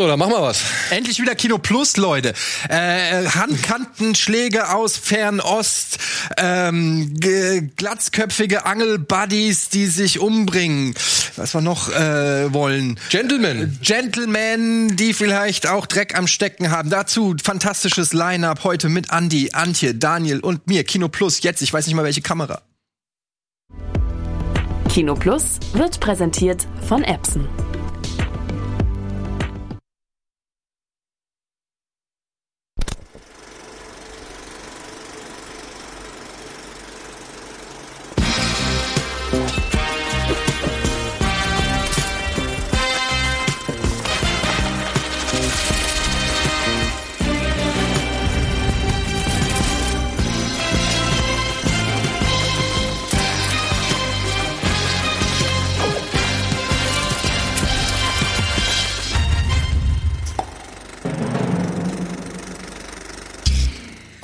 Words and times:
So, 0.00 0.06
dann 0.06 0.16
machen 0.16 0.30
wir 0.30 0.42
was. 0.42 0.62
Endlich 0.90 1.20
wieder 1.20 1.34
Kino 1.34 1.58
Plus, 1.58 1.96
Leute. 1.96 2.32
Äh, 2.68 3.26
Handkantenschläge 3.30 4.72
aus 4.72 4.96
Fernost, 4.96 5.98
ähm, 6.36 7.16
glatzköpfige 7.76 8.64
Angelbuddies, 8.64 9.70
die 9.70 9.86
sich 9.86 10.20
umbringen. 10.20 10.94
Was 11.34 11.52
wir 11.52 11.62
noch 11.62 11.88
äh, 11.88 12.54
wollen. 12.54 13.00
Gentlemen. 13.10 13.76
Gentlemen, 13.82 14.94
die 14.94 15.14
vielleicht 15.14 15.66
auch 15.66 15.86
Dreck 15.86 16.16
am 16.16 16.28
Stecken 16.28 16.70
haben. 16.70 16.90
Dazu 16.90 17.34
fantastisches 17.42 18.12
Line-up 18.12 18.62
heute 18.62 18.88
mit 18.88 19.10
Andy, 19.10 19.50
Antje, 19.52 19.96
Daniel 19.96 20.38
und 20.38 20.68
mir. 20.68 20.84
Kino 20.84 21.08
Plus 21.08 21.42
jetzt. 21.42 21.60
Ich 21.60 21.72
weiß 21.72 21.88
nicht 21.88 21.96
mal 21.96 22.04
welche 22.04 22.22
Kamera. 22.22 22.62
Kino 24.90 25.16
Plus 25.16 25.58
wird 25.72 25.98
präsentiert 25.98 26.68
von 26.86 27.02
Epson. 27.02 27.48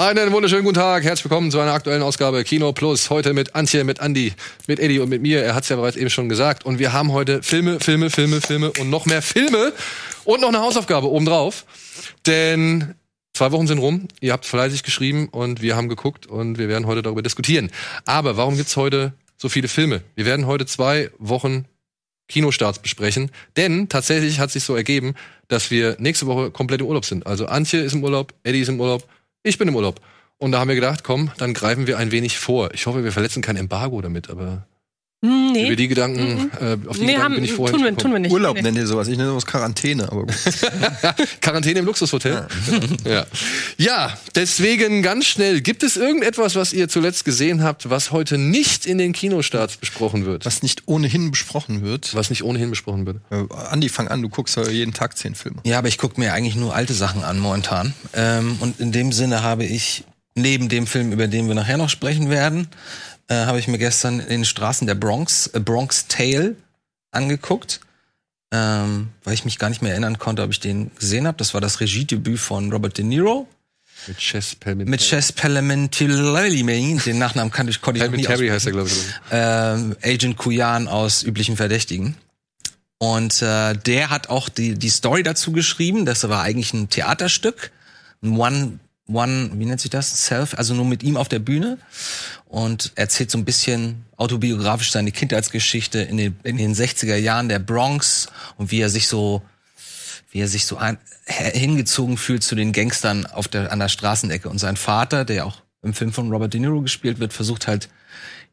Einen 0.05 0.33
wunderschönen 0.33 0.65
guten 0.65 0.75
Tag, 0.75 1.03
herzlich 1.03 1.25
willkommen 1.25 1.51
zu 1.51 1.59
einer 1.61 1.73
aktuellen 1.73 2.03
Ausgabe 2.03 2.45
Kino 2.45 2.75
Plus. 2.75 3.09
Heute 3.09 3.33
mit 3.33 3.55
Antje, 3.55 3.85
mit 3.85 4.01
Andy, 4.01 4.35
mit 4.67 4.79
Eddie 4.79 4.99
und 4.99 5.09
mit 5.09 5.23
mir. 5.23 5.43
Er 5.43 5.55
hat 5.55 5.63
es 5.63 5.71
ja 5.71 5.77
bereits 5.77 5.97
eben 5.97 6.11
schon 6.11 6.29
gesagt. 6.29 6.67
Und 6.67 6.79
wir 6.79 6.93
haben 6.93 7.13
heute 7.13 7.43
Filme, 7.43 7.81
Filme, 7.81 8.11
Filme, 8.11 8.43
Filme 8.43 8.71
und 8.79 8.91
noch 8.91 9.07
mehr 9.07 9.23
Filme 9.23 9.73
und 10.25 10.43
noch 10.43 10.49
eine 10.49 10.61
Hausaufgabe 10.61 11.11
obendrauf. 11.11 11.65
Denn 12.27 12.97
zwei 13.33 13.51
Wochen 13.53 13.67
sind 13.67 13.79
rum, 13.79 14.09
ihr 14.21 14.35
habt 14.35 14.45
fleißig 14.45 14.83
geschrieben 14.83 15.31
und 15.31 15.63
wir 15.63 15.75
haben 15.75 15.89
geguckt 15.89 16.27
und 16.27 16.59
wir 16.59 16.69
werden 16.69 16.87
heute 16.87 17.01
darüber 17.01 17.23
diskutieren. 17.23 17.71
Aber 18.05 18.37
warum 18.37 18.59
gibt's 18.59 18.77
heute 18.77 19.15
so 19.39 19.49
viele 19.49 19.69
Filme? 19.69 20.03
Wir 20.17 20.27
werden 20.27 20.47
heute 20.47 20.67
zwei 20.67 21.11
Wochen 21.17 21.65
Kinostarts 22.29 22.79
besprechen. 22.79 23.31
Denn 23.57 23.89
tatsächlich 23.89 24.39
hat 24.39 24.51
sich 24.51 24.65
so 24.65 24.77
ergeben, 24.77 25.15
dass 25.49 25.71
wir 25.71 25.97
nächste 25.99 26.27
Woche 26.27 26.51
komplett 26.51 26.83
im 26.83 26.89
Urlaub 26.89 27.07
sind. 27.07 27.27
Also 27.27 27.47
Antje 27.47 27.81
ist 27.81 27.95
im 27.95 28.05
Urlaub, 28.05 28.35
Eddie 28.43 28.61
ist 28.61 28.69
im 28.69 28.79
Urlaub 28.79 29.09
ich 29.45 29.59
bin 29.59 29.69
im 29.69 29.77
Urlaub. 29.77 30.01
Und 30.39 30.51
da 30.51 30.59
haben 30.59 30.69
wir 30.69 30.75
gedacht, 30.75 31.05
komm, 31.05 31.31
dann 31.39 31.55
greifen 31.55 31.87
wir 31.87 31.99
ein 31.99 32.11
wenig 32.11 32.39
vor. 32.39 32.75
Ich 32.75 32.87
hoffe, 32.87 33.05
wir 33.05 33.13
verletzen 33.13 33.41
kein 33.41 33.57
Embargo 33.57 34.01
damit, 34.01 34.29
aber 34.29 34.67
Nee. 35.25 35.69
Über 35.69 35.77
die 35.77 35.89
Gedanken, 35.89 36.51
äh, 36.61 36.77
auf 36.87 36.97
die 36.99 37.05
nee, 37.05 37.13
Gedanken 37.13 37.23
haben, 37.23 37.35
bin 37.37 37.45
ich 37.45 37.53
vorher 37.53 37.75
tun 37.75 37.83
wir, 37.83 37.91
nicht 37.93 38.01
tun 38.03 38.13
wir 38.13 38.19
nicht. 38.19 38.31
Urlaub 38.31 38.57
nee. 38.57 38.63
nennt 38.63 38.77
ihr 38.77 38.87
sowas. 38.87 39.09
Ich 39.09 39.17
nenne 39.17 39.31
sowas 39.31 39.47
Quarantäne. 39.47 40.13
Aber 40.13 40.27
gut. 40.27 40.35
Quarantäne 41.41 41.79
im 41.79 41.87
Luxushotel. 41.87 42.47
Ja. 43.05 43.11
ja. 43.11 43.27
Ja, 43.79 44.19
deswegen 44.35 45.03
ganz 45.03 45.25
schnell. 45.25 45.63
Gibt 45.63 45.83
es 45.83 45.97
irgendetwas, 45.97 46.57
was 46.57 46.75
ihr 46.75 46.91
zuletzt 46.91 47.25
gesehen 47.25 47.63
habt, 47.63 47.89
was 47.89 48.11
heute 48.11 48.37
nicht 48.37 48.85
in 48.85 48.99
den 48.99 49.15
Kinostarts 49.15 49.79
besprochen 49.79 50.27
wird? 50.27 50.45
Was 50.45 50.63
nicht 50.63 50.89
ohnehin 50.89 51.31
besprochen 51.31 51.83
wird. 51.83 52.15
Was 52.15 52.29
nicht 52.29 52.43
ohnehin 52.43 52.69
besprochen 52.69 53.07
wird? 53.07 53.21
Äh, 53.31 53.47
Andi, 53.71 53.89
fang 53.89 54.09
an. 54.09 54.21
Du 54.21 54.29
guckst 54.29 54.57
ja 54.57 54.69
jeden 54.69 54.93
Tag 54.93 55.17
zehn 55.17 55.35
Filme. 55.35 55.57
Ja, 55.65 55.79
aber 55.79 55.89
ich 55.89 55.97
gucke 55.97 56.21
mir 56.21 56.35
eigentlich 56.35 56.57
nur 56.57 56.75
alte 56.75 56.93
Sachen 56.93 57.25
an 57.25 57.39
momentan. 57.39 57.95
Ähm, 58.13 58.59
und 58.61 58.79
in 58.79 58.93
dem 58.93 59.11
Sinne 59.11 59.43
habe 59.43 59.65
ich 59.65 60.05
neben 60.35 60.69
dem 60.69 60.87
Film, 60.87 61.13
über 61.13 61.29
den 61.29 61.49
wir 61.49 61.55
nachher 61.55 61.77
noch 61.77 61.89
sprechen 61.89 62.29
werden, 62.29 62.69
äh, 63.29 63.35
habe 63.47 63.59
ich 63.59 63.69
mir 63.69 63.79
gestern 63.79 64.21
in 64.21 64.29
den 64.29 64.45
Straßen 64.45 64.87
der 64.87 64.95
Bronx, 64.95 65.47
äh, 65.49 65.61
Bronx 65.61 66.07
Tale 66.09 66.57
angeguckt, 67.11 67.81
ähm, 68.53 69.09
weil 69.25 69.35
ich 69.35 69.45
mich 69.45 69.59
gar 69.59 69.69
nicht 69.69 69.83
mehr 69.83 69.93
erinnern 69.93 70.19
konnte, 70.19 70.43
ob 70.43 70.51
ich 70.51 70.61
den 70.61 70.91
gesehen 70.99 71.27
habe. 71.27 71.37
Das 71.39 71.55
war 71.55 71.61
das 71.61 71.81
Regiedebüt 71.81 72.39
von 72.39 72.71
Robert 72.73 72.99
De 72.99 73.05
Niro 73.05 73.49
Mit 74.07 74.19
Chess 74.19 74.55
Pelmin. 74.55 74.89
mit 74.89 75.01
Chess 75.01 75.33
Palmentieri. 75.33 76.99
Den 77.05 77.19
Nachnamen 77.19 77.53
kannte 77.53 77.71
ich, 77.71 77.81
konnte 77.81 78.05
ich 78.05 78.27
Terry 78.27 78.51
aussprechen. 78.51 78.53
heißt 78.53 78.67
er, 78.67 78.73
glaube 78.73 78.89
ich. 78.89 79.05
ähm, 79.31 79.97
Agent 80.03 80.37
Kuyan 80.37 80.89
aus 80.89 81.23
üblichen 81.23 81.57
Verdächtigen. 81.57 82.17
Und 82.99 83.43
äh, 83.43 83.75
der 83.75 84.11
hat 84.11 84.29
auch 84.31 84.49
die, 84.49 84.75
die 84.79 84.89
Story 84.89 85.23
dazu 85.23 85.53
geschrieben. 85.53 86.07
Das 86.07 86.27
war 86.29 86.43
eigentlich 86.43 86.73
ein 86.73 86.89
Theaterstück. 86.89 87.71
Ein 88.23 88.37
One, 88.39 88.79
One, 89.07 89.51
wie 89.55 89.67
nennt 89.67 89.81
sich 89.81 89.91
das? 89.91 90.27
Self, 90.27 90.55
also 90.57 90.75
nur 90.75 90.87
mit 90.87 91.03
ihm 91.03 91.17
auf 91.17 91.29
der 91.29 91.39
Bühne. 91.39 91.79
Und 92.47 92.93
erzählt 92.95 93.31
so 93.31 93.39
ein 93.39 93.45
bisschen 93.45 94.05
autobiografisch 94.17 94.93
seine 94.93 95.13
Kindheitsgeschichte 95.13 96.01
in 96.01 96.17
den, 96.17 96.37
in 96.43 96.57
den 96.57 96.75
60er 96.75 97.17
Jahren 97.17 97.49
der 97.49 97.59
Bronx 97.59 98.29
und 98.57 98.71
wie 98.71 98.81
er 98.81 98.91
sich 98.91 99.09
so 99.09 99.43
wie 100.31 100.41
er 100.41 100.49
sich 100.49 100.67
so 100.67 100.77
ein, 100.79 100.99
hingezogen 101.27 102.17
fühlt 102.17 102.43
zu 102.43 102.57
den 102.57 102.73
Gangstern 102.73 103.25
auf 103.25 103.47
der, 103.47 103.71
an 103.71 103.79
der 103.79 103.89
Straßenecke. 103.89 104.49
Und 104.49 104.59
sein 104.59 104.77
Vater, 104.77 105.25
der 105.25 105.47
auch 105.47 105.63
im 105.81 105.95
Film 105.95 106.13
von 106.13 106.29
Robert 106.33 106.53
De 106.53 106.61
Niro 106.61 106.81
gespielt 106.81 107.21
wird, 107.21 107.33
versucht 107.33 107.69
halt, 107.69 107.89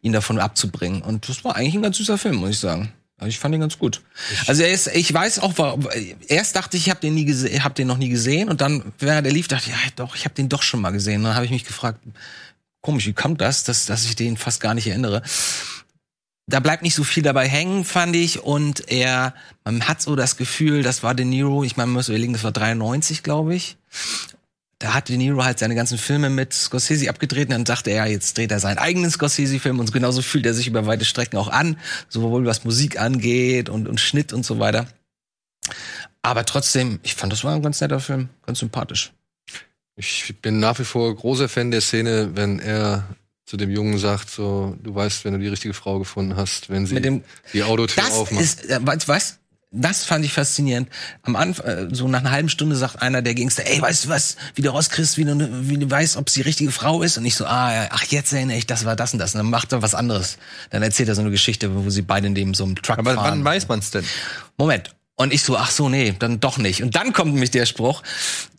ihn 0.03 0.13
davon 0.13 0.39
abzubringen. 0.39 1.01
Und 1.01 1.27
das 1.27 1.43
war 1.43 1.55
eigentlich 1.55 1.75
ein 1.75 1.81
ganz 1.81 1.97
süßer 1.97 2.19
Film, 2.19 2.35
muss 2.35 2.51
ich 2.51 2.59
sagen. 2.59 2.93
Also 3.21 3.29
ich 3.29 3.37
fand 3.37 3.53
ihn 3.53 3.61
ganz 3.61 3.77
gut. 3.77 4.01
Also 4.47 4.63
er 4.63 4.71
ist, 4.71 4.87
ich 4.87 5.13
weiß 5.13 5.39
auch, 5.39 5.53
erst 6.27 6.55
dachte 6.55 6.75
ich, 6.75 6.87
ich 6.87 6.89
habe 6.89 6.99
den 6.99 7.13
nie 7.13 7.25
gesehen, 7.25 7.63
habe 7.63 7.75
den 7.75 7.87
noch 7.87 7.99
nie 7.99 8.09
gesehen 8.09 8.49
und 8.49 8.61
dann 8.61 8.93
während 8.97 9.27
er 9.27 9.31
lief, 9.31 9.47
dachte 9.47 9.69
ich, 9.69 9.75
ja 9.75 9.91
doch, 9.95 10.15
ich 10.15 10.25
habe 10.25 10.33
den 10.33 10.49
doch 10.49 10.63
schon 10.63 10.81
mal 10.81 10.89
gesehen. 10.89 11.17
Und 11.17 11.25
dann 11.25 11.35
habe 11.35 11.45
ich 11.45 11.51
mich 11.51 11.63
gefragt, 11.63 11.99
komisch, 12.81 13.05
wie 13.05 13.13
kommt 13.13 13.39
das, 13.39 13.63
dass, 13.63 13.85
dass 13.85 14.05
ich 14.05 14.15
den 14.15 14.37
fast 14.37 14.59
gar 14.59 14.73
nicht 14.73 14.87
erinnere? 14.87 15.21
Da 16.47 16.59
bleibt 16.59 16.81
nicht 16.81 16.95
so 16.95 17.03
viel 17.03 17.21
dabei 17.21 17.47
hängen, 17.47 17.85
fand 17.85 18.15
ich. 18.15 18.39
Und 18.39 18.91
er, 18.91 19.35
man 19.63 19.87
hat 19.87 20.01
so 20.01 20.15
das 20.15 20.35
Gefühl, 20.35 20.81
das 20.81 21.03
war 21.03 21.13
De 21.13 21.23
Niro, 21.23 21.63
ich 21.63 21.77
meine, 21.77 21.87
man 21.87 21.97
muss 21.97 22.09
überlegen, 22.09 22.33
das 22.33 22.43
war 22.43 22.51
93, 22.51 23.21
glaube 23.21 23.53
ich. 23.53 23.77
Da 24.81 24.95
hat 24.95 25.09
De 25.09 25.17
Niro 25.17 25.43
halt 25.43 25.59
seine 25.59 25.75
ganzen 25.75 25.99
Filme 25.99 26.31
mit 26.31 26.53
Scorsese 26.53 27.07
abgedreht 27.07 27.49
und 27.49 27.51
dann 27.51 27.65
sagte 27.67 27.91
er, 27.91 28.07
jetzt 28.07 28.35
dreht 28.35 28.49
er 28.51 28.59
seinen 28.59 28.79
eigenen 28.79 29.11
Scorsese-Film 29.11 29.79
und 29.79 29.93
genauso 29.93 30.23
fühlt 30.23 30.43
er 30.47 30.55
sich 30.55 30.65
über 30.67 30.87
weite 30.87 31.05
Strecken 31.05 31.37
auch 31.37 31.49
an, 31.49 31.77
sowohl 32.09 32.45
was 32.47 32.63
Musik 32.65 32.99
angeht 32.99 33.69
und, 33.69 33.87
und 33.87 33.99
Schnitt 33.99 34.33
und 34.33 34.43
so 34.43 34.57
weiter. 34.57 34.87
Aber 36.23 36.45
trotzdem, 36.45 36.99
ich 37.03 37.13
fand, 37.13 37.31
das 37.31 37.43
war 37.43 37.53
ein 37.53 37.61
ganz 37.61 37.79
netter 37.79 37.99
Film, 37.99 38.29
ganz 38.45 38.57
sympathisch. 38.57 39.11
Ich 39.97 40.33
bin 40.41 40.59
nach 40.59 40.79
wie 40.79 40.83
vor 40.83 41.15
großer 41.15 41.47
Fan 41.47 41.69
der 41.69 41.81
Szene, 41.81 42.31
wenn 42.33 42.57
er 42.57 43.03
zu 43.45 43.57
dem 43.57 43.69
Jungen 43.69 43.99
sagt, 43.99 44.31
so, 44.31 44.75
du 44.81 44.95
weißt, 44.95 45.25
wenn 45.25 45.33
du 45.33 45.39
die 45.39 45.47
richtige 45.47 45.75
Frau 45.75 45.99
gefunden 45.99 46.35
hast, 46.37 46.71
wenn 46.71 46.87
sie 46.87 46.95
Mit 46.95 47.05
dem- 47.05 47.23
die 47.53 47.61
Autotür 47.61 48.01
Das 48.03 48.13
aufmacht. 48.13 48.41
ist, 48.43 48.65
äh, 48.69 48.79
weißt, 48.81 49.07
weißt, 49.07 49.39
das 49.71 50.03
fand 50.03 50.25
ich 50.25 50.33
faszinierend. 50.33 50.89
Am 51.23 51.37
Anfang, 51.37 51.65
äh, 51.65 51.95
so 51.95 52.07
nach 52.07 52.19
einer 52.19 52.31
halben 52.31 52.49
Stunde 52.49 52.75
sagt 52.75 53.01
einer 53.01 53.21
der 53.21 53.33
Gangster, 53.33 53.65
ey, 53.65 53.81
weißt 53.81 54.05
du 54.05 54.09
was, 54.09 54.35
wie 54.55 54.61
du 54.61 54.69
rauskriegst, 54.69 55.17
wie 55.17 55.23
du, 55.23 55.69
wie 55.69 55.77
du 55.77 55.89
weißt, 55.89 56.17
ob 56.17 56.29
sie 56.29 56.41
die 56.41 56.47
richtige 56.47 56.71
Frau 56.71 57.01
ist. 57.01 57.17
Und 57.17 57.25
ich 57.25 57.35
so, 57.35 57.45
ah, 57.45 57.87
ach, 57.89 58.03
jetzt 58.05 58.33
erinnere 58.33 58.57
ich, 58.57 58.67
das 58.67 58.83
war 58.83 58.97
das 58.97 59.13
und 59.13 59.19
das. 59.19 59.33
Und 59.33 59.39
dann 59.39 59.49
macht 59.49 59.71
er 59.71 59.81
was 59.81 59.95
anderes. 59.95 60.37
Dann 60.71 60.83
erzählt 60.83 61.07
er 61.07 61.15
so 61.15 61.21
eine 61.21 61.31
Geschichte, 61.31 61.73
wo 61.73 61.89
sie 61.89 62.01
beide 62.01 62.29
neben 62.29 62.53
so 62.53 62.65
einem 62.65 62.75
Truck 62.75 62.99
Aber 62.99 63.13
fahren. 63.15 63.31
wann 63.31 63.45
weiß 63.45 63.69
man's 63.69 63.91
denn? 63.91 64.05
Moment. 64.57 64.93
Und 65.15 65.33
ich 65.33 65.43
so, 65.43 65.55
ach 65.55 65.71
so, 65.71 65.87
nee, 65.87 66.15
dann 66.19 66.39
doch 66.41 66.57
nicht. 66.57 66.83
Und 66.83 66.95
dann 66.95 67.13
kommt 67.13 67.31
nämlich 67.33 67.51
der 67.51 67.65
Spruch, 67.65 68.03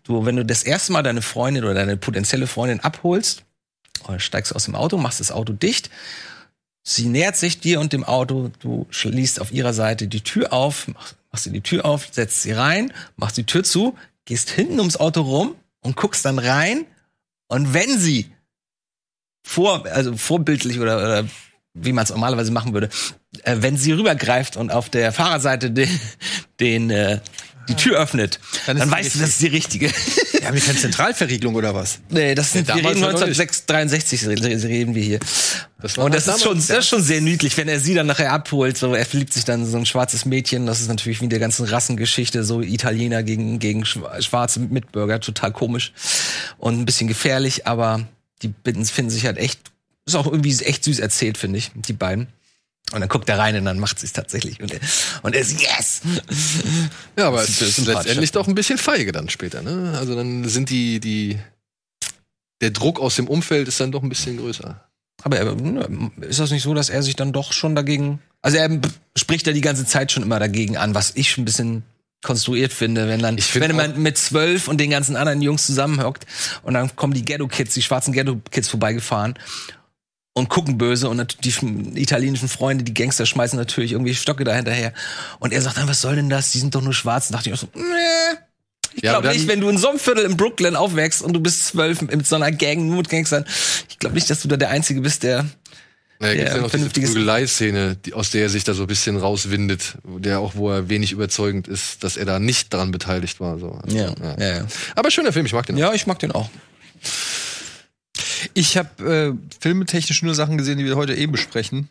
du, 0.05 0.25
wenn 0.25 0.37
du 0.37 0.45
das 0.47 0.63
erste 0.63 0.93
Mal 0.93 1.03
deine 1.03 1.21
Freundin 1.21 1.65
oder 1.65 1.75
deine 1.75 1.97
potenzielle 1.97 2.47
Freundin 2.47 2.81
abholst, 2.81 3.43
oder 4.09 4.19
steigst 4.19 4.55
aus 4.55 4.65
dem 4.65 4.75
Auto, 4.75 4.97
machst 4.97 5.21
das 5.21 5.31
Auto 5.31 5.53
dicht, 5.53 5.91
sie 6.83 7.07
nähert 7.07 7.37
sich 7.37 7.61
dir 7.61 7.81
und 7.81 7.93
dem 7.93 8.05
Auto, 8.05 8.51
du 8.61 8.87
schließt 8.91 9.41
auf 9.41 9.53
ihrer 9.53 9.73
Seite 9.73 10.09
die 10.09 10.23
Tür 10.23 10.53
auf, 10.53 10.89
machst, 10.89 11.17
machst 11.31 11.47
die 11.47 11.61
Tür 11.61 11.85
auf, 11.85 12.09
setzt 12.11 12.43
sie 12.43 12.53
rein, 12.53 12.93
machst 13.17 13.37
die 13.37 13.45
Tür 13.45 13.65
zu, 13.65 13.97
gehst 14.25 14.51
hinten 14.51 14.79
ums 14.79 14.97
Auto 14.97 15.23
rum 15.23 15.55
und 15.81 15.97
guckst 15.97 16.25
dann 16.25 16.39
rein. 16.39 16.87
Und 17.49 17.75
wenn 17.75 17.99
sie 17.99 18.33
vor, 19.43 19.87
also 19.87 20.17
vorbildlich 20.17 20.81
oder, 20.81 20.97
oder 20.97 21.29
wie 21.75 21.93
man 21.93 22.05
es 22.05 22.11
normalerweise 22.11 22.53
machen 22.53 22.73
würde, 22.75 22.89
äh, 23.43 23.57
wenn 23.61 23.77
sie 23.77 23.93
rübergreift 23.93 24.57
und 24.57 24.71
auf 24.71 24.89
der 24.89 25.13
Fahrerseite 25.13 25.71
den, 25.71 25.89
den 26.61 26.91
äh, 26.91 27.21
die 27.69 27.75
Tür 27.77 27.99
öffnet, 28.01 28.41
Dann 28.67 28.77
dann, 28.79 28.91
weißt 28.91 29.15
du, 29.15 29.19
das 29.21 29.31
ist 29.31 29.41
die 29.43 29.47
richtige. 29.49 29.87
Ja, 30.41 30.49
haben 30.49 30.55
wir 30.55 30.61
keine 30.63 30.79
Zentralverriegelung 30.79 31.55
oder 31.55 31.75
was? 31.75 32.01
nee, 32.11 32.35
das 32.35 32.53
sind, 32.53 32.67
wir 32.67 32.75
damals 32.75 32.97
reden 32.97 33.03
war 33.07 33.13
noch 33.13 33.27
nicht. 33.27 33.41
1963 33.41 34.27
re- 34.27 34.69
reden 34.69 34.95
wir 34.95 35.03
hier. 35.03 35.21
Das 35.81 35.97
und 35.99 36.15
das 36.15 36.27
ist, 36.27 36.43
schon, 36.43 36.57
das 36.57 36.71
ist 36.71 36.89
schon 36.89 37.03
sehr 37.03 37.21
niedlich, 37.21 37.57
wenn 37.57 37.69
er 37.69 37.79
sie 37.81 37.95
dann 37.95 38.07
nachher 38.07 38.33
abholt. 38.33 38.77
So, 38.77 38.95
er 38.95 39.05
verliebt 39.07 39.33
sich 39.33 39.45
dann 39.45 39.61
in 39.63 39.67
so 39.71 39.77
ein 39.79 39.87
schwarzes 39.87 40.25
Mädchen. 40.25 40.67
Das 40.67 40.81
ist 40.81 40.89
natürlich 40.89 41.21
wie 41.21 41.25
in 41.25 41.31
der 41.31 41.39
ganzen 41.39 41.65
Rassengeschichte, 41.67 42.43
so 42.45 42.61
Italiener 42.61 43.23
gegen, 43.23 43.59
gegen 43.59 43.85
schwa- 43.85 44.21
schwarze 44.23 44.61
Mitbürger, 44.61 45.21
total 45.21 45.53
komisch 45.53 45.93
und 46.59 46.79
ein 46.81 46.85
bisschen 46.87 47.07
gefährlich, 47.09 47.67
aber 47.67 48.07
die 48.43 48.49
Bitten 48.49 48.85
finden 48.85 49.11
sich 49.11 49.25
halt 49.27 49.39
echt, 49.39 49.61
ist 50.07 50.17
auch 50.17 50.27
irgendwie 50.27 50.57
echt 50.65 50.83
süß 50.85 50.99
erzählt, 50.99 51.39
finde 51.39 51.59
ich, 51.59 51.71
die 51.75 51.93
beiden. 51.93 52.27
Und 52.91 53.01
dann 53.01 53.09
guckt 53.09 53.29
er 53.29 53.39
rein 53.39 53.57
und 53.57 53.65
dann 53.65 53.79
macht 53.79 53.99
sie 53.99 54.07
es 54.07 54.13
tatsächlich. 54.13 54.61
Und 54.61 54.73
er, 54.73 54.81
und 55.23 55.35
er 55.35 55.41
ist 55.41 55.61
yes! 55.61 56.03
Ja, 57.17 57.29
aber 57.29 57.43
es 57.43 57.63
ist 57.63 57.87
letztendlich 57.87 58.33
doch 58.33 58.47
ein 58.47 58.55
bisschen 58.55 58.77
feige 58.77 59.13
dann 59.13 59.31
später, 59.31 59.63
ne? 59.63 59.95
Also 59.99 60.15
dann 60.15 60.47
sind 60.49 60.69
die, 60.69 61.01
die, 61.01 61.39
der 62.61 62.71
Druck 62.71 63.01
aus 63.01 63.17
dem 63.17 63.29
Umfeld 63.29 63.69
ist 63.69 63.81
dann 63.81 63.93
doch 63.93 64.03
ein 64.03 64.09
bisschen 64.11 64.37
größer. 64.37 64.81
Aber 65.23 65.39
er, 65.39 65.55
ne, 65.55 66.11
ist 66.21 66.41
das 66.41 66.51
nicht 66.51 66.63
so, 66.63 66.75
dass 66.75 66.91
er 66.91 67.03
sich 67.03 67.17
dann 67.17 67.33
doch 67.33 67.53
schon 67.53 67.75
dagegen. 67.75 68.21
Also 68.43 68.59
er 68.59 68.69
spricht 69.17 69.47
ja 69.47 69.53
die 69.53 69.61
ganze 69.61 69.87
Zeit 69.87 70.13
schon 70.13 70.23
immer 70.23 70.39
dagegen 70.39 70.77
an, 70.77 70.95
was 70.95 71.13
ich 71.15 71.39
ein 71.39 71.45
bisschen 71.45 71.85
konstruiert 72.23 72.73
finde, 72.73 73.09
wenn 73.09 73.21
dann, 73.21 73.39
find 73.39 73.69
wenn 73.69 73.77
man 73.77 74.01
mit 74.01 74.17
zwölf 74.17 74.69
und 74.69 74.79
den 74.79 74.91
ganzen 74.91 75.17
anderen 75.17 75.43
Jungs 75.43 75.67
zusammenhockt 75.67 76.25
und 76.63 76.75
dann 76.75 76.95
kommen 76.95 77.15
die 77.15 77.25
Ghetto-Kids, 77.25 77.75
die 77.75 77.83
schwarzen 77.83 78.13
Ghetto-Kids 78.13 78.69
vorbeigefahren 78.69 79.35
und 80.35 80.49
gucken 80.49 80.79
böse 80.79 81.09
und 81.09 81.45
die 81.45 81.53
sch- 81.53 81.97
italienischen 81.97 82.49
Freunde, 82.49 82.85
die 82.85 82.95
Gangster 82.95 83.27
schmeißen 83.27 83.59
natürlich 83.59 83.93
irgendwie 83.93 84.15
Stocke 84.15 84.45
da 84.45 84.55
hinterher. 84.55 84.93
Und 85.41 85.53
er 85.53 85.61
sagt 85.61 85.77
dann, 85.77 85.89
was 85.89 86.01
soll 86.01 86.17
denn 86.17 86.31
das? 86.31 86.53
Die 86.53 86.59
sind 86.59 86.75
doch 86.75 86.81
nur 86.83 86.95
schwarz. 86.95 87.29
Und 87.29 87.35
dachte 87.35 87.51
ich 87.51 87.55
auch 87.55 87.59
so, 87.59 87.69
nee. 87.75 87.83
Ich 88.95 89.03
Ja, 89.03 89.13
glaube 89.19 89.29
nicht, 89.37 89.49
wenn 89.49 89.61
du 89.61 89.69
in 89.71 89.79
so 89.79 89.89
einem 89.89 89.99
Viertel 89.99 90.25
in 90.27 90.37
Brooklyn 90.37 90.77
aufwächst 90.77 91.23
und 91.23 91.33
du 91.33 91.41
bist 91.41 91.67
zwölf 91.67 92.03
mit 92.03 92.27
so 92.27 92.37
einer 92.37 92.51
Gang, 92.53 92.87
nur 92.87 92.97
mit 92.99 93.09
Gangstern, 93.09 93.45
ich 93.89 93.99
glaube 93.99 94.15
nicht, 94.15 94.29
dass 94.29 94.41
du 94.43 94.49
da 94.49 94.57
der 94.59 94.69
Einzige 94.71 95.01
bist, 95.01 95.23
der 95.23 95.47
Naja, 96.19 96.35
gibt 96.35 96.49
Ja, 96.49 96.57
ja 96.57 96.61
noch 96.63 96.71
diese 96.71 96.89
Prügelei-Szene, 96.91 97.97
die- 98.05 98.13
aus 98.15 98.31
der 98.31 98.43
er 98.43 98.49
sich 98.51 98.65
da 98.65 98.75
so 98.75 98.83
ein 98.83 98.87
bisschen 98.87 99.17
rauswindet, 99.17 99.97
der 100.05 100.41
auch, 100.41 100.55
wo 100.57 100.71
er 100.71 100.89
wenig 100.91 101.13
überzeugend 101.13 101.69
ist, 101.69 102.05
dass 102.05 102.17
er 102.19 102.27
da 102.27 102.39
nicht 102.39 102.73
daran 102.75 102.91
beteiligt 102.91 103.41
war. 103.41 103.59
So. 103.59 103.73
Also, 103.73 103.97
Ja, 103.97 104.15
ja, 104.39 104.57
ja. 104.57 104.67
Aber 104.95 105.11
schöner 105.11 105.33
Film, 105.33 105.47
ich 105.47 105.53
mag 105.55 105.65
den. 105.67 105.77
Ja, 105.79 105.93
ich 105.95 106.07
mag 106.07 106.19
den 106.19 106.33
auch. 106.33 106.49
Ich 108.55 108.77
habe 108.77 109.35
äh, 109.39 109.57
filmetechnisch 109.61 110.23
nur 110.23 110.35
Sachen 110.35 110.59
gesehen, 110.59 110.79
die 110.79 110.85
wir 110.85 110.97
heute 110.97 111.15
eh 111.15 111.27
besprechen, 111.27 111.89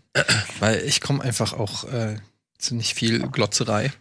weil 0.60 0.82
ich 0.86 1.02
komme 1.02 1.24
einfach 1.24 1.54
auch 1.54 1.84
äh, 1.86 2.16
zu 2.58 2.76
nicht 2.76 2.94
viel 2.96 3.20
Glotzerei. 3.28 3.92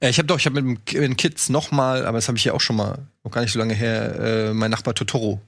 Äh, 0.00 0.10
ich 0.10 0.18
habe 0.18 0.26
doch, 0.26 0.38
ich 0.38 0.46
habe 0.46 0.60
mit, 0.62 0.92
mit 0.92 1.02
den 1.02 1.16
Kids 1.16 1.48
noch 1.48 1.70
mal, 1.70 2.06
aber 2.06 2.18
das 2.18 2.28
habe 2.28 2.38
ich 2.38 2.44
ja 2.44 2.52
auch 2.54 2.60
schon 2.60 2.76
mal, 2.76 2.98
noch 3.24 3.30
gar 3.32 3.40
nicht 3.42 3.52
so 3.52 3.58
lange 3.58 3.74
her, 3.74 4.18
äh, 4.18 4.52
mein 4.54 4.70
Nachbar 4.70 4.94
Totoro 4.94 5.40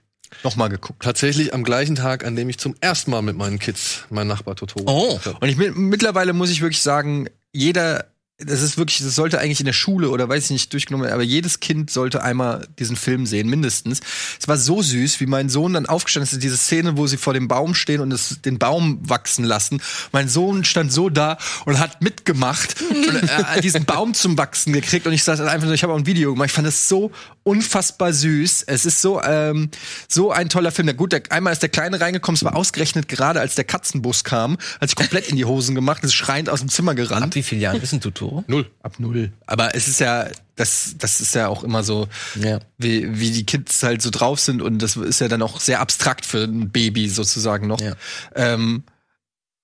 noch 0.45 0.57
mal 0.57 0.69
geguckt. 0.69 1.03
Tatsächlich 1.03 1.55
am 1.55 1.65
gleichen 1.65 1.95
Tag, 1.95 2.25
an 2.27 2.37
dem 2.37 2.51
ich 2.51 2.59
zum 2.59 2.75
ersten 2.83 3.11
Mal 3.11 3.23
mit 3.23 3.37
meinen 3.37 3.59
Kids 3.59 4.05
meinen 4.11 4.29
Nachbar 4.29 4.57
Totoro 4.57 4.85
Oh. 4.87 5.19
hab. 5.25 5.41
Und 5.43 5.49
ich 5.49 5.57
mi- 5.57 5.71
mittlerweile 5.71 6.35
muss 6.35 6.51
ich 6.51 6.61
wirklich 6.61 6.83
sagen, 6.83 7.29
jeder, 7.53 8.05
das 8.41 8.63
ist 8.63 8.79
wirklich, 8.79 8.99
das 8.99 9.17
sollte 9.17 9.41
eigentlich 9.41 9.59
in 9.59 9.67
der 9.67 9.73
Schule 9.73 10.11
oder 10.11 10.29
weiß 10.29 10.45
ich 10.45 10.51
nicht 10.51 10.73
durchgenommen 10.73 11.05
werden, 11.05 11.15
aber 11.15 11.25
jedes 11.25 11.59
Kind 11.59 11.91
sollte 11.91 12.23
einmal 12.23 12.69
diesen 12.79 12.95
Film 12.95 13.27
sehen, 13.27 13.49
mindestens. 13.49 14.01
Es 14.41 14.47
war 14.47 14.57
so 14.57 14.81
süß, 14.81 15.19
wie 15.19 15.27
mein 15.27 15.49
Sohn 15.49 15.73
dann 15.73 15.87
aufgestanden 15.87 16.33
ist, 16.33 16.41
diese 16.41 16.57
Szene, 16.57 16.97
wo 16.97 17.09
sie 17.09 17.17
vor 17.17 17.35
dem 17.35 17.49
Baum 17.49 17.75
stehen 17.75 18.01
und 18.01 18.13
es, 18.13 18.41
den 18.43 18.61
Baum 18.61 19.01
wachsen 19.03 19.45
lassen. 19.45 19.83
Mein 20.13 20.29
Sohn 20.29 20.63
stand 20.63 20.93
so 20.93 21.11
da 21.11 21.37
und 21.65 21.81
hat 21.81 22.01
mitgemacht 22.01 22.77
und 22.81 23.25
äh, 23.25 23.27
hat 23.27 23.65
diesen 23.65 23.85
Baum 23.85 24.15
zum 24.15 24.39
Wachsen 24.39 24.73
gekriegt 24.73 25.09
und 25.09 25.13
ich 25.13 25.25
saß 25.25 25.41
einfach 25.41 25.67
nur, 25.67 25.75
ich 25.75 25.83
habe 25.83 25.93
auch 25.93 25.99
ein 25.99 26.07
Video 26.07 26.33
gemacht. 26.33 26.51
Ich 26.51 26.55
fand 26.55 26.69
es 26.69 26.89
so 26.89 27.11
unfassbar 27.43 28.13
süß. 28.13 28.63
Es 28.69 28.85
ist 28.85 29.03
so, 29.03 29.21
ähm, 29.21 29.71
so 30.07 30.31
ein 30.31 30.49
toller 30.49 30.71
Film. 30.71 30.87
Na 30.87 30.93
gut, 30.93 31.11
der, 31.13 31.23
einmal 31.31 31.53
ist 31.53 31.63
der 31.63 31.71
Kleine 31.71 32.01
reingekommen, 32.01 32.37
es 32.37 32.45
war 32.45 32.55
ausgerechnet 32.55 33.09
gerade, 33.09 33.41
als 33.41 33.57
der 33.57 33.65
Katzenbus 33.65 34.23
kam, 34.23 34.59
hat 34.81 34.91
sich 34.91 34.97
komplett 34.97 35.29
in 35.29 35.35
die 35.35 35.45
Hosen 35.45 35.75
gemacht, 35.75 36.05
ist 36.05 36.15
schreiend 36.15 36.51
aus 36.51 36.61
dem 36.61 36.69
Zimmer 36.69 36.95
gerannt. 36.95 37.25
Ab 37.25 37.35
wie 37.35 37.43
vielen 37.43 37.61
Jahren 37.61 37.83
ist 37.83 37.93
ein 37.93 38.01
Totoro? 38.29 38.45
Null. 38.47 38.71
Ab 38.83 38.95
null. 38.99 39.33
Aber 39.47 39.75
es 39.75 39.89
ist 39.89 40.01
ja, 40.01 40.29
das, 40.57 40.95
das 40.99 41.21
ist 41.21 41.35
ja 41.35 41.49
auch 41.49 41.63
immer 41.65 41.83
so, 41.83 42.09
Ja. 42.37 42.61
wie, 42.79 43.19
wie 43.19 43.31
die 43.31 43.47
Kids 43.47 43.83
halt 43.83 44.03
so 44.03 44.11
drauf 44.11 44.41
sind 44.41 44.63
und 44.63 44.79
das 44.81 44.97
ist 44.97 45.21
ja 45.21 45.29
dann 45.29 45.43
auch 45.43 45.61
sehr 45.61 45.81
abstrakt 45.81 46.27
für 46.27 46.45
ein 46.45 46.71
Baby 46.71 47.09
sozusagen 47.09 47.67
noch. 47.67 47.81
Ja. 47.81 47.95
Ähm, 48.35 48.83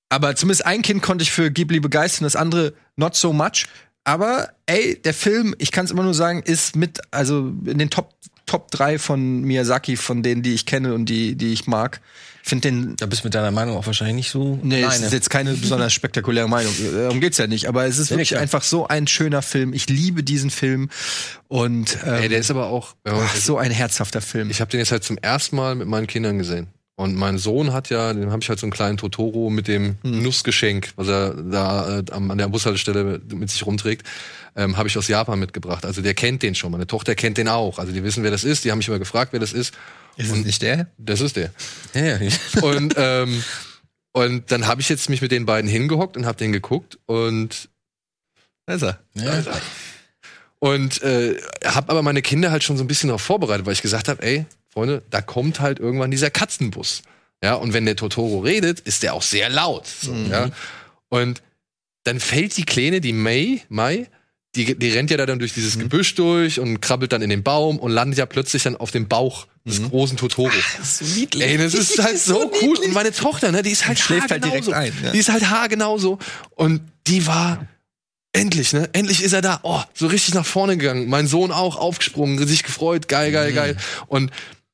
aber 0.09 0.37
zumindest 0.37 0.67
ein 0.67 0.83
Kind 0.83 1.03
konnte 1.03 1.23
ich 1.23 1.33
für 1.33 1.51
Ghibli 1.51 1.81
begeistern, 1.81 2.25
das 2.25 2.37
andere 2.37 2.75
not 2.97 3.17
so 3.17 3.33
much. 3.33 3.67
Aber 4.05 4.51
ey, 4.67 5.01
der 5.03 5.15
Film, 5.15 5.55
ich 5.59 5.73
kann 5.73 5.87
es 5.87 5.91
immer 5.91 6.03
nur 6.03 6.15
sagen, 6.15 6.43
ist 6.43 6.77
mit, 6.77 7.01
also 7.11 7.49
in 7.65 7.79
den 7.79 7.91
Top 7.91 8.15
Top 8.47 8.71
3 8.71 8.99
von 8.99 9.41
Miyazaki, 9.41 9.97
von 9.97 10.23
denen, 10.23 10.43
die 10.43 10.53
ich 10.53 10.67
kenne 10.67 10.93
und 10.93 11.07
die, 11.07 11.35
die 11.35 11.55
ich 11.55 11.67
mag. 11.67 12.03
Finde 12.47 12.69
den 12.71 12.97
Da 12.97 13.07
bist 13.07 13.23
du 13.25 13.27
mit 13.29 13.35
deiner 13.35 13.51
Meinung 13.51 13.75
auch 13.79 13.87
wahrscheinlich 13.87 14.17
nicht 14.17 14.31
so 14.31 14.59
Nee, 14.63 14.83
es 14.83 15.01
ist 15.01 15.15
jetzt 15.15 15.31
keine 15.31 15.55
besonders 15.55 15.95
spektakuläre 15.95 16.47
Meinung. 16.47 16.75
Darum 16.95 17.19
geht's 17.21 17.39
ja 17.39 17.47
nicht. 17.47 17.69
Aber 17.69 17.87
es 17.87 17.97
ist 17.97 18.11
wirklich 18.11 18.37
einfach 18.37 18.63
so 18.63 18.87
ein 18.87 19.07
schöner 19.07 19.41
Film. 19.41 19.73
Ich 19.73 19.89
liebe 19.89 20.23
diesen 20.23 20.51
Film. 20.51 20.91
Und 21.49 21.97
ähm, 22.05 22.15
Ey, 22.15 22.29
der 22.29 22.41
ist 22.41 22.51
aber 22.51 22.67
auch. 22.67 22.97
man- 23.05 23.15
ach, 23.25 23.35
so 23.37 23.57
ein 23.57 23.71
herzhafter 23.71 24.21
Film. 24.21 24.51
Ich 24.51 24.61
habe 24.61 24.71
den 24.71 24.79
jetzt 24.81 24.93
halt 24.93 25.05
zum 25.05 25.17
ersten 25.17 25.57
Mal 25.57 25.75
mit 25.75 25.89
meinen 25.89 26.07
Kindern 26.07 26.37
gesehen. 26.39 26.67
Und 26.97 27.17
mein 27.17 27.39
Sohn 27.39 27.73
hat 27.73 27.89
ja, 27.91 28.13
den 28.13 28.31
habe 28.31 28.41
ich 28.43 28.49
halt 28.51 28.61
so 28.61 28.67
einen 28.67 28.73
kleinen 28.73 28.99
Totoro 28.99 29.49
mit 29.51 29.67
dem 29.67 29.97
Nussgeschenk, 30.03 30.93
was 30.97 31.09
er 31.09 31.35
da 31.35 32.01
äh, 32.01 32.05
an 32.13 32.37
der 32.39 32.49
Bushaltestelle 32.49 33.21
mit 33.33 33.51
sich 33.51 33.65
rumträgt, 33.67 34.07
ähm, 34.55 34.77
habe 34.77 34.87
ich 34.89 34.97
aus 34.97 35.09
Japan 35.09 35.39
mitgebracht. 35.41 35.85
Also 35.87 36.03
der 36.03 36.15
kennt 36.15 36.43
den 36.43 36.55
schon. 36.55 36.71
Meine 36.71 36.87
Tochter 36.87 37.15
kennt 37.15 37.39
den 37.39 37.49
auch. 37.49 37.79
Also 37.79 37.91
die 37.91 38.05
wissen, 38.05 38.23
wer 38.23 38.31
das 38.31 38.45
ist. 38.45 38.65
Die 38.65 38.71
haben 38.71 38.79
mich 38.79 38.87
immer 38.89 39.01
gefragt, 39.01 39.33
wer 39.33 39.41
das 39.41 39.53
ist. 39.53 39.75
Ist 40.17 40.31
es 40.31 40.45
nicht 40.45 40.63
der? 40.63 40.89
Das 40.99 41.21
ist 41.21 41.37
der. 41.37 41.53
ja, 41.95 42.19
ja. 42.19 42.31
Und 42.63 42.95
ähm, 42.97 43.43
und 44.17 44.53
dann 44.53 44.69
habe 44.69 44.81
ich 44.81 44.89
jetzt 44.89 45.11
mich 45.11 45.23
mit 45.23 45.33
den 45.33 45.45
beiden 45.45 45.69
hingehockt 45.69 46.17
und 46.17 46.25
habe 46.25 46.39
den 46.39 46.53
geguckt 46.53 46.99
und 47.07 47.69
Da 48.67 48.75
ist 48.75 48.83
er. 48.83 49.01
ja. 49.15 49.43
Und 50.61 51.03
äh, 51.03 51.37
habe 51.65 51.91
aber 51.91 52.03
meine 52.03 52.23
Kinder 52.23 52.51
halt 52.53 52.63
schon 52.63 52.77
so 52.77 52.85
ein 52.85 52.87
bisschen 52.87 53.09
darauf 53.09 53.23
vorbereitet, 53.23 53.67
weil 53.67 53.73
ich 53.73 53.83
gesagt 53.83 54.09
habe, 54.09 54.23
ey, 54.23 54.47
Freunde, 54.73 55.03
da 55.11 55.21
kommt 55.21 55.61
halt 55.61 55.79
irgendwann 55.81 56.11
dieser 56.13 56.31
Katzenbus. 56.31 57.03
Ja, 57.43 57.55
und 57.55 57.73
wenn 57.73 57.85
der 57.85 57.97
Totoro 57.97 58.39
redet, 58.39 58.81
ist 58.81 59.03
der 59.03 59.15
auch 59.15 59.23
sehr 59.23 59.51
laut. 59.51 59.87
So, 59.87 60.15
ja. 60.15 60.51
Und 61.09 61.43
dann 62.05 62.21
fällt 62.21 62.57
die 62.57 62.65
Kleine, 62.65 63.01
die 63.01 63.13
May, 63.13 63.63
Mai, 63.69 64.07
die, 64.57 64.79
die 64.79 64.91
rennt 64.91 65.11
ja 65.11 65.17
da 65.17 65.27
dann 65.27 65.39
durch 65.39 65.53
dieses 65.53 65.79
Gebüsch 65.79 66.15
durch 66.15 66.61
und 66.61 66.81
krabbelt 66.81 67.13
dann 67.13 67.23
in 67.23 67.31
den 67.31 67.43
Baum 67.43 67.79
und 67.79 67.91
landet 67.91 68.19
ja 68.19 68.27
plötzlich 68.27 68.63
dann 68.63 68.77
auf 68.77 68.91
dem 68.91 69.09
Bauch 69.09 69.47
des 69.67 69.83
großen 69.83 70.17
Totoro. 70.17 70.51
so 70.83 71.05
niedlich. 71.19 71.43
Ey, 71.43 71.57
das 71.59 71.75
ist 71.75 71.99
halt 72.03 72.19
so 72.19 72.51
cool. 72.63 72.77
Und 72.85 72.93
meine 72.93 73.13
Tochter, 73.13 73.51
ne, 73.53 73.63
die 73.63 73.71
ist 73.71 73.87
halt 73.87 73.99
schläft 73.99 74.31
halt 74.31 74.45
direkt 74.45 74.73
ein, 74.73 74.93
ja. 75.03 75.11
Die 75.11 75.19
ist 75.19 75.31
halt 75.31 75.49
haargenauso. 75.51 76.19
Und 76.51 76.81
die 77.07 77.27
war 77.27 77.67
endlich, 78.33 78.73
ne? 78.73 78.89
Endlich 78.93 79.23
ist 79.23 79.33
er 79.33 79.43
da. 79.43 79.61
Oh, 79.63 79.81
so 79.95 80.07
richtig 80.07 80.35
nach 80.35 80.45
vorne 80.47 80.77
gegangen. 80.77 81.09
Mein 81.09 81.27
Sohn 81.27 81.51
auch 81.53 81.77
aufgesprungen, 81.77 82.47
sich 82.47 82.63
gefreut. 82.63 83.09
Geil, 83.09 83.33
geil, 83.33 83.53
Mhm. 83.53 83.55
geil. 83.55 83.77
Und 84.07 84.31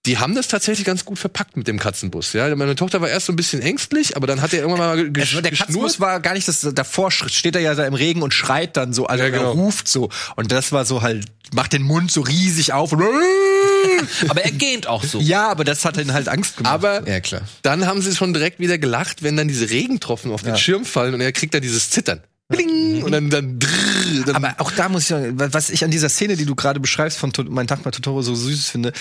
die 0.07 0.17
haben 0.19 0.35
das 0.35 0.49
tatsächlich 0.49 0.87
ganz 0.87 1.05
gut 1.05 1.19
verpackt 1.19 1.59
mit 1.59 1.69
dem 1.69 1.79
Katzenbus. 1.79 2.33
Ja, 2.33 2.55
meine 2.57 2.75
Tochter 2.75 3.03
war 3.03 3.11
erst 3.11 3.27
so 3.27 3.33
ein 3.35 3.37
bisschen 3.37 3.61
ängstlich, 3.61 4.17
aber 4.17 4.27
dann 4.27 4.41
hat 4.41 4.55
er 4.55 4.61
irgendwann 4.61 4.79
mal 4.97 5.11
gesch 5.13 5.35
Also 5.35 5.43
der. 5.43 5.53
Katzenbus 5.53 6.01
war 6.01 6.21
gar 6.21 6.33
nicht 6.35 6.49
das, 6.49 6.67
davor 6.75 7.11
steht 7.11 7.55
er 7.55 7.61
ja 7.61 7.75
da 7.75 7.85
im 7.85 7.93
Regen 7.95 8.23
und 8.23 8.33
schreit 8.33 8.77
dann 8.79 8.95
so, 8.95 9.07
also 9.07 9.23
Ja, 9.23 9.29
er 9.31 9.39
genau. 9.39 9.51
ruft 9.53 9.89
so. 9.89 10.09
Und 10.37 10.53
das 10.53 10.73
war 10.73 10.87
so 10.87 11.03
halt, 11.03 11.27
macht 11.53 11.75
den 11.75 11.83
Mund 11.83 12.11
so 12.11 12.23
riesig 12.23 12.73
auf 12.73 12.93
und 12.93 13.03
Aber 14.29 14.43
er 14.43 14.51
gähnt 14.53 14.87
auch 14.87 15.05
so. 15.05 15.21
Ja, 15.21 15.49
aber 15.51 15.65
das 15.65 15.85
hat 15.85 15.97
ihn 15.99 16.13
halt 16.13 16.29
Angst 16.29 16.57
gemacht. 16.57 16.73
Aber 16.73 17.07
Ja, 17.09 17.21
klar. 17.21 17.43
dann 17.63 17.87
haben 17.87 18.01
sie 18.01 18.15
schon 18.15 18.33
direkt 18.33 18.59
wieder 18.59 18.79
gelacht, 18.79 19.23
wenn 19.23 19.37
dann 19.37 19.49
diese 19.49 19.69
Regentropfen 19.71 20.33
auf 20.33 20.43
den 20.43 20.57
Schirm 20.57 20.85
fallen 20.85 21.13
und 21.15 21.21
er 21.21 21.33
kriegt 21.33 21.53
dann 21.55 21.63
dieses 21.63 21.91
Zittern. 21.91 22.21
Bling! 22.49 23.03
Und 23.05 23.13
dann, 23.13 23.31
dann, 23.31 23.59
drrr, 23.61 24.25
dann 24.27 24.35
Aber 24.37 24.55
auch 24.59 24.73
da 24.73 24.89
muss 24.89 25.03
ich 25.03 25.09
sagen, 25.09 25.39
wa- 25.39 25.49
was 25.53 25.71
ich 25.71 25.85
an 25.85 25.91
dieser 25.93 26.09
Szene, 26.09 26.37
die 26.37 26.47
du 26.47 26.57
gerade 26.57 26.81
beschreibst 26.81 27.17
von 27.19 27.33
To- 27.33 27.45
Mein 27.45 27.69
Tag 27.69 27.83
bei 27.85 27.91
Totoro 27.93 28.23
so 28.23 28.35
süß 28.35 28.69
finde, 28.71 28.93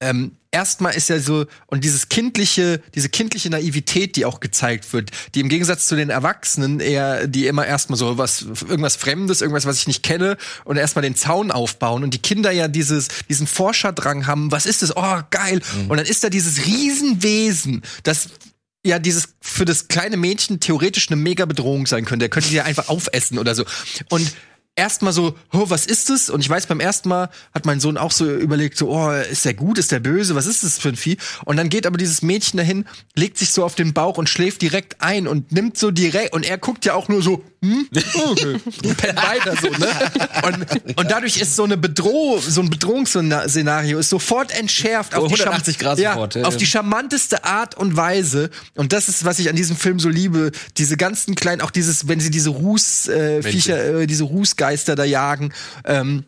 ähm, 0.00 0.36
erstmal 0.50 0.94
ist 0.94 1.08
ja 1.08 1.18
so, 1.18 1.46
und 1.66 1.82
dieses 1.84 2.08
kindliche, 2.08 2.80
diese 2.94 3.08
kindliche 3.08 3.50
Naivität, 3.50 4.16
die 4.16 4.24
auch 4.24 4.40
gezeigt 4.40 4.92
wird, 4.92 5.10
die 5.34 5.40
im 5.40 5.48
Gegensatz 5.48 5.86
zu 5.86 5.96
den 5.96 6.10
Erwachsenen 6.10 6.80
eher, 6.80 7.26
die 7.26 7.46
immer 7.46 7.66
erstmal 7.66 7.98
so 7.98 8.16
was, 8.16 8.42
irgendwas 8.42 8.96
Fremdes, 8.96 9.40
irgendwas, 9.40 9.66
was 9.66 9.78
ich 9.78 9.86
nicht 9.86 10.02
kenne, 10.02 10.36
und 10.64 10.76
erstmal 10.76 11.02
den 11.02 11.16
Zaun 11.16 11.50
aufbauen 11.50 12.04
und 12.04 12.14
die 12.14 12.22
Kinder 12.22 12.52
ja 12.52 12.68
dieses, 12.68 13.08
diesen 13.28 13.46
Forscherdrang 13.46 14.26
haben, 14.26 14.52
was 14.52 14.66
ist 14.66 14.82
das? 14.82 14.96
Oh, 14.96 15.20
geil. 15.30 15.60
Und 15.88 15.96
dann 15.96 16.06
ist 16.06 16.22
da 16.22 16.30
dieses 16.30 16.64
Riesenwesen, 16.64 17.82
das 18.04 18.28
ja 18.84 18.98
dieses 18.98 19.34
für 19.40 19.64
das 19.64 19.88
kleine 19.88 20.16
Mädchen 20.16 20.60
theoretisch 20.60 21.10
eine 21.10 21.20
mega 21.20 21.44
Bedrohung 21.44 21.86
sein 21.86 22.04
könnte. 22.04 22.24
Der 22.24 22.30
könnte 22.30 22.48
die 22.48 22.56
ja 22.56 22.64
einfach 22.64 22.88
aufessen 22.88 23.38
oder 23.38 23.54
so. 23.54 23.64
Und 24.08 24.32
erstmal 24.78 25.12
so, 25.12 25.34
oh, 25.52 25.64
was 25.68 25.84
ist 25.84 26.08
das? 26.08 26.30
Und 26.30 26.40
ich 26.40 26.48
weiß, 26.48 26.66
beim 26.66 26.80
ersten 26.80 27.08
Mal 27.08 27.28
hat 27.52 27.66
mein 27.66 27.80
Sohn 27.80 27.98
auch 27.98 28.12
so 28.12 28.30
überlegt, 28.30 28.78
so, 28.78 28.90
oh, 28.90 29.10
ist 29.10 29.44
der 29.44 29.54
gut, 29.54 29.76
ist 29.76 29.92
der 29.92 30.00
böse, 30.00 30.34
was 30.34 30.46
ist 30.46 30.62
das 30.62 30.78
für 30.78 30.88
ein 30.88 30.96
Vieh? 30.96 31.18
Und 31.44 31.56
dann 31.56 31.68
geht 31.68 31.86
aber 31.86 31.98
dieses 31.98 32.22
Mädchen 32.22 32.56
dahin, 32.56 32.86
legt 33.14 33.36
sich 33.38 33.52
so 33.52 33.64
auf 33.64 33.74
den 33.74 33.92
Bauch 33.92 34.16
und 34.16 34.28
schläft 34.28 34.62
direkt 34.62 35.02
ein 35.02 35.26
und 35.26 35.52
nimmt 35.52 35.76
so 35.76 35.90
direkt, 35.90 36.32
und 36.32 36.48
er 36.48 36.58
guckt 36.58 36.84
ja 36.84 36.94
auch 36.94 37.08
nur 37.08 37.22
so, 37.22 37.42
hm, 37.60 37.88
okay, 38.30 38.60
pennt 38.96 39.16
weiter 39.16 39.54
so, 39.60 39.68
ne? 39.68 39.88
Und, 40.44 40.96
und 40.96 41.10
dadurch 41.10 41.38
ist 41.38 41.56
so 41.56 41.64
eine 41.64 41.76
Bedrohung, 41.76 42.40
so 42.40 42.60
ein 42.60 42.70
Bedrohungsszenario 42.70 43.98
ist 43.98 44.10
sofort 44.10 44.56
entschärft 44.56 45.16
auf 45.16 45.26
die, 45.26 45.34
180 45.34 45.74
Charm- 45.74 45.82
Grad 45.82 45.98
ja, 45.98 46.12
sofort, 46.12 46.34
ja, 46.36 46.44
auf 46.44 46.52
ja. 46.52 46.58
die 46.58 46.66
charmanteste 46.66 47.44
Art 47.44 47.74
und 47.74 47.96
Weise. 47.96 48.50
Und 48.76 48.92
das 48.92 49.08
ist, 49.08 49.24
was 49.24 49.40
ich 49.40 49.48
an 49.48 49.56
diesem 49.56 49.76
Film 49.76 49.98
so 49.98 50.08
liebe. 50.08 50.52
Diese 50.76 50.96
ganzen 50.96 51.34
kleinen, 51.34 51.60
auch 51.60 51.72
dieses, 51.72 52.06
wenn 52.06 52.20
sie 52.20 52.30
diese 52.30 52.50
Ruß, 52.50 53.08
äh, 53.08 53.42
Viecher, 53.42 54.02
äh, 54.02 54.06
diese 54.06 54.24
Rußgeister 54.24 54.67
da 54.76 55.04
jagen. 55.04 55.52
Ähm, 55.84 56.24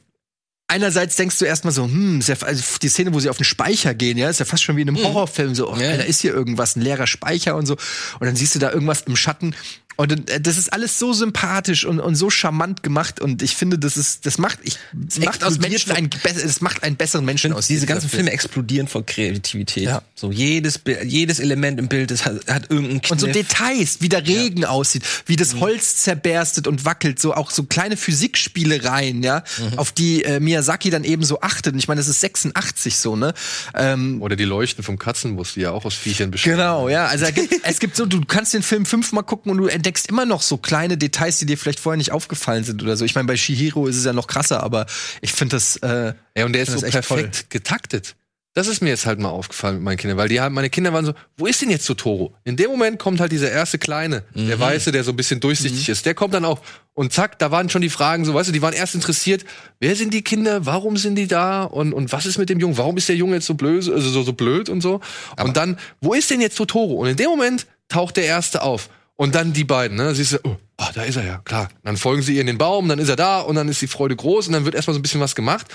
einerseits 0.68 1.16
denkst 1.16 1.38
du 1.38 1.44
erstmal 1.44 1.73
so, 1.73 1.85
hm, 1.85 2.20
ist 2.20 2.28
ja, 2.28 2.37
also 2.42 2.62
die 2.80 2.88
Szene, 2.88 3.12
wo 3.12 3.20
sie 3.20 3.28
auf 3.28 3.37
den 3.37 3.44
Speicher 3.44 3.92
gehen, 3.94 4.16
ja, 4.18 4.28
ist 4.30 4.38
ja 4.40 4.47
fast 4.47 4.62
schon 4.62 4.76
wie 4.76 4.82
in 4.82 4.88
einem 4.88 5.02
Horrorfilm, 5.02 5.54
so, 5.54 5.70
oh, 5.73 5.76
Ja. 5.76 5.97
da 5.97 6.02
ist 6.04 6.20
hier 6.20 6.32
irgendwas, 6.32 6.76
ein 6.76 6.80
leerer 6.82 7.06
Speicher 7.06 7.56
und 7.56 7.66
so. 7.66 7.75
Und 8.20 8.26
dann 8.26 8.37
siehst 8.37 8.54
du 8.54 8.59
da 8.59 8.70
irgendwas 8.70 9.02
im 9.02 9.16
Schatten. 9.16 9.54
Und 10.00 10.30
äh, 10.30 10.40
das 10.40 10.57
ist 10.57 10.73
alles 10.73 10.99
so 10.99 11.12
sympathisch 11.12 11.85
und, 11.85 12.00
und 12.00 12.14
so 12.14 12.30
charmant 12.30 12.83
gemacht. 12.83 13.21
Und 13.21 13.42
ich 13.42 13.54
finde, 13.54 13.78
das 13.78 13.99
ist, 13.99 14.25
das 14.25 14.38
macht, 14.38 14.59
ich, 14.62 14.78
das 14.95 15.19
macht 15.19 15.45
aus 15.45 15.59
Menschen 15.59 15.92
einen, 15.92 16.09
das 16.23 16.62
macht 16.62 16.83
einen 16.85 16.97
besseren 16.97 17.26
Menschen 17.26 17.52
aus. 17.52 17.66
Diese 17.66 17.85
ganzen 17.85 18.09
Film. 18.09 18.21
Filme 18.21 18.33
explodieren 18.33 18.88
vor 18.88 19.04
Kreativität. 19.04 19.85
Ja. 19.85 20.00
So 20.14 20.33
jedes, 20.33 20.80
jedes 21.04 21.38
Element 21.38 21.78
im 21.78 21.88
Bild 21.88 22.11
das 22.11 22.25
hat, 22.25 22.47
hat 22.49 22.71
irgendeinen 22.71 23.02
Kniff. 23.02 23.11
Und 23.11 23.21
so 23.21 23.26
Details, 23.26 23.99
wie 24.00 24.09
der 24.09 24.26
Regen 24.26 24.64
aussieht, 24.64 25.02
wie 25.26 25.37
das 25.37 25.57
Holz 25.57 25.97
zerberstet 25.97 26.66
und 26.66 26.87
wackelt, 26.87 27.21
so 27.21 27.35
auch 27.35 27.50
so 27.50 27.64
kleine 27.64 27.99
Physikspielereien, 27.99 29.23
ja, 29.23 29.45
auf 29.76 29.92
die 29.92 30.25
äh, 30.25 30.40
Miyazaki 30.40 30.88
dann 30.88 31.04
eben 31.04 31.25
so 31.25 31.42
achtet. 31.42 31.75
Und 31.75 31.78
ich 31.78 31.88
meine, 31.88 32.00
das 32.00 32.09
ist 32.09 32.23
86 32.23 32.97
so, 32.97 33.16
ne? 33.16 33.35
Ähm, 33.75 34.23
Oder 34.23 34.37
die 34.37 34.45
Leuchten 34.45 34.83
vom 34.83 34.99
Katzenbus, 34.99 35.52
die 35.54 35.61
ja 35.61 35.73
auch 35.73 35.85
aus 35.85 35.95
Viechern 35.95 36.30
bestehen. 36.30 36.52
Genau, 36.52 36.88
ja. 36.88 37.04
Also 37.04 37.26
gibt, 37.35 37.54
es 37.64 37.78
gibt 37.80 37.97
so, 37.97 38.07
du 38.07 38.23
kannst 38.25 38.54
den 38.54 38.62
Film 38.62 38.87
fünfmal 38.87 39.25
gucken 39.25 39.52
und 39.52 39.59
du 39.59 39.66
entdeckst 39.66 39.89
immer 39.99 40.26
noch 40.26 40.42
so 40.42 40.56
kleine 40.56 40.97
Details, 40.97 41.38
die 41.38 41.47
dir 41.47 41.59
vielleicht 41.59 41.80
vorher 41.80 41.97
nicht 41.97 42.12
aufgefallen 42.12 42.64
sind 42.64 42.82
oder 42.82 42.97
so. 42.97 43.04
Ich 43.04 43.14
meine, 43.14 43.26
bei 43.26 43.37
Shihiro 43.37 43.87
ist 43.87 43.97
es 43.97 44.04
ja 44.04 44.12
noch 44.12 44.26
krasser, 44.26 44.62
aber 44.62 44.87
ich 45.20 45.32
finde 45.32 45.56
das. 45.56 45.76
Äh, 45.78 46.14
Ja, 46.37 46.44
und 46.47 46.52
der 46.52 46.62
ist 46.62 46.73
so 46.73 46.80
perfekt 46.87 47.50
getaktet. 47.50 48.16
Das 48.52 48.66
ist 48.66 48.82
mir 48.82 48.88
jetzt 48.88 49.06
halt 49.06 49.20
mal 49.20 49.28
aufgefallen 49.28 49.76
mit 49.76 49.85
meinen 49.85 49.97
Kindern, 49.97 50.18
weil 50.18 50.28
die 50.28 50.40
haben, 50.40 50.56
meine 50.56 50.70
Kinder 50.70 50.92
waren 50.92 51.04
so, 51.04 51.14
wo 51.37 51.47
ist 51.47 51.62
denn 51.62 51.70
jetzt 51.70 51.87
Totoro? 51.87 52.35
In 52.42 52.56
dem 52.56 52.68
Moment 52.68 52.99
kommt 52.99 53.20
halt 53.20 53.30
dieser 53.30 53.49
erste 53.49 53.78
Kleine, 53.78 54.25
der 54.35 54.59
Weiße, 54.59 54.90
der 54.90 55.04
so 55.04 55.12
ein 55.12 55.16
bisschen 55.16 55.38
durchsichtig 55.38 55.88
ist, 55.88 56.04
der 56.04 56.14
kommt 56.14 56.35
dann 56.35 56.44
auch 56.44 56.61
und 56.94 57.12
zack, 57.12 57.38
da 57.38 57.52
waren 57.52 57.70
schon 57.70 57.80
die 57.80 57.88
Fragen 57.90 58.25
so, 58.25 58.35
weißt 58.35 58.49
du, 58.49 58.52
die 58.52 58.61
waren 58.61 58.75
erst 58.75 58.97
interessiert, 58.97 59.44
wer 59.78 59.94
sind 59.94 60.12
die 60.12 60.23
Kinder, 60.23 60.66
warum 60.66 60.97
sind 60.97 61.14
die 61.14 61.28
da 61.28 61.62
und, 61.62 61.92
und 61.92 62.11
was 62.11 62.26
ist 62.26 62.38
mit 62.38 62.50
dem 62.50 62.59
Jungen, 62.59 62.76
warum 62.76 62.97
ist 62.97 63.09
der 63.09 63.14
Junge 63.14 63.37
jetzt 63.37 63.47
so 63.47 63.54
blöd, 63.54 63.88
also 63.88 64.11
so, 64.11 64.25
so 64.25 64.32
blöd 64.32 64.68
und 64.68 64.80
so. 64.80 65.00
und 65.40 65.56
dann, 65.56 65.78
wo 66.00 66.12
ist 66.12 66.28
denn 66.28 66.40
jetzt 66.40 66.56
Totoro? 66.56 66.94
Und 66.94 67.06
in 67.09 67.16
dem 67.16 67.30
Moment 67.30 67.68
taucht 67.88 68.16
der 68.16 68.25
Erste 68.25 68.62
auf. 68.62 68.90
Und 69.20 69.34
dann 69.34 69.52
die 69.52 69.64
beiden, 69.64 69.98
ne? 69.98 70.14
Siehst 70.14 70.32
du, 70.32 70.38
oh, 70.44 70.56
ah, 70.78 70.92
da 70.94 71.02
ist 71.02 71.16
er 71.16 71.26
ja, 71.26 71.42
klar. 71.44 71.68
Dann 71.84 71.98
folgen 71.98 72.22
sie 72.22 72.36
ihr 72.36 72.40
in 72.40 72.46
den 72.46 72.56
Baum, 72.56 72.88
dann 72.88 72.98
ist 72.98 73.10
er 73.10 73.16
da 73.16 73.40
und 73.40 73.54
dann 73.54 73.68
ist 73.68 73.82
die 73.82 73.86
Freude 73.86 74.16
groß 74.16 74.46
und 74.46 74.54
dann 74.54 74.64
wird 74.64 74.74
erstmal 74.74 74.94
so 74.94 74.98
ein 74.98 75.02
bisschen 75.02 75.20
was 75.20 75.34
gemacht. 75.34 75.66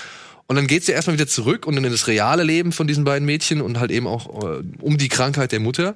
Und 0.48 0.56
dann 0.56 0.66
geht's 0.66 0.88
ja 0.88 0.96
erstmal 0.96 1.14
wieder 1.14 1.28
zurück 1.28 1.64
und 1.64 1.76
dann 1.76 1.84
in 1.84 1.92
das 1.92 2.08
reale 2.08 2.42
Leben 2.42 2.72
von 2.72 2.88
diesen 2.88 3.04
beiden 3.04 3.24
Mädchen 3.24 3.60
und 3.60 3.78
halt 3.78 3.92
eben 3.92 4.08
auch 4.08 4.42
äh, 4.42 4.64
um 4.80 4.98
die 4.98 5.06
Krankheit 5.08 5.52
der 5.52 5.60
Mutter. 5.60 5.94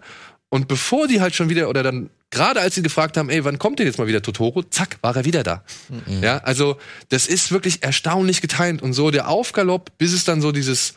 Und 0.48 0.68
bevor 0.68 1.08
die 1.08 1.20
halt 1.20 1.34
schon 1.34 1.48
wieder, 1.48 1.68
oder 1.68 1.82
dann, 1.82 2.10
gerade 2.30 2.60
als 2.60 2.76
sie 2.76 2.82
gefragt 2.82 3.16
haben, 3.16 3.28
ey, 3.30 3.44
wann 3.44 3.58
kommt 3.58 3.80
denn 3.80 3.86
jetzt 3.88 3.98
mal 3.98 4.06
wieder 4.06 4.22
Totoro? 4.22 4.62
Zack, 4.62 4.98
war 5.00 5.16
er 5.16 5.24
wieder 5.24 5.42
da. 5.42 5.64
Ja, 6.22 6.38
also, 6.38 6.76
das 7.08 7.26
ist 7.26 7.50
wirklich 7.50 7.82
erstaunlich 7.82 8.42
getimt 8.42 8.80
und 8.80 8.92
so 8.92 9.10
der 9.10 9.28
Aufgalopp, 9.28 9.90
bis 9.98 10.12
es 10.12 10.24
dann 10.24 10.40
so 10.40 10.52
dieses, 10.52 10.94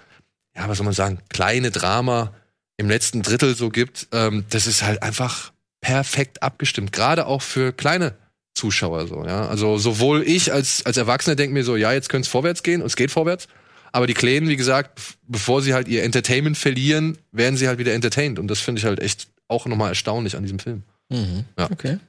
ja, 0.56 0.70
was 0.70 0.78
soll 0.78 0.86
man 0.86 0.94
sagen, 0.94 1.18
kleine 1.30 1.72
Drama 1.72 2.32
im 2.78 2.90
letzten 2.90 3.24
Drittel 3.24 3.56
so 3.56 3.70
gibt, 3.70 4.08
ähm, 4.12 4.46
das 4.52 4.68
ist 4.68 4.84
halt 4.84 5.02
einfach 5.02 5.53
perfekt 5.84 6.42
abgestimmt. 6.42 6.94
Gerade 6.94 7.28
auch 7.28 7.42
für 7.42 7.74
kleine 7.74 8.16
Zuschauer 8.56 9.08
so, 9.08 9.26
ja. 9.26 9.48
Also 9.48 9.78
sowohl 9.78 10.24
ich 10.24 10.54
als, 10.54 10.86
als 10.86 10.98
Erwachsener 10.98 11.36
denke 11.36 11.54
mir 11.54 11.64
so, 11.64 11.76
ja, 11.76 11.92
jetzt 11.92 12.08
könnte 12.10 12.26
es 12.26 12.32
vorwärts 12.32 12.64
gehen 12.64 12.82
und 12.82 12.88
es 12.88 12.96
geht 12.96 13.12
vorwärts. 13.12 13.48
Aber 13.92 14.08
die 14.08 14.14
Kleinen, 14.14 14.48
wie 14.48 14.56
gesagt, 14.56 15.00
bevor 15.28 15.62
sie 15.62 15.74
halt 15.74 15.88
ihr 15.88 16.04
Entertainment 16.04 16.58
verlieren, 16.58 17.18
werden 17.32 17.58
sie 17.58 17.68
halt 17.68 17.78
wieder 17.78 17.94
entertained. 17.94 18.40
Und 18.40 18.48
das 18.48 18.60
finde 18.60 18.80
ich 18.80 18.86
halt 18.86 19.00
echt 19.00 19.28
auch 19.48 19.66
nochmal 19.66 19.90
erstaunlich 19.90 20.36
an 20.36 20.44
diesem 20.44 20.58
Film. 20.58 20.84
Mhm. 21.10 21.46
Ja. 21.60 21.70
Okay. 21.70 22.00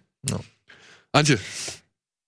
Antje, 1.13 1.39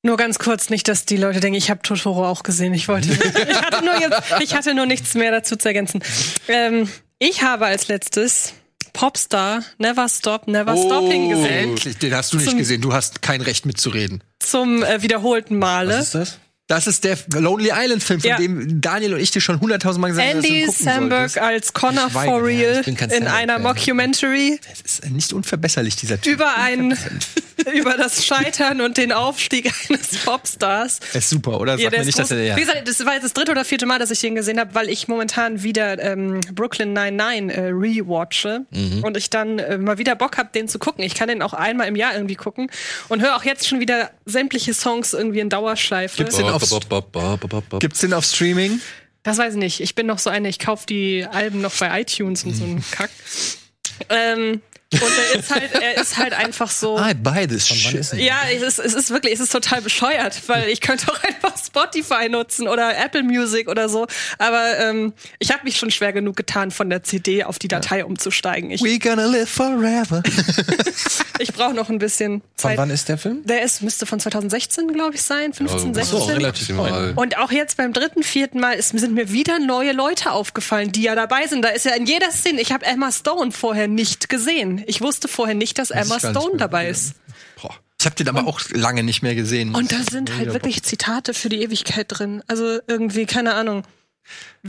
Nur 0.02 0.16
ganz 0.16 0.38
kurz, 0.38 0.68
nicht, 0.68 0.88
dass 0.88 1.06
die 1.06 1.16
Leute 1.16 1.40
denken, 1.40 1.56
ich 1.56 1.70
habe 1.70 1.80
Totoro 1.82 2.26
auch 2.26 2.42
gesehen. 2.42 2.74
Ich 2.74 2.88
wollte, 2.88 3.08
ich 3.48 3.62
hatte 3.62 3.84
nur, 3.84 3.98
jetzt, 4.00 4.22
ich 4.40 4.54
hatte 4.54 4.74
nur 4.74 4.86
nichts 4.86 5.14
mehr 5.14 5.30
dazu 5.30 5.56
zu 5.56 5.68
ergänzen. 5.68 6.02
Ähm, 6.48 6.88
ich 7.18 7.42
habe 7.42 7.66
als 7.66 7.88
letztes 7.88 8.52
Popstar 8.96 9.62
Never 9.78 10.08
Stop, 10.08 10.48
Never 10.48 10.74
Oh. 10.74 10.86
Stopping 10.86 11.28
gesehen. 11.28 11.70
endlich, 11.70 11.98
den 11.98 12.14
hast 12.14 12.32
du 12.32 12.38
nicht 12.38 12.48
Zum- 12.48 12.58
gesehen. 12.58 12.80
Du 12.80 12.92
hast 12.94 13.20
kein 13.22 13.40
Recht 13.42 13.66
mitzureden. 13.66 14.24
Zum 14.38 14.82
äh, 14.82 15.02
wiederholten 15.02 15.58
Male. 15.58 15.94
Was 15.98 16.06
ist 16.06 16.14
das? 16.14 16.38
Das 16.68 16.88
ist 16.88 17.04
der 17.04 17.16
Lonely 17.32 17.70
Island 17.72 18.02
Film, 18.02 18.20
von 18.20 18.28
Ja. 18.28 18.38
dem 18.38 18.80
Daniel 18.80 19.14
und 19.14 19.20
ich 19.20 19.30
dir 19.30 19.40
schon 19.40 19.60
hunderttausend 19.60 20.00
Mal 20.02 20.08
gesagt 20.08 20.26
haben, 20.28 20.36
dass 20.42 20.46
du 20.48 20.52
Andy 20.52 20.70
Samberg 20.72 21.30
solltest. 21.30 21.38
als 21.38 21.72
Connor 21.72 22.10
for 22.10 22.44
Real 22.44 22.82
in 22.84 22.96
Samberg-Fan. 22.96 23.26
einer 23.28 23.58
Mockumentary 23.60 24.58
Das 24.68 24.80
ist 24.80 25.10
nicht 25.10 25.32
unverbesserlich, 25.32 25.94
dieser 25.96 26.20
Typ. 26.20 26.32
über 26.34 26.56
ein 26.56 26.98
über 27.74 27.96
das 27.96 28.26
Scheitern 28.26 28.80
und 28.80 28.96
den 28.96 29.12
Aufstieg 29.12 29.72
eines 29.88 30.18
Popstars. 30.24 30.98
Er 31.12 31.18
ist 31.18 31.30
super, 31.30 31.60
oder? 31.60 31.72
Sag 31.78 31.84
Ja, 31.84 31.90
mir 31.90 32.04
nicht, 32.04 32.18
dass 32.18 32.28
groß. 32.30 32.38
er 32.38 32.44
ja. 32.44 32.56
Wie 32.56 32.60
gesagt, 32.60 32.86
das 32.86 33.04
war 33.06 33.14
jetzt 33.14 33.24
das 33.24 33.32
dritte 33.32 33.52
oder 33.52 33.64
vierte 33.64 33.86
Mal, 33.86 33.98
dass 33.98 34.10
ich 34.10 34.20
den 34.20 34.34
gesehen 34.34 34.58
habe, 34.60 34.74
weil 34.74 34.88
ich 34.90 35.08
momentan 35.08 35.62
wieder 35.62 36.02
ähm, 36.02 36.40
Brooklyn 36.52 36.92
99 36.92 37.56
äh, 37.56 37.60
rewatche 37.68 38.66
Mhm. 38.70 39.04
und 39.04 39.16
ich 39.16 39.30
dann 39.30 39.58
äh, 39.58 39.78
mal 39.78 39.98
wieder 39.98 40.14
Bock 40.16 40.36
habe, 40.38 40.50
den 40.54 40.68
zu 40.68 40.78
gucken. 40.78 41.04
Ich 41.04 41.14
kann 41.14 41.28
den 41.28 41.42
auch 41.42 41.52
einmal 41.54 41.86
im 41.88 41.96
Jahr 41.96 42.14
irgendwie 42.14 42.34
gucken 42.34 42.70
und 43.08 43.22
höre 43.22 43.36
auch 43.36 43.44
jetzt 43.44 43.66
schon 43.68 43.80
wieder 43.80 44.10
sämtliche 44.24 44.74
Songs 44.74 45.12
irgendwie 45.14 45.40
in 45.40 45.48
Dauerschleife. 45.48 46.16
Gibt's 46.16 46.36
den 46.36 46.46
aufs- 46.62 47.78
Gibt's 47.80 48.00
den 48.00 48.12
auf 48.12 48.24
Streaming? 48.24 48.80
Das 49.22 49.38
weiß 49.38 49.54
ich 49.54 49.58
nicht. 49.58 49.80
Ich 49.80 49.94
bin 49.94 50.06
noch 50.06 50.18
so 50.18 50.30
eine, 50.30 50.48
ich 50.48 50.58
kaufe 50.58 50.86
die 50.86 51.26
Alben 51.30 51.60
noch 51.60 51.74
bei 51.74 52.00
iTunes 52.00 52.44
und 52.44 52.54
so 52.54 52.64
einen 52.64 52.84
Kack. 52.90 53.10
Ähm, 54.08 54.60
und 54.92 55.02
er 55.02 55.40
ist 55.40 55.50
halt, 55.52 55.72
er 55.74 56.00
ist 56.00 56.16
halt 56.16 56.32
einfach 56.32 56.70
so. 56.70 56.96
I 56.96 57.12
buy 57.12 57.44
this 57.48 57.68
Wann 57.70 57.76
shit. 57.76 57.94
ist 58.00 58.12
denn? 58.12 58.20
Ja, 58.20 58.42
es 58.54 58.62
ist, 58.62 58.78
es 58.78 58.94
ist 58.94 59.10
wirklich, 59.10 59.34
es 59.34 59.40
ist 59.40 59.50
total 59.50 59.82
bescheuert, 59.82 60.40
weil 60.46 60.68
ich 60.68 60.80
könnte 60.80 61.10
auch 61.10 61.20
einfach 61.24 61.54
Spotify 61.58 62.28
nutzen 62.28 62.68
oder 62.68 62.96
Apple 62.96 63.24
Music 63.24 63.68
oder 63.68 63.88
so. 63.88 64.06
Aber 64.38 64.78
ähm, 64.78 65.12
ich 65.40 65.50
habe 65.50 65.64
mich 65.64 65.76
schon 65.76 65.90
schwer 65.90 66.12
genug 66.12 66.36
getan, 66.36 66.70
von 66.70 66.88
der 66.88 67.02
CD 67.02 67.42
auf 67.42 67.58
die 67.58 67.66
Datei 67.68 68.04
umzusteigen. 68.04 68.70
Ich, 68.70 68.80
We 68.80 69.00
gonna 69.00 69.26
live 69.26 69.50
forever. 69.50 70.22
ich 71.38 71.52
brauche 71.52 71.74
noch 71.74 71.88
ein 71.88 71.98
bisschen 71.98 72.40
Von 72.40 72.70
Zeit. 72.70 72.78
wann 72.78 72.90
ist 72.90 73.08
der 73.08 73.18
Film? 73.18 73.42
Der 73.44 73.62
ist, 73.62 73.82
müsste 73.82 74.06
von 74.06 74.20
2016, 74.20 74.88
glaube 74.92 75.14
ich, 75.14 75.22
sein, 75.22 75.52
15, 75.52 75.88
Ja, 75.88 75.94
16. 75.94 76.18
so, 76.18 76.24
relativ 76.26 76.68
neu. 76.70 77.12
Und 77.14 77.38
auch 77.38 77.50
jetzt 77.50 77.76
beim 77.76 77.92
dritten, 77.92 78.22
vierten 78.22 78.60
Mal 78.60 78.72
ist, 78.72 78.96
sind 78.98 79.14
mir 79.14 79.30
wieder 79.32 79.58
neue 79.58 79.92
Leute 79.92 80.32
aufgefallen, 80.32 80.92
die 80.92 81.02
ja 81.02 81.14
dabei 81.14 81.46
sind. 81.46 81.62
Da 81.62 81.68
ist 81.68 81.84
ja 81.84 81.94
in 81.94 82.06
jeder 82.06 82.30
Szene, 82.30 82.60
ich 82.60 82.72
habe 82.72 82.84
Emma 82.86 83.10
Stone 83.12 83.52
vorher 83.52 83.88
nicht 83.88 84.28
gesehen. 84.28 84.82
Ich 84.86 85.00
wusste 85.00 85.28
vorher 85.28 85.54
nicht, 85.54 85.78
dass 85.78 85.90
Emma 85.90 86.16
nicht 86.16 86.26
Stone 86.28 86.56
dabei 86.56 86.88
ist. 86.88 87.14
Ich 87.98 88.04
habe 88.04 88.14
den 88.16 88.28
aber 88.28 88.46
auch 88.46 88.60
lange 88.72 89.02
nicht 89.02 89.22
mehr 89.22 89.34
gesehen. 89.34 89.74
Und 89.74 89.90
da 89.90 89.96
sind 90.10 90.36
halt 90.36 90.52
wirklich 90.52 90.82
Zitate 90.82 91.32
für 91.34 91.48
die 91.48 91.62
Ewigkeit 91.62 92.06
drin. 92.08 92.42
Also 92.46 92.78
irgendwie, 92.86 93.24
keine 93.26 93.54
Ahnung. 93.54 93.82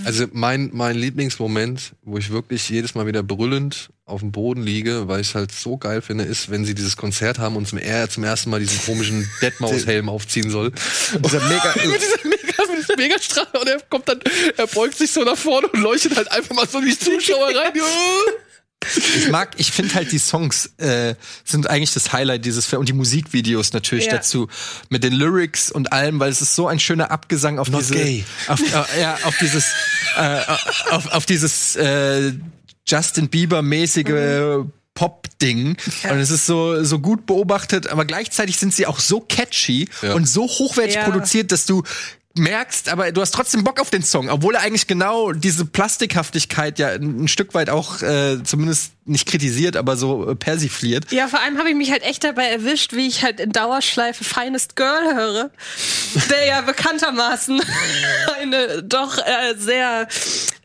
Also 0.05 0.25
mein, 0.31 0.69
mein 0.73 0.95
Lieblingsmoment, 0.95 1.93
wo 2.03 2.17
ich 2.17 2.31
wirklich 2.31 2.69
jedes 2.69 2.95
Mal 2.95 3.07
wieder 3.07 3.23
brüllend 3.23 3.89
auf 4.05 4.21
dem 4.21 4.31
Boden 4.31 4.61
liege, 4.61 5.07
weil 5.07 5.21
ich 5.21 5.29
es 5.29 5.35
halt 5.35 5.51
so 5.51 5.77
geil 5.77 6.01
finde, 6.01 6.23
ist, 6.23 6.49
wenn 6.49 6.65
sie 6.65 6.75
dieses 6.75 6.97
Konzert 6.97 7.39
haben 7.39 7.55
und 7.55 7.67
zum, 7.67 7.77
er 7.77 8.09
zum 8.09 8.23
ersten 8.23 8.49
Mal 8.49 8.59
diesen 8.59 8.79
komischen 8.85 9.29
Deadmaus-Helm 9.41 10.09
aufziehen 10.09 10.49
soll. 10.49 10.71
dieser 11.25 11.41
mega, 11.47 11.73
mit 11.85 12.01
dieser 12.01 12.27
mega, 12.27 12.71
mit 12.71 12.79
diesem 12.79 12.95
Megastrahl 12.95 13.47
und 13.59 13.67
er 13.67 13.79
kommt 13.89 14.07
dann, 14.07 14.19
er 14.55 14.67
beugt 14.67 14.97
sich 14.97 15.11
so 15.11 15.23
nach 15.23 15.37
vorne 15.37 15.67
und 15.67 15.81
leuchtet 15.81 16.15
halt 16.15 16.31
einfach 16.31 16.55
mal 16.55 16.67
so 16.67 16.79
in 16.79 16.85
die 16.85 16.97
Zuschauer 16.97 17.47
rein. 17.47 17.73
Ich 18.85 19.29
mag, 19.29 19.55
ich 19.57 19.71
finde 19.71 19.95
halt 19.95 20.11
die 20.11 20.19
Songs 20.19 20.71
äh, 20.77 21.15
sind 21.43 21.69
eigentlich 21.69 21.93
das 21.93 22.13
Highlight 22.13 22.45
dieses 22.45 22.65
Films 22.65 22.81
und 22.81 22.89
die 22.89 22.93
Musikvideos 22.93 23.73
natürlich 23.73 24.05
Ja. 24.05 24.13
dazu 24.13 24.47
mit 24.89 25.03
den 25.03 25.13
Lyrics 25.13 25.71
und 25.71 25.91
allem, 25.91 26.19
weil 26.19 26.29
es 26.31 26.41
ist 26.41 26.55
so 26.55 26.67
ein 26.67 26.79
schöner 26.79 27.11
Abgesang 27.11 27.59
auf 27.59 27.69
Not 27.69 27.81
diese, 27.81 27.95
gay. 27.95 28.23
auf, 28.47 28.61
äh, 28.61 29.01
ja, 29.01 29.17
auf 29.23 29.35
dieses, 29.39 29.65
äh, 30.17 30.41
auf, 30.91 31.07
auf 31.11 31.25
dieses 31.25 31.75
äh, 31.75 32.33
Justin 32.87 33.29
Bieber 33.29 33.61
mäßige 33.61 34.63
Pop-Ding. 34.93 35.77
Und 36.09 36.17
es 36.19 36.31
ist 36.31 36.47
so, 36.47 36.83
so 36.83 36.97
gut 36.97 37.27
beobachtet, 37.27 37.85
aber 37.87 38.03
gleichzeitig 38.05 38.57
sind 38.57 38.73
sie 38.73 38.87
auch 38.87 38.99
so 38.99 39.19
catchy 39.19 39.87
Ja. 40.01 40.13
und 40.13 40.27
so 40.27 40.47
hochwertig 40.47 40.95
Ja. 40.95 41.03
produziert, 41.03 41.51
dass 41.51 41.65
du 41.67 41.83
merkst, 42.37 42.89
aber 42.89 43.11
du 43.11 43.21
hast 43.21 43.31
trotzdem 43.31 43.63
Bock 43.63 43.79
auf 43.79 43.89
den 43.89 44.03
Song, 44.03 44.29
obwohl 44.29 44.55
er 44.55 44.61
eigentlich 44.61 44.87
genau 44.87 45.31
diese 45.31 45.65
Plastikhaftigkeit 45.65 46.79
ja 46.79 46.89
ein, 46.89 47.27
Stück 47.27 47.53
weit 47.53 47.69
auch 47.69 48.01
äh, 48.01 48.43
zumindest 48.43 48.93
nicht 49.05 49.27
kritisiert, 49.27 49.77
aber 49.77 49.97
so 49.97 50.29
äh, 50.29 50.35
persifliert. 50.35 51.11
Ja, 51.11 51.27
vor 51.27 51.41
allem 51.41 51.57
habe 51.57 51.69
ich 51.69 51.75
mich 51.75 51.91
halt 51.91 52.03
echt 52.03 52.23
dabei 52.23 52.45
erwischt, 52.45 52.93
wie 52.93 53.07
ich 53.07 53.23
halt 53.23 53.39
in 53.39 53.51
Dauerschleife 53.51 54.23
Finest 54.23 54.75
Girl 54.75 55.15
höre, 55.15 55.51
der 56.29 56.45
ja 56.45 56.61
bekanntermaßen 56.61 57.61
eine 58.41 58.83
doch 58.83 59.17
äh, 59.17 59.55
sehr 59.57 60.07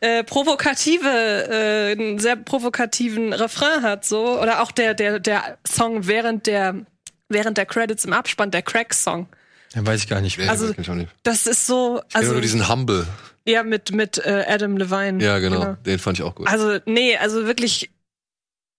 äh, 0.01 0.23
provokative, 0.23 1.07
äh, 1.09 1.91
einen 1.91 2.19
sehr 2.19 2.35
provokativen 2.35 3.33
Refrain 3.33 3.83
hat, 3.83 4.05
so 4.05 4.39
oder 4.39 4.61
auch 4.61 4.71
der 4.71 4.93
der 4.93 5.19
der 5.19 5.57
Song 5.67 6.07
während 6.07 6.47
der 6.47 6.85
während 7.29 7.57
der 7.57 7.65
Credits 7.65 8.05
im 8.05 8.13
Abspann, 8.13 8.51
der 8.51 8.61
Crack-Song. 8.61 9.27
Ja, 9.75 9.85
weiß 9.85 10.01
ich 10.03 10.09
gar 10.09 10.21
nicht. 10.21 10.39
Also 10.39 10.73
ich 10.77 10.89
auch 10.89 10.95
nicht. 10.95 11.09
das 11.23 11.47
ist 11.47 11.65
so, 11.67 11.97
Also, 11.97 12.05
also 12.13 12.31
nur 12.33 12.41
diesen 12.41 12.67
Humble. 12.69 13.07
ja 13.45 13.63
mit 13.63 13.91
mit 13.91 14.17
äh, 14.19 14.45
Adam 14.47 14.77
Levine. 14.77 15.23
Ja, 15.23 15.39
genau. 15.39 15.75
Den 15.85 15.99
fand 15.99 16.19
ich 16.19 16.23
auch 16.23 16.35
gut. 16.35 16.47
Also 16.47 16.79
nee, 16.85 17.17
also 17.17 17.45
wirklich 17.45 17.89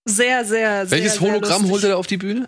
sehr 0.05 0.45
sehr 0.45 0.85
sehr. 0.87 0.91
Welches 0.91 1.13
sehr 1.13 1.21
Hologramm 1.21 1.61
lustig. 1.63 1.71
holt 1.71 1.83
er 1.83 1.89
da 1.91 1.95
auf 1.97 2.07
die 2.07 2.17
Bühne? 2.17 2.47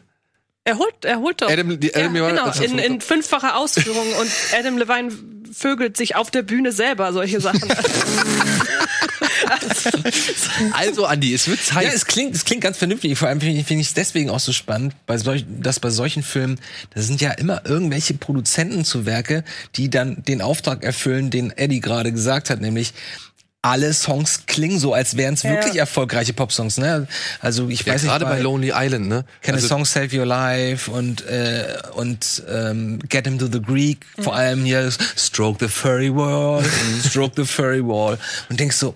Er 0.63 0.77
holt, 0.77 1.06
er 1.06 1.20
holt 1.20 1.42
doch. 1.42 1.50
Adam- 1.50 1.80
die 1.80 1.96
Adam 1.96 2.13
ja, 2.16 2.27
Levine 2.30 2.51
genau, 2.51 2.62
in, 2.84 2.94
in 2.94 3.01
fünffacher 3.01 3.56
Ausführung 3.58 4.06
und 4.20 4.30
Adam 4.58 4.77
Levine 4.77 5.12
vögelt 5.54 5.96
sich 5.96 6.16
auf 6.18 6.30
der 6.30 6.42
Bühne 6.44 6.72
selber 6.74 7.13
solche 7.13 7.39
Sachen. 7.39 7.62
Also, 10.74 11.06
Andi, 11.06 11.34
es 11.34 11.48
wird 11.48 11.60
Zeit. 11.62 11.86
Ja, 11.86 11.91
es 11.91 12.06
klingt, 12.06 12.36
es 12.36 12.46
klingt 12.46 12.62
ganz 12.62 12.77
vernünftig. 12.77 13.17
Vor 13.17 13.27
allem 13.27 13.39
finde 13.39 13.60
ich 13.60 13.65
finde 13.65 13.82
ich 13.82 13.88
es 13.88 13.94
deswegen 13.94 14.29
auch 14.29 14.39
so 14.39 14.53
spannend, 14.53 14.94
bei 15.06 15.17
solch, 15.17 15.46
dass 15.48 15.79
bei 15.79 15.89
solchen 15.89 16.24
Filmen, 16.24 16.60
da 16.94 17.01
sind 17.01 17.22
ja 17.22 17.32
immer 17.32 17.65
irgendwelche 17.65 18.13
Produzenten 18.13 18.86
zu 18.86 19.06
Werke, 19.06 19.44
die 19.75 19.89
dann 19.89 20.24
den 20.24 20.41
Auftrag 20.41 20.84
erfüllen, 20.84 21.29
den 21.29 21.51
Eddie 21.51 21.79
gerade 21.79 22.12
gesagt 22.12 22.50
hat, 22.50 22.62
nämlich 22.62 22.94
alle 23.62 23.94
Songs 23.94 24.46
klingen 24.46 24.79
so, 24.79 24.94
als 24.94 25.17
wären 25.17 25.34
es 25.34 25.44
wirklich 25.44 25.75
erfolgreiche 25.75 26.34
Popsongs. 26.34 26.77
Ne? 26.77 27.08
Also 27.41 27.70
ich 27.70 27.82
ja, 27.82 27.94
weiß 27.94 28.03
nicht, 28.03 28.12
gerade 28.12 28.25
bei 28.25 28.39
Lonely 28.39 28.72
Island, 28.74 29.08
ne? 29.08 29.25
Can 29.41 29.56
Also, 29.56 29.65
a 29.65 29.70
Song 29.70 29.86
Save 29.86 30.17
Your 30.17 30.25
Life 30.25 30.89
und 30.89 31.25
äh, 31.25 31.65
und 31.94 32.44
ähm, 32.50 33.00
Get 33.10 33.25
Him 33.25 33.39
to 33.39 33.48
the 33.51 33.62
Greek, 33.62 34.06
vor 34.20 34.36
allem 34.36 34.63
hier 34.63 34.89
Stroke 35.17 35.58
the 35.60 35.72
Furry 35.72 36.13
Wall, 36.13 36.63
Stroke 37.10 37.34
the 37.36 37.46
Furry 37.46 37.84
Wall 37.84 38.17
und 38.50 38.60
denkst 38.60 38.77
so, 38.77 38.96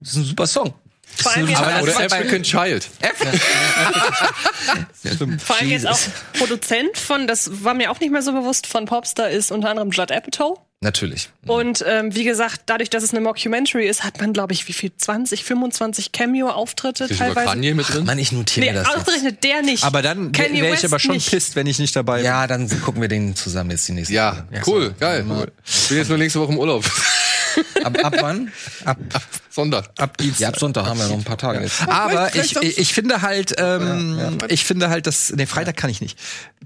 das 0.00 0.10
ist 0.10 0.16
ein 0.16 0.24
super 0.24 0.46
Song. 0.46 0.74
Vor 1.16 1.32
allem, 1.32 1.48
jetzt, 1.48 1.58
Aber 1.60 1.86
das 1.86 1.96
oder 1.96 2.04
African 2.06 2.42
Child. 2.44 2.88
vor 5.44 5.56
allem 5.58 5.70
jetzt 5.70 5.86
auch 5.86 5.98
Produzent 6.38 6.96
von, 6.96 7.26
das 7.26 7.64
war 7.64 7.74
mir 7.74 7.90
auch 7.90 8.00
nicht 8.00 8.12
mehr 8.12 8.22
so 8.22 8.32
bewusst, 8.32 8.66
von 8.66 8.86
Popstar 8.86 9.28
ist 9.28 9.50
unter 9.50 9.70
anderem 9.70 9.90
Judd 9.90 10.12
Apatow. 10.12 10.58
Natürlich. 10.82 11.28
Und 11.46 11.84
ähm, 11.86 12.14
wie 12.14 12.24
gesagt, 12.24 12.62
dadurch, 12.66 12.88
dass 12.88 13.02
es 13.02 13.10
eine 13.10 13.20
Mockumentary 13.20 13.86
ist, 13.86 14.02
hat 14.02 14.18
man, 14.18 14.32
glaube 14.32 14.54
ich, 14.54 14.66
wie 14.66 14.72
viel? 14.72 14.90
20, 14.96 15.44
25 15.44 16.12
Cameo-Auftritte 16.12 17.06
teilweise. 17.08 17.48
Kanye 17.50 17.74
mit 17.74 17.92
drin? 17.92 18.06
Mann, 18.06 18.18
ich 18.18 18.32
notiere 18.32 18.64
Nee, 18.66 18.72
mir 18.72 18.78
das 18.78 18.88
jetzt. 18.88 18.96
ausgerechnet 18.98 19.44
der 19.44 19.60
nicht. 19.60 19.84
Aber 19.84 20.00
dann 20.00 20.34
wäre 20.34 20.48
ich 20.48 20.62
West 20.62 20.84
aber 20.86 20.98
schon 20.98 21.16
nicht. 21.16 21.28
pisst, 21.28 21.54
wenn 21.54 21.66
ich 21.66 21.78
nicht 21.80 21.94
dabei 21.94 22.18
bin. 22.18 22.24
Ja, 22.24 22.46
dann 22.46 22.66
gucken 22.80 23.02
wir 23.02 23.08
den 23.08 23.36
zusammen 23.36 23.72
jetzt 23.72 23.86
die 23.88 23.92
nächste 23.92 24.14
Ja, 24.14 24.46
Folge. 24.62 24.70
cool, 24.70 24.94
geil. 24.98 25.26
Ich 25.66 25.88
bin 25.88 25.98
jetzt 25.98 26.08
nur 26.08 26.16
nächste 26.16 26.40
Woche 26.40 26.52
im 26.52 26.58
Urlaub. 26.58 26.90
Ab, 27.84 28.04
ab 28.04 28.14
wann? 28.20 28.52
Ab, 28.84 28.98
Sonntag. 29.50 29.90
ab 29.98 30.16
Dienstag. 30.18 30.40
Ja, 30.40 30.48
ab 30.48 30.58
Sonntag 30.58 30.86
haben 30.86 30.98
wir 30.98 31.08
noch 31.08 31.16
ein 31.16 31.24
paar 31.24 31.38
Tage 31.38 31.60
jetzt. 31.60 31.86
Aber 31.88 32.34
ich, 32.34 32.56
ich, 32.56 32.78
ich 32.78 32.92
finde 32.92 33.22
halt, 33.22 33.54
ähm, 33.58 34.38
ich 34.48 34.64
finde 34.64 34.90
halt, 34.90 35.06
dass, 35.06 35.32
nee, 35.32 35.46
Freitag 35.46 35.76
kann 35.76 35.90
ich 35.90 36.00
nicht. 36.00 36.18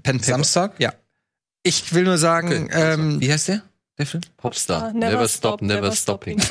Pen 0.03 0.17
Paper. 0.17 0.31
Samstag? 0.31 0.73
Ja. 0.79 0.93
Ich 1.63 1.93
will 1.93 2.03
nur 2.03 2.17
sagen, 2.17 2.69
ähm, 2.71 3.19
Wie 3.19 3.31
heißt 3.31 3.47
der? 3.47 3.63
Der 3.97 4.05
Film? 4.05 4.21
Popstar. 4.37 4.93
Never 4.93 5.27
stop, 5.27 5.61
never 5.61 5.91
stopping. 5.91 6.41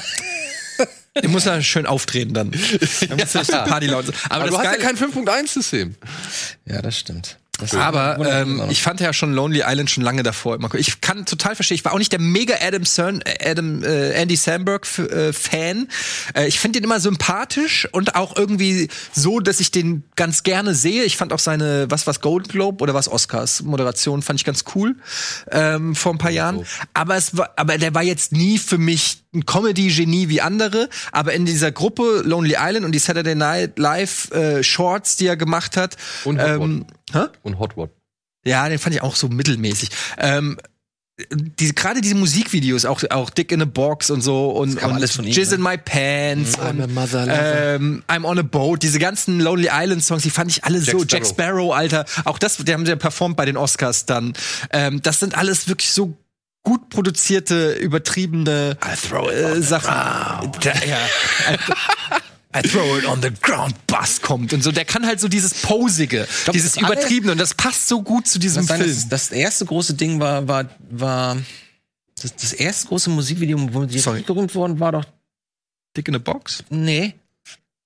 ich 1.14 1.28
muss 1.28 1.44
da 1.44 1.60
schön 1.62 1.86
auftreten 1.86 2.34
dann. 2.34 2.50
Dann 3.08 3.18
muss 3.18 3.32
die 3.32 3.52
Party 3.52 3.86
laut. 3.86 4.06
Aber, 4.28 4.34
Aber, 4.34 4.48
du 4.48 4.58
hast 4.58 4.64
ja 4.64 4.70
Geile, 4.72 4.82
kein 4.82 4.96
5.1-System. 4.96 5.94
Ja, 6.66 6.82
das 6.82 6.98
stimmt. 6.98 7.38
Das 7.58 7.72
aber 7.74 8.18
ähm, 8.18 8.62
ich 8.68 8.82
fand 8.82 9.00
ja 9.00 9.12
schon 9.12 9.32
Lonely 9.32 9.62
Island 9.64 9.88
schon 9.88 10.02
lange 10.02 10.22
davor. 10.24 10.56
immer 10.56 10.68
cool. 10.72 10.80
Ich 10.80 11.00
kann 11.00 11.24
total 11.24 11.54
verstehen. 11.54 11.76
Ich 11.76 11.84
war 11.84 11.92
auch 11.92 11.98
nicht 11.98 12.10
der 12.10 12.20
mega 12.20 12.56
Adam 12.60 12.84
Cern, 12.84 13.20
äh, 13.20 13.50
Adam 13.50 13.82
äh, 13.84 14.10
Andy 14.10 14.34
Samberg 14.34 14.86
äh, 14.98 15.32
Fan. 15.32 15.88
Äh, 16.34 16.48
ich 16.48 16.58
finde 16.58 16.80
den 16.80 16.84
immer 16.84 16.98
sympathisch 16.98 17.88
und 17.92 18.16
auch 18.16 18.36
irgendwie 18.36 18.88
so, 19.12 19.38
dass 19.38 19.60
ich 19.60 19.70
den 19.70 20.02
ganz 20.16 20.42
gerne 20.42 20.74
sehe. 20.74 21.04
Ich 21.04 21.16
fand 21.16 21.32
auch 21.32 21.38
seine 21.38 21.86
was 21.90 22.06
was 22.06 22.20
Golden 22.20 22.48
Globe 22.48 22.82
oder 22.82 22.92
was 22.92 23.08
Oscars 23.08 23.62
Moderation 23.62 24.22
fand 24.22 24.40
ich 24.40 24.44
ganz 24.44 24.64
cool 24.74 24.96
ähm, 25.50 25.94
vor 25.94 26.12
ein 26.12 26.18
paar 26.18 26.32
Jahren. 26.32 26.64
Aber 26.92 27.16
es 27.16 27.36
war, 27.36 27.50
aber 27.56 27.78
der 27.78 27.94
war 27.94 28.02
jetzt 28.02 28.32
nie 28.32 28.58
für 28.58 28.78
mich 28.78 29.23
ein 29.34 29.46
Comedy-Genie 29.46 30.28
wie 30.28 30.40
andere. 30.40 30.88
Aber 31.12 31.32
in 31.32 31.44
dieser 31.44 31.72
Gruppe 31.72 32.22
Lonely 32.24 32.56
Island 32.58 32.84
und 32.86 32.92
die 32.92 32.98
Saturday 32.98 33.34
Night 33.34 33.78
Live 33.78 34.30
äh, 34.30 34.62
Shorts, 34.62 35.16
die 35.16 35.26
er 35.26 35.36
gemacht 35.36 35.76
hat, 35.76 35.96
Und 36.24 36.40
Hot 36.40 36.48
ähm? 36.48 36.86
Und 37.42 37.58
Hot 37.58 37.76
Rod. 37.76 37.90
ja, 38.44 38.68
den 38.68 38.78
fand 38.78 38.94
ich 38.94 39.02
auch 39.02 39.16
so 39.16 39.28
mittelmäßig. 39.28 39.90
Ähm, 40.18 40.58
die, 41.32 41.72
gerade 41.72 42.00
diese 42.00 42.16
Musikvideos, 42.16 42.84
auch, 42.84 43.04
auch 43.10 43.30
Dick 43.30 43.52
in 43.52 43.62
a 43.62 43.66
Box 43.66 44.10
und 44.10 44.20
so 44.20 44.50
und, 44.50 44.82
und 44.82 44.92
alles 44.92 45.14
von 45.14 45.24
ihm, 45.24 45.30
Jizz 45.30 45.50
ne? 45.50 45.54
in 45.56 45.62
My 45.62 45.78
Pants 45.78 46.58
I'm 46.58 46.70
und 46.70 46.80
a 46.82 46.86
mother 46.88 47.20
lover. 47.24 47.74
ähm, 47.76 48.02
I'm 48.08 48.24
on 48.24 48.36
a 48.40 48.42
Boat, 48.42 48.82
diese 48.82 48.98
ganzen 48.98 49.38
Lonely 49.38 49.68
Island 49.72 50.02
Songs, 50.02 50.24
die 50.24 50.30
fand 50.30 50.50
ich 50.50 50.64
alle 50.64 50.78
Jack 50.78 50.86
so. 50.86 50.98
Sparrow. 50.98 51.12
Jack 51.12 51.26
Sparrow, 51.26 51.72
Alter, 51.72 52.04
auch 52.24 52.40
das, 52.40 52.56
die 52.56 52.72
haben 52.72 52.84
sie 52.84 52.90
ja 52.90 52.96
performt 52.96 53.36
bei 53.36 53.44
den 53.44 53.56
Oscars 53.56 54.06
dann. 54.06 54.32
Ähm, 54.72 55.02
das 55.02 55.20
sind 55.20 55.38
alles 55.38 55.68
wirklich 55.68 55.92
so 55.92 56.16
gut 56.64 56.88
produzierte, 56.88 57.74
übertriebene 57.74 58.76
äh, 58.80 59.60
Sachen. 59.60 59.88
Da, 60.60 60.72
ja. 60.86 61.06
I 62.56 62.62
throw 62.62 62.96
it 62.98 63.04
on 63.04 63.20
the 63.20 63.30
ground, 63.42 63.74
Bass 63.88 64.20
kommt 64.22 64.52
und 64.52 64.62
so. 64.62 64.70
Der 64.70 64.84
kann 64.84 65.04
halt 65.04 65.18
so 65.18 65.26
dieses 65.26 65.54
Posige, 65.54 66.26
dieses 66.52 66.74
das 66.74 66.84
alle- 66.84 66.94
Übertriebene 66.94 67.32
und 67.32 67.38
das 67.38 67.54
passt 67.54 67.88
so 67.88 68.02
gut 68.02 68.28
zu 68.28 68.38
diesem 68.38 68.62
das, 68.62 68.66
sein, 68.68 68.80
Film. 68.80 68.94
das, 68.94 69.08
das 69.08 69.30
erste 69.30 69.64
große 69.66 69.94
Ding 69.94 70.20
war, 70.20 70.46
war, 70.46 70.64
war 70.90 71.36
das, 72.22 72.34
das 72.36 72.52
erste 72.52 72.88
große 72.88 73.10
Musikvideo, 73.10 73.58
wo 73.74 73.84
die 73.84 73.98
Sorry. 73.98 74.22
berühmt 74.22 74.54
wurden, 74.54 74.78
war 74.78 74.92
doch, 74.92 75.04
Dick 75.96 76.08
in 76.08 76.14
a 76.14 76.18
Box? 76.18 76.62
nee, 76.70 77.14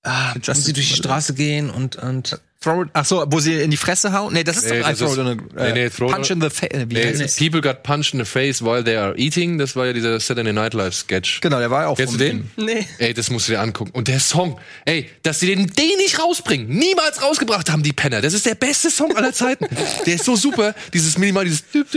ah, 0.03 0.35
wo 0.35 0.53
sie 0.53 0.73
durch 0.73 0.89
die. 0.89 0.95
Straße 0.95 1.33
gehen 1.33 1.71
und, 1.71 1.95
und 1.95 2.39
Throw 2.61 2.81
it, 2.83 2.89
ach 2.91 3.05
so, 3.05 3.23
wo 3.29 3.39
sie 3.39 3.53
in 3.61 3.71
die 3.71 3.77
Fresse 3.77 4.11
hauen? 4.11 4.33
Nee, 4.33 4.43
das 4.43 4.57
ist 4.57 4.65
Nee, 4.69 4.81
doch 4.81 4.87
I 4.87 4.89
das 4.91 4.99
throw 4.99 5.11
ist- 5.11 5.17
it 5.17 5.19
on 5.21 5.27
a, 5.27 5.35
nee, 5.63 5.71
nee, 5.71 5.83
äh, 5.85 5.89
throw- 5.89 6.11
Punch 6.11 6.29
in 6.29 6.41
the 6.41 6.49
face. 6.49 6.85
Nee, 6.89 6.99
es? 7.03 7.37
People 7.37 7.61
got 7.61 7.83
punched 7.83 8.13
in 8.13 8.19
the 8.19 8.25
face 8.25 8.61
while 8.61 8.83
they 8.83 8.97
are 8.97 9.15
eating. 9.17 9.57
Das 9.57 9.77
war 9.77 9.85
ja 9.85 9.93
dieser 9.93 10.19
Saturday 10.19 10.51
Night 10.51 10.73
Live 10.73 10.93
Sketch. 10.93 11.39
Genau, 11.39 11.59
der 11.59 11.71
war 11.71 11.83
ja 11.83 11.87
auch 11.87 11.95
Kennst 11.95 12.15
du 12.15 12.17
den? 12.17 12.51
Nee. 12.57 12.85
Ey, 12.97 13.13
das 13.13 13.29
musst 13.29 13.47
du 13.47 13.53
dir 13.53 13.61
angucken. 13.61 13.91
Und 13.93 14.09
der 14.09 14.19
Song, 14.19 14.59
ey, 14.83 15.09
dass 15.23 15.39
sie 15.39 15.45
den, 15.47 15.67
den 15.67 15.97
nicht 15.99 16.19
rausbringen, 16.19 16.67
niemals 16.67 17.21
rausgebracht 17.21 17.71
haben, 17.71 17.81
die 17.81 17.93
Penner. 17.93 18.19
Das 18.19 18.33
ist 18.33 18.45
der 18.45 18.55
beste 18.55 18.91
Song 18.91 19.15
aller 19.15 19.31
Zeiten. 19.31 19.65
Der 20.05 20.15
ist 20.15 20.25
so 20.25 20.35
super. 20.35 20.75
Dieses 20.93 21.17
Minimal, 21.17 21.45
dieses. 21.45 21.61
Punch 21.61 21.93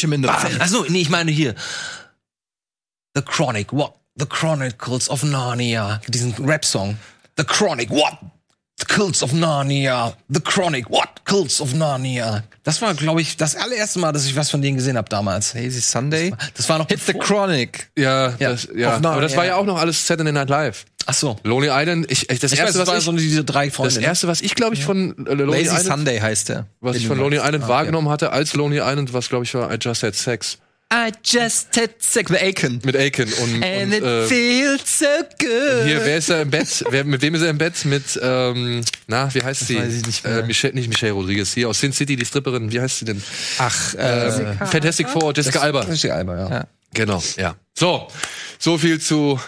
him 0.00 0.12
in 0.12 0.22
the 0.22 0.28
face. 0.28 0.60
Achso, 0.60 0.84
nee, 0.88 1.00
ich 1.00 1.08
meine 1.08 1.30
hier. 1.30 1.54
The 3.14 3.22
Chronic, 3.22 3.72
what? 3.72 3.94
The 4.16 4.26
Chronicles 4.26 5.08
of 5.08 5.22
Narnia. 5.22 6.02
Diesen 6.08 6.34
Rap-Song. 6.44 6.98
The 7.36 7.44
Chronic, 7.44 7.90
what? 7.90 8.14
The 8.78 8.86
Cults 8.86 9.22
of 9.22 9.32
Narnia. 9.32 10.14
The 10.28 10.40
Chronic, 10.40 10.90
what? 10.90 11.08
Cults 11.24 11.60
of 11.60 11.72
Narnia. 11.74 12.42
Das 12.64 12.82
war, 12.82 12.92
glaube 12.94 13.20
ich, 13.20 13.36
das 13.36 13.54
allererste 13.56 13.98
Mal, 14.00 14.12
dass 14.12 14.26
ich 14.26 14.34
was 14.36 14.50
von 14.50 14.60
denen 14.62 14.76
gesehen 14.76 14.96
habe 14.96 15.08
damals. 15.08 15.54
Lazy 15.54 15.80
Sunday. 15.80 16.32
Das 16.56 16.68
war 16.68 16.78
noch 16.78 16.88
Hit 16.88 17.00
the 17.06 17.12
bevor- 17.12 17.24
Chronic. 17.24 17.90
Ja, 17.96 18.30
Ja, 18.38 18.50
das, 18.50 18.68
ja. 18.74 18.96
aber 18.96 19.20
das 19.20 19.36
war 19.36 19.46
ja 19.46 19.56
auch 19.56 19.64
noch 19.64 19.78
alles 19.78 20.04
Saturday 20.06 20.32
Night 20.32 20.48
Live. 20.48 20.84
Ach 21.06 21.14
so. 21.14 21.36
Lonely 21.44 21.68
Island, 21.70 22.10
ich, 22.10 22.30
ich 22.30 22.38
das 22.40 22.52
Ich 22.52 22.58
weiß, 22.58 22.66
erste, 22.66 22.78
das 22.78 22.88
war 22.88 22.96
was 22.96 23.04
so 23.04 23.12
ich, 23.12 23.18
diese 23.18 23.44
drei 23.44 23.66
das 23.66 23.74
Freunde. 23.76 24.00
ne? 24.00 24.06
erste, 24.06 24.26
was 24.26 24.40
ich, 24.40 24.54
glaube 24.54 24.74
ich, 24.74 24.84
von 24.84 25.10
äh, 25.26 25.34
Lonely 25.34 25.62
Lazy 25.64 25.64
Island, 25.76 25.84
Sunday 25.84 26.18
heißt 26.18 26.48
der. 26.48 26.66
was 26.80 26.96
ich 26.96 27.06
von 27.06 27.18
Lonely 27.18 27.36
Island 27.36 27.68
wahrgenommen 27.68 28.08
hatte, 28.08 28.32
als 28.32 28.54
Lonely 28.54 28.78
Island, 28.80 29.12
was, 29.12 29.28
glaube 29.28 29.44
ich, 29.44 29.54
war 29.54 29.72
I 29.72 29.76
Just 29.80 30.02
Had 30.02 30.14
Sex. 30.14 30.58
I 30.96 31.10
just 31.24 31.76
had 31.76 31.90
sex 31.98 32.30
with 32.30 32.40
Aiken. 32.40 32.80
Mit 32.84 32.94
Aiken 32.96 33.32
und, 33.42 33.64
And 33.64 33.86
und 33.86 33.92
it 33.94 34.04
äh, 34.04 34.26
feels 34.26 35.00
so 35.00 35.06
good. 35.40 35.84
Hier, 35.86 36.00
wer 36.04 36.18
ist 36.18 36.30
da 36.30 36.40
im 36.42 36.50
Bett? 36.50 36.84
Wer, 36.88 37.02
mit 37.04 37.20
wem 37.20 37.34
ist 37.34 37.42
er 37.42 37.50
im 37.50 37.58
Bett? 37.58 37.84
Mit, 37.84 38.18
ähm, 38.22 38.84
na, 39.08 39.34
wie 39.34 39.42
heißt 39.42 39.66
sie? 39.66 39.76
weiß 39.76 39.92
ich 39.92 40.06
nicht 40.06 40.24
mehr. 40.24 40.38
Äh, 40.38 40.42
Michelle, 40.46 40.74
nicht 40.74 40.88
Michelle 40.88 41.12
Rodriguez, 41.12 41.52
hier 41.52 41.68
aus 41.68 41.80
Sin 41.80 41.92
City, 41.92 42.14
die 42.14 42.24
Stripperin, 42.24 42.70
wie 42.70 42.80
heißt 42.80 43.00
sie 43.00 43.06
denn? 43.06 43.20
Ach, 43.58 43.94
äh, 43.94 44.28
Ähm, 44.28 44.58
Fantastic 44.66 45.08
Four, 45.08 45.32
Jessica 45.34 45.58
Alba. 45.60 45.80
Richtig 45.80 46.12
Alba, 46.12 46.36
ja. 46.36 46.50
Ja. 46.50 46.64
Genau, 46.92 47.20
ja. 47.36 47.56
So, 47.74 48.06
so 48.60 48.78
viel 48.78 49.00
zu 49.00 49.40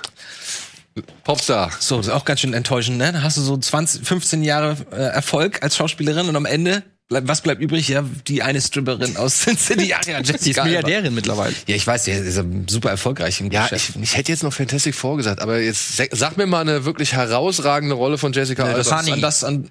Popstar. 1.24 1.70
So, 1.78 1.98
das 1.98 2.06
ist 2.06 2.12
auch 2.12 2.24
ganz 2.24 2.40
schön 2.40 2.54
enttäuschend, 2.54 2.98
ne? 2.98 3.12
Da 3.12 3.22
hast 3.22 3.36
du 3.36 3.42
so 3.42 3.56
20, 3.56 4.04
15 4.04 4.42
Jahre 4.42 4.76
äh, 4.90 4.96
Erfolg 4.96 5.62
als 5.62 5.76
Schauspielerin 5.76 6.28
und 6.28 6.34
am 6.36 6.46
Ende, 6.46 6.82
was 7.08 7.40
bleibt 7.40 7.60
übrig? 7.62 7.88
Ja, 7.88 8.04
die 8.26 8.42
eine 8.42 8.60
Stripperin 8.60 9.16
aus 9.16 9.42
Sin 9.42 9.56
City. 9.56 9.84
Ja, 9.86 10.00
ja, 10.06 10.20
die 10.20 10.30
ist 10.32 10.44
Jessica 10.44 10.62
Alba. 10.62 10.72
Milliardärin 10.80 11.14
mittlerweile. 11.14 11.54
Ja, 11.66 11.76
ich 11.76 11.86
weiß, 11.86 12.04
die 12.04 12.10
ist 12.10 12.36
ja 12.36 12.44
super 12.68 12.90
erfolgreich 12.90 13.40
im 13.40 13.50
Ja, 13.52 13.62
Geschäft. 13.62 13.90
ich, 13.96 14.02
ich 14.02 14.16
hätte 14.16 14.32
jetzt 14.32 14.42
noch 14.42 14.52
Fantastic 14.52 14.94
Four 14.94 15.16
gesagt, 15.16 15.40
aber 15.40 15.60
jetzt 15.60 15.96
sag, 16.12 16.36
mir 16.36 16.46
mal 16.46 16.60
eine 16.62 16.84
wirklich 16.84 17.12
herausragende 17.12 17.94
Rolle 17.94 18.18
von 18.18 18.32
Jessica 18.32 18.64
Alba. 18.64 18.78
das 18.78 18.90
an 18.92 19.20
das 19.20 19.44
an. 19.44 19.70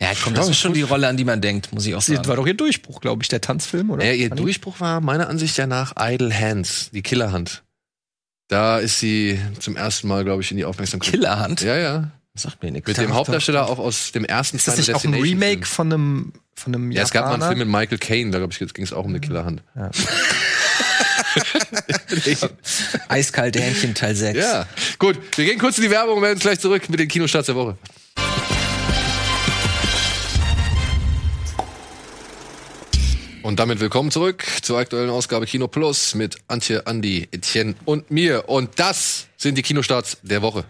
Ja, 0.00 0.10
komm, 0.24 0.34
das 0.34 0.48
ist 0.48 0.58
schon 0.58 0.72
die 0.74 0.82
Rolle, 0.82 1.06
an 1.06 1.16
die 1.16 1.24
man 1.24 1.40
denkt, 1.40 1.72
muss 1.72 1.86
ich 1.86 1.94
auch 1.94 1.98
Das 1.98 2.06
sagen. 2.06 2.26
war 2.26 2.34
doch 2.36 2.46
ihr 2.46 2.54
Durchbruch, 2.54 3.00
glaube 3.00 3.22
ich, 3.22 3.28
der 3.28 3.40
Tanzfilm, 3.40 3.90
oder? 3.90 3.98
Naja, 4.02 4.14
ihr 4.14 4.28
Fand 4.30 4.40
ich? 4.40 4.44
Durchbruch 4.44 4.80
war 4.80 5.00
meiner 5.00 5.28
Ansicht 5.28 5.56
ja 5.58 5.68
nach 5.68 5.92
Idle 5.96 6.36
Hands, 6.36 6.90
die 6.92 7.02
Killerhand. 7.02 7.62
Da 8.48 8.78
ist 8.78 8.98
sie 8.98 9.40
zum 9.60 9.76
ersten 9.76 10.08
Mal, 10.08 10.24
glaube 10.24 10.42
ich, 10.42 10.50
in 10.50 10.56
die 10.56 10.64
Aufmerksamkeit. 10.64 11.10
Killerhand? 11.12 11.60
Ja, 11.60 11.76
ja. 11.78 12.10
Sagt 12.34 12.62
mir 12.62 12.70
nichts. 12.70 12.88
Mit 12.88 12.96
dem 12.96 13.12
Hauptdarsteller 13.12 13.68
auch 13.68 13.78
aus 13.78 14.12
dem 14.12 14.24
ersten 14.24 14.56
Ist 14.56 14.66
das 14.66 14.78
nicht 14.78 14.94
auch 14.94 15.04
ein 15.04 15.12
Remake 15.12 15.66
von 15.66 15.92
einem, 15.92 16.32
von 16.54 16.74
einem. 16.74 16.90
Ja, 16.90 17.02
es 17.02 17.10
gab 17.10 17.26
mal 17.26 17.34
einen? 17.34 17.42
Film 17.42 17.58
mit 17.58 17.68
Michael 17.68 17.98
Caine, 17.98 18.30
da 18.30 18.38
glaube 18.38 18.54
ich, 18.58 18.72
ging 18.72 18.84
es 18.84 18.92
auch 18.94 19.04
um 19.04 19.10
eine 19.10 19.20
Killerhand. 19.20 19.62
Eiskalte 23.08 23.60
Händchen 23.60 23.94
Teil 23.94 24.14
6. 24.14 24.38
Ja, 24.38 24.66
gut. 24.98 25.18
Wir 25.36 25.44
gehen 25.44 25.58
kurz 25.58 25.76
in 25.76 25.84
die 25.84 25.90
Werbung 25.90 26.16
und 26.16 26.22
werden 26.22 26.38
gleich 26.38 26.58
zurück 26.58 26.88
mit 26.88 27.00
den 27.00 27.08
Kinostarts 27.08 27.46
der 27.46 27.54
Woche. 27.54 27.76
Und 33.42 33.58
damit 33.58 33.80
willkommen 33.80 34.10
zurück 34.10 34.44
zur 34.62 34.78
aktuellen 34.78 35.10
Ausgabe 35.10 35.46
Kino 35.46 35.66
Plus 35.68 36.14
mit 36.14 36.36
Antje, 36.46 36.86
Andi, 36.86 37.28
Etienne 37.32 37.74
und 37.84 38.10
mir. 38.10 38.48
Und 38.48 38.78
das 38.78 39.26
sind 39.36 39.58
die 39.58 39.62
Kinostarts 39.62 40.18
der 40.22 40.40
Woche. 40.42 40.64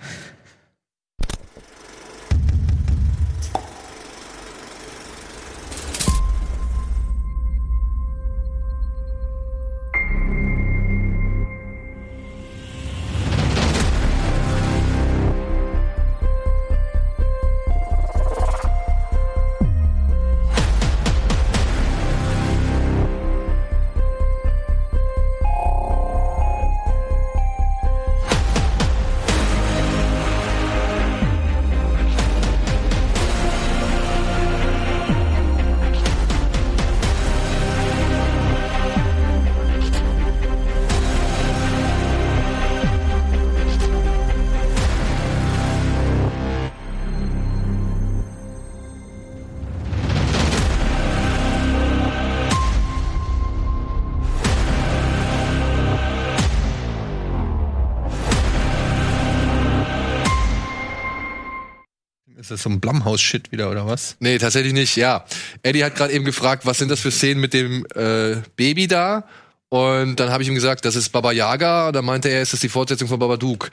Das 62.53 62.63
so 62.63 62.71
ein 62.71 62.81
Blumhouse-Shit 62.81 63.51
wieder, 63.53 63.71
oder 63.71 63.87
was? 63.87 64.17
Nee, 64.21 64.39
tatsächlich 64.39 64.73
nicht, 64.73 64.97
ja. 64.97 65.25
Eddie 65.63 65.85
hat 65.85 65.95
gerade 65.97 66.13
eben 66.13 66.25
gefragt, 66.25 66.65
was 66.67 66.79
sind 66.79 66.91
das 66.91 67.01
für 67.01 67.11
Szenen 67.11 67.41
mit 67.41 67.53
dem 67.55 67.85
äh, 67.95 68.37
Baby 68.57 68.87
da? 68.87 69.25
Und 69.69 70.17
dann 70.21 70.31
habe 70.31 70.43
ich 70.43 70.49
ihm 70.51 70.55
gesagt, 70.55 70.85
das 70.85 70.97
ist 70.97 71.09
Baba 71.11 71.33
Yaga. 71.33 71.93
Da 71.93 72.03
meinte 72.03 72.29
er, 72.29 72.43
ist 72.43 72.53
das 72.53 72.61
die 72.61 72.69
Fortsetzung 72.69 73.09
von 73.09 73.19
Babadook. 73.19 73.71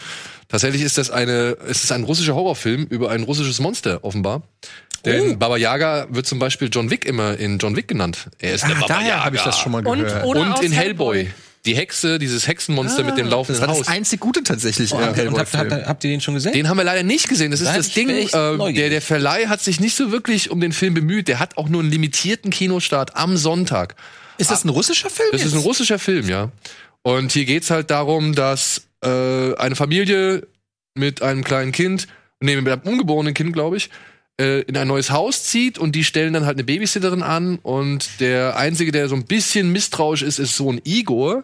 Tatsächlich 0.47 0.81
ist 0.81 0.97
das 0.97 1.11
eine, 1.11 1.57
ist 1.67 1.83
es 1.83 1.91
ein 1.91 2.03
russischer 2.05 2.35
Horrorfilm 2.35 2.85
über 2.89 3.11
ein 3.11 3.23
russisches 3.23 3.59
Monster, 3.59 4.03
offenbar. 4.05 4.43
Denn 5.05 5.37
Baba 5.39 5.57
Yaga 5.57 6.07
wird 6.09 6.25
zum 6.25 6.39
Beispiel 6.39 6.69
John 6.71 6.89
Wick 6.89 7.05
immer 7.05 7.37
in 7.37 7.57
John 7.57 7.75
Wick 7.75 7.89
genannt. 7.89 8.27
Er 8.39 8.53
ist 8.53 8.63
der 8.63 8.75
Baba 8.75 8.85
Ah, 8.85 8.87
daher 8.87 9.07
Yaga. 9.09 9.25
habe 9.25 9.35
ich 9.35 9.41
das 9.43 9.57
schon 9.59 9.71
mal 9.73 9.85
Und, 9.85 9.99
gehört. 9.99 10.25
oder 10.25 10.39
Und 10.41 10.51
aus 10.53 10.61
in 10.61 10.71
Hellboy. 10.71 11.29
Die 11.65 11.75
Hexe, 11.75 12.19
dieses 12.19 12.47
Hexenmonster 12.47 13.03
mit 13.03 13.17
dem 13.17 13.25
das 13.25 13.31
laufenden 13.31 13.61
war 13.61 13.67
das 13.67 13.79
Haus. 13.79 13.87
einzig 13.87 14.21
Gute 14.21 14.43
tatsächlich 14.43 14.91
im 14.93 14.99
Und 14.99 15.39
habt, 15.39 15.53
habt, 15.53 15.71
habt 15.71 16.03
ihr 16.03 16.09
den 16.09 16.21
schon 16.21 16.33
gesehen? 16.33 16.53
Den 16.53 16.69
haben 16.69 16.77
wir 16.77 16.85
leider 16.85 17.03
nicht 17.03 17.27
gesehen. 17.27 17.51
Das 17.51 17.59
ist 17.59 17.67
Da 17.67 17.75
das 17.75 17.91
Ding. 17.91 18.09
Äh, 18.09 18.73
der, 18.73 18.89
der 18.89 19.01
Verleih 19.01 19.47
hat 19.47 19.61
sich 19.61 19.79
nicht 19.79 19.95
so 19.95 20.11
wirklich 20.11 20.51
um 20.51 20.61
den 20.61 20.71
Film 20.71 20.93
bemüht. 20.93 21.27
Der 21.27 21.39
hat 21.39 21.57
auch 21.57 21.67
nur 21.67 21.81
einen 21.81 21.91
limitierten 21.91 22.49
Kinostart 22.49 23.17
am 23.17 23.35
Sonntag. 23.35 23.95
Ist 24.37 24.51
das 24.51 24.63
ein 24.63 24.69
russischer 24.69 25.09
Film? 25.09 25.29
Das 25.33 25.43
ist 25.43 25.51
ein 25.51 25.57
jetzt? 25.57 25.67
russischer 25.67 25.99
Film, 25.99 26.29
ja. 26.29 26.49
Und 27.01 27.33
hier 27.33 27.45
geht's 27.45 27.69
halt 27.69 27.91
darum, 27.91 28.35
dass 28.35 28.83
äh, 29.03 29.53
eine 29.55 29.75
Familie 29.75 30.47
mit 30.95 31.21
einem 31.21 31.43
kleinen 31.43 31.73
Kind, 31.73 32.07
nee, 32.39 32.55
mit 32.55 32.67
einem 32.71 32.81
ungeborenen 32.83 33.33
Kind, 33.33 33.51
glaube 33.53 33.77
ich, 33.77 33.89
äh, 34.39 34.61
in 34.61 34.77
ein 34.77 34.87
neues 34.87 35.11
Haus 35.11 35.43
zieht 35.43 35.77
und 35.77 35.95
die 35.95 36.03
stellen 36.03 36.33
dann 36.33 36.45
halt 36.45 36.55
eine 36.55 36.63
Babysitterin 36.63 37.21
an 37.21 37.59
und 37.61 38.19
der 38.19 38.55
einzige, 38.57 38.91
der 38.91 39.09
so 39.09 39.15
ein 39.15 39.25
bisschen 39.25 39.71
misstrauisch 39.71 40.21
ist, 40.21 40.39
ist 40.39 40.55
Sohn 40.55 40.81
Igor. 40.83 41.43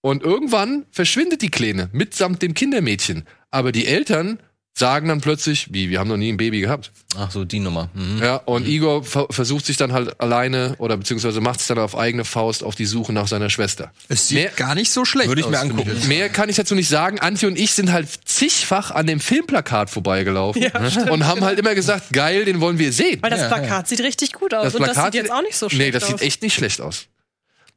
Und 0.00 0.22
irgendwann 0.22 0.86
verschwindet 0.92 1.42
die 1.42 1.50
Kleine 1.50 1.88
mitsamt 1.92 2.42
dem 2.42 2.54
Kindermädchen. 2.54 3.24
Aber 3.50 3.72
die 3.72 3.86
Eltern 3.86 4.38
sagen 4.78 5.08
dann 5.08 5.20
plötzlich, 5.20 5.68
wie, 5.72 5.90
wir 5.90 5.98
haben 5.98 6.08
noch 6.08 6.16
nie 6.16 6.30
ein 6.30 6.36
Baby 6.36 6.60
gehabt. 6.60 6.92
Ach 7.16 7.30
so, 7.30 7.44
die 7.44 7.58
Nummer. 7.58 7.88
Mhm. 7.94 8.22
Ja, 8.22 8.36
und 8.36 8.66
Igor 8.68 9.02
ver 9.02 9.26
versucht 9.30 9.66
sich 9.66 9.76
dann 9.76 9.92
halt 9.92 10.20
alleine 10.20 10.74
oder 10.78 10.96
beziehungsweise 10.96 11.40
macht 11.40 11.58
sich 11.58 11.68
dann 11.68 11.78
auf 11.78 11.96
eigene 11.96 12.24
Faust 12.24 12.62
auf 12.62 12.74
die 12.76 12.84
Suche 12.84 13.12
nach 13.12 13.26
seiner 13.26 13.50
Schwester. 13.50 13.90
Es 14.08 14.28
sieht 14.28 14.38
Mehr- 14.38 14.50
gar 14.50 14.74
nicht 14.74 14.90
so 14.92 15.04
schlecht 15.04 15.28
Würde 15.28 15.40
ich 15.40 15.48
mir 15.48 15.56
aus, 15.56 15.62
angucken. 15.64 15.90
Mehr 16.06 16.28
kann 16.28 16.48
ich 16.48 16.56
dazu 16.56 16.74
nicht 16.76 16.88
sagen. 16.88 17.18
Antje 17.18 17.48
und 17.48 17.58
ich 17.58 17.72
sind 17.72 17.90
halt 17.92 18.08
zigfach 18.24 18.90
an 18.92 19.06
dem 19.06 19.18
Filmplakat 19.20 19.90
vorbeigelaufen 19.90 20.64
und 21.10 21.26
haben 21.26 21.42
halt 21.44 21.58
immer 21.58 21.74
gesagt, 21.74 22.12
geil, 22.12 22.44
den 22.44 22.60
wollen 22.60 22.78
wir 22.78 22.92
sehen. 22.92 23.18
Weil 23.20 23.30
das 23.30 23.40
Ja, 23.40 23.48
Plakat 23.48 23.88
sieht 23.88 24.00
richtig 24.00 24.32
gut 24.32 24.54
aus. 24.54 24.74
und 24.74 24.86
das 24.86 24.96
sieht 24.96 25.14
jetzt 25.14 25.32
auch 25.32 25.42
nicht 25.42 25.56
so 25.56 25.68
schlecht 25.68 25.86
Nee, 25.86 25.90
das 25.90 26.04
aus. 26.04 26.10
sieht 26.10 26.22
echt 26.22 26.42
nicht 26.42 26.54
schlecht 26.54 26.80
aus. 26.80 27.06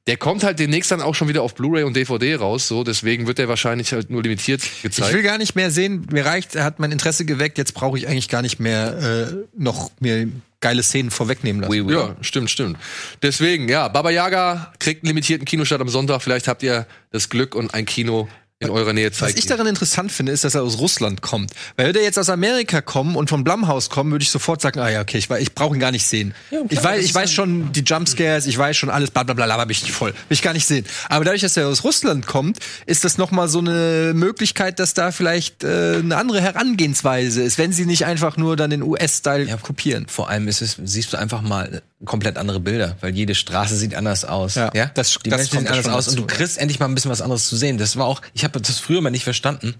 Der 0.07 0.17
kommt 0.17 0.43
halt 0.43 0.57
demnächst 0.57 0.89
dann 0.91 1.01
auch 1.01 1.13
schon 1.13 1.27
wieder 1.27 1.43
auf 1.43 1.53
Blu-ray 1.53 1.83
und 1.83 1.95
DVD 1.95 2.35
raus, 2.35 2.67
so 2.67 2.83
deswegen 2.83 3.27
wird 3.27 3.37
der 3.37 3.47
wahrscheinlich 3.47 3.93
halt 3.93 4.09
nur 4.09 4.23
limitiert 4.23 4.63
Ich 4.63 4.81
gezeigt. 4.81 5.13
will 5.13 5.21
gar 5.21 5.37
nicht 5.37 5.55
mehr 5.55 5.69
sehen. 5.69 6.07
Mir 6.11 6.25
reicht, 6.25 6.55
er 6.55 6.63
hat 6.63 6.79
mein 6.79 6.91
Interesse 6.91 7.23
geweckt. 7.23 7.59
Jetzt 7.59 7.73
brauche 7.73 7.97
ich 7.99 8.07
eigentlich 8.07 8.27
gar 8.27 8.41
nicht 8.41 8.59
mehr 8.59 8.97
äh, 9.31 9.35
noch 9.55 9.91
mir 9.99 10.27
geile 10.59 10.81
Szenen 10.83 11.11
vorwegnehmen 11.11 11.61
lassen. 11.61 11.71
Oui, 11.71 11.81
oui. 11.81 11.93
Ja, 11.93 12.15
stimmt, 12.21 12.49
stimmt. 12.49 12.77
Deswegen, 13.21 13.67
ja, 13.69 13.87
Baba 13.89 14.09
Yaga 14.09 14.73
kriegt 14.79 15.03
einen 15.03 15.09
limitierten 15.09 15.45
Kinostart 15.45 15.81
am 15.81 15.89
Sonntag. 15.89 16.21
Vielleicht 16.21 16.47
habt 16.47 16.63
ihr 16.63 16.87
das 17.11 17.29
Glück 17.29 17.53
und 17.55 17.73
ein 17.73 17.85
Kino 17.85 18.27
in 18.61 18.69
eurer 18.69 18.93
Nähe 18.93 19.11
Was 19.11 19.17
zeigt. 19.17 19.37
ich 19.37 19.45
ihn. 19.45 19.49
daran 19.49 19.67
interessant 19.67 20.11
finde, 20.11 20.31
ist, 20.31 20.43
dass 20.43 20.55
er 20.55 20.63
aus 20.63 20.77
Russland 20.77 21.21
kommt. 21.21 21.51
Weil 21.75 21.87
würde 21.87 21.99
er 21.99 22.05
jetzt 22.05 22.17
aus 22.19 22.29
Amerika 22.29 22.81
kommen 22.81 23.15
und 23.15 23.29
vom 23.29 23.43
Blumhaus 23.43 23.89
kommen, 23.89 24.11
würde 24.11 24.23
ich 24.23 24.29
sofort 24.29 24.61
sagen, 24.61 24.79
ah 24.79 24.89
ja, 24.89 25.01
okay, 25.01 25.17
ich, 25.17 25.29
ich 25.29 25.53
brauche 25.53 25.75
ihn 25.75 25.79
gar 25.79 25.91
nicht 25.91 26.05
sehen. 26.07 26.33
klar, 26.49 26.63
ich 26.69 26.83
weiß, 26.83 27.03
ich 27.05 27.13
weiß 27.15 27.31
schon 27.31 27.71
die 27.73 27.81
Jumpscares, 27.81 28.45
ich 28.47 28.57
weiß 28.57 28.77
schon 28.77 28.89
alles, 28.89 29.11
bla 29.11 29.23
bla 29.23 29.33
bla, 29.33 29.45
aber 29.53 29.65
bin 29.65 29.71
ich 29.71 29.81
nicht 29.83 29.91
voll. 29.93 30.11
Will 30.11 30.17
ich 30.29 30.41
gar 30.41 30.53
nicht 30.53 30.65
sehen. 30.65 30.85
Aber 31.09 31.25
dadurch, 31.25 31.41
dass 31.41 31.57
er 31.57 31.67
aus 31.67 31.83
Russland 31.83 32.27
kommt, 32.27 32.59
ist 32.85 33.03
das 33.03 33.17
noch 33.17 33.31
mal 33.31 33.47
so 33.49 33.59
eine 33.59 34.13
Möglichkeit, 34.15 34.79
dass 34.79 34.93
da 34.93 35.11
vielleicht 35.11 35.63
äh, 35.63 35.95
eine 35.97 36.15
andere 36.17 36.39
Herangehensweise 36.41 37.41
ist, 37.41 37.57
wenn 37.57 37.73
sie 37.73 37.85
nicht 37.85 38.05
einfach 38.05 38.37
nur 38.37 38.55
dann 38.55 38.69
den 38.69 38.83
US-Style 38.83 39.45
Ja. 39.47 39.57
kopieren. 39.57 40.05
Vor 40.07 40.29
allem 40.29 40.47
ist 40.47 40.61
es, 40.61 40.77
siehst 40.83 41.13
du 41.13 41.17
einfach 41.17 41.41
mal 41.41 41.81
komplett 42.05 42.37
andere 42.37 42.59
Bilder, 42.59 42.97
weil 43.01 43.13
jede 43.15 43.35
Straße 43.35 43.75
sieht 43.75 43.95
anders 43.95 44.25
aus. 44.25 44.55
Ja, 44.55 44.69
das- 44.93 45.17
die 45.23 45.29
das 45.29 45.37
Menschen 45.39 45.59
sehen 45.59 45.67
anders 45.67 45.87
aus 45.87 46.07
und 46.07 46.15
du 46.17 46.21
dazu, 46.23 46.33
ja. 46.33 46.37
kriegst 46.37 46.57
endlich 46.57 46.79
mal 46.79 46.87
ein 46.87 46.95
bisschen 46.95 47.11
was 47.11 47.21
anderes 47.21 47.47
zu 47.47 47.55
sehen. 47.57 47.77
Das 47.77 47.95
war 47.97 48.05
auch, 48.07 48.21
ich 48.33 48.43
habe 48.43 48.59
das 48.59 48.79
früher 48.79 49.01
mal 49.01 49.09
nicht 49.11 49.23
verstanden, 49.23 49.75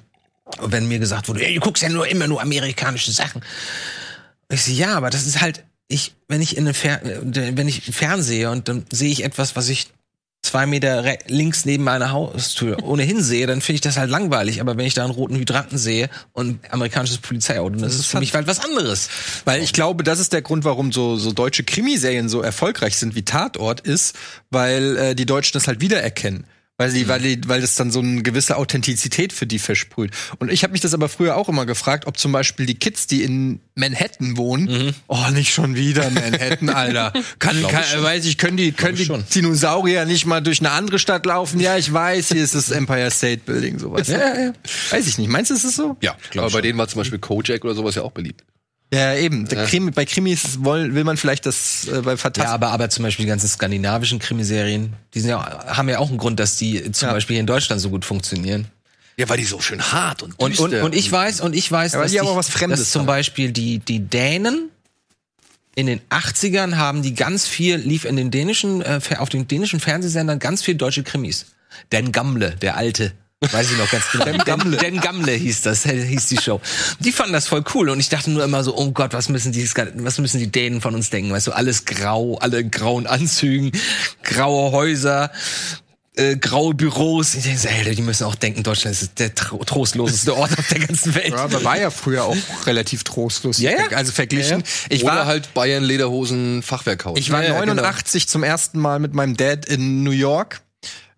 wenn 0.59 0.87
mir 0.87 0.99
gesagt 0.99 1.27
wurde, 1.29 1.45
ey, 1.45 1.55
du 1.55 1.59
guckst 1.61 1.81
ja 1.83 1.89
nur 1.89 2.07
immer 2.07 2.27
nur 2.27 2.41
amerikanische 2.41 3.11
Sachen. 3.11 3.41
Ich 4.49 4.63
so, 4.63 4.71
ja, 4.71 4.95
aber 4.95 5.09
das 5.09 5.25
ist 5.25 5.41
halt, 5.41 5.63
ich, 5.87 6.13
wenn 6.27 6.41
ich 6.41 6.57
in 6.57 6.65
den 6.65 6.73
Fer 6.73 7.03
äh, 7.05 7.19
wenn 7.57 7.67
ich 7.67 7.83
fernsehe 7.83 8.49
und 8.51 8.67
dann 8.67 8.85
sehe 8.91 9.11
ich 9.11 9.23
etwas, 9.23 9.55
was 9.55 9.69
ich 9.69 9.89
zwei 10.41 10.65
Meter 10.65 11.17
links 11.27 11.65
neben 11.65 11.83
meiner 11.83 12.11
Haustür 12.11 12.83
ohnehin 12.83 13.21
sehe, 13.21 13.45
dann 13.47 13.61
finde 13.61 13.75
ich 13.75 13.81
das 13.81 13.97
halt 13.97 14.09
langweilig. 14.09 14.59
Aber 14.59 14.75
wenn 14.77 14.85
ich 14.85 14.93
da 14.93 15.03
einen 15.03 15.13
roten 15.13 15.35
Hydranten 15.35 15.77
sehe 15.77 16.09
und 16.33 16.59
amerikanisches 16.71 17.19
Polizeiauto, 17.19 17.75
dann 17.75 17.89
ist 17.89 17.99
es 17.99 18.05
für 18.05 18.19
mich 18.19 18.33
halt 18.33 18.47
was 18.47 18.63
anderes. 18.63 19.09
Weil 19.45 19.61
ich 19.61 19.73
glaube, 19.73 20.03
das 20.03 20.19
ist 20.19 20.33
der 20.33 20.41
Grund, 20.41 20.63
warum 20.63 20.91
so, 20.91 21.15
so 21.17 21.31
deutsche 21.31 21.63
Krimiserien 21.63 22.27
so 22.27 22.41
erfolgreich 22.41 22.97
sind 22.97 23.15
wie 23.15 23.23
Tatort 23.23 23.81
ist, 23.81 24.15
weil 24.49 24.97
äh, 24.97 25.15
die 25.15 25.25
Deutschen 25.25 25.53
das 25.53 25.67
halt 25.67 25.79
wiedererkennen. 25.81 26.45
Weil, 26.77 26.89
Mhm. 26.89 26.93
sie, 26.93 27.07
weil, 27.07 27.19
die, 27.21 27.41
weil 27.47 27.61
das 27.61 27.75
dann 27.75 27.91
so 27.91 27.99
eine 27.99 28.23
gewisse 28.23 28.57
Authentizität 28.57 29.33
für 29.33 29.45
die 29.45 29.59
versprüht. 29.59 30.11
Und 30.39 30.51
ich 30.51 30.63
habe 30.63 30.71
mich 30.71 30.81
das 30.81 30.93
aber 30.95 31.09
früher 31.09 31.37
auch 31.37 31.47
immer 31.47 31.67
gefragt, 31.67 32.07
ob 32.07 32.17
zum 32.17 32.31
Beispiel 32.31 32.65
die 32.65 32.73
Kids, 32.75 33.05
die 33.05 33.21
in 33.23 33.59
Manhattan 33.75 34.35
wohnen, 34.35 34.65
Mhm. 34.87 34.93
oh, 35.07 35.27
nicht 35.31 35.53
schon 35.53 35.75
wieder 35.75 36.09
Manhattan, 36.09 36.69
Alter. 36.69 37.13
Kann, 37.39 37.61
kann, 37.67 37.83
weiß 38.03 38.25
ich, 38.25 38.37
können 38.39 38.57
die, 38.57 38.71
können 38.71 38.95
die 38.95 39.05
schon. 39.05 39.23
Dinosaurier 39.33 40.05
nicht 40.05 40.25
mal 40.25 40.41
durch 40.41 40.59
eine 40.59 40.71
andere 40.71 40.97
Stadt 40.97 41.25
laufen? 41.25 41.59
Ja, 41.59 41.77
ich 41.77 41.91
weiß, 41.93 42.29
hier 42.29 42.43
ist 42.43 42.55
das 42.55 42.71
Empire 42.71 43.11
State 43.11 43.41
Building, 43.45 43.77
sowas. 43.77 44.07
Ja, 44.07 44.17
ja. 44.39 44.53
Weiß 44.89 45.05
ich 45.07 45.17
nicht. 45.19 45.29
Meinst 45.29 45.51
du, 45.51 45.55
ist 45.55 45.63
es 45.65 45.75
so? 45.75 45.97
Ja, 46.01 46.15
aber 46.35 46.49
bei 46.49 46.61
denen 46.61 46.79
war 46.79 46.87
zum 46.87 46.99
Beispiel 46.99 47.19
Kojak 47.19 47.63
oder 47.63 47.75
sowas 47.75 47.93
ja 47.95 48.01
auch 48.01 48.11
beliebt. 48.11 48.43
Ja, 48.93 49.15
eben. 49.15 49.47
Der 49.47 49.65
Krimi, 49.65 49.91
bei 49.91 50.03
Krimis 50.05 50.63
will, 50.63 50.93
will 50.93 51.05
man 51.05 51.15
vielleicht 51.15 51.45
das 51.45 51.87
äh, 51.87 52.01
bei 52.01 52.11
Ja, 52.11 52.17
Fantastik. 52.17 52.53
aber, 52.53 52.71
aber 52.71 52.89
zum 52.89 53.03
Beispiel 53.03 53.25
die 53.25 53.29
ganzen 53.29 53.47
skandinavischen 53.47 54.19
Krimiserien, 54.19 54.93
die 55.13 55.21
sind 55.21 55.29
ja, 55.29 55.65
haben 55.77 55.87
ja 55.87 55.99
auch 55.99 56.09
einen 56.09 56.17
Grund, 56.17 56.39
dass 56.41 56.57
die 56.57 56.91
zum 56.91 57.07
Ja. 57.07 57.13
Beispiel 57.13 57.35
hier 57.35 57.39
in 57.41 57.47
Deutschland 57.47 57.81
so 57.81 57.89
gut 57.89 58.03
funktionieren. 58.03 58.67
Ja, 59.17 59.29
weil 59.29 59.37
die 59.37 59.45
so 59.45 59.61
schön 59.61 59.81
hart 59.93 60.23
und 60.23 60.37
Und, 60.39 60.59
und, 60.59 60.71
düster 60.71 60.83
und 60.85 60.95
ich 60.95 61.09
weiß, 61.11 61.39
und 61.41 61.55
ich 61.55 61.71
weiß, 61.71 61.93
Ja, 61.93 62.01
dass, 62.01 62.11
die 62.11 62.19
aber 62.19 62.35
was 62.35 62.49
Fremdes 62.49 62.79
dass 62.79 62.91
zum. 62.91 63.05
Beispiel 63.05 63.51
die, 63.51 63.79
die 63.79 63.99
Dänen 63.99 64.69
in 65.75 65.85
den 65.87 66.01
80ern 66.09 66.75
haben 66.75 67.01
die 67.01 67.13
ganz 67.13 67.47
viel, 67.47 67.77
lief 67.77 68.03
in 68.03 68.17
den 68.17 68.29
dänischen, 68.29 68.81
äh, 68.81 68.99
auf 69.19 69.29
den 69.29 69.47
dänischen 69.47 69.79
Fernsehsendern 69.79 70.39
ganz 70.39 70.63
viel 70.63 70.75
deutsche 70.75 71.03
Krimis. 71.03 71.45
Den 71.93 72.11
Gamle, 72.11 72.51
der 72.61 72.75
alte. 72.75 73.13
Weiß 73.49 73.71
ich 73.71 73.77
noch 73.77 73.89
ganz 73.89 74.11
genau. 74.11 74.25
Den 74.25 74.37
Gamle. 74.37 74.77
Den 74.77 75.01
Gamle 75.01 75.31
hieß 75.31 75.63
das, 75.63 75.83
hieß 75.83 76.27
die 76.27 76.37
Show. 76.37 76.61
Die 76.99 77.11
fanden 77.11 77.33
das 77.33 77.47
voll 77.47 77.63
cool 77.73 77.89
und 77.89 77.99
ich 77.99 78.09
dachte 78.09 78.29
nur 78.29 78.43
immer 78.43 78.63
so, 78.63 78.77
oh 78.77 78.91
Gott, 78.91 79.13
was 79.13 79.29
müssen 79.29 79.51
die, 79.51 79.67
was 79.95 80.19
müssen 80.19 80.37
die 80.37 80.51
Dänen 80.51 80.79
von 80.79 80.93
uns 80.93 81.09
denken? 81.09 81.31
Weißt 81.31 81.47
du, 81.47 81.51
alles 81.51 81.85
grau, 81.85 82.37
alle 82.37 82.59
in 82.59 82.69
grauen 82.69 83.07
Anzügen, 83.07 83.71
graue 84.23 84.71
Häuser, 84.71 85.31
äh, 86.17 86.35
graue 86.35 86.75
Büros. 86.75 87.33
Ich 87.33 87.43
denke 87.43 87.59
so, 87.59 87.67
ey, 87.67 87.95
die 87.95 88.03
müssen 88.03 88.25
auch 88.25 88.35
denken, 88.35 88.61
Deutschland 88.61 89.01
ist 89.01 89.17
der 89.17 89.33
tro 89.33 89.57
trostloseste 89.63 90.37
Ort 90.37 90.55
auf 90.55 90.67
der 90.67 90.79
ganzen 90.79 91.15
Welt. 91.15 91.29
Ja, 91.29 91.37
aber 91.37 91.63
war 91.63 91.79
ja 91.79 91.89
früher 91.89 92.25
auch 92.25 92.37
relativ 92.67 93.03
trostlos. 93.03 93.57
Ja, 93.57 93.71
ja. 93.71 93.97
Also 93.97 94.11
verglichen. 94.11 94.63
Ich 94.89 95.03
Oder 95.03 95.15
war 95.15 95.25
halt 95.25 95.51
Bayern 95.55 95.83
Lederhosen 95.83 96.61
Fachwerkhaus. 96.61 97.17
Ich 97.17 97.31
war 97.31 97.41
Ja, 97.41 97.53
ja, 97.53 97.65
89 97.65 98.27
zum 98.27 98.43
ersten 98.43 98.77
Mal 98.77 98.99
mit 98.99 99.15
meinem 99.15 99.35
Dad 99.35 99.65
in 99.65 100.03
New 100.03 100.11
York, 100.11 100.61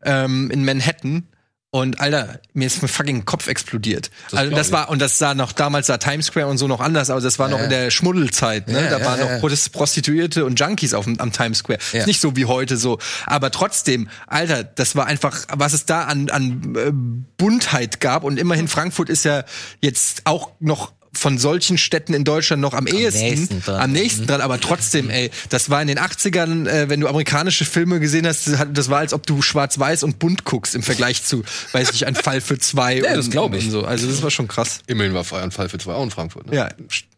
ähm, 0.05 0.49
in 0.51 0.63
Manhattan. 0.63 1.27
Und 1.73 1.99
Alter, 1.99 2.39
mir 2.53 2.67
ist 2.67 2.83
mein 2.83 2.87
fucking 2.87 3.25
Kopf 3.25 3.47
explodiert. 3.47 4.11
Das 4.29 4.39
also 4.39 4.55
das 4.55 4.71
war 4.71 4.89
und 4.91 5.01
das 5.01 5.17
sah 5.17 5.33
noch 5.33 5.53
damals 5.53 5.87
sah 5.87 5.97
Times 5.97 6.27
Square 6.27 6.45
und 6.45 6.59
so 6.59 6.67
noch 6.67 6.79
anders 6.79 7.09
aus. 7.09 7.23
Das 7.23 7.39
war 7.39 7.47
noch 7.49 7.59
in 7.59 7.71
der 7.71 7.89
Schmuddelzeit. 7.89 8.67
Ne? 8.67 8.75
Ja, 8.75 8.89
da 8.91 8.99
ja, 8.99 9.05
waren 9.05 9.19
ja. 9.19 9.25
noch 9.25 9.41
Prost- 9.41 9.71
Prostituierte 9.71 10.45
und 10.45 10.59
Junkies 10.59 10.93
auf 10.93 11.07
am 11.07 11.31
Times 11.31 11.57
Square. 11.57 11.79
Ja. 11.91 12.01
Ist 12.01 12.05
nicht 12.05 12.21
so 12.21 12.35
wie 12.35 12.45
heute 12.45 12.77
so. 12.77 12.99
Aber 13.25 13.49
trotzdem, 13.49 14.07
Alter, 14.27 14.63
das 14.63 14.95
war 14.95 15.07
einfach, 15.07 15.47
was 15.51 15.73
es 15.73 15.87
da 15.87 16.03
an, 16.03 16.29
an 16.29 16.75
äh, 16.75 16.91
Buntheit 17.37 17.99
gab. 17.99 18.23
Und 18.23 18.37
immerhin 18.37 18.67
Frankfurt 18.67 19.09
ist 19.09 19.25
ja 19.25 19.43
jetzt 19.81 20.21
auch 20.25 20.51
noch 20.59 20.93
von 21.15 21.37
solchen 21.37 21.77
Städten 21.77 22.13
in 22.13 22.23
Deutschland 22.23 22.61
noch 22.61 22.73
am, 22.73 22.87
ehesten, 22.87 23.21
nächsten 23.21 23.61
dran. 23.61 23.81
am 23.81 23.91
nächsten 23.91 24.25
dran, 24.27 24.41
aber 24.41 24.59
trotzdem, 24.59 25.09
ey, 25.09 25.29
das 25.49 25.69
war 25.69 25.81
in 25.81 25.87
den 25.87 25.99
80ern, 25.99 26.67
äh, 26.67 26.89
wenn 26.89 26.99
du 26.99 27.07
amerikanische 27.07 27.65
Filme 27.65 27.99
gesehen 27.99 28.25
hast, 28.27 28.49
das 28.73 28.89
war, 28.89 28.99
als 28.99 29.13
ob 29.13 29.25
du 29.27 29.41
schwarz-weiß 29.41 30.03
und 30.03 30.19
bunt 30.19 30.43
guckst 30.43 30.75
im 30.75 30.83
Vergleich 30.83 31.23
zu, 31.23 31.43
weiß 31.71 31.91
nicht, 31.91 32.05
ein 32.07 32.15
Fall 32.15 32.41
für 32.41 32.57
zwei 32.57 32.97
Ja, 33.03 33.11
und, 33.11 33.17
das 33.17 33.29
glaub 33.29 33.53
ich. 33.53 33.65
und 33.65 33.71
so. 33.71 33.83
Also 33.85 34.07
das 34.07 34.21
war 34.23 34.31
schon 34.31 34.47
krass. 34.47 34.79
Immerhin 34.87 35.13
war 35.13 35.23
Feier 35.23 35.43
und 35.43 35.53
Fall 35.53 35.69
für 35.69 35.77
zwei 35.77 35.93
auch 35.93 36.03
in 36.03 36.11
Frankfurt. 36.11 36.47
Ne? 36.47 36.55
Ja, 36.55 36.69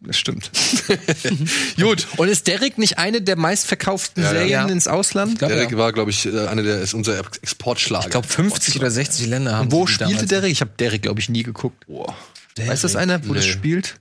das 0.02 0.18
stimmt. 0.18 0.52
Gut. 1.80 2.08
Und 2.18 2.28
ist 2.28 2.48
Derek 2.48 2.78
nicht 2.78 2.98
eine 2.98 3.22
der 3.22 3.36
meistverkauften 3.38 4.24
Ja. 4.24 4.30
Serien 4.30 4.50
Ja. 4.50 4.66
ins 4.68 4.88
Ausland? 4.88 5.40
glaub, 5.40 5.50
Derek 5.50 5.72
ja. 5.72 5.78
war, 5.78 5.94
glaube 5.94 6.12
ich, 6.12 6.26
äh, 6.26 6.48
einer 6.48 6.64
der 6.64 6.82
ist 6.82 6.94
unser 6.94 7.18
Exportschlager. 7.42 8.06
Ich 8.06 8.12
glaube 8.12 8.28
50 8.28 8.76
oder 8.78 8.92
60 8.92 9.28
Länder 9.28 9.58
haben 9.58 9.72
Wo 9.72 9.86
die 9.86 9.94
spielte 9.94 10.26
Derek? 10.26 10.52
Ich 10.52 10.62
habe 10.62 10.72
Derek, 10.78 11.02
glaube 11.04 11.20
ich, 11.20 11.30
nie 11.30 11.44
geguckt. 11.44 11.86
Boah. 11.88 12.16
Weiß 12.58 12.82
das 12.82 12.96
einer, 12.96 13.28
wo 13.28 13.34
das 13.34 13.46
Nee. 13.46 13.52
spielt? 13.52 14.00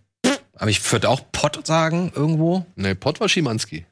Aber 0.57 0.71
ich 0.71 0.93
würde 0.93 1.09
auch 1.09 1.21
Pott 1.33 1.67
sagen 1.67 2.13
irgendwo. 2.15 2.65
Nee, 2.77 2.95
Pott 2.95 3.19
war 3.21 3.29
Schimanski. 3.29 3.87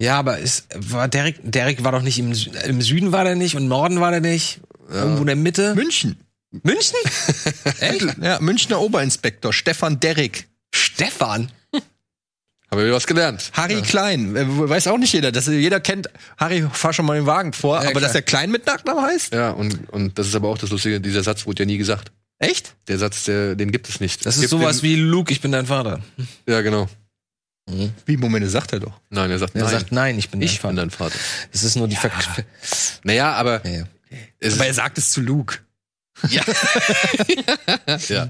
Ja, 0.00 0.18
aber 0.18 0.38
ist, 0.38 0.66
war 0.74 1.06
Derek, 1.08 1.36
Derek 1.44 1.84
war 1.84 1.92
doch 1.92 2.02
nicht 2.02 2.18
im, 2.18 2.32
im 2.66 2.82
Süden 2.82 3.12
war 3.12 3.22
der 3.24 3.36
nicht 3.36 3.54
und 3.54 3.64
im 3.64 3.68
Norden 3.68 4.00
war 4.00 4.10
der 4.10 4.20
nicht. 4.20 4.60
Irgendwo 4.88 5.20
in 5.20 5.26
der 5.26 5.36
Mitte. 5.36 5.74
München. 5.74 6.18
München? 6.50 6.96
Echt? 7.80 8.06
Ja, 8.20 8.40
Münchner 8.40 8.80
Oberinspektor 8.80 9.52
Stefan 9.52 10.00
Derrick. 10.00 10.48
Stefan? 10.74 11.52
Haben 12.72 12.84
wir 12.84 12.92
was 12.92 13.06
gelernt. 13.08 13.50
Harry 13.54 13.82
Klein, 13.82 14.36
äh, 14.36 14.44
weiß 14.46 14.86
auch 14.86 14.98
nicht 14.98 15.12
jeder. 15.12 15.32
Das, 15.32 15.46
jeder 15.48 15.80
kennt 15.80 16.08
Harry, 16.38 16.64
fahr 16.72 16.92
schon 16.92 17.04
mal 17.04 17.14
den 17.18 17.26
Wagen 17.26 17.52
vor, 17.52 17.78
aber 17.78 17.90
klar. 17.90 18.00
dass 18.02 18.14
er 18.14 18.22
Klein 18.22 18.50
mit 18.52 18.64
Nachnamen 18.66 19.02
heißt? 19.04 19.32
Ja, 19.34 19.50
und, 19.50 19.88
und 19.90 20.18
das 20.18 20.28
ist 20.28 20.36
aber 20.36 20.48
auch 20.48 20.58
das 20.58 20.70
Lustige, 20.70 21.00
dieser 21.00 21.22
Satz 21.24 21.46
wurde 21.46 21.64
ja 21.64 21.66
nie 21.66 21.78
gesagt. 21.78 22.12
Echt? 22.40 22.74
Der 22.88 22.98
Satz, 22.98 23.24
der, 23.24 23.54
den 23.54 23.70
gibt 23.70 23.88
es 23.88 24.00
nicht. 24.00 24.24
Das 24.26 24.36
Es 24.36 24.44
ist 24.44 24.50
sowas 24.50 24.78
den, 24.80 24.82
wie 24.90 24.96
Luke, 24.96 25.30
ich 25.32 25.40
bin 25.40 25.52
dein 25.52 25.66
Vater. 25.66 26.00
Ja, 26.48 26.62
genau. 26.62 26.88
Wie, 28.06 28.16
Moment, 28.16 28.44
das 28.44 28.52
sagt 28.52 28.72
er 28.72 28.80
doch. 28.80 28.98
Nein, 29.10 29.30
er 29.30 29.38
sagt 29.38 29.54
Er 29.54 29.62
nein. 29.62 29.70
sagt, 29.70 29.92
nein, 29.92 30.18
ich 30.18 30.30
bin 30.30 30.40
ich 30.42 30.58
dein 30.60 30.74
bin 30.74 30.76
Vater. 30.76 31.08
dein 31.08 31.12
Vater. 31.12 31.18
Das 31.52 31.62
ist 31.62 31.76
nur 31.76 31.86
die 31.86 31.96
Ver 31.96 32.10
Naja, 33.04 33.34
aber 33.34 33.64
ja, 33.66 33.80
ja. 33.80 33.84
es 34.40 34.54
Aber 34.54 34.66
er 34.66 34.74
sagt 34.74 34.98
es 34.98 35.10
zu 35.10 35.20
Luke. 35.20 35.58
ja. 38.08 38.28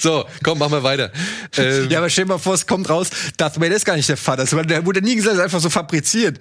So, 0.00 0.24
komm, 0.42 0.58
machen 0.58 0.72
wir 0.72 0.82
weiter. 0.82 1.10
Ähm, 1.56 1.88
Ja, 1.90 1.98
aber 1.98 2.10
stell 2.10 2.24
dir 2.24 2.28
mal 2.30 2.38
vor, 2.38 2.54
es 2.54 2.66
kommt 2.66 2.88
raus, 2.88 3.08
Darth 3.36 3.60
Vader 3.60 3.76
ist 3.76 3.84
gar 3.84 3.96
nicht 3.96 4.08
der 4.08 4.16
Vater. 4.16 4.42
Das 4.42 4.52
war- 4.54 4.64
Der 4.64 4.84
wurde 4.84 5.02
nie 5.02 5.14
gesagt, 5.14 5.32
das 5.34 5.38
ist 5.38 5.44
einfach 5.44 5.60
so 5.60 5.70
fabriziert. 5.70 6.38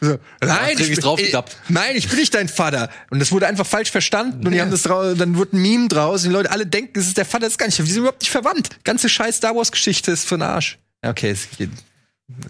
So, 0.00 0.18
nein, 0.40 0.76
krieg 0.76 0.90
ich's 0.90 1.00
bin- 1.02 1.18
äh, 1.18 1.42
nein, 1.68 1.96
ich 1.96 2.08
bin 2.08 2.18
nicht 2.18 2.34
dein 2.34 2.48
Vater. 2.48 2.90
Und 3.10 3.18
das 3.20 3.30
wurde 3.32 3.46
einfach 3.46 3.66
falsch 3.66 3.90
verstanden 3.90 4.46
und 4.46 4.52
die 4.52 4.60
haben 4.60 4.70
das 4.70 4.82
drau- 4.82 5.14
dann 5.14 5.36
wurde 5.36 5.56
ein 5.56 5.62
Meme 5.62 5.88
draus 5.88 6.22
und 6.24 6.30
die 6.30 6.34
Leute 6.34 6.50
alle 6.50 6.66
denken, 6.66 6.92
das 6.94 7.06
ist 7.06 7.16
der 7.16 7.24
Vater, 7.24 7.44
das 7.46 7.52
ist 7.54 7.58
gar 7.58 7.66
nicht, 7.66 7.78
die 7.78 7.82
sind 7.84 7.98
überhaupt 8.00 8.20
nicht 8.22 8.30
verwandt. 8.30 8.68
Ganze 8.84 9.08
scheiß 9.08 9.36
Star 9.36 9.54
Wars 9.56 9.70
Geschichte 9.72 10.10
ist 10.12 10.26
für 10.28 10.36
den 10.36 10.42
Arsch. 10.42 10.78
Ja, 11.04 11.10
Okay, 11.10 11.30
es 11.30 11.48
geht. 11.56 11.70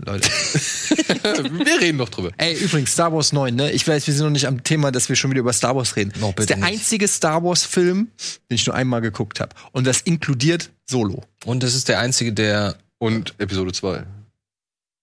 Leute. 0.04 0.28
wir 0.28 1.80
reden 1.80 1.98
noch 1.98 2.08
drüber. 2.08 2.30
Ey, 2.36 2.54
übrigens, 2.54 2.92
Star 2.92 3.12
Wars 3.12 3.32
9, 3.32 3.54
ne? 3.54 3.72
Ich 3.72 3.86
weiß, 3.86 4.06
wir 4.06 4.14
sind 4.14 4.24
noch 4.24 4.30
nicht 4.30 4.46
am 4.46 4.62
Thema, 4.62 4.92
dass 4.92 5.08
wir 5.08 5.16
schon 5.16 5.30
wieder 5.30 5.40
über 5.40 5.52
Star 5.52 5.74
Wars 5.74 5.96
reden. 5.96 6.12
Noch 6.20 6.20
das 6.20 6.28
ist 6.28 6.34
bitte 6.34 6.46
der 6.48 6.56
nicht. 6.58 6.66
einzige 6.66 7.08
Star 7.08 7.42
Wars-Film, 7.42 8.08
den 8.50 8.54
ich 8.54 8.66
nur 8.66 8.76
einmal 8.76 9.00
geguckt 9.00 9.40
habe. 9.40 9.54
Und 9.72 9.86
das 9.86 10.00
inkludiert 10.02 10.70
Solo. 10.88 11.24
Und 11.44 11.62
das 11.62 11.74
ist 11.74 11.88
der 11.88 11.98
einzige, 12.00 12.32
der 12.32 12.76
Und 12.98 13.34
Episode 13.38 13.72
2. 13.72 14.04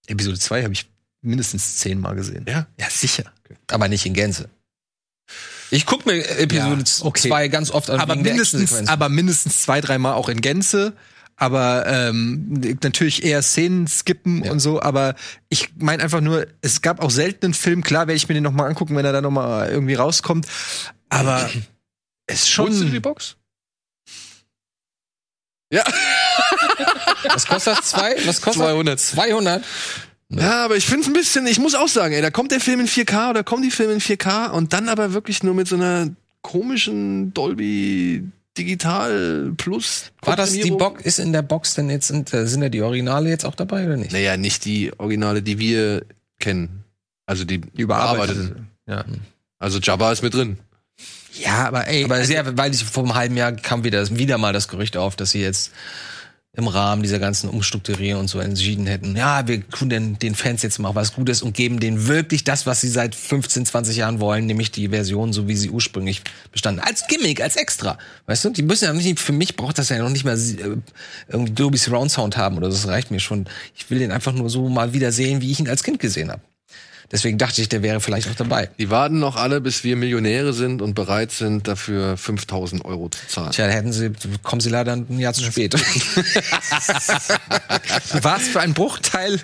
Episode 0.08 0.40
2 0.40 0.64
habe 0.64 0.74
ich 0.74 0.90
mindestens 1.22 1.78
zehnmal 1.78 2.16
gesehen. 2.16 2.46
Ja? 2.48 2.68
Ja, 2.80 2.90
sicher. 2.90 3.26
aber 3.68 3.88
nicht 3.88 4.06
in 4.06 4.14
Gänze. 4.14 4.50
Ich 5.72 5.86
guck 5.86 6.06
mir 6.06 6.28
Episode 6.40 6.84
Ja, 6.84 7.06
okay. 7.06 7.28
2 7.28 7.48
ganz 7.50 7.70
oft 7.72 7.90
an 7.90 8.00
aber 8.00 8.16
mindestens, 8.16 8.88
aber 8.88 9.10
mindestens 9.10 9.62
zwei, 9.62 9.82
dreimal 9.82 10.14
auch 10.14 10.30
in 10.30 10.42
Gänze. 10.42 10.94
Aber 11.42 11.86
ähm, 11.88 12.60
natürlich 12.84 13.24
eher 13.24 13.42
Szenen 13.42 13.88
skippen 13.88 14.44
Ja. 14.44 14.52
und 14.52 14.60
so. 14.60 14.82
Aber 14.82 15.16
ich 15.48 15.70
meine 15.78 16.04
einfach 16.04 16.20
nur, 16.20 16.46
es 16.62 16.82
gab 16.82 17.02
auch 17.02 17.10
selten 17.12 17.46
einen 17.46 17.54
Film. 17.54 17.82
Klar 17.82 18.08
werde 18.08 18.18
ich 18.18 18.28
mir 18.28 18.34
den 18.36 18.44
noch 18.44 18.52
mal 18.52 18.68
angucken, 18.68 18.96
wenn 18.98 19.06
er 19.06 19.14
da 19.14 19.22
noch 19.22 19.32
mal 19.32 19.70
irgendwie 19.70 19.94
rauskommt. 19.96 20.46
Aber 21.08 21.50
es 22.28 22.44
ist 22.44 22.58
Holst 22.58 22.82
du 22.82 22.86
die 22.86 22.92
schon. 22.92 23.02
Box? 23.02 23.38
Ja. 25.72 25.84
Was 27.34 27.48
kostet 27.48 27.78
das? 27.78 27.86
Zwei? 27.86 28.16
Was 28.26 28.42
kostet 28.42 28.64
200. 28.64 29.00
200? 29.00 29.64
Ja, 30.32 30.66
aber 30.66 30.76
ich 30.76 30.86
finde 30.86 31.02
es 31.02 31.08
ein 31.08 31.14
bisschen, 31.14 31.48
ich 31.48 31.60
muss 31.60 31.74
auch 31.74 31.88
sagen, 31.88 32.14
ey, 32.14 32.22
da 32.22 32.32
kommt 32.32 32.52
der 32.52 32.60
Film 32.60 32.80
in 32.82 32.88
4K 32.88 33.32
oder 33.32 33.44
kommen 33.44 33.64
die 33.64 33.72
Filme 33.72 33.94
in 33.94 34.00
4K 34.02 34.50
und 34.52 34.74
dann 34.74 34.88
aber 34.90 35.14
wirklich 35.14 35.42
nur 35.42 35.54
mit 35.56 35.68
so 35.68 35.76
einer 35.76 36.10
komischen 36.42 37.34
Dolby 37.34 38.24
Digital 38.60 39.54
Plus. 39.58 40.12
War 40.22 40.36
das 40.36 40.52
die. 40.52 40.70
Box? 40.72 41.04
Ist 41.04 41.20
in 41.20 41.32
der 41.34 41.42
Box 41.42 41.74
denn 41.76 41.90
jetzt, 41.90 42.08
sind, 42.08 42.34
äh, 42.34 42.46
sind 42.46 42.62
da 42.62 42.70
die 42.70 42.82
Originale 42.82 43.30
jetzt 43.30 43.46
auch 43.46 43.56
dabei 43.56 43.86
oder 43.86 43.98
nicht? 43.98 44.12
Naja, 44.12 44.38
nicht 44.38 44.66
die 44.66 44.92
Originale, 45.00 45.42
die 45.42 45.58
wir 45.60 46.06
kennen. 46.40 46.84
Also 47.26 47.46
die, 47.46 47.60
Die 47.62 47.82
überarbeitet. 47.82 48.56
Ja. 48.88 49.06
Also 49.60 49.80
Jabba 49.80 50.12
ist 50.12 50.22
mit 50.24 50.34
drin. 50.34 50.58
ja, 51.40 51.68
aber 51.68 51.88
ey. 51.88 52.04
Aber 52.06 52.16
also- 52.16 52.28
sehr, 52.28 52.58
weil 52.58 52.74
ich 52.74 52.84
vor 52.84 53.04
einem 53.04 53.16
halben 53.16 53.38
Jahr 53.38 53.52
kam 53.54 53.84
wieder, 53.84 54.10
wieder 54.18 54.38
mal 54.38 54.54
das 54.54 54.68
Gerücht 54.68 54.98
auf, 54.98 55.16
dass 55.16 55.32
sie 55.32 55.42
jetzt 55.42 55.72
im 56.54 56.68
Rahmen 56.68 57.04
dieser 57.04 57.20
ganzen 57.20 57.50
Umstrukturierung 57.50 58.22
und 58.22 58.28
so 58.28 58.40
entschieden 58.40 58.88
hätten, 58.88 59.16
ja, 59.16 59.48
wir 59.48 59.68
tun 59.70 59.90
den, 59.90 60.18
den 60.18 60.34
Fans 60.34 60.64
jetzt 60.64 60.80
mal 60.80 60.96
was 60.96 61.14
Gutes 61.14 61.44
und 61.44 61.54
geben 61.54 61.80
denen 61.80 62.08
wirklich 62.08 62.44
das, 62.44 62.66
was 62.66 62.82
sie 62.82 62.90
seit 62.90 63.14
15, 63.14 63.68
20 63.68 63.98
Jahren 63.98 64.20
wollen, 64.20 64.48
nämlich 64.48 64.72
die 64.72 64.90
Version, 64.90 65.32
so 65.32 65.48
wie 65.48 65.56
sie 65.56 65.70
ursprünglich 65.70 66.22
bestanden. 66.52 66.82
Als 66.84 67.06
Gimmick, 67.08 67.42
als 67.42 67.56
Extra. 67.56 68.00
Weißt 68.26 68.46
du, 68.46 68.50
die 68.50 68.64
müssen 68.64 68.86
ja 68.86 68.94
nicht, 68.94 69.20
für 69.20 69.32
mich 69.32 69.56
braucht 69.56 69.78
das 69.78 69.90
ja 69.90 70.00
noch 70.00 70.10
nicht 70.10 70.26
mal 70.26 70.38
äh, 70.38 70.78
irgendwie 71.28 71.54
Dolby 71.54 71.78
Surround 71.78 72.12
Sound 72.12 72.36
haben 72.36 72.58
oder 72.58 72.72
so, 72.72 72.78
das 72.78 72.88
reicht 72.88 73.12
mir 73.12 73.20
schon. 73.20 73.46
Ich 73.76 73.90
will 73.92 74.00
den 74.00 74.12
einfach 74.12 74.34
nur 74.34 74.50
so 74.50 74.70
mal 74.70 74.92
wieder 74.94 75.12
sehen, 75.12 75.42
wie 75.42 75.52
ich 75.52 75.60
ihn 75.60 75.70
als 75.70 75.84
Kind 75.84 76.00
gesehen 76.00 76.32
habe. 76.32 76.42
Deswegen 77.12 77.40
dachte 77.40 77.60
ich, 77.62 77.70
der 77.70 77.82
wäre 77.82 78.00
vielleicht 78.02 78.30
auch 78.30 78.36
dabei. 78.36 78.70
Die 78.78 78.92
warten 78.92 79.18
noch 79.20 79.36
alle, 79.36 79.62
bis 79.62 79.84
wir 79.84 79.96
Millionäre 79.96 80.54
sind 80.54 80.82
und 80.84 80.94
bereit 80.94 81.32
sind, 81.32 81.68
dafür 81.68 82.18
5000 82.18 82.86
Euro 82.86 83.10
zu 83.10 83.20
zahlen. 83.28 83.52
Tja, 83.52 83.66
hätten 83.66 83.92
sie, 83.92 84.12
kommen 84.44 84.62
sie 84.62 84.70
leider 84.70 84.94
ein 84.94 85.18
Jahr 85.18 85.34
zu 85.34 85.44
spät. 85.44 85.74
was 88.22 88.48
für 88.50 88.60
ein 88.60 88.74
Bruchteil. 88.76 89.40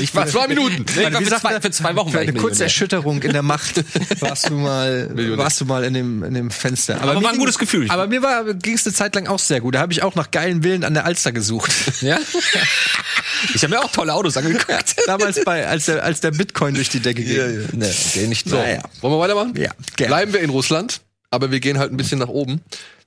Ich 0.00 0.14
war 0.14 0.26
Zwei 0.26 0.46
Minuten. 0.46 0.84
Nee, 0.96 1.08
ich 1.08 1.12
war 1.12 1.20
für, 1.22 1.40
zwei, 1.40 1.60
für 1.60 1.70
zwei 1.72 1.96
Wochen 1.96 2.12
Für 2.12 2.20
eine 2.20 2.32
kurze. 2.32 2.62
Erschütterung 2.62 3.20
in 3.22 3.32
der 3.32 3.42
Macht 3.42 3.84
warst 4.20 4.48
du 4.48 4.54
mal, 4.54 5.08
Millionär. 5.08 5.38
warst 5.38 5.60
du 5.60 5.64
mal 5.64 5.82
in 5.82 5.94
dem, 5.94 6.22
in 6.22 6.34
dem 6.34 6.50
Fenster. 6.50 7.00
Aber 7.02 7.14
mir 7.14 7.24
war 7.24 7.32
ein 7.32 7.38
gutes 7.38 7.58
Gefühl. 7.58 7.90
Aber 7.90 8.06
mir 8.06 8.22
war 8.22 8.54
ging 8.54 8.74
es 8.74 8.86
eine 8.86 8.94
Zeit 8.94 9.14
lang 9.16 9.26
auch 9.26 9.40
sehr 9.40 9.60
gut. 9.60 9.74
Da 9.74 9.80
habe 9.80 9.92
ich 9.92 10.02
auch 10.02 10.14
nach 10.14 10.30
geilen 10.30 10.62
Villen 10.62 10.84
an 10.84 10.94
der 10.94 11.04
Alster 11.06 11.32
gesucht. 11.32 11.72
Ja? 12.02 12.18
Ich 13.54 13.62
habe 13.62 13.74
mir 13.74 13.80
auch 13.80 13.90
tolle 13.90 14.14
Autos 14.14 14.36
angeguckt. 14.36 14.96
Damals 15.06 15.42
bei 15.44 15.66
als 15.66 15.86
der 15.86 16.02
als 16.02 16.20
der 16.20 16.30
Bitcoin 16.30 16.74
durch 16.74 16.88
die 16.88 17.00
Decke 17.00 17.22
ging. 17.22 17.68
Nee, 17.72 17.86
okay, 17.86 18.26
nicht 18.26 18.48
so. 18.48 18.56
Naja. 18.56 18.82
Wollen 19.00 19.14
wir 19.14 19.18
weitermachen? 19.18 19.54
Ja, 19.56 19.70
gerne. 19.96 20.08
Bleiben 20.08 20.32
wir 20.32 20.40
in 20.40 20.50
Russland, 20.50 21.00
aber 21.30 21.50
wir 21.50 21.60
gehen 21.60 21.78
halt 21.78 21.92
ein 21.92 21.96
bisschen 21.96 22.18
nach 22.18 22.28
oben. 22.28 22.62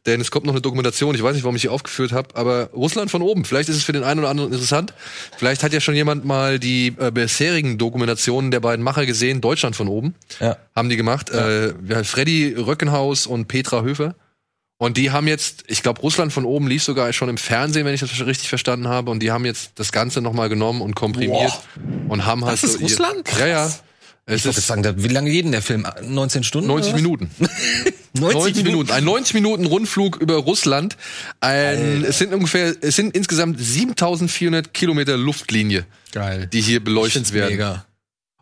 Denn 0.06 0.22
es 0.22 0.30
kommt 0.30 0.46
noch 0.46 0.54
eine 0.54 0.62
Dokumentation, 0.62 1.16
ich 1.16 1.24
weiß 1.24 1.34
nicht, 1.34 1.44
warum 1.44 1.56
ich 1.56 1.64
die 1.64 1.70
aufgeführt 1.70 2.12
habe, 2.12 2.36
aber 2.36 2.70
Russland 2.76 3.10
von 3.10 3.24
oben. 3.24 3.44
Vielleicht 3.44 3.70
ist 3.70 3.76
es 3.76 3.84
für 3.84 3.92
den 3.92 4.04
einen 4.04 4.20
oder 4.20 4.30
anderen 4.30 4.52
interessant. 4.52 4.94
Vielleicht 5.36 5.64
hat 5.64 5.74
ja 5.74 5.82
schon 5.82 5.96
jemand 5.96 6.26
mal 6.26 6.60
die 6.60 6.94
äh, 7.00 7.10
bisherigen 7.10 7.80
Dokumentationen 7.80 8.52
der 8.52 8.60
beiden 8.60 8.84
Macher 8.84 9.08
gesehen, 9.08 9.42
Deutschland 9.42 9.76
von 9.76 9.88
oben. 9.88 10.14
Ja. 10.40 10.58
Haben 10.76 10.90
die 10.90 10.96
gemacht. 10.96 11.32
Äh, 11.32 11.74
ja, 11.88 12.04
Freddy 12.04 12.54
Röckenhaus 12.56 13.26
und 13.26 13.48
Petra 13.48 13.82
Höfer. 13.82 14.14
Und 14.78 14.98
die 14.98 15.12
haben 15.12 15.28
jetzt, 15.28 15.64
ich 15.68 15.82
glaube, 15.84 16.02
Russland 16.02 16.34
von 16.34 16.44
oben 16.44 16.68
lief 16.68 16.84
sogar 16.84 17.12
schon 17.14 17.30
im 17.30 17.38
Fernsehen, 17.38 17.86
wenn 17.86 17.94
ich 17.94 18.02
das 18.02 18.10
richtig 18.26 18.50
verstanden 18.50 18.88
habe. 18.90 19.10
Und 19.10 19.22
die 19.22 19.32
haben 19.32 19.46
jetzt 19.46 19.72
das 19.76 19.92
Ganze 19.94 20.22
nochmal 20.22 20.50
genommen 20.50 20.82
und 20.82 20.96
komprimiert 20.96 21.54
und 22.10 22.26
haben 22.26 22.44
halt 22.44 22.54
Das 22.56 22.64
ist 22.64 22.74
so 22.74 22.78
ihr- 22.80 22.84
Russland? 22.84 23.30
Ja, 23.40 23.48
ja. 23.48 23.72
Es 24.28 24.38
Ich 24.42 24.46
wollte 24.46 24.60
ist 24.60 24.68
sagen, 24.68 25.04
wie 25.04 25.08
lange 25.08 25.30
geht 25.30 25.46
denn 25.46 25.52
der 25.52 25.62
Film? 25.62 25.86
19 26.02 26.44
Stunden? 26.44 26.68
90 26.68 26.94
oder 26.94 26.96
was? 26.96 27.02
Minuten. 27.02 27.30
90, 28.18 28.34
90 28.44 28.64
Minuten. 28.64 28.92
Ein 28.92 29.04
90 29.04 29.34
Minuten 29.36 29.66
Rundflug 29.66 30.18
über 30.18 30.36
Russland. 30.38 30.98
Ein, 31.42 32.04
es 32.04 32.18
sind 32.18 32.34
ungefähr, 32.34 32.74
es 32.82 32.96
sind 32.96 33.16
insgesamt 33.16 33.60
7400 33.62 34.74
Kilometer 34.74 35.16
Luftlinie, 35.16 35.86
Geil. 36.12 36.48
die 36.52 36.62
hier 36.62 36.84
beleuchtet 36.84 37.34
werden. 37.34 37.52
Mega. 37.52 37.86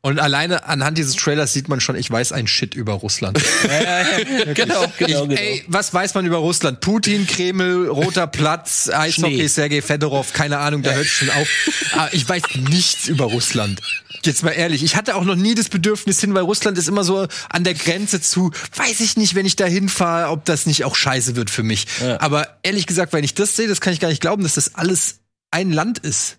Und 0.06 0.20
alleine 0.20 0.66
anhand 0.66 0.98
dieses 0.98 1.16
Trailers 1.16 1.54
sieht 1.54 1.70
man 1.70 1.80
schon, 1.80 1.96
ich 1.96 2.12
weiß 2.12 2.34
ein 2.34 2.46
Shit 2.46 2.76
über 2.76 2.92
Russland. 2.92 3.42
Genau, 4.54 4.86
genau, 4.98 5.26
Ich, 5.30 5.40
ey, 5.40 5.64
was 5.68 5.94
weiß 5.94 6.14
man 6.14 6.26
über 6.26 6.38
Russland? 6.38 6.82
Putin, 6.82 7.26
Kreml, 7.26 7.88
Roter 7.88 8.28
Platz, 8.28 8.90
Eishockey. 8.94 9.48
Sergei 9.48 9.82
Fedorov, 9.82 10.34
keine 10.34 10.58
Ahnung, 10.58 10.82
da 10.84 10.92
hört 10.92 11.06
schon 11.06 11.30
auf. 11.30 11.48
Aber 11.94 12.14
ich 12.14 12.28
weiß 12.28 12.44
nichts 12.70 13.08
über 13.08 13.26
Russland. 13.26 13.80
Jetzt 14.26 14.44
mal 14.44 14.52
ehrlich, 14.52 14.84
ich 14.84 14.98
hatte 14.98 15.16
auch 15.16 15.24
noch 15.24 15.36
nie 15.36 15.56
das 15.56 15.70
Bedürfnis 15.70 16.20
hin, 16.20 16.34
weil 16.34 16.44
Russland 16.44 16.78
ist 16.78 16.90
immer 16.90 17.06
so 17.06 17.26
an 17.50 17.64
der 17.64 17.74
Grenze 17.74 18.20
zu, 18.20 18.52
weiß 18.76 19.00
ich 19.00 19.16
nicht, 19.16 19.36
wenn 19.36 19.46
ich 19.46 19.56
da 19.56 19.66
hinfahre, 19.66 20.30
ob 20.32 20.44
das 20.44 20.66
nicht 20.66 20.84
auch 20.84 20.96
scheiße 20.96 21.38
wird 21.38 21.50
für 21.50 21.64
mich. 21.64 21.88
Aber 22.20 22.58
ehrlich 22.64 22.88
gesagt, 22.88 23.14
wenn 23.14 23.24
ich 23.24 23.36
das 23.36 23.56
sehe, 23.56 23.70
das 23.70 23.80
kann 23.80 23.94
ich 23.94 24.02
gar 24.02 24.10
nicht 24.10 24.22
glauben, 24.22 24.44
dass 24.44 24.56
das 24.56 24.76
alles 24.76 25.20
ein 25.52 25.72
Land 25.72 26.00
ist. 26.00 26.38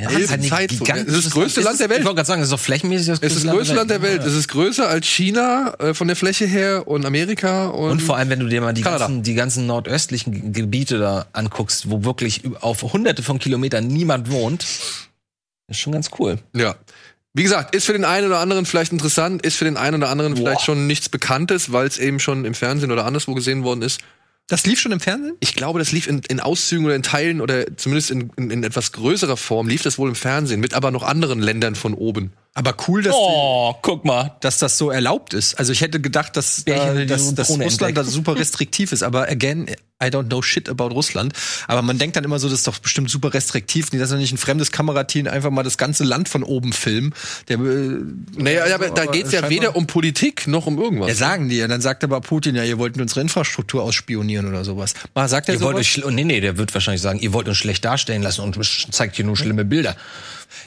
Ja, 0.00 0.08
Riesen 0.08 0.20
das 0.22 0.30
ist 0.30 0.32
eine 0.32 0.48
Zeitzone. 0.48 0.78
gigantische- 0.80 1.10
Es 1.10 1.16
ist 1.18 1.24
das 1.26 1.32
größte 1.32 1.60
Land 1.62 1.80
der 1.80 1.88
Welt. 1.88 1.98
Ich 2.00 2.04
wollte 2.04 2.16
gerade 2.16 2.26
sagen, 2.26 2.40
es 2.42 2.46
ist 2.48 2.52
doch 2.52 2.60
flächenmäßig 2.60 3.06
das 3.08 3.18
Es 3.20 3.34
ist 3.36 3.44
das 3.46 3.52
größte 3.52 3.74
Land 3.74 3.90
der 3.90 4.00
Welt. 4.02 4.22
Es 4.22 4.34
ist 4.34 4.48
größer 4.48 4.88
als 4.88 5.06
China 5.06 5.74
äh, 5.80 5.94
von 5.94 6.06
der 6.06 6.16
Fläche 6.16 6.46
her 6.46 6.86
und 6.86 7.04
Amerika 7.04 7.66
und, 7.66 7.90
Und 7.90 8.02
vor 8.02 8.16
allem, 8.16 8.28
wenn 8.30 8.40
du 8.40 8.46
dir 8.48 8.60
mal 8.60 8.72
die 8.74 8.82
Kanada. 8.82 9.06
ganzen, 9.06 9.22
die 9.24 9.34
ganzen 9.34 9.66
nordöstlichen 9.66 10.32
Ge- 10.32 10.62
Gebiete 10.62 10.98
da 10.98 11.26
anguckst, 11.32 11.90
wo 11.90 12.04
wirklich 12.04 12.42
auf 12.60 12.82
hunderte 12.82 13.22
von 13.22 13.38
Kilometern 13.38 13.86
niemand 13.88 14.30
wohnt, 14.30 14.64
ist 15.68 15.78
schon 15.80 15.92
ganz 15.92 16.10
cool. 16.18 16.38
ja. 16.54 16.74
Wie 17.34 17.42
gesagt, 17.44 17.74
ist 17.74 17.84
für 17.84 17.92
den 17.92 18.04
einen 18.06 18.26
oder 18.26 18.38
anderen 18.40 18.66
vielleicht 18.66 18.90
interessant, 18.90 19.42
ist 19.42 19.56
für 19.56 19.64
den 19.66 19.76
einen 19.76 19.96
oder 20.02 20.08
anderen 20.10 20.34
vielleicht 20.36 20.62
schon 20.62 20.88
nichts 20.88 21.08
Bekanntes, 21.08 21.70
weil 21.70 21.86
es 21.86 21.98
eben 21.98 22.18
schon 22.18 22.44
im 22.44 22.54
Fernsehen 22.54 22.90
oder 22.90 23.04
anderswo 23.04 23.34
gesehen 23.34 23.62
worden 23.62 23.82
ist. 23.82 24.00
Das 24.48 24.64
lief 24.64 24.80
schon 24.80 24.92
im 24.92 25.00
Fernsehen? 25.00 25.36
Ich 25.40 25.54
glaube, 25.54 25.78
das 25.78 25.92
lief 25.92 26.06
in, 26.06 26.22
in 26.28 26.40
Auszügen 26.40 26.86
oder 26.86 26.94
in 26.94 27.02
Teilen 27.02 27.42
oder 27.42 27.76
zumindest 27.76 28.10
in, 28.10 28.32
in, 28.36 28.50
in 28.50 28.64
etwas 28.64 28.92
größerer 28.92 29.36
Form, 29.36 29.68
lief 29.68 29.82
das 29.82 29.98
wohl 29.98 30.08
im 30.08 30.14
Fernsehen 30.14 30.58
mit 30.58 30.72
aber 30.72 30.90
noch 30.90 31.02
anderen 31.02 31.40
Ländern 31.40 31.74
von 31.74 31.92
oben. 31.92 32.32
Aber 32.58 32.74
cool, 32.88 33.02
dass, 33.04 33.14
Oh, 33.16 33.72
guck 33.82 34.04
mal. 34.04 34.32
dass 34.40 34.58
das 34.58 34.76
so 34.78 34.90
erlaubt 34.90 35.32
ist. 35.32 35.56
Also 35.60 35.70
ich 35.70 35.80
hätte 35.80 36.00
gedacht, 36.00 36.36
dass, 36.36 36.64
die 36.64 37.06
dass, 37.06 37.32
dass 37.36 37.50
Russland 37.50 37.96
da 37.96 38.02
super 38.02 38.34
restriktiv 38.34 38.90
ist. 38.90 39.04
Aber 39.04 39.28
again, 39.28 39.68
I 40.02 40.06
don't 40.06 40.24
know 40.26 40.42
shit 40.42 40.68
about 40.68 40.88
Russland. 40.88 41.34
Aber 41.68 41.82
man 41.82 41.98
denkt 41.98 42.16
dann 42.16 42.24
immer 42.24 42.40
so, 42.40 42.48
das 42.48 42.58
ist 42.58 42.66
doch 42.66 42.78
bestimmt 42.80 43.10
super 43.10 43.32
restriktiv. 43.32 43.92
Nee, 43.92 43.98
das 44.00 44.08
ist 44.08 44.14
ja 44.14 44.18
nicht 44.18 44.32
ein 44.32 44.38
fremdes 44.38 44.72
Kamerateam, 44.72 45.28
einfach 45.28 45.50
mal 45.52 45.62
das 45.62 45.78
ganze 45.78 46.02
Land 46.02 46.28
von 46.28 46.42
oben 46.42 46.72
filmen. 46.72 47.14
Der, 47.46 47.58
äh, 47.60 47.98
Naja, 48.36 48.66
ja, 48.66 48.74
aber 48.74 48.90
da 48.90 49.06
geht's 49.06 49.30
ja 49.30 49.48
weder 49.48 49.76
um 49.76 49.86
Politik 49.86 50.48
noch 50.48 50.66
um 50.66 50.78
irgendwas. 50.78 51.10
Ja, 51.10 51.14
sagen 51.14 51.48
die. 51.48 51.62
Und 51.62 51.68
dann 51.68 51.80
sagt 51.80 52.02
aber 52.02 52.20
Putin, 52.20 52.56
ja, 52.56 52.64
ihr 52.64 52.78
wollt 52.78 53.00
unsere 53.00 53.20
Infrastruktur 53.20 53.84
ausspionionieren 53.84 54.48
oder 54.48 54.64
sowas. 54.64 54.94
Mal 55.14 55.28
sagt 55.28 55.48
er 55.48 55.54
Ihr 55.54 55.60
wollt 55.60 55.76
sowas? 55.76 55.86
euch, 55.86 56.04
schl- 56.04 56.10
nee, 56.10 56.24
nee, 56.24 56.40
der 56.40 56.56
wird 56.58 56.74
wahrscheinlich 56.74 57.02
sagen, 57.02 57.20
ihr 57.20 57.32
wollt 57.32 57.46
uns 57.46 57.56
schlecht 57.58 57.84
darstellen 57.84 58.22
lassen 58.22 58.40
und 58.40 58.58
zeigt 58.92 59.14
hier 59.14 59.24
nur 59.24 59.36
schlimme 59.36 59.64
Bilder 59.64 59.94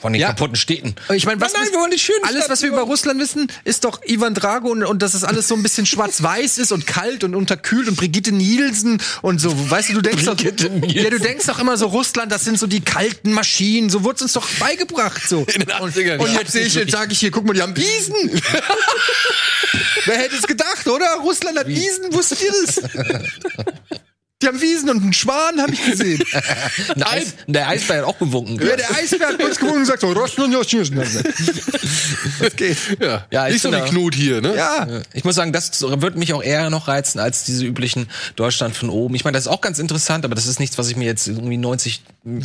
von 0.01 0.13
den 0.13 0.21
Ja. 0.21 0.27
kaputten 0.29 0.55
Städten. 0.55 0.95
Ich 1.13 1.25
meine, 1.25 1.41
was 1.41 1.53
Nein, 1.53 1.63
nein, 1.63 1.71
wir 1.73 1.79
wollen 1.79 1.91
die 1.91 1.99
schönen 1.99 2.23
alles, 2.23 2.49
was 2.49 2.61
wir 2.61 2.69
über 2.69 2.81
Russland 2.81 3.19
wissen, 3.19 3.51
ist 3.63 3.83
doch 3.83 3.99
Ivan 4.05 4.33
Drago 4.33 4.69
und, 4.69 4.83
und 4.83 5.01
dass 5.01 5.13
es 5.13 5.23
alles 5.23 5.47
so 5.47 5.55
ein 5.55 5.63
bisschen 5.63 5.85
schwarz-weiß 5.87 6.57
ist 6.57 6.71
und 6.71 6.87
kalt 6.87 7.23
und 7.23 7.35
unterkühlt 7.35 7.87
und 7.87 7.95
Brigitte 7.97 8.31
Nielsen 8.31 9.01
und 9.21 9.39
so. 9.39 9.51
Weißt 9.69 9.89
du, 9.89 9.93
du 9.95 10.01
denkst 10.01 10.25
doch, 10.25 10.39
ja, 10.39 11.09
du 11.09 11.19
denkst 11.19 11.45
doch 11.47 11.59
immer 11.59 11.77
so 11.77 11.87
Russland, 11.87 12.31
das 12.31 12.43
sind 12.45 12.57
so 12.59 12.67
die 12.67 12.81
kalten 12.81 13.33
Maschinen. 13.33 13.89
So 13.89 14.03
wurde 14.03 14.23
uns 14.23 14.33
doch 14.33 14.47
beigebracht 14.59 15.21
so. 15.27 15.39
In 15.53 15.61
den 15.61 15.71
80ern. 15.71 16.17
Und 16.17 16.31
Ja. 16.33 16.39
jetzt 16.39 16.51
sehe 16.51 16.65
ich, 16.65 16.75
jetzt 16.75 16.91
sage 16.91 17.11
ich 17.13 17.19
hier, 17.19 17.31
guck 17.31 17.45
mal, 17.45 17.53
die 17.53 17.61
haben 17.61 17.75
Wiesen. 17.75 18.15
Wer 20.05 20.17
hätte 20.17 20.35
es 20.35 20.47
gedacht, 20.47 20.87
oder? 20.87 21.05
Russland 21.21 21.57
hat 21.59 21.67
Wiesen, 21.67 22.13
wusstet 22.13 22.41
ihr 22.43 22.51
das? 22.65 22.81
Die 24.41 24.47
haben 24.47 24.60
Wiesen 24.60 24.89
und 24.89 25.04
einen 25.04 25.13
Schwan 25.13 25.62
habe 25.62 25.73
ich 25.73 25.84
gesehen. 25.86 26.23
Der, 26.95 27.10
Eis, 27.10 27.34
der 27.47 27.67
Eisbär 27.67 27.97
hat 27.97 28.06
auch 28.06 28.17
gewunken. 28.17 28.60
Ja, 28.60 28.75
der 28.75 28.89
Eisbär 28.95 29.27
hat 29.27 29.41
uns 29.41 29.58
gewunken 29.58 29.77
und 29.77 29.84
gesagt, 29.84 30.01
so, 30.01 30.13
ja. 31.15 31.21
Das 32.39 32.56
geht. 32.56 32.77
Ja, 32.99 33.25
Ja, 33.32 33.47
ich 33.47 33.54
nicht 33.54 33.62
so 33.62 33.71
wie 33.71 33.82
Knut 33.89 34.15
hier, 34.15 34.41
ne? 34.41 34.56
Ja. 34.56 34.88
Ich 35.13 35.23
muss 35.23 35.36
sagen, 35.36 35.54
das 35.54 35.82
wird 35.82 36.15
mich 36.15 36.34
auch 36.34 36.43
eher 36.43 36.69
noch 36.69 36.88
reizen 36.88 37.19
als 37.19 37.43
diese 37.43 37.65
üblichen 37.65 38.10
Deutschland 38.36 38.75
von 38.75 38.89
oben. 38.89 39.15
Ich 39.15 39.23
meine, 39.23 39.36
das 39.36 39.45
ist 39.45 39.51
auch 39.51 39.62
ganz 39.62 39.80
interessant, 39.80 40.25
aber 40.25 40.36
das 40.36 40.47
ist 40.47 40.60
nichts, 40.60 40.77
was 40.77 40.89
ich 40.89 40.95
mir 40.95 41.06
jetzt 41.06 41.27
irgendwie 41.27 41.58
90 41.58 42.04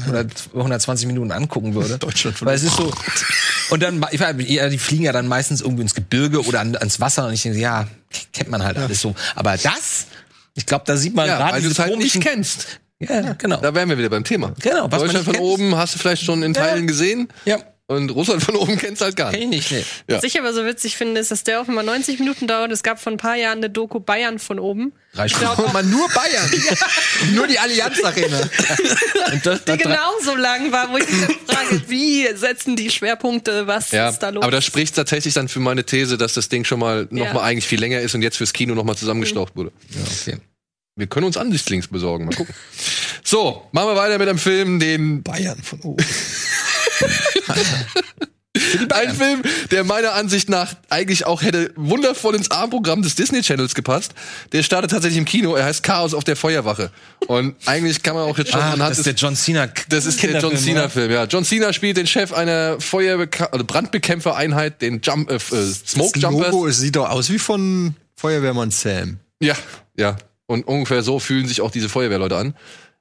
oder 0.09 0.27
120 0.55 1.07
Minuten 1.07 1.33
angucken 1.33 1.75
würde. 1.75 1.99
Deutschland 1.99 2.39
von 2.39 2.47
Weil 2.47 2.57
es 2.57 2.63
ist 2.63 2.77
so. 2.77 2.93
Und 3.71 3.83
dann, 3.83 4.05
ich 4.11 4.21
meine, 4.21 4.43
ja, 4.43 4.69
die 4.69 4.79
fliegen 4.79 5.05
ja 5.05 5.13
dann 5.13 5.29
meistens 5.29 5.61
irgendwie 5.61 5.83
ins 5.83 5.95
Gebirge 5.95 6.45
oder 6.45 6.61
an, 6.61 6.77
ans 6.77 7.01
Wasser 7.01 7.27
und 7.27 7.35
ich 7.35 7.43
denke, 7.43 7.59
ja, 7.59 7.87
kennt 8.33 8.51
man 8.51 8.63
halt 8.63 8.79
alles 8.79 9.01
so. 9.01 9.15
Aber 9.35 9.57
das, 9.57 10.07
ich 10.57 10.67
glaube, 10.67 10.85
da 10.87 10.97
sieht 10.97 11.15
man 11.15 11.29
Ja, 11.29 11.37
gerade 11.37 11.53
weil 11.55 11.63
du 11.63 11.69
es 11.69 11.79
halt 11.79 11.97
nicht 11.99 12.21
kennst. 12.21 12.81
Ja, 12.99 13.35
genau. 13.35 13.59
Da 13.59 13.75
wären 13.75 13.91
wir 13.91 13.99
wieder 13.99 14.09
beim 14.09 14.25
Thema. 14.25 14.55
Genau, 14.63 14.91
was 14.91 15.03
Deutschland 15.03 15.27
von 15.27 15.37
oben 15.37 15.77
hast 15.77 15.95
du 15.95 15.99
vielleicht 15.99 16.23
schon 16.23 16.43
in 16.43 16.55
Teilen 16.55 16.87
gesehen. 16.87 17.29
Ja, 17.45 17.59
Und 17.89 18.11
Russland 18.11 18.43
von 18.43 18.57
oben 18.57 18.77
kennst 18.79 19.01
halt 19.01 19.15
gar 19.15 19.31
kenn 19.31 19.49
nicht. 19.51 19.67
ich 19.67 19.71
nicht. 19.71 19.87
Nee. 20.09 20.13
Ja. 20.15 20.17
Was 20.19 20.25
ich 20.25 20.37
aber 20.41 20.53
so 20.53 20.65
witzig 20.67 20.97
finde, 20.97 21.21
ist, 21.21 21.31
dass 21.31 21.45
der 21.45 21.61
auch 21.61 21.69
immer 21.69 21.85
90 21.85 22.19
Minuten 22.19 22.49
dauert. 22.49 22.73
Es 22.73 22.83
gab 22.83 23.01
vor 23.01 23.13
ein 23.13 23.17
paar 23.17 23.37
Jahren 23.37 23.59
eine 23.59 23.71
Doku 23.71 24.01
Bayern 24.01 24.41
von 24.41 24.59
oben. 24.59 24.93
Stunden. 25.13 25.39
glaub 25.39 25.59
auch, 25.61 25.73
man, 25.73 25.89
nur 25.89 26.09
Bayern. 26.09 26.51
nur 27.35 27.47
die 27.47 27.61
Allianz 27.61 28.03
Arena. 28.03 28.41
Und 29.33 29.47
das, 29.47 29.65
die 29.65 29.77
genauso 29.77 30.35
lang 30.35 30.73
war, 30.73 30.91
wo 30.93 30.97
ich 30.99 31.09
mich 31.09 31.37
frage, 31.47 31.83
wie 31.89 32.27
setzen 32.35 32.75
die 32.75 32.91
Schwerpunkte, 32.91 33.69
was 33.69 33.93
Ja, 33.93 34.09
ist 34.09 34.19
da 34.19 34.31
los? 34.31 34.43
aber 34.43 34.51
das 34.51 34.65
spricht 34.65 34.97
tatsächlich 34.97 35.35
dann 35.35 35.47
für 35.49 35.61
meine 35.61 35.85
These, 35.85 36.19
dass 36.19 36.35
das 36.35 36.49
Ding 36.49 36.65
schon 36.65 36.81
mal 36.81 37.07
noch 37.11 37.27
Ja. 37.27 37.33
mal 37.35 37.43
eigentlich 37.43 37.69
viel 37.69 37.79
länger 37.79 38.01
ist 38.01 38.17
und 38.17 38.23
jetzt 38.23 38.37
fürs 38.37 38.53
Kino 38.53 38.75
noch 38.75 38.85
mal 38.85 38.97
zusammengestaucht 38.97 39.55
wurde. 39.55 39.71
okay. 40.23 40.39
Wir 40.97 41.07
können 41.07 41.27
uns 41.27 41.37
Ansichtslinks 41.37 41.87
besorgen. 41.89 42.25
Mal 42.25 42.35
gucken. 42.35 42.55
so, 43.23 43.69
machen 43.71 43.89
wir 43.91 43.97
weiter 43.97 44.19
mit 44.19 44.29
einem 44.29 44.39
Film, 44.39 44.81
den 44.81 45.23
Bayern 45.23 45.63
von 45.63 45.81
oben. 45.83 46.05
Ein 48.93 49.15
Film, 49.15 49.43
der 49.71 49.85
meiner 49.85 50.15
Ansicht 50.15 50.49
nach 50.49 50.75
eigentlich 50.89 51.27
auch 51.27 51.43
hätte 51.43 51.73
wundervoll 51.77 52.35
ins 52.35 52.51
Abendprogramm 52.51 53.03
des 53.03 53.15
Disney 53.15 53.43
Channels 53.43 53.75
gepasst. 53.75 54.15
Der 54.53 54.63
startet 54.63 54.91
tatsächlich 54.91 55.19
im 55.19 55.25
Kino. 55.25 55.55
Er 55.55 55.65
heißt 55.65 55.83
Chaos 55.83 56.15
auf 56.15 56.25
der 56.25 56.37
Feuerwache. 56.37 56.91
Und 57.27 57.57
eigentlich 57.67 58.03
kann 58.03 58.15
man 58.15 58.25
auch 58.25 58.39
jetzt 58.39 58.53
schon 58.53 58.61
Ah, 58.61 58.73
anhand 58.73 58.93
das 58.93 58.99
ist 58.99 59.07
des 59.07 59.15
der 59.15 59.29
John 59.29 59.37
Cena. 59.37 59.69
Das 59.89 60.07
ist 60.07 60.23
der 60.23 60.41
John 60.41 60.57
Cena? 60.57 60.89
Film, 60.89 61.11
ja. 61.11 61.25
John 61.25 61.45
Cena 61.45 61.73
spielt 61.73 61.97
den 61.97 62.07
Chef 62.07 62.33
einer 62.33 62.81
Feuerbeka 62.81 63.47
also 63.53 63.65
Brandbekämpfereinheit, 63.65 64.81
den 64.81 65.01
Jump, 65.03 65.31
äh, 65.31 65.35
äh, 65.35 65.39
Smoke 65.39 66.13
Das 66.15 66.23
Jumpers. 66.23 66.51
Logo 66.51 66.67
es 66.67 66.79
sieht 66.79 66.97
doch 66.97 67.11
aus 67.11 67.31
wie 67.31 67.39
von 67.39 67.95
Feuerwehrmann 68.17 68.71
Sam. 68.71 69.19
Ja, 69.41 69.55
ja. 69.97 70.17
Und 70.47 70.67
ungefähr 70.67 71.03
so 71.03 71.19
fühlen 71.19 71.47
sich 71.47 71.61
auch 71.61 71.71
diese 71.71 71.89
Feuerwehrleute 71.89 72.37
an. 72.37 72.55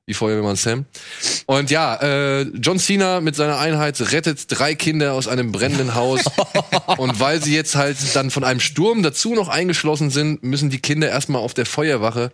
Wie 0.07 0.13
Feuerwehrmann 0.13 0.55
Sam. 0.55 0.85
Und 1.47 1.71
ja, 1.71 1.95
äh, 1.95 2.41
John 2.61 2.77
Cena 2.77 3.21
mit 3.21 3.35
seiner 3.35 3.57
Einheit 3.57 3.99
rettet 4.11 4.45
drei 4.49 4.75
Kinder 4.75 5.13
aus 5.13 5.27
einem 5.27 5.51
brennenden 5.51 5.95
Haus. 5.95 6.21
und 6.97 7.19
weil 7.19 7.41
sie 7.43 7.55
jetzt 7.55 7.75
halt 7.75 7.97
dann 8.13 8.29
von 8.29 8.43
einem 8.43 8.59
Sturm 8.59 9.01
dazu 9.01 9.33
noch 9.33 9.47
eingeschlossen 9.47 10.11
sind, 10.11 10.43
müssen 10.43 10.69
die 10.69 10.77
Kinder 10.79 11.09
erstmal 11.09 11.41
auf 11.41 11.55
der 11.55 11.65
Feuerwache 11.65 12.31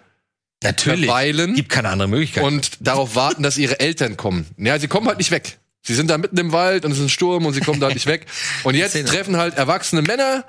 Natürlich. 0.64 1.06
verweilen 1.06 1.56
Gibt 1.56 1.70
keine 1.70 1.90
andere 1.90 2.10
Möglichkeit. 2.10 2.44
und 2.44 2.72
darauf 2.82 3.16
warten, 3.16 3.42
dass 3.42 3.58
ihre 3.58 3.80
Eltern 3.80 4.18
kommen. 4.18 4.46
Ja, 4.58 4.78
sie 4.78 4.88
kommen 4.90 5.08
halt 5.08 5.18
nicht 5.18 5.32
weg. 5.32 5.58
Sie 5.82 5.96
sind 5.96 6.10
da 6.10 6.18
mitten 6.18 6.38
im 6.38 6.52
Wald 6.52 6.84
und 6.86 6.92
es 6.92 6.98
ist 7.00 7.06
ein 7.06 7.10
Sturm 7.10 7.46
und 7.46 7.54
sie 7.54 7.62
kommen 7.62 7.80
da 7.80 7.86
halt 7.88 7.96
nicht 7.96 8.06
weg. 8.06 8.26
Und 8.64 8.76
jetzt 8.76 8.94
treffen 9.08 9.38
halt 9.38 9.56
erwachsene 9.58 10.02
Männer, 10.02 10.44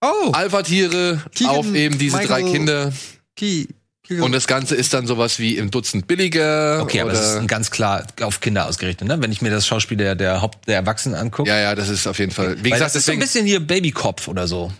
Oh, 0.00 0.30
Alpha-Tiere 0.30 1.22
auf 1.46 1.74
eben 1.74 1.98
diese 1.98 2.18
drei 2.18 2.22
Michael- 2.42 2.52
Kinder. 2.52 2.92
Ki- 3.34 3.66
Ki- 3.66 3.74
Und 4.10 4.32
das 4.32 4.46
Ganze 4.46 4.74
ist 4.74 4.94
dann 4.94 5.06
sowas 5.06 5.38
wie 5.38 5.56
im 5.56 5.70
Dutzend 5.70 6.06
billiger. 6.06 6.80
Okay, 6.82 7.00
aber 7.00 7.12
es 7.12 7.34
ist 7.34 7.48
ganz 7.48 7.70
klar 7.70 8.06
auf 8.22 8.40
Kinder 8.40 8.66
ausgerichtet, 8.66 9.06
ne? 9.06 9.20
Wenn 9.20 9.32
ich 9.32 9.42
mir 9.42 9.50
das 9.50 9.66
Schauspiel 9.66 9.96
der, 9.96 10.14
der 10.14 10.40
Haupt 10.40 10.66
der 10.66 10.76
Erwachsenen 10.76 11.14
angucke. 11.14 11.48
ja, 11.48 11.58
ja, 11.58 11.74
das 11.74 11.88
ist 11.88 12.06
auf 12.06 12.18
jeden 12.18 12.32
Fall. 12.32 12.56
Wie 12.58 12.64
Weil 12.64 12.78
gesagt, 12.78 12.94
das 12.94 12.96
ist 12.96 13.06
so 13.06 13.12
ein 13.12 13.18
bisschen 13.18 13.46
hier 13.46 13.60
Babykopf 13.60 14.28
oder 14.28 14.46
so. 14.46 14.72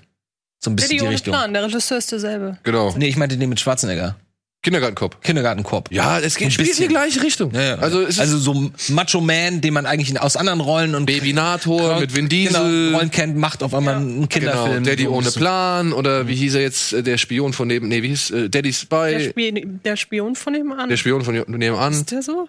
So 0.60 0.70
ein 0.70 0.76
bisschen 0.76 0.90
Video 0.90 1.06
die 1.06 1.12
Richtung. 1.12 1.32
Plan, 1.32 1.52
der 1.52 1.64
Regisseur 1.64 1.98
ist 1.98 2.10
derselbe. 2.10 2.58
Genau. 2.64 2.94
Nee, 2.96 3.08
ich 3.08 3.16
meinte 3.16 3.36
den 3.36 3.48
mit 3.48 3.60
Schwarzenegger. 3.60 4.16
Kindergartenkopf. 4.62 5.20
Kindergartenkopf. 5.20 5.90
Ja, 5.92 6.18
es 6.18 6.34
geht 6.34 6.52
spielt 6.52 6.70
in 6.70 6.76
die 6.82 6.88
gleiche 6.88 7.22
Richtung. 7.22 7.52
Ja, 7.54 7.62
ja. 7.62 7.74
Also 7.76 8.02
es 8.02 8.10
ist 8.16 8.20
also 8.20 8.38
so 8.38 8.70
Macho 8.92 9.20
Man, 9.20 9.60
den 9.60 9.72
man 9.72 9.86
eigentlich 9.86 10.20
aus 10.20 10.36
anderen 10.36 10.60
Rollen 10.60 10.96
und 10.96 11.06
Baby 11.06 11.32
Nator 11.32 12.00
mit 12.00 12.14
Vin 12.14 12.28
genau, 12.28 12.64
Diesel. 12.64 12.94
Rollen 12.94 13.10
kennt, 13.12 13.36
macht 13.36 13.62
auf 13.62 13.72
einmal 13.72 13.94
einen 13.96 14.14
Genau, 14.14 14.26
Kinderfilm. 14.26 14.84
Daddy 14.84 15.04
So 15.04 15.08
ein 15.10 15.14
ohne. 15.14 15.30
Plan 15.30 15.92
oder 15.92 16.26
wie 16.26 16.34
hieß 16.34 16.56
er 16.56 16.62
jetzt, 16.62 16.92
äh, 16.92 17.02
der 17.04 17.18
Spion 17.18 17.52
von 17.52 17.68
neben, 17.68 17.86
nee, 17.88 18.02
wie 18.02 18.08
hieß, 18.08 18.30
äh, 18.32 18.50
Daddy 18.50 18.70
Der, 18.70 19.20
Spy, 19.20 19.28
Spiel, 19.30 19.78
der 19.84 19.96
Spion 19.96 20.34
von 20.34 20.52
dem 20.52 20.72
an. 20.72 20.88
der 20.88 20.96
Spion 20.96 21.24
von 21.24 21.34
nebenan, 21.46 21.92
ist 21.92 22.10
der 22.10 22.22
so? 22.22 22.48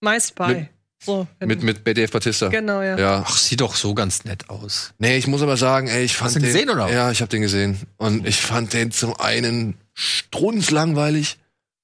My 0.00 0.18
Spy. 0.18 0.46
Mit- 0.54 0.68
so. 1.02 1.26
mit, 1.44 1.62
mit 1.62 1.86
Dave 1.86 2.08
Batista. 2.08 2.48
Genau, 2.48 2.82
ja. 2.82 2.98
Ja. 2.98 3.24
Ach, 3.26 3.36
sieht 3.36 3.60
doch 3.62 3.74
so 3.74 3.94
ganz 3.94 4.24
nett 4.24 4.48
aus. 4.50 4.92
Nee, 4.98 5.16
ich 5.16 5.26
muss 5.26 5.40
aber 5.40 5.56
sagen, 5.56 5.88
ey, 5.88 6.04
ich 6.04 6.14
fand 6.16 6.34
du 6.34 6.38
ihn 6.38 6.42
den, 6.44 6.52
gesehen, 6.52 6.70
oder? 6.70 6.90
Ja, 6.92 7.10
ich 7.10 7.20
habe 7.22 7.30
den 7.30 7.40
gesehen 7.42 7.78
und 7.96 8.26
ich 8.26 8.36
fand 8.40 8.72
den 8.74 8.90
zum 8.90 9.18
einen 9.18 9.74
strunzlangweilig, 9.94 11.38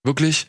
wirklich. 0.07 0.49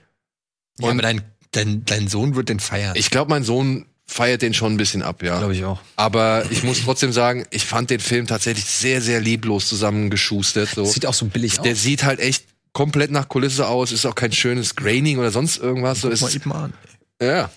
Ja, 0.80 0.90
aber 0.90 1.02
dein, 1.02 1.22
dein, 1.52 1.84
dein 1.86 2.08
Sohn 2.08 2.36
wird 2.36 2.50
den 2.50 2.60
feiern. 2.60 2.96
Ich 2.96 3.10
glaube, 3.10 3.30
mein 3.30 3.44
Sohn 3.44 3.86
feiert 4.06 4.42
den 4.42 4.54
schon 4.54 4.74
ein 4.74 4.78
bisschen 4.78 5.02
ab, 5.04 5.22
ja. 5.24 5.38
Glaube 5.40 5.54
ich 5.56 5.64
auch. 5.66 5.82
Aber 5.98 6.46
ich 6.52 6.64
muss 6.64 6.82
trotzdem 6.84 7.12
sagen, 7.12 7.46
ich 7.50 7.66
fand 7.66 7.90
den 7.90 8.00
Film 8.00 8.26
tatsächlich 8.28 8.66
sehr, 8.66 9.02
sehr 9.02 9.20
lieblos 9.20 9.68
zusammengeschustert. 9.68 10.70
So. 10.70 10.86
Sieht 10.86 11.06
auch 11.06 11.14
so 11.14 11.26
billig 11.26 11.60
Der 11.60 11.74
aus. 11.74 11.82
sieht 11.82 12.04
halt 12.04 12.20
echt 12.20 12.46
komplett 12.74 13.12
nach 13.12 13.28
Kulisse 13.28 13.68
aus, 13.68 13.92
ist 13.92 14.06
auch 14.06 14.16
kein 14.16 14.32
schönes 14.32 14.76
Graining 14.76 15.18
oder 15.18 15.32
sonst 15.32 15.58
irgendwas. 15.58 16.00
So 16.02 16.08
Guck 16.08 16.14
ist, 16.14 16.22
mal 16.22 16.36
eben 16.36 16.52
an. 16.54 16.74
ja. 17.22 17.50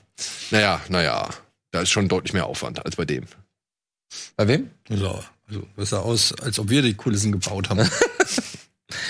Naja, 0.51 0.81
naja. 0.89 1.29
Da 1.71 1.83
ist 1.83 1.91
schon 1.91 2.09
deutlich 2.09 2.33
mehr 2.33 2.47
Aufwand 2.47 2.85
als 2.85 2.97
bei 2.97 3.05
dem. 3.05 3.25
Bei 4.37 4.49
wem? 4.49 4.71
So, 4.89 5.23
also 5.49 5.67
das 5.77 5.91
sah 5.91 5.99
aus, 6.01 6.33
als 6.41 6.59
ob 6.59 6.69
wir 6.69 6.83
die 6.83 6.95
Kulissen 6.95 7.31
gebaut 7.33 7.71
haben. 7.71 7.89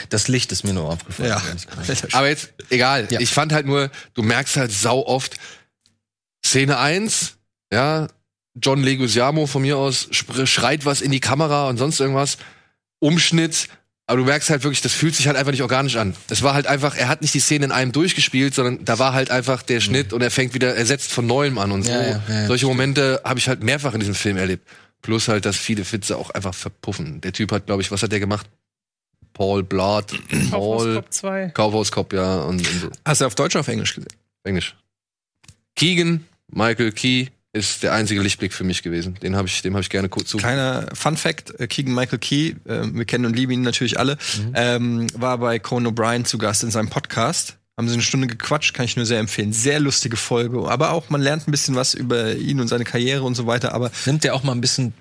Das 0.09 0.29
Licht 0.29 0.51
ist 0.53 0.65
mir 0.65 0.73
nur 0.73 0.89
aufgefallen. 0.89 1.29
ja. 1.29 1.43
Aber 2.13 2.29
jetzt, 2.29 2.53
egal. 2.71 3.09
Ja. 3.11 3.21
Ich 3.21 3.31
fand 3.31 3.53
halt 3.53 3.67
nur, 3.67 3.91
du 4.15 4.23
merkst 4.23 4.57
halt 4.57 4.73
sau 4.73 5.07
oft, 5.07 5.37
Szene 6.45 6.79
1, 6.79 7.37
ja, 7.73 8.09
John 8.55 8.83
Leguizamo 8.83 9.47
von 9.47 9.63
mir 9.63 9.77
aus 9.77 10.09
schreit 10.11 10.85
was 10.85 11.01
in 11.01 11.11
die 11.11 11.21
Kamera 11.21 11.69
und 11.69 11.77
sonst 11.77 12.01
irgendwas. 12.01 12.39
Umschnitt. 12.99 13.69
Aber 14.07 14.19
du 14.19 14.25
merkst 14.25 14.51
halt 14.51 14.65
wirklich, 14.65 14.81
das 14.81 14.93
fühlt 14.93 15.15
sich 15.15 15.29
halt 15.29 15.37
einfach 15.37 15.53
nicht 15.53 15.63
organisch 15.63 15.95
an. 15.95 16.17
Das 16.27 16.43
war 16.43 16.53
halt 16.53 16.67
einfach, 16.67 16.97
er 16.97 17.07
hat 17.07 17.23
nicht 17.23 17.33
die 17.33 17.39
Szene 17.39 17.67
in 17.67 17.71
einem 17.73 17.93
durchgespielt, 17.93 18.57
sondern 18.57 18.85
da 18.85 18.99
war 18.99 19.13
halt 19.13 19.31
einfach 19.31 19.63
der 19.63 19.79
Schnitt 19.79 20.13
und 20.13 20.21
er 20.21 20.33
fängt 20.33 20.53
wieder, 20.53 20.75
er 20.75 20.85
setzt 20.85 21.13
von 21.13 21.27
neuem 21.29 21.59
an 21.59 21.71
und 21.71 21.85
so. 21.85 21.93
Ja, 21.93 22.03
ja, 22.03 22.23
ja, 22.29 22.47
Solche 22.49 22.67
Momente 22.67 23.21
habe 23.25 23.39
ich 23.39 23.49
halt 23.49 23.63
mehrfach 23.63 23.95
in 23.95 24.01
diesem 24.01 24.17
Film 24.17 24.37
erlebt. 24.37 24.67
Plus 25.01 25.29
halt, 25.29 25.47
dass 25.47 25.57
viele 25.57 25.91
Witze 25.93 26.17
auch 26.17 26.31
einfach 26.31 26.55
verpuffen. 26.55 27.21
Der 27.21 27.33
Typ 27.33 27.53
hat, 27.53 27.67
glaube 27.67 27.83
ich, 27.83 27.93
was 27.93 28.03
hat 28.03 28.11
der 28.11 28.19
gemacht? 28.19 28.49
Paul 29.33 29.63
Blart, 29.63 30.13
Paul, 30.51 30.95
Kaufhaus 30.95 31.11
2. 31.11 31.51
Kaufhauskopf, 31.51 32.13
ja, 32.13 32.41
und, 32.43 32.59
und 32.59 32.67
so. 32.67 32.91
Hast 33.05 33.21
du 33.21 33.27
auf 33.27 33.35
Deutsch 33.35 33.55
oder 33.55 33.61
auf 33.61 33.69
Englisch 33.69 33.95
gesehen? 33.95 34.13
Englisch. 34.45 34.77
Keegan, 35.77 36.25
Michael 36.49 36.93
Key 36.93 37.27
ist 37.53 37.83
der 37.83 37.93
einzige 37.93 38.23
Lichtblick 38.23 38.53
für 38.53 38.65
mich 38.65 38.83
gewesen. 38.83 39.15
Den 39.23 39.35
habe 39.37 39.49
ich, 39.49 39.63
dem 39.63 39.75
habe 39.75 39.83
ich 39.83 39.91
gerne 39.91 40.09
kurz 40.09 40.29
zu. 40.29 40.39
Kleiner 40.39 40.89
Fun 40.95 41.17
Fact: 41.17 41.59
äh, 41.59 41.67
Keegan 41.67 41.95
Michael 41.95 42.19
Key, 42.19 42.55
äh, 42.65 42.87
wir 42.93 43.05
kennen 43.05 43.27
und 43.27 43.35
lieben 43.35 43.53
ihn 43.53 43.63
natürlich 43.63 43.99
alle, 43.99 44.19
ähm, 44.55 45.07
war 45.15 45.39
bei 45.39 45.59
Conan 45.59 45.93
O'Brien 45.93 46.25
zu 46.25 46.39
Gast 46.39 46.63
in 46.63 46.71
seinem 46.71 46.91
Podcast. 46.91 47.57
Haben 47.77 47.89
sie 47.89 47.95
eine 47.95 48.03
Stunde 48.03 48.27
gequatscht, 48.27 48.75
kann 48.75 48.85
ich 48.85 48.97
nur 48.97 49.07
sehr 49.07 49.19
empfehlen. 49.21 49.55
Sehr 49.55 49.81
lustige 49.81 50.19
Folge, 50.19 50.69
aber 50.69 50.91
auch 50.91 51.09
man 51.09 51.23
lernt 51.23 51.49
ein 51.49 51.51
bisschen 51.51 51.77
was 51.77 51.95
über 51.95 52.35
ihn 52.35 52.61
und 52.61 52.69
seine 52.69 52.85
Karriere 52.85 53.23
und 53.23 53.37
so 53.37 53.47
weiter. 53.47 53.73
Aber 53.73 53.91
Nimmt 54.05 54.23
der 54.23 54.35
auch 54.35 54.43
mal 54.43 54.53
ein 54.53 54.61
bisschen 54.61 54.93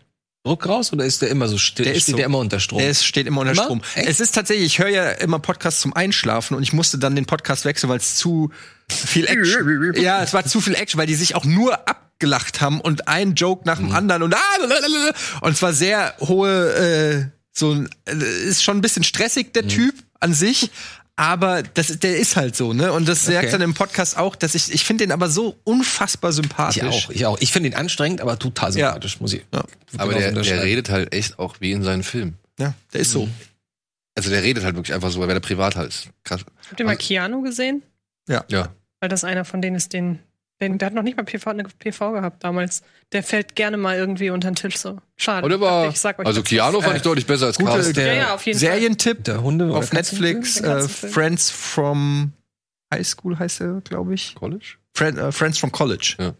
Druck 0.44 0.68
raus 0.68 0.94
oder 0.94 1.06
ist 1.06 1.22
der 1.22 1.30
immer 1.30 1.48
so 1.48 1.58
still? 1.58 1.86
Der 1.86 1.94
ist 1.96 2.04
steht 2.04 2.14
so. 2.14 2.18
der 2.18 2.26
immer 2.26 2.38
unter 2.38 2.60
Strom? 2.60 2.80
Der 2.80 2.90
ist, 2.90 3.06
steht 3.06 3.28
immer 3.28 3.42
unter 3.42 3.54
Immer? 3.54 3.64
Strom. 3.64 3.82
Echt? 3.96 4.08
Es 4.08 4.20
ist 4.20 4.34
tatsächlich, 4.34 4.68
ich 4.68 4.80
höre 4.80 4.90
ja 4.90 5.12
immer 5.12 5.40
Podcasts 5.40 5.82
zum 5.82 5.94
Einschlafen 5.94 6.56
und 6.56 6.64
ich 6.64 6.72
musste 6.72 6.98
dann 6.98 7.16
den 7.16 7.26
Podcast 7.26 7.66
wechseln, 7.66 7.90
weil 7.90 7.98
es 7.98 8.16
zu 8.16 8.50
viel 8.90 9.28
Action. 9.28 9.94
ja, 10.02 10.24
es 10.24 10.34
war 10.34 10.46
zu 10.46 10.62
viel 10.62 10.76
Action, 10.76 10.98
weil 10.98 11.08
die 11.08 11.16
sich 11.16 11.36
auch 11.36 11.44
nur 11.44 11.88
abgelacht 11.90 12.62
haben 12.62 12.80
und 12.80 13.10
ein 13.10 13.36
Joke 13.36 13.64
nach 13.66 13.78
dem 13.80 13.92
anderen 13.92 14.24
und 14.24 14.34
ah, 14.34 15.40
und 15.42 15.52
es 15.52 15.62
war 15.62 15.74
sehr 15.74 16.16
hohe, 16.22 16.74
äh, 16.74 17.26
so 17.52 17.74
ein, 17.74 17.90
äh, 18.06 18.16
ist 18.48 18.64
schon 18.64 18.78
ein 18.78 18.82
bisschen 18.82 19.04
stressig 19.04 19.54
der 19.54 19.68
Typ 19.68 19.94
an 20.22 20.34
sich. 20.34 20.72
Aber 21.20 21.64
das, 21.64 21.90
ist- 21.90 22.04
der 22.04 22.18
ist 22.18 22.38
halt 22.38 22.56
so, 22.56 22.72
ne? 22.72 22.94
Und 22.94 23.06
das 23.10 23.26
sagt 23.26 23.38
Okay. 23.40 23.52
dann 23.52 23.62
im 23.62 23.74
Podcast 23.74 24.18
auch, 24.18 24.38
dass 24.38 24.56
ich, 24.56 24.74
ich 24.74 24.86
finde 24.86 25.04
den 25.06 25.12
aber 25.12 25.30
so 25.30 25.58
unfassbar 25.66 26.32
sympathisch. 26.32 26.78
ich 26.82 26.88
auch, 26.88 27.10
ich 27.10 27.26
auch. 27.26 27.38
Ich 27.42 27.52
finde 27.52 27.68
ihn 27.70 27.76
anstrengend, 27.76 28.22
aber 28.22 28.40
total 28.40 28.70
Ja. 28.78 28.88
sympathisch, 28.92 29.20
muss 29.20 29.34
ich. 29.34 29.42
Ja. 29.54 29.64
Aber 29.98 30.14
der, 30.14 30.32
der 30.32 30.64
redet 30.64 30.90
halt 30.90 31.14
echt 31.14 31.38
auch 31.38 31.56
wie 31.60 31.74
in 31.74 31.84
seinen 31.84 32.04
Filmen. 32.04 32.38
Ja, 32.58 32.74
der 32.94 33.02
ist 33.02 33.12
so. 33.12 33.28
Also 34.16 34.30
der 34.30 34.44
redet 34.44 34.64
halt 34.64 34.76
wirklich 34.76 34.94
einfach 34.94 35.12
so, 35.12 35.20
weil 35.20 35.28
der 35.28 35.40
privat 35.42 35.76
halt 35.76 35.90
ist. 35.90 36.08
Krass. 36.24 36.42
Habt 36.70 36.80
ihr 36.80 36.86
mal 36.86 36.96
Keanu 36.96 37.42
gesehen? 37.42 37.84
Ja. 38.30 38.46
Weil 39.02 39.10
das 39.10 39.26
einer 39.26 39.44
von 39.44 39.62
denen 39.62 39.76
ist, 39.76 39.92
den, 39.92 40.20
den 40.62 40.78
der 40.78 40.88
hat 40.88 40.94
noch 40.94 41.04
nicht 41.04 41.16
mal 41.18 41.24
PV, 41.24 41.50
eine 41.52 41.64
PV 41.64 42.12
gehabt 42.14 42.44
damals. 42.44 42.82
Der 43.12 43.24
fällt 43.24 43.56
gerne 43.56 43.78
mal 43.78 43.98
irgendwie 43.98 44.30
unter 44.30 44.50
den 44.52 44.56
Tisch 44.56 44.78
so. 44.78 45.00
Schade. 45.18 45.46
Und 45.46 45.62
war, 45.62 45.88
Ich 45.90 46.00
sag 46.00 46.20
euch 46.20 46.26
also. 46.26 46.44
Keanu 46.44 46.82
fand 46.82 46.94
Äh, 46.94 46.98
ich 46.98 47.04
deutlich 47.04 47.26
besser 47.26 47.46
als 47.48 47.58
gute- 47.58 47.72
Cast. 47.72 47.96
der- 47.96 48.08
Ja, 48.08 48.14
ja, 48.14 48.34
auf 48.36 48.46
jeden 48.46 48.60
Fall. 48.60 48.70
Serientipp 48.70 49.24
Der 49.24 49.42
Hunde 49.42 49.74
auf 49.74 49.94
Netflix, 49.94 50.60
äh. 50.60 50.88
Friends 50.88 51.50
from 51.50 52.34
High 52.94 53.08
School 53.08 53.38
heißt 53.40 53.62
er, 53.62 53.82
glaube 53.82 54.14
ich. 54.16 54.36
College? 54.36 54.76
Friend, 54.94 55.18
äh, 55.18 55.32
Friends 55.32 55.58
from 55.60 55.72
College. 55.72 56.16
Ja. 56.20 56.34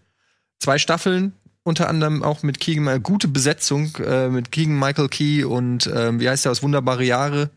Zwei 0.60 0.78
Staffeln, 0.80 1.34
unter 1.64 1.88
anderem 1.88 2.22
auch 2.24 2.44
mit 2.44 2.60
Keegan, 2.60 2.88
äh, 2.88 3.00
gute 3.02 3.28
Besetzung 3.30 3.96
äh, 3.98 4.28
mit 4.30 4.52
Keegan 4.52 4.78
Michael 4.78 5.08
Key 5.10 5.44
und 5.46 5.88
ähm, 5.96 6.20
wie 6.20 6.28
heißt 6.28 6.44
der 6.46 6.52
aus 6.52 6.62
Wunderbare 6.64 7.04
Jahre? 7.04 7.52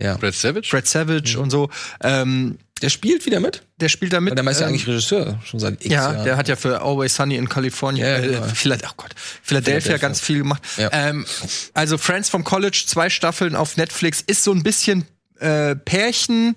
Ja. 0.00 0.16
Brad 0.16 0.34
Savage? 0.34 0.68
Fred 0.68 0.86
Savage 0.86 1.38
und 1.38 1.50
so. 1.50 1.68
Ähm, 2.02 2.58
Der 2.84 2.90
spielt 2.90 3.26
wieder 3.26 3.40
mit? 3.40 3.62
der 3.80 3.88
spielt 3.88 4.12
da 4.12 4.20
mit. 4.20 4.36
Weil 4.36 4.42
der 4.44 4.50
ist 4.52 4.60
ja 4.60 4.66
ähm, 4.66 4.70
eigentlich 4.72 4.86
Regisseur 4.86 5.40
schon 5.44 5.58
seit 5.60 5.74
X 5.84 5.86
Ja, 5.86 6.12
Jahren. 6.12 6.24
der 6.24 6.36
hat 6.36 6.48
ja 6.48 6.56
für 6.56 6.80
Always 6.80 7.14
Sunny 7.16 7.36
in 7.36 7.48
California, 7.48 8.06
Ja, 8.06 8.16
äh, 8.18 8.28
genau. 8.28 8.42
Philadelphia, 8.54 8.90
oh 8.92 9.02
Gott, 9.02 9.14
Philadelphia, 9.42 9.80
Philadelphia. 9.80 9.96
ganz 9.98 10.20
viel 10.20 10.38
gemacht. 10.38 10.62
Ja. 10.76 10.90
Ähm, 10.92 11.26
also 11.74 11.98
Friends 11.98 12.28
from 12.28 12.44
College, 12.44 12.84
zwei 12.86 13.10
Staffeln 13.10 13.56
auf 13.56 13.76
Netflix, 13.76 14.20
ist 14.20 14.44
so 14.44 14.52
ein 14.52 14.62
bisschen 14.62 15.04
äh, 15.40 15.74
Pärchen. 15.76 16.56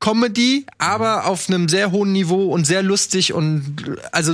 Comedy, 0.00 0.64
aber 0.78 1.26
auf 1.26 1.48
einem 1.48 1.68
sehr 1.68 1.90
hohen 1.90 2.12
Niveau 2.12 2.52
und 2.52 2.64
sehr 2.66 2.84
lustig 2.84 3.32
und 3.32 3.82
äh, 3.84 3.96
also 4.12 4.32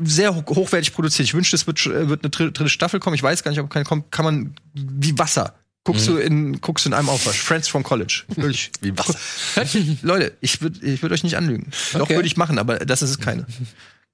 sehr 0.00 0.36
ho- 0.36 0.44
hochwertig 0.48 0.92
produziert. 0.94 1.26
Ich 1.26 1.34
wünschte, 1.34 1.56
es 1.56 1.66
wird, 1.66 1.84
äh, 1.86 2.08
wird 2.08 2.22
eine 2.22 2.30
dritte, 2.30 2.52
dritte 2.52 2.70
Staffel 2.70 3.00
kommen. 3.00 3.16
Ich 3.16 3.22
weiß 3.24 3.42
gar 3.42 3.50
nicht, 3.50 3.58
ob 3.58 3.68
keine 3.70 3.84
kommt. 3.84 4.12
Kann 4.12 4.24
man 4.24 4.54
wie 4.72 5.18
Wasser. 5.18 5.54
Guckst 5.84 6.06
du 6.08 6.18
in 6.18 6.60
guckst 6.60 6.84
du 6.84 6.90
in 6.90 6.94
einem 6.94 7.08
Aufwasch. 7.08 7.38
Friends 7.40 7.66
from 7.68 7.82
College. 7.82 8.24
Wirklich. 8.28 8.70
Wie 8.82 8.96
Wasser. 8.98 9.18
Leute, 10.02 10.32
ich 10.40 10.60
würde 10.60 10.78
ich 10.86 11.02
würd 11.02 11.12
euch 11.12 11.24
nicht 11.24 11.36
anlügen. 11.36 11.70
Doch 11.94 12.00
Okay. 12.02 12.16
würde 12.16 12.26
ich 12.26 12.36
machen, 12.36 12.58
aber 12.58 12.78
das 12.80 13.00
ist 13.02 13.10
es 13.10 13.18
keine. 13.18 13.46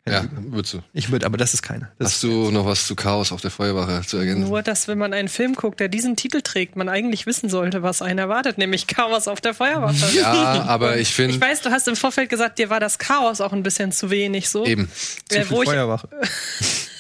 Ja, 0.09 0.25
würdest 0.39 0.75
du. 0.75 0.83
Ich 0.93 1.11
würde, 1.11 1.27
aber 1.27 1.37
das 1.37 1.53
ist 1.53 1.63
keine. 1.63 1.91
Das 1.99 2.13
Hast 2.13 2.23
du 2.23 2.53
noch 2.53 2.65
was 2.65 2.87
zu 2.87 2.95
Chaos 2.95 3.33
auf 3.33 3.41
der 3.41 3.51
Feuerwache 3.51 4.07
zu 4.07 4.17
ergänzen? 4.19 4.45
Nur, 4.49 4.63
dass 4.63 4.87
wenn 4.87 4.99
man 4.99 5.13
einen 5.13 5.27
Film 5.27 5.57
guckt, 5.57 5.81
der 5.81 5.89
diesen 5.89 6.15
Titel 6.15 6.43
trägt, 6.43 6.77
man 6.77 6.89
eigentlich 6.89 7.27
wissen 7.27 7.51
sollte, 7.51 7.83
was 7.83 8.03
einen 8.03 8.21
erwartet, 8.21 8.57
nämlich 8.57 8.87
Chaos 8.87 9.27
auf 9.27 9.41
der 9.41 9.53
Feuerwache. 9.53 9.97
Ja, 10.15 10.63
aber 10.69 10.95
ich 10.99 11.09
Ich 11.09 11.15
finde 11.17 11.41
weiß, 11.41 11.63
du 11.63 11.71
hast 11.73 11.89
im 11.89 11.97
Vorfeld 11.97 12.31
gesagt, 12.31 12.61
dir 12.61 12.71
war 12.71 12.79
das 12.79 12.99
Chaos 13.01 13.41
auch 13.41 13.53
ein 13.53 13.65
bisschen 13.65 13.91
zu 13.91 14.09
wenig 14.09 14.49
so. 14.49 14.65
eben 14.65 14.89
Äh, 15.33 15.45
wo 15.49 15.63
ich, 15.65 15.69
Feuerwache. 15.69 16.09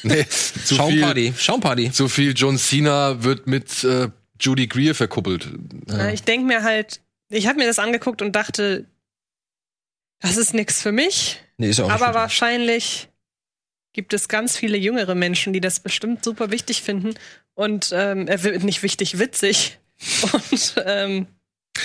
nee, 0.02 0.26
zu 0.26 0.74
viel, 0.74 0.76
Schaumparty. 0.76 1.34
Schaumparty. 1.38 1.92
zu 1.92 2.08
viel 2.08 2.32
John 2.34 2.58
Cena 2.58 3.22
wird 3.22 3.46
mit 3.46 3.84
äh, 3.84 4.08
Judy 4.40 4.66
Greer 4.66 4.94
verkuppelt. 4.94 5.48
äh, 5.90 6.12
ich 6.14 6.22
denke 6.22 6.46
mir 6.46 6.62
halt, 6.62 7.00
ich 7.28 7.46
habe 7.46 7.58
mir 7.58 7.66
das 7.66 7.78
angeguckt 7.78 8.22
und 8.22 8.34
dachte, 8.36 8.86
das 10.20 10.36
ist 10.36 10.54
nichts 10.54 10.80
für 10.82 10.92
mich. 10.92 11.40
Nee, 11.58 11.70
ist 11.70 11.78
ja 11.78 11.84
auch 11.86 11.90
Aber 11.90 12.14
wahrscheinlich 12.14 13.08
gibt 13.92 14.12
es 14.12 14.28
ganz 14.28 14.56
viele 14.56 14.76
jüngere 14.76 15.14
Menschen, 15.14 15.52
die 15.52 15.60
das 15.60 15.80
bestimmt 15.80 16.24
super 16.24 16.50
wichtig 16.50 16.82
finden. 16.82 17.14
Und 17.54 17.90
ähm, 17.94 18.28
er 18.28 18.42
wird 18.42 18.62
nicht 18.62 18.82
wichtig, 18.82 19.18
witzig. 19.18 19.78
Und 20.32 20.74
ähm, 20.84 21.26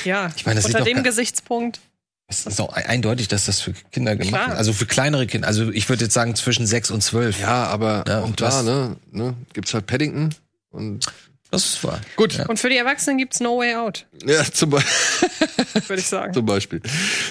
ja, 0.04 0.28
Ich 0.36 0.44
sieht 0.44 0.66
unter 0.66 0.82
dem 0.84 1.04
Gesichtspunkt. 1.04 1.80
Es 2.28 2.46
ist 2.46 2.62
auch 2.62 2.74
eindeutig, 2.74 3.28
dass 3.28 3.46
das 3.46 3.60
für 3.60 3.74
Kinder 3.92 4.16
gemacht 4.16 4.34
Klar. 4.34 4.52
ist. 4.54 4.58
Also 4.58 4.74
für 4.74 4.86
kleinere 4.86 5.28
Kinder. 5.28 5.48
Also 5.48 5.70
ich 5.72 5.90
würde 5.90 6.06
jetzt 6.06 6.14
sagen 6.14 6.34
zwischen 6.36 6.66
sechs 6.66 6.90
und 6.92 7.02
zwölf. 7.02 7.40
Ja, 7.40 7.66
aber 7.66 8.06
Ja, 8.08 8.20
auch 8.22 8.26
und 8.26 8.40
da, 8.40 8.46
was- 8.48 8.64
ne, 8.64 8.96
ne, 9.12 9.36
gibt's 9.54 9.74
halt 9.74 9.86
Paddington 9.88 10.34
und 10.70 11.06
Das 11.52 11.66
ist 11.66 11.84
wahr. 11.84 12.00
gut. 12.16 12.34
Ja. 12.34 12.46
Und 12.48 12.60
für 12.60 12.70
die 12.70 12.78
Erwachsenen 12.78 13.18
gibt's 13.18 13.40
No 13.42 13.58
Way 13.60 13.76
Out, 13.76 14.06
Ja, 14.26 14.44
zum, 14.46 14.70
Be 14.72 14.78
würde 15.88 16.02
ich 16.02 16.08
sagen. 16.08 16.34
zum 16.34 16.46
Beispiel. 16.46 16.82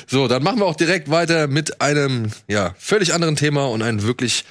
So, 0.06 0.28
dann 0.28 0.42
machen 0.42 0.58
wir 0.58 0.66
auch 0.66 0.76
direkt 0.76 1.10
weiter 1.10 1.46
mit 1.48 1.80
einem, 1.80 2.30
ja, 2.46 2.74
völlig 2.78 3.14
anderen 3.14 3.36
Thema 3.36 3.66
und 3.68 3.80
einem 3.82 4.02
wirklich, 4.02 4.44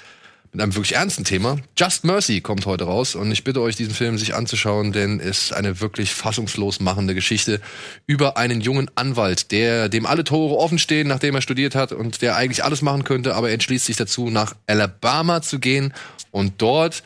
mit 0.52 0.60
einem 0.64 0.74
wirklich 0.74 0.96
ernsten 0.96 1.24
Thema. 1.24 1.58
Just 1.78 2.04
Mercy 2.04 2.42
kommt 2.42 2.66
heute 2.66 2.86
raus 2.86 3.14
und 3.14 3.32
ich 3.32 3.44
bitte 3.44 3.62
euch, 3.62 3.76
diesen 3.76 3.94
Film 3.94 4.18
sich 4.18 4.34
anzuschauen, 4.34 4.92
denn 4.92 5.20
es 5.20 5.44
ist 5.44 5.54
eine 5.54 5.80
wirklich 5.82 6.16
fassungslos 6.16 6.80
machende 6.80 7.14
Geschichte 7.14 7.62
über 8.08 8.38
einen 8.38 8.62
jungen 8.62 8.90
Anwalt, 8.96 9.52
der, 9.52 9.88
dem 9.88 10.08
alle 10.08 10.24
Tore 10.24 10.58
offen 10.58 10.80
stehen, 10.80 11.08
nachdem 11.08 11.36
er 11.36 11.44
studiert 11.44 11.76
hat 11.76 11.92
und 11.92 12.24
der 12.24 12.36
eigentlich 12.36 12.64
alles 12.64 12.82
machen 12.82 13.04
könnte, 13.04 13.36
aber 13.36 13.50
er 13.50 13.54
entschließt 13.54 13.86
sich 13.86 13.98
dazu, 13.98 14.32
nach 14.32 14.56
Alabama 14.66 15.44
zu 15.44 15.60
gehen 15.60 15.94
und 16.32 16.54
dort 16.60 17.04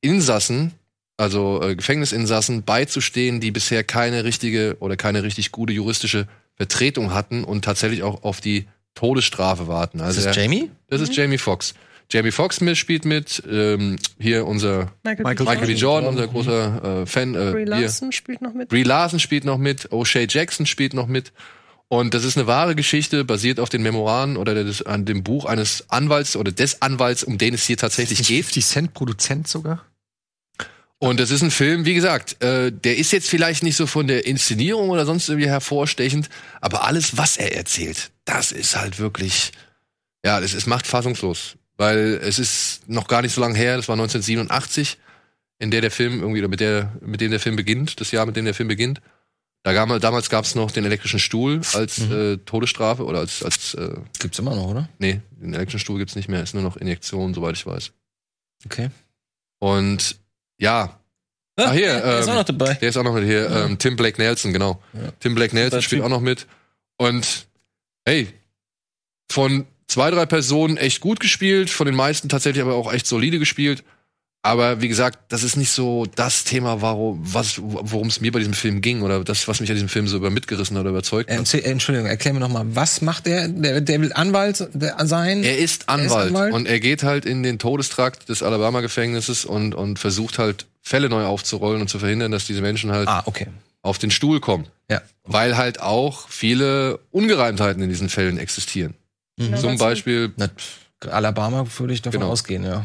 Insassen, 0.00 0.72
also 1.16 1.62
äh, 1.62 1.76
Gefängnisinsassen, 1.76 2.62
beizustehen, 2.62 3.40
die 3.40 3.50
bisher 3.50 3.84
keine 3.84 4.24
richtige 4.24 4.76
oder 4.80 4.96
keine 4.96 5.22
richtig 5.22 5.52
gute 5.52 5.72
juristische 5.72 6.26
Vertretung 6.54 7.12
hatten 7.14 7.44
und 7.44 7.64
tatsächlich 7.64 8.02
auch 8.02 8.22
auf 8.22 8.40
die 8.40 8.66
Todesstrafe 8.94 9.68
warten. 9.68 10.00
Also 10.00 10.18
Ist 10.18 10.26
das 10.26 10.36
er- 10.36 10.42
Jamie? 10.42 10.70
Das 10.88 11.00
ist 11.00 11.14
Jamie 11.14 11.38
Foxx. 11.38 11.74
Jamie 12.08 12.30
Foxx 12.30 12.60
spielt 12.78 13.04
mit, 13.04 13.42
ähm, 13.50 13.96
hier 14.18 14.46
unser 14.46 14.92
Michael, 15.02 15.24
Michael 15.24 15.34
B. 15.36 15.42
Michael 15.50 15.66
B. 15.66 15.72
Jordan, 15.74 16.08
unser 16.10 16.28
großer 16.28 17.02
äh, 17.02 17.06
Fan. 17.06 17.32
Brie 17.32 17.40
Äh, 17.40 17.52
hier. 17.56 17.66
Larson 17.66 18.12
spielt 18.12 18.42
noch 18.42 18.54
mit. 18.54 18.68
Brie 18.68 18.84
Larson 18.84 19.18
spielt 19.18 19.44
noch 19.44 19.58
mit, 19.58 19.88
O'Shea 19.90 20.26
Jackson 20.32 20.66
spielt 20.66 20.94
noch 20.94 21.08
mit. 21.08 21.32
Und 21.88 22.14
das 22.14 22.24
ist 22.24 22.36
eine 22.36 22.46
wahre 22.46 22.74
Geschichte, 22.74 23.24
basiert 23.24 23.58
auf 23.60 23.68
den 23.68 23.82
Memoiren 23.82 24.36
oder 24.36 24.54
des, 24.54 24.82
an 24.86 25.04
dem 25.04 25.22
Buch 25.24 25.44
eines 25.46 25.84
Anwalts 25.90 26.36
oder 26.36 26.52
des 26.52 26.80
Anwalts, 26.82 27.22
um 27.24 27.38
den 27.38 27.54
es 27.54 27.64
hier 27.64 27.76
tatsächlich 27.76 28.18
geht. 28.26 28.44
50 28.44 28.64
Cent 28.66 28.94
Produzent 28.94 29.48
sogar. 29.48 29.84
Und 30.98 31.20
das 31.20 31.30
ist 31.30 31.42
ein 31.42 31.50
Film, 31.50 31.84
wie 31.84 31.94
gesagt, 31.94 32.42
äh, 32.42 32.72
der 32.72 32.96
ist 32.96 33.12
jetzt 33.12 33.28
vielleicht 33.28 33.62
nicht 33.62 33.76
so 33.76 33.86
von 33.86 34.06
der 34.06 34.26
Inszenierung 34.26 34.88
oder 34.88 35.04
sonst 35.04 35.28
irgendwie 35.28 35.48
hervorstechend, 35.48 36.30
aber 36.60 36.84
alles, 36.84 37.18
was 37.18 37.36
er 37.36 37.54
erzählt, 37.54 38.10
das 38.24 38.50
ist 38.50 38.76
halt 38.76 38.98
wirklich, 38.98 39.52
ja, 40.24 40.40
das 40.40 40.54
ist, 40.54 40.66
macht 40.66 40.86
fassungslos. 40.86 41.56
Weil 41.76 42.18
es 42.22 42.38
ist 42.38 42.88
noch 42.88 43.06
gar 43.08 43.20
nicht 43.20 43.34
so 43.34 43.42
lange 43.42 43.58
her, 43.58 43.76
das 43.76 43.88
war 43.88 43.94
1987, 43.94 44.96
in 45.58 45.70
der 45.70 45.82
der 45.82 45.90
Film 45.90 46.20
irgendwie, 46.20 46.40
oder 46.40 46.48
mit 46.48 46.60
der, 46.60 46.92
mit 47.02 47.20
dem 47.20 47.30
der 47.30 47.40
Film 47.40 47.56
beginnt, 47.56 48.00
das 48.00 48.10
Jahr, 48.10 48.24
mit 48.24 48.36
dem 48.36 48.46
der 48.46 48.54
Film 48.54 48.68
beginnt. 48.68 49.02
Da 49.62 49.72
gab, 49.72 50.00
damals 50.00 50.30
gab 50.30 50.44
es 50.44 50.54
noch 50.54 50.70
den 50.70 50.84
elektrischen 50.84 51.18
Stuhl 51.18 51.60
als 51.74 51.98
äh, 51.98 52.38
Todesstrafe 52.38 53.04
oder 53.04 53.18
als, 53.18 53.42
als 53.42 53.74
äh, 53.74 53.96
Gibt's 54.18 54.38
immer 54.38 54.54
noch, 54.54 54.68
oder? 54.68 54.88
nee, 54.98 55.20
den 55.32 55.54
elektrischen 55.54 55.80
Stuhl 55.80 55.98
gibt's 55.98 56.14
nicht 56.14 56.28
mehr, 56.28 56.42
ist 56.42 56.54
nur 56.54 56.62
noch 56.62 56.76
Injektion, 56.76 57.34
soweit 57.34 57.56
ich 57.56 57.66
weiß. 57.66 57.90
Okay. 58.64 58.90
Und 59.58 60.20
ja, 60.58 60.98
Ah, 61.58 61.72
hier, 61.72 62.00
der 62.00 62.18
ist 62.18 62.26
ähm, 62.26 62.32
auch 62.32 62.36
noch 62.36 62.44
dabei. 62.44 62.74
Der 62.74 62.88
ist 62.90 62.96
auch 62.98 63.02
noch 63.02 63.14
mit 63.14 63.24
hier. 63.24 63.50
Ähm, 63.50 63.78
Tim 63.78 63.96
Blake 63.96 64.20
Nelson, 64.20 64.52
genau. 64.52 64.82
Ja. 64.92 65.10
Tim 65.20 65.34
Blake 65.34 65.54
Nelson 65.54 65.80
spielt 65.80 66.00
Typ. 66.00 66.04
auch 66.04 66.10
noch 66.10 66.20
mit. 66.20 66.46
Und 66.98 67.46
hey, 68.04 68.28
von 69.30 69.66
zwei, 69.86 70.10
drei 70.10 70.26
Personen 70.26 70.76
echt 70.76 71.00
gut 71.00 71.18
gespielt, 71.18 71.70
von 71.70 71.86
den 71.86 71.94
meisten 71.94 72.28
tatsächlich 72.28 72.62
aber 72.62 72.74
auch 72.74 72.92
echt 72.92 73.06
solide 73.06 73.38
gespielt. 73.38 73.84
Aber 74.46 74.80
wie 74.80 74.88
gesagt, 74.88 75.18
das 75.28 75.42
ist 75.42 75.56
nicht 75.56 75.70
so 75.70 76.06
das 76.14 76.44
Thema, 76.44 76.80
warum 76.82 77.20
was, 77.22 77.60
worum 77.60 78.08
es 78.08 78.20
mir 78.20 78.30
bei 78.32 78.38
diesem 78.38 78.54
Film 78.54 78.80
ging 78.80 79.02
oder 79.02 79.24
das, 79.24 79.48
was 79.48 79.60
mich 79.60 79.68
an 79.70 79.76
diesem 79.76 79.88
Film 79.88 80.06
so 80.06 80.16
über 80.16 80.30
mitgerissen 80.30 80.76
hat 80.76 80.82
oder 80.82 80.90
überzeugt 80.90 81.30
hat. 81.30 81.36
erzähl- 81.38 81.64
Entschuldigung, 81.64 82.08
erklär 82.08 82.34
mir 82.34 82.40
noch 82.40 82.48
mal, 82.48 82.64
was 82.74 83.00
macht 83.02 83.26
der? 83.26 83.48
Der, 83.48 83.80
der 83.80 84.00
will 84.00 84.12
Anwalt 84.12 84.56
sein? 85.04 85.42
Er 85.42 85.58
ist 85.58 85.88
Anwalt, 85.88 86.28
Anwalt? 86.28 86.52
und 86.54 86.66
er 86.66 86.80
geht 86.80 87.02
halt 87.02 87.24
in 87.26 87.42
den 87.42 87.58
Todestrakt 87.58 88.28
des 88.28 88.42
Alabama-Gefängnisses 88.42 89.44
und, 89.44 89.74
und 89.74 89.98
versucht 89.98 90.38
halt 90.38 90.66
Fälle 90.82 91.08
neu 91.08 91.24
aufzurollen 91.24 91.80
und 91.80 91.88
zu 91.88 91.98
verhindern, 91.98 92.30
dass 92.30 92.46
diese 92.46 92.60
Menschen 92.60 92.92
halt 92.92 93.08
ah, 93.08 93.22
okay. 93.26 93.48
auf 93.82 93.98
den 93.98 94.10
Stuhl 94.12 94.38
kommen. 94.40 94.66
Ja. 94.88 95.02
Weil 95.24 95.56
halt 95.56 95.80
auch 95.80 96.28
viele 96.28 97.00
Ungereimtheiten 97.10 97.82
in 97.82 97.88
diesen 97.88 98.08
Fällen 98.08 98.38
existieren. 98.38 98.94
Mhm. 99.36 99.56
Zum 99.56 99.78
Beispiel, 99.78 100.32
Na, 100.36 100.48
Alabama 101.10 101.66
würde 101.78 101.92
ich 101.94 102.02
davon 102.02 102.20
Genau. 102.20 102.32
ausgehen, 102.32 102.62
ja. 102.64 102.84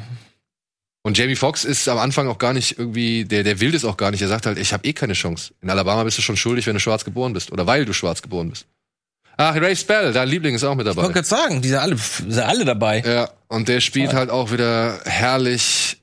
Und 1.03 1.17
Jamie 1.17 1.35
Foxx 1.35 1.63
ist 1.65 1.87
am 1.89 1.97
Anfang 1.97 2.27
auch 2.27 2.37
gar 2.37 2.53
nicht 2.53 2.77
irgendwie, 2.77 3.25
der, 3.25 3.43
der 3.43 3.59
will 3.59 3.71
das 3.71 3.85
auch 3.85 3.97
gar 3.97 4.11
nicht. 4.11 4.21
Er 4.21 4.27
sagt 4.27 4.45
halt, 4.45 4.57
ich 4.59 4.71
habe 4.73 4.87
eh 4.87 4.93
keine 4.93 5.13
Chance. 5.13 5.53
In 5.61 5.69
Alabama 5.69 6.03
bist 6.03 6.17
du 6.17 6.21
schon 6.21 6.37
schuldig, 6.37 6.67
wenn 6.67 6.75
du 6.75 6.79
schwarz 6.79 7.03
geboren 7.05 7.33
bist. 7.33 7.51
Oder 7.51 7.65
weil 7.65 7.85
du 7.85 7.93
schwarz 7.93 8.21
geboren 8.21 8.49
bist. 8.49 8.65
Ach, 9.37 9.55
Ray 9.55 9.75
Spell, 9.75 10.13
dein 10.13 10.27
Liebling 10.27 10.53
ist 10.53 10.63
auch 10.63 10.75
mit 10.75 10.85
Ich 10.85 10.95
wollte 10.95 11.01
dabei. 11.01 11.13
gerade 11.13 11.27
sagen, 11.27 11.61
die 11.61 11.69
sind 11.69 11.77
alle, 11.79 11.95
die 11.95 12.31
sind 12.31 12.43
alle 12.43 12.65
dabei. 12.65 13.01
Ja, 13.05 13.29
und 13.47 13.67
der 13.67 13.81
spielt 13.81 14.13
halt 14.13 14.29
auch 14.29 14.51
wieder 14.51 14.99
herrlich 15.05 15.97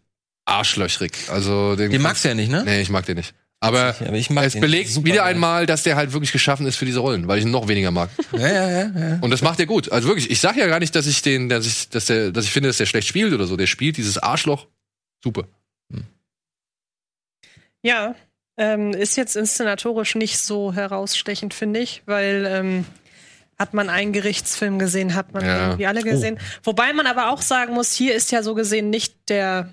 arschlöchrig. 0.47 1.13
Also 1.29 1.77
den, 1.77 1.91
Den 1.91 2.03
magst 2.03 2.25
du 2.25 2.29
ja 2.29 2.35
nicht, 2.35 2.51
ne? 2.51 2.63
Nee, 2.65 2.81
ich 2.81 2.91
mag 2.91 3.07
den 3.07 3.19
nicht. 3.19 3.35
Aber, 3.61 3.97
Aber 4.01 4.13
ich 4.15 4.31
mag 4.31 4.45
es 4.45 4.53
den 4.53 4.61
belegt 4.61 4.91
super 4.91 5.07
wieder 5.07 5.25
einmal, 5.25 5.67
dass 5.67 5.83
der 5.83 5.97
halt 5.97 6.13
wirklich 6.13 6.31
geschaffen 6.31 6.65
ist 6.67 6.77
für 6.77 6.85
diese 6.85 7.01
Rollen, 7.01 7.27
weil 7.27 7.39
ich 7.39 7.45
ihn 7.45 7.51
noch 7.51 7.67
weniger 7.69 7.91
mag. 7.91 8.09
Ja, 8.33 8.47
ja, 8.47 8.71
ja, 8.71 8.91
ja. 8.95 9.19
Und 9.21 9.31
das 9.31 9.43
macht 9.43 9.59
er 9.59 9.67
gut. 9.67 9.91
Also 9.91 10.07
wirklich, 10.07 10.31
ich 10.31 10.39
sag 10.41 10.57
ja 10.57 10.67
gar 10.69 10.79
nicht, 10.79 10.95
dass 10.95 11.07
ich 11.07 11.23
den, 11.23 11.49
dass 11.49 11.67
ich, 11.67 11.89
dass 11.89 12.07
der, 12.07 12.31
dass 12.31 12.45
ich 12.45 12.53
finde, 12.53 12.69
dass 12.69 12.77
der 12.77 12.87
schlecht 12.87 13.09
spielt 13.09 13.33
oder 13.33 13.47
so. 13.47 13.57
Der 13.57 13.67
spielt 13.67 13.97
dieses 13.97 14.17
Arschloch 14.19 14.67
super. 15.23 15.45
Ja, 17.83 18.15
ähm, 18.57 18.91
ist 18.93 19.17
jetzt 19.17 19.37
inszenatorisch 19.37 20.15
nicht 20.17 20.39
so 20.39 20.73
herausstechend, 20.73 21.55
finde 21.55 21.81
ich, 21.81 22.03
weil 22.07 22.45
ähm, 22.47 22.85
hat 23.59 23.73
man 23.75 23.89
einen 23.89 24.13
Gerichtsfilm 24.13 24.79
gesehen, 24.79 25.15
hat 25.15 25.33
man 25.33 25.45
Ja. 25.45 25.67
irgendwie 25.69 25.87
alle 25.87 26.03
gesehen. 26.03 26.39
Wobei 26.65 26.93
man 26.93 27.07
aber 27.07 27.31
auch 27.31 27.41
sagen 27.43 27.75
muss, 27.75 27.93
hier 27.93 28.15
ist 28.15 28.33
ja 28.33 28.43
so 28.43 28.55
gesehen 28.55 28.91
nicht 28.91 29.17
der, 29.29 29.73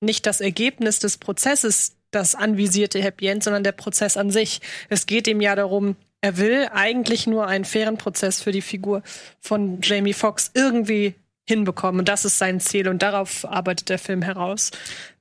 nicht 0.00 0.26
das 0.26 0.40
Ergebnis 0.40 0.98
des 0.98 1.18
Prozesses 1.18 1.92
das 2.10 2.34
anvisierte 2.34 3.02
Happy 3.02 3.26
End, 3.26 3.42
sondern 3.42 3.64
der 3.64 3.72
Prozess 3.72 4.16
an 4.16 4.30
sich. 4.30 4.60
Es 4.88 5.04
geht 5.06 5.26
ihm 5.26 5.40
ja 5.42 5.54
darum, 5.54 5.96
er 6.22 6.38
will 6.38 6.68
eigentlich 6.72 7.26
nur 7.26 7.46
einen 7.46 7.64
fairen 7.66 7.98
Prozess 7.98 8.40
für 8.40 8.52
die 8.52 8.62
Figur 8.62 9.02
von 9.40 9.80
Jamie 9.82 10.14
Foxx 10.14 10.50
irgendwie 10.54 11.14
hinbekommen. 11.48 12.00
Und 12.00 12.08
das 12.08 12.24
ist 12.24 12.38
sein 12.38 12.60
Ziel 12.60 12.88
und 12.88 13.02
darauf 13.02 13.44
arbeitet 13.44 13.88
der 13.88 13.98
Film 13.98 14.22
heraus, 14.22 14.70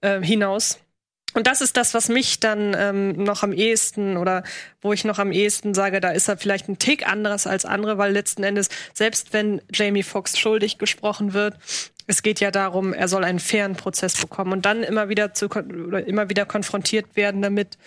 äh, 0.01 0.21
hinaus. 0.21 0.79
Und 1.33 1.47
das 1.47 1.59
ist 1.59 1.75
das, 1.75 1.93
was 1.93 2.07
mich 2.07 2.39
dann 2.39 2.73
ähm, 2.77 3.23
noch 3.23 3.43
am 3.43 3.51
ehesten 3.51 4.15
oder 4.15 4.43
wo 4.81 4.93
ich 4.93 5.03
noch 5.03 5.19
am 5.19 5.33
ehesten 5.33 5.73
sage, 5.73 5.99
da 5.99 6.11
ist 6.11 6.29
er 6.29 6.37
vielleicht 6.37 6.69
ein 6.69 6.79
Tick 6.79 7.05
anderes 7.07 7.45
als 7.45 7.65
andere, 7.65 7.97
weil 7.97 8.13
letzten 8.13 8.43
Endes, 8.43 8.69
selbst 8.93 9.33
wenn 9.33 9.61
Jamie 9.73 10.03
Foxx 10.03 10.39
schuldig 10.39 10.77
gesprochen 10.77 11.33
wird, 11.33 11.55
es 12.07 12.23
geht 12.23 12.39
ja 12.39 12.51
darum, 12.51 12.93
er 12.93 13.09
soll 13.09 13.25
einen 13.25 13.39
fairen 13.39 13.75
Prozess 13.75 14.15
bekommen 14.15 14.53
und 14.53 14.65
dann 14.65 14.81
immer 14.83 15.09
wieder 15.09 15.33
zu 15.33 15.47
oder 15.47 16.07
immer 16.07 16.29
wieder 16.29 16.45
konfrontiert 16.45 17.17
werden 17.17 17.41
damit, 17.41 17.77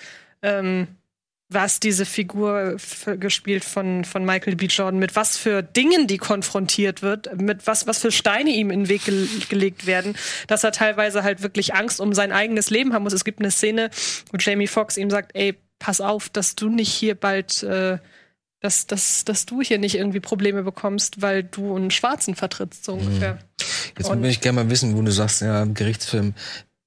ähm, 0.42 0.88
was 1.50 1.80
diese 1.80 2.04
Figur 2.04 2.76
gespielt 3.18 3.64
von, 3.64 4.04
von 4.04 4.24
Michael 4.24 4.56
B. 4.56 4.66
Jordan, 4.66 4.98
mit 4.98 5.16
was 5.16 5.38
für 5.38 5.62
Dingen 5.62 6.06
die 6.06 6.18
konfrontiert 6.18 7.00
wird, 7.00 7.40
mit 7.40 7.66
was, 7.66 7.86
was 7.86 7.98
für 7.98 8.12
Steine 8.12 8.50
ihm 8.50 8.70
in 8.70 8.80
den 8.80 8.88
Weg 8.88 9.04
gel 9.04 9.26
gelegt 9.48 9.86
werden, 9.86 10.14
dass 10.46 10.62
er 10.62 10.72
teilweise 10.72 11.22
halt 11.22 11.42
wirklich 11.42 11.74
Angst 11.74 12.00
um 12.00 12.12
sein 12.12 12.32
eigenes 12.32 12.68
Leben 12.68 12.92
haben 12.92 13.02
muss. 13.02 13.14
Es 13.14 13.24
gibt 13.24 13.40
eine 13.40 13.50
Szene, 13.50 13.88
wo 14.30 14.36
Jamie 14.38 14.66
Foxx 14.66 14.98
ihm 14.98 15.08
sagt, 15.08 15.30
ey, 15.34 15.56
pass 15.78 16.02
auf, 16.02 16.28
dass 16.28 16.54
du 16.54 16.68
nicht 16.68 16.92
hier 16.92 17.14
bald, 17.14 17.62
äh, 17.62 17.98
dass, 18.60 18.86
dass, 18.86 19.24
dass 19.24 19.46
du 19.46 19.62
hier 19.62 19.78
nicht 19.78 19.94
irgendwie 19.94 20.20
Probleme 20.20 20.64
bekommst, 20.64 21.22
weil 21.22 21.44
du 21.44 21.74
einen 21.76 21.90
Schwarzen 21.90 22.34
vertrittst, 22.34 22.84
so 22.84 22.94
ungefähr. 22.94 23.38
Jetzt 23.96 24.10
würde 24.10 24.28
ich 24.28 24.40
gerne 24.40 24.64
mal 24.64 24.70
wissen, 24.70 24.96
wo 24.96 25.02
du 25.02 25.12
sagst, 25.12 25.40
ja, 25.40 25.64
Gerichtsfilm. 25.64 26.34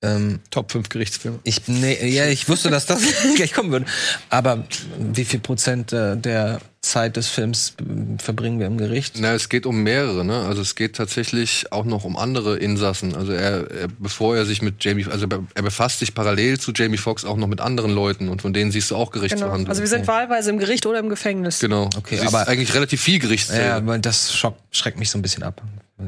Ähm, 0.03 0.39
Top 0.49 0.71
5 0.71 0.89
Gerichtsfilme. 0.89 1.37
ich, 1.43 1.67
nee, 1.67 2.07
ja, 2.09 2.25
ich 2.25 2.49
wusste, 2.49 2.71
dass 2.71 2.87
das 2.87 3.01
gleich 3.35 3.53
kommen 3.53 3.71
würde. 3.71 3.85
Aber 4.29 4.63
wie 4.97 5.25
viel 5.25 5.39
Prozent 5.39 5.93
äh, 5.93 6.17
der 6.17 6.59
Zeit 6.81 7.17
des 7.17 7.27
Films 7.27 7.75
äh, 7.79 8.17
verbringen 8.19 8.59
wir 8.59 8.65
im 8.65 8.79
Gericht? 8.79 9.17
Na, 9.19 9.33
es 9.33 9.47
geht 9.49 9.67
um 9.67 9.83
mehrere, 9.83 10.25
ne? 10.25 10.39
Also 10.47 10.63
es 10.63 10.73
geht 10.73 10.95
tatsächlich 10.95 11.71
auch 11.71 11.85
noch 11.85 12.03
um 12.03 12.17
andere 12.17 12.57
Insassen. 12.57 13.15
Also 13.15 13.31
er, 13.33 13.69
er 13.69 13.87
bevor 13.99 14.35
er 14.35 14.47
sich 14.47 14.63
mit 14.63 14.83
Jamie, 14.83 15.05
also 15.05 15.27
er 15.53 15.61
befasst 15.61 15.99
sich 15.99 16.15
parallel 16.15 16.59
zu 16.59 16.71
Jamie 16.73 16.97
Foxx 16.97 17.23
auch 17.23 17.37
noch 17.37 17.47
mit 17.47 17.61
anderen 17.61 17.91
Leuten 17.93 18.27
und 18.29 18.41
von 18.41 18.53
denen 18.53 18.71
siehst 18.71 18.89
du 18.89 18.95
auch 18.95 19.11
Genau. 19.11 19.21
Gerichtsverhandlungen. 19.21 19.67
Also 19.69 19.81
wir 19.81 19.87
sind 19.89 20.07
wahlweise 20.07 20.49
im 20.49 20.57
Gericht 20.57 20.87
oder 20.87 20.97
im 20.97 21.09
Gefängnis. 21.09 21.59
genau. 21.59 21.91
Okay, 21.95 22.19
aber- 22.25 22.47
eigentlich 22.47 22.73
relativ 22.73 23.01
viel 23.01 23.19
Gerichtsszene. 23.19 23.63
Ja, 23.65 23.77
aber 23.77 23.99
das 23.99 24.35
schreckt 24.71 24.97
mich 24.97 25.11
so 25.11 25.19
ein 25.19 25.21
bisschen 25.21 25.43
ab. 25.43 25.61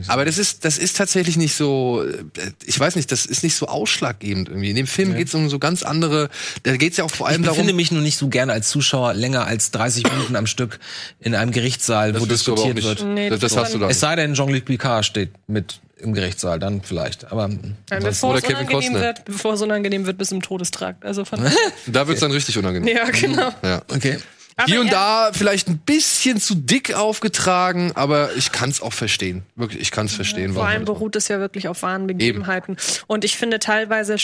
Aber 0.08 0.26
das 0.26 0.38
ist, 0.38 0.66
das 0.66 0.78
ist 0.78 0.98
tatsächlich 0.98 1.38
nicht 1.38 1.56
so, 1.56 2.04
äh, 2.04 2.52
ich 2.66 2.80
weiß 2.80 2.96
nicht, 2.96 3.12
das 3.12 3.26
ist 3.26 3.44
nicht 3.44 3.56
so 3.56 3.68
ausschlaggebend 3.68 4.50
irgendwie. 4.50 4.70
In 4.70 4.76
dem 4.76 4.88
Film 4.88 5.16
geht's 5.16 5.34
um 5.34 5.50
so 5.50 5.60
ganz 5.60 5.84
andere, 5.84 6.30
da 6.64 6.78
geht's 6.78 6.98
ja 6.98 7.04
auch 7.04 7.12
vor 7.12 7.28
ich 7.28 7.34
allem 7.34 7.42
befinde 7.42 7.68
darum. 7.68 7.76
mich 7.76 7.92
nur 7.92 8.02
nicht 8.02 8.18
so 8.18 8.28
gerne 8.28 8.54
als 8.54 8.70
Zuschauer 8.70 9.14
länger 9.14 9.46
als 9.46 9.72
30 9.72 10.04
Minuten 10.12 10.36
am 10.36 10.48
Stück 10.48 10.80
in 11.20 11.36
einem 11.36 11.52
Gerichtssaal, 11.52 12.14
wo 12.14 12.18
aber 12.18 12.26
auch 12.26 12.30
diskutiert 12.30 12.76
nicht. 12.76 12.88
wird. 12.88 13.04
Nee, 13.06 13.30
das, 13.30 13.40
das 13.40 13.58
hast 13.58 13.74
du 13.74 13.80
da. 13.80 13.90
Es 13.90 14.00
sei 14.00 14.16
denn, 14.16 14.34
Jean-Luc 14.34 14.66
Picard 14.66 15.06
steht 15.06 15.32
mit 15.48 15.80
im 16.04 16.14
Gerichtssaal, 16.14 16.60
dann 16.60 16.82
vielleicht. 16.82 17.32
Aber 17.32 17.44
Ansonsten 17.46 17.78
bevor 18.04 18.30
oder 18.32 18.40
es 18.40 18.44
Kevin 18.44 18.56
unangenehm 18.58 18.82
Costner. 18.82 19.02
wird, 19.02 19.26
bevor 19.26 19.54
es 19.54 19.62
unangenehm 19.62 20.06
wird 20.06 20.18
bis 20.18 20.32
im 20.32 20.42
Todestrakt. 20.42 21.06
Also 21.06 21.26
von 21.26 21.40
Da 21.88 22.08
wird's 22.08 22.20
dann 22.20 22.32
richtig 22.32 22.58
unangenehm. 22.58 22.96
Ja, 22.96 23.10
genau. 23.10 23.52
Ja. 23.64 23.82
okay. 23.90 24.18
Aber 24.56 24.68
Hier 24.68 24.82
und 24.82 24.92
da 24.92 25.32
vielleicht 25.34 25.68
ein 25.68 25.80
bisschen 25.80 26.40
zu 26.40 26.56
dick 26.56 26.94
aufgetragen, 26.94 27.92
aber 27.96 28.36
ich 28.36 28.52
kann's 28.52 28.82
auch 28.82 28.94
verstehen. 28.94 29.44
Wirklich, 29.56 29.82
ich 29.82 29.92
kann's 29.92 30.14
verstehen. 30.14 30.54
Vor 30.54 30.68
allem 30.68 30.86
beruht 30.86 31.16
es 31.16 31.28
ja 31.28 31.40
wirklich 31.40 31.68
auf 31.68 31.82
wahren 31.82 32.08
Begebenheiten. 32.08 32.78
Und 33.08 33.26
ich 33.26 33.38
finde 33.38 33.60
teilweise, 33.60 34.16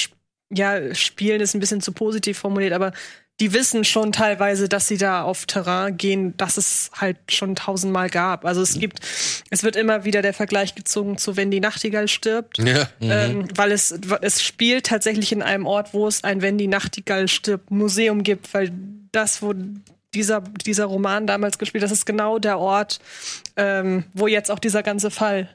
ja, 0.53 0.93
spielen 0.95 1.41
ist 1.41 1.55
ein 1.55 1.59
bisschen 1.59 1.81
zu 1.81 1.91
positiv 1.91 2.37
formuliert, 2.37 2.73
aber 2.73 2.93
die 3.39 3.53
wissen 3.53 3.85
schon 3.85 4.11
teilweise, 4.11 4.67
dass 4.67 4.87
sie 4.87 4.97
da 4.97 5.23
auf 5.23 5.45
Terrain 5.45 5.95
gehen, 5.95 6.35
dass 6.35 6.57
es 6.57 6.91
halt 6.93 7.17
schon 7.29 7.55
tausendmal 7.55 8.09
gab. 8.09 8.43
Also 8.43 8.61
es 8.61 8.77
gibt, 8.77 8.99
es 9.49 9.63
wird 9.63 9.75
immer 9.75 10.03
wieder 10.03 10.21
der 10.21 10.33
Vergleich 10.33 10.75
gezogen 10.75 11.17
zu 11.17 11.37
Wenn 11.37 11.49
die 11.49 11.61
Nachtigall 11.61 12.07
stirbt. 12.07 12.57
Ja. 12.57 12.89
Ähm, 12.99 13.47
weil 13.55 13.71
es, 13.71 13.97
es 14.21 14.43
spielt 14.43 14.87
tatsächlich 14.87 15.31
in 15.31 15.41
einem 15.41 15.65
Ort, 15.65 15.93
wo 15.93 16.07
es 16.07 16.23
ein 16.23 16.41
Wenn 16.41 16.57
die 16.57 16.67
Nachtigall 16.67 17.27
stirbt 17.29 17.71
Museum 17.71 18.23
gibt, 18.23 18.53
weil 18.53 18.71
das, 19.11 19.41
wo 19.41 19.53
dieser, 20.13 20.41
dieser 20.41 20.85
Roman 20.85 21.27
damals 21.27 21.57
gespielt, 21.57 21.83
das 21.83 21.91
ist 21.91 22.05
genau 22.05 22.39
der 22.39 22.59
Ort, 22.59 22.99
ähm, 23.55 24.05
wo 24.13 24.27
jetzt 24.27 24.49
auch 24.49 24.59
dieser 24.59 24.83
ganze 24.83 25.11
Fall 25.11 25.49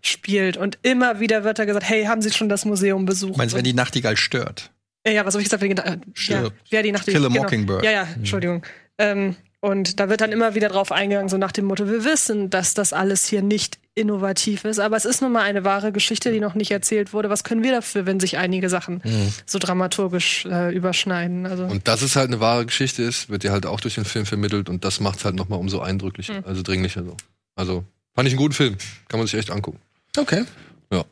spielt. 0.00 0.56
Und 0.56 0.78
immer 0.82 1.20
wieder 1.20 1.44
wird 1.44 1.58
da 1.58 1.64
gesagt, 1.64 1.88
hey, 1.88 2.04
haben 2.04 2.22
Sie 2.22 2.30
schon 2.32 2.48
das 2.48 2.64
Museum 2.64 3.04
besucht? 3.04 3.36
Meinst 3.36 3.52
du, 3.52 3.56
wenn 3.58 3.64
die 3.64 3.74
Nachtigall 3.74 4.16
stört? 4.16 4.70
ja, 5.08 5.12
ja, 5.12 5.26
was 5.26 5.34
habe 5.34 5.42
ich 5.42 5.48
gesagt? 5.48 5.62
Die, 5.62 5.70
äh, 5.70 6.50
ja, 6.70 6.82
die 6.82 6.92
Nachtigall 6.92 7.20
Kill 7.20 7.26
a 7.26 7.28
genau. 7.28 7.42
Mockingbird. 7.42 7.84
Ja, 7.84 7.90
ja, 7.90 8.08
Entschuldigung. 8.14 8.62
Ähm, 8.98 9.36
und 9.60 9.98
da 9.98 10.08
wird 10.08 10.20
dann 10.20 10.30
immer 10.30 10.54
wieder 10.54 10.68
drauf 10.68 10.92
eingegangen, 10.92 11.28
so 11.28 11.36
nach 11.36 11.52
dem 11.52 11.64
Motto, 11.64 11.88
wir 11.88 12.04
wissen, 12.04 12.48
dass 12.50 12.74
das 12.74 12.92
alles 12.92 13.26
hier 13.26 13.42
nicht 13.42 13.78
innovativ 13.94 14.64
ist, 14.64 14.78
aber 14.78 14.96
es 14.96 15.04
ist 15.04 15.20
nun 15.20 15.32
mal 15.32 15.42
eine 15.42 15.64
wahre 15.64 15.90
Geschichte, 15.90 16.30
die 16.30 16.38
noch 16.38 16.54
nicht 16.54 16.70
erzählt 16.70 17.12
wurde. 17.12 17.30
Was 17.30 17.42
können 17.42 17.64
wir 17.64 17.72
dafür, 17.72 18.06
wenn 18.06 18.20
sich 18.20 18.38
einige 18.38 18.68
Sachen 18.68 19.02
so 19.44 19.58
dramaturgisch 19.58 20.46
äh, 20.46 20.72
überschneiden? 20.72 21.46
Also 21.46 21.64
Und 21.64 21.88
dass 21.88 22.02
es 22.02 22.14
halt 22.14 22.28
eine 22.28 22.38
wahre 22.38 22.66
Geschichte 22.66 23.02
ist, 23.02 23.28
wird 23.28 23.42
ja 23.42 23.50
halt 23.50 23.66
auch 23.66 23.80
durch 23.80 23.96
den 23.96 24.04
Film 24.04 24.26
vermittelt 24.26 24.68
und 24.68 24.84
das 24.84 25.00
macht's 25.00 25.24
halt 25.24 25.34
nochmal 25.34 25.58
umso 25.58 25.80
eindrücklicher, 25.80 26.44
also 26.46 26.62
dringlicher 26.62 27.02
so. 27.02 27.16
Also, 27.56 27.84
fand 28.14 28.28
ich 28.28 28.34
einen 28.34 28.38
guten 28.38 28.54
Film. 28.54 28.76
Kann 29.08 29.18
man 29.18 29.26
sich 29.26 29.36
echt 29.36 29.50
angucken. 29.50 29.80
Okay. 30.16 30.44
Ja. 30.92 31.04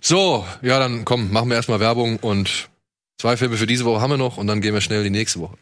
So, 0.00 0.44
ja, 0.60 0.80
dann 0.80 1.04
komm, 1.04 1.30
machen 1.32 1.48
wir 1.48 1.56
erstmal 1.56 1.78
Werbung 1.78 2.16
und 2.16 2.68
zwei 3.18 3.36
Filme 3.36 3.56
für 3.56 3.68
diese 3.68 3.84
Woche 3.84 4.00
haben 4.00 4.10
wir 4.10 4.16
noch 4.16 4.36
und 4.36 4.48
dann 4.48 4.60
gehen 4.60 4.74
wir 4.74 4.80
schnell 4.80 5.06
in 5.06 5.12
die 5.12 5.18
nächste 5.18 5.38
Woche. 5.38 5.56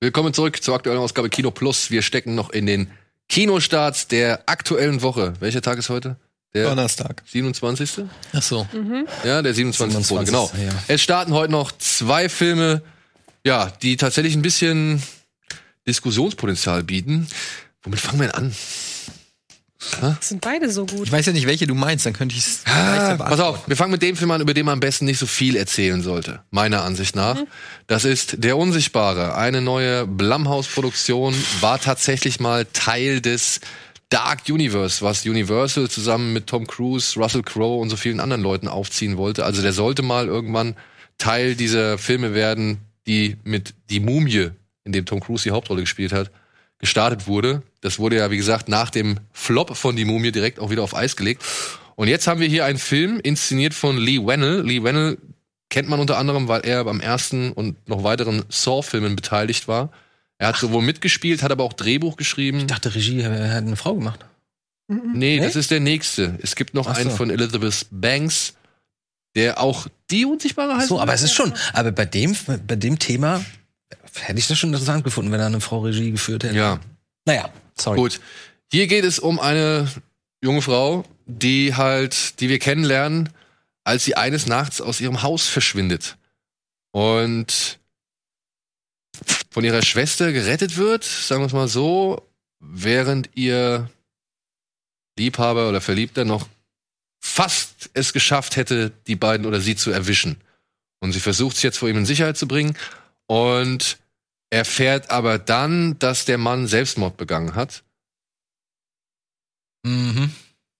Willkommen 0.00 0.32
zurück 0.32 0.62
zur 0.62 0.76
aktuellen 0.76 1.00
Ausgabe 1.00 1.28
Kino 1.28 1.50
Plus. 1.50 1.90
Wir 1.90 2.02
stecken 2.02 2.34
noch 2.36 2.50
in 2.50 2.66
den 2.66 2.88
Kinostarts 3.28 4.06
der 4.06 4.42
aktuellen 4.46 5.02
Woche. 5.02 5.34
Welcher 5.40 5.60
Tag 5.60 5.76
ist 5.78 5.88
heute? 5.90 6.16
Der 6.54 6.68
Donnerstag. 6.68 7.22
27. 7.26 8.04
Ach 8.32 8.42
so. 8.42 8.66
Ja, 9.24 9.42
der 9.42 9.52
27. 9.54 10.06
27., 10.06 10.26
Genau. 10.26 10.50
ja. 10.64 10.72
Es 10.86 11.02
starten 11.02 11.32
heute 11.34 11.50
noch 11.52 11.72
zwei 11.78 12.28
Filme, 12.28 12.82
ja, 13.44 13.72
die 13.82 13.96
tatsächlich 13.96 14.34
ein 14.34 14.42
bisschen 14.42 15.02
Diskussionspotenzial 15.86 16.84
bieten. 16.84 17.26
Womit 17.82 17.98
fangen 18.00 18.20
wir 18.20 18.28
denn 18.28 18.36
an? 18.36 18.54
Sind 20.20 20.40
beide 20.40 20.70
so 20.70 20.86
gut. 20.86 21.06
Ich 21.06 21.12
weiß 21.12 21.26
ja 21.26 21.32
nicht, 21.32 21.46
welche 21.46 21.66
du 21.66 21.74
meinst, 21.74 22.04
dann 22.04 22.12
könnte 22.12 22.34
ich 22.34 22.44
es 22.44 22.62
Ah, 22.66 23.14
pass 23.16 23.38
auf, 23.40 23.68
wir 23.68 23.76
fangen 23.76 23.92
mit 23.92 24.02
dem 24.02 24.16
Film 24.16 24.30
an, 24.32 24.40
über 24.40 24.52
den 24.54 24.66
man 24.66 24.74
am 24.74 24.80
besten 24.80 25.04
nicht 25.04 25.18
so 25.18 25.26
viel 25.26 25.56
erzählen 25.56 26.02
sollte, 26.02 26.40
meiner 26.50 26.82
Ansicht 26.82 27.14
nach. 27.14 27.36
Das 27.86 28.04
ist 28.04 28.42
Der 28.42 28.56
Unsichtbare. 28.56 29.36
Eine 29.36 29.60
neue 29.60 30.06
Blumhouse-Produktion 30.06 31.34
war 31.60 31.80
tatsächlich 31.80 32.40
mal 32.40 32.66
Teil 32.72 33.20
des 33.20 33.60
Dark 34.10 34.40
Universe, 34.48 35.02
was 35.02 35.24
Universal 35.24 35.88
zusammen 35.88 36.32
mit 36.32 36.46
Tom 36.46 36.66
Cruise, 36.66 37.18
Russell 37.20 37.42
Crowe 37.42 37.78
und 37.80 37.90
so 37.90 37.96
vielen 37.96 38.20
anderen 38.20 38.42
Leuten 38.42 38.66
aufziehen 38.66 39.16
wollte. 39.16 39.44
Also 39.44 39.62
der 39.62 39.72
sollte 39.72 40.02
mal 40.02 40.26
irgendwann 40.26 40.76
Teil 41.18 41.54
dieser 41.54 41.98
Filme 41.98 42.34
werden, 42.34 42.78
die 43.06 43.36
mit 43.44 43.74
Die 43.90 44.00
Mumie, 44.00 44.50
in 44.84 44.92
dem 44.92 45.04
Tom 45.04 45.20
Cruise 45.20 45.44
die 45.44 45.50
Hauptrolle 45.50 45.82
gespielt 45.82 46.12
hat, 46.12 46.30
gestartet 46.78 47.26
wurde. 47.26 47.62
Das 47.80 47.98
wurde 47.98 48.16
ja, 48.16 48.30
wie 48.30 48.36
gesagt, 48.36 48.68
nach 48.68 48.90
dem 48.90 49.18
Flop 49.32 49.76
von 49.76 49.96
Die 49.96 50.04
Mumie 50.04 50.32
direkt 50.32 50.60
auch 50.60 50.70
wieder 50.70 50.82
auf 50.82 50.94
Eis 50.94 51.16
gelegt. 51.16 51.44
Und 51.96 52.08
jetzt 52.08 52.26
haben 52.26 52.40
wir 52.40 52.48
hier 52.48 52.64
einen 52.64 52.78
Film, 52.78 53.18
inszeniert 53.20 53.74
von 53.74 53.98
Lee 53.98 54.24
Wennell. 54.24 54.62
Lee 54.62 54.82
Wennell 54.82 55.18
kennt 55.70 55.88
man 55.88 56.00
unter 56.00 56.16
anderem, 56.16 56.48
weil 56.48 56.60
er 56.60 56.84
beim 56.84 57.00
ersten 57.00 57.52
und 57.52 57.88
noch 57.88 58.04
weiteren 58.04 58.44
Saw-Filmen 58.48 59.16
beteiligt 59.16 59.68
war. 59.68 59.90
Er 60.38 60.48
hat 60.48 60.56
sowohl 60.56 60.82
mitgespielt, 60.82 61.42
hat 61.42 61.50
aber 61.50 61.64
auch 61.64 61.72
Drehbuch 61.72 62.16
geschrieben. 62.16 62.60
Ich 62.60 62.66
dachte, 62.66 62.94
Regie 62.94 63.20
äh, 63.20 63.50
hat 63.50 63.64
eine 63.64 63.76
Frau 63.76 63.94
gemacht. 63.94 64.24
Nee, 64.86 65.38
das 65.38 65.54
ist 65.54 65.70
der 65.70 65.80
nächste. 65.80 66.38
Es 66.42 66.56
gibt 66.56 66.72
noch 66.72 66.86
Ach 66.86 66.96
einen 66.96 67.10
so. 67.10 67.16
von 67.16 67.30
Elizabeth 67.30 67.86
Banks, 67.90 68.54
der 69.36 69.60
auch 69.60 69.86
die 70.10 70.24
Unsichtbare 70.24 70.76
heißt. 70.76 70.88
So, 70.88 71.00
aber 71.00 71.12
es 71.12 71.22
ist 71.22 71.34
schon, 71.34 71.52
aber 71.74 71.92
bei 71.92 72.06
dem, 72.06 72.34
bei 72.66 72.76
dem 72.76 72.98
Thema 72.98 73.44
hätte 74.22 74.38
ich 74.38 74.48
das 74.48 74.58
schon 74.58 74.70
interessant 74.70 75.04
gefunden, 75.04 75.30
wenn 75.32 75.38
da 75.38 75.46
eine 75.46 75.60
Frau 75.60 75.80
Regie 75.80 76.10
geführt 76.10 76.44
hätte. 76.44 76.56
Ja, 76.56 76.80
Naja, 77.24 77.50
sorry. 77.76 77.98
gut. 77.98 78.20
Hier 78.70 78.86
geht 78.86 79.04
es 79.04 79.18
um 79.18 79.40
eine 79.40 79.90
junge 80.42 80.62
Frau, 80.62 81.04
die 81.26 81.74
halt, 81.74 82.40
die 82.40 82.48
wir 82.48 82.58
kennenlernen, 82.58 83.30
als 83.84 84.04
sie 84.04 84.16
eines 84.16 84.46
Nachts 84.46 84.80
aus 84.80 85.00
ihrem 85.00 85.22
Haus 85.22 85.46
verschwindet 85.46 86.16
und 86.92 87.78
von 89.50 89.64
ihrer 89.64 89.82
Schwester 89.82 90.32
gerettet 90.32 90.76
wird, 90.76 91.04
sagen 91.04 91.42
wir 91.42 91.46
es 91.46 91.52
mal 91.52 91.68
so, 91.68 92.22
während 92.60 93.30
ihr 93.34 93.90
Liebhaber 95.18 95.68
oder 95.68 95.80
Verliebter 95.80 96.24
noch 96.24 96.46
fast 97.20 97.90
es 97.94 98.12
geschafft 98.12 98.56
hätte, 98.56 98.92
die 99.06 99.16
beiden 99.16 99.46
oder 99.46 99.60
sie 99.60 99.74
zu 99.76 99.90
erwischen. 99.90 100.36
Und 101.00 101.12
sie 101.12 101.20
versucht 101.20 101.56
es 101.56 101.62
jetzt 101.62 101.78
vor 101.78 101.88
ihm 101.88 101.96
in 101.98 102.06
Sicherheit 102.06 102.36
zu 102.36 102.46
bringen 102.46 102.76
und 103.26 103.98
erfährt 104.50 105.10
aber 105.10 105.38
dann, 105.38 105.98
dass 105.98 106.24
der 106.24 106.38
Mann 106.38 106.66
Selbstmord 106.66 107.16
begangen 107.16 107.54
hat. 107.54 107.82
Mhm. 109.84 110.32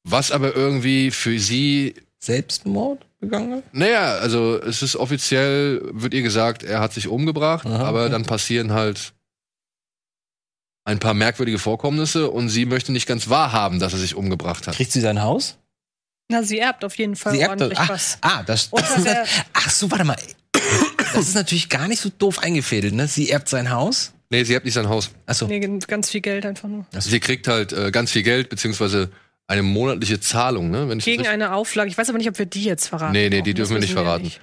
Was 0.04 0.30
aber 0.30 0.54
irgendwie 0.54 1.10
für 1.10 1.38
sie, 1.38 1.94
Selbstmord 2.18 3.04
begangen? 3.20 3.62
naja, 3.72 4.16
also 4.18 4.58
es 4.60 4.82
ist 4.82 4.96
offiziell, 4.96 5.80
wird 5.92 6.14
ihr 6.14 6.22
gesagt, 6.22 6.62
er 6.62 6.80
hat 6.80 6.92
sich 6.92 7.08
umgebracht, 7.08 7.66
Aha, 7.66 7.84
aber 7.84 8.02
okay. 8.02 8.12
dann 8.12 8.24
passieren 8.24 8.72
halt 8.72 9.12
ein 10.84 10.98
paar 10.98 11.14
merkwürdige 11.14 11.58
Vorkommnisse 11.58 12.30
und 12.30 12.48
sie 12.48 12.64
möchte 12.64 12.92
nicht 12.92 13.06
ganz 13.06 13.28
wahrhaben, 13.28 13.78
dass 13.78 13.92
er 13.92 13.98
sich 13.98 14.14
umgebracht 14.14 14.66
hat. 14.66 14.74
Kriegt 14.76 14.92
sie 14.92 15.00
sein 15.02 15.20
Haus? 15.20 15.58
Na, 16.30 16.42
sie 16.42 16.58
erbt 16.58 16.84
auf 16.84 16.96
jeden 16.96 17.16
Fall 17.16 17.32
Sie 17.34 17.40
erbt 17.40 17.60
ordentlich 17.60 17.78
ah, 17.78 17.88
was. 17.88 18.18
ah, 18.22 18.42
das, 18.42 18.70
das 18.72 18.96
ist, 18.96 19.04
der- 19.06 19.26
ach 19.52 19.70
so, 19.70 19.90
warte 19.90 20.04
mal. 20.04 20.16
Das 21.18 21.28
ist 21.28 21.34
natürlich 21.34 21.68
gar 21.68 21.88
nicht 21.88 22.00
so 22.00 22.10
doof 22.10 22.38
eingefädelt, 22.38 22.94
ne? 22.94 23.08
Sie 23.08 23.30
erbt 23.30 23.48
sein 23.48 23.70
Haus. 23.70 24.12
Nee, 24.30 24.44
sie 24.44 24.54
hat 24.54 24.64
nicht 24.64 24.74
sein 24.74 24.88
Haus. 24.88 25.10
Achso. 25.26 25.46
Nee, 25.46 25.60
ganz 25.86 26.10
viel 26.10 26.20
Geld 26.20 26.44
einfach 26.44 26.68
nur. 26.68 26.86
Sie 26.98 27.20
kriegt 27.20 27.48
halt 27.48 27.72
äh, 27.72 27.90
ganz 27.90 28.12
viel 28.12 28.22
Geld, 28.22 28.48
beziehungsweise 28.50 29.10
eine 29.46 29.62
monatliche 29.62 30.20
Zahlung, 30.20 30.70
ne? 30.70 30.88
Wenn 30.88 30.98
ich 30.98 31.04
Gegen 31.04 31.26
eine 31.26 31.54
Auflage. 31.54 31.90
Ich 31.90 31.96
weiß 31.96 32.08
aber 32.10 32.18
nicht, 32.18 32.28
ob 32.28 32.38
wir 32.38 32.46
die 32.46 32.64
jetzt 32.64 32.88
verraten. 32.88 33.12
Nee, 33.12 33.30
nee, 33.30 33.36
brauchen. 33.36 33.44
die 33.44 33.54
dürfen 33.54 33.72
wir 33.74 33.80
nicht 33.80 33.94
verraten. 33.94 34.24
nicht. 34.24 34.40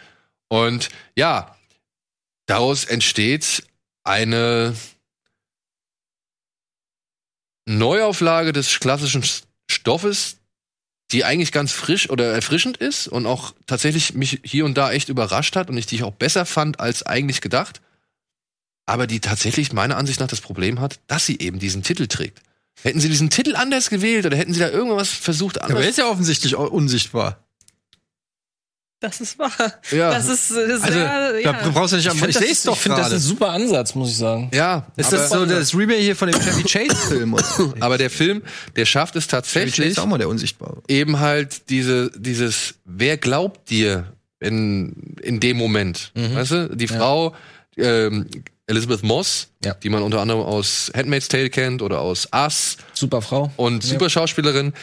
Und 0.47 0.89
ja, 1.15 1.55
daraus 2.47 2.85
entsteht 2.85 3.63
eine 4.03 4.75
Neuauflage 7.65 8.53
des 8.53 8.79
klassischen 8.79 9.23
Stoffes, 9.69 10.37
die 11.11 11.23
eigentlich 11.23 11.51
ganz 11.51 11.71
frisch 11.71 12.09
oder 12.09 12.33
erfrischend 12.33 12.77
ist 12.77 13.07
und 13.07 13.25
auch 13.25 13.53
tatsächlich 13.67 14.13
mich 14.13 14.41
hier 14.43 14.65
und 14.65 14.75
da 14.75 14.91
echt 14.91 15.09
überrascht 15.09 15.55
hat 15.55 15.69
und 15.69 15.77
ich 15.77 15.85
die 15.85 16.01
auch 16.03 16.11
besser 16.13 16.45
fand 16.45 16.79
als 16.79 17.03
eigentlich 17.03 17.41
gedacht. 17.41 17.81
Aber 18.87 19.07
die 19.07 19.19
tatsächlich 19.19 19.73
meiner 19.73 19.97
Ansicht 19.97 20.19
nach 20.19 20.27
das 20.27 20.41
Problem 20.41 20.79
hat, 20.79 20.99
dass 21.07 21.25
sie 21.25 21.39
eben 21.39 21.59
diesen 21.59 21.83
Titel 21.83 22.07
trägt. 22.07 22.41
Hätten 22.81 22.99
sie 22.99 23.09
diesen 23.09 23.29
Titel 23.29 23.55
anders 23.55 23.89
gewählt 23.89 24.25
oder 24.25 24.37
hätten 24.37 24.53
sie 24.53 24.59
da 24.59 24.69
irgendwas 24.69 25.09
versucht 25.09 25.61
Aber 25.61 25.69
er 25.69 25.75
anders? 25.77 25.89
ist 25.91 25.97
ja 25.97 26.07
offensichtlich 26.07 26.55
unsichtbar. 26.55 27.44
Das 29.05 29.21
ist 29.21 29.37
wahr. 29.39 29.51
Ja. 29.91 30.11
Das 30.11 30.27
ist 30.27 30.51
äh, 30.51 30.77
sehr, 30.79 31.11
Also, 31.11 31.37
ja. 31.39 31.53
da 31.53 31.69
brauchst 31.69 31.93
du 31.93 31.97
nicht 31.97 32.09
am. 32.09 32.17
Ich, 32.17 32.23
das 32.25 32.35
sehe 32.35 32.45
ist- 32.47 32.57
es 32.59 32.63
doch 32.63 32.73
ich 32.75 32.79
finde, 32.81 32.97
das 32.97 33.07
ist 33.07 33.13
ein 33.13 33.19
super 33.19 33.49
Ansatz, 33.51 33.93
muss 33.95 34.09
ich 34.09 34.17
sagen. 34.17 34.49
ja, 34.53 34.85
Ist 34.97 35.13
das 35.13 35.29
so 35.29 35.45
das 35.45 35.73
Remake 35.75 35.99
hier 36.01 36.15
von 36.15 36.29
dem 36.31 36.39
Chevy 36.39 36.63
Chase-Film? 36.87 37.33
oder? 37.33 37.45
Aber 37.79 37.97
der 37.97 38.09
Film, 38.09 38.41
der 38.75 38.85
schafft 38.85 39.15
es 39.15 39.25
Chevy 39.25 39.31
Chase 39.41 39.43
tatsächlich, 39.43 39.87
ist 39.91 39.99
auch 39.99 40.05
mal 40.05 40.17
der 40.17 40.29
Unsichtbare. 40.29 40.81
eben 40.87 41.19
halt 41.19 41.69
diese, 41.69 42.11
dieses, 42.15 42.75
wer 42.85 43.17
glaubt 43.17 43.69
dir 43.69 44.11
in, 44.39 45.15
in 45.21 45.39
dem 45.39 45.57
Moment? 45.57 46.11
Weißt 46.15 46.51
du, 46.51 46.75
die 46.75 46.87
Frau, 46.87 47.35
ähm, 47.77 48.27
Elizabeth 48.67 49.03
Moss, 49.03 49.49
Ja. 49.63 49.75
die 49.75 49.89
man 49.89 50.01
unter 50.01 50.19
anderem 50.21 50.41
aus 50.41 50.91
Handmaid's 50.95 51.27
Tale 51.27 51.51
kennt 51.51 51.83
oder 51.83 51.99
aus 52.01 52.27
Us 52.33 52.77
Super 52.93 53.21
Frau. 53.21 53.51
und 53.57 53.83
super 53.83 54.09
Schauspielerin, 54.09 54.73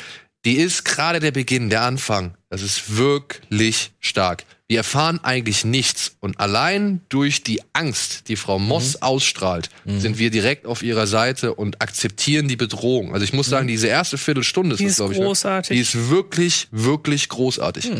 die 0.45 0.57
ist 0.57 0.85
gerade 0.85 1.21
der 1.21 1.31
Beginn, 1.31 1.71
der 1.71 1.83
Anfang. 1.83 2.35
Das 2.51 2.63
ist 2.63 2.97
wirklich 2.97 3.93
stark. 4.01 4.45
Wir 4.69 4.79
erfahren 4.79 5.21
eigentlich 5.23 5.65
nichts 5.65 6.17
und 6.21 6.41
allein 6.41 7.03
durch 7.11 7.43
die 7.43 7.61
Angst, 7.75 8.29
die 8.29 8.37
Frau 8.37 8.59
Moss 8.59 9.03
ausstrahlt, 9.03 9.69
sind 9.85 10.19
wir 10.19 10.31
direkt 10.31 10.67
auf 10.67 10.83
ihrer 10.83 11.07
Seite 11.07 11.55
und 11.55 11.83
akzeptieren 11.83 12.49
die 12.49 12.57
Bedrohung. 12.57 13.13
Also 13.13 13.25
ich 13.25 13.35
muss 13.35 13.49
sagen, 13.49 13.69
diese 13.69 13.89
erste 13.89 14.17
Viertelstunde 14.17 14.75
ist 14.75 14.81
Die 14.81 14.87
ist 14.87 14.97
glaube 14.97 15.13
ich. 15.13 15.19
ne? 15.19 15.27
großartig. 15.27 15.77
Die 15.77 15.81
ist 15.81 16.09
wirklich, 16.09 16.69
wirklich 16.71 17.29
großartig. 17.29 17.91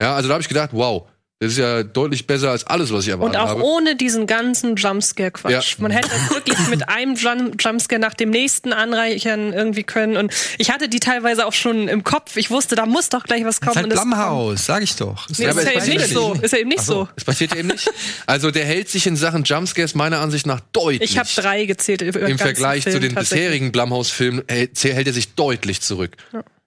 Ja, 0.00 0.16
also 0.16 0.28
da 0.28 0.34
habe 0.34 0.42
ich 0.42 0.48
gedacht, 0.48 0.70
wow, 0.72 1.06
das 1.44 1.52
ist 1.52 1.58
ja 1.58 1.82
deutlich 1.82 2.26
besser 2.26 2.50
als 2.50 2.66
alles, 2.66 2.92
was 2.92 3.06
ich 3.06 3.12
Und 3.12 3.20
erwartet 3.20 3.40
auch 3.40 3.48
habe. 3.48 3.62
ohne 3.62 3.96
diesen 3.96 4.26
ganzen 4.26 4.76
Jumpscare-Quatsch. 4.76 5.72
Ja. 5.76 5.82
Man 5.82 5.90
hätte 5.90 6.08
es 6.14 6.30
wirklich 6.34 6.58
mit 6.68 6.88
einem 6.88 7.14
Jump 7.14 7.62
Jumpscare 7.62 8.00
nach 8.00 8.14
dem 8.14 8.30
nächsten 8.30 8.72
anreichern 8.72 9.52
irgendwie 9.52 9.82
können. 9.82 10.16
Und 10.16 10.32
ich 10.58 10.70
hatte 10.70 10.88
die 10.88 11.00
teilweise 11.00 11.46
auch 11.46 11.52
schon 11.52 11.88
im 11.88 12.02
Kopf. 12.04 12.36
Ich 12.36 12.50
wusste, 12.50 12.74
da 12.76 12.86
muss 12.86 13.08
doch 13.10 13.24
gleich 13.24 13.44
was 13.44 13.60
kommen. 13.60 13.72
Ist 13.72 13.76
halt 13.76 13.86
und 13.86 13.92
es 13.92 14.00
Blumhouse, 14.00 14.66
sag 14.66 14.82
ich 14.82 14.96
doch. 14.96 15.28
Nee, 15.38 15.46
aber 15.48 15.60
ist 15.62 15.66
es 15.66 15.66
ja 15.66 15.70
eben 15.70 15.78
passiert 15.80 15.98
nicht 15.98 16.08
ja 16.10 16.14
so. 16.14 16.34
Ist 16.40 16.52
ja 16.52 16.58
eben 16.58 16.68
nicht 16.68 16.82
so. 16.82 17.08
Das 17.14 17.24
passiert 17.24 17.52
ja 17.52 17.58
eben 17.58 17.68
nicht. 17.68 17.90
Also 18.26 18.50
der 18.50 18.64
hält 18.64 18.88
sich 18.88 19.06
in 19.06 19.16
Sachen 19.16 19.44
Jumpscares 19.44 19.94
meiner 19.94 20.20
Ansicht 20.20 20.46
nach 20.46 20.60
deutlich. 20.72 21.10
Ich 21.10 21.18
habe 21.18 21.28
drei 21.34 21.64
gezählt. 21.66 22.00
Den 22.00 22.14
Im 22.14 22.38
Vergleich 22.38 22.84
zu 22.84 22.90
Film 22.90 23.02
den 23.02 23.14
tatsächlich. 23.14 23.44
bisherigen 23.46 23.72
Blumhouse-Filmen 23.72 24.44
hält, 24.48 24.82
hält 24.82 25.06
er 25.06 25.12
sich 25.12 25.34
deutlich 25.34 25.80
zurück. 25.80 26.16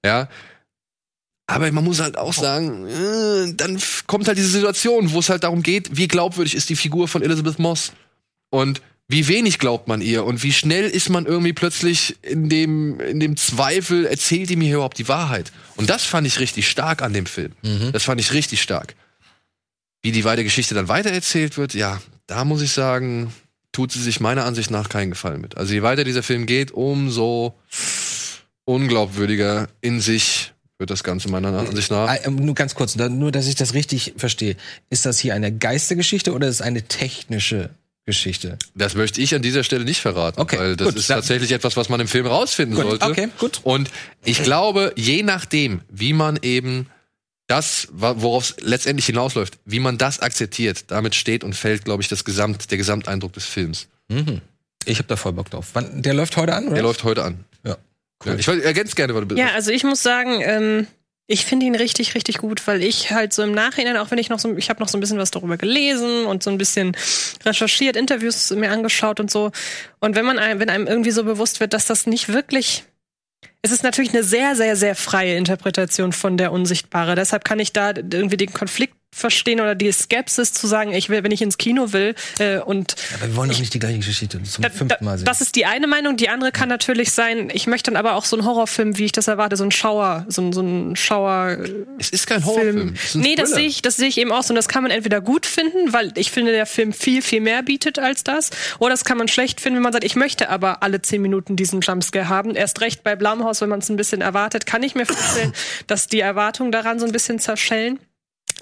Ja. 0.05 0.29
Aber 1.47 1.71
man 1.71 1.83
muss 1.83 2.01
halt 2.01 2.17
auch 2.17 2.33
sagen, 2.33 2.87
äh, 2.87 3.53
dann 3.53 3.79
kommt 4.05 4.27
halt 4.27 4.37
diese 4.37 4.49
Situation, 4.49 5.13
wo 5.13 5.19
es 5.19 5.29
halt 5.29 5.43
darum 5.43 5.63
geht, 5.63 5.95
wie 5.95 6.09
glaubwürdig 6.09 6.55
ist 6.55 6.69
die 6.69 6.75
Figur 6.75 7.07
von 7.07 7.21
Elizabeth 7.23 7.57
Moss 7.57 7.93
und 8.49 8.81
wie 9.07 9.29
wenig 9.29 9.57
glaubt 9.57 9.87
man 9.87 10.01
ihr 10.01 10.25
und 10.25 10.43
wie 10.43 10.51
schnell 10.51 10.89
ist 10.89 11.09
man 11.09 11.25
irgendwie 11.25 11.53
plötzlich 11.53 12.17
in 12.21 12.49
dem, 12.49 12.99
in 12.99 13.21
dem 13.21 13.37
Zweifel, 13.37 14.05
erzählt 14.05 14.49
die 14.49 14.57
mir 14.57 14.73
überhaupt 14.75 14.97
die 14.97 15.07
Wahrheit? 15.07 15.53
Und 15.77 15.89
das 15.89 16.03
fand 16.03 16.27
ich 16.27 16.41
richtig 16.41 16.67
stark 16.69 17.01
an 17.01 17.13
dem 17.13 17.25
Film. 17.25 17.53
Das 17.93 18.03
fand 18.03 18.19
ich 18.19 18.33
richtig 18.33 18.61
stark. 18.61 18.95
Wie 20.01 20.11
die 20.11 20.25
weitere 20.25 20.43
Geschichte 20.43 20.75
dann 20.75 20.89
weitererzählt 20.89 21.57
wird, 21.57 21.73
ja, 21.73 22.01
da 22.27 22.43
muss 22.43 22.61
ich 22.61 22.71
sagen, 22.71 23.33
tut 23.71 23.93
sie 23.93 24.01
sich 24.01 24.19
meiner 24.19 24.43
Ansicht 24.43 24.71
nach 24.71 24.89
keinen 24.89 25.11
Gefallen 25.11 25.39
mit. 25.39 25.55
Also 25.55 25.73
je 25.73 25.83
weiter 25.83 26.03
dieser 26.03 26.23
Film 26.23 26.45
geht, 26.45 26.71
umso 26.71 27.57
unglaubwürdiger 28.65 29.69
in 29.79 30.01
sich 30.01 30.51
wird 30.77 30.89
das 30.89 31.03
Ganze 31.03 31.29
meiner 31.29 31.57
Ansicht 31.57 31.91
nach. 31.91 32.15
Ähm, 32.23 32.35
Nur 32.35 32.55
ganz 32.55 32.75
kurz, 32.75 32.95
nur 32.95 33.31
dass 33.31 33.47
ich 33.47 33.55
das 33.55 33.73
richtig 33.73 34.13
verstehe. 34.17 34.55
Ist 34.89 35.05
das 35.05 35.19
hier 35.19 35.33
eine 35.33 35.51
Geistergeschichte 35.51 36.33
oder 36.33 36.47
ist 36.47 36.55
es 36.55 36.61
eine 36.61 36.83
technische 36.83 37.71
Geschichte? 38.05 38.57
Das 38.75 38.95
möchte 38.95 39.19
ich 39.21 39.33
an 39.33 39.41
dieser 39.41 39.63
Stelle 39.63 39.85
nicht 39.85 39.99
verraten, 40.01 40.39
Okay, 40.39 40.57
weil 40.59 40.75
das 40.75 40.89
gut, 40.89 40.97
ist 40.97 41.07
tatsächlich 41.07 41.51
etwas, 41.51 41.77
was 41.77 41.89
man 41.89 41.99
im 41.99 42.07
Film 42.07 42.27
rausfinden 42.27 42.75
Gut, 42.75 42.85
sollte. 42.87 43.05
okay, 43.05 43.27
gut. 43.39 43.61
Und 43.63 43.89
ich 44.23 44.43
glaube, 44.43 44.93
je 44.95 45.23
nachdem, 45.23 45.81
wie 45.89 46.13
man 46.13 46.37
eben 46.41 46.87
das, 47.47 47.87
worauf 47.91 48.43
es 48.43 48.55
letztendlich 48.59 49.05
hinausläuft, 49.05 49.57
wie 49.65 49.79
man 49.79 49.97
das 49.97 50.19
akzeptiert, 50.19 50.85
damit 50.87 51.15
steht 51.15 51.43
und 51.43 51.53
fällt, 51.55 51.85
glaube 51.85 52.03
ich, 52.03 52.09
das 52.09 52.23
Gesamt, 52.25 52.69
der 52.71 52.77
Gesamteindruck 52.77 53.33
des 53.33 53.45
Films. 53.45 53.87
Ich 54.85 54.97
habe 54.99 55.07
da 55.07 55.15
voll 55.15 55.33
Bock 55.33 55.49
drauf. 55.49 55.69
Wann, 55.73 56.01
der 56.01 56.13
läuft 56.13 56.35
heute 56.37 56.53
an, 56.53 56.65
oder? 56.65 56.73
Der 56.75 56.83
läuft 56.83 57.03
heute 57.03 57.23
an. 57.23 57.45
Ja. 58.25 58.33
Ja, 58.33 58.39
ich 58.39 58.47
ergänzt 58.47 58.95
gerne, 58.95 59.13
weil 59.15 59.25
du 59.25 59.35
Ja, 59.35 59.51
also 59.53 59.71
ich 59.71 59.83
muss 59.83 60.01
sagen, 60.01 60.41
ähm, 60.41 60.87
ich 61.27 61.45
finde 61.45 61.65
ihn 61.65 61.75
richtig, 61.75 62.15
richtig 62.15 62.37
gut, 62.37 62.65
weil 62.67 62.81
ich 62.81 63.11
halt 63.11 63.33
so 63.33 63.43
im 63.43 63.51
Nachhinein, 63.51 63.97
auch 63.97 64.11
wenn 64.11 64.17
ich 64.17 64.29
noch 64.29 64.39
so, 64.39 64.55
ich 64.55 64.69
habe 64.69 64.79
noch 64.79 64.87
so 64.87 64.97
ein 64.97 65.01
bisschen 65.01 65.17
was 65.17 65.31
darüber 65.31 65.57
gelesen 65.57 66.25
und 66.25 66.41
so 66.41 66.49
ein 66.49 66.57
bisschen 66.57 66.95
recherchiert, 67.45 67.95
Interviews 67.95 68.49
mir 68.51 68.71
angeschaut 68.71 69.19
und 69.19 69.29
so. 69.29 69.51
Und 69.99 70.15
wenn 70.15 70.25
man 70.25 70.39
einem, 70.39 70.59
wenn 70.59 70.69
einem 70.69 70.87
irgendwie 70.87 71.11
so 71.11 71.23
bewusst 71.23 71.59
wird, 71.59 71.73
dass 71.73 71.85
das 71.85 72.07
nicht 72.07 72.29
wirklich 72.29 72.85
es 73.61 73.71
ist 73.71 73.83
natürlich 73.83 74.13
eine 74.13 74.23
sehr, 74.23 74.55
sehr, 74.55 74.75
sehr 74.75 74.95
freie 74.95 75.35
Interpretation 75.35 76.13
von 76.13 76.37
der 76.37 76.51
Unsichtbare. 76.51 77.15
Deshalb 77.15 77.43
kann 77.43 77.59
ich 77.59 77.73
da 77.73 77.89
irgendwie 77.89 78.37
den 78.37 78.53
Konflikt 78.53 78.95
verstehen 79.15 79.59
oder 79.61 79.73
die 79.73 79.91
Skepsis 79.91 80.53
zu 80.53 80.67
sagen, 80.67 80.91
ich 80.93 81.09
will, 81.09 81.23
wenn 81.23 81.31
ich 81.31 81.41
ins 81.41 81.57
Kino 81.57 81.91
will 81.93 82.13
äh, 82.39 82.59
und 82.59 82.95
Aber 83.15 83.27
wir 83.27 83.35
wollen 83.35 83.49
doch 83.49 83.57
nicht 83.57 83.73
die 83.73 83.79
gleiche 83.79 83.97
Geschichte 83.97 84.27
zum 84.43 84.61
da, 84.61 84.69
fünften 84.69 85.03
Mal 85.03 85.17
sehen. 85.17 85.25
das 85.25 85.41
ist 85.41 85.55
die 85.55 85.65
eine 85.65 85.87
Meinung. 85.87 86.17
Die 86.17 86.29
andere 86.29 86.51
kann 86.51 86.69
natürlich 86.69 87.11
sein, 87.11 87.49
ich 87.51 87.65
möchte 87.67 87.89
dann 87.91 87.97
aber 87.97 88.15
auch 88.15 88.25
so 88.25 88.35
einen 88.37 88.45
Horrorfilm, 88.45 88.97
wie 88.97 89.05
ich 89.05 89.11
das 89.13 89.27
erwarte, 89.27 89.55
so 89.55 89.63
einen 89.63 89.71
Schauer, 89.71 90.25
so, 90.27 90.41
ein- 90.41 90.53
so 90.53 90.59
einen 90.59 90.95
Schauer. 90.95 91.57
Es 91.97 92.09
ist 92.09 92.27
kein 92.27 92.45
Horrorfilm. 92.45 92.93
Ist 92.93 93.15
Nee, 93.15 93.35
das 93.35 93.51
sehe 93.51 93.65
ich, 93.65 93.81
das 93.81 93.95
sehe 93.95 94.07
ich 94.07 94.17
eben 94.19 94.31
auch 94.31 94.43
so. 94.43 94.49
Und 94.51 94.55
das 94.55 94.67
kann 94.67 94.83
man 94.83 94.91
entweder 94.91 95.21
gut 95.21 95.45
finden, 95.45 95.93
weil 95.93 96.11
ich 96.15 96.29
finde, 96.31 96.51
der 96.51 96.65
Film 96.65 96.93
viel, 96.93 97.21
viel 97.21 97.41
mehr 97.41 97.63
bietet 97.63 97.97
als 97.99 98.23
das. 98.23 98.51
Oder 98.79 98.91
das 98.91 99.05
kann 99.05 99.17
man 99.17 99.27
schlecht 99.27 99.61
finden, 99.61 99.77
wenn 99.77 99.83
man 99.83 99.93
sagt, 99.93 100.03
ich 100.03 100.15
möchte 100.15 100.49
aber 100.49 100.83
alle 100.83 101.01
zehn 101.01 101.21
Minuten 101.21 101.55
diesen 101.55 101.81
Jumpscare 101.81 102.29
haben. 102.29 102.55
Erst 102.55 102.81
recht 102.81 103.03
bei 103.03 103.15
Blumhouse, 103.15 103.61
wenn 103.61 103.69
man 103.69 103.79
es 103.79 103.89
ein 103.89 103.95
bisschen 103.95 104.21
erwartet, 104.21 104.65
kann 104.65 104.83
ich 104.83 104.93
mir 104.95 105.05
vorstellen, 105.05 105.53
dass 105.87 106.07
die 106.07 106.19
Erwartungen 106.19 106.71
daran 106.71 106.99
so 106.99 107.05
ein 107.05 107.11
bisschen 107.11 107.39
zerschellen. 107.39 107.99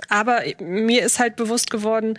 Aber 0.09 0.41
mir 0.59 1.03
ist 1.03 1.19
halt 1.19 1.35
bewusst 1.35 1.69
geworden, 1.71 2.17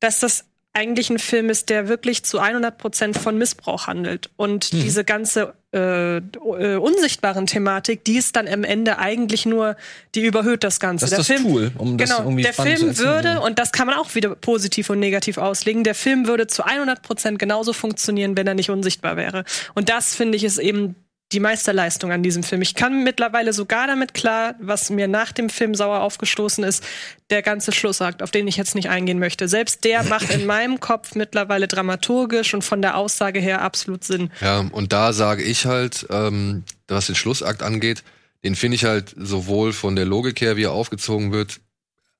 dass 0.00 0.20
das 0.20 0.44
eigentlich 0.72 1.10
ein 1.10 1.18
Film 1.18 1.50
ist, 1.50 1.68
der 1.68 1.88
wirklich 1.88 2.22
zu 2.22 2.38
100 2.38 2.78
Prozent 2.78 3.18
von 3.18 3.36
Missbrauch 3.36 3.88
handelt. 3.88 4.30
Und 4.36 4.72
Mhm. 4.72 4.82
diese 4.82 5.04
ganze 5.04 5.54
äh, 5.72 6.16
äh, 6.18 6.76
unsichtbaren 6.76 7.46
Thematik, 7.46 8.04
die 8.04 8.16
ist 8.16 8.34
dann 8.34 8.48
am 8.48 8.64
Ende 8.64 8.98
eigentlich 8.98 9.46
nur, 9.46 9.76
die 10.14 10.24
überhöht 10.24 10.64
das 10.64 10.80
Ganze. 10.80 11.06
Das 11.08 11.18
ist 11.18 11.30
das 11.30 11.42
Tool, 11.42 11.70
um 11.78 11.96
das 11.96 12.08
genau, 12.10 12.22
irgendwie 12.22 12.42
der 12.42 12.52
Film 12.52 12.98
würde, 12.98 13.40
und 13.40 13.58
das 13.60 13.70
kann 13.70 13.86
man 13.86 13.96
auch 13.96 14.14
wieder 14.16 14.34
positiv 14.34 14.90
und 14.90 14.98
negativ 14.98 15.38
auslegen, 15.38 15.84
der 15.84 15.94
Film 15.94 16.26
würde 16.26 16.48
zu 16.48 16.64
100 16.64 17.02
Prozent 17.02 17.38
genauso 17.38 17.72
funktionieren, 17.72 18.36
wenn 18.36 18.48
er 18.48 18.54
nicht 18.54 18.70
unsichtbar 18.70 19.16
wäre. 19.16 19.44
Und 19.74 19.88
das, 19.88 20.14
finde 20.14 20.36
ich, 20.36 20.42
ist 20.44 20.58
eben 20.58 20.96
die 21.32 21.40
Meisterleistung 21.40 22.10
an 22.10 22.22
diesem 22.22 22.42
Film. 22.42 22.60
Ich 22.60 22.74
kann 22.74 23.04
mittlerweile 23.04 23.52
sogar 23.52 23.86
damit 23.86 24.14
klar, 24.14 24.56
was 24.58 24.90
mir 24.90 25.06
nach 25.06 25.30
dem 25.30 25.48
Film 25.48 25.76
sauer 25.76 26.00
aufgestoßen 26.00 26.64
ist, 26.64 26.84
der 27.30 27.42
ganze 27.42 27.70
Schlussakt, 27.70 28.22
auf 28.22 28.32
den 28.32 28.48
ich 28.48 28.56
jetzt 28.56 28.74
nicht 28.74 28.88
eingehen 28.88 29.20
möchte. 29.20 29.46
Selbst 29.46 29.84
der 29.84 30.02
macht 30.08 30.30
in 30.30 30.46
meinem 30.46 30.80
Kopf 30.80 31.14
mittlerweile 31.14 31.68
dramaturgisch 31.68 32.52
und 32.52 32.62
von 32.62 32.82
der 32.82 32.96
Aussage 32.96 33.38
her 33.38 33.62
absolut 33.62 34.02
Sinn. 34.02 34.30
Ja, 34.40 34.60
und 34.72 34.92
da 34.92 35.12
sage 35.12 35.42
ich 35.44 35.66
halt, 35.66 36.06
ähm, 36.10 36.64
was 36.88 37.06
den 37.06 37.14
Schlussakt 37.14 37.62
angeht, 37.62 38.02
den 38.42 38.56
finde 38.56 38.74
ich 38.74 38.84
halt 38.84 39.14
sowohl 39.16 39.72
von 39.72 39.94
der 39.94 40.06
Logik 40.06 40.40
her, 40.40 40.56
wie 40.56 40.64
er 40.64 40.72
aufgezogen 40.72 41.30
wird, 41.30 41.60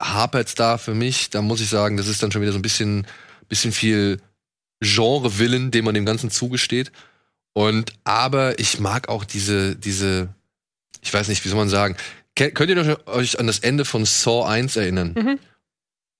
hapert's 0.00 0.54
da 0.54 0.78
für 0.78 0.94
mich. 0.94 1.30
Da 1.30 1.42
muss 1.42 1.60
ich 1.60 1.68
sagen, 1.68 1.96
das 1.96 2.06
ist 2.06 2.22
dann 2.22 2.30
schon 2.30 2.42
wieder 2.42 2.52
so 2.52 2.58
ein 2.58 2.62
bisschen, 2.62 3.06
bisschen 3.48 3.72
viel 3.72 4.20
Genre-Willen, 4.80 5.70
den 5.70 5.84
man 5.84 5.94
dem 5.94 6.06
Ganzen 6.06 6.30
zugesteht. 6.30 6.92
Und 7.52 7.92
aber 8.04 8.58
ich 8.58 8.78
mag 8.80 9.08
auch 9.08 9.24
diese, 9.24 9.76
diese, 9.76 10.28
ich 11.02 11.12
weiß 11.12 11.28
nicht, 11.28 11.44
wie 11.44 11.48
soll 11.48 11.58
man 11.58 11.68
sagen, 11.68 11.96
könnt 12.36 12.70
ihr 12.70 12.76
noch 12.82 13.06
euch 13.06 13.38
an 13.38 13.46
das 13.46 13.58
Ende 13.58 13.84
von 13.84 14.04
Saw 14.04 14.44
1 14.46 14.76
erinnern? 14.76 15.38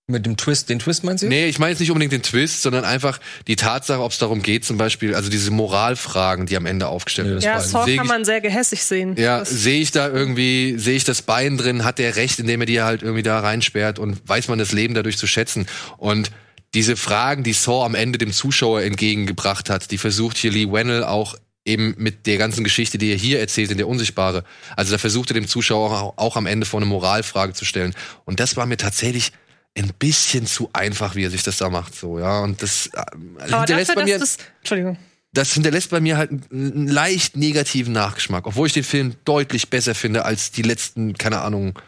Mit 0.06 0.26
dem 0.26 0.36
Twist, 0.36 0.68
den 0.68 0.80
Twist 0.80 1.04
meinst 1.04 1.22
du? 1.22 1.28
Nee, 1.28 1.46
ich 1.46 1.60
meine 1.60 1.70
jetzt 1.70 1.78
nicht 1.78 1.92
unbedingt 1.92 2.12
den 2.12 2.22
Twist, 2.24 2.62
sondern 2.62 2.84
einfach 2.84 3.20
die 3.46 3.54
Tatsache, 3.54 4.00
ob 4.02 4.10
es 4.10 4.18
darum 4.18 4.42
geht, 4.42 4.64
zum 4.64 4.76
Beispiel, 4.76 5.14
also 5.14 5.30
diese 5.30 5.52
Moralfragen, 5.52 6.46
die 6.46 6.56
am 6.56 6.66
Ende 6.66 6.88
aufgestellt 6.88 7.28
werden. 7.28 7.40
Ja, 7.42 7.60
Saw 7.60 7.84
Seh 7.84 7.94
kann 7.96 8.06
ich- 8.06 8.10
man 8.10 8.24
sehr 8.24 8.40
gehässig 8.40 8.82
sehen. 8.82 9.14
Ja, 9.16 9.44
sehe 9.44 9.80
ich 9.80 9.92
da 9.92 10.08
irgendwie, 10.08 10.76
sehe 10.78 10.96
ich 10.96 11.04
das 11.04 11.22
Bein 11.22 11.56
drin, 11.56 11.84
hat 11.84 12.00
der 12.00 12.16
recht, 12.16 12.40
indem 12.40 12.60
er 12.62 12.66
die 12.66 12.82
halt 12.82 13.02
irgendwie 13.02 13.22
da 13.22 13.38
reinsperrt 13.38 14.00
und 14.00 14.20
weiß 14.28 14.48
man 14.48 14.58
das 14.58 14.72
Leben 14.72 14.94
dadurch 14.94 15.16
zu 15.16 15.28
schätzen. 15.28 15.66
Und 15.96 16.32
diese 16.74 16.96
Fragen, 16.96 17.42
die 17.42 17.52
Saw 17.52 17.84
am 17.84 17.94
Ende 17.94 18.18
dem 18.18 18.32
Zuschauer 18.32 18.82
entgegengebracht 18.82 19.70
hat, 19.70 19.90
die 19.90 19.98
versucht 19.98 20.36
hier 20.36 20.52
Lee 20.52 20.70
Wennell 20.70 21.04
auch 21.04 21.34
eben 21.64 21.94
mit 21.98 22.26
der 22.26 22.38
ganzen 22.38 22.64
Geschichte, 22.64 22.98
die 22.98 23.10
er 23.10 23.16
hier 23.16 23.40
erzählt, 23.40 23.70
in 23.70 23.76
der 23.76 23.88
Unsichtbare. 23.88 24.44
Also 24.76 24.92
da 24.92 24.98
versucht 24.98 25.30
er 25.30 25.34
dem 25.34 25.46
Zuschauer 25.46 26.14
auch, 26.16 26.36
am 26.36 26.46
Ende 26.46 26.66
vor 26.66 26.80
eine 26.80 26.86
Moralfrage 26.86 27.52
zu 27.52 27.64
stellen. 27.64 27.94
Und 28.24 28.40
das 28.40 28.56
war 28.56 28.66
mir 28.66 28.76
tatsächlich 28.76 29.32
ein 29.76 29.92
bisschen 29.98 30.46
zu 30.46 30.70
einfach, 30.72 31.14
wie 31.14 31.24
er 31.24 31.30
sich 31.30 31.42
das 31.42 31.58
da 31.58 31.68
macht, 31.68 31.94
so, 31.94 32.18
ja. 32.18 32.40
Und 32.40 32.62
das 32.62 32.88
äh, 32.88 32.98
Aber 32.98 33.60
hinterlässt 33.60 33.90
dafür, 33.90 34.02
bei 34.02 34.04
mir 34.04 34.18
das, 34.18 34.38
Entschuldigung. 34.58 34.98
das 35.32 35.52
hinterlässt 35.52 35.90
bei 35.90 36.00
mir 36.00 36.16
halt 36.16 36.30
einen 36.50 36.88
leicht 36.88 37.36
negativen 37.36 37.92
Nachgeschmack, 37.92 38.46
obwohl 38.46 38.66
ich 38.66 38.72
den 38.72 38.82
Film 38.82 39.14
deutlich 39.24 39.70
besser 39.70 39.94
finde 39.94 40.24
als 40.24 40.50
die 40.50 40.62
letzten, 40.62 41.14
keine 41.14 41.40
Ahnung, 41.40 41.78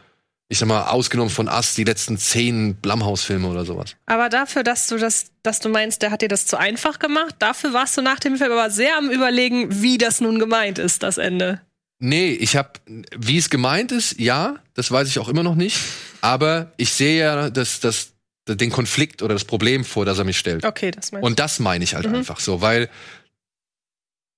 ich 0.53 0.59
sag 0.59 0.69
mal, 0.69 0.85
ausgenommen 0.85 1.31
von 1.31 1.49
Us, 1.49 1.75
die 1.75 1.85
letzten 1.85 2.19
zehn 2.19 2.75
Blumhouse-Filme 2.75 3.49
oder 3.49 3.65
sowas. 3.65 3.97
Aber 4.05 4.29
dafür, 4.29 4.63
dass 4.63 4.87
du 4.87 4.99
das, 4.99 5.31
dass 5.43 5.61
du 5.61 5.71
meinst, 5.71 6.03
der 6.03 6.11
hat 6.11 6.21
dir 6.21 6.29
das 6.29 6.45
zu 6.45 6.59
einfach 6.59 6.99
gemacht, 6.99 7.37
dafür 7.39 7.73
warst 7.73 7.97
du 7.97 8.03
nach 8.03 8.21
dem 8.21 8.37
Film 8.37 8.53
aber 8.53 8.69
sehr 8.69 8.99
am 8.99 9.09
überlegen, 9.09 9.81
wie 9.81 9.97
das 9.97 10.21
nun 10.21 10.39
gemeint 10.39 10.79
ist, 10.79 11.03
das 11.03 11.17
Ende. 11.17 11.63
Nee, 12.01 12.33
ich 12.33 12.55
hab, 12.55 12.81
wie 13.17 13.39
es 13.39 13.49
gemeint 13.49 13.93
ist, 13.93 14.21
ja, 14.21 14.57
das 14.75 14.91
weiß 14.91 15.09
ich 15.09 15.19
auch 15.19 15.31
immer 15.31 15.43
noch 15.43 15.55
nicht, 15.55 15.79
aber 16.21 16.71
ich 16.77 16.93
sehe 16.93 17.19
ja 17.19 17.49
das, 17.49 17.81
das, 17.81 18.11
den 18.47 18.69
Konflikt 18.69 19.23
oder 19.23 19.33
das 19.33 19.47
Problem 19.47 19.87
vor, 19.87 20.05
das 20.05 20.19
er 20.19 20.25
mich 20.25 20.37
stellt. 20.37 20.67
Okay, 20.67 20.91
das 20.91 21.13
meinst 21.13 21.25
Und 21.25 21.39
das 21.39 21.61
meine 21.61 21.83
ich 21.83 21.95
halt 21.95 22.07
einfach 22.09 22.41
so, 22.41 22.61
weil 22.61 22.91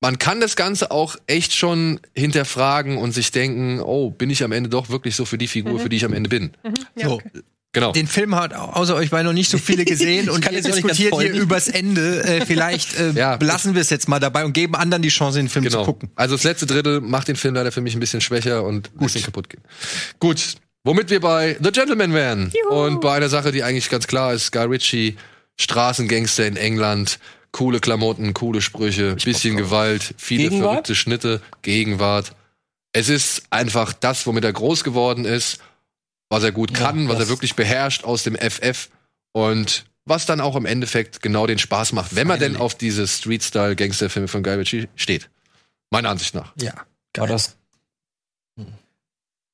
man 0.05 0.18
kann 0.18 0.38
das 0.38 0.55
Ganze 0.55 0.90
auch 0.90 1.16
echt 1.26 1.55
schon 1.55 1.98
hinterfragen 2.14 2.98
und 2.98 3.12
sich 3.12 3.30
denken, 3.30 3.80
oh, 3.80 4.11
bin 4.11 4.28
ich 4.28 4.44
am 4.44 4.52
Ende 4.52 4.68
doch 4.68 4.90
wirklich 4.90 5.16
so 5.16 5.24
für 5.24 5.38
die 5.38 5.46
Figur, 5.48 5.80
für 5.80 5.88
die 5.88 5.96
ich 5.96 6.05
am 6.05 6.12
Ende 6.12 6.28
bin. 6.28 6.52
du. 6.62 6.70
Ja, 7.00 7.09
So. 7.09 7.14
okay. 7.14 7.30
Genau. 7.72 7.90
Den 7.90 8.07
Film 8.07 8.36
hat 8.36 8.52
außer 8.55 8.94
euch 8.94 9.11
beiden 9.11 9.26
noch 9.26 9.32
nicht 9.32 9.50
so 9.50 9.57
viele 9.59 9.84
gesehen 9.94 10.28
und 10.30 10.48
ihr 10.52 10.61
diskutiert 10.62 11.12
hier 11.20 11.32
übers 11.32 11.68
Ende. 11.68 12.22
Äh, 12.22 12.44
vielleicht 12.46 12.96
äh, 13.00 13.12
Ja. 13.12 13.36
belassen 13.36 13.74
wir 13.74 13.80
es 13.80 13.88
jetzt 13.90 14.07
mal 14.09 14.20
dabei 14.20 14.44
und 14.44 14.52
geben 14.52 14.74
anderen 14.76 15.02
die 15.02 15.09
Chance, 15.09 15.38
den 15.38 15.48
Film 15.48 15.64
Genau. 15.64 15.80
zu 15.80 15.84
gucken. 15.86 16.11
Also 16.16 16.36
das 16.36 16.44
letzte 16.44 16.66
Drittel 16.66 17.00
macht 17.00 17.26
den 17.28 17.36
Film 17.36 17.55
leider 17.55 17.72
für 17.72 17.80
mich 17.80 17.94
ein 17.96 18.00
bisschen 18.00 18.20
schwächer 18.20 18.62
und 18.62 18.90
ein 18.94 18.98
bisschen 19.05 19.22
kaputt 19.24 19.48
gehen. 19.48 19.62
Gut, 20.20 20.55
womit 20.84 21.09
wir 21.11 21.18
bei 21.20 21.57
The 21.61 21.72
Gentleman 21.72 22.12
wären. 22.12 22.52
Und 22.68 23.00
bei 23.00 23.16
einer 23.16 23.28
Sache, 23.30 23.50
die 23.50 23.64
eigentlich 23.64 23.88
ganz 23.88 24.07
klar 24.07 24.34
ist, 24.34 24.52
Guy 24.52 24.66
Ritchie, 24.66 25.16
Straßengangster 25.59 26.46
in 26.46 26.57
England, 26.57 27.18
coole 27.55 27.78
Klamotten, 27.78 28.34
coole 28.34 28.61
Sprüche, 28.61 29.14
bisschen 29.14 29.57
Gewalt, 29.57 30.14
viele 30.18 30.42
Gegenwart? 30.42 30.70
verrückte 30.70 30.94
Schnitte, 30.96 31.40
Gegenwart. 31.62 32.32
Es 32.92 33.09
ist 33.09 33.44
einfach 33.50 33.92
das, 33.92 34.26
womit 34.26 34.44
er 34.44 34.52
groß 34.52 34.82
geworden 34.82 35.24
ist, 35.24 35.59
was 36.28 36.42
er 36.42 36.50
gut 36.50 36.74
kann, 36.74 37.09
was 37.09 37.20
er 37.20 37.28
wirklich 37.28 37.55
beherrscht 37.55 38.05
aus 38.05 38.24
dem 38.24 38.36
FF 38.36 38.90
und 39.32 39.84
was 40.05 40.26
dann 40.26 40.40
auch 40.40 40.57
im 40.57 40.66
Endeffekt 40.66 41.22
genau 41.22 41.46
den 41.46 41.59
Spaß 41.59 41.92
macht, 41.92 42.16
wenn 42.16 42.26
man 42.26 42.40
denn 42.40 42.57
auf 42.57 42.74
diese 42.74 43.07
Street-Style-Gangsterfilme 43.07 44.28
von 44.28 44.42
Guy 44.42 44.55
Ritchie 44.55 44.88
steht. 44.96 45.30
Meiner 45.90 46.11
Ansicht 46.11 46.34
nach. 46.34 46.52
Ja. 46.61 46.74
War 47.16 47.28
das 47.28 47.57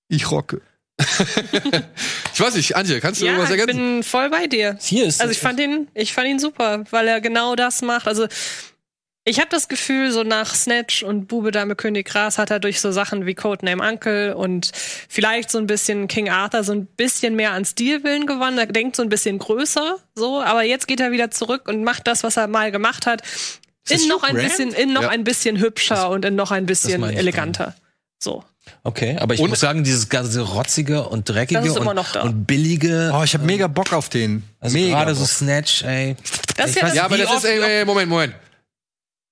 Ich 0.09 0.31
rocke. 0.31 0.63
Ich 2.35 2.41
weiß 2.41 2.55
nicht, 2.55 2.75
Antje, 2.77 3.01
kannst 3.01 3.21
du 3.21 3.27
Ja, 3.27 3.33
irgendwas 3.33 3.51
ich 3.55 3.61
ergänzen? 3.61 3.79
bin 3.97 4.03
voll 4.03 4.31
bei 4.31 4.47
dir. 4.47 4.77
hier 4.81 5.07
ist 5.07 5.21
Also 5.21 5.33
ich 5.33 5.39
fand 5.39 5.61
ihn, 5.61 5.89
ich 5.95 6.13
fand 6.13 6.29
ihn 6.29 6.39
super, 6.39 6.85
weil 6.91 7.07
er 7.09 7.21
genau 7.21 7.55
das 7.57 7.83
macht. 7.83 8.07
Also 8.09 8.27
ich 9.25 9.39
habe 9.39 9.51
das 9.51 9.69
Gefühl, 9.69 10.11
so 10.11 10.23
nach 10.23 10.55
Snatch 10.55 11.03
und 11.03 11.27
Bube 11.29 11.51
Dame 11.51 11.77
König 11.77 12.07
Gras 12.09 12.39
hat 12.39 12.51
er 12.51 12.59
durch 12.59 12.81
so 12.81 12.91
Sachen 12.91 13.27
wie 13.27 13.35
Codename 13.35 13.83
Uncle 13.87 14.35
und 14.35 14.71
vielleicht 14.75 15.51
so 15.51 15.59
ein 15.59 15.67
bisschen 15.67 16.09
King 16.09 16.31
Arthur 16.31 16.65
so 16.65 16.73
ein 16.73 16.87
bisschen 16.87 17.37
mehr 17.37 17.53
an 17.53 17.65
Stilwillen 17.67 18.27
gewonnen. 18.27 18.57
Er 18.57 18.67
denkt 18.67 18.97
so 18.97 19.03
ein 19.03 19.11
bisschen 19.11 19.39
größer, 19.39 19.99
so, 20.15 20.41
aber 20.41 20.63
jetzt 20.63 20.89
geht 20.89 21.01
er 21.01 21.13
wieder 21.13 21.31
zurück 21.31 21.69
und 21.69 21.85
macht 21.85 22.07
das, 22.07 22.23
was 22.23 22.39
er 22.39 22.47
mal 22.47 22.73
gemacht 22.73 23.05
hat, 23.07 23.23
das 23.87 24.03
in 24.03 24.09
noch 24.09 24.23
ein 24.23 24.37
bisschen, 24.37 24.73
in 24.73 24.93
noch 24.95 25.03
Ja. 25.03 25.09
ein 25.11 25.25
bisschen 25.25 25.61
hübscher 25.61 26.09
und 26.09 26.25
in 26.25 26.35
noch 26.35 26.51
ein 26.51 26.65
bisschen 26.65 27.05
ich 27.11 27.17
eleganter. 27.19 27.75
So. 28.19 28.43
Okay, 28.83 29.17
aber 29.19 29.35
ich 29.35 29.41
Und- 29.41 29.51
muss 29.51 29.61
sagen, 29.61 29.85
dieses 29.85 30.09
ganze 30.09 30.41
rotzige 30.41 31.09
und 31.09 31.29
dreckige 31.29 31.61
Das 31.61 31.69
ist 31.69 31.77
immer 31.77 31.91
und, 31.91 31.97
noch 31.97 32.13
da. 32.13 32.23
und 32.23 32.47
billige, 32.47 33.11
Oh, 33.15 33.23
ich 33.23 33.35
habe 33.35 33.45
mega 33.45 33.67
Bock 33.67 33.93
auf 33.93 34.09
den. 34.09 34.43
also 34.61 34.77
mega 34.77 34.97
gerade 34.99 35.15
so 35.15 35.21
Bock. 35.23 35.31
Snatch, 35.31 35.83
ey. 35.85 36.17
Das 36.57 36.71
ist 36.71 36.77
ja 36.77 36.87
weiß- 36.89 36.95
Ja, 36.95 37.05
aber 37.05 37.19
das 37.19 37.33
ist, 37.33 37.45
ey, 37.45 37.61
ey, 37.61 37.85
Moment, 37.85 38.09
Moment. 38.09 38.35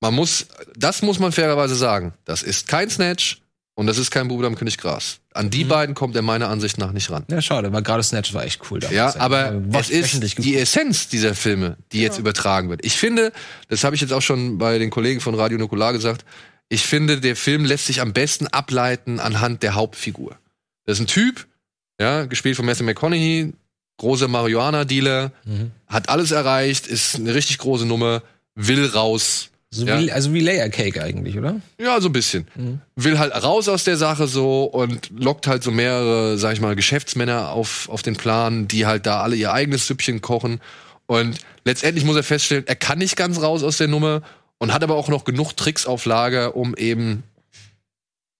Man 0.01 0.15
muss, 0.15 0.47
das 0.77 1.03
muss 1.03 1.19
man 1.19 1.33
fairerweise 1.33 1.75
sagen. 1.75 2.13
Das 2.25 2.43
ist 2.43 2.69
kein 2.69 2.89
Snatch 2.89 3.41
und 3.75 3.87
das 3.89 3.99
ist 3.99 4.11
kein 4.11 4.29
Bube 4.29 4.47
am 4.47 4.55
König 4.55 4.79
Gras. 4.79 5.19
An 5.35 5.51
die 5.51 5.65
beiden 5.65 5.95
kommt 5.95 6.17
er 6.17 6.23
meiner 6.23 6.49
Ansicht 6.49 6.79
nach 6.79 6.93
nicht 6.93 7.11
ran. 7.11 7.25
Ja, 7.31 7.41
schade, 7.43 7.73
weil 7.73 7.83
gerade 7.83 8.03
Snatch 8.03 8.33
war 8.35 8.45
echt 8.45 8.61
cool. 8.71 8.81
damals, 8.81 8.97
Ja, 8.97 9.21
aber 9.21 9.53
War 9.73 9.81
es 9.81 9.89
ist 9.91 10.39
die 10.39 10.57
Essenz 10.57 11.09
dieser 11.09 11.35
Filme, 11.35 11.77
die 11.93 12.01
jetzt 12.01 12.19
übertragen 12.19 12.71
wird. 12.71 12.85
Ich 12.85 12.95
finde, 12.97 13.33
das 13.69 13.85
habe 13.85 13.95
ich 13.95 14.01
jetzt 14.03 14.13
auch 14.13 14.23
schon 14.23 14.59
bei 14.59 14.79
den 14.79 14.91
Kollegen 14.91 15.21
von 15.21 15.35
Radio 15.35 15.59
Nukular 15.59 15.93
gesagt, 15.93 16.25
ich 16.69 16.83
finde, 16.87 17.21
der 17.21 17.37
Film 17.37 17.65
lässt 17.65 17.87
sich 17.87 18.01
am 18.01 18.13
besten 18.13 18.47
ableiten 18.47 19.21
anhand 19.21 19.63
der 19.63 19.75
Hauptfigur. 19.75 20.37
Das 20.87 20.99
ist 20.99 21.05
ein 21.05 21.07
Typ, 21.07 21.47
ja, 22.01 22.25
gespielt 22.27 22.57
von 22.57 22.67
Matthew 22.67 22.85
McConaughey, 22.85 23.53
großer 23.99 24.29
Marihuana-Dealer, 24.29 25.33
Mhm. 25.45 25.71
hat 25.87 26.09
alles 26.09 26.31
erreicht, 26.31 26.87
ist 26.87 27.17
eine 27.17 27.35
richtig 27.35 27.59
große 27.59 27.87
Nummer, 27.87 28.23
will 28.55 28.87
raus. 28.87 29.51
So 29.71 29.85
Ja. 29.87 29.99
wie, 30.01 30.11
also 30.11 30.33
wie 30.33 30.41
Layer 30.41 30.71
Cake 30.71 31.03
eigentlich, 31.03 31.37
oder? 31.37 31.61
Ja, 31.79 32.01
so 32.01 32.09
ein 32.09 32.13
bisschen. 32.13 32.47
Will 32.97 33.19
halt 33.19 33.35
raus 33.43 33.69
aus 33.69 33.85
der 33.85 33.99
Sache 33.99 34.27
so 34.27 34.65
und 34.65 35.11
lockt 35.11 35.47
halt 35.47 35.63
so 35.63 35.71
mehrere, 35.71 36.39
sag 36.39 36.55
ich 36.55 36.61
mal, 36.63 36.75
Geschäftsmänner 36.75 37.51
auf, 37.51 37.89
auf 37.91 38.01
den 38.03 38.17
Plan, 38.17 38.67
die 38.67 38.87
halt 38.87 39.05
da 39.05 39.21
alle 39.21 39.37
ihr 39.37 39.53
eigenes 39.53 39.87
Süppchen 39.87 40.23
kochen. 40.23 40.61
Und 41.07 41.39
letztendlich 41.65 42.05
muss 42.07 42.17
er 42.17 42.23
feststellen, 42.23 42.67
er 42.67 42.77
kann 42.77 42.99
nicht 42.99 43.17
ganz 43.17 43.41
raus 43.43 43.63
aus 43.63 43.77
der 43.77 43.89
Nummer 43.89 44.23
und 44.59 44.73
hat 44.73 44.83
aber 44.83 44.97
auch 44.97 45.09
noch 45.09 45.25
genug 45.25 45.57
Tricks 45.57 45.87
auf 45.87 46.05
Lager, 46.05 46.57
um 46.57 46.75
eben 46.77 47.23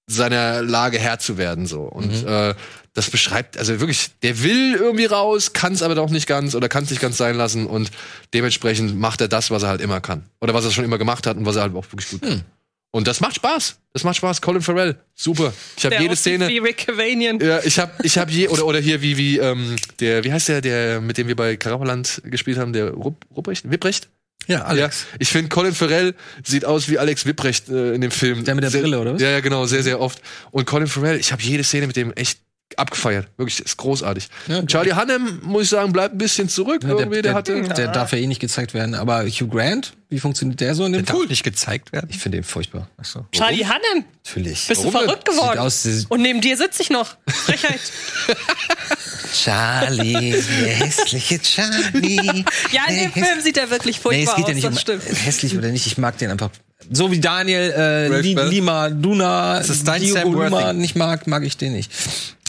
seiner 0.07 0.63
Lage 0.63 0.99
Herr 0.99 1.19
zu 1.19 1.39
werden 1.39 1.67
so. 1.67 1.83
Und 1.83 2.25
äh, 2.25 2.55
das 2.95 3.11
beschreibt 3.11 3.59
also 3.59 3.79
wirklich 3.79 4.11
der 4.23 4.43
will 4.43 4.75
irgendwie 4.75 5.05
raus 5.05 5.53
kann 5.53 5.73
es 5.73 5.83
aber 5.83 5.95
doch 5.95 6.11
nicht 6.11 6.27
ganz 6.27 6.55
oder 6.55 6.69
kann 6.69 6.85
es 6.85 6.91
nicht 6.91 7.01
ganz 7.01 7.17
sein 7.17 7.37
lassen 7.37 7.67
und 7.67 7.91
dementsprechend 8.35 8.99
macht 8.99 9.21
er 9.21 9.29
das 9.29 9.51
was 9.51 9.63
er 9.63 9.69
halt 9.69 9.81
immer 9.81 10.01
kann. 10.01 10.25
Oder 10.41 10.55
was 10.55 10.65
er 10.65 10.73
schon 10.73 10.85
immer 10.85 10.99
gemacht 10.99 11.27
hat 11.27 11.37
und 11.37 11.47
was 11.47 11.57
er 11.57 11.63
halt 11.63 11.75
auch 11.75 11.85
wirklich 11.93 12.11
gut 12.11 12.23
kann. 12.23 12.45
Und 12.91 13.07
das 13.07 13.21
macht 13.21 13.37
Spaß. 13.37 13.77
Das 13.93 14.03
macht 14.03 14.17
Spaß. 14.17 14.41
Colin 14.41 14.63
Farrell 14.63 14.97
super. 15.15 15.53
Ich 15.77 15.85
habe 15.85 15.97
jede 16.01 16.17
Szene 16.17 16.49
Wie 16.49 16.59
Rick 16.59 16.87
Cavanian. 16.87 17.39
ja, 17.39 17.61
ich 17.63 17.79
habe 17.79 17.93
ich 18.03 18.17
habe 18.17 18.31
je 18.31 18.49
oder 18.49 18.65
oder 18.65 18.81
hier 18.81 19.03
wie 19.03 19.19
wie 19.19 19.39
ähm, 19.39 19.77
der 20.01 20.25
wie 20.25 20.33
heißt 20.33 20.49
der 20.49 20.63
der 20.63 21.01
mit 21.01 21.19
dem 21.19 21.29
wir 21.29 21.37
bei 21.37 21.57
Karapaland 21.57 22.23
gespielt 22.25 22.57
haben 22.57 22.73
der 22.73 22.93
Rupp, 22.93 23.27
Rupprecht 23.37 23.71
Wipprecht 23.71 24.09
Ja, 24.49 24.63
Alex. 24.63 25.07
ja, 25.13 25.17
ich 25.19 25.29
finde, 25.29 25.51
Colin 25.51 25.75
Farrell 25.75 26.15
sieht 26.43 26.65
aus 26.65 26.89
wie 26.89 26.99
Alex 26.99 27.27
Wipprecht 27.27 27.69
äh, 27.69 27.93
in 27.93 28.01
dem 28.01 28.11
Film. 28.11 28.45
Der 28.45 28.55
mit 28.55 28.65
der 28.65 28.71
sehr, 28.71 28.81
Brille, 28.81 28.99
oder? 28.99 29.17
Ja, 29.17 29.31
ja, 29.31 29.41
genau, 29.41 29.67
sehr, 29.67 29.83
sehr 29.83 30.01
oft. 30.01 30.21
Und 30.51 30.67
Colin 30.67 30.89
Farrell, 30.89 31.21
ich 31.21 31.33
habe 31.33 31.43
jede 31.43 31.63
Szene 31.63 31.87
mit 31.87 31.97
dem 31.97 32.13
echt 32.15 32.41
abgefeiert. 32.79 33.29
Wirklich, 33.37 33.61
ist 33.61 33.77
großartig. 33.77 34.29
Ja, 34.47 34.63
Charlie 34.65 34.93
Hannem, 34.95 35.41
muss 35.43 35.65
ich 35.65 35.69
sagen, 35.71 35.93
bleibt 35.93 36.15
ein 36.15 36.19
bisschen 36.19 36.49
zurück. 36.49 36.83
Ja, 36.85 36.91
irgendwie, 36.91 37.23
der, 37.23 37.35
hatte. 37.35 37.61
der 37.63 37.89
darf 37.89 38.13
ja 38.13 38.19
eh 38.19 38.27
nicht 38.27 38.41
gezeigt 38.41 38.75
werden. 38.75 38.95
Aber 38.95 39.25
Hugh 39.27 39.49
Grant, 39.49 39.95
wie 40.09 40.19
funktioniert 40.21 40.61
der 40.61 40.75
so 40.75 40.85
in 40.85 40.93
dem 40.93 41.05
Der 41.05 41.13
Film? 41.13 41.23
darf 41.25 41.31
nicht 41.31 41.43
gezeigt 41.45 41.93
werden. 41.93 42.09
Ich 42.11 42.19
finde 42.19 42.39
den 42.39 42.45
furchtbar. 42.45 42.89
Achso. 42.97 43.27
Charlie 43.33 43.65
Hannem, 43.67 44.05
Natürlich. 44.25 44.67
bist 44.67 44.81
Warum 44.85 44.93
du 44.93 44.99
verrückt 45.07 45.25
geworden? 45.25 45.59
aus, 45.59 45.83
der- 45.83 46.05
Und 46.09 46.23
neben 46.23 46.41
dir 46.41 46.57
sitze 46.57 46.83
ich 46.83 46.91
noch. 46.91 47.17
Frechheit. 47.27 47.81
Charlie, 49.33 50.31
der 50.33 50.75
hässliche 50.75 51.41
Charlie. 51.41 52.45
Ja, 52.73 52.83
in 52.89 52.97
dem 52.97 53.13
Der 53.15 53.25
Film 53.25 53.41
sieht 53.41 53.57
er 53.57 53.71
wirklich 53.71 53.97
Nee, 53.97 54.03
furchtbar 54.03 54.39
es 54.39 54.47
geht 54.47 54.49
ja 54.49 54.69
aus, 54.69 54.75
nicht 54.75 54.89
das 54.89 54.95
um 54.97 55.01
stimmt. 55.03 55.27
hässlich 55.27 55.57
oder 55.59 55.69
nicht. 55.69 55.87
Ich 55.87 55.99
mag 55.99 56.17
den 56.19 56.31
einfach 56.31 56.51
so 56.91 57.11
wie 57.11 57.21
Daniel 57.21 57.73
äh, 57.77 58.21
Li. 58.21 58.35
Lima 58.35 58.91
Duna 58.91 59.59
Das 59.59 59.71
ist 59.71 59.87
dein 59.87 60.01
Diogo 60.03 60.21
Sam 60.21 60.33
Luma 60.33 60.51
Worthing. 60.51 60.79
nicht 60.79 60.97
mag, 60.97 61.27
mag 61.27 61.45
ich 61.45 61.57
den 61.57 61.73
nicht. 61.73 61.91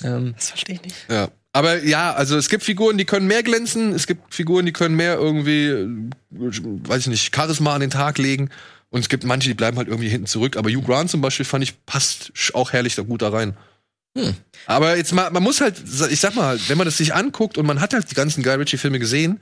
Ähm, 0.04 0.34
Das 0.38 0.50
verstehe 0.50 0.76
ich 0.76 0.82
nicht. 0.82 0.96
Ja. 1.10 1.30
Aber 1.52 1.84
ja, 1.84 2.14
also 2.14 2.38
es 2.38 2.48
gibt 2.50 2.64
Figuren, 2.64 2.98
die 2.98 3.06
können 3.06 3.26
mehr 3.26 3.42
glänzen, 3.42 3.94
es 3.94 4.06
gibt 4.06 4.34
Figuren, 4.36 4.66
die 4.68 4.72
können 4.72 4.96
mehr 4.96 5.16
irgendwie, 5.16 5.66
äh, 5.68 5.88
weiß 6.32 7.02
ich 7.02 7.08
nicht, 7.08 7.36
Charisma 7.36 7.74
an 7.74 7.82
den 7.82 7.90
Tag 7.90 8.18
legen. 8.18 8.50
Und 8.92 9.02
es 9.02 9.10
gibt 9.10 9.24
manche, 9.24 9.50
die 9.50 9.56
bleiben 9.56 9.78
halt 9.78 9.88
irgendwie 9.88 10.10
hinten 10.10 10.28
zurück. 10.28 10.58
Aber 10.58 10.70
Hugh 10.70 10.82
Grant 10.86 11.10
zum 11.10 11.22
Beispiel 11.22 11.46
fand 11.46 11.64
ich 11.64 11.86
passt 11.86 12.32
auch 12.54 12.72
herrlich 12.74 12.96
da 12.96 13.02
gut 13.04 13.22
da 13.22 13.30
rein. 13.30 13.56
Aber 14.66 14.98
jetzt 14.98 15.14
mal, 15.14 15.30
man 15.30 15.44
muss 15.44 15.62
halt, 15.62 15.76
ich 16.10 16.20
sag 16.20 16.36
mal, 16.36 16.60
wenn 16.68 16.78
man 16.78 16.86
das 16.86 16.98
sich 16.98 17.14
anguckt 17.14 17.58
und 17.58 17.66
man 17.66 17.80
hat 17.80 17.94
halt 17.94 18.10
die 18.10 18.16
ganzen 18.16 18.44
Guy 18.44 18.56
Ritchie-Filme 18.56 19.00
gesehen, 19.00 19.40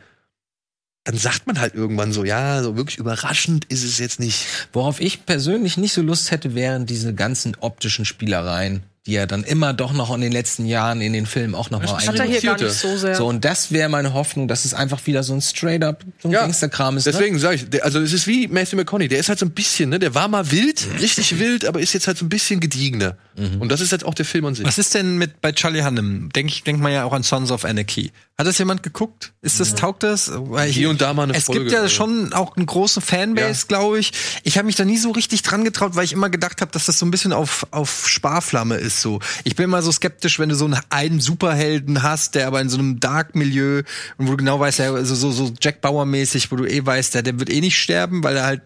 dann 1.08 1.18
sagt 1.18 1.48
man 1.48 1.58
halt 1.62 1.74
irgendwann 1.74 2.12
so, 2.12 2.26
ja, 2.26 2.62
so 2.62 2.76
wirklich 2.76 2.98
überraschend 2.98 3.64
ist 3.66 3.86
es 3.86 3.98
jetzt 3.98 4.20
nicht. 4.20 4.46
Worauf 4.74 5.00
ich 5.00 5.26
persönlich 5.26 5.78
nicht 5.78 5.94
so 5.94 6.02
Lust 6.02 6.32
hätte, 6.32 6.54
wären 6.54 6.86
diese 6.86 7.14
ganzen 7.14 7.56
optischen 7.62 8.04
Spielereien, 8.04 8.84
die 9.08 9.16
er 9.16 9.26
dann 9.26 9.44
immer 9.44 9.74
doch 9.74 9.94
noch 9.94 10.14
in 10.14 10.22
den 10.22 10.32
letzten 10.32 10.66
Jahren 10.66 11.02
in 11.02 11.14
den 11.14 11.26
Filmen 11.26 11.56
auch 11.56 11.70
noch 11.72 11.80
mal 11.82 11.86
Das 11.96 12.08
hat 12.08 12.20
er 12.20 12.26
hier 12.26 12.42
gar 12.42 12.62
nicht 12.62 12.72
so 12.74 12.96
sehr. 12.98 13.16
So, 13.16 13.26
und 13.26 13.44
das 13.46 13.72
wäre 13.72 13.90
meine 13.90 14.14
Hoffnung, 14.14 14.48
dass 14.48 14.66
es 14.66 14.74
einfach 14.74 15.08
wieder 15.08 15.24
so 15.24 15.34
ein 15.34 15.42
straight-up, 15.42 16.04
so 16.22 16.28
ein 16.28 16.32
Ja, 16.34 16.42
Gangsterkram 16.42 16.98
ist. 16.98 17.06
ne? 17.08 17.14
Deswegen 17.14 17.40
sage 17.40 17.56
ich, 17.56 17.70
der, 17.70 17.86
also 17.86 18.00
es 18.00 18.14
ist 18.14 18.28
wie 18.28 18.48
Matthew 18.48 18.76
McConaughey, 18.76 19.08
der 19.08 19.18
ist 19.20 19.30
halt 19.30 19.40
so 19.40 19.46
ein 19.46 19.52
bisschen, 19.52 19.90
ne, 19.90 19.98
der 19.98 20.14
war 20.14 20.28
mal 20.28 20.52
wild, 20.52 20.86
richtig 21.00 21.40
wild, 21.40 21.66
aber 21.66 21.80
ist 21.80 21.94
jetzt 21.94 22.06
halt 22.08 22.18
so 22.18 22.26
ein 22.26 22.30
bisschen 22.30 22.60
gediegener. 22.60 23.18
Und 23.60 23.72
das 23.72 23.82
ist 23.82 23.92
jetzt 23.92 24.04
auch 24.04 24.16
der 24.16 24.26
Film 24.26 24.46
an 24.46 24.56
sich. 24.56 24.66
Was 24.66 24.80
ist 24.80 24.96
denn 24.96 25.18
mit 25.20 25.42
bei 25.42 25.52
Charlie 25.52 25.84
Hunnam? 25.84 26.30
Denk 26.34 26.50
ich, 26.50 26.64
denkt 26.64 26.82
man 26.82 26.92
ja 26.92 27.04
auch 27.04 27.14
an 27.14 27.22
Sons 27.22 27.52
of 27.52 27.66
Anarchy. 27.66 28.12
Hat 28.36 28.48
das 28.48 28.58
jemand 28.58 28.82
geguckt? 28.82 29.32
Ist 29.44 29.60
das 29.60 29.76
taugt 29.76 30.02
das? 30.02 30.32
Weil 30.34 30.70
Hier 30.72 30.90
und 30.90 31.02
da 31.02 31.14
mal 31.14 31.24
eine 31.24 31.36
es 31.36 31.44
Folge, 31.46 31.62
gibt 31.62 31.72
ja 31.72 31.88
schon 31.88 32.34
auch 32.34 32.56
eine 32.56 32.66
große 32.66 33.00
Fanbase, 33.00 33.62
Ja. 33.62 33.68
glaube 33.68 34.00
ich. 34.00 34.12
Ich 34.44 34.58
habe 34.58 34.66
mich 34.66 34.76
da 34.76 34.86
nie 34.86 34.98
so 34.98 35.12
richtig 35.12 35.44
dran 35.44 35.64
getraut, 35.64 35.96
weil 35.96 36.04
ich 36.04 36.14
immer 36.14 36.30
gedacht 36.32 36.62
habe, 36.62 36.72
dass 36.72 36.86
das 36.88 36.98
so 36.98 37.06
ein 37.06 37.12
bisschen 37.12 37.32
auf 37.32 37.68
auf 37.72 38.08
Sparflamme 38.10 38.76
ist. 38.78 38.97
So, 39.02 39.20
ich 39.44 39.56
bin 39.56 39.66
immer 39.66 39.82
so 39.82 39.92
skeptisch, 39.92 40.40
wenn 40.40 40.50
du 40.50 40.56
so 40.56 40.66
einen, 40.66 40.80
einen 40.90 41.20
Superhelden 41.20 42.04
hast, 42.04 42.36
der 42.36 42.48
aber 42.48 42.62
in 42.62 42.70
so 42.70 42.78
einem 42.78 43.00
Dark-Milieu 43.00 43.84
und 44.18 44.28
wo 44.28 44.32
du 44.32 44.38
genau 44.38 44.60
weißt, 44.60 44.80
ja, 44.80 44.94
also 44.94 45.16
so 45.16 45.32
so 45.32 45.52
Jack 45.62 45.82
Bauer 45.82 46.06
mäßig, 46.06 46.52
wo 46.52 46.56
du 46.56 46.66
eh 46.66 46.86
weißt, 46.86 47.16
der, 47.16 47.24
der 47.24 47.40
wird 47.40 47.50
eh 47.50 47.62
nicht 47.62 47.78
sterben, 47.78 48.24
weil 48.24 48.38
er 48.38 48.46
halt 48.46 48.62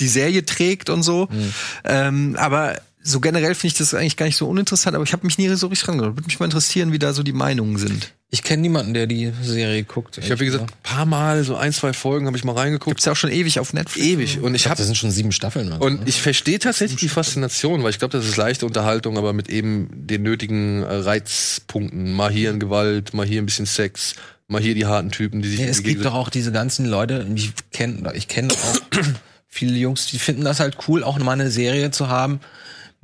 die 0.00 0.08
Serie 0.08 0.44
trägt 0.44 0.90
und 0.90 1.02
so. 1.02 1.28
Ähm, 1.84 2.36
aber 2.38 2.76
so 3.06 3.20
generell 3.20 3.54
finde 3.54 3.72
ich 3.72 3.78
das 3.78 3.92
eigentlich 3.92 4.16
gar 4.16 4.24
nicht 4.24 4.36
so 4.36 4.48
uninteressant, 4.48 4.96
aber 4.96 5.04
ich 5.04 5.12
habe 5.12 5.26
mich 5.26 5.36
nie 5.36 5.46
so 5.54 5.66
richtig 5.66 5.84
dran 5.84 5.98
getraut. 5.98 6.16
Würde 6.16 6.26
mich 6.26 6.40
mal 6.40 6.46
interessieren, 6.46 6.90
wie 6.90 6.98
da 6.98 7.12
so 7.12 7.22
die 7.22 7.34
Meinungen 7.34 7.76
sind. 7.76 8.14
Ich 8.30 8.42
kenne 8.42 8.62
niemanden, 8.62 8.94
der 8.94 9.06
die 9.06 9.30
Serie 9.42 9.84
guckt. 9.84 10.16
Ich 10.16 10.30
habe 10.30 10.40
wie 10.40 10.46
gesagt, 10.46 10.64
ein 10.64 10.82
paar 10.82 11.04
Mal, 11.04 11.44
so 11.44 11.54
ein, 11.54 11.72
zwei 11.74 11.92
Folgen 11.92 12.26
habe 12.26 12.36
ich 12.38 12.44
mal 12.44 12.54
reingeguckt. 12.54 12.96
Gibt's 12.96 13.04
ja 13.04 13.12
auch 13.12 13.16
schon 13.16 13.30
ewig 13.30 13.60
auf 13.60 13.74
Netflix. 13.74 14.06
Ewig. 14.06 14.40
Und 14.40 14.54
ich 14.54 14.62
ich 14.62 14.66
habe 14.68 14.78
das 14.78 14.86
sind 14.86 14.96
schon 14.96 15.10
sieben 15.10 15.32
Staffeln. 15.32 15.66
oder 15.66 15.76
so, 15.76 15.88
ne? 15.88 15.98
und 15.98 16.08
ich 16.08 16.22
verstehe 16.22 16.58
tatsächlich 16.58 16.98
die 16.98 17.10
Faszination, 17.10 17.82
weil 17.82 17.90
ich 17.90 17.98
glaube, 17.98 18.16
das 18.16 18.26
ist 18.26 18.38
leichte 18.38 18.64
Unterhaltung, 18.64 19.18
aber 19.18 19.34
mit 19.34 19.50
eben 19.50 19.90
den 19.92 20.22
nötigen 20.22 20.82
äh, 20.82 20.94
Reizpunkten. 20.94 22.14
Mal 22.14 22.32
hier 22.32 22.50
in 22.50 22.58
Gewalt, 22.58 23.12
mal 23.12 23.26
hier 23.26 23.42
ein 23.42 23.46
bisschen 23.46 23.66
Sex, 23.66 24.14
mal 24.48 24.62
hier 24.62 24.74
die 24.74 24.86
harten 24.86 25.10
Typen, 25.10 25.42
die 25.42 25.50
sich 25.50 25.60
Ja, 25.60 25.66
es 25.66 25.82
gibt 25.82 26.06
doch 26.06 26.14
auch 26.14 26.30
diese 26.30 26.52
ganzen 26.52 26.86
Leute, 26.86 27.26
ich 27.34 27.52
kenne 27.70 28.10
ich 28.14 28.28
kenne 28.28 28.54
auch 28.54 29.02
viele 29.46 29.76
Jungs, 29.76 30.06
die 30.06 30.18
finden 30.18 30.42
das 30.42 30.58
halt 30.58 30.78
cool, 30.88 31.04
auch 31.04 31.18
mal 31.18 31.32
eine 31.32 31.50
Serie 31.50 31.90
zu 31.90 32.08
haben 32.08 32.40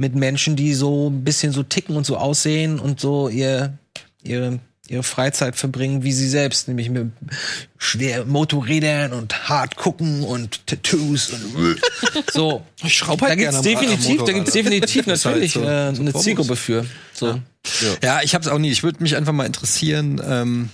mit 0.00 0.14
Menschen, 0.14 0.56
die 0.56 0.72
so 0.72 1.10
ein 1.10 1.24
bisschen 1.24 1.52
so 1.52 1.62
ticken 1.62 1.94
und 1.94 2.06
so 2.06 2.16
aussehen 2.16 2.78
und 2.80 2.98
so 3.00 3.28
ihr 3.28 3.74
ihre 4.22 4.58
ihre 4.88 5.02
Freizeit 5.04 5.54
verbringen, 5.54 6.02
wie 6.02 6.10
sie 6.12 6.28
selbst, 6.28 6.66
nämlich 6.66 6.90
mit 6.90 7.12
schwer 7.78 8.24
Motorrädern 8.24 9.12
und 9.12 9.48
hart 9.48 9.76
gucken 9.76 10.24
und 10.24 10.66
Tattoos 10.66 11.30
und 11.30 11.78
so. 12.32 12.62
Ich 12.82 12.96
schraube 12.96 13.20
Da 13.20 13.26
halt 13.28 13.38
gibt's 13.38 13.62
gerne 13.62 13.76
am- 13.78 13.84
am 13.84 13.88
definitiv, 13.88 14.24
da 14.24 14.32
gibt's 14.32 14.52
definitiv 14.52 15.06
halt 15.06 15.24
natürlich 15.24 15.52
so- 15.52 15.62
äh, 15.62 15.94
so 15.94 16.00
eine. 16.02 16.12
Zielgruppe 16.14 16.56
für. 16.56 16.86
So. 17.12 17.40
Ja, 18.02 18.20
ich 18.22 18.34
hab's 18.34 18.48
auch 18.48 18.58
nie. 18.58 18.70
Ich 18.72 18.82
würde 18.82 19.00
mich 19.02 19.14
einfach 19.16 19.32
mal 19.34 19.44
interessieren, 19.46 20.20
ähm, 20.26 20.70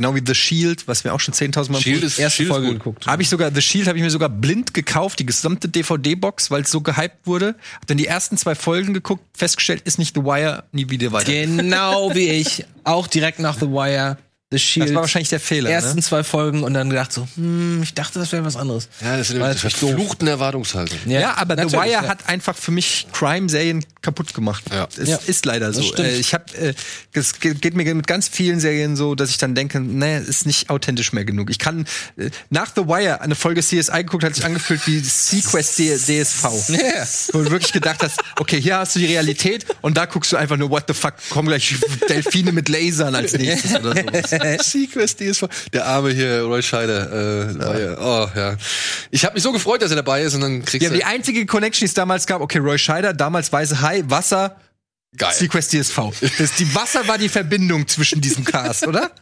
genau 0.00 0.14
wie 0.14 0.22
The 0.24 0.34
Shield, 0.34 0.86
was 0.86 1.02
wir 1.02 1.12
auch 1.12 1.20
schon 1.20 1.34
10.000 1.34 1.72
Mal 1.72 1.80
Shield 1.80 2.04
ist, 2.04 2.18
erste 2.18 2.36
Shield 2.36 2.50
Folge 2.50 2.72
geguckt. 2.74 3.06
Habe 3.06 3.22
ich 3.22 3.28
sogar, 3.28 3.52
The 3.52 3.60
Shield 3.60 3.88
habe 3.88 3.98
ich 3.98 4.04
mir 4.04 4.10
sogar 4.10 4.28
blind 4.28 4.72
gekauft, 4.72 5.18
die 5.18 5.26
gesamte 5.26 5.68
DVD-Box, 5.68 6.50
weil 6.50 6.62
es 6.62 6.70
so 6.70 6.80
gehypt 6.80 7.26
wurde. 7.26 7.56
Hab 7.74 7.86
dann 7.88 7.96
die 7.96 8.06
ersten 8.06 8.36
zwei 8.36 8.54
Folgen 8.54 8.94
geguckt, 8.94 9.24
festgestellt, 9.36 9.82
ist 9.84 9.98
nicht 9.98 10.14
The 10.14 10.22
Wire, 10.22 10.64
nie 10.72 10.88
wieder 10.88 11.12
weiter. 11.12 11.32
Genau 11.32 12.14
wie 12.14 12.28
ich, 12.28 12.64
auch 12.84 13.08
direkt 13.08 13.40
nach 13.40 13.58
The 13.58 13.66
Wire, 13.66 14.18
The 14.50 14.58
Shield. 14.58 14.88
Das 14.88 14.94
war 14.94 15.02
wahrscheinlich 15.02 15.28
der 15.28 15.40
Fehler. 15.40 15.68
ersten 15.68 15.96
ne? 15.96 16.02
zwei 16.02 16.24
Folgen 16.24 16.62
und 16.62 16.72
dann 16.72 16.88
gedacht 16.88 17.12
so, 17.12 17.28
hm, 17.36 17.82
ich 17.82 17.92
dachte, 17.92 18.18
das 18.18 18.32
wäre 18.32 18.44
was 18.46 18.56
anderes. 18.56 18.88
Ja, 19.02 19.18
das 19.18 19.28
ist 19.28 19.36
eine 19.36 19.50
doof. 19.52 19.60
verfluchten 19.60 20.26
Erwartungshaltung. 20.26 20.98
Ja, 21.04 21.36
aber 21.36 21.54
The 21.68 21.70
Wire 21.74 21.90
ja. 21.90 22.08
hat 22.08 22.26
einfach 22.30 22.56
für 22.56 22.70
mich 22.70 23.06
Crime-Serien 23.12 23.84
kaputt 24.00 24.32
gemacht. 24.32 24.64
Ja. 24.72 24.88
Es 24.96 25.06
Ja. 25.08 25.18
ist 25.26 25.44
leider 25.44 25.70
so. 25.74 25.82
Äh, 25.96 26.16
ich 26.18 26.32
habe, 26.32 26.44
äh, 26.56 26.72
es 27.12 27.40
ge- 27.40 27.52
geht 27.54 27.74
mir 27.76 27.94
mit 27.94 28.06
ganz 28.06 28.28
vielen 28.28 28.58
Serien 28.58 28.96
so, 28.96 29.14
dass 29.14 29.28
ich 29.28 29.36
dann 29.36 29.54
denke, 29.54 29.80
nee, 29.80 30.16
ist 30.18 30.46
nicht 30.46 30.70
authentisch 30.70 31.12
mehr 31.12 31.26
genug. 31.26 31.50
Ich 31.50 31.58
kann 31.58 31.84
äh, 32.16 32.30
nach 32.48 32.70
The 32.74 32.86
Wire 32.86 33.20
eine 33.20 33.34
Folge 33.34 33.60
CSI 33.60 33.98
geguckt, 34.04 34.24
hat 34.24 34.34
sich 34.34 34.46
angefühlt 34.46 34.80
wie 34.86 34.98
Sequest 35.00 35.76
DSV. 35.76 36.44
Ja. 36.78 37.06
Wo 37.32 37.42
du 37.42 37.50
wirklich 37.50 37.72
gedacht 37.72 38.02
hast, 38.02 38.20
okay, 38.40 38.58
hier 38.60 38.78
hast 38.78 38.94
du 38.94 39.00
die 39.00 39.06
Realität 39.06 39.66
und 39.82 39.96
da 39.98 40.06
guckst 40.06 40.32
du 40.32 40.36
einfach 40.38 40.56
nur, 40.56 40.70
what 40.70 40.84
the 40.88 40.94
fuck, 40.94 41.14
kommen 41.28 41.48
gleich 41.48 41.76
Delfine 42.08 42.52
mit 42.52 42.68
Lasern 42.70 43.14
als 43.14 43.34
nächstes 43.34 43.74
oder 43.74 43.94
sowas. 43.94 44.30
Sequest 44.62 45.20
DSV. 45.20 45.44
Der 45.72 45.86
arme 45.86 46.10
hier, 46.10 46.42
Roy 46.42 46.62
Scheider. 46.62 47.48
Äh, 47.50 47.82
ja. 47.82 47.98
Oh, 48.00 48.28
ja. 48.34 48.56
Ich 49.10 49.24
habe 49.24 49.34
mich 49.34 49.42
so 49.42 49.52
gefreut, 49.52 49.82
dass 49.82 49.90
er 49.90 49.96
dabei 49.96 50.22
ist 50.22 50.34
und 50.34 50.40
dann 50.40 50.64
kriegst 50.64 50.82
Ja, 50.82 50.90
du. 50.90 50.96
die 50.96 51.04
einzige 51.04 51.46
Connection, 51.46 51.80
die 51.80 51.86
es 51.86 51.94
damals 51.94 52.26
gab, 52.26 52.40
okay, 52.40 52.58
Roy 52.58 52.78
Scheider, 52.78 53.12
damals 53.12 53.52
Weiße 53.52 53.80
Hai, 53.80 54.02
Wasser, 54.06 54.56
Geil. 55.16 55.32
Sequest 55.32 55.72
DSV. 55.72 55.98
Das, 56.38 56.52
die 56.56 56.74
Wasser 56.74 57.08
war 57.08 57.16
die 57.18 57.28
Verbindung 57.30 57.88
zwischen 57.88 58.20
diesem 58.20 58.44
Cast, 58.44 58.86
oder? 58.86 59.10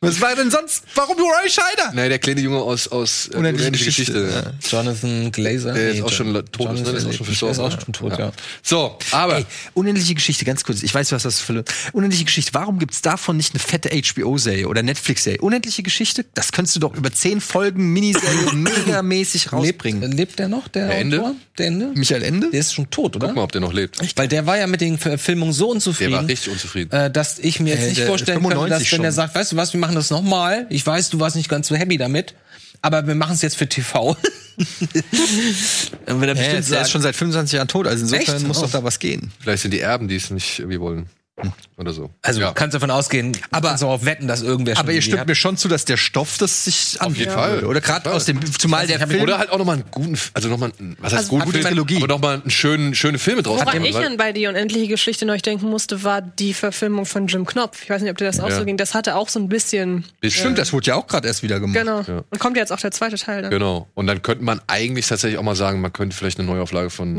Was 0.00 0.20
war 0.20 0.36
denn 0.36 0.48
sonst? 0.48 0.84
Warum 0.94 1.16
Roy 1.18 1.48
Scheider? 1.50 1.90
Nee, 1.92 2.08
der 2.08 2.20
kleine 2.20 2.40
Junge 2.40 2.58
aus, 2.58 2.86
aus 2.86 3.30
äh, 3.32 3.36
Unendliche 3.36 3.72
Geschichte, 3.72 4.30
ja. 4.32 4.52
Jonathan 4.70 5.32
Glazer. 5.32 5.72
Der 5.72 5.88
ist 5.90 5.96
Nee, 5.96 6.02
auch 6.02 6.12
schon 6.12 6.32
tot, 6.52 6.72
ne? 6.72 6.82
Der 6.84 6.94
ist 6.94 7.04
auch 7.06 7.12
schon 7.12 7.26
Der 7.26 7.32
ist 7.32 7.38
verstorben. 7.40 7.60
auch 7.60 7.80
schon 7.84 7.92
tot, 7.92 8.16
ja. 8.16 8.30
So, 8.62 8.96
aber 9.10 9.38
Ey, 9.38 9.46
unendliche 9.74 10.14
Geschichte, 10.14 10.44
ganz 10.44 10.62
kurz. 10.62 10.84
Ich 10.84 10.94
weiß, 10.94 11.10
was 11.10 11.24
das 11.24 11.40
für 11.40 11.64
Unendliche 11.92 12.24
Geschichte. 12.26 12.54
Warum 12.54 12.78
gibt's 12.78 13.02
davon 13.02 13.36
nicht 13.36 13.54
eine 13.54 13.58
fette 13.58 13.88
HBO-Serie 13.90 14.68
oder 14.68 14.84
Netflix-Serie? 14.84 15.40
Unendliche 15.40 15.82
Geschichte, 15.82 16.24
das 16.32 16.52
könntest 16.52 16.76
du 16.76 16.80
doch 16.80 16.94
über 16.94 17.10
zehn 17.12 17.40
Folgen 17.40 17.92
Miniserie 17.92 18.52
megamäßig 18.54 19.46
Lebt, 19.46 19.52
rausbringen. 19.52 20.12
lebt 20.12 20.38
der 20.38 20.46
noch, 20.46 20.68
der, 20.68 20.86
Der 20.86 20.98
Ende? 20.98 21.18
Autor? 21.20 21.34
Der 21.58 21.66
Ende? 21.66 21.86
Michael 21.96 22.22
Ende? 22.22 22.50
Der 22.52 22.60
ist 22.60 22.72
schon 22.72 22.88
tot, 22.88 23.16
oder? 23.16 23.26
guck 23.26 23.34
mal, 23.34 23.42
ob 23.42 23.50
der 23.50 23.60
noch 23.62 23.72
lebt. 23.72 23.98
Weil 24.16 24.28
der 24.28 24.46
war 24.46 24.56
ja 24.58 24.68
mit 24.68 24.80
den 24.80 24.96
Verfilmungen 24.96 25.52
so 25.52 25.70
unzufrieden. 25.70 26.12
Der 26.12 26.20
war 26.22 26.28
richtig 26.28 26.52
unzufrieden. 26.52 26.92
äh, 26.92 27.10
dass 27.10 27.40
ich 27.40 27.58
mir 27.58 27.70
jetzt 27.74 27.82
Äh, 27.82 27.88
nicht 27.88 27.98
der 27.98 28.06
vorstellen 28.06 28.38
könnte, 28.40 28.54
95 28.54 28.90
dass 28.90 28.98
wenn 29.00 29.04
er 29.04 29.10
schon. 29.10 29.16
sagt, 29.16 29.34
weißt 29.34 29.50
du 29.52 29.56
was, 29.56 29.72
wir 29.72 29.80
machen 29.80 29.87
das 29.94 30.10
nochmal. 30.10 30.66
Ich 30.70 30.86
weiß, 30.86 31.10
du 31.10 31.20
warst 31.20 31.36
nicht 31.36 31.48
ganz 31.48 31.68
so 31.68 31.74
happy 31.76 31.96
damit, 31.98 32.34
aber 32.82 33.06
wir 33.06 33.14
machen 33.14 33.34
es 33.34 33.42
jetzt 33.42 33.56
für 33.56 33.68
TV. 33.68 34.16
Er 36.06 36.82
ist 36.82 36.90
schon 36.90 37.02
seit 37.02 37.14
25 37.16 37.56
Jahren 37.56 37.68
tot, 37.68 37.86
also 37.86 38.02
insofern 38.02 38.36
Echt? 38.36 38.46
muss 38.46 38.58
Oh. 38.58 38.62
doch 38.62 38.70
da 38.70 38.84
was 38.84 38.98
gehen. 38.98 39.30
Vielleicht 39.40 39.62
sind 39.62 39.72
die 39.72 39.80
Erben, 39.80 40.08
die 40.08 40.16
es 40.16 40.30
nicht 40.30 40.58
irgendwie 40.58 40.80
wollen. 40.80 41.06
Oder 41.76 41.92
so. 41.92 42.10
also 42.22 42.40
ja. 42.40 42.48
du 42.48 42.54
kannst 42.54 42.74
davon 42.74 42.90
ausgehen, 42.90 43.36
Aber- 43.52 43.68
kannst 43.68 43.84
auch 43.84 44.04
wetten, 44.04 44.26
dass 44.26 44.42
irgendwer 44.42 44.74
schon 44.74 44.84
Aber 44.84 44.92
ihr 44.92 45.00
stimmt 45.02 45.20
hat. 45.20 45.28
mir 45.28 45.36
schon 45.36 45.56
zu, 45.56 45.68
dass 45.68 45.84
der 45.84 45.96
Stoff 45.96 46.36
das 46.38 46.64
sich 46.64 47.00
Auf 47.00 47.16
jeden 47.16 47.30
Fall. 47.30 47.64
Oder 47.64 47.80
gerade 47.80 48.10
aus 48.12 48.24
dem, 48.24 48.40
zumal 48.58 48.86
der 48.88 49.06
Film. 49.06 49.22
Oder 49.22 49.38
halt 49.38 49.50
auch 49.50 49.58
nochmal 49.58 49.76
einen 49.76 49.84
guten, 49.90 50.18
also 50.34 50.48
nochmal, 50.48 50.72
was 50.98 51.12
heißt 51.12 51.24
Also, 51.24 51.38
guten 51.38 51.52
Film, 51.52 51.64
Trilogie. 51.64 51.96
aber 51.98 52.08
nochmal 52.08 52.40
einen 52.40 52.50
schönen, 52.50 52.94
schöne 52.96 53.18
Filme 53.18 53.42
draus 53.42 53.60
Woran 53.60 53.84
ich 53.84 53.94
weil- 53.94 54.06
an 54.06 54.16
bei 54.16 54.32
die 54.32 54.46
unendliche 54.48 54.88
Geschichte 54.88 55.24
neulich 55.26 55.42
denken 55.42 55.68
musste, 55.70 56.02
war 56.02 56.20
die 56.20 56.54
Verfilmung 56.54 57.06
von 57.06 57.28
Jim 57.28 57.46
Knopf. 57.46 57.82
Ich 57.84 57.90
weiß 57.90 58.02
nicht, 58.02 58.10
ob 58.10 58.16
dir 58.18 58.24
das 58.24 58.40
auch 58.40 58.48
Ja. 58.48 58.56
so 58.58 58.64
ging. 58.64 58.76
Das 58.76 58.94
hatte 58.94 59.14
auch 59.14 59.28
so 59.28 59.38
ein 59.38 59.48
bisschen. 59.48 60.04
Stimmt, 60.24 60.58
das 60.58 60.72
wurde 60.72 60.86
ja 60.88 60.94
auch 60.96 61.06
gerade 61.06 61.28
erst 61.28 61.44
wieder 61.44 61.60
gemacht. 61.60 61.78
Genau. 61.78 61.98
Und 62.30 62.38
kommt 62.40 62.56
jetzt 62.56 62.72
auch 62.72 62.80
der 62.80 62.90
zweite 62.90 63.16
Teil 63.16 63.42
dann. 63.42 63.50
Genau. 63.52 63.86
Und 63.94 64.08
dann 64.08 64.22
könnte 64.22 64.42
man 64.44 64.60
eigentlich 64.66 65.06
tatsächlich 65.06 65.38
auch 65.38 65.44
mal 65.44 65.54
sagen, 65.54 65.80
man 65.80 65.92
könnte 65.92 66.16
vielleicht 66.16 66.40
eine 66.40 66.48
Neuauflage 66.48 66.90
von. 66.90 67.16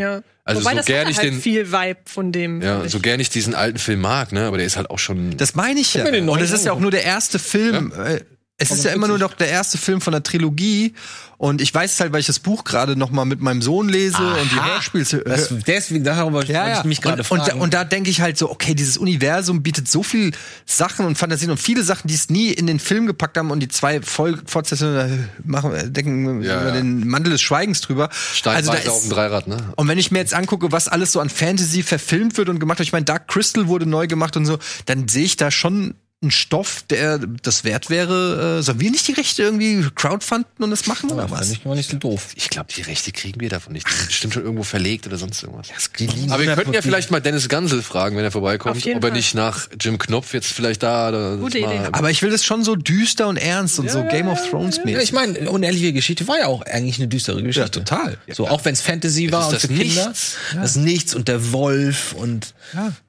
Ja. 0.50 0.56
Also 0.56 0.62
Wobei 0.62 0.72
so 0.72 0.78
das 0.78 0.86
gern 0.86 1.00
hatte 1.02 1.12
ich 1.12 1.18
halt 1.18 1.34
den, 1.34 1.42
viel 1.42 1.72
Vibe 1.72 2.00
von 2.06 2.32
dem. 2.32 2.62
ja, 2.62 2.88
so 2.90 3.00
gern 3.00 3.20
ich 3.20 3.30
diesen 3.30 3.54
alten 3.54 3.78
Film 3.78 4.02
mag, 4.02 4.32
ne, 4.32 4.46
aber 4.46 4.58
der 4.58 4.66
ist 4.66 4.78
halt 4.78 4.90
auch 4.90 5.00
schon. 5.00 5.38
Das 5.38 5.56
meine 5.56 5.80
ich 5.80 5.94
ja. 5.94 6.06
Und 6.06 6.42
es 6.42 6.52
ist 6.52 6.66
ja 6.66 6.72
auch 6.72 6.80
nur 6.80 6.92
der 6.92 7.04
erste 7.04 7.40
Film. 7.40 7.94
Äh, 7.96 8.22
es 8.60 8.72
ist 8.72 8.84
ja 8.84 8.92
immer 8.92 9.08
nur 9.08 9.18
noch 9.18 9.34
der 9.34 9.48
erste 9.48 9.78
Film 9.78 10.02
von 10.02 10.12
der 10.12 10.22
Trilogie. 10.22 10.94
Und 11.38 11.62
ich 11.62 11.74
weiß 11.74 11.94
es 11.94 12.00
halt, 12.02 12.12
weil 12.12 12.20
ich 12.20 12.26
das 12.26 12.40
Buch 12.40 12.66
gerade 12.66 12.98
noch 12.98 13.12
mal 13.12 13.24
mit 13.24 13.40
meinem 13.40 13.62
Sohn 13.62 13.88
lese 13.88 14.18
und 14.18 14.52
die 14.52 14.62
Hörspiels 14.62 15.14
höre. 15.14 15.24
das, 15.24 15.54
deswegen, 15.66 16.04
darüber 16.04 16.44
Ja, 16.44 16.68
ja. 16.68 16.80
ich 16.80 16.84
mich 16.84 17.02
gerade 17.02 17.24
und, 17.30 17.40
und, 17.40 17.62
und 17.62 17.74
da 17.74 17.86
denke 17.86 18.10
ich 18.10 18.20
halt 18.20 18.38
so, 18.38 18.52
okay, 18.52 18.74
dieses 18.74 18.98
Universum 18.98 19.64
bietet 19.64 19.88
so 19.88 20.04
viel 20.04 20.34
Sachen 20.66 21.06
und 21.06 21.18
Fantasien 21.18 21.50
und 21.50 21.58
viele 21.58 21.84
Sachen, 21.84 22.10
die 22.10 22.16
es 22.16 22.30
nie 22.30 22.52
in 22.52 22.68
den 22.68 22.80
Film 22.80 23.08
gepackt 23.08 23.38
haben 23.38 23.52
und 23.52 23.62
die 23.62 23.70
zwei 23.70 24.02
Fortsetzungen 24.02 24.96
da 24.96 25.08
machen, 25.46 25.74
äh, 25.74 25.90
denken 25.90 26.44
Ja, 26.44 26.60
über 26.60 26.70
ja. 26.70 26.76
den 26.76 27.08
Mantel 27.08 27.32
des 27.32 27.42
Schweigens 27.42 27.80
drüber. 27.80 28.10
Steinweise 28.34 28.72
also 28.72 28.84
da 28.84 28.92
auf 28.92 29.00
dem 29.00 29.04
ist, 29.06 29.16
Dreirad, 29.16 29.48
ne? 29.48 29.58
und 29.78 29.88
wenn 29.88 29.98
ich 29.98 30.12
mir 30.12 30.20
jetzt 30.20 30.34
angucke, 30.34 30.74
was 30.74 30.90
alles 30.90 31.14
so 31.14 31.22
an 31.22 31.30
Fantasy 31.30 31.84
verfilmt 31.84 32.38
wird 32.38 32.50
und 32.50 32.60
gemacht 32.60 32.80
wird, 32.80 32.88
ich 32.88 32.94
meine, 32.94 33.06
Dark 33.06 33.30
Crystal 33.30 33.68
wurde 33.68 33.86
neu 33.86 34.08
gemacht 34.08 34.36
und 34.36 34.46
so, 34.46 34.60
dann 34.88 35.08
sehe 35.08 35.24
ich 35.24 35.38
da 35.38 35.52
schon 35.52 35.96
ein 36.22 36.32
Stoff, 36.32 36.84
der 36.90 37.18
das 37.18 37.64
wert 37.64 37.90
wäre. 37.90 38.58
Äh, 38.60 38.62
sollen 38.62 38.82
wir 38.82 38.92
nicht 38.92 39.08
die 39.08 39.14
Rechte 39.14 39.42
irgendwie 39.42 39.86
crowdfunden 39.96 40.64
und 40.64 40.70
das 40.70 40.86
machen 40.86 41.10
oder 41.12 41.32
was? 41.32 41.50
Ich 41.52 41.64
mal 41.64 41.76
nicht 41.76 41.90
so 41.90 41.96
doof. 41.96 42.34
Ich 42.36 42.50
glaube, 42.50 42.74
die 42.76 42.82
Rechte 42.82 43.14
kriegen 43.14 43.40
wir 43.40 43.48
davon 43.48 43.72
nicht. 43.72 43.88
Die 43.88 43.94
sind 43.94 44.08
bestimmt 44.08 44.34
schon 44.34 44.44
irgendwo 44.44 44.64
verlegt 44.64 45.08
oder 45.08 45.18
sonst 45.18 45.42
irgendwas. 45.42 45.70
Liegen 45.98 46.30
Aber 46.32 46.44
wir 46.44 46.54
könnten 46.56 46.74
ja 46.74 46.82
100%. 46.82 46.84
vielleicht 46.84 47.12
mal 47.12 47.22
Dennis 47.22 47.48
Gansel 47.48 47.82
fragen, 47.82 48.18
wenn 48.18 48.26
er 48.26 48.32
vorbeikommt, 48.32 48.86
ob 48.86 48.86
er 48.86 49.02
Fall. 49.02 49.12
nicht 49.12 49.34
nach 49.34 49.70
Jim 49.80 49.98
Knopf 49.98 50.34
jetzt 50.34 50.52
vielleicht 50.52 50.84
da 50.84 51.08
oder 51.08 51.38
Gute 51.38 51.60
Idee. 51.60 51.80
Aber 51.94 52.10
ich 52.10 52.22
will 52.22 52.32
das 52.32 52.44
schon 52.44 52.66
so 52.66 52.76
düster 52.76 53.30
und 53.30 53.38
ernst 53.38 53.80
und 53.80 53.90
so 53.90 54.04
Game 54.04 54.28
of 54.28 54.40
Thrones 54.50 54.80
mäßig. 54.80 54.94
Ja, 54.94 55.02
ich 55.02 55.14
meine, 55.14 55.50
unehrliche 55.50 55.94
Geschichte 55.94 56.28
war 56.28 56.38
ja 56.38 56.48
auch 56.48 56.64
eigentlich 56.64 56.98
eine 57.00 57.08
düstere 57.08 57.42
Geschichte. 57.42 57.62
Ja, 57.62 57.70
total. 57.70 58.18
So, 58.30 58.48
auch 58.50 58.66
wenn 58.66 58.74
es 58.74 58.82
Fantasy 58.82 59.32
war 59.32 59.48
und 59.48 59.58
für 59.58 59.68
Kinder. 59.68 60.10
Nichts. 60.10 60.36
Das 60.54 60.76
Nichts 60.76 61.16
und 61.16 61.30
der 61.30 61.54
Wolf 61.54 62.12
und 62.12 62.54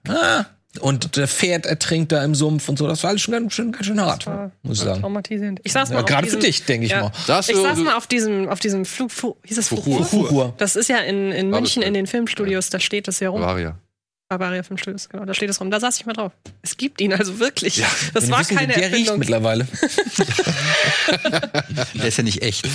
ah, 0.07 0.47
und 0.79 1.17
der 1.17 1.27
Pferd 1.27 1.67
ertrinkt 1.67 2.13
da 2.13 2.23
im 2.23 2.35
Sumpf 2.35 2.69
und 2.69 2.79
so. 2.79 2.87
Das 2.87 3.03
war 3.03 3.11
alles 3.11 3.23
schon 3.23 3.33
ganz 3.33 3.53
schön, 3.53 3.73
ganz 3.73 3.87
schön 3.87 4.01
hart, 4.01 4.27
muss 4.63 4.79
ich 4.79 4.85
sagen. 4.85 5.01
Traumatisierend. 5.01 5.61
Ich 5.65 5.73
saß 5.73 5.89
Ja, 5.89 5.95
mal 5.97 6.01
auf 6.03 6.07
gerade 6.07 6.27
für 6.29 6.37
diesem- 6.37 6.41
dich, 6.49 6.65
denke 6.65 6.87
ich 6.87 6.93
ja. 6.93 7.03
mal. 7.03 7.13
Saß 7.27 7.49
ich 7.49 7.57
saß 7.57 7.79
mal 7.79 7.97
auf 7.97 8.07
diesem, 8.07 8.49
auf 8.49 8.61
diesem 8.61 8.85
Flug, 8.85 9.11
Fu, 9.11 9.37
hieß 9.45 9.59
es 9.59 9.69
Fuchur. 9.69 10.05
Fuchur? 10.05 10.55
Das 10.59 10.77
ist 10.77 10.89
ja 10.89 10.99
in, 10.99 11.33
in 11.33 11.51
München 11.51 11.83
in 11.83 11.93
den 11.95 12.07
Filmstudios, 12.07 12.71
da 12.71 12.79
steht 12.79 13.09
das 13.09 13.19
ja 13.21 13.31
rum. 13.31 13.41
Bavaria. 13.41 13.77
Bavaria 14.29 14.63
Filmstudios, 14.63 15.09
genau, 15.09 15.25
da 15.25 15.35
steht 15.35 15.51
es 15.51 15.61
rum. 15.61 15.73
Da 15.73 15.81
saß 15.81 15.97
ich 15.99 16.07
mal 16.07 16.13
drauf. 16.13 16.31
Es 16.63 16.77
gibt 16.77 17.01
ihn 17.01 17.13
also 17.13 17.41
wirklich. 17.41 17.83
das 18.15 18.27
Wir 18.27 18.31
war 18.31 18.39
wissen, 18.41 18.57
keine 18.57 18.69
der 18.75 18.83
riecht 18.85 18.93
Erfindung. 18.93 19.19
mittlerweile. 19.19 19.67
Der 21.95 22.07
ist 22.07 22.17
ja 22.19 22.23
nicht 22.25 22.43
echt. 22.43 22.67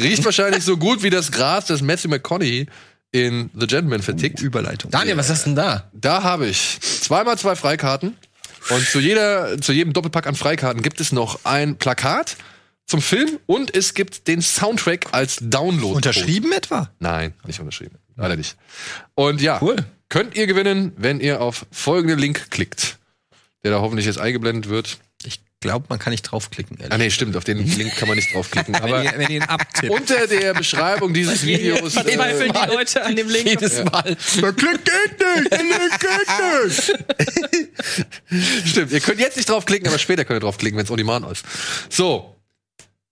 Riecht 0.00 0.24
wahrscheinlich 0.24 0.64
so 0.64 0.76
gut 0.76 1.02
wie 1.02 1.10
das 1.10 1.32
Gras, 1.32 1.66
das 1.66 1.82
Matthew 1.82 2.08
McConaughey 2.08 2.66
in 3.12 3.50
The 3.54 3.66
Gentleman 3.66 4.02
vertickt. 4.02 4.40
Überleitung. 4.40 4.90
Daniel, 4.90 5.16
was 5.18 5.28
hast 5.30 5.42
du 5.44 5.50
denn 5.50 5.56
da? 5.56 5.90
Da 5.92 6.22
habe 6.22 6.46
ich 6.46 6.80
zweimal 6.80 7.38
zwei 7.38 7.54
Freikarten. 7.54 8.16
Und 8.70 8.86
zu, 8.86 9.00
jeder, 9.00 9.60
zu 9.60 9.72
jedem 9.72 9.92
Doppelpack 9.92 10.26
an 10.26 10.34
Freikarten 10.34 10.82
gibt 10.82 11.00
es 11.00 11.12
noch 11.12 11.40
ein 11.44 11.76
Plakat 11.76 12.36
zum 12.86 13.00
Film 13.02 13.38
und 13.46 13.74
es 13.76 13.94
gibt 13.94 14.28
den 14.28 14.40
Soundtrack 14.40 15.08
als 15.12 15.38
Download. 15.40 15.94
Unterschrieben 15.96 16.52
etwa? 16.52 16.90
Nein, 16.98 17.34
nicht 17.46 17.60
unterschrieben. 17.60 17.96
Leider 18.16 18.36
nicht. 18.36 18.56
Und 19.14 19.40
ja, 19.40 19.58
Cool. 19.60 19.76
könnt 20.08 20.36
ihr 20.36 20.46
gewinnen, 20.46 20.92
wenn 20.96 21.20
ihr 21.20 21.40
auf 21.40 21.66
folgenden 21.70 22.18
Link 22.18 22.50
klickt, 22.50 22.98
der 23.64 23.72
da 23.72 23.80
hoffentlich 23.80 24.06
jetzt 24.06 24.18
eingeblendet 24.18 24.68
wird. 24.70 24.98
Ich 25.62 25.68
glaube, 25.68 25.86
man 25.88 26.00
kann 26.00 26.10
nicht 26.10 26.22
draufklicken. 26.22 26.76
Ah 26.90 26.98
nee, 26.98 27.08
stimmt, 27.08 27.36
auf 27.36 27.44
den 27.44 27.58
Link 27.78 27.94
kann 27.96 28.08
man 28.08 28.16
nicht 28.16 28.34
draufklicken. 28.34 28.74
Aber 28.74 29.04
wenn 29.04 29.20
ihr 29.20 29.30
ihn 29.30 29.42
abtippt. 29.44 29.92
unter 29.96 30.26
der 30.26 30.54
Beschreibung 30.54 31.14
dieses 31.14 31.46
Videos. 31.46 31.94
Äh, 31.94 32.02
Verzweifeln 32.02 32.52
die 32.52 32.74
Leute 32.74 33.04
an 33.04 33.14
dem 33.14 33.28
Link. 33.28 33.46
Jedes 33.46 33.84
Mal. 33.84 34.16
Der 34.42 34.52
Klick 34.54 34.84
geht 34.84 35.20
nicht! 35.20 35.52
Der 35.52 35.62
Link 35.62 36.00
geht 36.00 36.98
nicht! 38.32 38.66
Stimmt, 38.66 38.90
ihr 38.90 38.98
könnt 38.98 39.20
jetzt 39.20 39.36
nicht 39.36 39.48
draufklicken, 39.48 39.86
aber 39.86 40.00
später 40.00 40.24
könnt 40.24 40.38
ihr 40.38 40.40
draufklicken, 40.40 40.76
wenn 40.76 40.84
es 40.84 40.90
on 40.90 40.96
demand 40.96 41.30
ist. 41.30 41.44
So, 41.88 42.34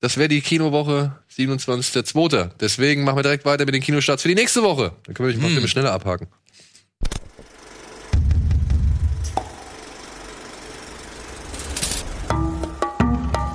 das 0.00 0.16
wäre 0.16 0.28
die 0.28 0.40
Kinowoche 0.40 1.12
27.02. 1.36 2.50
Deswegen 2.58 3.04
machen 3.04 3.18
wir 3.18 3.22
direkt 3.22 3.44
weiter 3.44 3.64
mit 3.64 3.76
den 3.76 3.82
Kinostarts 3.82 4.22
für 4.22 4.28
die 4.28 4.34
nächste 4.34 4.64
Woche. 4.64 4.90
Dann 5.04 5.14
können 5.14 5.28
wir 5.28 5.36
ein 5.36 5.40
paar 5.40 5.50
Filme 5.50 5.68
schneller 5.68 5.92
abhaken. 5.92 6.26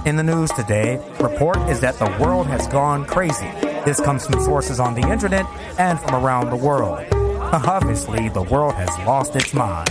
In 0.06 0.18
the 0.18 0.24
news 0.24 0.52
today, 0.52 0.98
report 1.20 1.58
is 1.68 1.80
that 1.82 1.98
the 1.98 2.06
world 2.24 2.46
has 2.46 2.68
gone 2.68 3.06
crazy. 3.06 3.50
This 3.86 4.00
comes 4.00 4.24
from 4.24 4.40
sources 4.40 4.80
on 4.80 4.94
the 4.94 5.02
internet 5.02 5.48
and 5.80 6.00
from 6.00 6.24
around 6.24 6.52
the 6.52 6.56
world. 6.56 7.04
Obviously, 7.12 8.30
the 8.30 8.44
world 8.44 8.76
has 8.76 8.90
lost 9.08 9.36
its 9.36 9.52
mind. 9.52 9.90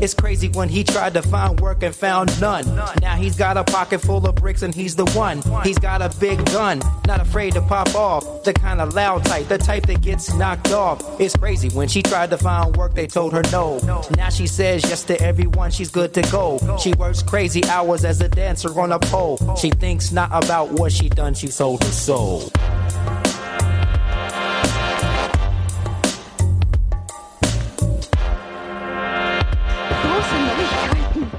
It's 0.00 0.14
crazy 0.14 0.48
when 0.48 0.68
he 0.68 0.84
tried 0.84 1.14
to 1.14 1.22
find 1.22 1.58
work 1.60 1.82
and 1.82 1.94
found 1.94 2.38
none. 2.40 2.64
Now 3.00 3.16
he's 3.16 3.36
got 3.36 3.56
a 3.56 3.64
pocket 3.64 4.00
full 4.00 4.26
of 4.26 4.34
bricks 4.34 4.62
and 4.62 4.74
he's 4.74 4.94
the 4.94 5.06
one. 5.12 5.42
He's 5.62 5.78
got 5.78 6.02
a 6.02 6.10
big 6.18 6.44
gun, 6.46 6.80
not 7.06 7.20
afraid 7.20 7.54
to 7.54 7.62
pop 7.62 7.94
off. 7.94 8.44
The 8.44 8.52
kind 8.52 8.80
of 8.80 8.94
loud 8.94 9.24
type, 9.24 9.48
the 9.48 9.58
type 9.58 9.86
that 9.86 10.02
gets 10.02 10.32
knocked 10.34 10.72
off. 10.72 11.20
It's 11.20 11.34
crazy 11.36 11.70
when 11.70 11.88
she 11.88 12.02
tried 12.02 12.30
to 12.30 12.38
find 12.38 12.76
work, 12.76 12.94
they 12.94 13.06
told 13.06 13.32
her 13.32 13.42
no. 13.50 13.78
Now 14.16 14.28
she 14.28 14.46
says 14.46 14.82
yes 14.84 15.02
to 15.04 15.20
everyone, 15.20 15.70
she's 15.70 15.90
good 15.90 16.12
to 16.14 16.22
go. 16.30 16.58
She 16.78 16.92
works 16.94 17.22
crazy 17.22 17.64
hours 17.64 18.04
as 18.04 18.20
a 18.20 18.28
dancer 18.28 18.78
on 18.78 18.92
a 18.92 18.98
pole. 18.98 19.38
She 19.56 19.70
thinks 19.70 20.12
not 20.12 20.30
about 20.32 20.72
what 20.72 20.92
she 20.92 21.08
done, 21.08 21.34
she 21.34 21.48
sold 21.48 21.82
her 21.82 21.90
soul. 21.90 22.50
Große 30.16 30.34
Neuigkeiten. 30.34 31.30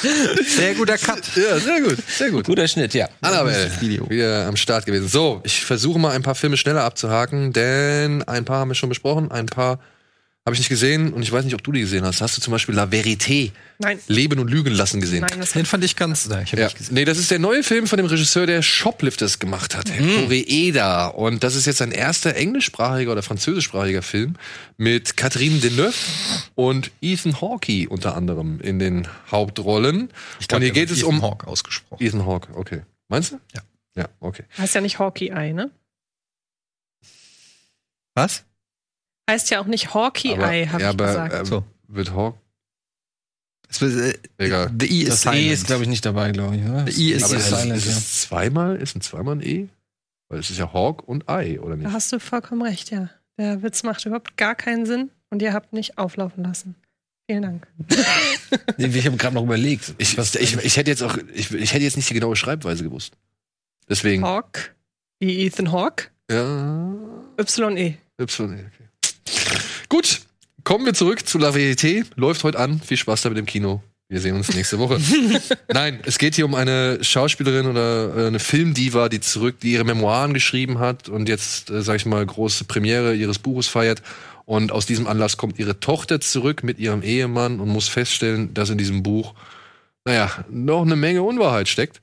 Sehr 0.46 0.74
guter 0.76 0.96
Cut. 0.98 1.22
Ja, 1.34 1.58
sehr 1.58 1.80
gut, 1.80 1.98
sehr 2.08 2.30
gut. 2.30 2.44
Guter 2.46 2.68
Schnitt, 2.68 2.94
ja. 2.94 3.08
Annabelle, 3.20 3.70
Video. 3.80 4.08
wieder 4.08 4.46
am 4.46 4.54
Start 4.56 4.86
gewesen. 4.86 5.08
So, 5.08 5.40
ich 5.42 5.64
versuche 5.64 5.98
mal 5.98 6.12
ein 6.12 6.22
paar 6.22 6.36
Filme 6.36 6.56
schneller 6.56 6.84
abzuhaken, 6.84 7.52
denn 7.52 8.22
ein 8.22 8.44
paar 8.44 8.60
haben 8.60 8.70
wir 8.70 8.76
schon 8.76 8.88
besprochen, 8.88 9.32
ein 9.32 9.46
paar 9.46 9.80
habe 10.46 10.54
ich 10.54 10.60
nicht 10.60 10.70
gesehen 10.70 11.12
und 11.12 11.22
ich 11.22 11.30
weiß 11.30 11.44
nicht, 11.44 11.54
ob 11.54 11.62
du 11.62 11.70
die 11.70 11.80
gesehen 11.80 12.02
hast. 12.04 12.22
Hast 12.22 12.34
du 12.36 12.40
zum 12.40 12.50
Beispiel 12.52 12.74
La 12.74 12.84
Verité, 12.84 13.52
Nein. 13.78 13.98
Leben 14.08 14.38
und 14.40 14.48
Lügen 14.48 14.72
lassen 14.72 14.98
gesehen? 15.00 15.20
Nein, 15.20 15.38
das 15.38 15.52
Den 15.52 15.66
fand 15.66 15.84
ich 15.84 15.96
ganz. 15.96 16.26
Nein, 16.28 16.44
ich 16.44 16.52
hab 16.52 16.58
Ja. 16.58 16.64
nicht 16.66 16.78
gesehen. 16.78 16.94
Nee, 16.94 17.04
das 17.04 17.18
ist 17.18 17.30
der 17.30 17.38
neue 17.38 17.62
Film 17.62 17.86
von 17.86 17.98
dem 17.98 18.06
Regisseur, 18.06 18.46
der 18.46 18.62
Shoplifters 18.62 19.38
gemacht 19.38 19.76
hat, 19.76 19.90
Herr 19.90 20.22
Koreeda. 20.22 21.08
Und 21.08 21.44
das 21.44 21.54
ist 21.56 21.66
jetzt 21.66 21.76
sein 21.78 21.92
erster 21.92 22.34
englischsprachiger 22.36 23.12
oder 23.12 23.22
französischsprachiger 23.22 24.00
Film 24.02 24.36
mit 24.78 25.16
Catherine 25.18 25.58
Deneuve 25.60 25.94
und 26.54 26.90
Ethan 27.02 27.38
Hawke 27.42 27.86
unter 27.90 28.16
anderem 28.16 28.60
in 28.60 28.78
den 28.78 29.06
Hauptrollen. 29.30 30.08
und 30.52 30.62
hier 30.62 30.70
geht 30.72 30.90
es 30.90 31.02
um 31.02 31.20
Hawk 31.20 31.46
ausgesprochen. 31.46 32.02
Ethan 32.02 32.24
Hawke, 32.24 32.56
okay. 32.56 32.80
Meinst 33.08 33.32
du? 33.32 33.40
Ja. 33.54 33.60
Ja, 33.94 34.08
okay. 34.20 34.44
heißt 34.56 34.74
ja 34.74 34.80
nicht 34.80 34.98
Hawkeye, 34.98 35.52
ne? 35.52 35.70
Was? 38.14 38.44
Heißt 39.30 39.50
ja 39.50 39.60
auch 39.60 39.66
nicht 39.66 39.94
Hawkeye, 39.94 40.32
Aber, 40.34 40.46
habe 40.46 40.56
ja, 40.56 40.64
ich 40.78 40.84
aber 40.84 41.06
gesagt. 41.06 41.34
ähm, 41.34 41.44
So. 41.44 41.64
wird 41.88 42.12
Hawke, 42.12 42.38
Es 43.68 43.80
wird, 43.80 43.94
äh, 44.38 44.44
egal. 44.44 44.70
The 44.78 44.86
E 44.86 45.02
is 45.04 45.20
Das. 45.22 45.34
E 45.34 45.52
ist, 45.52 45.66
glaube 45.66 45.82
ich, 45.84 45.88
nicht 45.88 46.04
dabei, 46.04 46.32
glaube 46.32 46.56
ich. 46.56 46.64
Oder? 46.64 46.86
The 46.86 47.10
E 47.10 47.12
ist 47.14 47.24
Aber 47.24 47.36
ist, 47.36 47.48
silent, 47.48 47.72
es, 47.78 47.86
ist 47.86 47.96
es 47.98 48.20
zweimal, 48.22 48.76
ist 48.76 48.96
ein 48.96 49.00
zweimal 49.00 49.36
ein 49.36 49.42
E? 49.42 49.68
Weil 50.28 50.40
es 50.40 50.50
ist 50.50 50.58
ja 50.58 50.72
Hawk 50.72 51.06
und 51.08 51.28
Ei, 51.28 51.60
oder 51.60 51.76
Da 51.76 51.82
nicht? 51.84 51.92
hast 51.92 52.12
du 52.12 52.18
vollkommen 52.20 52.62
recht, 52.62 52.90
ja. 52.90 53.08
Der 53.38 53.62
Witz 53.62 53.82
macht 53.84 54.04
überhaupt 54.04 54.36
gar 54.36 54.54
keinen 54.54 54.84
Sinn 54.86 55.10
und 55.30 55.40
ihr 55.42 55.52
habt 55.52 55.72
nicht 55.72 55.96
auflaufen 55.98 56.44
lassen. 56.44 56.74
Vielen 57.28 57.42
Dank. 57.42 57.66
Nee, 58.76 58.86
ich 58.86 59.06
habe 59.06 59.16
gerade 59.16 59.34
noch 59.36 59.44
überlegt. 59.44 59.94
Ich, 59.98 60.18
ich, 60.18 60.56
ich 60.56 60.76
hätte 60.76 60.90
jetzt 60.90 61.02
auch, 61.04 61.16
ich, 61.34 61.52
ich 61.52 61.72
hätte 61.72 61.84
jetzt 61.84 61.96
nicht 61.96 62.10
die 62.10 62.14
genaue 62.14 62.34
Schreibweise 62.34 62.82
gewusst. 62.82 63.16
Deswegen. 63.88 64.24
Hawk, 64.24 64.74
wie 65.20 65.44
Ethan 65.46 65.70
Hawke, 65.70 66.06
Ja. 66.30 66.94
Y-E. 67.38 67.94
Y, 68.20 68.54
okay. 68.54 68.79
Gut, 69.90 70.20
kommen 70.62 70.86
wir 70.86 70.94
zurück 70.94 71.26
zu 71.26 71.36
La 71.36 71.50
Vérité. 71.50 72.04
Läuft 72.14 72.44
heute 72.44 72.60
an. 72.60 72.80
Viel 72.80 72.96
Spaß 72.96 73.22
damit 73.22 73.38
im 73.38 73.44
Kino. 73.44 73.82
Wir 74.08 74.20
sehen 74.20 74.36
uns 74.36 74.54
nächste 74.54 74.78
Woche. 74.78 75.00
Nein, 75.68 75.98
es 76.04 76.18
geht 76.18 76.36
hier 76.36 76.44
um 76.44 76.54
eine 76.54 77.02
Schauspielerin 77.02 77.66
oder 77.66 78.16
äh, 78.16 78.26
eine 78.28 78.38
Filmdiva, 78.38 79.08
die 79.08 79.18
zurück, 79.18 79.58
die 79.58 79.72
ihre 79.72 79.82
Memoiren 79.82 80.32
geschrieben 80.32 80.78
hat 80.78 81.08
und 81.08 81.28
jetzt, 81.28 81.70
äh, 81.70 81.82
sag 81.82 81.96
ich 81.96 82.06
mal, 82.06 82.24
große 82.24 82.66
Premiere 82.66 83.16
ihres 83.16 83.40
Buches 83.40 83.66
feiert. 83.66 84.00
Und 84.44 84.70
aus 84.70 84.86
diesem 84.86 85.08
Anlass 85.08 85.36
kommt 85.36 85.58
ihre 85.58 85.80
Tochter 85.80 86.20
zurück 86.20 86.62
mit 86.62 86.78
ihrem 86.78 87.02
Ehemann 87.02 87.58
und 87.58 87.68
muss 87.68 87.88
feststellen, 87.88 88.54
dass 88.54 88.70
in 88.70 88.78
diesem 88.78 89.02
Buch, 89.02 89.34
naja, 90.04 90.44
noch 90.48 90.82
eine 90.82 90.94
Menge 90.94 91.24
Unwahrheit 91.24 91.66
steckt. 91.66 92.00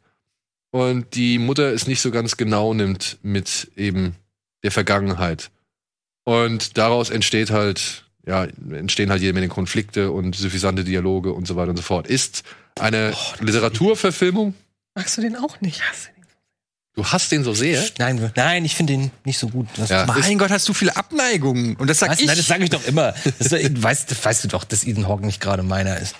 Und 0.71 1.15
die 1.15 1.39
Mutter 1.39 1.71
es 1.71 1.87
nicht 1.87 2.01
so 2.01 2.11
ganz 2.11 2.35
genau 2.35 2.73
nimmt 2.73 3.17
mit 3.21 3.71
eben 3.77 4.15
der 4.63 4.71
Vergangenheit. 4.71 5.51
Und 6.27 6.77
daraus 6.77 7.09
entsteht 7.09 7.51
halt, 7.51 8.03
ja, 8.25 8.43
entstehen 8.71 9.09
halt 9.09 9.21
jede 9.21 9.31
Menge 9.31 9.47
Konflikte 9.47 10.11
und 10.11 10.35
suffisante 10.35 10.83
Dialoge 10.83 11.31
und 11.31 11.47
so 11.47 11.55
weiter 11.55 11.69
und 11.69 11.77
so 11.77 11.83
fort. 11.83 12.05
Ist 12.05 12.43
eine 12.77 13.13
Literaturverfilmung. 13.39 14.53
Magst 14.93 15.17
du 15.17 15.21
den 15.21 15.37
auch 15.37 15.61
nicht? 15.61 15.81
Du 16.95 17.05
hast 17.05 17.31
den 17.31 17.45
so 17.45 17.53
sehr. 17.53 17.81
Nein, 17.97 18.29
nein, 18.35 18.65
ich 18.65 18.75
finde 18.75 18.91
den 18.97 19.11
nicht 19.23 19.39
so 19.39 19.47
gut. 19.47 19.67
Das 19.77 19.89
Ja. 19.89 20.05
Mein 20.05 20.37
Gott, 20.37 20.49
hast 20.49 20.67
du 20.67 20.73
viele 20.73 20.97
Abneigungen. 20.97 21.77
Und 21.77 21.89
das 21.89 21.99
sag 21.99 22.09
Was? 22.09 22.19
ich. 22.19 22.27
Nein, 22.27 22.35
das 22.35 22.47
sage 22.47 22.65
ich 22.65 22.71
doch 22.71 22.85
immer. 22.85 23.13
Das, 23.39 23.53
weißt, 23.53 24.25
weißt 24.25 24.43
du 24.43 24.47
doch, 24.49 24.65
dass 24.65 24.83
Ethan 24.83 25.07
Hawke 25.07 25.25
nicht 25.25 25.39
gerade 25.39 25.63
meiner 25.63 25.97
ist. 25.97 26.13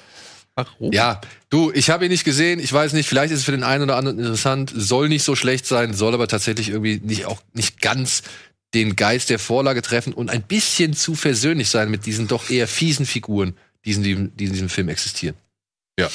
Warum? 0.55 0.91
Ja, 0.93 1.19
du, 1.49 1.71
ich 1.71 1.89
habe 1.89 2.05
ihn 2.05 2.11
nicht 2.11 2.23
gesehen. 2.23 2.59
Ich 2.59 2.71
weiß 2.71 2.93
nicht, 2.93 3.09
vielleicht 3.09 3.33
ist 3.33 3.39
es 3.39 3.45
für 3.45 3.51
den 3.51 3.63
einen 3.63 3.83
oder 3.83 3.97
anderen 3.97 4.17
interessant. 4.17 4.71
Soll 4.73 5.09
nicht 5.09 5.23
so 5.23 5.35
schlecht 5.35 5.65
sein, 5.65 5.93
soll 5.93 6.13
aber 6.13 6.29
tatsächlich 6.29 6.69
irgendwie 6.69 7.01
nicht 7.03 7.25
auch 7.25 7.41
nicht 7.53 7.81
ganz 7.81 8.23
den 8.77 8.95
Geist 8.95 9.29
der 9.29 9.39
Vorlage 9.39 9.81
treffen 9.81 10.13
und 10.13 10.29
ein 10.29 10.43
bisschen 10.43 10.93
zu 10.93 11.15
versöhnlich 11.15 11.69
sein 11.69 11.89
mit 11.89 12.05
diesen 12.05 12.27
doch 12.27 12.49
eher 12.49 12.67
fiesen 12.67 13.05
Figuren, 13.05 13.57
die 13.83 13.93
in 13.93 14.35
diesem, 14.35 14.69
Film 14.69 14.89
existieren. 14.89 15.35
Ja. 15.99 16.09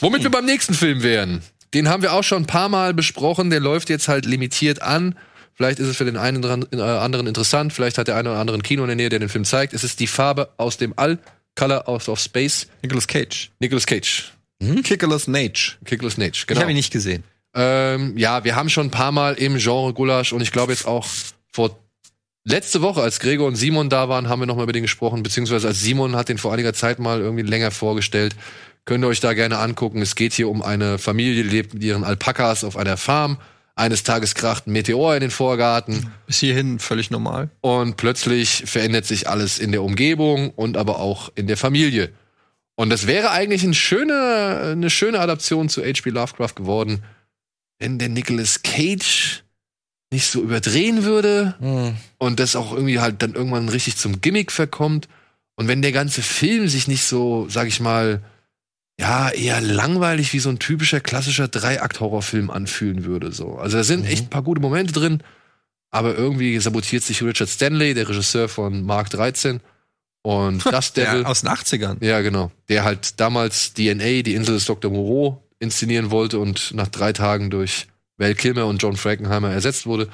Womit 0.00 0.22
wir 0.22 0.30
beim 0.30 0.46
nächsten 0.46 0.72
Film 0.72 1.02
wären. 1.02 1.42
Den 1.74 1.88
haben 1.88 2.02
wir 2.02 2.12
auch 2.12 2.24
schon 2.24 2.44
ein 2.44 2.46
paar 2.46 2.68
Mal 2.68 2.94
besprochen. 2.94 3.50
Der 3.50 3.60
läuft 3.60 3.90
jetzt 3.90 4.08
halt 4.08 4.24
limitiert 4.24 4.80
an. 4.80 5.18
Vielleicht 5.54 5.78
ist 5.78 5.88
es 5.88 5.96
für 5.96 6.04
den 6.04 6.16
einen 6.16 6.38
oder 6.38 6.54
anderen- 6.54 6.78
äh, 6.78 6.82
anderen 6.82 7.26
interessant. 7.26 7.72
Vielleicht 7.72 7.98
hat 7.98 8.08
der 8.08 8.16
eine 8.16 8.30
oder 8.30 8.38
andere 8.38 8.56
ein 8.56 8.62
Kino 8.62 8.82
in 8.82 8.88
der 8.88 8.96
Nähe, 8.96 9.08
der 9.10 9.18
den 9.18 9.28
Film 9.28 9.44
zeigt. 9.44 9.74
Es 9.74 9.84
ist 9.84 10.00
die 10.00 10.06
Farbe 10.06 10.50
aus 10.56 10.78
dem 10.78 10.94
All. 10.96 11.18
Color 11.54 11.88
out 11.88 12.08
of 12.08 12.18
Space. 12.18 12.68
Nicolas 12.82 13.06
Cage. 13.06 13.50
Nicolas 13.60 13.86
Cage. 13.86 14.32
Nicolas 14.60 15.28
Nage. 15.28 15.76
Nicolas 15.90 16.16
Cage, 16.16 16.38
Ich 16.40 16.46
genau. 16.46 16.60
habe 16.62 16.70
ihn 16.70 16.76
nicht 16.76 16.92
gesehen. 16.92 17.24
Ähm, 17.54 18.16
ja, 18.16 18.44
wir 18.44 18.56
haben 18.56 18.70
schon 18.70 18.86
ein 18.86 18.90
paar 18.90 19.12
Mal 19.12 19.34
im 19.34 19.58
Genre 19.58 19.92
Gulasch 19.92 20.32
und 20.32 20.40
ich 20.40 20.52
glaube 20.52 20.72
jetzt 20.72 20.86
auch 20.86 21.06
vor 21.52 21.78
letzte 22.44 22.82
Woche, 22.82 23.02
als 23.02 23.20
Gregor 23.20 23.46
und 23.48 23.56
Simon 23.56 23.88
da 23.88 24.08
waren, 24.08 24.28
haben 24.28 24.40
wir 24.40 24.46
noch 24.46 24.56
mal 24.56 24.64
über 24.64 24.72
den 24.72 24.82
gesprochen, 24.82 25.22
beziehungsweise 25.22 25.68
als 25.68 25.80
Simon 25.80 26.16
hat 26.16 26.28
den 26.28 26.38
vor 26.38 26.52
einiger 26.52 26.74
Zeit 26.74 26.98
mal 26.98 27.20
irgendwie 27.20 27.42
länger 27.42 27.70
vorgestellt. 27.70 28.36
Könnt 28.84 29.04
ihr 29.04 29.08
euch 29.08 29.20
da 29.20 29.32
gerne 29.32 29.58
angucken. 29.58 30.02
Es 30.02 30.16
geht 30.16 30.32
hier 30.32 30.48
um 30.48 30.60
eine 30.62 30.98
Familie, 30.98 31.42
die 31.42 31.48
lebt 31.48 31.74
mit 31.74 31.84
ihren 31.84 32.02
Alpakas 32.04 32.64
auf 32.64 32.76
einer 32.76 32.96
Farm. 32.96 33.38
Eines 33.74 34.02
Tages 34.02 34.34
kracht 34.34 34.66
ein 34.66 34.72
Meteor 34.72 35.14
in 35.14 35.20
den 35.20 35.30
Vorgarten 35.30 36.12
Bis 36.26 36.40
hierhin 36.40 36.78
völlig 36.78 37.10
normal. 37.10 37.48
und 37.62 37.96
plötzlich 37.96 38.64
verändert 38.66 39.06
sich 39.06 39.28
alles 39.28 39.58
in 39.58 39.72
der 39.72 39.82
Umgebung 39.82 40.50
und 40.50 40.76
aber 40.76 40.98
auch 40.98 41.30
in 41.36 41.46
der 41.46 41.56
Familie. 41.56 42.12
Und 42.74 42.90
das 42.90 43.06
wäre 43.06 43.30
eigentlich 43.30 43.62
eine 43.62 43.74
schöne, 43.74 44.72
eine 44.72 44.90
schöne 44.90 45.20
Adaption 45.20 45.68
zu 45.68 45.82
H.P. 45.82 46.10
Lovecraft 46.10 46.54
geworden, 46.56 47.02
wenn 47.78 47.98
der 47.98 48.08
Nicolas 48.08 48.62
Cage 48.62 49.42
nicht 50.12 50.26
so 50.30 50.40
überdrehen 50.42 51.02
würde 51.04 51.54
Hm. 51.58 51.96
und 52.18 52.38
das 52.38 52.54
auch 52.56 52.72
irgendwie 52.72 53.00
halt 53.00 53.22
dann 53.22 53.34
irgendwann 53.34 53.68
richtig 53.68 53.96
zum 53.96 54.20
Gimmick 54.20 54.52
verkommt 54.52 55.08
und 55.56 55.68
wenn 55.68 55.82
der 55.82 55.92
ganze 55.92 56.22
Film 56.22 56.68
sich 56.68 56.86
nicht 56.88 57.04
so, 57.04 57.46
sag 57.48 57.66
ich 57.68 57.80
mal, 57.80 58.22
ja, 59.00 59.30
eher 59.30 59.60
langweilig 59.60 60.32
wie 60.32 60.38
so 60.38 60.48
ein 60.50 60.58
typischer 60.58 61.00
klassischer 61.00 61.48
Dreiakt-Horrorfilm 61.48 62.50
anfühlen 62.50 63.04
würde. 63.04 63.32
So. 63.32 63.56
Also 63.56 63.78
da 63.78 63.84
sind 63.84 64.04
echt 64.06 64.24
ein 64.26 64.30
paar 64.30 64.42
gute 64.42 64.60
Momente 64.60 64.92
drin, 64.92 65.22
aber 65.90 66.14
irgendwie 66.14 66.58
sabotiert 66.60 67.02
sich 67.02 67.22
Richard 67.22 67.48
Stanley, 67.50 67.94
der 67.94 68.08
Regisseur 68.08 68.48
von 68.48 68.84
Mark 68.84 69.10
13 69.10 69.60
und 70.22 70.64
Das 70.66 70.92
Devil. 70.92 71.22
Ja, 71.22 71.26
aus 71.26 71.40
den 71.40 71.50
80ern. 71.50 72.04
Ja, 72.04 72.20
genau. 72.20 72.52
Der 72.68 72.84
halt 72.84 73.18
damals 73.20 73.74
DNA, 73.74 74.22
die 74.22 74.34
Insel 74.34 74.54
des 74.54 74.66
Dr. 74.66 74.90
Moreau, 74.90 75.42
inszenieren 75.58 76.10
wollte 76.10 76.38
und 76.38 76.72
nach 76.74 76.88
drei 76.88 77.12
Tagen 77.12 77.50
durch 77.50 77.86
Val 78.22 78.34
Kilmer 78.34 78.66
und 78.66 78.80
John 78.82 78.96
Frankenheimer 78.96 79.50
ersetzt 79.50 79.84
wurde. 79.84 80.08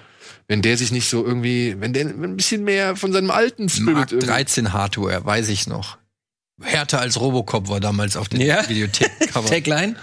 Wenn 0.49 0.63
der 0.63 0.77
sich 0.79 0.91
nicht 0.91 1.09
so 1.09 1.25
irgendwie, 1.25 1.77
wenn 1.79 1.93
der 1.93 2.07
ein 2.07 2.37
bisschen 2.37 2.65
mehr 2.65 2.97
von 2.97 3.13
seinem 3.13 3.31
alten 3.31 3.69
Spirit 3.69 3.95
Mark 3.95 4.13
irgendwie- 4.13 4.27
13 4.27 4.73
Hardware, 4.73 5.25
weiß 5.25 5.49
ich 5.51 5.67
noch. 5.67 5.99
Härter 6.61 7.01
als 7.01 7.21
Robocop 7.21 7.69
war 7.69 7.81
damals 7.81 8.17
auf 8.17 8.29
den 8.29 8.41
Ja. 8.41 8.69
Videothek-Cover. 8.69 9.47
Tagline? 9.51 9.95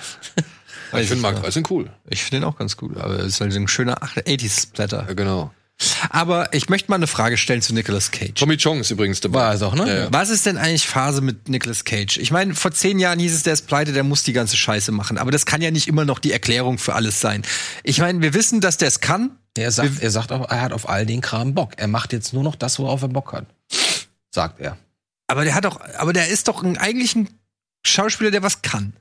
Ich 0.97 1.07
finde 1.07 1.21
Mark 1.23 1.35
noch. 1.35 1.41
13 1.43 1.63
cool. 1.69 1.89
Ich 2.09 2.23
finde 2.23 2.39
den 2.41 2.43
auch 2.45 2.57
ganz 2.57 2.77
gut, 2.77 2.95
aber 2.95 3.19
es 3.19 3.25
ist 3.25 3.41
halt 3.41 3.51
so 3.51 3.59
ein 3.59 3.67
schöner 3.67 4.01
80s-Splatter. 4.03 5.05
Ja, 5.07 5.13
genau. 5.13 5.51
Aber 6.09 6.53
ich 6.53 6.69
möchte 6.69 6.89
mal 6.89 6.95
eine 6.95 7.07
Frage 7.07 7.37
stellen 7.37 7.61
zu 7.61 7.73
Nicolas 7.73 8.11
Cage. 8.11 8.33
Tommy 8.35 8.57
Chong 8.57 8.79
ist 8.79 8.91
übrigens 8.91 9.19
dabei. 9.19 9.39
War 9.39 9.53
es 9.53 9.61
auch, 9.61 9.75
ne? 9.75 9.87
Ja, 9.87 9.95
ja. 9.95 10.07
Was 10.11 10.29
ist 10.29 10.45
denn 10.45 10.57
eigentlich 10.57 10.87
Phase 10.87 11.21
mit 11.21 11.49
Nicolas 11.49 11.83
Cage? 11.83 12.17
Ich 12.17 12.31
meine, 12.31 12.55
vor 12.55 12.71
zehn 12.71 12.99
Jahren 12.99 13.19
hieß 13.19 13.33
es, 13.33 13.43
der 13.43 13.53
ist 13.53 13.67
pleite, 13.67 13.91
der 13.91 14.03
muss 14.03 14.23
die 14.23 14.33
ganze 14.33 14.55
Scheiße 14.55 14.91
machen. 14.91 15.17
Aber 15.17 15.31
das 15.31 15.45
kann 15.45 15.61
ja 15.61 15.71
nicht 15.71 15.87
immer 15.87 16.05
noch 16.05 16.19
die 16.19 16.31
Erklärung 16.31 16.77
für 16.77 16.95
alles 16.95 17.19
sein. 17.19 17.43
Ich 17.83 17.99
meine, 17.99 18.21
wir 18.21 18.33
wissen, 18.33 18.61
dass 18.61 18.77
der 18.77 18.87
es 18.87 19.01
kann. 19.01 19.31
Er 19.57 19.71
sagt, 19.71 20.01
er 20.01 20.11
sagt 20.11 20.31
auch, 20.31 20.49
er 20.49 20.61
hat 20.61 20.73
auf 20.73 20.87
all 20.89 21.05
den 21.05 21.21
Kram 21.21 21.53
Bock. 21.53 21.73
Er 21.77 21.87
macht 21.87 22.13
jetzt 22.13 22.33
nur 22.33 22.43
noch 22.43 22.55
das, 22.55 22.79
worauf 22.79 23.01
er 23.01 23.07
Bock 23.09 23.33
hat. 23.33 23.45
Sagt 24.33 24.59
er. 24.59 24.77
Aber 25.27 25.43
der 25.43 25.55
hat 25.55 25.65
doch, 25.65 25.79
aber 25.97 26.13
der 26.13 26.27
ist 26.27 26.47
doch 26.47 26.61
ein, 26.63 26.77
eigentlich 26.77 27.15
ein 27.15 27.29
Schauspieler, 27.85 28.31
der 28.31 28.43
was 28.43 28.61
kann. 28.61 28.93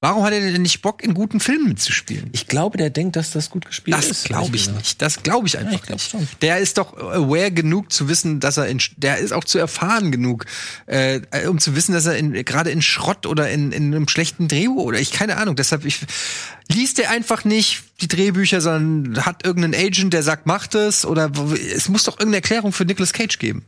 Warum 0.00 0.22
hat 0.22 0.32
er 0.32 0.40
denn 0.40 0.62
nicht 0.62 0.80
Bock, 0.80 1.02
in 1.02 1.12
guten 1.12 1.40
Filmen 1.40 1.66
mitzuspielen? 1.70 2.30
Ich 2.32 2.46
glaube, 2.46 2.78
der 2.78 2.88
denkt, 2.88 3.16
dass 3.16 3.32
das 3.32 3.50
gut 3.50 3.66
gespielt 3.66 3.96
Das 3.96 4.06
ist. 4.08 4.24
glaube 4.26 4.54
ich 4.54 4.70
nicht. 4.70 5.02
Das 5.02 5.24
glaube 5.24 5.48
ich 5.48 5.58
einfach 5.58 5.72
ich 5.74 5.82
glaub 5.82 5.98
nicht. 5.98 6.10
schon. 6.10 6.28
Der 6.40 6.58
ist 6.58 6.78
doch 6.78 6.96
aware 6.96 7.50
genug 7.50 7.90
zu 7.92 8.08
wissen, 8.08 8.38
dass 8.38 8.58
er 8.58 8.68
in, 8.68 8.80
der 8.96 9.18
ist 9.18 9.32
auch 9.32 9.42
zu 9.42 9.58
erfahren 9.58 10.12
genug, 10.12 10.46
äh, 10.86 11.20
um 11.48 11.58
zu 11.58 11.74
wissen, 11.74 11.94
dass 11.94 12.06
er 12.06 12.16
in, 12.16 12.32
gerade 12.44 12.70
in 12.70 12.80
Schrott 12.80 13.26
oder 13.26 13.50
in, 13.50 13.72
in 13.72 13.92
einem 13.92 14.06
schlechten 14.06 14.46
Drehbuch 14.46 14.84
oder 14.84 15.00
ich 15.00 15.10
keine 15.10 15.36
Ahnung. 15.36 15.56
Deshalb 15.56 15.84
ich 15.84 15.98
liest 16.70 17.00
er 17.00 17.10
einfach 17.10 17.44
nicht 17.44 17.82
die 18.00 18.06
Drehbücher, 18.06 18.60
sondern 18.60 19.26
hat 19.26 19.44
irgendeinen 19.44 19.74
Agent, 19.74 20.12
der 20.12 20.22
sagt, 20.22 20.46
macht 20.46 20.76
es 20.76 21.04
oder 21.04 21.32
es 21.74 21.88
muss 21.88 22.04
doch 22.04 22.14
irgendeine 22.14 22.36
Erklärung 22.36 22.72
für 22.72 22.84
Nicolas 22.84 23.12
Cage 23.12 23.38
geben. 23.40 23.64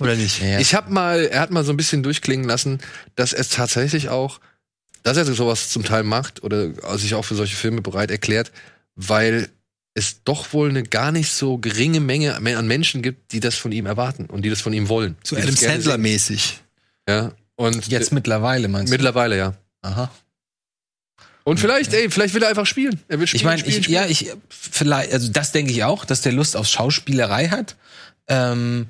oder 0.00 0.16
nicht? 0.16 0.42
Ja. 0.42 0.58
Ich 0.58 0.74
habe 0.74 0.92
mal, 0.92 1.26
er 1.26 1.40
hat 1.40 1.52
mal 1.52 1.62
so 1.64 1.72
ein 1.72 1.76
bisschen 1.76 2.02
durchklingen 2.02 2.44
lassen, 2.44 2.80
dass 3.14 3.32
es 3.32 3.50
tatsächlich 3.50 4.08
auch, 4.08 4.40
dass 5.16 5.28
er 5.28 5.34
sowas 5.34 5.70
zum 5.70 5.84
Teil 5.84 6.02
macht 6.02 6.42
oder 6.42 6.72
sich 6.98 7.14
auch 7.14 7.24
für 7.24 7.34
solche 7.34 7.56
Filme 7.56 7.80
bereit 7.80 8.10
erklärt, 8.10 8.52
weil 8.94 9.48
es 9.94 10.22
doch 10.22 10.52
wohl 10.52 10.68
eine 10.68 10.82
gar 10.82 11.12
nicht 11.12 11.30
so 11.30 11.58
geringe 11.58 12.00
Menge 12.00 12.36
an 12.36 12.66
Menschen 12.66 13.02
gibt, 13.02 13.32
die 13.32 13.40
das 13.40 13.56
von 13.56 13.72
ihm 13.72 13.86
erwarten 13.86 14.26
und 14.26 14.42
die 14.42 14.50
das 14.50 14.60
von 14.60 14.72
ihm 14.72 14.88
wollen. 14.88 15.16
So 15.24 15.36
Adam 15.36 15.54
Sandler 15.54 15.98
mäßig. 15.98 16.60
Ja. 17.08 17.32
Und 17.56 17.88
Jetzt 17.88 18.12
äh, 18.12 18.14
mittlerweile 18.14 18.68
meinst 18.68 18.90
du? 18.90 18.94
mittlerweile, 18.94 19.36
ja. 19.36 19.54
Aha. 19.82 20.10
Und 21.42 21.58
vielleicht, 21.58 21.92
ey, 21.94 22.10
vielleicht 22.10 22.34
will 22.34 22.42
er 22.42 22.50
einfach 22.50 22.66
spielen. 22.66 23.00
Er 23.08 23.18
will 23.18 23.26
spielen. 23.26 23.40
Ich 23.40 23.44
meine, 23.44 23.58
spielen, 23.58 23.78
ich, 23.78 23.84
spielen. 23.84 24.02
ja, 24.02 24.06
ich 24.06 24.30
vielleicht, 24.50 25.12
also 25.12 25.32
das 25.32 25.50
denke 25.52 25.72
ich 25.72 25.82
auch, 25.82 26.04
dass 26.04 26.20
der 26.20 26.32
Lust 26.32 26.56
auf 26.56 26.66
Schauspielerei 26.66 27.48
hat. 27.48 27.76
Ähm, 28.28 28.86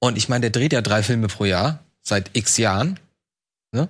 und 0.00 0.18
ich 0.18 0.28
meine, 0.28 0.42
der 0.42 0.50
dreht 0.50 0.72
ja 0.72 0.82
drei 0.82 1.02
Filme 1.02 1.28
pro 1.28 1.44
Jahr 1.44 1.84
seit 2.02 2.30
X 2.32 2.56
Jahren. 2.56 2.98
Ne? 3.70 3.88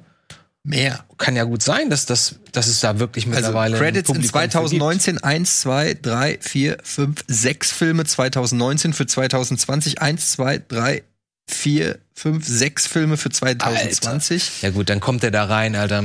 Mehr. 0.65 1.05
Kann 1.19 1.35
ja 1.35 1.43
gut 1.45 1.63
sein, 1.63 1.91
dass 1.91 2.07
das, 2.07 2.37
dass 2.53 2.69
es 2.69 2.81
da 2.81 3.01
wirklich 3.01 3.27
Also 3.27 3.37
mittlerweile 3.37 3.77
ein 3.77 3.83
Credits 3.83 4.09
in 4.09 4.15
Publikum 4.15 4.41
für 4.41 4.49
gibt. 4.49 4.53
2019 4.53 5.19
1, 5.19 5.61
2, 5.61 5.95
3, 6.01 6.39
4, 6.41 6.79
5, 6.83 7.25
6 7.27 7.73
Filme 7.73 8.05
2019 8.05 8.93
für 8.93 9.07
2020, 9.07 10.01
1, 10.01 10.33
2, 10.33 10.63
3, 10.69 11.03
4, 11.49 11.99
5, 12.15 12.47
6 12.47 12.87
Filme 12.87 13.17
für 13.17 13.31
2020. 13.31 14.63
Ja 14.63 14.71
gut, 14.71 14.89
dann 14.89 15.01
kommt 15.01 15.25
er 15.25 15.33
da 15.33 15.45
rein, 15.45 15.75
Alter. 15.75 16.05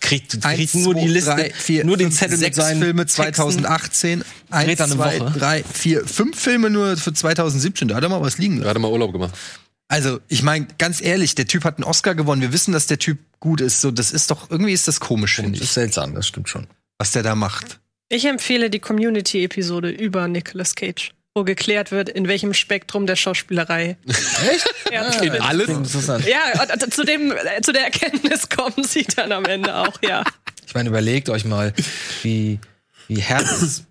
Kriegt, 0.00 0.32
kriegt 0.32 0.44
Eins, 0.44 0.74
nur 0.74 0.94
die 0.94 1.02
zwei, 1.02 1.06
Liste, 1.12 1.30
drei, 1.30 1.50
vier, 1.50 1.84
nur 1.84 1.96
den 1.96 2.08
fünf, 2.08 2.18
Zettel 2.18 2.38
mit 2.38 2.40
sechs 2.40 2.56
seinen 2.56 2.82
Filme 2.82 3.02
Texten. 3.02 3.22
2018, 3.22 4.24
eins, 4.50 4.66
Dreht 4.66 4.80
er 4.80 4.86
eine 4.86 4.94
zwei, 4.96 5.20
Woche. 5.20 5.38
drei, 5.38 5.64
vier, 5.64 6.04
fünf 6.04 6.40
Filme 6.40 6.70
nur 6.70 6.96
für 6.96 7.12
2017. 7.12 7.86
Da 7.86 7.94
hat 7.94 8.02
er 8.02 8.08
mal 8.08 8.20
was 8.20 8.36
liegen 8.38 8.56
lassen. 8.56 8.66
Er 8.66 8.70
hat 8.70 8.78
mal 8.80 8.90
Urlaub 8.90 9.12
gemacht. 9.12 9.32
Also, 9.92 10.20
ich 10.28 10.42
meine, 10.42 10.66
ganz 10.78 11.02
ehrlich, 11.02 11.34
der 11.34 11.46
Typ 11.46 11.64
hat 11.64 11.76
einen 11.76 11.84
Oscar 11.84 12.14
gewonnen. 12.14 12.40
Wir 12.40 12.50
wissen, 12.54 12.72
dass 12.72 12.86
der 12.86 12.98
Typ 12.98 13.18
gut 13.40 13.60
ist. 13.60 13.82
So, 13.82 13.90
das 13.90 14.10
ist 14.10 14.30
doch, 14.30 14.50
irgendwie 14.50 14.72
ist 14.72 14.88
das 14.88 15.00
komisch, 15.00 15.34
finde 15.36 15.50
Das 15.52 15.58
ich, 15.60 15.64
ist 15.64 15.74
seltsam, 15.74 16.14
das 16.14 16.26
stimmt 16.26 16.48
schon. 16.48 16.66
was 16.96 17.10
der 17.12 17.22
da 17.22 17.34
macht. 17.34 17.78
Ich 18.08 18.24
empfehle 18.24 18.70
die 18.70 18.78
Community-Episode 18.78 19.90
über 19.90 20.28
Nicolas 20.28 20.74
Cage, 20.76 21.12
wo 21.34 21.44
geklärt 21.44 21.90
wird, 21.92 22.08
in 22.08 22.26
welchem 22.26 22.54
Spektrum 22.54 23.06
der 23.06 23.16
Schauspielerei. 23.16 23.98
Echt? 24.06 24.74
Ja, 24.90 25.08
In 25.20 25.32
allen? 25.42 25.68
Interessant. 25.68 26.26
ja 26.26 26.40
und, 26.72 26.94
zu, 26.94 27.04
dem, 27.04 27.30
äh, 27.30 27.60
zu 27.60 27.72
der 27.72 27.84
Erkenntnis 27.84 28.48
kommen 28.48 28.84
sie 28.84 29.04
dann 29.14 29.30
am 29.30 29.44
Ende 29.44 29.74
auch, 29.76 30.00
ja. 30.02 30.24
Ich 30.66 30.72
meine, 30.72 30.88
überlegt 30.88 31.28
euch 31.28 31.44
mal, 31.44 31.74
wie, 32.22 32.60
wie 33.08 33.20
herz, 33.20 33.82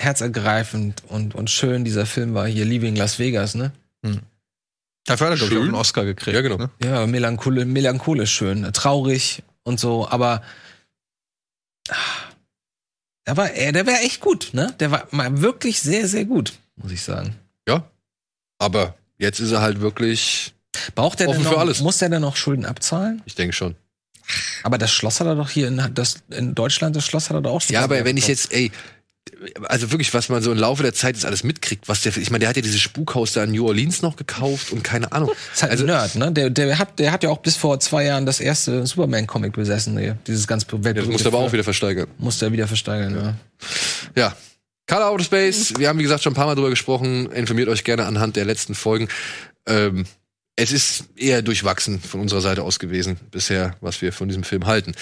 herzergreifend 0.00 1.04
und, 1.06 1.36
und 1.36 1.48
schön 1.48 1.84
dieser 1.84 2.06
Film 2.06 2.34
war 2.34 2.48
hier, 2.48 2.64
Leaving 2.64 2.96
Las 2.96 3.20
Vegas, 3.20 3.54
ne? 3.54 3.70
Dafür 5.06 5.26
hat 5.26 5.34
er, 5.34 5.36
glaub 5.36 5.50
ich, 5.50 5.58
auch 5.58 5.62
einen 5.62 5.74
Oscar 5.74 6.04
gekriegt. 6.04 6.34
Ja, 6.34 6.40
genau. 6.40 6.56
Ne? 6.56 6.70
Ja, 6.82 7.06
melancholisch, 7.06 7.66
melancholisch 7.66 8.32
schön, 8.32 8.70
traurig 8.72 9.42
und 9.62 9.78
so, 9.78 10.08
aber 10.08 10.42
ah, 11.90 11.94
der 13.26 13.36
war, 13.36 13.48
der 13.48 13.86
war 13.86 14.00
echt 14.02 14.20
gut, 14.20 14.50
ne? 14.52 14.74
Der 14.80 14.90
war 14.90 15.06
mal 15.10 15.40
wirklich 15.40 15.80
sehr, 15.80 16.08
sehr 16.08 16.24
gut, 16.24 16.52
muss 16.76 16.92
ich 16.92 17.02
sagen. 17.02 17.36
Ja. 17.68 17.88
Aber 18.58 18.94
jetzt 19.18 19.40
ist 19.40 19.52
er 19.52 19.60
halt 19.60 19.80
wirklich, 19.80 20.54
Braucht 20.94 21.20
er 21.20 21.28
Offen 21.28 21.40
denn 21.40 21.48
für 21.48 21.54
noch, 21.54 21.60
alles. 21.60 21.80
muss 21.80 22.00
er 22.02 22.08
denn 22.08 22.22
noch 22.22 22.36
Schulden 22.36 22.64
abzahlen? 22.64 23.22
ich 23.24 23.34
denke 23.34 23.52
schon. 23.52 23.76
Aber 24.62 24.78
das 24.78 24.90
Schloss 24.90 25.20
hat 25.20 25.26
er 25.26 25.34
doch 25.34 25.50
hier 25.50 25.68
in, 25.68 25.90
das, 25.94 26.22
in 26.30 26.54
Deutschland, 26.54 26.96
das 26.96 27.04
Schloss 27.04 27.28
hat 27.28 27.36
er 27.36 27.42
doch 27.42 27.52
auch 27.52 27.60
schon. 27.60 27.74
Ja, 27.74 27.82
aber 27.82 28.04
wenn 28.04 28.16
ich 28.16 28.26
jetzt, 28.26 28.52
ey, 28.52 28.72
also 29.64 29.90
wirklich, 29.90 30.12
was 30.14 30.28
man 30.28 30.42
so 30.42 30.52
im 30.52 30.58
Laufe 30.58 30.82
der 30.82 30.94
Zeit 30.94 31.14
jetzt 31.14 31.24
alles 31.24 31.44
mitkriegt, 31.44 31.88
was 31.88 32.02
der, 32.02 32.16
ich 32.16 32.30
meine, 32.30 32.40
der 32.40 32.48
hat 32.48 32.56
ja 32.56 32.62
dieses 32.62 32.80
Spukhaus 32.80 33.32
da 33.32 33.44
in 33.44 33.52
New 33.52 33.66
Orleans 33.66 34.02
noch 34.02 34.16
gekauft 34.16 34.70
und 34.72 34.84
keine 34.84 35.12
Ahnung. 35.12 35.30
ist 35.52 35.62
halt 35.62 35.72
also, 35.72 35.84
ein 35.84 35.88
Nerd, 35.88 36.14
ne? 36.16 36.32
Der, 36.32 36.50
der, 36.50 36.78
hat, 36.78 36.98
der 36.98 37.12
hat 37.12 37.22
ja 37.22 37.30
auch 37.30 37.38
bis 37.38 37.56
vor 37.56 37.80
zwei 37.80 38.04
Jahren 38.04 38.26
das 38.26 38.40
erste 38.40 38.86
Superman-Comic 38.86 39.52
besessen, 39.52 39.98
hier. 39.98 40.18
dieses 40.26 40.46
ganz 40.46 40.66
ja, 40.70 40.92
das 40.92 41.06
muss 41.06 41.22
er 41.22 41.28
aber 41.28 41.38
auch 41.38 41.52
wieder 41.52 41.64
versteigern. 41.64 42.06
Musste 42.18 42.46
er 42.46 42.52
wieder 42.52 42.68
versteigern, 42.68 43.14
ja. 43.14 43.34
Ja. 44.14 44.36
Color 44.86 45.10
Outer 45.10 45.24
Space, 45.24 45.72
wir 45.78 45.88
haben 45.88 45.98
wie 45.98 46.02
gesagt 46.02 46.22
schon 46.22 46.32
ein 46.32 46.36
paar 46.36 46.46
Mal 46.46 46.54
drüber 46.54 46.70
gesprochen, 46.70 47.30
informiert 47.32 47.68
euch 47.68 47.84
gerne 47.84 48.04
anhand 48.04 48.36
der 48.36 48.44
letzten 48.44 48.74
Folgen. 48.74 49.08
Ähm, 49.66 50.04
es 50.56 50.72
ist 50.72 51.06
eher 51.16 51.42
durchwachsen 51.42 52.00
von 52.00 52.20
unserer 52.20 52.42
Seite 52.42 52.62
aus 52.62 52.78
gewesen 52.78 53.18
bisher, 53.30 53.76
was 53.80 54.02
wir 54.02 54.12
von 54.12 54.28
diesem 54.28 54.44
Film 54.44 54.66
halten. 54.66 54.94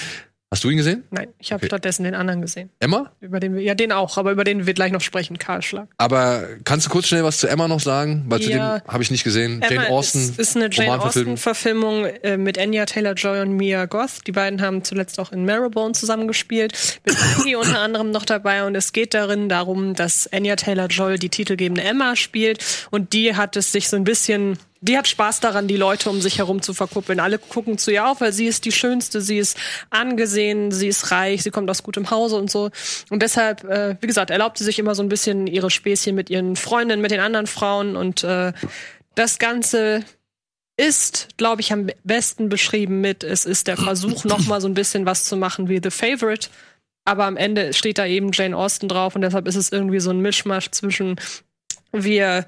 Hast 0.52 0.64
du 0.64 0.68
ihn 0.68 0.76
gesehen? 0.76 1.02
Nein, 1.10 1.28
ich 1.38 1.50
habe 1.50 1.60
Okay. 1.62 1.66
stattdessen 1.68 2.04
den 2.04 2.14
anderen 2.14 2.42
gesehen. 2.42 2.68
Emma? 2.78 3.10
Über 3.22 3.40
den 3.40 3.54
wir, 3.54 3.62
ja, 3.62 3.74
den 3.74 3.90
auch, 3.90 4.18
aber 4.18 4.32
über 4.32 4.44
den 4.44 4.66
wir 4.66 4.74
gleich 4.74 4.92
noch 4.92 5.00
sprechen, 5.00 5.38
Karl 5.38 5.62
Schlag. 5.62 5.88
Aber 5.96 6.46
kannst 6.64 6.84
du 6.86 6.90
kurz 6.90 7.06
schnell 7.06 7.24
was 7.24 7.38
zu 7.38 7.46
Emma 7.48 7.68
noch 7.68 7.80
sagen? 7.80 8.26
Weil 8.28 8.40
zu 8.42 8.50
Ja. 8.50 8.80
dem 8.80 8.86
habe 8.86 9.02
ich 9.02 9.10
nicht 9.10 9.24
gesehen. 9.24 9.62
Emma 9.62 9.82
Jane 9.84 9.88
Austen. 9.94 10.18
ist, 10.18 10.38
ist 10.38 10.54
eine 10.56 10.68
Jane. 10.70 11.00
Austen-Verfilmung 11.02 12.04
äh, 12.04 12.36
mit 12.36 12.58
Anya 12.58 12.84
Taylor-Joy 12.84 13.40
und 13.40 13.52
Mia 13.56 13.86
Goth. 13.86 14.26
Die 14.26 14.32
beiden 14.32 14.60
haben 14.60 14.84
zuletzt 14.84 15.18
auch 15.18 15.32
in 15.32 15.46
Marrowbone 15.46 15.92
zusammengespielt. 15.94 17.00
Mit 17.06 17.16
Maggie 17.38 17.56
unter 17.56 17.80
anderem 17.80 18.10
noch 18.10 18.26
dabei. 18.26 18.64
Und 18.66 18.74
es 18.74 18.92
geht 18.92 19.14
darin 19.14 19.48
darum, 19.48 19.94
dass 19.94 20.30
Anya 20.34 20.56
Taylor-Joy 20.56 21.18
die 21.18 21.30
titelgebende 21.30 21.82
Emma 21.82 22.14
spielt. 22.14 22.62
Und 22.90 23.14
die 23.14 23.36
hat 23.36 23.56
es 23.56 23.72
sich 23.72 23.88
so 23.88 23.96
ein 23.96 24.04
bisschen... 24.04 24.58
Die 24.84 24.98
hat 24.98 25.06
Spaß 25.06 25.38
daran, 25.38 25.68
die 25.68 25.76
Leute 25.76 26.10
um 26.10 26.20
sich 26.20 26.38
herum 26.38 26.60
zu 26.60 26.74
verkuppeln. 26.74 27.20
Alle 27.20 27.38
gucken 27.38 27.78
zu 27.78 27.92
ihr 27.92 28.06
auf, 28.06 28.20
weil 28.20 28.32
sie 28.32 28.46
ist 28.46 28.64
die 28.64 28.72
Schönste, 28.72 29.20
sie 29.20 29.38
ist 29.38 29.56
angesehen, 29.90 30.72
sie 30.72 30.88
ist 30.88 31.12
reich, 31.12 31.44
sie 31.44 31.52
kommt 31.52 31.70
aus 31.70 31.84
gutem 31.84 32.10
Hause 32.10 32.36
und 32.36 32.50
so. 32.50 32.70
Und 33.08 33.22
deshalb, 33.22 33.62
äh, 33.62 33.96
wie 34.00 34.08
gesagt, 34.08 34.30
erlaubt 34.30 34.58
sie 34.58 34.64
sich 34.64 34.80
immer 34.80 34.96
so 34.96 35.02
ein 35.04 35.08
bisschen 35.08 35.46
ihre 35.46 35.70
Späßchen 35.70 36.16
mit 36.16 36.30
ihren 36.30 36.56
Freundinnen, 36.56 37.00
mit 37.00 37.12
den 37.12 37.20
anderen 37.20 37.46
Frauen 37.46 37.94
und 37.94 38.24
äh, 38.24 38.52
das 39.14 39.38
Ganze 39.38 40.04
ist, 40.76 41.28
glaube 41.36 41.60
ich, 41.60 41.72
am 41.72 41.88
besten 42.02 42.48
beschrieben 42.48 43.00
mit, 43.00 43.22
es 43.22 43.44
ist 43.44 43.68
der 43.68 43.76
Versuch, 43.76 44.24
noch 44.24 44.46
mal 44.46 44.60
so 44.60 44.66
ein 44.66 44.74
bisschen 44.74 45.06
was 45.06 45.24
zu 45.24 45.36
machen 45.36 45.68
wie 45.68 45.80
The 45.82 45.90
Favorite. 45.90 46.48
Aber 47.04 47.24
am 47.24 47.36
Ende 47.36 47.72
steht 47.72 47.98
da 47.98 48.06
eben 48.06 48.30
Jane 48.32 48.56
Austen 48.56 48.88
drauf 48.88 49.14
und 49.14 49.22
deshalb 49.22 49.46
ist 49.46 49.56
es 49.56 49.70
irgendwie 49.70 50.00
so 50.00 50.10
ein 50.10 50.20
Mischmasch 50.20 50.70
zwischen 50.70 51.16
wir 51.92 52.46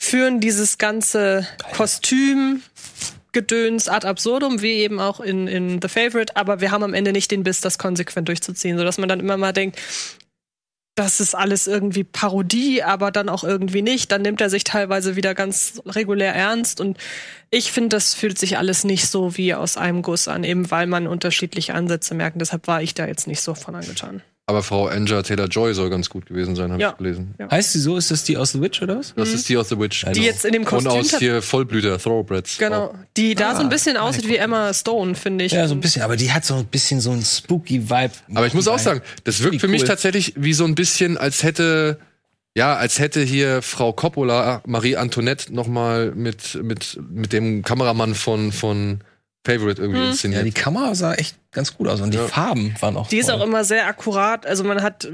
führen 0.00 0.40
dieses 0.40 0.78
ganze 0.78 1.46
Kostüm 1.76 2.62
Gedöns 3.32 3.88
ad 3.88 4.04
absurdum, 4.08 4.60
wie 4.60 4.72
eben 4.72 4.98
auch 4.98 5.20
in, 5.20 5.46
in 5.46 5.80
The 5.80 5.86
Favorite, 5.88 6.34
aber 6.36 6.60
wir 6.60 6.72
haben 6.72 6.82
am 6.82 6.94
Ende 6.94 7.12
nicht 7.12 7.30
den 7.30 7.44
Biss, 7.44 7.60
das 7.60 7.78
konsequent 7.78 8.26
durchzuziehen, 8.26 8.76
sodass 8.76 8.98
man 8.98 9.08
dann 9.08 9.20
immer 9.20 9.36
mal 9.36 9.52
denkt, 9.52 9.78
das 10.96 11.20
ist 11.20 11.36
alles 11.36 11.68
irgendwie 11.68 12.02
Parodie, 12.02 12.82
aber 12.82 13.12
dann 13.12 13.28
auch 13.28 13.44
irgendwie 13.44 13.82
nicht. 13.82 14.10
Dann 14.10 14.22
nimmt 14.22 14.40
er 14.40 14.50
sich 14.50 14.64
teilweise 14.64 15.14
wieder 15.14 15.34
ganz 15.34 15.80
regulär 15.86 16.34
ernst 16.34 16.80
und 16.80 16.98
ich 17.50 17.70
finde, 17.70 17.90
das 17.90 18.14
fühlt 18.14 18.38
sich 18.38 18.58
alles 18.58 18.82
nicht 18.82 19.06
so 19.06 19.36
wie 19.36 19.54
aus 19.54 19.76
einem 19.76 20.02
Guss 20.02 20.26
an, 20.26 20.42
eben 20.42 20.70
weil 20.72 20.88
man 20.88 21.06
unterschiedliche 21.06 21.74
Ansätze 21.74 22.14
merkt. 22.14 22.40
Deshalb 22.40 22.66
war 22.66 22.82
ich 22.82 22.94
da 22.94 23.06
jetzt 23.06 23.28
nicht 23.28 23.40
so 23.40 23.54
von 23.54 23.76
angetan. 23.76 24.22
Aber 24.50 24.64
Frau 24.64 24.88
Anja 24.88 25.22
Taylor-Joy 25.22 25.74
soll 25.74 25.90
ganz 25.90 26.08
gut 26.10 26.26
gewesen 26.26 26.56
sein, 26.56 26.72
habe 26.72 26.82
Ja. 26.82 26.90
ich 26.90 26.96
gelesen. 26.96 27.34
Heißt 27.48 27.72
sie 27.72 27.78
so? 27.78 27.96
Ist 27.96 28.10
das 28.10 28.24
die 28.24 28.36
aus 28.36 28.50
The 28.50 28.60
Witch 28.60 28.82
oder 28.82 28.98
was? 28.98 29.14
Das 29.14 29.28
ist 29.28 29.48
die 29.48 29.56
aus 29.56 29.68
The 29.68 29.78
Witch. 29.78 30.04
Die 30.12 30.22
jetzt 30.22 30.44
in 30.44 30.52
dem 30.52 30.62
Und 30.62 30.68
Kostüm 30.68 30.90
aus 30.90 31.06
tat- 31.08 31.20
hier 31.20 31.40
Vollblüter, 31.40 31.96
Thoroughbreds. 31.98 32.58
Genau. 32.58 32.92
Die 33.16 33.36
da 33.36 33.54
so 33.54 33.60
ein 33.62 33.68
bisschen 33.68 33.96
aussieht 33.96 34.26
wie 34.26 34.36
Emma 34.38 34.74
Stone, 34.74 35.14
finde 35.14 35.44
ich. 35.44 35.52
Ja, 35.52 35.68
so 35.68 35.74
ein 35.74 35.80
bisschen, 35.80 36.02
aber 36.02 36.16
die 36.16 36.32
hat 36.32 36.44
so 36.44 36.54
ein 36.56 36.64
bisschen 36.66 37.00
so 37.00 37.12
einen 37.12 37.22
spooky 37.22 37.88
Vibe. 37.88 38.10
Aber 38.34 38.46
ich 38.48 38.54
muss 38.54 38.66
auch 38.66 38.80
sagen, 38.80 39.02
das 39.22 39.40
wirkt 39.44 39.60
für 39.60 39.68
mich 39.68 39.82
cool. 39.82 39.86
tatsächlich 39.86 40.34
wie 40.36 40.52
so 40.52 40.64
ein 40.64 40.74
bisschen, 40.74 41.16
als 41.16 41.44
hätte, 41.44 42.00
ja, 42.56 42.74
als 42.74 42.98
hätte 42.98 43.22
hier 43.22 43.62
Frau 43.62 43.92
Coppola, 43.92 44.62
Marie 44.66 44.96
Antoinette, 44.96 45.54
noch 45.54 45.68
mal 45.68 46.10
mit, 46.16 46.58
mit, 46.60 46.98
mit 47.08 47.32
dem 47.32 47.62
Kameramann 47.62 48.16
von, 48.16 48.50
von 48.50 48.98
Favorite 49.46 49.80
irgendwie 49.80 49.98
Hm. 50.00 50.04
Ja, 50.04 50.10
inszeniert. 50.10 50.44
die 50.46 50.52
Kamera 50.52 50.94
sah 50.94 51.14
echt 51.14 51.36
ganz 51.52 51.74
gut 51.74 51.88
aus 51.88 52.00
und 52.02 52.12
die 52.12 52.18
Ja. 52.18 52.28
Farben 52.28 52.74
waren 52.80 52.96
auch 52.96 53.08
Die 53.08 53.16
ist 53.18 53.26
toll. 53.26 53.36
auch 53.40 53.44
immer 53.44 53.64
sehr 53.64 53.86
akkurat. 53.86 54.46
Also 54.46 54.62
man 54.64 54.82
hat 54.82 55.08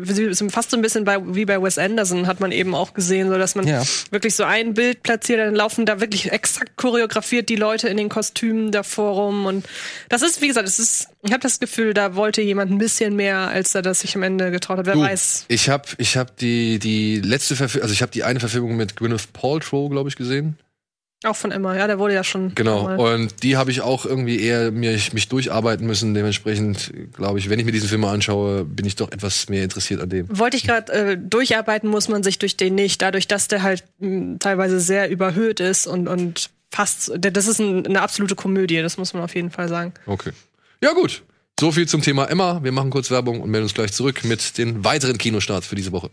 fast 0.51 0.71
so 0.73 0.77
ein 0.77 0.83
bisschen 0.83 1.05
bei, 1.05 1.19
wie 1.35 1.45
bei 1.47 1.63
Wes 1.63 1.79
Anderson 1.79 2.27
hat 2.27 2.41
man 2.41 2.51
eben 2.53 2.75
auch 2.75 2.93
gesehen, 2.93 3.29
so 3.29 3.39
dass 3.39 3.55
man 3.55 3.67
Ja. 3.69 3.83
wirklich 4.11 4.35
so 4.35 4.43
ein 4.45 4.75
Bild 4.75 5.03
platziert, 5.05 5.39
dann 5.39 5.55
laufen 5.55 5.87
da 5.87 6.01
wirklich 6.01 6.33
exakt 6.33 6.77
choreografiert 6.77 7.49
die 7.49 7.57
Leute 7.57 7.89
in 7.89 7.97
den 7.97 8.09
Kostümen 8.09 8.73
davor 8.73 9.13
rum 9.15 9.47
und 9.47 9.65
das 10.09 10.23
ist 10.23 10.43
wie 10.43 10.49
gesagt, 10.49 10.67
es 10.69 10.79
ist 10.81 11.07
ich 11.23 11.33
habe 11.33 11.41
das 11.43 11.59
Gefühl, 11.61 11.95
da 11.95 12.15
wollte 12.17 12.43
jemand 12.43 12.71
ein 12.73 12.79
bisschen 12.79 13.15
mehr, 13.17 13.39
als 13.39 13.75
er 13.75 13.83
das 13.83 14.01
sich 14.01 14.15
am 14.17 14.23
Ende 14.25 14.51
getraut 14.51 14.79
hat. 14.79 14.87
Wer 14.87 14.95
Du, 14.95 15.01
weiß. 15.03 15.45
Ich 15.49 15.69
habe 15.71 15.85
ich 15.99 16.17
hab 16.17 16.37
die, 16.37 16.79
die 16.81 17.21
letzte 17.21 17.55
Verfilmung, 17.57 17.83
also 17.85 17.93
ich 17.95 18.03
habe 18.03 18.13
die 18.13 18.25
eine 18.25 18.41
Verfilmung 18.41 18.77
mit 18.77 18.97
Gwyneth 18.97 19.33
Paltrow, 19.33 19.89
glaube 19.91 20.09
ich, 20.09 20.17
gesehen. 20.17 20.59
Auch 21.25 21.37
von 21.37 21.51
Emma, 21.51 21.75
ja, 21.75 21.87
der 21.87 21.99
wurde 21.99 22.15
ja 22.15 22.23
schon 22.23 22.55
Genau. 22.55 23.13
Und 23.13 23.43
die 23.43 23.57
habe 23.57 23.71
ich 23.71 23.81
auch 23.81 24.05
irgendwie 24.05 24.41
eher 24.41 24.71
mir, 24.71 24.99
mich 25.13 25.29
durcharbeiten 25.29 25.87
müssen. 25.87 26.13
Dementsprechend, 26.13 26.93
glaube 27.15 27.39
ich, 27.39 27.49
wenn 27.49 27.59
ich 27.59 27.65
mir 27.65 27.73
diesen 27.73 27.89
Film 27.89 28.03
mal 28.03 28.13
anschaue, 28.13 28.65
bin 28.65 28.85
ich 28.87 28.97
doch 28.97 29.11
etwas 29.11 29.49
mehr 29.49 29.65
interessiert 29.65 30.01
an 30.03 30.11
dem. 30.11 30.27
Wollte 30.29 30.59
ich 30.59 30.65
gerade 30.65 30.93
äh, 30.93 31.19
durcharbeiten, 31.19 31.89
muss 31.89 32.09
man 32.09 32.23
sich 32.23 32.39
durch 32.39 32.57
den 32.57 32.75
nicht, 32.75 33.01
dadurch, 33.01 33.27
dass 33.27 33.49
der 33.49 33.63
halt 33.63 33.85
mh, 33.99 34.37
teilweise 34.41 34.79
sehr 34.79 35.09
überhöht 35.09 35.59
ist 35.61 35.87
und, 35.87 36.07
und 36.07 36.51
fast, 36.71 37.13
das 37.19 37.47
ist 37.47 37.61
ein, 37.61 37.87
eine 37.87 38.03
absolute 38.03 38.35
Komödie, 38.35 38.83
das 38.83 38.99
muss 38.99 39.15
man 39.15 39.23
auf 39.23 39.35
jeden 39.35 39.51
Fall 39.51 39.69
sagen. 39.69 39.95
Okay. 40.05 40.33
Ja, 40.83 40.93
gut. 40.93 41.23
So 41.59 41.73
viel 41.73 41.89
zum 41.89 42.03
Thema 42.03 42.27
Emma. 42.27 42.63
Wir 42.63 42.73
machen 42.73 42.91
kurz 42.91 43.11
Werbung 43.11 43.41
und 43.41 43.51
melden 43.51 43.65
uns 43.65 43.73
gleich 43.73 43.93
zurück 43.93 44.25
mit 44.25 44.59
den 44.59 44.85
weiteren 44.85 45.17
Kinostarts 45.17 45.67
für 45.67 45.75
diese 45.75 45.93
Woche. 45.93 46.11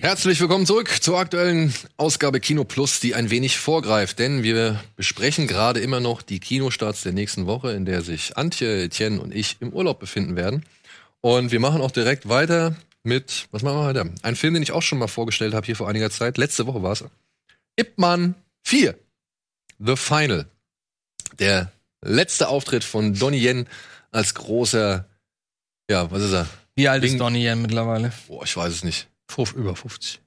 Herzlich 0.00 0.40
willkommen 0.40 0.64
zurück 0.64 0.88
zur 1.02 1.18
aktuellen 1.18 1.74
Ausgabe 1.98 2.40
Kino 2.40 2.64
Plus, 2.64 3.00
die 3.00 3.14
ein 3.14 3.28
wenig 3.28 3.58
vorgreift, 3.58 4.18
denn 4.18 4.42
wir 4.42 4.82
besprechen 4.96 5.46
gerade 5.46 5.80
immer 5.80 6.00
noch 6.00 6.22
die 6.22 6.40
Kinostarts 6.40 7.02
der 7.02 7.12
nächsten 7.12 7.44
Woche, 7.46 7.72
in 7.72 7.84
der 7.84 8.00
sich 8.00 8.38
Antje, 8.38 8.84
Etienne 8.84 9.20
und 9.20 9.34
ich 9.34 9.58
im 9.60 9.74
Urlaub 9.74 10.00
befinden 10.00 10.36
werden. 10.36 10.64
Und 11.20 11.52
wir 11.52 11.60
machen 11.60 11.82
auch 11.82 11.90
direkt 11.90 12.30
weiter 12.30 12.74
mit, 13.02 13.46
was 13.50 13.62
machen 13.62 13.76
wir 13.76 13.84
weiter? 13.84 14.06
Ein 14.22 14.36
Film, 14.36 14.54
den 14.54 14.62
ich 14.62 14.72
auch 14.72 14.80
schon 14.80 14.98
mal 14.98 15.06
vorgestellt 15.06 15.52
habe 15.52 15.66
hier 15.66 15.76
vor 15.76 15.88
einiger 15.88 16.10
Zeit. 16.10 16.38
Letzte 16.38 16.66
Woche 16.66 16.82
war 16.82 16.92
es. 16.92 17.04
Ip 17.76 17.98
Man 17.98 18.34
4. 18.64 18.94
The 19.80 19.96
Final. 19.96 20.46
Der 21.38 21.70
letzte 22.02 22.48
Auftritt 22.48 22.84
von 22.84 23.14
Donnie 23.14 23.44
Yen 23.46 23.66
als 24.12 24.32
großer, 24.32 25.06
ja, 25.90 26.10
was 26.10 26.22
ist 26.22 26.32
er? 26.32 26.48
Wie 26.74 26.88
alt 26.88 27.02
Bing- 27.02 27.12
ist 27.12 27.20
Donnie 27.20 27.44
Yen 27.46 27.60
mittlerweile? 27.60 28.12
Boah, 28.28 28.44
ich 28.44 28.56
weiß 28.56 28.72
es 28.72 28.82
nicht. 28.82 29.09
Über 29.56 29.76
50. 29.76 30.20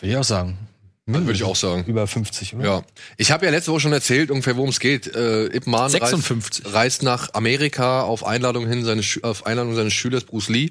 Würde 0.00 0.08
ich 0.08 0.16
auch 0.16 0.24
sagen. 0.24 0.58
Würde 1.06 1.32
ich 1.32 1.44
auch 1.44 1.56
sagen. 1.56 1.84
Über 1.84 2.06
50, 2.06 2.54
oder? 2.54 2.64
Ja. 2.64 2.84
Ich 3.18 3.30
habe 3.30 3.44
ja 3.44 3.50
letzte 3.50 3.72
Woche 3.72 3.80
schon 3.80 3.92
erzählt, 3.92 4.30
ungefähr 4.30 4.56
worum 4.56 4.70
es 4.70 4.80
geht. 4.80 5.14
Äh, 5.14 5.46
Ip 5.54 5.66
Man 5.66 5.90
56. 5.90 6.64
Reist, 6.64 6.74
reist 6.74 7.02
nach 7.02 7.34
Amerika 7.34 8.02
auf 8.02 8.24
Einladung 8.24 8.66
hin 8.66 8.84
seines, 8.84 9.22
auf 9.22 9.44
Einladung 9.46 9.74
seines 9.74 9.92
Schülers 9.92 10.24
Bruce 10.24 10.48
Lee 10.48 10.70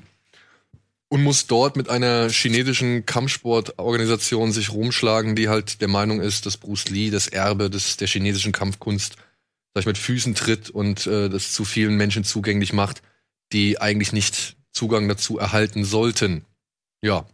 und 1.09 1.21
muss 1.21 1.45
dort 1.45 1.75
mit 1.75 1.89
einer 1.89 2.29
chinesischen 2.29 3.05
Kampfsportorganisation 3.05 4.51
sich 4.51 4.71
rumschlagen, 4.71 5.35
die 5.35 5.49
halt 5.49 5.81
der 5.81 5.87
Meinung 5.87 6.19
ist, 6.19 6.47
dass 6.47 6.57
Bruce 6.57 6.89
Lee 6.89 7.11
das 7.11 7.27
Erbe 7.27 7.69
des, 7.69 7.97
der 7.97 8.07
chinesischen 8.07 8.51
Kampfkunst 8.51 9.17
sag 9.73 9.81
ich, 9.81 9.85
mit 9.85 9.97
Füßen 9.97 10.35
tritt 10.35 10.69
und 10.69 11.07
äh, 11.07 11.29
das 11.29 11.53
zu 11.53 11.65
vielen 11.65 11.95
Menschen 11.95 12.23
zugänglich 12.23 12.73
macht, 12.73 13.01
die 13.51 13.79
eigentlich 13.79 14.13
nicht 14.13 14.55
Zugang 14.71 15.07
dazu 15.07 15.37
erhalten 15.37 15.83
sollten. 15.85 16.45
Ja. 17.01 17.25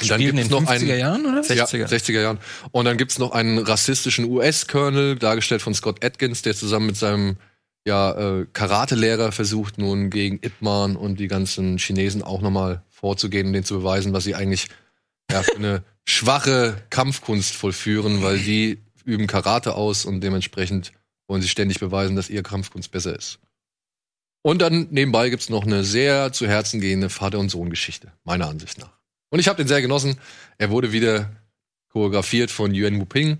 Und 0.00 0.10
dann 0.10 0.20
Spielt 0.20 0.30
in 0.30 0.36
gibt's 0.36 0.48
den 0.48 0.64
noch 0.64 0.70
50er 0.70 0.74
einen, 0.74 0.98
Jahren, 0.98 1.26
oder? 1.26 1.40
60er. 1.42 1.76
ja, 1.76 1.86
60er 1.86 2.20
Jahren. 2.20 2.38
Und 2.70 2.84
dann 2.86 2.96
gibt's 2.96 3.18
noch 3.18 3.32
einen 3.32 3.58
rassistischen 3.58 4.24
US-Colonel, 4.24 5.16
dargestellt 5.16 5.62
von 5.62 5.74
Scott 5.74 6.04
Atkins, 6.04 6.42
der 6.42 6.54
zusammen 6.54 6.86
mit 6.86 6.96
seinem 6.96 7.36
ja, 7.86 8.12
äh, 8.12 8.46
Karate-Lehrer 8.52 9.32
versucht 9.32 9.78
nun 9.78 10.10
gegen 10.10 10.38
Ip 10.42 10.54
Man 10.60 10.96
und 10.96 11.18
die 11.18 11.28
ganzen 11.28 11.78
Chinesen 11.78 12.22
auch 12.22 12.40
nochmal 12.40 12.82
vorzugehen 12.88 13.48
und 13.48 13.52
denen 13.52 13.64
zu 13.64 13.78
beweisen, 13.78 14.12
was 14.12 14.24
sie 14.24 14.34
eigentlich 14.34 14.68
ja, 15.30 15.42
für 15.42 15.56
eine 15.56 15.82
schwache 16.06 16.76
Kampfkunst 16.90 17.54
vollführen, 17.54 18.22
weil 18.22 18.38
die 18.38 18.78
üben 19.04 19.26
Karate 19.26 19.74
aus 19.74 20.04
und 20.04 20.20
dementsprechend 20.20 20.92
wollen 21.26 21.42
sie 21.42 21.48
ständig 21.48 21.80
beweisen, 21.80 22.14
dass 22.14 22.30
ihre 22.30 22.42
Kampfkunst 22.42 22.90
besser 22.90 23.16
ist. 23.16 23.40
Und 24.42 24.60
dann 24.60 24.88
nebenbei 24.90 25.30
gibt's 25.30 25.48
noch 25.48 25.64
eine 25.64 25.84
sehr 25.84 26.32
zu 26.32 26.46
Herzen 26.48 26.80
gehende 26.80 27.10
Vater- 27.10 27.38
und 27.38 27.48
Sohn-Geschichte, 27.48 28.12
meiner 28.24 28.48
Ansicht 28.48 28.78
nach. 28.78 29.01
Und 29.32 29.38
ich 29.38 29.48
habe 29.48 29.56
den 29.56 29.66
sehr 29.66 29.80
genossen. 29.80 30.18
Er 30.58 30.68
wurde 30.68 30.92
wieder 30.92 31.30
choreografiert 31.88 32.50
von 32.50 32.74
Yuan 32.74 33.00
Wuping, 33.00 33.38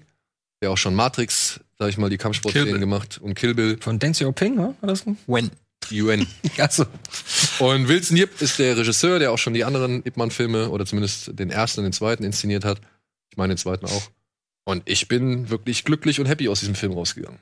der 0.62 0.70
auch 0.70 0.78
schon 0.78 0.94
Matrix, 0.94 1.60
sag 1.78 1.90
ich 1.90 1.98
mal, 1.98 2.08
die 2.08 2.16
Kampfsportszenen 2.16 2.80
gemacht 2.80 3.20
und 3.22 3.34
Kill 3.34 3.54
Bill, 3.54 3.76
Von 3.78 3.98
Deng 3.98 4.12
Xiaoping, 4.12 4.54
ne? 4.54 4.74
War 4.80 4.88
das? 4.88 5.04
When? 5.26 5.50
Yuan. 5.90 6.26
Achso. 6.58 6.86
Und 7.58 7.88
Wilson 7.88 8.16
Yip 8.16 8.40
ist 8.40 8.58
der 8.58 8.74
Regisseur, 8.78 9.18
der 9.18 9.32
auch 9.32 9.38
schon 9.38 9.52
die 9.52 9.64
anderen 9.64 10.02
Ip 10.06 10.16
Man-Filme 10.16 10.70
oder 10.70 10.86
zumindest 10.86 11.38
den 11.38 11.50
ersten 11.50 11.80
und 11.80 11.84
den 11.84 11.92
zweiten 11.92 12.24
inszeniert 12.24 12.64
hat. 12.64 12.80
Ich 13.30 13.36
meine 13.36 13.52
den 13.52 13.58
zweiten 13.58 13.84
auch. 13.84 14.10
Und 14.64 14.82
ich 14.86 15.08
bin 15.08 15.50
wirklich 15.50 15.84
glücklich 15.84 16.20
und 16.20 16.26
happy 16.26 16.48
aus 16.48 16.60
diesem 16.60 16.74
Film 16.74 16.92
rausgegangen. 16.92 17.38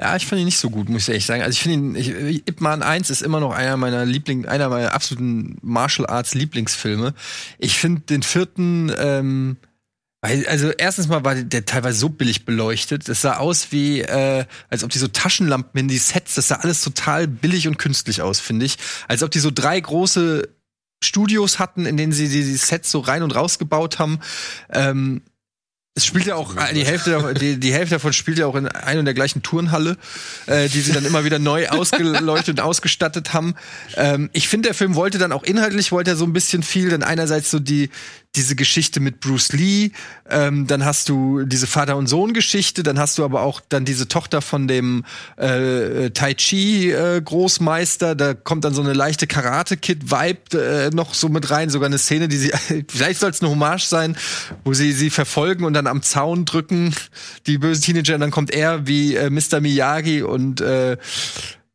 Ja, 0.00 0.16
ich 0.16 0.26
fand 0.26 0.40
ihn 0.40 0.46
nicht 0.46 0.58
so 0.58 0.70
gut, 0.70 0.88
muss 0.88 1.02
ich 1.02 1.08
ehrlich 1.08 1.26
sagen. 1.26 1.42
Also 1.42 1.52
ich 1.52 1.60
finde 1.60 2.00
ihn, 2.00 2.28
ich, 2.28 2.48
Ip 2.48 2.60
Man 2.60 2.82
1 2.82 3.10
ist 3.10 3.22
immer 3.22 3.40
noch 3.40 3.52
einer 3.52 3.76
meiner 3.76 4.04
Liebling, 4.04 4.46
einer 4.46 4.68
meiner 4.68 4.94
absoluten 4.94 5.58
Martial 5.62 6.06
Arts 6.06 6.34
Lieblingsfilme. 6.34 7.14
Ich 7.58 7.78
finde 7.78 8.00
den 8.02 8.22
vierten, 8.22 8.92
ähm, 8.96 9.56
also 10.22 10.70
erstens 10.70 11.08
mal 11.08 11.24
war 11.24 11.34
der 11.34 11.64
teilweise 11.64 11.98
so 11.98 12.08
billig 12.08 12.44
beleuchtet. 12.44 13.08
Das 13.08 13.22
sah 13.22 13.38
aus 13.38 13.72
wie, 13.72 14.00
äh, 14.00 14.44
als 14.70 14.84
ob 14.84 14.90
die 14.90 14.98
so 14.98 15.08
Taschenlampen 15.08 15.80
in 15.80 15.88
die 15.88 15.98
Sets, 15.98 16.36
das 16.36 16.48
sah 16.48 16.56
alles 16.56 16.80
total 16.82 17.26
billig 17.26 17.66
und 17.66 17.78
künstlich 17.78 18.22
aus, 18.22 18.38
finde 18.38 18.66
ich. 18.66 18.78
Als 19.08 19.22
ob 19.22 19.30
die 19.30 19.40
so 19.40 19.50
drei 19.50 19.78
große 19.78 20.48
Studios 21.02 21.58
hatten, 21.58 21.86
in 21.86 21.96
denen 21.96 22.12
sie 22.12 22.28
die 22.28 22.42
Sets 22.56 22.90
so 22.90 23.00
rein 23.00 23.22
und 23.22 23.34
raus 23.34 23.58
gebaut 23.58 23.98
haben. 23.98 24.20
Ähm, 24.70 25.22
es 25.94 26.06
spielt 26.06 26.24
ja 26.24 26.36
auch 26.36 26.54
die 26.74 26.86
Hälfte, 26.86 27.10
davon- 27.10 27.34
die, 27.34 27.60
die 27.60 27.72
Hälfte 27.72 27.96
davon 27.96 28.14
spielt 28.14 28.38
ja 28.38 28.46
auch 28.46 28.54
in 28.54 28.66
einer 28.66 29.00
und 29.00 29.04
der 29.04 29.12
gleichen 29.14 29.42
Turnhalle, 29.42 29.98
äh, 30.46 30.68
die 30.68 30.80
sie 30.80 30.92
dann 30.92 31.04
immer 31.04 31.24
wieder 31.24 31.38
neu 31.38 31.68
ausgeleuchtet 31.68 32.58
und 32.58 32.60
ausgestattet 32.60 33.34
haben. 33.34 33.54
Ähm, 33.96 34.30
ich 34.32 34.48
finde, 34.48 34.68
der 34.68 34.74
Film 34.74 34.94
wollte 34.94 35.18
dann 35.18 35.32
auch 35.32 35.42
inhaltlich 35.42 35.92
wollte 35.92 36.12
er 36.12 36.16
so 36.16 36.24
ein 36.24 36.32
bisschen 36.32 36.62
viel, 36.62 36.88
denn 36.88 37.02
einerseits 37.02 37.50
so 37.50 37.58
die 37.58 37.90
diese 38.34 38.56
Geschichte 38.56 39.00
mit 39.00 39.20
Bruce 39.20 39.52
Lee, 39.52 39.90
ähm, 40.28 40.66
dann 40.66 40.84
hast 40.84 41.10
du 41.10 41.44
diese 41.44 41.66
Vater 41.66 41.96
und 41.96 42.06
Sohn 42.06 42.32
Geschichte, 42.32 42.82
dann 42.82 42.98
hast 42.98 43.18
du 43.18 43.24
aber 43.24 43.42
auch 43.42 43.60
dann 43.68 43.84
diese 43.84 44.08
Tochter 44.08 44.40
von 44.40 44.66
dem 44.66 45.04
äh, 45.36 46.10
Tai 46.10 46.34
Chi 46.34 46.90
äh, 46.90 47.20
Großmeister, 47.20 48.14
da 48.14 48.32
kommt 48.32 48.64
dann 48.64 48.72
so 48.72 48.80
eine 48.80 48.94
leichte 48.94 49.26
Karate 49.26 49.76
Kid 49.76 50.10
Vibe 50.10 50.58
äh, 50.58 50.90
noch 50.94 51.12
so 51.12 51.28
mit 51.28 51.50
rein, 51.50 51.68
sogar 51.68 51.86
eine 51.86 51.98
Szene, 51.98 52.28
die 52.28 52.38
sie 52.38 52.52
vielleicht 52.88 53.20
soll 53.20 53.30
es 53.30 53.42
eine 53.42 53.50
Hommage 53.50 53.84
sein, 53.84 54.16
wo 54.64 54.72
sie 54.72 54.92
sie 54.92 55.10
verfolgen 55.10 55.64
und 55.64 55.74
dann 55.74 55.86
am 55.86 56.02
Zaun 56.02 56.46
drücken, 56.46 56.94
die 57.46 57.58
bösen 57.58 57.82
Teenager, 57.82 58.14
und 58.14 58.20
dann 58.22 58.30
kommt 58.30 58.50
er 58.50 58.86
wie 58.86 59.14
äh, 59.14 59.28
Mr. 59.28 59.60
Miyagi 59.60 60.22
und 60.22 60.62
äh, 60.62 60.96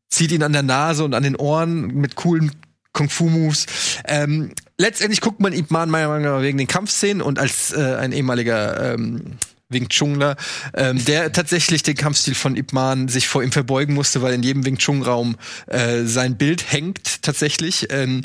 zieht 0.09 0.31
ihn 0.31 0.41
an 0.41 0.53
der 0.53 0.63
Nase 0.63 1.03
und 1.03 1.13
an 1.13 1.23
den 1.23 1.35
Ohren 1.35 1.87
mit 1.87 2.15
coolen 2.15 2.51
Kung-Fu-Moves. 2.97 3.67
Ähm, 4.07 4.51
letztendlich 4.77 5.21
guckt 5.21 5.39
man 5.39 5.53
Ip 5.53 5.69
Man 5.69 5.89
meiner 5.89 6.07
Meinung 6.07 6.33
nach 6.33 6.41
wegen 6.41 6.57
den 6.57 6.67
Kampfszenen 6.67 7.21
und 7.21 7.37
als 7.37 7.71
äh, 7.71 7.95
ein 7.95 8.11
ehemaliger 8.11 8.93
ähm, 8.93 9.37
Wing 9.69 9.89
Chungler, 9.89 10.35
ähm, 10.73 11.03
der 11.05 11.31
tatsächlich 11.31 11.83
den 11.83 11.95
Kampfstil 11.95 12.35
von 12.35 12.55
Ip 12.55 12.73
Man 12.73 13.07
sich 13.07 13.27
vor 13.27 13.43
ihm 13.43 13.51
verbeugen 13.51 13.93
musste, 13.93 14.21
weil 14.21 14.33
in 14.33 14.43
jedem 14.43 14.65
Wing 14.65 14.77
Chun 14.77 15.03
Raum 15.03 15.35
äh, 15.67 16.03
sein 16.05 16.37
Bild 16.37 16.71
hängt 16.71 17.21
tatsächlich. 17.21 17.87
Ähm, 17.91 18.23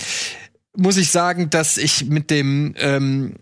muss 0.74 0.96
ich 0.96 1.10
sagen, 1.10 1.50
dass 1.50 1.76
ich 1.76 2.06
mit 2.06 2.30
dem 2.30 2.74
ähm, 2.78 3.34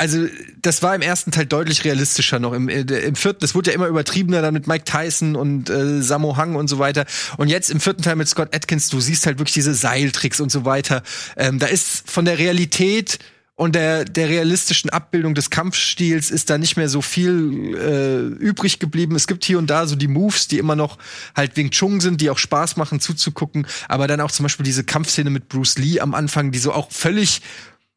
also 0.00 0.26
das 0.62 0.82
war 0.82 0.94
im 0.94 1.02
ersten 1.02 1.30
Teil 1.30 1.44
deutlich 1.44 1.84
realistischer 1.84 2.38
noch. 2.38 2.54
Im, 2.54 2.70
äh, 2.70 2.80
im 2.80 3.16
vierten, 3.16 3.40
das 3.40 3.54
wurde 3.54 3.70
ja 3.70 3.74
immer 3.74 3.86
übertriebener 3.86 4.40
dann 4.40 4.54
mit 4.54 4.66
Mike 4.66 4.84
Tyson 4.84 5.36
und 5.36 5.68
äh, 5.68 6.00
Sammo 6.00 6.38
Hang 6.38 6.56
und 6.56 6.68
so 6.68 6.78
weiter. 6.78 7.04
Und 7.36 7.48
jetzt 7.48 7.70
im 7.70 7.80
vierten 7.80 8.00
Teil 8.00 8.16
mit 8.16 8.26
Scott 8.26 8.56
Atkins, 8.56 8.88
du 8.88 8.98
siehst 8.98 9.26
halt 9.26 9.38
wirklich 9.38 9.52
diese 9.52 9.74
Seiltricks 9.74 10.40
und 10.40 10.50
so 10.50 10.64
weiter. 10.64 11.02
Ähm, 11.36 11.58
da 11.58 11.66
ist 11.66 12.10
von 12.10 12.24
der 12.24 12.38
Realität 12.38 13.18
und 13.56 13.74
der, 13.74 14.06
der 14.06 14.30
realistischen 14.30 14.88
Abbildung 14.88 15.34
des 15.34 15.50
Kampfstils 15.50 16.30
ist 16.30 16.48
da 16.48 16.56
nicht 16.56 16.78
mehr 16.78 16.88
so 16.88 17.02
viel 17.02 17.76
äh, 17.76 18.42
übrig 18.42 18.78
geblieben. 18.78 19.14
Es 19.16 19.26
gibt 19.26 19.44
hier 19.44 19.58
und 19.58 19.68
da 19.68 19.86
so 19.86 19.96
die 19.96 20.08
Moves, 20.08 20.48
die 20.48 20.56
immer 20.56 20.76
noch 20.76 20.96
halt 21.36 21.58
Wing 21.58 21.70
Chun 21.70 22.00
sind, 22.00 22.22
die 22.22 22.30
auch 22.30 22.38
Spaß 22.38 22.78
machen 22.78 23.00
zuzugucken. 23.00 23.66
Aber 23.86 24.06
dann 24.06 24.22
auch 24.22 24.30
zum 24.30 24.44
Beispiel 24.44 24.64
diese 24.64 24.82
Kampfszene 24.82 25.28
mit 25.28 25.50
Bruce 25.50 25.76
Lee 25.76 26.00
am 26.00 26.14
Anfang, 26.14 26.52
die 26.52 26.58
so 26.58 26.72
auch 26.72 26.90
völlig 26.90 27.42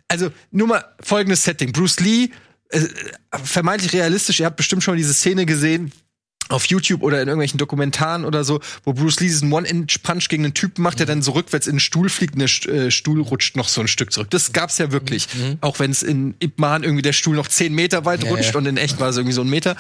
also 0.08 0.32
nur 0.52 0.68
mal 0.68 0.84
folgendes 1.02 1.44
Setting. 1.44 1.72
Bruce 1.72 2.00
Lee, 2.00 2.30
äh, 2.70 2.82
vermeintlich 3.44 3.94
realistisch, 3.94 4.40
ihr 4.40 4.46
habt 4.46 4.58
bestimmt 4.58 4.84
schon 4.84 4.94
mal 4.94 4.98
diese 4.98 5.14
Szene 5.14 5.46
gesehen 5.46 5.92
auf 6.50 6.66
YouTube 6.66 7.02
oder 7.02 7.22
in 7.22 7.28
irgendwelchen 7.28 7.58
Dokumentaren 7.58 8.26
oder 8.26 8.44
so, 8.44 8.60
wo 8.84 8.94
Bruce 8.94 9.20
Lee 9.20 9.28
diesen 9.28 9.52
One-Inch-Punch 9.52 10.30
gegen 10.30 10.44
einen 10.44 10.54
Typen 10.54 10.84
macht, 10.84 11.00
der 11.00 11.06
dann 11.06 11.22
so 11.22 11.32
rückwärts 11.32 11.68
in 11.68 11.76
den 11.76 11.80
Stuhl 11.80 12.10
fliegt 12.10 12.36
und 12.36 12.40
der 12.40 12.74
äh, 12.74 12.92
Stuhl 12.92 13.22
rutscht 13.22 13.56
noch 13.56 13.68
so 13.68 13.82
ein 13.82 13.88
Stück 13.88 14.12
zurück. 14.12 14.30
Das 14.30 14.54
gab's 14.54 14.78
ja 14.78 14.92
wirklich. 14.92 15.28
Auch 15.62 15.80
wenn 15.80 15.92
es 15.92 16.04
in 16.04 16.36
Ip 16.40 16.60
Man 16.60 16.84
irgendwie 16.84 17.02
der 17.02 17.14
Stuhl 17.14 17.36
noch 17.36 17.48
zehn 17.48 17.74
Meter 17.74 18.06
weit 18.06 18.26
rutscht 18.26 18.56
und 18.56 18.66
in 18.66 18.78
echt 18.78 19.00
war 19.00 19.10
es 19.10 19.18
irgendwie 19.18 19.34
so 19.34 19.42
ein 19.42 19.50
Meter. 19.50 19.76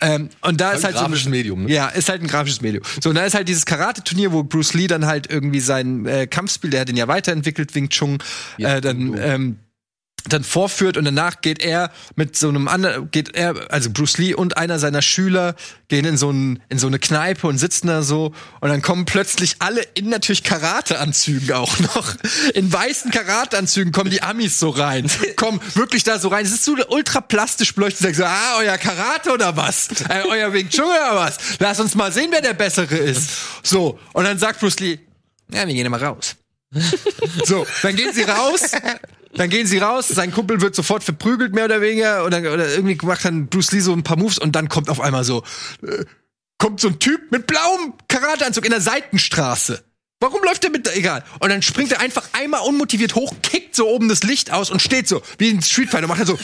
Ähm, 0.00 0.28
und 0.40 0.60
da 0.60 0.72
ist 0.72 0.78
Ein 0.78 0.84
halt 0.84 0.96
so 0.96 1.02
grafisches 1.02 1.28
Medium, 1.28 1.64
ne? 1.64 1.72
Ja, 1.72 1.88
ist 1.88 2.08
halt 2.08 2.22
ein 2.22 2.28
grafisches 2.28 2.60
Medium. 2.60 2.84
So, 3.00 3.10
und 3.10 3.16
da 3.16 3.24
ist 3.24 3.34
halt 3.34 3.48
dieses 3.48 3.66
Karate-Turnier, 3.66 4.32
wo 4.32 4.42
Bruce 4.42 4.74
Lee 4.74 4.86
dann 4.86 5.06
halt 5.06 5.30
irgendwie 5.30 5.60
sein 5.60 6.06
äh, 6.06 6.26
Kampfspiel, 6.26 6.70
der 6.70 6.82
hat 6.82 6.88
ihn 6.88 6.96
ja 6.96 7.08
weiterentwickelt, 7.08 7.74
Wing 7.74 7.88
Chun, 7.88 8.18
äh, 8.58 8.80
dann 8.80 9.16
ähm, 9.18 9.56
dann 10.28 10.44
vorführt 10.44 10.96
und 10.96 11.04
danach 11.04 11.40
geht 11.40 11.62
er 11.62 11.90
mit 12.16 12.36
so 12.36 12.48
einem 12.48 12.68
anderen, 12.68 13.10
geht 13.10 13.34
er, 13.34 13.70
also 13.70 13.90
Bruce 13.90 14.18
Lee 14.18 14.34
und 14.34 14.56
einer 14.56 14.78
seiner 14.78 15.02
Schüler 15.02 15.54
gehen 15.88 16.04
in 16.04 16.16
so, 16.16 16.30
ein, 16.30 16.62
in 16.68 16.78
so 16.78 16.86
eine 16.86 16.98
Kneipe 16.98 17.46
und 17.46 17.58
sitzen 17.58 17.88
da 17.88 18.02
so 18.02 18.32
und 18.60 18.68
dann 18.68 18.82
kommen 18.82 19.04
plötzlich 19.04 19.56
alle 19.58 19.82
in 19.94 20.08
natürlich 20.08 20.42
Karateanzügen 20.42 21.52
auch 21.52 21.78
noch. 21.80 22.14
In 22.54 22.72
weißen 22.72 23.10
Karateanzügen 23.10 23.92
kommen 23.92 24.10
die 24.10 24.22
Amis 24.22 24.58
so 24.58 24.70
rein. 24.70 25.10
kommen 25.36 25.60
wirklich 25.74 26.04
da 26.04 26.18
so 26.18 26.28
rein. 26.28 26.44
Es 26.44 26.52
ist 26.52 26.64
so 26.64 26.76
ultra 26.88 27.20
plastisch 27.20 27.74
beleuchtet. 27.74 28.00
Sagen 28.00 28.14
so, 28.14 28.24
ah, 28.24 28.58
euer 28.58 28.78
Karate 28.78 29.32
oder 29.32 29.56
was? 29.56 29.88
Äh, 30.08 30.22
euer 30.28 30.52
Wing 30.52 30.68
Chun 30.68 30.86
oder 30.86 31.14
was? 31.16 31.38
Lass 31.58 31.80
uns 31.80 31.94
mal 31.94 32.12
sehen, 32.12 32.28
wer 32.30 32.40
der 32.40 32.54
Bessere 32.54 32.96
ist. 32.96 33.30
So. 33.62 33.98
Und 34.12 34.24
dann 34.24 34.38
sagt 34.38 34.60
Bruce 34.60 34.80
Lee, 34.80 34.98
ja, 35.52 35.66
wir 35.66 35.74
gehen 35.74 35.86
immer 35.86 36.00
raus. 36.02 36.36
So, 37.44 37.66
dann 37.82 37.96
gehen 37.96 38.12
sie 38.12 38.22
raus. 38.22 38.72
Dann 39.34 39.48
gehen 39.48 39.66
sie 39.66 39.78
raus, 39.78 40.08
sein 40.08 40.30
Kumpel 40.30 40.60
wird 40.60 40.74
sofort 40.74 41.04
verprügelt, 41.04 41.54
mehr 41.54 41.64
oder 41.64 41.80
weniger, 41.80 42.24
oder, 42.26 42.38
oder 42.38 42.68
irgendwie 42.68 42.98
macht 43.06 43.24
dann 43.24 43.46
Bruce 43.46 43.72
Lee 43.72 43.80
so 43.80 43.92
ein 43.92 44.02
paar 44.02 44.18
Moves 44.18 44.38
und 44.38 44.54
dann 44.54 44.68
kommt 44.68 44.90
auf 44.90 45.00
einmal 45.00 45.24
so, 45.24 45.42
äh, 45.82 46.04
kommt 46.58 46.80
so 46.80 46.88
ein 46.88 46.98
Typ 46.98 47.32
mit 47.32 47.46
blauem 47.46 47.94
Karateanzug 48.08 48.64
in 48.64 48.70
der 48.70 48.80
Seitenstraße. 48.80 49.82
Warum 50.20 50.40
läuft 50.44 50.62
der 50.62 50.70
mit, 50.70 50.88
egal. 50.94 51.24
Und 51.40 51.50
dann 51.50 51.62
springt 51.62 51.90
er 51.90 52.00
einfach 52.00 52.22
einmal 52.32 52.60
unmotiviert 52.60 53.16
hoch, 53.16 53.34
kickt 53.42 53.74
so 53.74 53.88
oben 53.88 54.08
das 54.08 54.22
Licht 54.22 54.52
aus 54.52 54.70
und 54.70 54.80
steht 54.80 55.08
so, 55.08 55.20
wie 55.38 55.50
ein 55.50 55.62
Street 55.62 55.90
Fighter, 55.90 56.06
macht 56.06 56.20
er 56.20 56.26
so, 56.26 56.38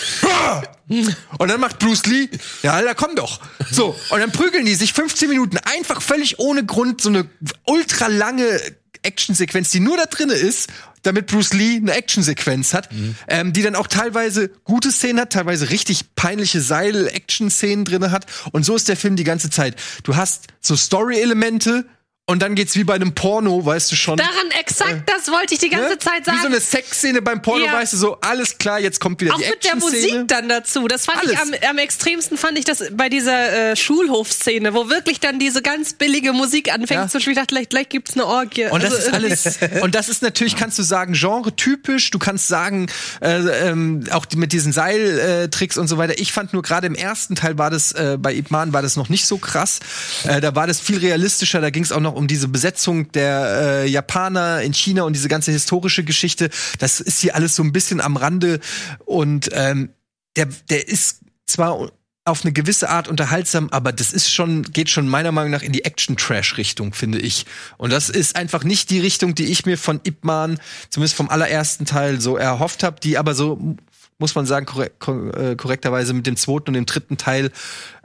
und 1.39 1.49
dann 1.49 1.61
macht 1.61 1.79
Bruce 1.79 2.07
Lee, 2.07 2.29
ja, 2.65 2.73
Alter, 2.73 2.97
komm 2.97 3.15
doch. 3.15 3.41
So, 3.71 3.95
und 4.11 4.19
dann 4.19 4.33
prügeln 4.33 4.65
die 4.65 4.75
sich 4.75 4.93
15 4.95 5.29
Minuten 5.29 5.59
einfach 5.59 6.03
völlig 6.03 6.41
ohne 6.41 6.67
Grund 6.67 7.01
so 7.01 7.11
eine 7.11 7.31
ultra 7.67 8.09
lange 8.09 8.59
Actionsequenz, 9.03 9.71
die 9.71 9.81
nur 9.81 9.97
da 9.97 10.07
drinne 10.07 10.35
ist, 10.35 10.69
damit 11.03 11.27
Bruce 11.27 11.53
Lee 11.53 11.77
eine 11.77 11.93
Actionsequenz 11.93 12.75
hat, 12.75 12.89
ähm, 13.29 13.53
die 13.53 13.63
dann 13.63 13.75
auch 13.75 13.87
teilweise 13.87 14.51
gute 14.65 14.91
Szenen 14.91 15.21
hat, 15.21 15.33
teilweise 15.33 15.71
richtig 15.71 16.15
peinliche 16.15 16.61
Seil-Action-Szenen 16.61 17.85
drinne 17.85 18.11
hat. 18.11 18.27
Und 18.53 18.65
so 18.65 18.75
ist 18.77 18.89
der 18.89 18.97
Film 18.97 19.17
die 19.17 19.25
ganze 19.25 19.51
Zeit. 19.51 19.77
Du 20.03 20.17
hast 20.17 20.49
so 20.61 20.77
Story-Elemente 20.77 21.87
und 22.29 22.43
dann 22.43 22.55
geht's 22.55 22.77
wie 22.77 22.85
bei 22.85 22.95
einem 22.95 23.15
Porno, 23.15 23.65
weißt 23.65 23.91
du 23.91 23.97
schon. 23.97 24.19
Daran 24.19 24.51
exakt, 24.61 25.03
das 25.09 25.33
wollte 25.33 25.55
ich 25.55 25.61
die 25.61 25.71
ganze 25.71 25.89
ne? 25.95 25.99
Zeit 25.99 26.27
sagen. 26.27 26.37
Wie 26.39 26.43
so 26.43 26.47
eine 26.49 26.61
Sexszene 26.61 27.23
beim 27.23 27.41
Porno, 27.41 27.65
Ja. 27.65 27.73
weißt 27.73 27.95
du, 27.95 27.97
so 27.97 28.19
alles 28.21 28.59
klar, 28.59 28.79
jetzt 28.79 29.01
kommt 29.01 29.21
wieder 29.23 29.35
auch 29.35 29.39
die 29.41 29.49
mit 29.49 29.65
der. 29.65 29.77
Musik 29.77 30.29
dann 30.29 30.47
dazu. 30.49 30.87
Das 30.89 31.07
fand 31.07 31.25
ich 31.25 31.39
am, 31.39 31.49
Alles. 31.49 31.63
am 31.63 31.79
extremsten 31.79 32.37
fand 32.37 32.59
ich 32.59 32.67
das 32.67 32.85
bei 32.93 33.09
dieser 33.09 33.71
äh, 33.71 33.77
Schulhofszene, 33.77 34.75
wo 34.75 34.91
wirklich 34.91 35.21
dann 35.21 35.39
diese 35.39 35.63
ganz 35.63 35.95
billige 35.95 36.35
Musik 36.35 36.71
anfängt 36.73 37.01
Ja. 37.01 37.09
zu 37.09 37.19
spielen. 37.19 37.33
Ich 37.33 37.39
dachte, 37.41 37.55
vielleicht, 37.55 37.71
vielleicht 37.71 37.91
gibt's 37.91 38.13
eine 38.13 38.27
Orgie. 38.27 38.67
Und 38.67 38.83
das 38.83 38.93
Also, 38.95 39.07
ist 39.09 39.15
alles. 39.15 39.59
Und 39.83 39.95
das 39.95 40.11
ist 40.11 40.21
natürlich, 40.21 40.55
kannst 40.55 40.79
du 40.79 40.83
sagen, 40.83 41.15
genre-typisch. 41.15 42.11
Du 42.11 42.19
kannst 42.19 42.49
sagen, 42.49 42.89
äh, 43.23 43.39
ähm, 43.69 44.05
auch 44.11 44.27
die, 44.27 44.37
mit 44.37 44.53
diesen 44.53 44.73
Seiltricks 44.73 45.79
und 45.79 45.89
so 45.89 45.97
weiter. 45.97 46.19
Ich 46.19 46.33
fand 46.33 46.53
nur 46.53 46.61
gerade 46.63 46.87
im 46.87 46.95
ersten 46.95 47.35
Teil 47.37 47.57
war 47.57 47.71
das, 47.71 47.93
äh, 47.93 48.19
bei 48.21 48.35
Ip 48.35 48.51
Man 48.51 48.75
war 48.75 48.83
das 48.83 48.97
noch 48.97 49.09
nicht 49.09 49.27
so 49.27 49.39
krass. 49.39 49.81
Äh, 50.25 50.43
da 50.43 50.55
war 50.55 50.67
das 50.67 50.79
viel 50.81 50.99
realistischer. 50.99 51.61
Da 51.63 51.71
ging 51.71 51.83
es 51.85 51.91
auch 51.93 52.01
noch 52.01 52.18
um 52.19 52.27
diese 52.27 52.49
Besetzung 52.49 53.11
der 53.13 53.85
äh, 53.85 53.89
Japaner 53.89 54.61
in 54.63 54.75
China 54.75 55.05
und 55.05 55.15
diese 55.15 55.29
ganze 55.29 55.53
historische 55.53 56.05
Geschichte. 56.05 56.51
Das 56.79 57.01
ist 57.01 57.21
hier 57.21 57.35
alles 57.35 57.55
so 57.55 57.63
ein 57.63 57.73
bisschen 57.73 58.01
am 58.01 58.17
Rande. 58.17 58.61
Und 59.07 59.49
ähm, 59.53 59.91
der, 60.37 60.49
der 60.69 60.89
ist 60.89 61.21
zwar 61.47 61.91
auf 62.29 62.45
eine 62.45 62.53
gewisse 62.53 62.91
Art 62.91 63.09
unterhaltsam, 63.09 63.69
aber 63.71 63.91
das 63.91 64.13
ist 64.13 64.31
schon, 64.31 64.63
geht 64.63 64.91
schon 64.91 65.09
meiner 65.09 65.33
Meinung 65.33 65.51
nach 65.51 65.63
in 65.63 65.73
die 65.73 65.85
Action-Trash-Richtung, 65.85 66.93
finde 66.93 67.19
ich. 67.19 67.47
Und 67.79 67.91
das 67.91 68.11
ist 68.11 68.37
einfach 68.37 68.65
nicht 68.65 68.91
die 68.91 69.01
Richtung, 69.01 69.35
die 69.35 69.47
ich 69.47 69.65
mir 69.65 69.79
von 69.79 70.01
Ip 70.05 70.25
Man, 70.25 70.61
zumindest 70.91 71.17
vom 71.17 71.31
allerersten 71.31 71.87
Teil, 71.87 72.21
so 72.21 72.37
erhofft 72.37 72.83
habe, 72.83 73.01
die 73.01 73.17
aber 73.17 73.35
so, 73.35 73.77
muss 74.19 74.35
man 74.35 74.45
sagen, 74.45 74.67
korrek 74.67 74.99
kor 74.99 75.35
äh, 75.35 75.57
korrekterweise 75.57 76.13
mit 76.13 76.27
dem 76.27 76.37
zweiten 76.37 76.69
und 76.69 76.75
dem 76.75 76.87
dritten 76.87 77.17
Teil 77.17 77.51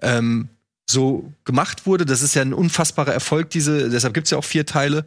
ähm, 0.01 0.47
so 0.89 1.31
gemacht 1.45 1.85
wurde. 1.85 2.05
Das 2.05 2.21
ist 2.21 2.33
ja 2.35 2.41
ein 2.41 2.53
unfassbarer 2.53 3.13
Erfolg, 3.13 3.49
diese, 3.49 3.89
deshalb 3.89 4.13
gibt's 4.13 4.31
ja 4.31 4.37
auch 4.37 4.43
vier 4.43 4.65
Teile. 4.65 5.05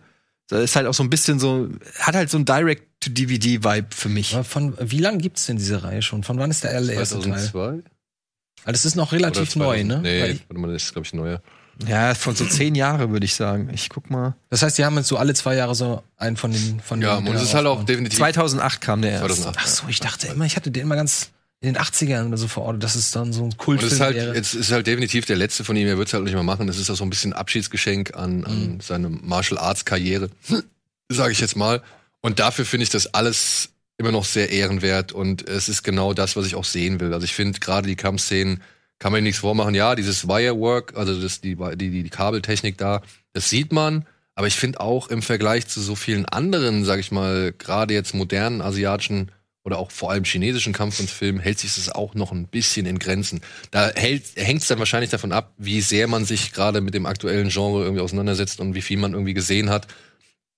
Das 0.48 0.62
ist 0.62 0.77
halt 0.77 0.86
auch 0.86 0.94
so 0.94 1.03
ein 1.03 1.11
bisschen 1.11 1.40
so, 1.40 1.69
hat 1.98 2.15
halt 2.15 2.31
so 2.31 2.39
ein 2.39 2.44
Direct-to-DVD-Vibe 2.44 3.89
für 3.90 4.09
mich. 4.09 4.35
Aber 4.35 4.44
von 4.44 4.74
wie 4.81 4.98
lange 4.98 5.19
gibt's 5.19 5.47
denn 5.47 5.57
diese 5.57 5.82
Reihe 5.82 6.03
schon? 6.03 6.23
Von 6.23 6.39
wann 6.39 6.51
ist 6.51 6.62
der 6.65 6.70
allererste 6.70 7.16
Teil? 7.20 7.39
2002? 7.39 7.82
Ah, 8.65 8.73
das 8.73 8.85
ist 8.85 8.94
noch 8.94 9.12
relativ 9.12 9.57
neu, 9.57 9.77
2000? 9.82 9.89
ne? 9.89 10.01
Nee, 10.03 10.40
warte 10.48 10.61
mal, 10.61 10.73
das 10.73 10.85
ist, 10.85 10.93
glaube 10.93 11.07
ich, 11.07 11.12
neuer. 11.15 11.43
Ja, 11.86 12.15
von 12.15 12.35
so 12.35 12.47
zehn 12.47 12.74
Jahre 12.74 13.11
würde 13.11 13.27
ich 13.27 13.35
sagen. 13.35 13.69
Ich 13.73 13.90
guck 13.90 14.09
mal. 14.09 14.35
Das 14.48 14.62
heißt, 14.62 14.78
die 14.78 14.85
haben 14.85 14.97
jetzt 14.97 15.09
so 15.09 15.19
alle 15.19 15.35
zwei 15.35 15.57
Jahre 15.57 15.74
so 15.74 16.03
einen 16.16 16.36
von 16.36 16.51
den 16.51 16.81
von 16.81 17.03
Ja, 17.03 17.16
den 17.20 17.28
und 17.28 17.35
es 17.36 17.43
ist 17.43 17.55
halt 17.55 17.66
auch 17.66 17.85
definitiv 17.85 18.19
2008 18.19 18.81
kam 18.81 19.03
der 19.03 19.11
erste. 19.12 19.27
2008. 19.28 19.57
Ach 19.61 19.66
so, 19.66 19.85
ich 19.89 20.01
dachte 20.01 20.28
immer, 20.28 20.47
ich 20.47 20.57
hatte 20.57 20.70
den 20.70 20.85
immer 20.85 20.97
ganz 20.97 21.31
in 21.61 21.73
den 21.73 21.83
80ern 21.83 22.28
oder 22.28 22.37
so 22.37 22.49
verortet, 22.49 22.83
dass 22.83 22.95
es 22.95 23.11
dann 23.11 23.33
so 23.33 23.45
ein 23.45 23.77
es 23.77 23.93
ist 23.93 24.01
halt, 24.01 24.16
wäre. 24.16 24.35
jetzt 24.35 24.55
ist 24.55 24.70
halt 24.70 24.87
definitiv 24.87 25.24
der 25.24 25.37
letzte 25.37 25.65
von 25.65 25.74
ihm, 25.77 25.87
er 25.87 25.97
wird 25.97 26.09
es 26.09 26.15
halt 26.15 26.24
nicht 26.24 26.35
mehr 26.35 26.43
machen. 26.43 26.66
Das 26.66 26.78
ist 26.78 26.91
auch 26.91 26.97
so 26.97 27.05
ein 27.05 27.11
bisschen 27.11 27.33
Abschiedsgeschenk 27.33 28.15
an, 28.15 28.45
an 28.45 28.81
seine 28.81 29.09
Martial 29.09 29.59
Arts 29.59 29.85
Karriere, 29.85 30.28
sage 31.09 31.33
ich 31.33 31.41
jetzt 31.41 31.57
mal. 31.57 31.83
Und 32.20 32.41
dafür 32.41 32.65
finde 32.65 32.85
ich 32.85 32.91
das 32.91 33.15
alles 33.15 33.70
immer 33.99 34.12
noch 34.12 34.24
sehr 34.24 34.51
ehrenwert 34.51 35.12
und 35.12 35.49
es 35.49 35.69
ist 35.69 35.83
genau 35.83 36.12
das, 36.12 36.37
was 36.37 36.47
ich 36.47 36.55
auch 36.55 36.65
sehen 36.65 37.01
will. 37.01 37.15
Also 37.15 37.24
ich 37.24 37.35
finde 37.35 37.59
gerade 37.59 37.89
die 37.89 37.97
Kampfszenen, 37.97 38.61
kann 38.99 39.12
man 39.12 39.23
nichts 39.23 39.41
vormachen. 39.41 39.74
Ja, 39.74 39.95
dieses 39.95 40.27
Wirework, 40.27 40.97
also 40.97 41.20
das, 41.20 41.41
die, 41.41 41.57
die, 41.57 41.91
die, 41.91 42.03
die 42.03 42.11
Kabeltechnik 42.11 42.78
da, 42.78 43.03
das 43.33 43.51
sieht 43.51 43.73
man. 43.73 44.07
Aber 44.35 44.47
ich 44.47 44.57
finde 44.57 44.81
auch 44.81 45.09
im 45.09 45.23
Vergleich 45.23 45.66
zu 45.66 45.81
so 45.81 45.95
vielen 45.95 46.27
anderen, 46.27 46.85
sag 46.85 47.01
ich 47.01 47.11
mal, 47.11 47.55
gerade 47.57 47.95
jetzt 47.95 48.15
modernen 48.15 48.61
asiatischen 48.61 49.33
oder 49.66 49.78
auch 49.78 49.90
vor 49.90 50.12
allem 50.12 50.22
chinesischen 50.22 50.72
Kampfkunstfilmen 50.72 51.43
hält 51.43 51.59
sich 51.59 51.74
das 51.74 51.90
auch 51.90 52.14
noch 52.14 52.30
ein 52.30 52.47
bisschen 52.47 52.86
in 52.86 53.01
Grenzen. 53.01 53.40
Da 53.72 53.90
hängt 53.97 54.62
es 54.62 54.68
dann 54.68 54.78
wahrscheinlich 54.78 55.10
davon 55.10 55.32
ab, 55.32 55.52
wie 55.59 55.80
sehr 55.80 56.06
man 56.06 56.24
sich 56.24 56.52
gerade 56.52 56.80
mit 56.80 56.94
dem 56.94 57.05
aktuellen 57.05 57.48
Genre 57.48 57.82
irgendwie 57.82 58.01
auseinandersetzt 58.01 58.60
und 58.60 58.74
wie 58.76 58.80
viel 58.80 58.97
man 58.97 59.12
irgendwie 59.12 59.34
gesehen 59.34 59.68
hat. 59.68 59.88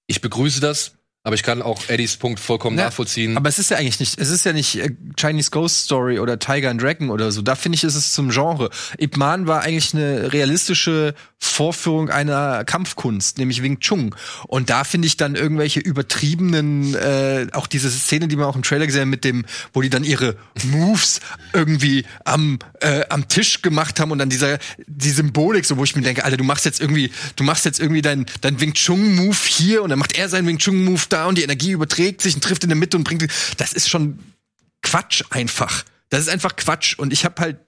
Ich 0.09 0.20
begrüße 0.20 0.60
das, 0.60 0.93
aber 1.24 1.35
ich 1.35 1.43
kann 1.43 1.62
auch 1.62 1.89
Eddies 1.89 2.18
Punkt 2.18 2.39
vollkommen 2.39 2.76
Ja, 2.76 2.85
nachvollziehen. 2.85 3.39
Aber 3.39 3.48
es 3.48 3.59
ist 3.59 3.70
ja 3.70 3.78
eigentlich 3.78 3.98
nicht, 3.98 4.20
es 4.20 4.28
ist 4.28 4.44
ja 4.44 4.52
nicht 4.52 4.76
äh, 4.76 4.90
Chinese 5.18 5.51
Ghost 5.51 5.85
Story 5.85 6.18
oder 6.18 6.39
Tiger 6.39 6.68
and 6.68 6.82
Dragon 6.82 7.09
oder 7.09 7.32
so. 7.32 7.40
Da 7.40 7.55
finde 7.55 7.76
ich, 7.76 7.85
ist 7.85 7.94
es 7.94 8.12
zum 8.12 8.28
Genre. 8.28 8.68
Ip 8.98 9.16
Man 9.16 9.47
war 9.47 9.62
eigentlich 9.62 9.94
eine 9.94 10.35
realistische 10.35 11.14
Vorführung 11.40 12.10
einer 12.10 12.65
Kampfkunst, 12.65 13.39
nämlich 13.39 13.62
Wing 13.62 13.78
Chun. 13.78 14.15
Und 14.48 14.70
da 14.70 14.82
finde 14.82 15.06
ich 15.06 15.16
dann 15.16 15.36
irgendwelche 15.36 15.78
übertriebenen, 15.78 16.94
äh, 16.94 17.47
auch 17.52 17.69
diese 17.69 17.90
Szene, 17.90 18.27
die 18.27 18.36
man 18.36 18.47
auch 18.47 18.56
im 18.56 18.62
Trailer 18.62 18.86
gesehen 18.86 19.02
hat, 19.02 19.09
mit 19.09 19.24
dem, 19.24 19.44
wo 19.73 19.81
die 19.81 19.90
dann 19.90 20.02
ihre 20.02 20.36
Moves 20.65 21.20
irgendwie 21.52 22.05
am, 22.24 22.59
äh, 22.81 23.05
am 23.09 23.28
Tisch 23.28 23.62
gemacht 23.62 24.01
haben 24.01 24.10
und 24.10 24.19
dann 24.19 24.31
dieser, 24.31 24.59
die 24.86 25.10
Symbolik, 25.10 25.65
so 25.65 25.77
wo 25.77 25.85
ich 25.85 25.94
mir 25.94 26.02
denke, 26.02 26.24
Alter, 26.24 26.36
du 26.36 26.44
machst 26.44 26.65
jetzt 26.65 26.81
irgendwie, 26.81 27.12
du 27.36 27.44
machst 27.44 27.65
jetzt 27.65 27.78
irgendwie 27.78 28.02
dein, 28.02 28.27
dein 28.40 28.60
Wing 28.60 28.74
Chun 28.74 29.15
Move 29.15 29.39
hier 29.47 29.82
und 29.82 29.90
dann 29.90 29.98
macht 29.98 30.19
er 30.19 30.28
seinen 30.28 30.47
Wing 30.48 30.59
Chun 30.59 30.85
Move 30.85 31.02
da 31.09 31.27
und 31.27 31.39
die 31.39 31.43
Energie 31.43 31.70
überträgt 31.70 32.20
sich 32.20 32.35
und 32.35 32.43
trifft 32.43 32.65
in 32.65 32.69
der 32.69 32.77
Mitte 32.77 32.97
und 32.97 33.05
bringt, 33.05 33.27
das 33.59 33.73
ist 33.73 33.89
schon 33.89 34.19
Quatsch 34.82 35.23
einfach. 35.31 35.85
Das 36.10 36.20
ist 36.20 36.28
einfach 36.28 36.56
Quatsch 36.56 36.98
und 36.98 37.12
ich 37.12 37.24
habe 37.24 37.40
halt 37.40 37.59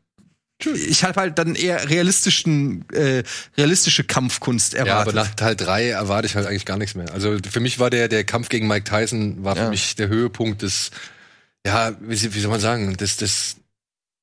ich 0.66 1.04
habe 1.04 1.20
halt 1.20 1.38
dann 1.38 1.54
eher 1.54 1.88
realistischen, 1.88 2.88
äh, 2.90 3.22
realistische 3.56 4.04
Kampfkunst 4.04 4.72
ja, 4.74 4.80
aber 4.82 4.90
erwartet. 4.90 5.14
nach 5.14 5.34
Teil 5.34 5.56
3 5.56 5.88
erwarte 5.90 6.26
ich 6.26 6.34
halt 6.36 6.46
eigentlich 6.46 6.66
gar 6.66 6.76
nichts 6.78 6.94
mehr. 6.94 7.12
Also 7.12 7.36
für 7.50 7.60
mich 7.60 7.78
war 7.78 7.90
der, 7.90 8.08
der 8.08 8.24
Kampf 8.24 8.48
gegen 8.48 8.66
Mike 8.66 8.84
Tyson, 8.84 9.42
war 9.44 9.56
für 9.56 9.62
Ja. 9.64 9.68
mich 9.70 9.96
der 9.96 10.08
Höhepunkt 10.08 10.62
des, 10.62 10.90
ja, 11.66 11.92
wie, 12.00 12.34
wie 12.34 12.40
soll 12.40 12.50
man 12.50 12.60
sagen, 12.60 12.96
des, 12.96 13.16
des 13.16 13.56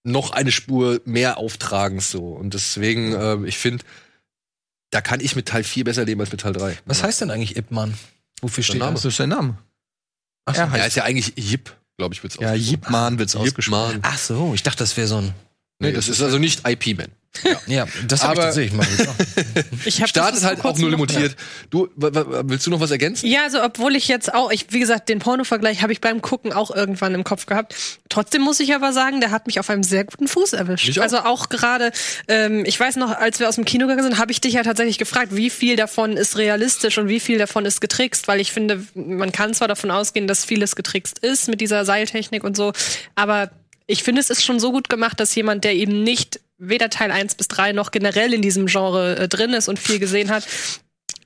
noch 0.04 0.32
eine 0.32 0.52
Spur 0.52 1.02
mehr 1.06 1.38
Auftragens 1.38 2.12
so. 2.12 2.30
Und 2.30 2.54
deswegen, 2.54 3.14
äh, 3.14 3.38
ich 3.48 3.58
finde, 3.58 3.84
da 4.92 5.02
kann 5.02 5.20
ich 5.20 5.36
mit 5.36 5.48
Teil 5.48 5.64
4 5.64 5.84
besser 5.84 6.06
leben 6.06 6.22
als 6.22 6.32
mit 6.32 6.42
Teil 6.42 6.54
3. 6.54 6.78
Was 6.86 7.04
heißt 7.04 7.22
denn 7.22 7.30
eigentlich 7.32 7.58
Ip 7.58 7.72
Man? 7.72 7.94
Wofür 8.42 8.64
steht 8.64 8.80
Name. 8.80 8.94
das? 8.94 9.02
das 9.04 9.14
ist 9.14 9.18
sein 9.18 9.30
Name. 9.30 9.58
Ach 10.46 10.56
so. 10.56 10.62
Er 10.62 10.68
Ja, 10.68 10.72
heißt, 10.72 10.88
ist 10.88 10.96
ja 10.96 11.04
eigentlich 11.04 11.34
Yip, 11.38 11.76
glaube 11.98 12.14
ich, 12.14 12.24
wird's 12.24 12.38
ja, 12.40 12.54
Yip 12.54 12.90
Man 12.90 13.20
wird's 13.20 13.34
Yip 13.34 13.42
ausgesprochen. 13.42 13.94
Man. 14.02 14.02
Ach 14.04 14.18
so, 14.18 14.54
ich 14.54 14.64
dachte, 14.64 14.78
das 14.80 14.96
wäre 14.96 15.08
so 15.08 15.18
ein. 15.18 15.34
Nee, 15.80 15.92
das 15.92 16.10
ist 16.10 16.22
also 16.22 16.40
nicht 16.40 16.68
IP-Man. 16.68 17.12
Ja, 17.68 17.86
das 18.08 18.24
habe 18.24 18.34
ich 18.34 18.40
tatsächlich 18.40 18.74
mal 18.74 18.86
gesagt. 18.86 19.26
Ich 19.86 20.02
hab 20.02 20.10
Startet 20.10 20.38
das 20.38 20.44
halt 20.44 20.66
auch 20.66 20.78
nur 20.78 20.90
limitiert. 20.90 21.36
Du, 21.70 21.88
willst 21.96 22.66
du 22.66 22.72
noch 22.72 22.80
was 22.80 22.92
ergänzen? 22.92 23.28
Ja, 23.28 23.44
also 23.44 23.64
obwohl 23.64 23.96
ich 23.96 24.08
jetzt 24.08 24.34
auch, 24.34 24.52
ich, 24.52 24.68
wie 24.72 24.80
gesagt, 24.80 25.10
den 25.10 25.20
Porno-Vergleich 25.20 25.82
habe 25.82 25.94
ich 25.94 26.02
beim 26.02 26.22
Gucken 26.22 26.52
auch 26.54 26.72
irgendwann 26.72 27.14
im 27.14 27.24
Kopf 27.24 27.46
gehabt. 27.46 27.76
Trotzdem 28.10 28.42
muss 28.42 28.60
ich 28.60 28.74
aber 28.74 28.94
sagen, 28.94 29.22
der 29.22 29.32
hat 29.32 29.48
mich 29.48 29.60
auf 29.60 29.70
einem 29.70 29.84
sehr 29.84 30.04
guten 30.04 30.28
Fuß 30.28 30.54
erwischt. 30.54 30.98
Auch. 30.98 31.04
Also 31.04 31.20
auch 31.20 31.50
gerade, 31.50 31.92
ähm, 32.28 32.64
ich 32.66 32.80
weiß 32.80 32.96
noch, 32.96 33.12
als 33.12 33.40
wir 33.40 33.48
aus 33.50 33.56
dem 33.56 33.66
Kino 33.66 33.86
gegangen 33.86 34.04
sind, 34.04 34.18
habe 34.18 34.32
ich 34.32 34.42
dich 34.42 34.54
ja 34.54 34.64
tatsächlich 34.64 34.98
gefragt, 34.98 35.36
wie 35.36 35.50
viel 35.50 35.76
davon 35.76 36.18
ist 36.18 36.38
realistisch 36.38 36.98
und 36.98 37.08
wie 37.08 37.20
viel 37.20 37.38
davon 37.38 37.66
ist 37.66 37.82
getrickst, 37.82 38.28
weil 38.28 38.40
ich 38.40 38.52
finde, 38.52 38.84
man 38.96 39.32
kann 39.32 39.54
zwar 39.54 39.68
davon 39.68 39.92
ausgehen, 39.92 40.28
dass 40.28 40.46
vieles 40.46 40.76
getrickst 40.76 41.20
ist 41.20 41.48
mit 41.50 41.62
dieser 41.62 41.86
Seiltechnik 41.86 42.44
und 42.44 42.58
so, 42.58 42.74
aber 43.16 43.52
ich 43.88 44.04
finde, 44.04 44.22
es 44.22 44.30
ist 44.30 44.44
schon 44.44 44.60
so 44.60 44.72
gut 44.72 44.90
gemacht, 44.90 45.20
dass 45.20 45.34
jemand, 45.36 45.64
der 45.64 45.74
eben 45.76 46.04
nicht 46.04 46.40
weder 46.58 46.90
Teil 46.90 47.12
1 47.12 47.36
bis 47.36 47.48
3 47.48 47.72
noch 47.74 47.92
generell 47.92 48.34
in 48.34 48.42
diesem 48.42 48.66
Genre 48.68 49.16
äh, 49.18 49.28
drin 49.28 49.54
ist 49.54 49.68
und 49.70 49.80
viel 49.80 50.00
gesehen 50.00 50.30
hat, 50.30 50.46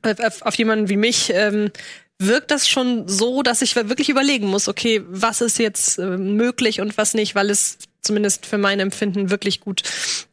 auf, 0.03 0.19
auf- 0.19 0.41
auf 0.43 0.55
jemanden 0.55 0.89
wie 0.89 0.97
mich 0.97 1.31
ähm, 1.33 1.71
wirkt 2.19 2.51
das 2.51 2.67
schon 2.69 3.07
so, 3.07 3.41
dass 3.41 3.61
ich 3.61 3.75
wirklich 3.75 4.09
überlegen 4.09 4.47
muss, 4.47 4.67
okay, 4.67 5.01
was 5.07 5.41
ist 5.41 5.57
jetzt 5.57 5.97
äh, 5.97 6.05
möglich 6.17 6.79
und 6.81 6.97
was 6.97 7.13
nicht, 7.15 7.33
weil 7.33 7.49
es 7.49 7.77
zumindest 8.01 8.45
für 8.45 8.57
mein 8.57 8.79
Empfinden 8.79 9.29
wirklich 9.29 9.59
gut 9.59 9.83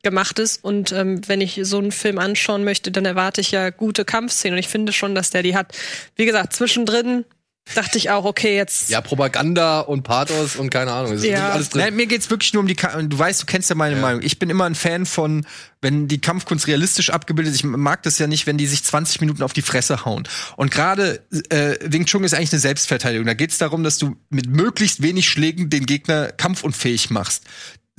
gemacht 0.03 0.39
ist. 0.39 0.65
Und 0.65 0.93
ähm, 0.93 1.21
wenn 1.29 1.41
ich 1.43 1.61
so 1.63 1.79
einen 1.79 1.93
Film 1.93 2.19
anschauen 2.19 2.65
möchte, 2.65 2.91
dann 2.91 3.05
erwarte 3.05 3.41
ich 3.43 3.51
ja 3.51 3.71
gute 3.71 4.05
Kampfszenen. 4.07 4.55
Und 4.55 4.59
ich 4.61 4.69
finde 4.69 4.93
schon, 4.93 5.15
dass 5.15 5.31
der 5.31 5.43
die 5.43 5.55
hat. 5.55 5.77
Wie 6.17 6.25
gesagt, 6.25 6.55
zwischendrin 6.55 7.25
dachte 7.75 7.99
ich 7.99 8.11
auch, 8.11 8.25
okay, 8.25 8.57
jetzt 8.57 8.89
Ja, 8.89 9.01
Propaganda 9.01 9.81
und 9.81 10.03
Pathos 10.03 10.57
und 10.57 10.71
keine 10.71 10.93
Ahnung. 10.93 11.13
Ist 11.13 11.25
Ja. 11.25 11.31
wirklich 11.31 11.53
alles 11.55 11.69
drin. 11.71 11.81
Nein, 11.83 11.97
mir 11.97 12.07
geht's 12.07 12.31
wirklich 12.31 12.53
nur 12.53 12.61
um 12.61 12.67
die 12.67 12.75
Ka 12.75 13.01
du 13.03 13.19
weißt, 13.19 13.43
du 13.43 13.47
kennst 13.47 13.71
ja 13.71 13.77
meine 13.77 13.97
Meinung. 13.97 14.23
Ich 14.23 14.39
bin 14.39 14.51
immer 14.51 14.65
ein 14.65 14.75
Fan 14.75 15.07
von, 15.07 15.47
wenn 15.81 16.09
die 16.09 16.21
Kampfkunst 16.21 16.67
realistisch 16.67 17.11
abgebildet 17.11 17.55
ist. 17.55 17.61
Ich 17.61 17.65
mag 17.65 18.03
das 18.03 18.19
ja 18.19 18.27
nicht, 18.27 18.47
wenn 18.47 18.59
die 18.59 18.67
sich 18.67 18.83
20 18.85 19.21
Minuten 19.21 19.43
auf 19.43 19.53
die 19.53 19.63
Fresse 19.63 20.05
hauen. 20.05 20.27
Und 20.57 20.71
gerade 20.71 21.23
äh, 21.51 21.77
Wing 21.83 22.07
Chun 22.07 22.25
ist 22.25 22.35
eigentlich 22.35 22.53
eine 22.53 22.61
Selbstverteidigung. 22.61 23.27
Da 23.27 23.35
geht's 23.35 23.59
darum, 23.59 23.85
dass 23.85 23.99
du 23.99 24.17
mit 24.31 24.49
möglichst 24.49 25.03
wenig 25.03 25.29
Schlägen 25.29 25.71
den 25.71 25.87
Gegner 25.87 26.33
kampfunfähig 26.33 27.11
machst. 27.11 27.45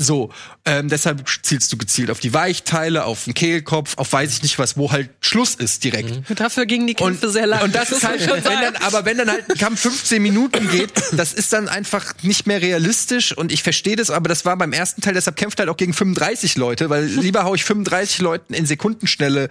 So, 0.02 0.30
ähm, 0.64 0.88
deshalb 0.88 1.28
zielst 1.44 1.74
du 1.74 1.78
gezielt 1.78 2.10
auf 2.10 2.22
die 2.22 2.34
Weichteile, 2.34 3.04
auf 3.04 3.26
den 3.26 3.34
Kehlkopf, 3.34 3.98
auf 3.98 4.14
weiß 4.14 4.32
ich 4.32 4.44
nicht 4.44 4.58
was, 4.58 4.78
wo 4.78 4.94
halt 4.94 5.10
Schluss 5.20 5.56
ist 5.56 5.84
direkt. 5.84 6.40
dafür 6.40 6.66
gingen 6.66 6.88
die 6.88 6.94
Kämpfe 6.94 7.30
sehr 7.30 7.46
lang. 7.46 7.64
Und 7.64 7.76
das 7.76 7.92
ist 7.92 8.08
halt, 8.08 8.26
wenn 8.26 8.44
dann, 8.44 8.76
aber 8.78 9.04
wenn 9.04 9.18
dann 9.18 9.30
halt 9.30 9.52
ein 9.52 9.58
Kampf 9.58 9.82
15 9.82 10.22
Minuten 10.24 10.70
geht, 10.72 10.94
das 11.12 11.34
ist 11.34 11.52
dann 11.52 11.68
einfach 11.68 12.14
nicht 12.22 12.48
mehr 12.48 12.62
realistisch 12.62 13.36
und 13.36 13.52
ich 13.52 13.62
verstehe 13.62 13.98
das, 13.98 14.10
aber 14.10 14.30
das 14.30 14.46
war 14.46 14.56
beim 14.56 14.72
ersten 14.72 15.02
Teil, 15.02 15.16
deshalb 15.16 15.36
kämpft 15.36 15.60
halt 15.60 15.68
auch 15.68 15.76
gegen 15.76 15.94
35 15.94 16.56
Leute, 16.56 16.90
weil 16.90 17.04
lieber 17.04 17.44
hau 17.44 17.54
ich 17.54 17.66
35 17.66 18.20
Leuten 18.22 18.54
in 18.54 18.66
Sekundenschnelle 18.66 19.50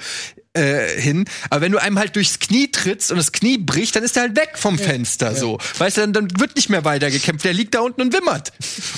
äh, 0.58 1.00
hin. 1.00 1.24
Aber 1.50 1.60
wenn 1.60 1.72
du 1.72 1.78
einem 1.78 1.98
halt 1.98 2.16
durchs 2.16 2.38
Knie 2.38 2.70
trittst 2.70 3.10
und 3.10 3.18
das 3.18 3.32
Knie 3.32 3.58
bricht, 3.58 3.94
dann 3.96 4.02
ist 4.02 4.16
er 4.16 4.22
halt 4.22 4.36
weg 4.36 4.52
vom 4.54 4.78
Fenster, 4.78 5.34
so. 5.34 5.58
Weißt 5.78 5.96
du, 5.96 6.00
dann, 6.00 6.12
dann 6.12 6.40
wird 6.40 6.56
nicht 6.56 6.68
mehr 6.68 6.84
weiter 6.84 7.10
gekämpft. 7.10 7.44
Der 7.44 7.52
liegt 7.52 7.74
da 7.74 7.80
unten 7.80 8.00
und 8.00 8.12
wimmert. 8.12 8.52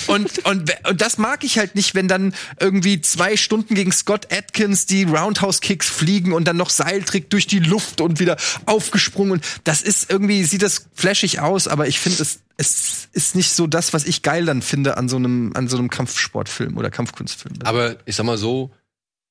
Und, 0.07 0.45
und, 0.45 0.73
und 0.87 1.01
das 1.01 1.17
mag 1.17 1.40
ich 1.45 1.57
halt 1.57 1.75
nicht, 1.75 1.95
wenn 1.95 2.07
dann 2.07 2.33
irgendwie 2.59 3.01
zwei 3.01 3.37
Stunden 3.37 3.75
gegen 3.75 3.91
Scott 3.91 4.31
Atkins 4.31 4.85
die 4.85 5.03
Roundhouse-Kicks 5.03 5.89
fliegen 5.89 6.33
und 6.33 6.47
dann 6.47 6.57
noch 6.57 6.69
Seiltrick 6.69 7.29
durch 7.29 7.47
die 7.47 7.59
Luft 7.59 8.01
und 8.01 8.19
wieder 8.19 8.37
aufgesprungen. 8.65 9.41
Das 9.63 9.81
ist 9.81 10.09
irgendwie, 10.09 10.43
sieht 10.43 10.61
das 10.61 10.87
flashig 10.93 11.39
aus, 11.39 11.67
aber 11.67 11.87
ich 11.87 11.99
finde, 11.99 12.21
es, 12.21 12.39
es 12.57 13.09
ist 13.13 13.35
nicht 13.35 13.51
so 13.51 13.67
das, 13.67 13.93
was 13.93 14.05
ich 14.05 14.21
geil 14.21 14.45
dann 14.45 14.61
finde 14.61 14.97
an 14.97 15.09
so 15.09 15.17
einem, 15.17 15.51
an 15.55 15.67
so 15.67 15.77
einem 15.77 15.89
Kampfsportfilm 15.89 16.77
oder 16.77 16.89
Kampfkunstfilm. 16.89 17.55
Aber 17.63 17.97
ich 18.05 18.15
sag 18.15 18.25
mal 18.25 18.37
so, 18.37 18.71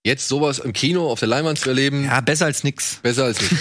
jetzt 0.04 0.28
sowas 0.28 0.58
im 0.58 0.72
Kino 0.72 1.10
auf 1.10 1.18
der 1.20 1.28
Leinwand 1.28 1.58
zu 1.58 1.68
erleben, 1.68 2.04
ja, 2.04 2.20
besser 2.20 2.46
als 2.46 2.64
nix. 2.64 2.96
besser 3.02 3.24
als 3.24 3.38
nicht. 3.40 3.54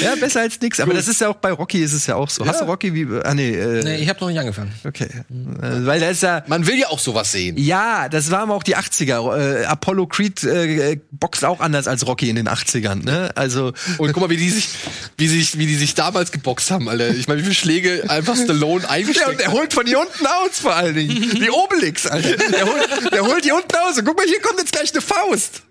Ja, 0.00 0.14
besser 0.16 0.40
als 0.40 0.60
nix. 0.60 0.80
Aber 0.80 0.94
das 0.94 1.08
ist 1.08 1.20
ja 1.20 1.28
auch 1.28 1.36
bei 1.36 1.52
Rocky 1.52 1.78
ist 1.82 1.92
es 1.92 2.06
ja 2.06 2.16
auch 2.16 2.28
so. 2.30 2.46
Hast 2.46 2.60
du 2.60 2.64
Rocky 2.64 2.94
wie, 2.94 3.06
ah 3.22 3.34
nee, 3.34 3.50
äh, 3.54 3.82
Nee, 3.82 3.96
ich 3.96 4.08
habe 4.08 4.18
noch 4.20 4.28
nicht 4.28 4.38
angefangen. 4.38 4.72
okay. 4.84 5.04
Äh, 5.04 5.86
weil 5.86 6.00
da 6.00 6.08
ist 6.08 6.22
ja, 6.22 6.42
Man 6.46 6.66
will 6.66 6.78
ja 6.78 6.88
auch 6.88 6.98
sowas 6.98 7.32
sehen. 7.32 7.56
Ja, 7.58 8.08
das 8.08 8.30
waren 8.30 8.50
auch 8.50 8.62
die 8.62 8.76
80er. 8.76 9.62
Äh, 9.62 9.64
Apollo 9.64 10.06
Creed 10.06 10.42
äh, 10.44 10.98
boxt 11.10 11.44
auch 11.44 11.60
anders 11.60 11.86
als 11.86 12.06
Rocky 12.06 12.30
in 12.30 12.36
den 12.36 12.48
80ern, 12.48 13.04
ne? 13.04 13.30
Also 13.34 13.72
Und 13.98 14.12
guck 14.12 14.22
mal, 14.22 14.30
wie 14.30 14.36
die 14.36 14.50
sich, 14.50 14.68
wie 15.16 15.28
sich, 15.28 15.58
wie 15.58 15.66
die 15.66 15.76
sich 15.76 15.94
damals 15.94 16.32
geboxt 16.32 16.70
haben, 16.70 16.88
Alter. 16.88 17.08
Ich 17.10 17.28
meine, 17.28 17.40
wie 17.40 17.44
viele 17.44 17.54
Schläge 17.54 18.04
einfach 18.08 18.36
Stallone 18.36 18.82
ja, 18.84 18.90
eingesteckt 18.90 19.28
und 19.28 19.40
der 19.40 19.52
holt 19.52 19.72
von 19.74 19.86
hier 19.86 20.00
unten 20.00 20.26
aus 20.26 20.58
vor 20.60 20.74
allen 20.74 20.94
Dingen. 20.94 21.40
Wie 21.40 21.50
Obelix, 21.50 22.06
Alter. 22.06 22.36
Der 22.36 22.64
holt, 22.66 23.12
der 23.12 23.22
holt 23.22 23.44
hier 23.44 23.54
unten 23.54 23.74
aus. 23.76 23.83
Und 23.88 24.04
guck 24.04 24.16
mal, 24.16 24.26
hier 24.26 24.40
kommt 24.40 24.58
jetzt 24.58 24.72
gleich 24.72 24.92
eine 24.92 25.00
Faust. 25.02 25.62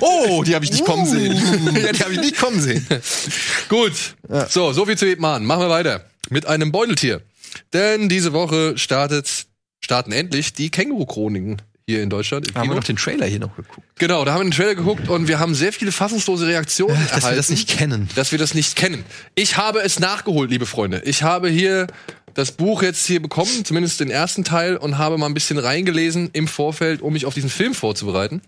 Oh, 0.00 0.42
die 0.44 0.54
habe 0.54 0.64
ich 0.64 0.70
nicht 0.70 0.84
kommen 0.84 1.06
sehen. 1.06 1.32
ja, 1.82 1.92
die 1.92 2.00
habe 2.00 2.12
ich 2.12 2.20
nicht 2.20 2.36
kommen 2.38 2.60
sehen. 2.60 2.86
Gut. 3.68 3.92
So, 4.48 4.72
so 4.72 4.84
viel 4.86 4.98
zu 4.98 5.06
Ebman. 5.06 5.44
Machen 5.46 5.62
wir 5.62 5.70
weiter. 5.70 6.04
Mit 6.28 6.46
einem 6.46 6.72
Beuteltier. 6.72 7.22
Denn 7.72 8.08
diese 8.08 8.32
Woche 8.32 8.76
startet, 8.78 9.46
starten 9.80 10.12
endlich 10.12 10.52
die 10.52 10.70
Känguru-Chroniken 10.70 11.62
hier 11.86 12.02
in 12.02 12.10
Deutschland. 12.10 12.48
Im 12.48 12.54
Haben 12.54 12.60
wir 12.60 12.62
Kino. 12.68 12.74
noch 12.76 12.84
den 12.84 12.96
Trailer 12.96 13.26
hier 13.26 13.40
noch 13.40 13.56
geguckt. 13.56 13.86
Genau, 13.98 14.24
da 14.24 14.32
haben 14.34 14.40
wir 14.40 14.44
den 14.44 14.52
Trailer 14.52 14.74
geguckt 14.76 15.08
und 15.08 15.26
wir 15.26 15.38
haben 15.40 15.54
sehr 15.56 15.72
viele 15.72 15.90
fassungslose 15.90 16.46
Reaktionen 16.46 16.94
Dass 16.94 17.06
erhalten. 17.08 17.28
wir 17.30 17.36
das 17.36 17.48
nicht 17.50 17.68
kennen. 17.68 18.08
dass 18.14 18.30
wir 18.30 18.38
das 18.38 18.54
nicht 18.54 18.76
kennen. 18.76 19.04
Ich 19.34 19.56
habe 19.56 19.80
es 19.80 19.98
nachgeholt, 19.98 20.50
liebe 20.50 20.66
Freunde. 20.66 21.02
Ich 21.04 21.22
habe 21.24 21.48
hier 21.48 21.88
das 22.34 22.52
Buch 22.52 22.82
jetzt 22.82 23.06
hier 23.06 23.20
bekommen, 23.20 23.64
zumindest 23.64 24.00
den 24.00 24.10
ersten 24.10 24.44
Teil, 24.44 24.76
und 24.76 24.98
habe 24.98 25.18
mal 25.18 25.26
ein 25.26 25.34
bisschen 25.34 25.58
reingelesen 25.58 26.30
im 26.32 26.48
Vorfeld, 26.48 27.02
um 27.02 27.12
mich 27.12 27.26
auf 27.26 27.34
diesen 27.34 27.50
Film 27.50 27.74
vorzubereiten. 27.74 28.42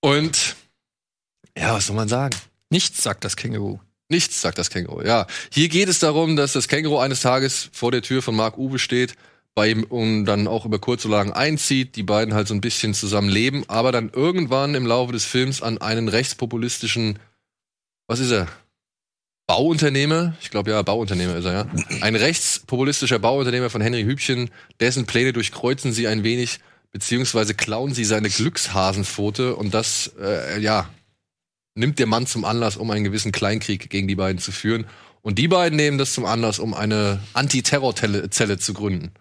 Und 0.00 0.56
ja, 1.56 1.74
was 1.74 1.86
soll 1.86 1.96
man 1.96 2.08
sagen? 2.08 2.36
Nichts 2.70 3.02
sagt 3.02 3.24
das 3.24 3.36
Känguru. 3.36 3.78
Nichts, 4.08 4.40
sagt 4.40 4.58
das 4.58 4.70
Känguru. 4.70 5.02
Ja, 5.02 5.26
hier 5.52 5.68
geht 5.68 5.88
es 5.88 5.98
darum, 5.98 6.36
dass 6.36 6.52
das 6.52 6.68
Känguru 6.68 6.98
eines 6.98 7.20
Tages 7.20 7.70
vor 7.72 7.90
der 7.90 8.02
Tür 8.02 8.22
von 8.22 8.36
Mark 8.36 8.56
Uwe 8.58 8.78
steht, 8.78 9.16
bei 9.56 9.70
ihm 9.70 9.84
und 9.84 10.26
dann 10.26 10.46
auch 10.48 10.66
über 10.66 10.78
kurz 10.78 11.06
oder 11.06 11.16
lang 11.16 11.32
einzieht, 11.32 11.96
die 11.96 12.02
beiden 12.02 12.34
halt 12.34 12.46
so 12.46 12.54
ein 12.54 12.60
bisschen 12.60 12.92
zusammen 12.92 13.30
leben, 13.30 13.64
aber 13.68 13.90
dann 13.90 14.10
irgendwann 14.10 14.74
im 14.74 14.86
Laufe 14.86 15.12
des 15.12 15.24
Films 15.24 15.62
an 15.62 15.78
einen 15.78 16.08
rechtspopulistischen, 16.08 17.18
was 18.06 18.20
ist 18.20 18.32
er? 18.32 18.48
Bauunternehmer, 19.46 20.34
ich 20.40 20.50
glaube 20.50 20.70
ja, 20.70 20.82
Bauunternehmer 20.82 21.36
ist 21.36 21.44
er, 21.44 21.52
ja. 21.52 21.66
Ein 22.00 22.16
rechtspopulistischer 22.16 23.20
Bauunternehmer 23.20 23.70
von 23.70 23.80
Henry 23.80 24.02
Hübchen, 24.02 24.50
dessen 24.80 25.06
Pläne 25.06 25.32
durchkreuzen 25.32 25.92
sie 25.92 26.08
ein 26.08 26.24
wenig, 26.24 26.58
beziehungsweise 26.90 27.54
klauen 27.54 27.94
sie 27.94 28.04
seine 28.04 28.28
Glückshasenpfote 28.28 29.54
und 29.54 29.72
das, 29.72 30.12
äh, 30.20 30.58
ja, 30.60 30.88
nimmt 31.76 31.98
der 31.98 32.06
Mann 32.06 32.26
zum 32.26 32.44
Anlass, 32.44 32.76
um 32.76 32.90
einen 32.90 33.04
gewissen 33.04 33.30
Kleinkrieg 33.30 33.88
gegen 33.88 34.08
die 34.08 34.16
beiden 34.16 34.40
zu 34.40 34.50
führen. 34.50 34.86
Und 35.22 35.38
die 35.38 35.48
beiden 35.48 35.76
nehmen 35.76 35.98
das 35.98 36.12
zum 36.12 36.24
Anlass, 36.24 36.58
um 36.58 36.74
eine 36.74 37.20
Antiterrorzelle 37.32 38.58
zu 38.58 38.74
gründen. 38.74 39.12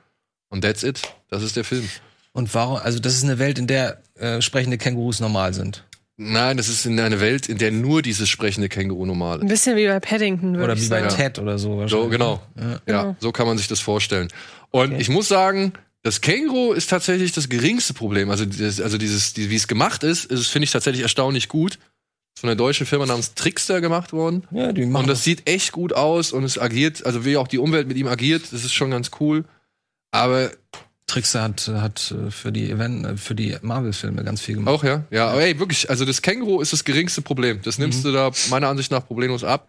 Und 0.49 0.61
that's 0.61 0.83
it. 0.83 1.01
Das 1.29 1.43
ist 1.43 1.55
der 1.55 1.63
Film. 1.63 1.87
Und 2.31 2.53
warum, 2.53 2.77
also 2.77 2.99
das 2.99 3.15
ist 3.15 3.23
eine 3.23 3.39
Welt, 3.39 3.59
in 3.59 3.67
der 3.67 4.01
äh, 4.15 4.41
sprechende 4.41 4.77
Kängurus 4.77 5.19
normal 5.19 5.53
sind. 5.53 5.83
Nein, 6.17 6.55
das 6.55 6.69
ist 6.69 6.85
in 6.85 6.97
einer 6.99 7.19
Welt, 7.19 7.49
in 7.49 7.57
der 7.57 7.71
nur 7.71 8.01
dieses 8.01 8.29
sprechende 8.29 8.69
Känguru 8.69 9.05
normal 9.05 9.39
Ein 9.39 9.47
ist. 9.47 9.49
bisschen 9.49 9.75
wie 9.75 9.85
bei 9.85 9.99
Paddington, 9.99 10.53
würde 10.53 10.63
Oder 10.65 10.73
ich 10.73 10.83
wie 10.83 10.89
bei 10.89 11.01
sagen. 11.01 11.15
Ted 11.15 11.39
oder 11.39 11.57
so. 11.57 11.85
So, 11.87 12.07
genau. 12.07 12.41
Ja, 12.87 13.15
so 13.19 13.31
kann 13.33 13.47
man 13.47 13.57
sich 13.57 13.67
das 13.67 13.81
vorstellen. 13.81 14.29
Und 14.71 14.93
ich 14.93 15.09
muss 15.09 15.27
sagen, 15.27 15.73
das 16.03 16.21
Känguru 16.21 16.71
ist 16.73 16.89
tatsächlich 16.89 17.33
das 17.33 17.49
geringste 17.49 17.93
Problem. 17.93 18.29
Also, 18.29 18.45
dieses, 18.45 18.79
also 18.79 18.97
dieses, 18.97 19.33
die, 19.33 19.49
wie 19.49 19.55
es 19.55 19.67
gemacht 19.67 20.03
ist, 20.03 20.25
ist 20.25 20.39
es, 20.39 20.47
finde 20.47 20.65
ich 20.65 20.71
tatsächlich 20.71 21.03
erstaunlich 21.03 21.49
gut. 21.49 21.73
Ist 21.73 22.41
von 22.41 22.49
einer 22.49 22.55
deutschen 22.57 22.85
Firma 22.85 23.05
namens 23.05 23.33
Trickster 23.33 23.81
gemacht 23.81 24.13
worden. 24.13 24.43
Ja, 24.51 24.71
die 24.71 24.85
machen 24.85 25.03
Und 25.03 25.09
das 25.09 25.23
sieht 25.23 25.49
echt 25.49 25.71
gut 25.71 25.93
aus 25.93 26.31
und 26.31 26.43
es 26.43 26.59
agiert, 26.59 27.05
also 27.05 27.25
wie 27.25 27.37
auch 27.37 27.47
die 27.47 27.57
Umwelt 27.57 27.87
mit 27.87 27.97
ihm 27.97 28.07
agiert, 28.07 28.43
das 28.51 28.63
ist 28.63 28.73
schon 28.73 28.91
ganz 28.91 29.11
cool. 29.19 29.45
Aber 30.11 30.51
Trickster 31.07 31.43
hat, 31.43 31.67
hat 31.67 32.11
äh, 32.11 32.31
für 32.31 32.51
die 32.51 32.69
Event, 32.69 33.05
äh, 33.05 33.17
für 33.17 33.35
die 33.35 33.55
Marvel-Filme 33.61 34.23
ganz 34.23 34.41
viel 34.41 34.55
gemacht. 34.55 34.73
auch, 34.73 34.83
ja. 34.83 35.03
Ja, 35.11 35.27
aber 35.29 35.41
ey, 35.43 35.59
wirklich, 35.59 35.89
also 35.89 36.03
das 36.05 36.21
Känguru 36.21 36.61
ist 36.61 36.73
das 36.73 36.83
geringste 36.83 37.21
Problem. 37.21 37.61
Das 37.63 37.77
nimmst 37.77 38.03
du 38.03 38.11
da 38.11 38.31
meiner 38.49 38.67
Ansicht 38.69 38.91
nach 38.91 39.05
problemlos 39.05 39.43
ab. 39.43 39.67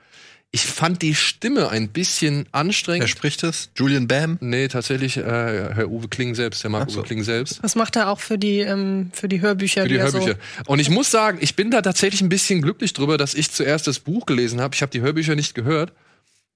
Ich 0.52 0.64
fand 0.64 1.02
die 1.02 1.14
Stimme 1.14 1.68
ein 1.70 1.88
bisschen 1.88 2.46
Wer 2.50 2.60
anstrengend. 2.60 3.08
spricht 3.10 3.42
das? 3.42 3.68
Julian 3.76 4.06
Bam? 4.08 4.38
Nee, 4.40 4.68
tatsächlich, 4.68 5.16
äh, 5.18 5.22
Herr 5.22 5.90
Uwe 5.90 6.08
Kling 6.08 6.34
selbst, 6.34 6.62
der 6.62 6.70
mag 6.70 6.84
Ach 6.86 6.90
so. 6.90 7.00
Uwe 7.00 7.06
Kling 7.06 7.24
selbst. 7.24 7.62
Was 7.62 7.74
macht 7.74 7.96
er 7.96 8.08
auch 8.08 8.20
für 8.20 8.38
die, 8.38 8.60
ähm, 8.60 9.10
für 9.12 9.28
die 9.28 9.40
Hörbücher? 9.40 9.82
Für 9.82 9.88
die 9.88 9.96
er 9.96 10.04
Hörbücher. 10.10 10.36
Und 10.66 10.78
ich 10.78 10.88
muss 10.88 11.10
sagen, 11.10 11.38
ich 11.40 11.56
bin 11.56 11.70
da 11.70 11.82
tatsächlich 11.82 12.22
ein 12.22 12.28
bisschen 12.28 12.62
glücklich 12.62 12.92
drüber, 12.94 13.18
dass 13.18 13.34
ich 13.34 13.50
zuerst 13.50 13.86
das 13.88 13.98
Buch 13.98 14.24
gelesen 14.24 14.60
habe. 14.60 14.74
Ich 14.74 14.82
habe 14.82 14.92
die 14.92 15.00
Hörbücher 15.00 15.34
nicht 15.34 15.54
gehört, 15.54 15.92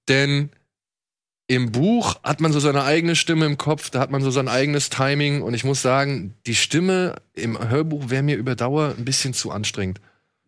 denn 0.07 0.49
im 1.51 1.73
Buch 1.73 2.15
hat 2.23 2.39
man 2.39 2.53
so 2.53 2.61
seine 2.61 2.85
eigene 2.85 3.13
Stimme 3.13 3.45
im 3.45 3.57
Kopf, 3.57 3.89
da 3.89 3.99
hat 3.99 4.09
man 4.09 4.21
so 4.21 4.31
sein 4.31 4.47
eigenes 4.47 4.89
Timing 4.89 5.41
und 5.41 5.53
ich 5.53 5.65
muss 5.65 5.81
sagen, 5.81 6.33
die 6.47 6.55
Stimme 6.55 7.15
im 7.33 7.59
Hörbuch 7.69 8.09
wäre 8.09 8.23
mir 8.23 8.37
über 8.37 8.55
Dauer 8.55 8.95
ein 8.97 9.03
bisschen 9.03 9.33
zu 9.33 9.51
anstrengend. 9.51 9.99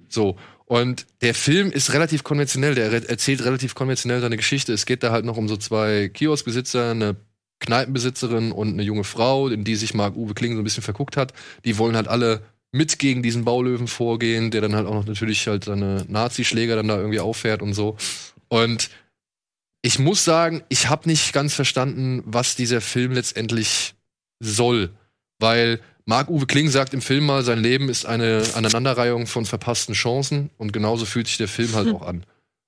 So. 0.08 0.38
Und 0.64 1.06
der 1.22 1.34
Film 1.34 1.72
ist 1.72 1.92
relativ 1.92 2.24
konventionell, 2.24 2.74
der 2.74 3.10
erzählt 3.10 3.44
relativ 3.44 3.76
konventionell 3.76 4.22
seine 4.22 4.38
Geschichte. 4.38 4.72
Es 4.72 4.86
geht 4.86 5.04
da 5.04 5.12
halt 5.12 5.26
noch 5.26 5.36
um 5.36 5.50
so 5.50 5.58
zwei 5.58 6.08
Kioskbesitzer, 6.08 6.92
eine 6.92 7.18
Kneipenbesitzerin 7.60 8.54
und 8.54 8.70
eine 8.70 8.84
junge 8.84 9.04
Frau, 9.04 9.50
in 9.50 9.66
die 9.66 9.76
sich 9.76 9.94
Marc 9.94 10.16
Uwe 10.16 10.34
Kling 10.34 10.54
so 10.54 10.62
ein 10.62 10.64
bisschen 10.64 10.84
verguckt 10.84 11.18
hat. 11.18 11.34
Die 11.66 11.78
wollen 11.78 11.98
halt 11.98 12.08
alle 12.08 12.44
mit 12.72 12.98
gegen 12.98 13.22
diesen 13.22 13.44
Baulöwen 13.44 13.88
vorgehen, 13.88 14.52
der 14.52 14.62
dann 14.62 14.74
halt 14.74 14.88
auch 14.88 14.94
noch 14.94 15.06
natürlich 15.06 15.46
halt 15.50 15.66
seine 15.66 16.06
Nazi-Schläger 16.08 16.78
dann 16.78 16.88
da 16.88 16.96
irgendwie 16.96 17.20
auffährt 17.20 17.62
und 17.62 17.74
so. 17.74 17.98
Und 18.48 18.90
ich 19.84 20.00
muss 20.00 20.24
sagen, 20.24 20.64
ich 20.70 20.90
habe 20.90 21.08
nicht 21.08 21.34
ganz 21.34 21.54
verstanden, 21.54 22.24
was 22.26 22.56
dieser 22.56 22.82
Film 22.82 23.12
letztendlich 23.12 23.94
soll. 24.40 24.92
Weil 25.40 25.82
Marc-Uwe 26.06 26.48
Kling 26.48 26.70
sagt 26.70 26.94
im 26.94 27.02
Film 27.02 27.26
mal, 27.26 27.44
sein 27.44 27.60
Leben 27.60 27.90
ist 27.90 28.06
eine 28.06 28.44
Aneinanderreihung 28.56 29.28
von 29.28 29.46
verpassten 29.46 29.94
Chancen 29.94 30.50
und 30.58 30.72
genauso 30.72 31.06
fühlt 31.06 31.28
sich 31.28 31.38
der 31.38 31.50
Film 31.50 31.76
halt 31.76 31.88
auch 31.94 32.02
an. 32.02 32.26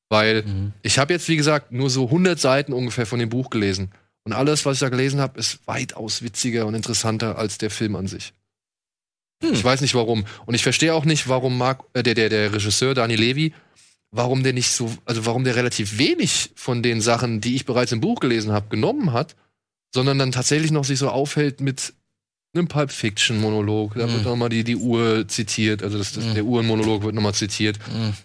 Weil 0.10 0.44
ich 0.84 1.00
habe 1.00 1.14
jetzt, 1.14 1.28
wie 1.30 1.38
gesagt, 1.38 1.72
nur 1.72 1.90
so 1.90 2.06
100 2.06 2.40
Seiten 2.40 2.74
ungefähr 2.74 3.06
von 3.06 3.20
dem 3.20 3.30
Buch 3.30 3.50
gelesen. 3.50 3.92
Und 4.24 4.34
alles, 4.34 4.66
was 4.66 4.76
ich 4.76 4.80
da 4.82 4.90
gelesen 4.90 5.22
habe, 5.22 5.40
ist 5.40 5.60
weitaus 5.68 6.22
witziger 6.22 6.66
und 6.66 6.76
interessanter 6.76 7.38
als 7.38 7.58
der 7.58 7.70
Film 7.70 7.96
an 7.96 8.08
sich. 8.08 8.34
Ich 9.42 9.64
weiß 9.64 9.82
nicht 9.82 9.96
warum. 9.96 10.26
Und 10.46 10.54
ich 10.54 10.64
verstehe 10.64 10.94
auch 10.94 11.06
nicht, 11.06 11.28
warum 11.28 11.58
Mark, 11.58 11.84
äh, 11.94 12.04
der, 12.04 12.14
der, 12.14 12.30
der 12.30 12.54
Regisseur 12.54 12.94
Dani 12.94 13.16
Levy, 13.16 13.54
warum 14.16 14.44
der 14.44 14.54
nicht 14.54 14.72
so, 14.72 14.92
also 15.06 15.26
warum 15.26 15.44
der 15.44 15.56
relativ 15.56 15.98
wenig 15.98 16.52
von 16.56 16.82
den 16.82 17.02
Sachen, 17.02 17.42
die 17.42 17.56
ich 17.56 17.66
bereits 17.66 17.92
im 17.92 18.02
Buch 18.02 18.20
gelesen 18.20 18.52
habe, 18.52 18.70
genommen 18.70 19.14
hat, 19.14 19.36
sondern 19.94 20.20
dann 20.20 20.32
tatsächlich 20.32 20.72
noch 20.72 20.84
sich 20.86 21.00
so 21.00 21.10
aufhält 21.10 21.62
mit 21.62 21.94
einem 22.54 22.70
Pulp 22.70 22.92
Fiction 22.92 23.42
Monolog. 23.42 23.96
Da 23.96 24.10
wird 24.10 24.24
nochmal 24.24 24.48
die, 24.48 24.64
die 24.64 24.78
Uhr 24.78 25.28
zitiert, 25.28 25.84
also 25.84 25.98
das, 25.98 26.14
das, 26.14 26.34
der 26.34 26.46
Uhrenmonolog 26.46 27.04
wird 27.04 27.14
nochmal 27.14 27.34
zitiert. 27.34 27.78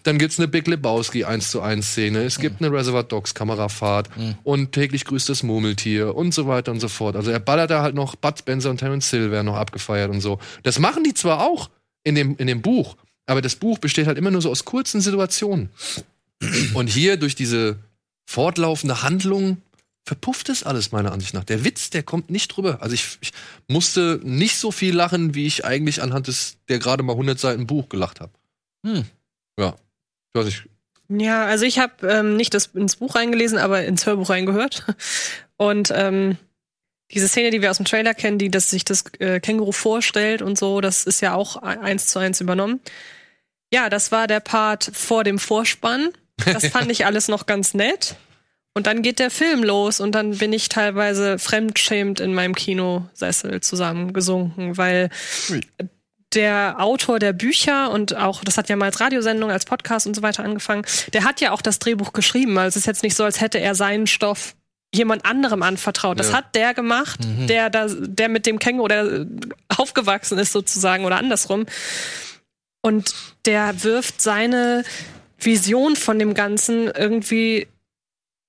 Dann 0.03 0.17
gibt's 0.17 0.39
eine 0.39 0.47
Big 0.47 0.67
Lebowski 0.67 1.25
1 1.25 1.51
zu 1.51 1.61
1 1.61 1.85
Szene. 1.85 2.23
Es 2.23 2.39
gibt 2.39 2.61
eine 2.61 2.71
Reservoir 2.73 3.03
Dogs 3.03 3.33
Kamerafahrt 3.33 4.09
und 4.43 4.71
täglich 4.71 5.03
grüßt 5.03 5.27
das 5.27 5.43
Murmeltier 5.43 6.15
und 6.15 6.33
so 6.33 6.47
weiter 6.47 6.71
und 6.71 6.79
so 6.79 6.87
fort. 6.87 7.17
Also 7.17 7.31
er 7.31 7.39
ballert 7.39 7.71
da 7.71 7.81
halt 7.81 7.95
noch 7.95 8.15
Bud 8.15 8.39
Spencer 8.39 8.69
und 8.69 8.77
Terence 8.77 9.09
Hill 9.09 9.31
werden 9.31 9.47
noch 9.47 9.57
abgefeiert 9.57 10.09
und 10.09 10.21
so. 10.21 10.39
Das 10.63 10.79
machen 10.79 11.03
die 11.03 11.13
zwar 11.13 11.41
auch 11.41 11.69
in 12.03 12.15
dem, 12.15 12.37
in 12.37 12.47
dem 12.47 12.61
Buch, 12.61 12.95
aber 13.25 13.41
das 13.41 13.55
Buch 13.55 13.77
besteht 13.77 14.07
halt 14.07 14.17
immer 14.17 14.31
nur 14.31 14.41
so 14.41 14.49
aus 14.49 14.65
kurzen 14.65 15.01
Situationen. 15.01 15.69
Und 16.73 16.87
hier 16.87 17.17
durch 17.17 17.35
diese 17.35 17.77
fortlaufende 18.25 19.03
Handlung 19.03 19.61
verpufft 20.03 20.49
es 20.49 20.63
alles 20.63 20.91
meiner 20.91 21.11
Ansicht 21.11 21.33
nach. 21.33 21.43
Der 21.43 21.63
Witz, 21.63 21.89
der 21.91 22.03
kommt 22.03 22.29
nicht 22.29 22.47
drüber. 22.47 22.81
Also 22.81 22.95
ich, 22.95 23.17
ich 23.21 23.31
musste 23.67 24.19
nicht 24.23 24.57
so 24.57 24.71
viel 24.71 24.95
lachen, 24.95 25.35
wie 25.35 25.45
ich 25.45 25.63
eigentlich 25.63 26.01
anhand 26.01 26.27
des 26.27 26.57
der 26.69 26.79
gerade 26.79 27.03
mal 27.03 27.13
100 27.13 27.39
Seiten 27.39 27.67
Buch 27.67 27.89
gelacht 27.89 28.19
habe. 28.19 28.31
Hm. 28.85 29.05
Ja. 29.59 29.75
Ich 30.33 30.39
weiß 30.39 30.45
nicht. 30.45 30.67
Ja, 31.09 31.45
also 31.45 31.65
ich 31.65 31.77
habe 31.77 32.07
ähm, 32.07 32.37
nicht 32.37 32.53
das, 32.53 32.67
ins 32.67 32.95
Buch 32.95 33.15
reingelesen, 33.15 33.57
aber 33.57 33.83
ins 33.83 34.05
Hörbuch 34.05 34.29
reingehört. 34.29 34.85
Und 35.57 35.91
ähm, 35.93 36.37
diese 37.13 37.27
Szene, 37.27 37.51
die 37.51 37.61
wir 37.61 37.71
aus 37.71 37.77
dem 37.77 37.85
Trailer 37.85 38.13
kennen, 38.13 38.37
die 38.37 38.49
dass 38.49 38.69
sich 38.69 38.85
das 38.85 39.03
äh, 39.19 39.39
Känguru 39.39 39.71
vorstellt 39.71 40.41
und 40.41 40.57
so, 40.57 40.81
das 40.81 41.05
ist 41.05 41.21
ja 41.21 41.33
auch 41.33 41.61
e- 41.61 41.65
eins 41.65 42.07
zu 42.07 42.19
eins 42.19 42.41
übernommen. 42.41 42.79
Ja, 43.73 43.89
das 43.89 44.11
war 44.11 44.27
der 44.27 44.39
Part 44.39 44.91
vor 44.93 45.23
dem 45.23 45.39
Vorspann. 45.39 46.09
Das 46.45 46.67
fand 46.67 46.91
ich 46.91 47.05
alles 47.05 47.27
noch 47.27 47.45
ganz 47.45 47.73
nett. 47.73 48.15
Und 48.73 48.87
dann 48.87 49.01
geht 49.01 49.19
der 49.19 49.31
Film 49.31 49.63
los 49.63 49.99
und 49.99 50.13
dann 50.13 50.37
bin 50.37 50.53
ich 50.53 50.69
teilweise 50.69 51.37
fremdschämend 51.37 52.21
in 52.21 52.33
meinem 52.33 52.55
Kinosessel 52.55 53.59
zusammengesunken, 53.59 54.77
weil 54.77 55.09
der 56.33 56.75
Autor 56.79 57.19
der 57.19 57.33
Bücher 57.33 57.91
und 57.91 58.15
auch, 58.15 58.43
das 58.45 58.57
hat 58.57 58.69
ja 58.69 58.77
mal 58.77 58.85
als 58.85 59.01
Radiosendung, 59.01 59.51
als 59.51 59.65
Podcast 59.65 60.07
und 60.07 60.15
so 60.15 60.21
weiter 60.21 60.43
angefangen, 60.43 60.85
der 61.11 61.25
hat 61.25 61.41
ja 61.41 61.51
auch 61.51 61.61
das 61.61 61.79
Drehbuch 61.79 62.13
geschrieben. 62.13 62.57
Also 62.57 62.69
es 62.69 62.75
ist 62.77 62.85
jetzt 62.85 63.03
nicht 63.03 63.15
so, 63.15 63.25
als 63.25 63.41
hätte 63.41 63.59
er 63.59 63.75
seinen 63.75 64.07
Stoff 64.07 64.55
jemand 64.93 65.25
anderem 65.25 65.63
anvertraut. 65.63 66.19
Das 66.19 66.29
Ja. 66.29 66.37
hat 66.37 66.55
der 66.55 66.73
gemacht, 66.73 67.19
der 67.47 67.69
da, 67.69 67.87
der 67.89 68.29
mit 68.29 68.45
dem 68.45 68.59
Känguru 68.59 68.87
der 68.87 69.25
aufgewachsen 69.77 70.37
ist 70.37 70.51
sozusagen 70.51 71.05
oder 71.05 71.17
andersrum. 71.17 71.65
Und 72.81 73.13
der 73.45 73.83
wirft 73.83 74.21
seine 74.21 74.83
Vision 75.39 75.95
von 75.95 76.19
dem 76.19 76.33
Ganzen 76.33 76.87
irgendwie 76.87 77.67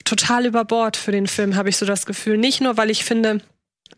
total 0.05 0.47
über 0.47 0.65
Bord 0.65 0.97
für 0.97 1.13
den 1.13 1.27
Film, 1.27 1.55
habe 1.55 1.69
ich 1.69 1.77
so 1.77 1.87
das 1.87 2.07
Gefühl. 2.07 2.39
Nicht 2.39 2.61
nur, 2.61 2.77
weil 2.77 2.91
ich 2.91 3.05
finde, 3.05 3.41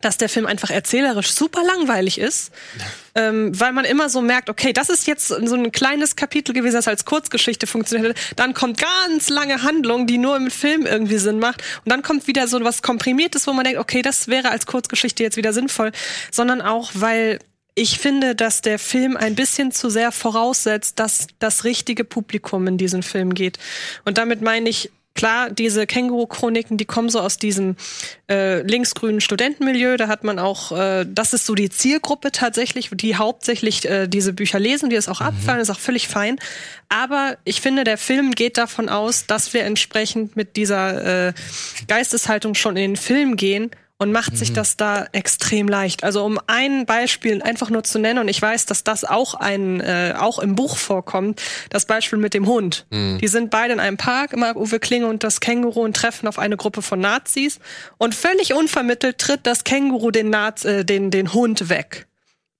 dass 0.01 0.17
der 0.17 0.29
Film 0.29 0.45
einfach 0.45 0.69
erzählerisch 0.69 1.31
super 1.31 1.63
langweilig 1.63 2.19
ist, 2.19 2.51
ähm, 3.15 3.57
weil 3.59 3.71
man 3.73 3.85
immer 3.85 4.09
so 4.09 4.21
merkt, 4.21 4.49
okay, 4.49 4.73
das 4.73 4.89
ist 4.89 5.07
jetzt 5.07 5.27
so 5.27 5.55
ein 5.55 5.71
kleines 5.71 6.15
Kapitel 6.15 6.53
gewesen, 6.53 6.75
das 6.75 6.87
als 6.87 7.05
Kurzgeschichte 7.05 7.67
funktioniert 7.67 8.17
hat. 8.17 8.23
Dann 8.35 8.53
kommt 8.53 8.79
ganz 8.79 9.29
lange 9.29 9.63
Handlung, 9.63 10.07
die 10.07 10.17
nur 10.17 10.35
im 10.35 10.51
Film 10.51 10.85
irgendwie 10.85 11.17
Sinn 11.17 11.39
macht. 11.39 11.63
Und 11.83 11.91
dann 11.91 12.01
kommt 12.01 12.27
wieder 12.27 12.47
so 12.47 12.61
was 12.63 12.81
Komprimiertes, 12.81 13.47
wo 13.47 13.53
man 13.53 13.63
denkt, 13.63 13.79
okay, 13.79 14.01
das 14.01 14.27
wäre 14.27 14.49
als 14.49 14.65
Kurzgeschichte 14.65 15.23
jetzt 15.23 15.37
wieder 15.37 15.53
sinnvoll. 15.53 15.91
Sondern 16.31 16.61
auch, 16.61 16.91
weil 16.93 17.39
ich 17.75 17.99
finde, 17.99 18.35
dass 18.35 18.61
der 18.61 18.79
Film 18.79 19.17
ein 19.17 19.35
bisschen 19.35 19.71
zu 19.71 19.89
sehr 19.89 20.11
voraussetzt, 20.13 20.97
dass 20.99 21.27
das 21.39 21.65
richtige 21.65 22.05
Publikum 22.05 22.67
in 22.67 22.77
diesen 22.77 23.03
Film 23.03 23.33
geht. 23.33 23.59
Und 24.05 24.17
damit 24.17 24.41
meine 24.41 24.69
ich, 24.69 24.91
klar, 25.15 25.49
diese 25.49 25.87
Känguru-Chroniken, 25.87 26.77
die 26.77 26.85
kommen 26.85 27.09
so 27.09 27.19
aus 27.19 27.37
diesem 27.37 27.75
äh, 28.29 28.61
linksgrünen 28.61 29.21
Studentenmilieu. 29.21 29.97
Da 29.97 30.07
hat 30.07 30.23
man 30.23 30.37
auch, 30.37 30.71
äh, 30.71 31.05
das 31.07 31.33
ist 31.33 31.45
so 31.45 31.55
die 31.55 31.69
Zielgruppe 31.69 32.31
tatsächlich, 32.31 32.91
die 32.93 33.15
hauptsächlich 33.15 33.85
äh, 33.85 34.07
diese 34.07 34.33
Bücher 34.33 34.59
lesen, 34.59 34.89
die 34.89 34.95
es 34.95 35.07
auch 35.07 35.21
abfallen, 35.21 35.61
ist 35.61 35.71
auch 35.71 35.79
völlig 35.79 36.07
fein. 36.07 36.37
Aber 36.89 37.37
ich 37.45 37.61
finde, 37.61 37.83
der 37.83 37.97
Film 37.97 38.31
geht 38.31 38.57
davon 38.57 38.89
aus, 38.89 39.25
dass 39.25 39.53
wir 39.53 39.63
entsprechend 39.63 40.35
mit 40.35 40.55
dieser 40.57 41.29
äh, 41.29 41.33
Geisteshaltung 41.87 42.53
schon 42.53 42.75
in 42.75 42.91
den 42.91 42.95
Film 42.97 43.37
gehen 43.37 43.71
und 43.97 44.11
macht 44.11 44.37
sich 44.37 44.51
das 44.51 44.75
da 44.75 45.05
extrem 45.13 45.67
leicht. 45.69 46.03
Also 46.03 46.25
um 46.25 46.37
ein 46.47 46.85
Beispiel 46.85 47.41
einfach 47.41 47.69
nur 47.69 47.83
zu 47.83 47.97
nennen, 47.97 48.19
und 48.19 48.27
ich 48.27 48.41
weiß, 48.41 48.65
dass 48.65 48.83
das 48.83 49.05
auch 49.05 49.35
ein 49.35 49.79
äh, 49.79 50.15
auch 50.17 50.39
im 50.39 50.55
Buch 50.55 50.75
vorkommt, 50.77 51.41
das 51.69 51.85
Beispiel 51.85 52.19
mit 52.19 52.33
dem 52.33 52.45
Hund. 52.45 52.85
Die 53.19 53.27
sind 53.27 53.51
beide 53.51 53.73
in 53.73 53.79
einem 53.79 53.97
Park, 53.97 54.35
Marc-Uwe 54.35 54.79
Klinge 54.79 55.07
und 55.07 55.23
das 55.23 55.39
Känguru 55.39 55.81
und 55.83 55.95
treffen 55.95 56.27
auf 56.27 56.39
eine 56.39 56.57
Gruppe 56.57 56.81
von 56.81 56.99
Nazis 56.99 57.59
und 57.97 58.13
völlig 58.13 58.53
unvermittelt 58.53 59.17
tritt 59.17 59.41
das 59.43 59.63
Känguru 59.63 60.11
den, 60.11 60.29
Naz 60.29 60.65
äh, 60.65 60.83
den, 60.83 61.09
den 61.09 61.33
Hund 61.33 61.69
weg. 61.69 62.07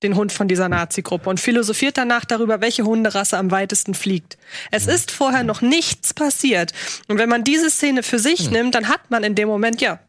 Den 0.03 0.15
Hund 0.15 0.31
von 0.31 0.47
dieser 0.47 0.69
Nazi-Gruppe 0.69 1.29
und 1.29 1.39
philosophiert 1.39 1.97
danach 1.97 2.25
darüber, 2.25 2.61
welche 2.61 2.83
Hunderasse 2.83 3.37
am 3.37 3.49
weitesten 3.49 3.93
fliegt. 3.93 4.37
Es 4.69 4.87
ist 4.87 5.09
vorher 5.09 5.43
noch 5.43 5.61
nichts 5.61 6.13
passiert. 6.13 6.73
Und 7.07 7.17
wenn 7.17 7.29
man 7.29 7.43
diese 7.43 7.69
Szene 7.69 8.03
für 8.03 8.19
sich 8.19 8.51
nimmt, 8.51 8.75
dann 8.75 8.89
hat 8.89 9.09
man 9.09 9.23
in 9.23 9.35
dem 9.35 9.47
Moment, 9.47 9.81
ja, 9.81 9.99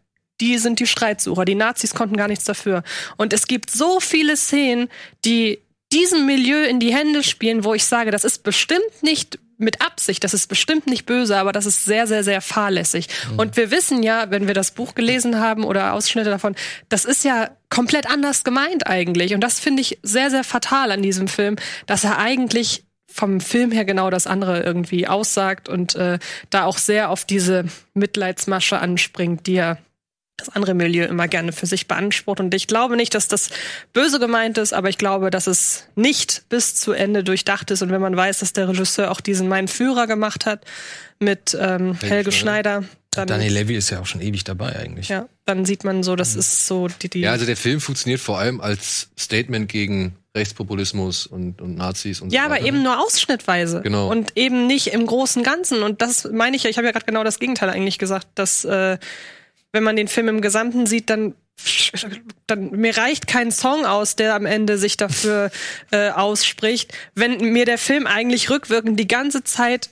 die 0.40 0.58
sind 0.58 0.80
die 0.80 0.86
Streitsucher. 0.86 1.44
Die 1.44 1.54
Nazis 1.54 1.94
konnten 1.94 2.16
gar 2.16 2.28
nichts 2.28 2.44
dafür. 2.44 2.82
Und 3.16 3.32
es 3.32 3.46
gibt 3.46 3.70
so 3.70 4.00
viele 4.00 4.36
Szenen, 4.36 4.88
die 5.24 5.60
diesem 5.92 6.26
Milieu 6.26 6.64
in 6.64 6.80
die 6.80 6.94
Hände 6.94 7.22
spielen, 7.22 7.64
wo 7.64 7.74
ich 7.74 7.84
sage, 7.84 8.10
das 8.10 8.24
ist 8.24 8.42
bestimmt 8.42 9.02
nicht 9.02 9.38
mit 9.58 9.80
Absicht. 9.80 10.22
Das 10.24 10.34
ist 10.34 10.48
bestimmt 10.48 10.86
nicht 10.86 11.06
böse, 11.06 11.36
aber 11.36 11.52
das 11.52 11.66
ist 11.66 11.84
sehr, 11.84 12.06
sehr, 12.06 12.24
sehr 12.24 12.40
fahrlässig. 12.40 13.08
Und 13.36 13.56
wir 13.56 13.70
wissen 13.70 14.02
ja, 14.02 14.30
wenn 14.30 14.46
wir 14.46 14.54
das 14.54 14.72
Buch 14.72 14.94
gelesen 14.94 15.40
haben 15.40 15.64
oder 15.64 15.94
Ausschnitte 15.94 16.30
davon, 16.30 16.54
das 16.88 17.04
ist 17.04 17.24
ja 17.24 17.50
komplett 17.70 18.10
anders 18.10 18.44
gemeint 18.44 18.86
eigentlich. 18.86 19.34
Und 19.34 19.40
das 19.40 19.60
finde 19.60 19.80
ich 19.80 19.98
sehr, 20.02 20.30
sehr 20.30 20.44
fatal 20.44 20.92
an 20.92 21.02
diesem 21.02 21.28
Film, 21.28 21.56
dass 21.86 22.04
er 22.04 22.18
eigentlich 22.18 22.84
vom 23.10 23.40
Film 23.40 23.70
her 23.70 23.86
genau 23.86 24.10
das 24.10 24.26
andere 24.26 24.62
irgendwie 24.62 25.08
aussagt 25.08 25.68
und 25.68 25.94
äh, 25.94 26.18
da 26.50 26.64
auch 26.64 26.76
sehr 26.76 27.08
auf 27.08 27.24
diese 27.24 27.64
Mitleidsmasche 27.94 28.78
anspringt, 28.78 29.46
die 29.46 29.54
er 29.54 29.78
das 30.36 30.50
andere 30.50 30.74
Milieu 30.74 31.04
immer 31.06 31.28
gerne 31.28 31.52
für 31.52 31.66
sich 31.66 31.88
beansprucht. 31.88 32.40
Und 32.40 32.54
ich 32.54 32.66
glaube 32.66 32.96
nicht, 32.96 33.14
dass 33.14 33.28
das 33.28 33.50
böse 33.92 34.18
gemeint 34.18 34.58
ist, 34.58 34.74
aber 34.74 34.88
ich 34.88 34.98
glaube, 34.98 35.30
dass 35.30 35.46
es 35.46 35.84
nicht 35.94 36.44
bis 36.48 36.74
zu 36.74 36.92
Ende 36.92 37.24
durchdacht 37.24 37.70
ist. 37.70 37.82
Und 37.82 37.90
wenn 37.90 38.02
man 38.02 38.16
weiß, 38.16 38.40
dass 38.40 38.52
der 38.52 38.68
Regisseur 38.68 39.10
auch 39.10 39.20
diesen 39.20 39.48
Mein 39.48 39.66
Führer 39.68 40.06
gemacht 40.06 40.44
hat 40.46 40.64
mit 41.18 41.56
ähm, 41.58 41.98
Helge 42.00 42.32
Schneider, 42.32 42.84
dann, 43.12 43.28
Daniel 43.28 43.52
Levy 43.54 43.76
ist 43.76 43.88
ja 43.88 44.00
auch 44.00 44.06
schon 44.06 44.20
ewig 44.20 44.44
dabei 44.44 44.76
eigentlich. 44.76 45.08
ja, 45.08 45.26
dann 45.46 45.64
sieht 45.64 45.84
man 45.84 46.02
so, 46.02 46.16
das 46.16 46.36
ist 46.36 46.66
so 46.66 46.88
die, 46.88 47.08
die 47.08 47.20
Ja, 47.20 47.30
also 47.32 47.46
der 47.46 47.56
Film 47.56 47.80
funktioniert 47.80 48.20
vor 48.20 48.38
allem 48.38 48.60
als 48.60 49.08
Statement 49.18 49.70
gegen 49.70 50.16
Rechtspopulismus 50.36 51.26
und, 51.26 51.62
und 51.62 51.76
Nazis 51.76 52.20
und 52.20 52.30
Ja, 52.30 52.42
so 52.42 52.46
aber 52.46 52.54
weiter. 52.56 52.66
eben 52.66 52.82
nur 52.82 53.00
ausschnittweise. 53.02 53.80
Genau. 53.80 54.10
Und 54.10 54.36
eben 54.36 54.66
nicht 54.66 54.88
im 54.88 55.06
großen 55.06 55.42
Ganzen. 55.42 55.82
Und 55.82 56.02
das 56.02 56.28
meine 56.30 56.56
ich 56.56 56.64
ja, 56.64 56.68
ich 56.70 56.76
habe 56.76 56.86
ja 56.86 56.92
gerade 56.92 57.06
genau 57.06 57.24
das 57.24 57.38
Gegenteil 57.38 57.70
eigentlich 57.70 57.98
gesagt, 57.98 58.28
dass 58.34 58.66
äh, 58.66 58.98
wenn 59.72 59.84
man 59.84 59.96
den 59.96 60.08
Film 60.08 60.28
im 60.28 60.40
Gesamten 60.40 60.86
sieht, 60.86 61.10
dann 61.10 61.34
dann 62.46 62.70
mir 62.72 62.96
reicht 62.96 63.26
kein 63.26 63.50
Song 63.50 63.86
aus, 63.86 64.14
der 64.14 64.34
am 64.34 64.44
Ende 64.44 64.76
sich 64.76 64.96
dafür 64.98 65.50
äh, 65.90 66.10
ausspricht, 66.10 66.92
wenn 67.14 67.38
mir 67.52 67.64
der 67.64 67.78
Film 67.78 68.06
eigentlich 68.06 68.50
rückwirkend 68.50 69.00
die 69.00 69.08
ganze 69.08 69.42
Zeit 69.42 69.90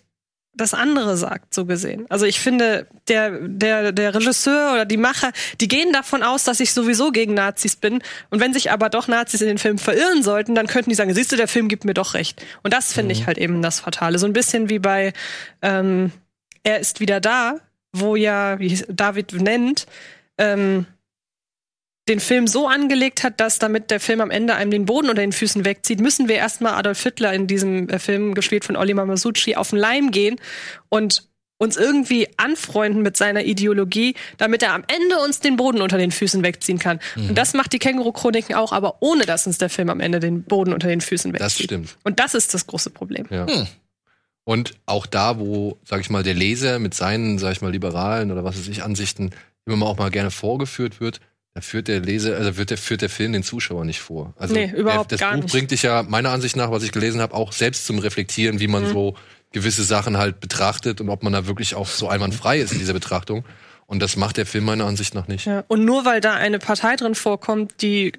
das 0.57 0.73
andere 0.73 1.17
sagt, 1.17 1.53
so 1.53 1.65
gesehen. 1.65 2.07
Also 2.09 2.27
ich 2.27 2.39
finde, 2.39 2.87
der, 3.09 3.41
der, 3.41 3.93
der 3.93 4.15
Regisseur 4.15 4.73
oder 4.73 4.85
die 4.85 4.97
Macher, 4.97 5.33
die 5.61 5.69
gehen 5.69 5.93
davon 5.93 6.23
aus, 6.23 6.45
dass 6.45 6.61
ich 6.61 6.73
sowieso 6.73 7.11
gegen 7.11 7.35
Nazis 7.35 7.77
bin. 7.77 8.01
Und 8.31 8.41
wenn 8.41 8.53
sich 8.53 8.71
aber 8.71 8.89
doch 8.89 9.09
Nazis 9.09 9.41
in 9.41 9.49
den 9.49 9.59
Film 9.59 9.79
verirren 9.79 10.23
sollten, 10.23 10.55
dann 10.55 10.69
könnten 10.69 10.91
die 10.91 10.97
sagen, 10.97 11.13
siehst 11.13 11.33
du, 11.33 11.37
der 11.37 11.49
Film 11.49 11.69
gibt 11.69 11.85
mir 11.85 11.95
doch 11.95 12.15
recht. 12.15 12.45
Und 12.63 12.73
das 12.73 12.93
finde 12.93 13.13
ich 13.13 13.27
halt 13.27 13.39
eben 13.39 13.63
das 13.63 13.81
Fatale. 13.81 14.19
So 14.19 14.27
ein 14.27 14.33
bisschen 14.33 14.69
wie 14.69 14.79
bei 14.79 15.13
ähm, 15.61 16.13
Er 16.63 16.79
ist 16.79 17.01
wieder 17.01 17.21
da, 17.21 17.57
wo 17.95 18.17
ja, 18.17 18.59
wie 18.59 18.83
David 18.89 19.33
nennt, 19.33 19.87
ähm, 20.39 20.87
den 22.09 22.21
Film 22.21 22.47
so 22.47 22.69
angelegt 22.69 23.23
hat, 23.23 23.41
dass 23.41 23.59
damit 23.59 23.91
der 23.91 23.99
Film 23.99 24.21
am 24.21 24.31
Ende 24.31 24.55
einem 24.55 24.71
den 24.71 24.85
Boden 24.85 25.09
unter 25.09 25.23
den 25.23 25.33
Füßen 25.33 25.65
wegzieht, 25.65 26.01
müssen 26.01 26.29
wir 26.29 26.37
erstmal 26.37 26.75
Adolf 26.75 27.03
Hitler 27.03 27.33
in 27.33 27.47
diesem 27.47 27.89
äh, 27.89 27.99
Film, 27.99 28.35
gespielt 28.35 28.65
von 28.65 28.77
Oliver 28.77 29.07
Masucci, 29.07 29.57
auf 29.57 29.71
den 29.71 29.79
Leim 29.79 30.11
gehen 30.11 30.37
und 30.91 31.29
uns 31.57 31.77
irgendwie 31.77 32.29
anfreunden 32.37 33.03
mit 33.03 33.17
seiner 33.17 33.45
Ideologie, 33.45 34.15
damit 34.37 34.63
er 34.63 34.75
am 34.75 34.85
Ende 34.87 35.19
uns 35.21 35.41
den 35.41 35.57
Boden 35.57 35.81
unter 35.81 35.97
den 35.97 36.11
Füßen 36.11 36.43
wegziehen 36.43 36.79
kann. 36.79 36.99
Mhm. 37.15 37.31
Und 37.31 37.39
das 37.39 37.55
macht 37.55 37.73
die 37.73 37.79
Känguru-Chroniken 37.79 38.55
auch, 38.55 38.73
aber 38.73 38.97
ohne 39.01 39.25
dass 39.25 39.47
uns 39.47 39.57
der 39.59 39.71
Film 39.71 39.89
am 39.89 40.01
Ende 40.01 40.21
den 40.21 40.43
Boden 40.43 40.75
unter 40.75 40.89
den 40.89 41.01
Füßen 41.01 41.33
wegzieht. 41.33 41.47
Das 41.47 41.59
stimmt. 41.59 41.97
Und 42.03 42.19
das 42.19 42.35
ist 42.35 42.53
das 42.53 42.67
große 42.67 42.91
Problem. 42.91 43.27
Ja. 43.31 43.47
Und 44.45 44.75
auch 44.87 45.07
da, 45.07 45.39
wo, 45.39 45.79
sag 45.85 46.01
ich 46.01 46.11
mal, 46.11 46.23
der 46.23 46.35
Leser 46.35 46.79
mit 46.79 46.93
seinen, 46.95 47.39
sag 47.39 47.53
ich 47.53 47.63
mal, 47.63 47.73
liberalen 47.73 48.31
oder 48.31 48.45
was 48.45 48.59
weiß 48.59 48.69
ich, 48.69 48.83
Ansichten 48.83 49.31
immer 49.67 49.77
mal 49.77 49.87
auch 49.87 49.97
mal 49.99 50.11
gerne 50.11 50.31
vorgeführt 50.31 51.01
wird, 51.01 51.21
da 51.55 51.61
führt 51.63 51.89
der 51.89 52.01
Leser, 52.01 52.37
also 52.37 52.57
wird 52.57 52.71
der, 52.71 52.77
führt 52.79 53.01
der 53.01 53.09
Film 53.09 53.33
den 53.33 53.43
Zuschauer 53.43 53.85
nicht 53.85 54.01
vor. 54.01 54.35
Also 54.37 54.55
Nee, 54.55 54.71
überhaupt 54.77 55.13
der, 55.13 55.19
das 55.19 55.21
gar 55.21 55.35
Buch 55.37 55.43
nicht. 55.45 55.53
bringt 55.53 55.71
dich 55.71 55.83
ja 55.83 56.03
meiner 56.03 56.31
Ansicht 56.31 56.57
nach, 56.57 56.71
was 56.71 56.83
ich 56.83 56.93
gelesen 56.93 57.21
habe, 57.21 57.33
auch 57.35 57.53
selbst 57.53 57.87
zum 57.87 57.99
Reflektieren, 57.99 58.61
wie 58.61 58.67
Mhm. 58.67 58.73
man 58.73 58.87
so 58.89 59.15
gewisse 59.53 59.85
Sachen 59.85 60.19
halt 60.19 60.41
betrachtet 60.41 61.01
und 61.01 61.09
ob 61.09 61.23
man 61.23 61.33
da 61.33 61.47
wirklich 61.47 61.75
auch 61.77 61.87
so 61.87 62.09
einwandfrei 62.09 62.59
ist 62.59 62.73
in 62.73 62.81
dieser 62.81 62.93
Betrachtung. 62.93 63.45
Und 63.87 64.01
das 64.03 64.17
macht 64.17 64.37
der 64.37 64.47
Film 64.47 64.65
meiner 64.65 64.85
Ansicht 64.87 65.15
nach 65.15 65.29
nicht. 65.29 65.47
Ja. 65.47 65.63
Und 65.69 65.85
nur 65.85 66.05
weil 66.05 66.21
da 66.21 66.35
eine 66.35 66.59
Partei 66.59 66.97
drin 66.97 67.15
vorkommt, 67.15 67.75
die 67.83 68.13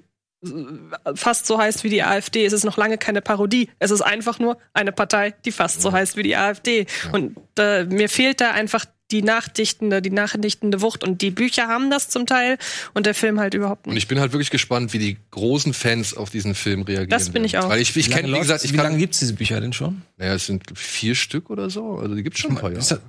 fast 1.16 1.46
so 1.46 1.58
heißt 1.58 1.84
wie 1.84 1.90
die 1.90 2.04
AfD, 2.04 2.46
ist 2.46 2.54
es 2.54 2.64
noch 2.64 2.78
lange 2.78 2.98
keine 2.98 3.22
Parodie. 3.22 3.70
Es 3.80 3.92
ist 3.92 4.02
einfach 4.02 4.40
nur 4.40 4.58
eine 4.74 4.92
Partei, 4.92 5.34
die 5.46 5.52
fast 5.52 5.82
so 5.82 5.92
heißt 5.92 6.18
wie 6.18 6.24
die 6.24 6.36
AfD. 6.36 6.86
Und 7.12 7.36
äh, 7.58 7.86
mir 7.86 8.10
fehlt 8.10 8.42
da 8.42 8.52
einfach 8.52 8.86
die 9.12 9.22
nachdichtende, 9.22 10.02
die 10.02 10.10
nachdichtende 10.10 10.82
Wucht. 10.82 11.04
Und 11.04 11.22
die 11.22 11.30
Bücher 11.30 11.68
haben 11.68 11.92
das 11.92 12.10
zum 12.10 12.26
Teil 12.26 12.58
und 12.96 13.06
der 13.06 13.14
Film 13.14 13.40
halt 13.40 13.54
überhaupt 13.54 13.86
Und 13.86 13.94
nicht. 13.94 14.04
ich 14.04 14.08
bin 14.08 14.20
halt 14.20 14.32
wirklich 14.34 14.50
gespannt, 14.50 14.94
wie 14.94 15.00
die 15.00 15.18
großen 15.32 15.74
Fans 15.74 16.16
auf 16.18 16.32
diesen 16.32 16.56
Film 16.56 16.82
reagieren. 16.82 17.10
Das 17.10 17.30
bin 17.30 17.44
ich 17.44 17.58
auch. 17.58 17.70
Weil 17.70 17.82
ich, 17.82 17.96
ich 17.96 18.08
Wie 18.08 18.12
lange 18.12 18.22
kenne, 18.24 18.36
wie 18.36 18.40
gesagt, 18.40 18.66
ich 18.66 18.74
wie 18.74 18.78
lange 18.78 18.90
kann, 18.90 18.98
gibt's 19.00 19.20
diese 19.20 19.34
Bücher 19.34 19.62
denn 19.62 19.74
schon? 19.74 20.02
naja, 20.18 20.34
es 20.34 20.48
sind 20.48 20.64
vier 20.76 21.14
Stück 21.14 21.50
oder 21.52 21.70
so. 21.70 21.98
Also 21.98 22.16
die 22.16 22.24
gibt's 22.24 22.40
schon 22.40 22.52
ein 22.52 22.58
paar 22.58 22.72
Jahre. 22.72 23.02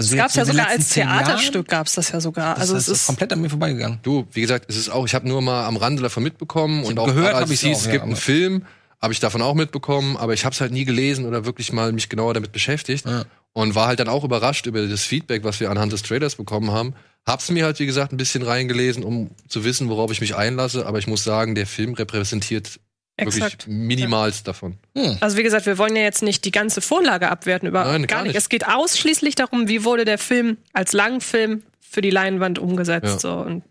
Ist 0.00 0.12
das, 0.12 0.20
also 0.20 0.30
Es 0.30 0.36
ja 0.36 0.44
sogar 0.52 0.68
als? 0.68 0.88
Theaterstück, 0.90 1.68
gab's 1.68 1.94
das 1.94 2.10
ja 2.12 2.20
sogar. 2.20 2.54
Das 2.54 2.62
also 2.62 2.76
heißt, 2.76 2.88
es 2.88 3.00
ist 3.00 3.06
komplett 3.06 3.32
an 3.32 3.40
mir 3.40 3.50
vorbeigegangen. 3.50 3.98
Du, 4.02 4.26
wie 4.32 4.40
gesagt, 4.40 4.66
es 4.68 4.76
ist 4.76 4.88
auch, 4.90 5.06
ich 5.06 5.14
habe 5.14 5.28
nur 5.28 5.40
mal 5.42 5.64
am 5.66 5.76
Rande 5.76 6.02
davon 6.02 6.22
mitbekommen 6.22 6.84
und 6.84 6.98
auch 6.98 7.06
gehört 7.06 7.34
als 7.34 7.50
es 7.50 7.60
hieß, 7.60 7.78
es 7.78 7.86
ja, 7.86 7.92
gibt 7.92 8.04
einen 8.04 8.16
Film, 8.16 8.64
habe 9.00 9.12
ich 9.12 9.20
davon 9.20 9.40
auch 9.42 9.54
mitbekommen, 9.54 10.16
aber 10.16 10.34
ich 10.34 10.44
habe 10.44 10.52
es 10.52 10.60
halt 10.60 10.72
nie 10.72 10.84
gelesen 10.84 11.24
oder 11.24 11.44
wirklich 11.44 11.72
mal 11.72 11.92
mich 11.92 12.08
genauer 12.08 12.34
damit 12.34 12.52
beschäftigt 12.52 13.06
Ja. 13.06 13.24
und 13.52 13.74
war 13.74 13.86
halt 13.86 13.98
dann 14.00 14.08
auch 14.08 14.24
überrascht 14.24 14.66
über 14.66 14.86
das 14.86 15.02
Feedback, 15.04 15.42
was 15.44 15.60
wir 15.60 15.70
anhand 15.70 15.92
des 15.92 16.02
Trailers 16.02 16.34
bekommen 16.36 16.70
haben. 16.70 16.94
Hab's 17.26 17.50
mir 17.50 17.64
halt, 17.64 17.78
wie 17.78 17.86
gesagt, 17.86 18.12
ein 18.12 18.16
bisschen 18.16 18.42
reingelesen, 18.42 19.02
um 19.04 19.30
zu 19.48 19.64
wissen, 19.64 19.88
worauf 19.88 20.10
ich 20.10 20.20
mich 20.20 20.36
einlasse, 20.36 20.86
aber 20.86 20.98
ich 20.98 21.06
muss 21.06 21.24
sagen, 21.24 21.54
der 21.54 21.66
Film 21.66 21.94
repräsentiert 21.94 22.80
exakt. 23.20 23.66
wirklich 23.66 23.76
minimalst 23.76 24.46
davon. 24.48 24.78
Also 25.20 25.36
wie 25.36 25.42
gesagt, 25.42 25.66
wir 25.66 25.78
wollen 25.78 25.96
ja 25.96 26.02
jetzt 26.02 26.22
nicht 26.22 26.44
die 26.44 26.50
ganze 26.50 26.80
Vorlage 26.80 27.30
abwerten, 27.30 27.68
über 27.68 27.84
Nein, 27.84 28.06
gar 28.06 28.18
gar 28.18 28.22
nicht. 28.22 28.34
nicht. 28.34 28.38
Es 28.38 28.48
geht 28.48 28.66
ausschließlich 28.66 29.34
darum, 29.34 29.68
wie 29.68 29.84
wurde 29.84 30.04
der 30.04 30.18
Film 30.18 30.58
als 30.72 30.92
Langfilm 30.92 31.62
für 31.80 32.00
die 32.00 32.10
Leinwand 32.10 32.58
umgesetzt. 32.58 33.04
Ja. 33.06 33.18
So. 33.18 33.32
Und 33.34 33.62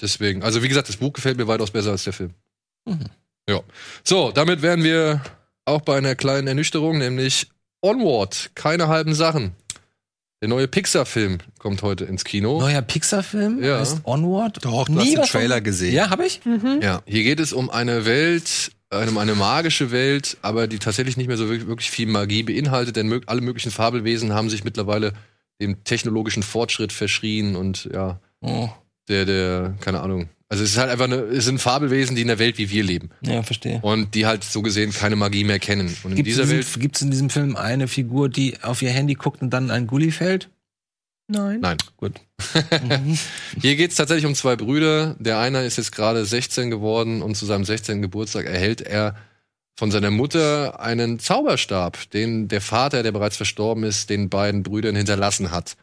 Deswegen, 0.00 0.42
also 0.42 0.62
wie 0.62 0.68
gesagt, 0.68 0.88
das 0.88 0.96
Buch 0.96 1.12
gefällt 1.12 1.38
mir 1.38 1.48
weitaus 1.48 1.70
besser 1.70 1.90
als 1.90 2.04
der 2.04 2.12
Film. 2.12 2.30
Mhm. 2.84 3.06
Ja. 3.48 3.60
So, 4.04 4.30
damit 4.30 4.62
wären 4.62 4.82
wir 4.84 5.22
auch 5.64 5.80
bei 5.80 5.96
einer 5.98 6.14
kleinen 6.14 6.46
Ernüchterung, 6.46 6.98
nämlich 6.98 7.48
Onward, 7.82 8.50
keine 8.54 8.88
halben 8.88 9.14
Sachen. 9.14 9.52
Der 10.40 10.48
neue 10.48 10.68
Pixar-Film 10.68 11.38
kommt 11.58 11.82
heute 11.82 12.04
ins 12.04 12.24
Kino. 12.24 12.60
Neuer 12.60 12.82
Pixar-Film 12.82 13.62
Ja. 13.62 13.80
heißt 13.80 14.02
Onward. 14.04 14.64
Doch, 14.64 14.86
du 14.86 14.92
Nie 14.92 14.98
hast 15.00 15.08
den 15.12 15.18
was 15.18 15.30
von- 15.30 15.40
Trailer 15.40 15.60
gesehen. 15.60 15.94
Ja, 15.94 16.10
habe 16.10 16.26
ich? 16.26 16.40
Ja, 16.80 17.02
hier 17.06 17.22
geht 17.24 17.40
es 17.40 17.52
um 17.52 17.70
eine 17.70 18.04
Welt, 18.04 18.70
um 18.90 19.18
eine 19.18 19.34
magische 19.34 19.90
Welt, 19.90 20.36
aber 20.42 20.68
die 20.68 20.78
tatsächlich 20.78 21.16
nicht 21.16 21.26
mehr 21.26 21.36
so 21.36 21.48
wirklich, 21.48 21.66
wirklich 21.66 21.90
viel 21.90 22.06
Magie 22.06 22.44
beinhaltet, 22.44 22.94
denn 22.96 23.20
alle 23.26 23.40
möglichen 23.40 23.72
Fabelwesen 23.72 24.32
haben 24.32 24.48
sich 24.48 24.62
mittlerweile 24.62 25.12
dem 25.60 25.82
technologischen 25.82 26.44
Fortschritt 26.44 26.92
verschrien 26.92 27.56
und 27.56 27.88
ja, 27.92 28.20
Oh, 28.40 28.68
der, 29.08 29.24
der, 29.24 29.74
keine 29.80 30.00
Ahnung. 30.00 30.28
Also 30.50 30.64
es 30.64 30.70
ist 30.70 30.78
halt 30.78 30.90
einfach 30.90 31.04
eine, 31.04 31.16
es 31.16 31.44
sind 31.44 31.60
Fabelwesen, 31.60 32.16
die 32.16 32.22
in 32.22 32.28
der 32.28 32.38
Welt 32.38 32.56
wie 32.56 32.70
wir 32.70 32.82
leben. 32.82 33.10
ja, 33.20 33.42
verstehe. 33.42 33.80
und 33.82 34.14
die 34.14 34.24
halt 34.24 34.44
so 34.44 34.62
gesehen 34.62 34.92
keine 34.92 35.14
Magie 35.16 35.44
mehr 35.44 35.58
kennen. 35.58 35.94
Und 36.04 36.12
in 36.12 36.16
Gibt 36.16 36.28
es 36.28 36.34
dieser 36.36 36.44
in, 36.44 36.50
Welt, 36.50 36.66
diesem- 36.66 36.80
gibt's 36.82 37.02
in 37.02 37.10
diesem 37.10 37.28
Film 37.30 37.54
eine 37.56 37.86
Figur, 37.86 38.28
die 38.30 38.54
auf 38.62 38.80
ihr 38.80 38.90
Handy 38.90 39.14
guckt 39.14 39.42
und 39.42 39.50
dann 39.50 39.70
ein 39.70 39.86
Gully 39.86 40.10
fällt? 40.10 40.48
nein. 41.30 41.60
nein. 41.60 41.76
Gut. 41.98 42.14
Hier 43.60 43.76
geht 43.76 43.90
es 43.90 43.96
tatsächlich 43.96 44.24
um 44.26 44.34
zwei 44.34 44.56
Brüder. 44.56 45.16
Der 45.18 45.38
eine 45.38 45.64
ist 45.64 45.76
jetzt 45.76 45.92
gerade 45.92 46.24
16 46.24 46.70
geworden 46.70 47.20
und 47.22 47.34
zu 47.36 47.44
seinem 47.44 47.64
16. 47.66 48.00
Geburtstag 48.02 48.46
erhält 48.46 48.80
er 48.80 49.14
von 49.78 49.90
seiner 49.90 50.10
Mutter 50.10 50.80
einen 50.80 51.18
Zauberstab, 51.18 52.10
den 52.10 52.48
der 52.48 52.60
Vater, 52.62 53.02
der 53.02 53.12
bereits 53.12 53.36
verstorben 53.36 53.84
ist, 53.84 54.08
den 54.10 54.30
beiden 54.30 54.62
Brüdern 54.62 54.96
hinterlassen 54.96 55.50
hat. 55.50 55.76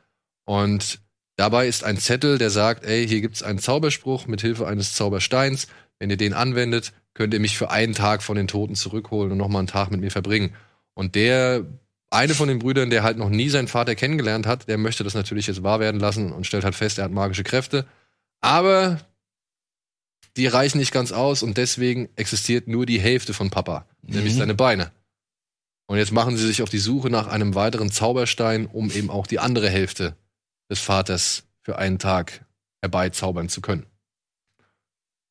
Und 0.46 1.00
dabei 1.36 1.68
ist 1.68 1.84
ein 1.84 1.98
Zettel, 1.98 2.38
der 2.38 2.50
sagt, 2.50 2.86
ey, 2.86 3.08
hier 3.08 3.22
gibt's 3.22 3.44
einen 3.44 3.60
Zauberspruch 3.60 4.28
mit 4.28 4.42
Hilfe 4.42 4.68
eines 4.68 4.94
Zaubersteins. 4.94 5.68
Wenn 6.00 6.10
ihr 6.10 6.18
den 6.18 6.34
anwendet, 6.34 6.94
könnt 7.14 7.34
ihr 7.34 7.40
mich 7.40 7.58
für 7.58 7.70
einen 7.72 7.94
Tag 7.94 8.22
von 8.24 8.36
den 8.36 8.48
Toten 8.48 8.76
zurückholen 8.76 9.32
und 9.32 9.38
nochmal 9.38 9.60
einen 9.60 9.68
Tag 9.68 9.92
mit 9.92 10.02
mir 10.02 10.12
verbringen. 10.12 10.54
Und 10.94 11.16
der 11.16 11.66
eine 12.10 12.34
von 12.34 12.48
den 12.48 12.60
Brüdern, 12.60 12.90
der 12.90 13.04
halt 13.04 13.18
noch 13.18 13.30
nie 13.30 13.50
seinen 13.50 13.68
Vater 13.68 13.96
kennengelernt 13.96 14.46
hat, 14.46 14.68
der 14.68 14.78
möchte 14.78 15.04
das 15.04 15.14
natürlich 15.14 15.48
jetzt 15.48 15.64
wahr 15.64 15.80
werden 15.80 16.00
lassen 16.00 16.32
und 16.32 16.46
stellt 16.46 16.64
halt 16.64 16.76
fest, 16.76 16.98
er 16.98 17.06
hat 17.06 17.12
magische 17.12 17.44
Kräfte. 17.44 17.86
Aber 18.42 19.00
die 20.38 20.48
reichen 20.48 20.78
nicht 20.78 20.92
ganz 20.92 21.12
aus 21.12 21.44
und 21.44 21.58
deswegen 21.58 22.10
existiert 22.16 22.68
nur 22.68 22.86
die 22.86 23.00
Hälfte 23.00 23.34
von 23.34 23.50
Papa, 23.50 23.86
nämlich 24.02 24.34
Mhm. 24.34 24.40
seine 24.40 24.56
Beine. 24.56 24.92
Und 25.88 25.98
jetzt 25.98 26.12
machen 26.12 26.36
sie 26.36 26.46
sich 26.46 26.62
auf 26.62 26.70
die 26.70 26.80
Suche 26.80 27.10
nach 27.10 27.28
einem 27.28 27.56
weiteren 27.56 27.92
Zauberstein, 27.92 28.66
um 28.66 28.92
eben 28.92 29.10
auch 29.10 29.28
die 29.28 29.40
andere 29.40 29.70
Hälfte 29.70 30.16
des 30.70 30.80
Vaters 30.80 31.44
für 31.62 31.78
einen 31.78 32.00
Tag 32.00 32.46
herbeizaubern 32.82 33.50
zu 33.50 33.62
können. 33.62 33.86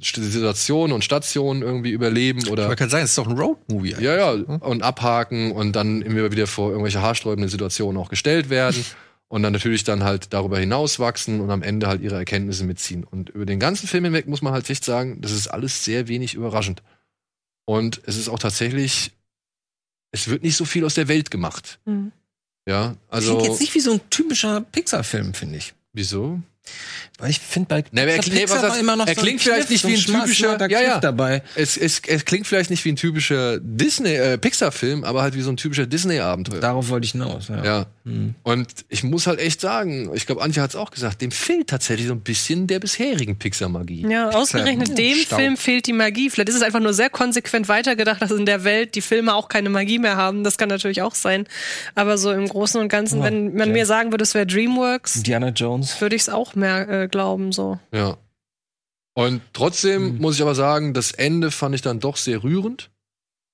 Situationen 0.00 0.92
und 0.92 1.04
Stationen 1.04 1.62
irgendwie 1.62 1.90
überleben 1.90 2.48
oder 2.48 2.68
Man 2.68 2.76
kann 2.76 2.90
sagen, 2.90 3.04
es 3.04 3.10
ist 3.10 3.18
doch 3.18 3.28
ein 3.28 3.38
Road-Movie. 3.38 3.94
eigentlich. 3.94 4.04
ja, 4.04 4.16
ja, 4.16 4.30
und 4.32 4.82
abhaken 4.82 5.52
und 5.52 5.72
dann 5.74 6.02
immer 6.02 6.30
wieder 6.30 6.46
vor 6.46 6.70
irgendwelche 6.70 7.00
haarsträubenden 7.00 7.48
Situationen 7.48 8.00
auch 8.00 8.10
gestellt 8.10 8.50
werden 8.50 8.84
und 9.28 9.42
dann 9.42 9.52
natürlich 9.52 9.84
dann 9.84 10.04
halt 10.04 10.32
darüber 10.32 10.58
hinaus 10.58 10.98
wachsen 10.98 11.40
und 11.40 11.50
am 11.50 11.62
Ende 11.62 11.86
halt 11.88 12.00
ihre 12.00 12.14
Erkenntnisse 12.16 12.64
mitziehen. 12.64 13.04
Und 13.04 13.30
über 13.30 13.46
den 13.46 13.58
ganzen 13.60 13.86
Film 13.88 14.04
hinweg 14.04 14.26
muss 14.28 14.42
man 14.42 14.52
halt 14.52 14.68
echt 14.70 14.84
sagen, 14.84 15.20
das 15.20 15.32
ist 15.32 15.48
alles 15.48 15.84
sehr 15.84 16.08
wenig 16.08 16.34
überraschend. 16.34 16.82
Und 17.64 18.00
es 18.06 18.16
ist 18.16 18.28
auch 18.28 18.38
tatsächlich, 18.38 19.10
es 20.12 20.28
wird 20.28 20.42
nicht 20.44 20.56
so 20.56 20.64
viel 20.64 20.84
aus 20.84 20.94
der 20.94 21.08
Welt 21.08 21.30
gemacht. 21.30 21.80
Mhm. 21.84 22.12
Ja, 22.68 22.96
Also 23.08 23.36
also 23.38 23.46
jetzt 23.50 23.60
nicht 23.60 23.74
wie 23.74 23.80
so 23.80 23.92
ein 23.92 24.00
typischer 24.10 24.60
Pixar-Film, 24.60 25.34
finde 25.34 25.56
ich. 25.58 25.74
wieso? 25.92 26.40
Weil 27.18 27.30
ich 27.30 27.38
finde 27.38 27.68
bei 27.68 27.84
Na, 27.92 28.02
er- 28.02 28.16
Pixar 28.20 28.34
nee, 28.34 28.42
was 28.48 28.62
war 28.62 28.72
heißt- 28.76 28.80
immer 28.80 28.96
noch 28.96 29.06
er 29.06 29.14
so 29.14 29.20
klingt 29.20 29.40
vielleicht 29.40 29.70
nicht 29.70 29.86
wie 29.86 29.94
ein 29.94 30.00
typischer- 30.00 30.68
ja, 30.68 30.80
ja. 30.80 30.90
Kniff 30.90 31.00
dabei. 31.00 31.42
Es, 31.54 31.76
es, 31.76 32.00
es 32.06 32.24
klingt 32.24 32.46
vielleicht 32.48 32.70
nicht 32.70 32.84
wie 32.84 32.90
ein 32.90 32.96
typischer 32.96 33.58
Disney, 33.60 34.14
äh, 34.14 34.36
Pixar-Film, 34.36 35.04
aber 35.04 35.22
halt 35.22 35.34
wie 35.36 35.42
so 35.42 35.50
ein 35.50 35.56
typischer 35.56 35.86
Disney-Abenteuer. 35.86 36.58
Darauf 36.60 36.88
wollte 36.88 37.04
ich 37.04 37.12
hinaus. 37.12 37.46
Ja. 37.48 37.64
Ja. 37.64 37.86
Und 38.44 38.68
ich 38.88 39.02
muss 39.02 39.26
halt 39.26 39.40
echt 39.40 39.60
sagen, 39.60 40.12
ich 40.14 40.26
glaube, 40.26 40.40
Antje 40.40 40.62
hat 40.62 40.70
es 40.70 40.76
auch 40.76 40.92
gesagt, 40.92 41.22
dem 41.22 41.32
fehlt 41.32 41.66
tatsächlich 41.66 42.06
so 42.06 42.12
ein 42.12 42.20
bisschen 42.20 42.68
der 42.68 42.78
bisherigen 42.78 43.36
Pixar-Magie. 43.36 44.06
Ja, 44.08 44.30
ausgerechnet 44.30 44.96
dem 44.96 45.16
Staub. 45.16 45.40
Film 45.40 45.56
fehlt 45.56 45.88
die 45.88 45.92
Magie. 45.92 46.30
Vielleicht 46.30 46.50
ist 46.50 46.54
es 46.54 46.62
einfach 46.62 46.78
nur 46.78 46.94
sehr 46.94 47.10
konsequent 47.10 47.68
weitergedacht, 47.68 48.22
dass 48.22 48.30
in 48.30 48.46
der 48.46 48.62
Welt 48.62 48.94
die 48.94 49.00
Filme 49.00 49.34
auch 49.34 49.48
keine 49.48 49.70
Magie 49.70 49.98
mehr 49.98 50.16
haben. 50.16 50.44
Das 50.44 50.56
kann 50.56 50.68
natürlich 50.68 51.02
auch 51.02 51.16
sein. 51.16 51.48
Aber 51.96 52.16
so 52.16 52.30
im 52.30 52.46
Großen 52.46 52.80
und 52.80 52.88
Ganzen, 52.88 53.24
wenn 53.24 53.54
man 53.54 53.72
mir 53.72 53.86
sagen 53.86 54.12
würde, 54.12 54.22
es 54.22 54.34
wäre 54.34 54.46
DreamWorks, 54.46 55.16
Indiana 55.16 55.48
Jones. 55.48 56.00
würde 56.00 56.14
ich 56.14 56.22
es 56.22 56.28
auch 56.28 56.54
mehr 56.54 56.88
äh, 56.88 57.08
glauben. 57.08 57.50
So. 57.50 57.80
Ja. 57.92 58.18
Und 59.14 59.42
trotzdem 59.52 60.18
muss 60.18 60.36
ich 60.36 60.42
aber 60.42 60.54
sagen, 60.54 60.94
das 60.94 61.10
Ende 61.10 61.50
fand 61.50 61.74
ich 61.74 61.82
dann 61.82 61.98
doch 61.98 62.16
sehr 62.16 62.44
rührend. 62.44 62.90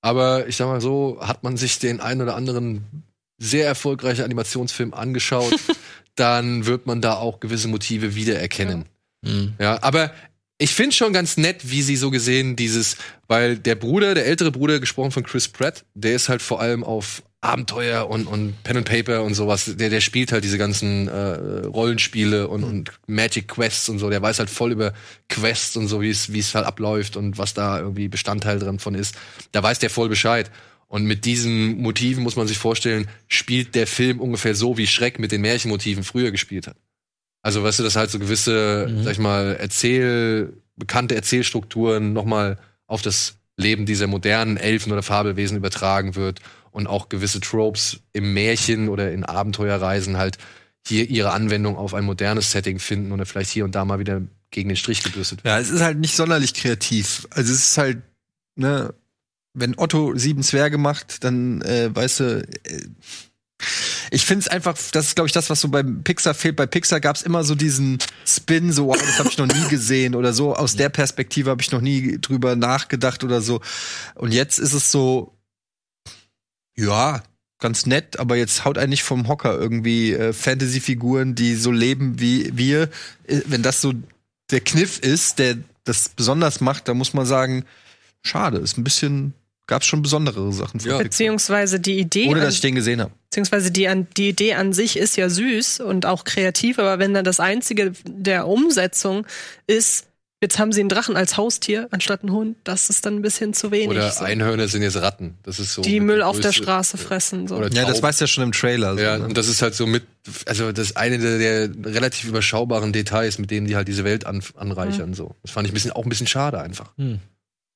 Aber 0.02 0.46
ich 0.46 0.56
sag 0.56 0.66
mal 0.66 0.80
so, 0.82 1.20
hat 1.22 1.42
man 1.42 1.56
sich 1.56 1.78
den 1.78 2.00
einen 2.00 2.20
oder 2.20 2.34
anderen 2.36 3.04
sehr 3.42 3.66
erfolgreichen 3.66 4.24
Animationsfilm 4.24 4.94
angeschaut, 4.94 5.54
dann 6.14 6.66
wird 6.66 6.86
man 6.86 7.00
da 7.00 7.14
auch 7.14 7.40
gewisse 7.40 7.68
Motive 7.68 8.14
wiedererkennen. 8.14 8.84
Ja, 9.58 9.82
aber 9.82 10.12
ich 10.58 10.74
finde 10.74 10.94
schon 10.94 11.12
ganz 11.12 11.36
nett, 11.36 11.70
wie 11.70 11.82
sie 11.82 11.96
so 11.96 12.10
gesehen 12.10 12.54
dieses, 12.54 12.96
weil 13.26 13.58
der 13.58 13.74
Bruder, 13.74 14.14
der 14.14 14.26
ältere 14.26 14.52
Bruder, 14.52 14.78
gesprochen 14.78 15.10
von 15.10 15.24
Chris 15.24 15.48
Pratt, 15.48 15.84
der 15.94 16.14
ist 16.14 16.28
halt 16.28 16.42
vor 16.42 16.60
allem 16.60 16.84
auf 16.84 17.22
Abenteuer 17.40 18.08
und, 18.08 18.28
und 18.28 18.62
Pen 18.62 18.76
and 18.76 18.88
Paper 18.88 19.24
und 19.24 19.34
sowas, 19.34 19.72
der, 19.74 19.90
der 19.90 20.00
spielt 20.00 20.30
halt 20.30 20.44
diese 20.44 20.58
ganzen 20.58 21.08
äh, 21.08 21.66
Rollenspiele 21.66 22.46
und, 22.46 22.62
und 22.62 22.92
Magic 23.08 23.48
Quests 23.48 23.88
und 23.88 23.98
so, 23.98 24.08
der 24.08 24.22
weiß 24.22 24.38
halt 24.38 24.50
voll 24.50 24.70
über 24.70 24.92
Quests 25.28 25.76
und 25.76 25.88
so, 25.88 26.00
wie 26.00 26.10
es 26.10 26.32
wie 26.32 26.38
es 26.38 26.54
halt 26.54 26.64
abläuft 26.64 27.16
und 27.16 27.38
was 27.38 27.54
da 27.54 27.80
irgendwie 27.80 28.06
Bestandteil 28.06 28.60
dran 28.60 28.78
von 28.78 28.94
ist. 28.94 29.16
Da 29.50 29.60
weiß 29.64 29.80
der 29.80 29.90
voll 29.90 30.08
Bescheid. 30.08 30.52
Und 30.92 31.06
mit 31.06 31.24
diesen 31.24 31.80
Motiven 31.80 32.22
muss 32.22 32.36
man 32.36 32.46
sich 32.46 32.58
vorstellen, 32.58 33.08
spielt 33.26 33.74
der 33.74 33.86
Film 33.86 34.20
ungefähr 34.20 34.54
so, 34.54 34.76
wie 34.76 34.86
Schreck 34.86 35.18
mit 35.18 35.32
den 35.32 35.40
Märchenmotiven 35.40 36.04
früher 36.04 36.30
gespielt 36.30 36.66
hat. 36.66 36.76
Also, 37.40 37.62
weißt 37.62 37.78
du, 37.78 37.82
dass 37.82 37.96
halt 37.96 38.10
so 38.10 38.18
gewisse, 38.18 38.94
sag 39.02 39.12
ich 39.12 39.18
mal, 39.18 39.56
Erzähl, 39.58 40.52
bekannte 40.76 41.14
Erzählstrukturen 41.14 42.12
nochmal 42.12 42.58
auf 42.86 43.00
das 43.00 43.36
Leben 43.56 43.86
dieser 43.86 44.06
modernen 44.06 44.58
Elfen 44.58 44.92
oder 44.92 45.02
Fabelwesen 45.02 45.56
übertragen 45.56 46.14
wird 46.14 46.40
und 46.72 46.86
auch 46.86 47.08
gewisse 47.08 47.40
Tropes 47.40 48.00
im 48.12 48.34
Märchen 48.34 48.90
oder 48.90 49.12
in 49.12 49.24
Abenteuerreisen 49.24 50.18
halt 50.18 50.36
hier 50.86 51.08
ihre 51.08 51.32
Anwendung 51.32 51.78
auf 51.78 51.94
ein 51.94 52.04
modernes 52.04 52.50
Setting 52.50 52.78
finden 52.78 53.12
oder 53.12 53.24
vielleicht 53.24 53.48
hier 53.48 53.64
und 53.64 53.74
da 53.74 53.86
mal 53.86 53.98
wieder 53.98 54.20
gegen 54.50 54.68
den 54.68 54.76
Strich 54.76 55.02
gebürstet 55.02 55.42
werden. 55.42 55.56
Ja, 55.56 55.58
es 55.58 55.70
ist 55.70 55.80
halt 55.80 55.96
nicht 55.96 56.16
sonderlich 56.16 56.52
kreativ. 56.52 57.26
Also 57.30 57.50
es 57.50 57.60
ist 57.60 57.78
halt, 57.78 58.02
ne, 58.56 58.92
wenn 59.54 59.78
Otto 59.78 60.16
sieben 60.16 60.42
Zwerge 60.42 60.78
macht, 60.78 61.24
dann 61.24 61.62
äh, 61.62 61.94
weißt 61.94 62.20
du, 62.20 62.48
äh, 62.64 62.86
ich 64.10 64.24
finde 64.24 64.40
es 64.40 64.48
einfach, 64.48 64.76
das 64.92 65.08
ist 65.08 65.14
glaube 65.14 65.28
ich 65.28 65.32
das, 65.32 65.48
was 65.50 65.60
so 65.60 65.68
beim 65.68 66.02
Pixar 66.02 66.34
fehlt. 66.34 66.56
Bei 66.56 66.66
Pixar 66.66 67.00
gab 67.00 67.16
es 67.16 67.22
immer 67.22 67.44
so 67.44 67.54
diesen 67.54 67.98
Spin, 68.26 68.72
so 68.72 68.86
wow, 68.88 68.96
das 68.98 69.18
habe 69.18 69.28
ich 69.28 69.38
noch 69.38 69.46
nie 69.46 69.68
gesehen 69.68 70.14
oder 70.14 70.32
so. 70.32 70.54
Aus 70.54 70.76
der 70.76 70.88
Perspektive 70.88 71.50
habe 71.50 71.62
ich 71.62 71.70
noch 71.70 71.80
nie 71.80 72.18
drüber 72.20 72.56
nachgedacht 72.56 73.24
oder 73.24 73.40
so. 73.40 73.60
Und 74.14 74.32
jetzt 74.32 74.58
ist 74.58 74.72
es 74.72 74.90
so, 74.90 75.32
ja, 76.76 77.22
ganz 77.58 77.86
nett, 77.86 78.18
aber 78.18 78.36
jetzt 78.36 78.64
haut 78.64 78.76
einen 78.76 78.90
nicht 78.90 79.04
vom 79.04 79.28
Hocker 79.28 79.58
irgendwie 79.58 80.12
äh, 80.12 80.32
Fantasy-Figuren, 80.32 81.34
die 81.34 81.54
so 81.54 81.70
leben 81.70 82.18
wie 82.20 82.50
wir. 82.56 82.90
Äh, 83.24 83.42
wenn 83.46 83.62
das 83.62 83.80
so 83.80 83.94
der 84.50 84.60
Kniff 84.60 84.98
ist, 84.98 85.38
der 85.38 85.56
das 85.84 86.10
besonders 86.10 86.60
macht, 86.60 86.88
da 86.88 86.94
muss 86.94 87.14
man 87.14 87.24
sagen, 87.24 87.64
schade, 88.22 88.58
ist 88.58 88.76
ein 88.76 88.84
bisschen, 88.84 89.34
gab's 89.72 89.86
schon 89.86 90.02
besondere 90.02 90.52
Sachen. 90.52 90.78
Ja. 90.80 90.98
Beziehungsweise 90.98 91.80
die 91.80 91.98
Idee. 91.98 92.28
Ohne 92.28 92.40
an- 92.40 92.44
dass 92.46 92.54
ich 92.54 92.60
den 92.60 92.74
gesehen 92.74 93.00
habe. 93.00 93.10
Beziehungsweise 93.30 93.70
die, 93.70 93.88
an, 93.88 94.06
die 94.18 94.28
Idee 94.28 94.54
an 94.54 94.72
sich 94.74 94.98
ist 94.98 95.16
ja 95.16 95.28
süß 95.30 95.80
und 95.80 96.04
auch 96.04 96.24
kreativ, 96.24 96.78
aber 96.78 96.98
wenn 96.98 97.14
dann 97.14 97.24
das 97.24 97.40
einzige 97.40 97.92
der 98.06 98.46
Umsetzung 98.46 99.26
ist, 99.66 100.06
jetzt 100.42 100.58
haben 100.58 100.72
sie 100.72 100.80
einen 100.80 100.88
Drachen 100.90 101.16
als 101.16 101.36
Haustier 101.36 101.86
anstatt 101.92 102.22
einen 102.22 102.32
Hund, 102.32 102.56
das 102.64 102.90
ist 102.90 103.06
dann 103.06 103.14
ein 103.14 103.22
bisschen 103.22 103.54
zu 103.54 103.70
wenig. 103.70 103.88
Oder 103.88 104.10
so. 104.10 104.24
Einhörner 104.24 104.66
sind 104.68 104.82
jetzt 104.82 104.96
Ratten. 104.96 105.38
Das 105.44 105.58
ist 105.60 105.72
so. 105.72 105.82
die 105.82 106.00
Müll 106.00 106.20
auf 106.20 106.40
der 106.40 106.52
Straße 106.52 106.98
fressen. 106.98 107.46
So. 107.48 107.62
Ja, 107.62 107.68
das 107.68 107.72
Tauben. 107.86 108.02
weiß 108.02 108.20
ja 108.20 108.26
schon 108.26 108.44
im 108.44 108.52
Trailer. 108.52 108.96
So, 108.96 109.00
Ja, 109.02 109.16
ne? 109.18 109.24
und 109.24 109.38
das 109.38 109.48
ist 109.48 109.62
halt 109.62 109.74
so 109.74 109.86
mit, 109.86 110.02
also 110.46 110.72
das 110.72 110.88
ist 110.90 110.96
eine 110.96 111.18
der, 111.18 111.68
der 111.68 111.94
relativ 111.94 112.28
überschaubaren 112.28 112.92
Details, 112.92 113.38
mit 113.38 113.50
denen 113.50 113.66
die 113.68 113.76
halt 113.76 113.86
diese 113.88 114.04
Welt 114.04 114.26
an, 114.26 114.42
anreichern. 114.56 115.14
So. 115.14 115.36
Das 115.42 115.52
fand 115.52 115.66
ich 115.68 115.72
ein 115.72 115.74
bisschen, 115.74 115.92
auch 115.92 116.02
ein 116.04 116.08
bisschen 116.10 116.26
schade 116.26 116.60
einfach. 116.60 116.90
Hm. 116.98 117.20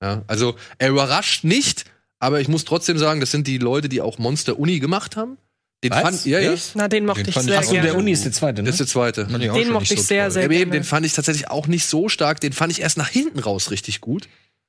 Ja, 0.03 0.23
also 0.27 0.57
er 0.79 0.91
überrascht 0.91 1.45
nicht, 1.45 1.85
aber 2.19 2.41
ich 2.41 2.49
muss 2.49 2.65
trotzdem 2.65 2.99
sagen, 2.99 3.21
das 3.21 3.31
sind 3.31 3.47
die 3.47 3.59
Leute, 3.59 3.89
die 3.89 4.01
auch 4.01 4.19
Monster 4.19 4.59
Uni 4.59 4.79
gemacht 4.79 5.17
haben. 5.17 5.39
Den 5.85 5.91
Was? 5.91 6.01
fand, 6.01 6.27
ja, 6.27 6.41
ja. 6.41 6.55
Na, 6.75 6.89
den 6.89 7.05
mochte 7.07 7.23
Den 7.23 7.31
ich 7.31 7.37
ich 7.37 7.43
sehr 7.43 7.59
Achso, 7.59 7.73
gerne. 7.73 7.89
der 7.89 7.97
Uni 7.97 8.11
ist 8.11 8.25
der 8.25 8.33
zweite, 8.33 8.63
ne? 8.63 8.67
Das 8.67 8.75
ist 8.75 8.79
der 8.79 8.87
zweite. 8.87 9.27
Ich 9.31 9.37
Den 9.37 9.53
schon 9.65 9.73
mochte 9.73 9.95
ich 9.95 10.01
so 10.01 10.07
sehr, 10.07 10.25
toll. 10.25 10.31
sehr 10.33 10.43
Ja, 10.43 10.47
aber 10.47 10.55
eben, 10.55 10.71
gerne. 10.71 10.83
den 10.83 10.85
fand 10.85 11.07
ich 11.07 11.13
tatsächlich 11.13 11.51
auch 11.51 11.67
nicht 11.67 11.87
so 11.87 12.09
stark. 12.09 12.41
Den 12.41 12.53
fand 12.53 12.73
ich 12.73 12.81
erst 12.81 12.97
nach 12.97 13.09
hinten 13.09 13.39
raus 13.39 13.71
richtig 13.71 14.01
gut. 14.01 14.29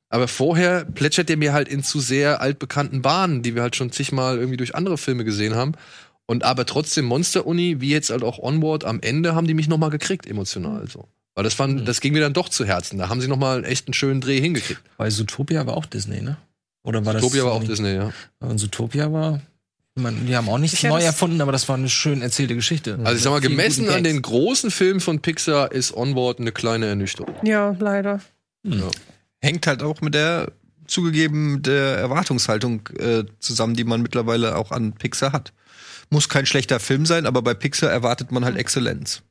Aber 0.10 0.28
vorher 0.28 0.86
plätschert 0.86 1.30
der 1.30 1.38
mir 1.38 1.54
halt 1.54 1.68
in 1.68 1.84
zu 1.84 2.00
sehr 2.00 2.42
altbekannten 2.42 3.02
Bahnen, 3.02 3.42
die 3.42 3.56
wir 3.56 3.62
halt 3.62 3.76
schon 3.76 3.92
zigmal 3.92 4.38
irgendwie 4.38 4.58
durch 4.58 4.76
andere 4.76 4.98
Filme 4.98 5.26
gesehen 5.26 5.56
haben. 5.56 5.74
Und 6.26 6.44
aber 6.44 6.66
trotzdem 6.66 7.06
Monster 7.06 7.46
Uni, 7.46 7.80
wie 7.80 7.90
jetzt 7.90 8.10
halt 8.10 8.24
auch 8.24 8.38
Onward, 8.40 8.84
am 8.84 9.00
Ende 9.02 9.34
haben 9.34 9.48
die 9.48 9.54
mich 9.54 9.68
noch 9.70 9.78
mal 9.78 9.90
gekriegt 9.90 10.26
emotional 10.26 10.88
so. 10.90 11.08
Weil 11.38 11.44
das 11.44 11.54
fand, 11.54 11.88
das 11.88 12.02
ging 12.02 12.14
mir 12.14 12.22
dann 12.22 12.34
doch 12.34 12.50
zu 12.50 12.66
Herzen. 12.66 12.98
Da 12.98 13.10
haben 13.10 13.22
sie 13.22 13.28
noch 13.28 13.38
mal 13.38 13.64
echt 13.64 13.86
einen 13.86 13.94
schönen 13.94 14.22
Dreh 14.22 14.42
hingekriegt. 14.42 14.82
Weil 14.98 15.12
Zootopia 15.12 15.68
war 15.68 15.78
auch 15.78 15.86
Disney, 15.86 16.20
ne? 16.20 16.38
Oder 16.82 17.06
war 17.06 17.14
das 17.14 17.22
Topia 17.22 17.44
war 17.46 17.52
auch? 17.52 17.64
Disney, 17.64 17.94
ja. 17.94 18.12
Und 18.40 18.58
Zootopia 18.58 19.14
war. 19.14 19.40
Meine, 19.94 20.18
die 20.22 20.36
haben 20.36 20.50
auch 20.50 20.58
nichts 20.58 20.82
neu 20.82 20.96
das- 20.96 21.04
erfunden, 21.04 21.40
aber 21.40 21.52
das 21.52 21.70
war 21.70 21.76
eine 21.76 21.90
schön 21.90 22.24
erzählte 22.24 22.56
Geschichte. 22.56 22.98
Also 23.04 23.18
ich 23.18 23.22
sag 23.22 23.30
mal, 23.30 23.40
gemessen 23.40 23.88
an 23.90 24.04
den 24.04 24.20
großen 24.20 24.72
Filmen 24.72 25.00
von 25.00 25.22
Pixar 25.22 25.72
ist 25.72 25.96
Onward 25.96 26.40
eine 26.40 26.52
kleine 26.52 26.88
Ernüchterung. 26.88 27.36
Ja, 27.44 27.76
leider. 27.80 28.20
Hängt 29.40 29.68
halt 29.68 29.84
auch 29.84 30.02
mit 30.02 30.16
der 30.16 30.52
zugegeben 30.88 31.62
der 31.62 31.98
Erwartungshaltung 31.98 32.88
äh, 32.98 33.26
zusammen, 33.38 33.76
die 33.76 33.84
man 33.84 34.02
mittlerweile 34.02 34.56
auch 34.56 34.72
an 34.72 34.94
Pixar 34.94 35.34
hat. 35.34 35.54
Muss 36.10 36.30
kein 36.30 36.48
schlechter 36.48 36.80
Film 36.80 37.06
sein, 37.06 37.28
aber 37.28 37.44
bei 37.44 37.54
Pixar 37.54 37.92
erwartet 37.92 38.32
man 38.32 38.44
halt 38.44 38.58
Exzellenz. 38.58 39.22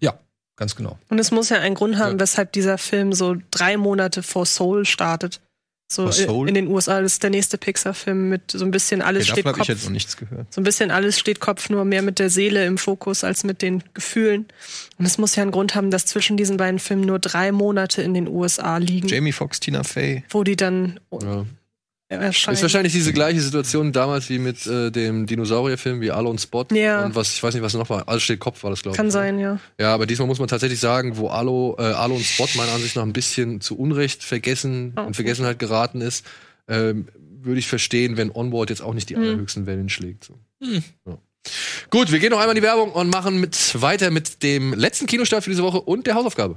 Ja, 0.00 0.18
ganz 0.58 0.76
genau. 0.76 0.98
Und 1.08 1.18
es 1.18 1.30
muss 1.30 1.48
ja 1.48 1.58
einen 1.60 1.74
Grund 1.74 1.96
haben, 1.98 2.12
Ja. 2.16 2.20
weshalb 2.20 2.52
dieser 2.52 2.76
Film 2.76 3.12
so 3.14 3.36
drei 3.50 3.76
Monate 3.78 4.22
vor 4.22 4.44
Soul 4.44 4.84
startet. 4.84 5.40
So 5.90 6.02
Vor 6.02 6.12
Soul? 6.12 6.48
in 6.50 6.54
den 6.54 6.68
USA. 6.68 7.00
Das 7.00 7.12
ist 7.14 7.22
der 7.22 7.30
nächste 7.30 7.56
Pixar-Film 7.56 8.28
mit 8.28 8.50
so 8.50 8.62
ein 8.62 8.70
bisschen 8.70 9.00
alles 9.00 9.22
Okay, 9.24 9.32
steht 9.40 9.46
davon 9.46 9.52
habe 9.60 9.62
ich 9.62 9.68
Kopf. 9.68 9.76
jetzt 9.78 9.84
noch 9.86 9.90
nichts 9.92 10.16
gehört. 10.18 10.52
So 10.52 10.60
ein 10.60 10.64
bisschen 10.64 10.90
alles 10.90 11.18
steht 11.18 11.40
Kopf, 11.40 11.70
nur 11.70 11.86
mehr 11.86 12.02
mit 12.02 12.18
der 12.18 12.28
Seele 12.28 12.66
im 12.66 12.76
Fokus 12.76 13.24
als 13.24 13.42
mit 13.42 13.62
den 13.62 13.82
Gefühlen. 13.94 14.46
Und 14.98 15.06
es 15.06 15.16
muss 15.16 15.34
ja 15.34 15.42
einen 15.44 15.50
Grund 15.50 15.74
haben, 15.74 15.90
dass 15.90 16.04
zwischen 16.04 16.36
diesen 16.36 16.58
beiden 16.58 16.78
Filmen 16.78 17.06
nur 17.06 17.18
drei 17.18 17.52
Monate 17.52 18.02
in 18.02 18.12
den 18.12 18.28
USA 18.28 18.76
liegen, 18.76 19.08
Jamie 19.08 19.32
Foxx, 19.32 19.60
Tina 19.60 19.82
Fey. 19.82 20.24
wo 20.28 20.44
die 20.44 20.56
dann 20.56 21.00
Ja. 21.22 21.46
Erscheinen. 22.08 22.54
Ist 22.54 22.62
wahrscheinlich 22.62 22.92
diese 22.92 23.12
gleiche 23.12 23.40
Situation 23.40 23.92
damals 23.92 24.28
wie 24.30 24.38
mit 24.38 24.66
äh, 24.66 24.90
dem 24.90 25.26
Dinosaurierfilm 25.26 26.00
wie 26.00 26.10
Allo 26.10 26.30
und 26.30 26.40
Spot. 26.40 26.64
Ja. 26.72 27.04
Und 27.04 27.14
was, 27.14 27.34
ich 27.34 27.42
weiß 27.42 27.54
nicht, 27.54 27.62
was 27.62 27.74
noch 27.74 27.90
war. 27.90 28.08
Alles 28.08 28.22
steht 28.22 28.40
Kopf 28.40 28.62
war 28.62 28.70
das, 28.70 28.82
glaube 28.82 28.94
ich. 28.94 28.96
Kann 28.96 29.10
sein, 29.10 29.38
ja. 29.38 29.60
Ja, 29.78 29.94
aber 29.94 30.06
diesmal 30.06 30.26
muss 30.26 30.38
man 30.38 30.48
tatsächlich 30.48 30.80
sagen, 30.80 31.16
wo 31.18 31.28
Allo, 31.28 31.76
äh, 31.78 31.82
Allo 31.82 32.14
und 32.16 32.24
Spot 32.24 32.48
meiner 32.56 32.72
Ansicht 32.72 32.96
nach 32.96 33.02
ein 33.02 33.12
bisschen 33.12 33.60
zu 33.60 33.78
Unrecht 33.78 34.24
vergessen 34.24 34.94
Oh, 34.96 35.02
in 35.02 35.14
Vergessenheit 35.14 35.58
geraten 35.58 36.00
ist, 36.00 36.24
ähm, 36.68 37.08
würde 37.40 37.58
ich 37.60 37.68
verstehen, 37.68 38.16
wenn 38.16 38.30
Onward 38.30 38.70
jetzt 38.70 38.82
auch 38.82 38.94
nicht 38.94 39.10
die 39.10 39.14
Hm. 39.16 39.22
allerhöchsten 39.22 39.66
Wellen 39.66 39.88
schlägt. 39.88 40.24
So. 40.24 40.38
Ja. 40.60 41.18
Gut, 41.90 42.10
wir 42.10 42.18
gehen 42.18 42.30
noch 42.30 42.38
einmal 42.40 42.56
in 42.56 42.60
die 42.62 42.66
Werbung 42.66 42.92
und 42.92 43.10
machen 43.10 43.40
mit, 43.40 43.80
weiter 43.80 44.10
mit 44.10 44.42
dem 44.42 44.74
letzten 44.74 45.06
Kinostart 45.06 45.44
für 45.44 45.50
diese 45.50 45.62
Woche 45.62 45.80
und 45.80 46.06
der 46.06 46.14
Hausaufgabe. 46.14 46.56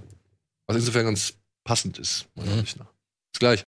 Was 0.67 0.77
insofern 0.77 1.05
ganz 1.05 1.33
passend 1.63 1.97
ist, 1.99 2.25
meiner 2.35 2.51
Ansicht 2.53 2.77
nach. 2.79 2.87
Bis 3.31 3.39
gleich. 3.39 3.63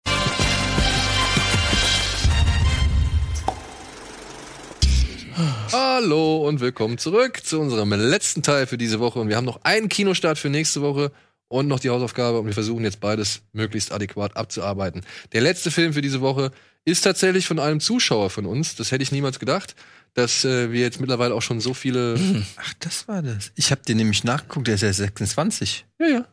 Hallo 6.03 6.49
und 6.49 6.61
willkommen 6.61 6.97
zurück 6.97 7.45
zu 7.45 7.61
unserem 7.61 7.93
letzten 7.93 8.43
Teil 8.43 8.67
für 8.67 8.79
diese 8.79 9.01
Woche. 9.01 9.19
Und 9.19 9.29
wir 9.29 9.37
haben 9.37 9.45
noch 9.45 9.61
einen 9.65 9.91
Kinostart 9.91 10.39
für 10.39 10.49
nächste 10.49 10.81
Woche. 10.81 11.13
und 11.49 11.69
noch 11.69 11.79
die 11.79 11.91
Hausaufgabe 11.91 12.39
und 12.39 12.47
wir 12.47 12.55
versuchen 12.55 12.85
jetzt 12.85 13.01
beides 13.01 13.43
möglichst 13.53 13.93
adäquat 13.93 14.35
abzuarbeiten. 14.35 15.03
Der 15.33 15.43
letzte 15.43 15.71
Film 15.71 15.93
für 15.93 16.01
diese 16.01 16.23
Woche 16.23 16.53
ist 16.87 17.03
tatsächlich 17.03 17.47
von 17.47 17.59
einem 17.59 17.81
Zuschauer 17.81 18.31
von 18.31 18.47
uns. 18.47 18.77
Das 18.77 18.93
hätte 18.93 19.03
ich 19.03 19.13
niemals 19.13 19.39
gedacht, 19.39 19.75
dass 20.15 20.47
äh, 20.47 20.73
wir 20.73 20.81
jetzt 20.81 21.01
mittlerweile 21.01 21.35
auch 21.35 21.43
schon 21.43 21.61
so 21.61 21.75
viele. 21.75 22.19
Ach, 22.57 22.73
das 22.79 23.07
war 23.07 23.21
das. 23.21 23.53
Ich 23.57 23.71
habe 23.71 23.83
den 23.87 23.99
nämlich 23.99 24.25
nachgeguckt, 24.25 24.69
der 24.69 24.77
ist 24.77 24.83
ja 24.83 24.93
26. 24.95 25.85
Ja, 26.01 26.07
ja. 26.07 26.25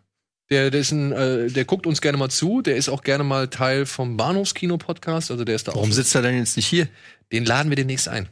Der, 0.49 0.71
der, 0.71 0.79
ist 0.79 0.91
ein, 0.91 1.11
äh, 1.11 1.47
der 1.49 1.65
guckt 1.65 1.87
uns 1.87 1.99
gerne 1.99 2.17
mal 2.17 2.29
zu. 2.29 2.61
Der 2.61 2.77
ist 2.77 2.87
auch 2.87 3.03
gerne 3.03 3.25
mal 3.25 3.49
Teil 3.49 3.85
vom 3.85 4.15
Bahnhofskino-Podcast. 4.15 5.29
Also 5.29 5.43
der 5.43 5.55
ist 5.55 5.67
da 5.67 5.75
Warum 5.75 5.89
auch. 5.89 5.93
sitzt 5.93 6.15
er 6.15 6.21
denn 6.21 6.37
jetzt 6.37 6.55
nicht 6.55 6.67
hier? 6.67 6.87
Den 7.33 7.43
laden 7.43 7.67
wir 7.67 7.75
demnächst 7.75 8.07
ein. 8.07 8.29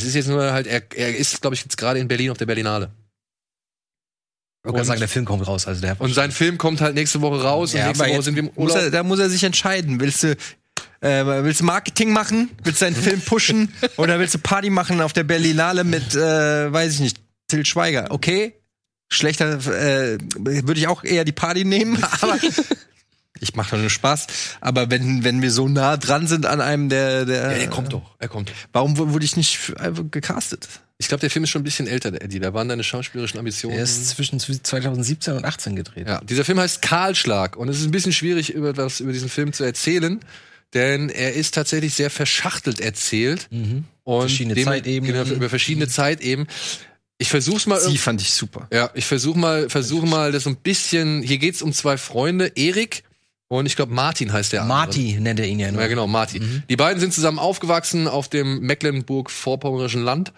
Es 0.00 0.08
ist 0.08 0.14
jetzt 0.14 0.28
nur 0.28 0.52
halt, 0.52 0.66
er, 0.66 0.82
er 0.94 1.16
ist, 1.16 1.40
glaube 1.40 1.54
ich, 1.54 1.62
jetzt 1.62 1.76
gerade 1.76 1.98
in 1.98 2.08
Berlin 2.08 2.30
auf 2.30 2.38
der 2.38 2.46
Berlinale. 2.46 2.90
Ich 4.64 4.72
gerade 4.72 4.84
sagen, 4.84 5.00
der 5.00 5.08
Film 5.08 5.24
kommt 5.24 5.46
raus. 5.46 5.66
Also 5.66 5.80
der 5.80 5.98
Und 6.00 6.14
sein 6.14 6.32
Film 6.32 6.58
kommt 6.58 6.80
halt 6.80 6.94
nächste 6.94 7.20
Woche 7.22 7.42
raus 7.42 7.72
Ja, 7.72 7.80
und 7.80 7.86
nächste 7.98 8.14
Woche 8.14 8.22
sind 8.22 8.34
wir 8.34 8.42
im 8.42 8.50
muss 8.54 8.72
Urlaub. 8.72 8.76
er, 8.76 8.90
da 8.90 9.02
muss 9.02 9.18
er 9.18 9.30
sich 9.30 9.42
entscheiden. 9.44 10.00
Willst 10.00 10.22
du, 10.22 10.32
äh, 11.00 11.24
willst 11.44 11.60
du 11.60 11.64
Marketing 11.64 12.12
machen? 12.12 12.50
Willst 12.62 12.80
du 12.82 12.86
deinen 12.86 12.96
Film 12.96 13.20
pushen? 13.22 13.72
Oder 13.96 14.18
willst 14.18 14.34
du 14.34 14.38
Party 14.38 14.68
machen 14.68 15.00
auf 15.00 15.12
der 15.14 15.24
Berlinale 15.24 15.84
mit, 15.84 16.14
äh, 16.14 16.70
weiß 16.72 16.94
ich 16.94 17.00
nicht, 17.00 17.20
Till 17.48 17.64
Schweiger? 17.64 18.08
Okay, 18.10 18.54
schlechter, 19.10 19.54
äh, 19.54 20.18
würde 20.38 20.78
ich 20.78 20.88
auch 20.88 21.04
eher 21.04 21.24
die 21.24 21.32
Party 21.32 21.64
nehmen, 21.64 22.02
aber 22.20 22.36
ich 23.40 23.54
mache 23.54 23.76
nur 23.76 23.90
Spaß. 23.90 24.26
Aber 24.60 24.90
wenn, 24.90 25.24
wenn 25.24 25.42
wir 25.42 25.50
so 25.50 25.68
nah 25.68 25.96
dran 25.96 26.26
sind 26.26 26.46
an 26.46 26.60
einem 26.60 26.88
der, 26.88 27.24
der, 27.24 27.36
ja, 27.42 27.48
er 27.58 27.68
kommt 27.68 27.92
doch, 27.92 28.14
er 28.18 28.28
kommt. 28.28 28.52
warum 28.72 28.96
wu- 28.98 29.12
wurde 29.12 29.24
ich 29.24 29.36
nicht 29.36 29.72
einfach 29.78 30.04
gecastet? 30.10 30.68
Ich 30.98 31.08
glaube, 31.08 31.22
der 31.22 31.30
Film 31.30 31.44
ist 31.44 31.50
schon 31.50 31.62
ein 31.62 31.64
bisschen 31.64 31.86
älter, 31.86 32.10
der 32.10 32.22
Eddie. 32.22 32.40
Da 32.40 32.52
waren 32.52 32.68
deine 32.68 32.84
schauspielerischen 32.84 33.38
Ambitionen. 33.38 33.76
Er 33.78 33.82
ist 33.84 34.06
zwischen 34.10 34.38
2017 34.38 35.34
und 35.34 35.44
18 35.46 35.74
gedreht. 35.74 36.06
Ja, 36.06 36.20
dieser 36.20 36.44
Film 36.44 36.60
heißt 36.60 36.82
Kahlschlag 36.82 37.56
und 37.56 37.68
es 37.70 37.78
ist 37.80 37.86
ein 37.86 37.90
bisschen 37.90 38.12
schwierig, 38.12 38.52
über 38.52 38.76
was 38.76 39.00
über 39.00 39.12
diesen 39.12 39.30
Film 39.30 39.54
zu 39.54 39.64
erzählen, 39.64 40.20
denn 40.74 41.08
er 41.08 41.32
ist 41.34 41.54
tatsächlich 41.54 41.94
sehr 41.94 42.10
verschachtelt 42.10 42.80
erzählt 42.80 43.48
und 44.04 44.20
Verschiedene 44.20 44.54
dem- 44.54 44.64
Zeitebenen. 44.66 45.24
genau, 45.24 45.34
über 45.36 45.48
verschiedene 45.48 45.88
Zeitebenen. 45.88 46.48
Ich 47.16 47.28
versuch's 47.30 47.66
mal. 47.66 47.80
Sie 47.80 47.98
fand 47.98 48.20
ich 48.22 48.32
super. 48.32 48.66
Ja, 48.72 48.90
ich 48.94 49.04
versuche 49.06 49.38
mal, 49.38 49.68
versuche 49.70 50.06
mal, 50.06 50.32
das 50.32 50.44
so 50.44 50.50
ein 50.50 50.56
bisschen. 50.56 51.22
Hier 51.22 51.38
geht's 51.38 51.60
um 51.62 51.72
zwei 51.72 51.96
Freunde, 51.98 52.52
Erik 52.56 53.04
und 53.50 53.66
ich 53.66 53.74
glaube 53.74 53.92
Martin 53.92 54.32
heißt 54.32 54.52
der. 54.52 54.62
andere. 54.62 54.78
Marty 54.78 55.18
nennt 55.18 55.40
er 55.40 55.46
ihn 55.46 55.58
ja 55.58 55.72
nur. 55.72 55.82
Ja, 55.82 55.88
genau, 55.88 56.06
Marty. 56.06 56.40
Die 56.68 56.76
beiden 56.76 57.00
sind 57.00 57.12
zusammen 57.12 57.40
aufgewachsen 57.40 58.06
auf 58.06 58.28
dem 58.28 58.60
Mecklenburg-Vorpommerischen 58.60 60.04
Land. 60.04 60.32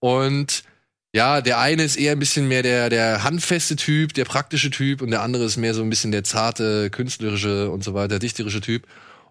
Und 0.00 0.64
ja, 1.14 1.40
der 1.42 1.60
eine 1.60 1.84
ist 1.84 1.94
eher 1.94 2.10
ein 2.10 2.18
bisschen 2.18 2.48
mehr 2.48 2.64
der, 2.64 2.90
der 2.90 3.22
handfeste 3.22 3.76
Typ, 3.76 4.14
der 4.14 4.24
praktische 4.24 4.70
Typ, 4.70 5.00
und 5.00 5.12
der 5.12 5.22
andere 5.22 5.44
ist 5.44 5.56
mehr 5.56 5.74
so 5.74 5.82
ein 5.82 5.90
bisschen 5.90 6.10
der 6.10 6.24
zarte, 6.24 6.90
künstlerische 6.90 7.70
und 7.70 7.84
so 7.84 7.94
weiter, 7.94 8.18
dichterische 8.18 8.60
Typ. 8.60 8.84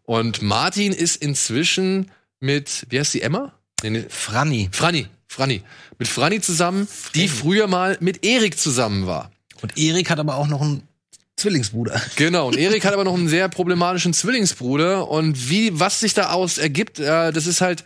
Und 0.04 0.42
Martin 0.42 0.94
ist 0.94 1.18
inzwischen 1.18 2.12
mit, 2.40 2.88
wie 2.90 3.00
heißt 3.00 3.14
die, 3.14 3.22
Emma? 3.22 3.52
Nee, 3.84 3.90
nee, 3.90 4.06
Franny. 4.08 4.70
Franny. 4.72 5.08
Franny. 5.28 5.62
Mit 6.00 6.08
Franny 6.08 6.40
zusammen, 6.40 6.88
die 7.14 7.28
früher 7.28 7.68
mal 7.68 7.98
mit 8.00 8.26
Erik 8.26 8.58
zusammen 8.58 9.08
war. 9.08 9.30
Und 9.62 9.78
Erik 9.78 10.10
hat 10.10 10.20
aber 10.20 10.36
auch 10.36 10.48
noch 10.48 10.62
einen 10.62 10.84
Zwillingsbruder. 11.38 12.02
Genau, 12.16 12.48
und 12.48 12.58
Erik 12.58 12.86
hat 12.86 12.94
aber 12.94 13.04
noch 13.04 13.14
einen 13.14 13.28
sehr 13.28 13.50
problematischen 13.50 14.14
Zwillingsbruder 14.14 15.10
und 15.10 15.50
wie, 15.50 15.78
was 15.80 16.00
sich 16.00 16.14
da 16.14 16.32
aus 16.32 16.58
ergibt, 16.58 17.00
äh, 17.00 17.34
das 17.34 17.46
ist 17.46 17.62
halt, 17.62 17.84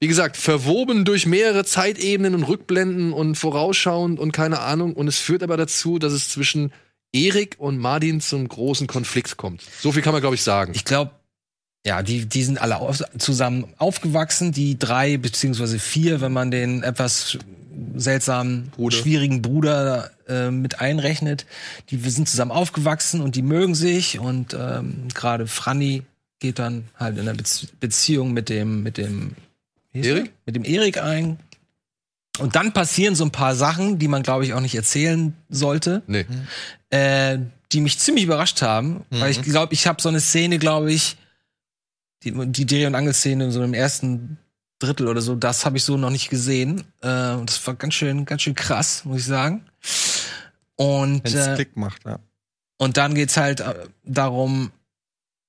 wie 0.00 0.08
gesagt, 0.08 0.36
verwoben 0.36 1.04
durch 1.04 1.26
mehrere 1.26 1.64
Zeitebenen 1.64 2.34
und 2.34 2.44
Rückblenden 2.44 3.12
und 3.12 3.36
vorausschauend 3.36 4.18
und 4.18 4.32
keine 4.32 4.60
Ahnung 4.60 4.94
und 4.94 5.08
es 5.08 5.18
führt 5.18 5.42
aber 5.42 5.56
dazu, 5.56 5.98
dass 5.98 6.12
es 6.12 6.28
zwischen 6.28 6.72
Erik 7.12 7.56
und 7.58 7.78
Martin 7.78 8.20
zum 8.20 8.46
großen 8.46 8.86
Konflikt 8.86 9.36
kommt. 9.36 9.62
So 9.80 9.92
viel 9.92 10.02
kann 10.02 10.12
man, 10.12 10.20
glaube 10.20 10.36
ich, 10.36 10.42
sagen. 10.42 10.72
Ich 10.74 10.84
glaube, 10.84 11.12
ja, 11.84 12.02
die, 12.02 12.26
die 12.26 12.42
sind 12.42 12.60
alle 12.60 12.76
auf, 12.76 13.02
zusammen 13.18 13.72
aufgewachsen, 13.78 14.52
die 14.52 14.78
drei 14.78 15.16
beziehungsweise 15.16 15.78
vier, 15.78 16.20
wenn 16.20 16.32
man 16.32 16.50
den 16.50 16.82
etwas 16.82 17.38
seltsamen, 17.96 18.70
Bruder. 18.76 18.96
schwierigen 18.96 19.42
Bruder 19.42 20.10
äh, 20.28 20.50
mit 20.50 20.80
einrechnet. 20.80 21.46
Die 21.90 21.96
sind 21.96 22.28
zusammen 22.28 22.50
aufgewachsen 22.50 23.20
und 23.20 23.36
die 23.36 23.42
mögen 23.42 23.74
sich 23.74 24.18
und 24.18 24.56
ähm, 24.58 25.08
gerade 25.14 25.46
Franny 25.46 26.02
geht 26.38 26.58
dann 26.58 26.84
halt 26.96 27.18
in 27.18 27.28
einer 27.28 27.36
Bezie 27.36 27.68
Beziehung 27.78 28.32
mit 28.32 28.48
dem 28.48 28.82
mit 28.82 28.96
dem 28.96 29.36
Erik? 29.92 30.26
er? 30.26 30.32
mit 30.46 30.56
dem 30.56 30.64
Erik 30.64 31.02
ein. 31.02 31.38
Und 32.38 32.56
dann 32.56 32.72
passieren 32.72 33.14
so 33.14 33.24
ein 33.24 33.32
paar 33.32 33.54
Sachen, 33.54 33.98
die 33.98 34.08
man 34.08 34.22
glaube 34.22 34.44
ich 34.44 34.54
auch 34.54 34.60
nicht 34.60 34.74
erzählen 34.74 35.34
sollte 35.48 36.02
nee. 36.06 36.24
äh, 36.90 37.38
die 37.72 37.80
mich 37.80 37.98
ziemlich 37.98 38.24
überrascht 38.24 38.62
haben, 38.62 39.04
weil 39.10 39.30
ich 39.30 39.42
glaube, 39.42 39.74
ich 39.74 39.86
habe 39.86 40.02
so 40.02 40.08
eine 40.08 40.18
Szene, 40.18 40.58
glaube 40.58 40.92
ich, 40.92 41.16
die, 42.24 42.32
die 42.46 42.66
Dreh- 42.66 42.86
und 42.86 42.94
Angelszene 42.94 43.50
so 43.50 43.62
im 43.62 43.74
ersten 43.74 44.38
Drittel 44.80 45.06
oder 45.06 45.20
so, 45.22 45.36
das 45.36 45.64
habe 45.64 45.76
ich 45.76 45.84
so 45.84 45.96
noch 45.96 46.10
nicht 46.10 46.28
gesehen. 46.30 46.82
Äh, 47.02 47.34
und 47.34 47.48
das 47.48 47.64
war 47.66 47.74
ganz 47.74 47.94
schön, 47.94 48.24
ganz 48.24 48.42
schön 48.42 48.54
krass, 48.56 49.04
muss 49.04 49.20
ich 49.20 49.26
sagen. 49.26 49.64
Und 50.76 51.22
Wenn 51.24 51.38
es 51.38 51.46
äh, 51.46 51.54
Klick 51.54 51.76
macht, 51.76 52.04
ja. 52.06 52.18
und 52.78 52.96
dann 52.96 53.14
geht's 53.14 53.36
halt 53.36 53.60
äh, 53.60 53.74
darum, 54.04 54.72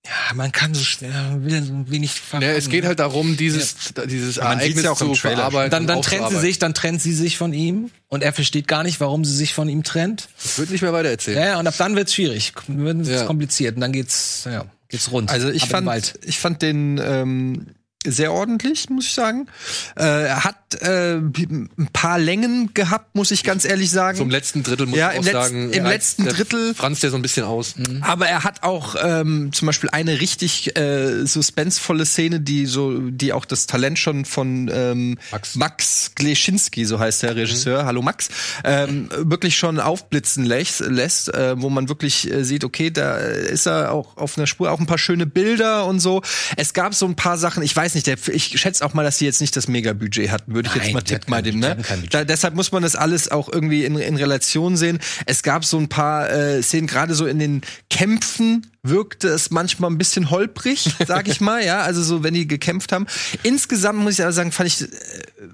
ja, 0.06 0.34
man 0.34 0.52
kann 0.52 0.74
so 0.74 0.84
schwer, 0.84 1.38
will 1.42 1.64
so 1.64 1.90
wenig 1.90 2.16
Ja, 2.16 2.22
verraten. 2.40 2.58
es 2.58 2.70
geht 2.70 2.86
halt 2.86 3.00
darum, 3.00 3.38
dieses, 3.38 3.76
dieses 4.08 4.38
man 4.38 4.60
sieht's 4.60 4.82
Ereignis 4.82 4.84
ja 4.84 4.92
auch 4.92 5.02
im 5.02 5.14
zu 5.14 5.22
Trailer. 5.22 5.36
verarbeiten. 5.38 5.72
dann, 5.72 5.88
dann 5.88 6.02
trennt 6.02 6.30
sie 6.30 6.40
sich, 6.40 6.60
dann 6.60 6.74
trennt 6.74 7.02
sie 7.02 7.14
sich 7.14 7.38
von 7.38 7.54
ihm 7.54 7.92
und 8.08 8.24
er 8.24 8.34
versteht 8.34 8.68
gar 8.68 8.84
nicht, 8.84 9.00
warum 9.00 9.24
sie 9.24 9.36
sich 9.36 9.54
von 9.54 9.70
ihm 9.70 9.84
trennt. 9.84 10.28
Ich 10.44 10.58
würde 10.58 10.72
nicht 10.72 10.82
mehr 10.82 10.92
weiter 10.92 11.10
erzählen. 11.10 11.38
Ja, 11.38 11.46
ja, 11.50 11.60
und 11.60 11.68
ab 11.68 11.76
dann 11.78 11.96
wird's 11.96 12.16
schwierig, 12.16 12.52
wird's 12.68 13.10
Ja. 13.10 13.26
kompliziert 13.26 13.76
und 13.76 13.82
dann 13.82 13.94
geht's, 13.94 14.44
ja, 14.46 14.66
geht's 14.90 15.12
rund. 15.12 15.30
Also 15.30 15.50
ich 15.50 15.66
fand, 15.66 16.16
ich 16.26 16.40
fand 16.40 16.62
den 16.64 17.00
ähm, 17.02 17.68
sehr 18.06 18.32
ordentlich, 18.34 18.90
muss 18.90 19.06
ich 19.06 19.14
sagen. 19.14 19.48
Äh, 19.96 20.04
er 20.28 20.44
hat 20.44 20.56
äh, 20.82 21.16
ein 21.18 21.70
paar 21.94 22.18
Längen 22.18 22.74
gehabt, 22.74 23.16
muss 23.16 23.30
ich 23.32 23.44
ganz 23.44 23.64
ehrlich 23.66 23.92
sagen. 23.92 24.18
Zum 24.18 24.30
letzten 24.30 24.64
Drittel 24.64 24.88
muss 24.88 24.98
Ja, 24.98 25.12
ich 25.12 25.20
auch 25.20 25.20
im 25.20 25.24
letzten- 25.26 25.42
sagen. 25.42 25.74
im 25.74 25.84
letzten 25.86 26.26
Drittel- 26.26 26.74
Franz 26.76 27.00
der 27.02 27.12
so 27.12 27.16
ein 27.18 27.22
bisschen 27.22 27.44
aus. 27.46 27.76
Aber 28.02 28.28
er 28.28 28.44
hat 28.44 28.64
auch 28.64 28.96
ähm, 29.02 29.52
zum 29.54 29.68
Beispiel 29.68 29.90
eine 29.92 30.20
richtig 30.20 30.76
äh, 30.78 31.26
suspensvolle 31.26 32.06
Szene, 32.06 32.40
die 32.40 32.66
so, 32.66 32.98
die 32.98 33.34
auch 33.34 33.46
das 33.46 33.68
Talent 33.68 34.00
schon 34.00 34.26
von 34.26 34.70
ähm, 34.74 35.18
Max. 35.32 35.56
Max, 35.56 36.12
Gleschinski, 36.16 36.86
so 36.86 37.00
heißt 37.00 37.22
der 37.24 37.36
Regisseur, 37.36 37.86
hallo 37.86 38.02
Max, 38.02 38.30
ähm, 38.64 39.10
wirklich 39.16 39.58
schon 39.58 39.80
aufblitzen 39.80 40.44
lässt, 40.46 40.80
lässt 40.80 41.34
äh, 41.34 41.54
wo 41.62 41.70
man 41.70 41.88
wirklich 41.90 42.32
äh, 42.32 42.44
sieht, 42.44 42.64
okay, 42.64 42.90
da 42.90 43.18
ist 43.18 43.68
er 43.68 43.92
auch 43.92 44.18
auf 44.18 44.38
einer 44.38 44.48
Spur, 44.48 44.72
auch 44.72 44.80
ein 44.80 44.88
paar 44.88 44.98
schöne 44.98 45.26
Bilder 45.28 45.86
und 45.86 46.00
so. 46.00 46.22
Es 46.58 46.74
gab 46.74 46.96
so 46.96 47.06
ein 47.06 47.16
paar 47.16 47.38
Sachen, 47.38 47.62
ich 47.62 47.76
weiß 47.76 47.91
nicht, 47.96 48.08
der, 48.08 48.18
ich 48.28 48.60
schätze 48.60 48.86
auch 48.86 48.94
mal, 48.94 49.04
dass 49.04 49.18
sie 49.18 49.26
jetzt 49.26 49.42
nicht 49.42 49.56
das 49.56 49.68
Megabudget 49.68 50.32
hatten, 50.32 50.54
würde 50.54 50.70
ich 50.70 50.76
jetzt 50.76 50.86
Nein, 50.86 50.94
mal 50.94 51.02
die 51.02 51.14
hatten 51.16 51.22
tippen 51.26 51.32
mal 51.32 51.42
kein- 51.84 52.00
dem, 52.00 52.02
ne? 52.04 52.08
Da, 52.10 52.24
deshalb 52.24 52.56
muss 52.56 52.72
man 52.72 52.84
das 52.84 52.96
alles 52.96 53.30
auch 53.32 53.48
irgendwie 53.52 53.86
in, 53.86 53.96
in 53.98 54.16
Relation 54.16 54.78
sehen. 54.78 55.00
Es 55.26 55.44
gab 55.44 55.66
so 55.66 55.78
ein 55.78 55.90
paar 55.90 56.30
äh, 56.30 56.62
Szenen, 56.64 56.88
gerade 56.88 57.14
so 57.16 57.26
in 57.28 57.40
den 57.40 57.62
Kämpfen 57.90 58.68
wirkte 58.84 59.28
es 59.28 59.52
manchmal 59.52 59.92
ein 59.92 59.98
bisschen 59.98 60.30
holprig, 60.32 60.90
sag 61.08 61.28
ich 61.28 61.42
mal, 61.42 61.64
ja, 61.66 61.82
also 61.82 62.02
so, 62.04 62.24
wenn 62.24 62.34
die 62.34 62.48
gekämpft 62.48 62.92
haben. 62.92 63.08
Insgesamt 63.44 64.00
muss 64.00 64.14
ich 64.16 64.22
aber 64.24 64.34
sagen, 64.34 64.52
fand 64.52 64.68
ich, 64.68 64.82
äh, 64.82 64.88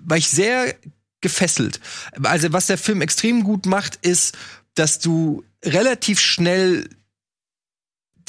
war 0.05 0.17
ich 0.17 0.29
sehr 0.29 0.75
gefesselt. 1.21 1.79
Also 2.23 2.53
was 2.53 2.67
der 2.67 2.77
Film 2.77 3.01
extrem 3.01 3.43
gut 3.43 3.65
macht, 3.65 3.97
ist, 4.05 4.37
dass 4.75 4.99
du 4.99 5.43
relativ 5.65 6.19
schnell 6.19 6.87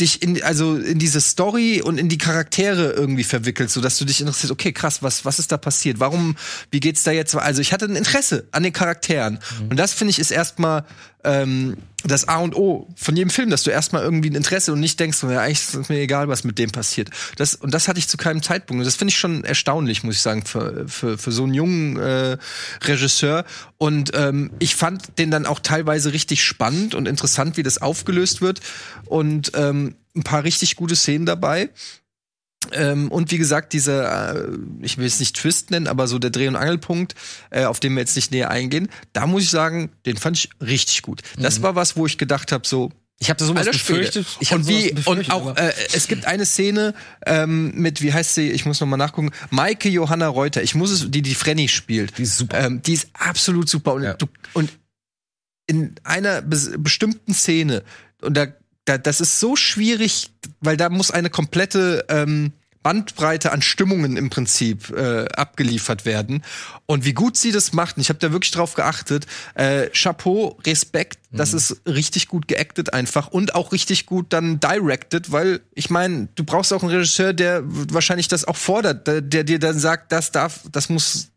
dich 0.01 0.23
in 0.23 0.43
also 0.43 0.77
in 0.77 0.99
diese 0.99 1.21
Story 1.21 1.83
und 1.83 1.99
in 1.99 2.09
die 2.09 2.19
Charaktere 2.19 2.93
irgendwie 2.93 3.25
verwickelst, 3.25 3.75
so 3.75 3.81
dass 3.81 3.99
du 3.99 4.05
dich 4.05 4.21
interessierst, 4.21 4.53
okay, 4.53 4.73
krass, 4.73 5.03
was 5.03 5.25
was 5.25 5.39
ist 5.39 5.53
da 5.53 5.57
passiert? 5.57 6.01
Warum 6.01 6.37
wie 6.71 6.81
geht's 6.81 7.03
da 7.03 7.11
jetzt? 7.11 7.35
Also 7.35 7.61
ich 7.61 7.73
hatte 7.73 7.87
ein 7.87 7.97
Interesse 7.97 8.47
an 8.53 8.63
den 8.63 8.73
Charakteren 8.73 9.39
und 9.71 9.77
das 9.77 9.93
finde 9.93 10.11
ich 10.11 10.19
ist 10.19 10.31
erstmal 10.31 10.85
ähm, 11.25 11.77
das 12.05 12.29
A 12.29 12.39
und 12.39 12.55
O 12.55 12.89
von 12.95 13.17
jedem 13.17 13.31
Film, 13.31 13.51
dass 13.51 13.65
du 13.65 13.71
erstmal 13.71 14.03
irgendwie 14.03 14.31
ein 14.31 14.37
Interesse 14.37 14.73
und 14.73 14.81
nicht 14.81 15.01
denkst, 15.01 15.23
ja, 15.25 15.41
eigentlich 15.41 15.75
ist 15.75 15.89
mir 15.89 15.99
egal, 15.99 16.29
was 16.29 16.45
mit 16.45 16.59
dem 16.59 16.71
passiert. 16.71 17.11
Das 17.37 17.57
und 17.57 17.75
das 17.75 17.89
hatte 17.89 17.99
ich 17.99 18.09
zu 18.09 18.17
keinem 18.17 18.43
Zeitpunkt 18.43 18.81
und 18.81 18.87
das 18.87 18.97
finde 18.97 19.11
ich 19.11 19.19
schon 19.19 19.45
erstaunlich, 19.45 20.05
muss 20.05 20.15
ich 20.15 20.23
sagen, 20.23 20.45
für 20.45 20.87
für, 20.89 21.19
für 21.19 21.33
so 21.33 21.43
einen 21.43 21.55
jungen 21.55 21.97
äh, 21.97 22.39
Regisseur 22.83 23.45
und 23.79 24.13
ähm, 24.15 24.51
ich 24.61 24.77
fand 24.77 25.19
den 25.19 25.31
dann 25.31 25.47
auch 25.47 25.59
teilweise 25.59 26.13
richtig 26.13 26.45
spannend 26.45 26.95
und 26.95 27.09
interessant, 27.09 27.57
wie 27.57 27.65
das 27.65 27.83
aufgelöst 27.83 28.41
wird 28.41 28.61
und 29.07 29.53
ähm, 29.55 29.97
ein 30.15 30.23
paar 30.23 30.45
richtig 30.45 30.77
gute 30.77 30.97
Szenen 30.97 31.27
dabei. 31.27 31.71
Ähm, 32.73 33.11
und 33.11 33.31
wie 33.31 33.39
gesagt, 33.39 33.73
dieser, 33.73 34.35
äh, 34.37 34.49
ich 34.83 34.99
will 34.99 35.07
es 35.07 35.21
nicht 35.21 35.37
Twist 35.37 35.71
nennen, 35.71 35.87
aber 35.87 36.07
so 36.09 36.19
der 36.19 36.31
Dreh- 36.31 36.49
und 36.49 36.57
Angelpunkt, 36.57 37.15
äh, 37.51 37.65
auf 37.65 37.81
den 37.81 37.95
wir 37.95 38.01
jetzt 38.01 38.17
nicht 38.17 38.31
näher 38.31 38.51
eingehen, 38.51 38.89
da 39.13 39.27
muss 39.27 39.45
ich 39.45 39.51
sagen, 39.51 39.91
den 40.07 40.17
fand 40.17 40.37
ich 40.37 40.51
richtig 40.61 41.03
gut. 41.03 41.23
Das 41.39 41.63
war 41.63 41.75
was, 41.77 41.97
wo 41.97 42.05
ich 42.07 42.19
gedacht 42.19 42.53
habe, 42.53 42.67
so, 42.67 42.91
Ich 43.21 43.31
habe 43.31 43.43
sowas 43.43 43.61
Alter 43.67 43.73
befürchtet. 43.73 44.27
Ich 44.41 44.53
hab 44.53 44.59
und 44.59 44.69
wie 44.69 44.93
befürchtet, 44.93 45.07
und 45.07 45.31
auch 45.33 45.57
äh, 45.57 45.73
es 45.93 46.09
gibt 46.09 46.27
eine 46.27 46.45
Szene 46.47 46.95
ähm, 47.27 47.73
mit 47.75 48.03
wie 48.03 48.13
heißt 48.13 48.35
sie? 48.35 48.51
Ich 48.51 48.67
muss 48.67 48.81
noch 48.81 48.87
mal 48.89 48.97
nachgucken. 48.97 49.31
Maike 49.51 49.89
Johanna 49.89 50.29
Reuter. 50.29 50.63
Ich 50.63 50.75
muss 50.75 50.91
es, 50.91 51.11
die 51.11 51.23
die 51.23 51.35
Frenny 51.35 51.69
spielt. 51.69 52.19
Die 52.19 52.23
ist 52.23 52.39
super. 52.39 52.59
Ähm, 52.65 52.83
die 52.83 52.93
ist 52.95 53.09
absolut 53.15 53.69
super 53.69 53.95
und 53.95 54.03
Ja. 54.03 54.15
du 54.15 54.27
und 54.53 54.71
in 55.67 55.95
einer 56.05 56.43
bes 56.43 56.71
bestimmten 56.79 57.35
Szene 57.35 57.83
und 58.23 58.37
da, 58.37 58.47
da, 58.89 58.99
das 58.99 59.21
ist 59.21 59.41
so 59.41 59.57
schwierig, 59.57 60.31
weil 60.61 60.77
da 60.77 60.89
muss 60.89 61.11
eine 61.11 61.31
komplette 61.31 62.05
ähm, 62.09 62.53
Bandbreite 62.83 63.53
an 63.53 63.61
Stimmungen 63.61 64.17
im 64.17 64.31
Prinzip 64.31 64.91
äh, 64.91 65.27
abgeliefert 65.27 66.07
werden. 66.07 66.43
Und 66.87 67.05
wie 67.05 67.13
gut 67.13 67.37
sie 67.37 67.53
das 67.53 67.73
macht, 67.73 67.97
und 67.97 68.01
ich 68.01 68.09
habe 68.09 68.19
da 68.19 68.33
wirklich 68.33 68.53
drauf 68.53 68.75
geachtet, 68.75 69.27
äh, 69.55 69.89
Chapeau, 69.91 70.59
Respekt, 70.65 71.19
das 71.31 71.53
ist 71.53 71.83
richtig 71.87 72.29
gut 72.29 72.49
geactet 72.49 72.95
einfach 72.95 73.29
und 73.29 73.55
auch 73.55 73.73
richtig 73.73 74.07
gut 74.07 74.33
dann 74.33 74.61
directed, 74.61 75.31
weil 75.33 75.61
ich 75.75 75.91
meine, 75.91 76.29
du 76.35 76.45
brauchst 76.45 76.73
auch 76.73 76.83
einen 76.83 76.93
Regisseur, 76.93 77.35
der 77.35 77.63
wahrscheinlich 77.65 78.29
das 78.29 78.47
auch 78.47 78.57
fordert, 78.57 79.07
der, 79.07 79.21
der 79.21 79.45
dir 79.45 79.59
dann 79.59 79.79
sagt, 79.79 80.13
das 80.13 80.33
darf, 80.33 80.61
das 80.73 80.89
muss 80.89 81.29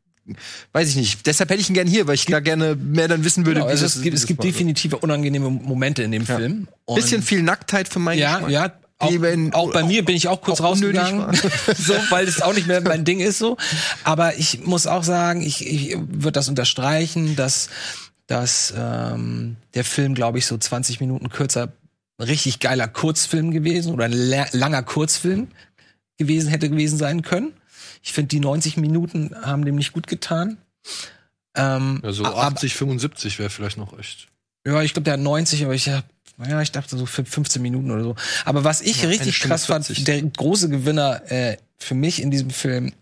Weiß 0.71 0.87
ich 0.89 0.95
nicht. 0.95 1.25
Deshalb 1.25 1.49
hätte 1.49 1.61
ich 1.61 1.69
ihn 1.69 1.73
gern 1.73 1.87
hier, 1.87 2.07
weil 2.07 2.15
ich 2.15 2.25
da 2.25 2.39
gerne 2.39 2.75
mehr 2.75 3.07
dann 3.07 3.23
wissen 3.23 3.45
würde, 3.45 3.59
Genau, 3.61 3.67
wie 3.67 3.71
also 3.71 3.85
es 3.85 4.01
gibt, 4.01 4.15
es 4.15 4.25
gibt 4.27 4.43
definitive 4.43 4.97
unangenehme 4.97 5.49
Momente 5.49 6.03
in 6.03 6.11
dem 6.11 6.25
Film. 6.25 6.67
Und 6.85 6.95
Bisschen 6.95 7.21
viel 7.23 7.41
Nacktheit 7.43 7.87
für 7.89 7.99
meinen 7.99 8.19
Ja, 8.19 8.35
Geschmack. 8.35 8.51
ja. 8.51 8.73
Auch, 8.99 9.09
in- 9.11 9.51
auch 9.55 9.71
bei 9.73 9.83
mir 9.83 10.05
bin 10.05 10.15
ich 10.15 10.27
auch 10.27 10.41
kurz 10.43 10.61
auch 10.61 10.65
rausgegangen, 10.65 11.35
so, 11.75 11.95
weil 12.11 12.27
es 12.27 12.39
auch 12.43 12.53
nicht 12.53 12.67
mehr 12.67 12.81
mein 12.81 13.03
Ding 13.03 13.19
ist 13.19 13.39
so. 13.39 13.57
Aber 14.03 14.37
ich 14.37 14.63
muss 14.63 14.85
auch 14.85 15.03
sagen, 15.03 15.41
ich, 15.41 15.65
ich 15.67 15.97
würde 15.97 16.33
das 16.33 16.49
unterstreichen, 16.49 17.35
dass, 17.35 17.69
dass 18.27 18.71
ähm, 18.77 19.55
der 19.73 19.85
Film, 19.85 20.13
glaube 20.13 20.37
ich, 20.37 20.45
so 20.45 20.55
20 20.55 20.99
Minuten 20.99 21.29
kürzer 21.29 21.73
richtig 22.19 22.59
geiler 22.59 22.87
Kurzfilm 22.87 23.49
gewesen 23.49 23.91
oder 23.91 24.05
ein 24.05 24.13
la- 24.13 24.45
langer 24.51 24.83
Kurzfilm 24.83 25.47
gewesen 26.19 26.49
hätte 26.49 26.69
gewesen 26.69 26.99
sein 26.99 27.23
können. 27.23 27.53
Ich 28.01 28.13
finde, 28.13 28.29
die 28.29 28.39
90 28.39 28.77
Minuten 28.77 29.35
haben 29.43 29.65
dem 29.65 29.75
nicht 29.75 29.93
gut 29.93 30.07
getan. 30.07 30.57
Ähm, 31.55 31.99
Ja, 32.03 32.11
so 32.11 32.25
ab- 32.25 32.37
80, 32.53 32.73
75 32.75 33.39
wäre 33.39 33.49
vielleicht 33.49 33.77
noch 33.77 33.97
echt. 33.99 34.27
ja, 34.65 34.81
ich 34.81 34.93
glaube, 34.93 35.03
der 35.03 35.13
hat 35.13 35.19
90, 35.19 35.63
aber 35.65 35.73
ich 35.73 35.89
hab, 35.89 36.05
ja, 36.47 36.61
ich 36.61 36.71
dachte 36.71 36.97
so 36.97 37.05
für 37.05 37.25
15 37.25 37.61
Minuten 37.61 37.91
oder 37.91 38.03
so. 38.03 38.15
Aber 38.45 38.63
was 38.63 38.81
ich 38.81 39.05
richtig 39.05 39.35
Stunde 39.35 39.53
krass 39.53 39.65
fand, 39.65 39.85
40. 39.85 40.03
der 40.05 40.21
große 40.21 40.69
Gewinner 40.69 41.21
äh, 41.31 41.57
für 41.77 41.93
mich 41.95 42.21
in 42.21 42.31
diesem 42.31 42.49
Film 42.51 42.93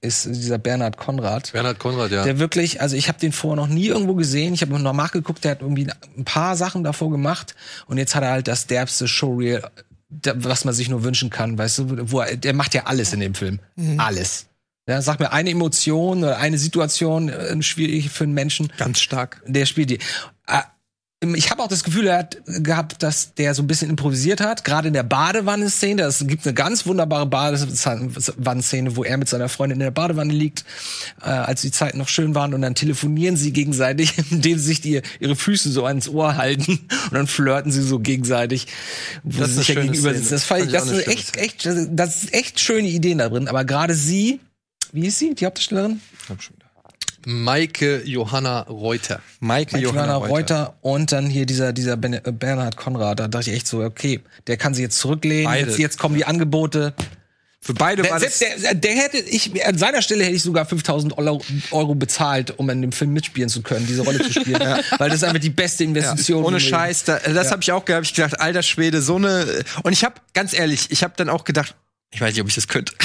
ist 0.00 0.26
dieser 0.26 0.58
Bernhard 0.58 0.98
Konrad. 0.98 1.52
Bernhard 1.52 1.78
Konrad, 1.78 2.10
ja. 2.10 2.24
Der 2.24 2.38
wirklich, 2.38 2.82
also 2.82 2.94
ich 2.94 3.08
habe 3.08 3.18
den 3.18 3.32
vorher 3.32 3.56
noch 3.56 3.72
nie 3.72 3.86
irgendwo 3.86 4.14
gesehen. 4.14 4.52
Ich 4.52 4.60
habe 4.60 4.78
noch 4.78 4.92
nachgeguckt, 4.92 5.44
der 5.44 5.52
hat 5.52 5.62
irgendwie 5.62 5.86
ein 6.18 6.24
paar 6.26 6.56
Sachen 6.56 6.84
davor 6.84 7.10
gemacht 7.10 7.54
und 7.86 7.96
jetzt 7.96 8.14
hat 8.14 8.22
er 8.22 8.30
halt 8.32 8.48
das 8.48 8.66
derbste 8.66 9.08
Showreel, 9.08 9.62
was 10.08 10.64
man 10.64 10.74
sich 10.74 10.88
nur 10.88 11.04
wünschen 11.04 11.30
kann, 11.30 11.58
weißt 11.58 11.78
du, 11.78 12.12
wo 12.12 12.20
er, 12.20 12.36
der 12.36 12.54
macht 12.54 12.74
ja 12.74 12.84
alles 12.84 13.12
in 13.12 13.20
dem 13.20 13.34
Film, 13.34 13.58
alles. 13.98 14.46
Ja, 14.86 15.00
sag 15.00 15.18
mir 15.18 15.32
eine 15.32 15.50
Emotion 15.50 16.18
oder 16.18 16.36
eine 16.38 16.58
Situation 16.58 17.30
äh, 17.30 17.62
schwierig 17.62 18.10
für 18.10 18.24
einen 18.24 18.34
Menschen. 18.34 18.70
Ganz 18.76 19.00
stark. 19.00 19.42
Der 19.46 19.64
spielt 19.64 19.88
die. 19.90 19.98
Ich 21.34 21.50
habe 21.50 21.62
auch 21.62 21.68
das 21.68 21.84
Gefühl 21.84 22.06
er 22.06 22.18
hat 22.18 22.38
gehabt, 22.46 23.02
dass 23.02 23.34
der 23.34 23.54
so 23.54 23.62
ein 23.62 23.66
bisschen 23.66 23.90
improvisiert 23.90 24.40
hat. 24.40 24.64
Gerade 24.64 24.88
in 24.88 24.94
der 24.94 25.02
Badewannenszene. 25.02 26.02
Es 26.02 26.26
gibt 26.26 26.46
eine 26.46 26.54
ganz 26.54 26.86
wunderbare 26.86 27.26
Badewannenszene, 27.26 28.96
wo 28.96 29.04
er 29.04 29.16
mit 29.16 29.28
seiner 29.28 29.48
Freundin 29.48 29.76
in 29.80 29.84
der 29.84 29.90
Badewanne 29.90 30.32
liegt, 30.32 30.64
äh, 31.22 31.28
als 31.28 31.62
die 31.62 31.70
Zeiten 31.70 31.98
noch 31.98 32.08
schön 32.08 32.34
waren. 32.34 32.54
Und 32.54 32.62
dann 32.62 32.74
telefonieren 32.74 33.36
sie 33.36 33.52
gegenseitig, 33.52 34.12
indem 34.30 34.58
sie 34.58 34.64
sich 34.64 34.80
die, 34.80 35.02
ihre 35.20 35.36
Füße 35.36 35.70
so 35.70 35.84
ans 35.84 36.08
Ohr 36.08 36.36
halten. 36.36 36.72
Und 37.04 37.12
dann 37.12 37.26
flirten 37.26 37.72
sie 37.72 37.82
so 37.82 37.98
gegenseitig, 37.98 38.66
wo 39.22 39.40
Das 39.40 39.50
sie 39.54 39.60
ist 39.60 39.66
sich 39.66 39.74
ja 39.76 39.80
gegenüber 39.82 40.10
Szene. 40.10 40.18
sitzen. 40.18 40.32
Das, 40.34 40.44
fand 40.44 40.60
ich, 40.62 40.66
ich 40.66 40.72
das 40.72 40.88
sind 40.88 41.06
echt, 41.06 41.36
echt, 41.36 41.68
das 41.90 42.24
ist 42.24 42.34
echt 42.34 42.60
schöne 42.60 42.88
Ideen 42.88 43.18
da 43.18 43.28
drin. 43.28 43.48
Aber 43.48 43.64
gerade 43.64 43.94
sie, 43.94 44.40
wie 44.92 45.06
ist 45.06 45.18
sie, 45.18 45.34
die 45.34 45.46
Hauptdarstellerin? 45.46 46.00
Maike 47.26 48.02
Johanna 48.04 48.60
Reuter. 48.62 49.20
Maike 49.40 49.78
Johanna 49.78 50.14
Johanna 50.14 50.16
Reuter. 50.16 50.30
Reuter. 50.30 50.74
und 50.82 51.12
dann 51.12 51.26
hier 51.26 51.46
dieser, 51.46 51.72
dieser 51.72 51.96
Ben 51.96 52.14
äh, 52.14 52.20
Bernhard 52.32 52.76
Konrad. 52.76 53.20
Da 53.20 53.28
dachte 53.28 53.50
ich 53.50 53.56
echt 53.56 53.66
so, 53.66 53.82
okay, 53.82 54.20
der 54.46 54.56
kann 54.56 54.74
sich 54.74 54.82
jetzt 54.82 54.98
zurücklehnen. 54.98 55.44
Beide. 55.44 55.68
Jetzt, 55.68 55.78
jetzt 55.78 55.98
kommen 55.98 56.16
die 56.16 56.24
Angebote. 56.24 56.94
Für 57.64 57.72
beide 57.72 58.02
Der, 58.02 58.10
war 58.10 58.20
das 58.20 58.38
selbst 58.38 58.62
der, 58.62 58.74
der 58.74 58.92
hätte, 58.92 59.16
ich, 59.16 59.64
an 59.66 59.78
seiner 59.78 60.02
Stelle 60.02 60.22
hätte 60.24 60.36
ich 60.36 60.42
sogar 60.42 60.66
5000 60.66 61.16
Euro, 61.16 61.40
Euro 61.70 61.94
bezahlt, 61.94 62.58
um 62.58 62.68
in 62.68 62.82
dem 62.82 62.92
Film 62.92 63.14
mitspielen 63.14 63.48
zu 63.48 63.62
können, 63.62 63.86
diese 63.86 64.02
Rolle 64.02 64.18
zu 64.18 64.30
spielen. 64.30 64.60
Weil 64.98 65.08
das 65.08 65.14
ist 65.14 65.24
einfach 65.24 65.40
die 65.40 65.48
beste 65.48 65.82
Investition. 65.82 66.44
Ohne 66.44 66.58
gewesen. 66.58 66.68
Scheiß, 66.68 67.04
da, 67.04 67.18
das 67.20 67.50
habe 67.50 67.62
ich 67.62 67.72
auch 67.72 67.86
gehabt. 67.86 68.04
Ich 68.04 68.12
gedacht, 68.12 68.38
alter 68.38 68.62
Schwede, 68.62 69.00
so 69.00 69.16
eine. 69.16 69.64
Und 69.82 69.94
ich 69.94 70.04
habe 70.04 70.16
ganz 70.34 70.52
ehrlich, 70.52 70.90
ich 70.90 71.02
habe 71.02 71.14
dann 71.16 71.30
auch 71.30 71.44
gedacht, 71.44 71.74
ich 72.14 72.20
weiß 72.20 72.32
nicht, 72.32 72.42
ob 72.42 72.48
ich 72.48 72.54
das 72.54 72.68
könnte. 72.68 72.92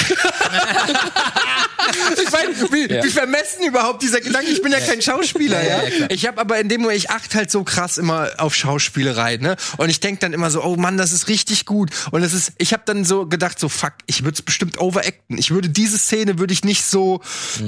ich 2.22 2.30
meine, 2.32 2.54
wie, 2.72 2.94
Ja. 2.94 3.02
wie 3.04 3.08
vermessen 3.10 3.64
überhaupt 3.66 4.02
dieser 4.02 4.20
Gedanke. 4.20 4.50
Ich 4.50 4.62
bin 4.62 4.70
ja, 4.72 4.80
kein 4.80 5.02
Schauspieler, 5.02 5.62
ja. 5.62 5.82
Ja, 5.82 5.88
ja, 5.88 6.06
ich 6.10 6.26
habe 6.26 6.40
aber 6.40 6.58
in 6.60 6.68
dem 6.68 6.82
Moment, 6.82 6.98
ich 6.98 7.10
achte 7.10 7.38
halt 7.38 7.50
so 7.50 7.64
krass 7.64 7.98
immer 7.98 8.30
auf 8.38 8.54
Schauspielerei, 8.54 9.36
ne? 9.38 9.56
Und 9.78 9.88
ich 9.88 10.00
denk 10.00 10.20
dann 10.20 10.32
immer 10.32 10.50
so, 10.50 10.62
oh 10.62 10.76
Mann, 10.76 10.96
das 10.96 11.12
ist 11.12 11.28
richtig 11.28 11.66
gut. 11.66 11.90
Und 12.12 12.22
das 12.22 12.32
ist, 12.32 12.52
ich 12.58 12.72
habe 12.72 12.82
dann 12.86 13.04
so 13.04 13.26
gedacht, 13.26 13.58
so 13.58 13.68
fuck, 13.68 13.94
ich 14.06 14.22
würde 14.22 14.34
es 14.34 14.42
bestimmt 14.42 14.78
overacten. 14.80 15.38
Ich 15.38 15.50
würde 15.50 15.68
diese 15.68 15.98
Szene 15.98 16.38
würde 16.38 16.52
ich 16.54 16.64
nicht 16.64 16.84
so 16.84 17.20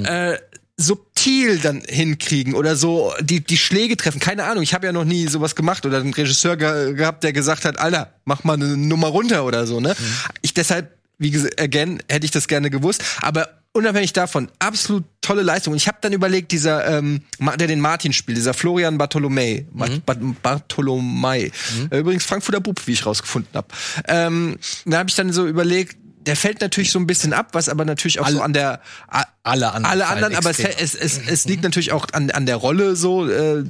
äh, 0.05 0.37
subtil 0.77 1.59
dann 1.59 1.81
hinkriegen 1.87 2.55
oder 2.55 2.75
so 2.75 3.13
die 3.19 3.41
die 3.43 3.57
Schläge 3.57 3.95
treffen. 3.97 4.19
Keine 4.19 4.45
Ahnung, 4.45 4.63
ich 4.63 4.73
habe 4.73 4.85
ja 4.87 4.91
noch 4.91 5.03
nie 5.05 5.27
sowas 5.27 5.55
gemacht 5.55 5.85
oder 5.85 5.97
einen 5.99 6.13
Regisseur 6.13 6.55
ge 6.57 6.93
gehabt, 6.93 7.23
der 7.23 7.31
gesagt 7.33 7.65
hat, 7.65 7.77
Alter, 7.79 8.13
mach 8.25 8.43
mal 8.43 8.53
eine 8.53 8.75
Nummer 8.77 9.07
runter 9.09 9.45
oder 9.45 9.67
so, 9.67 9.79
ne? 9.79 9.95
Ich 10.41 10.53
deshalb 10.53 10.97
wie 11.23 11.31
gesagt, 11.31 11.59
again, 11.59 12.01
hätte 12.09 12.25
ich 12.25 12.31
das 12.31 12.47
gerne 12.47 12.69
gewusst, 12.69 13.03
aber 13.21 13.49
unabhängig 13.75 14.13
davon, 14.13 14.49
absolut 14.59 15.03
tolle 15.21 15.41
Leistung. 15.41 15.71
Und 15.73 15.77
ich 15.77 15.87
habe 15.87 15.97
dann 16.01 16.13
überlegt, 16.13 16.51
dieser, 16.51 16.85
ähm, 16.97 17.21
der 17.39 17.67
den 17.67 17.79
Martin 17.79 18.13
spielt, 18.13 18.37
dieser 18.37 18.53
Florian 18.53 18.97
Bartolomei, 18.99 19.65
Ba- 19.71 19.87
Ba- 20.05 20.15
Bartolomei, 20.43 21.51
Äh, 21.89 21.99
übrigens 21.99 22.23
Frankfurter 22.25 22.59
Bub, 22.61 22.85
wie 22.85 22.91
ich 22.93 23.05
rausgefunden 23.05 23.51
habe. 23.55 23.67
Ähm, 24.07 24.57
da 24.85 24.99
habe 24.99 25.09
ich 25.09 25.15
dann 25.15 25.31
so 25.33 25.47
überlegt, 25.47 25.97
der 26.25 26.35
fällt 26.37 26.61
natürlich 26.61 26.91
so 26.91 26.99
ein 26.99 27.07
bisschen 27.07 27.33
ab, 27.33 27.49
was 27.53 27.67
aber 27.67 27.83
natürlich 27.83 28.19
auch 28.19 28.29
so 28.29 28.41
an 28.41 28.53
der 28.53 28.79
a- 29.09 29.23
Alle 29.43 29.73
anderen 29.73 29.85
alle 29.85 30.07
anderen, 30.07 30.35
aber 30.35 30.51
es, 30.51 30.59
es, 30.79 30.95
es, 30.95 31.17
es 31.27 31.45
liegt 31.45 31.63
natürlich 31.63 31.91
auch 31.91 32.07
an, 32.13 32.31
an 32.31 32.45
der 32.45 32.55
Rolle 32.55 32.95
so. 32.95 33.27
Äh, 33.27 33.65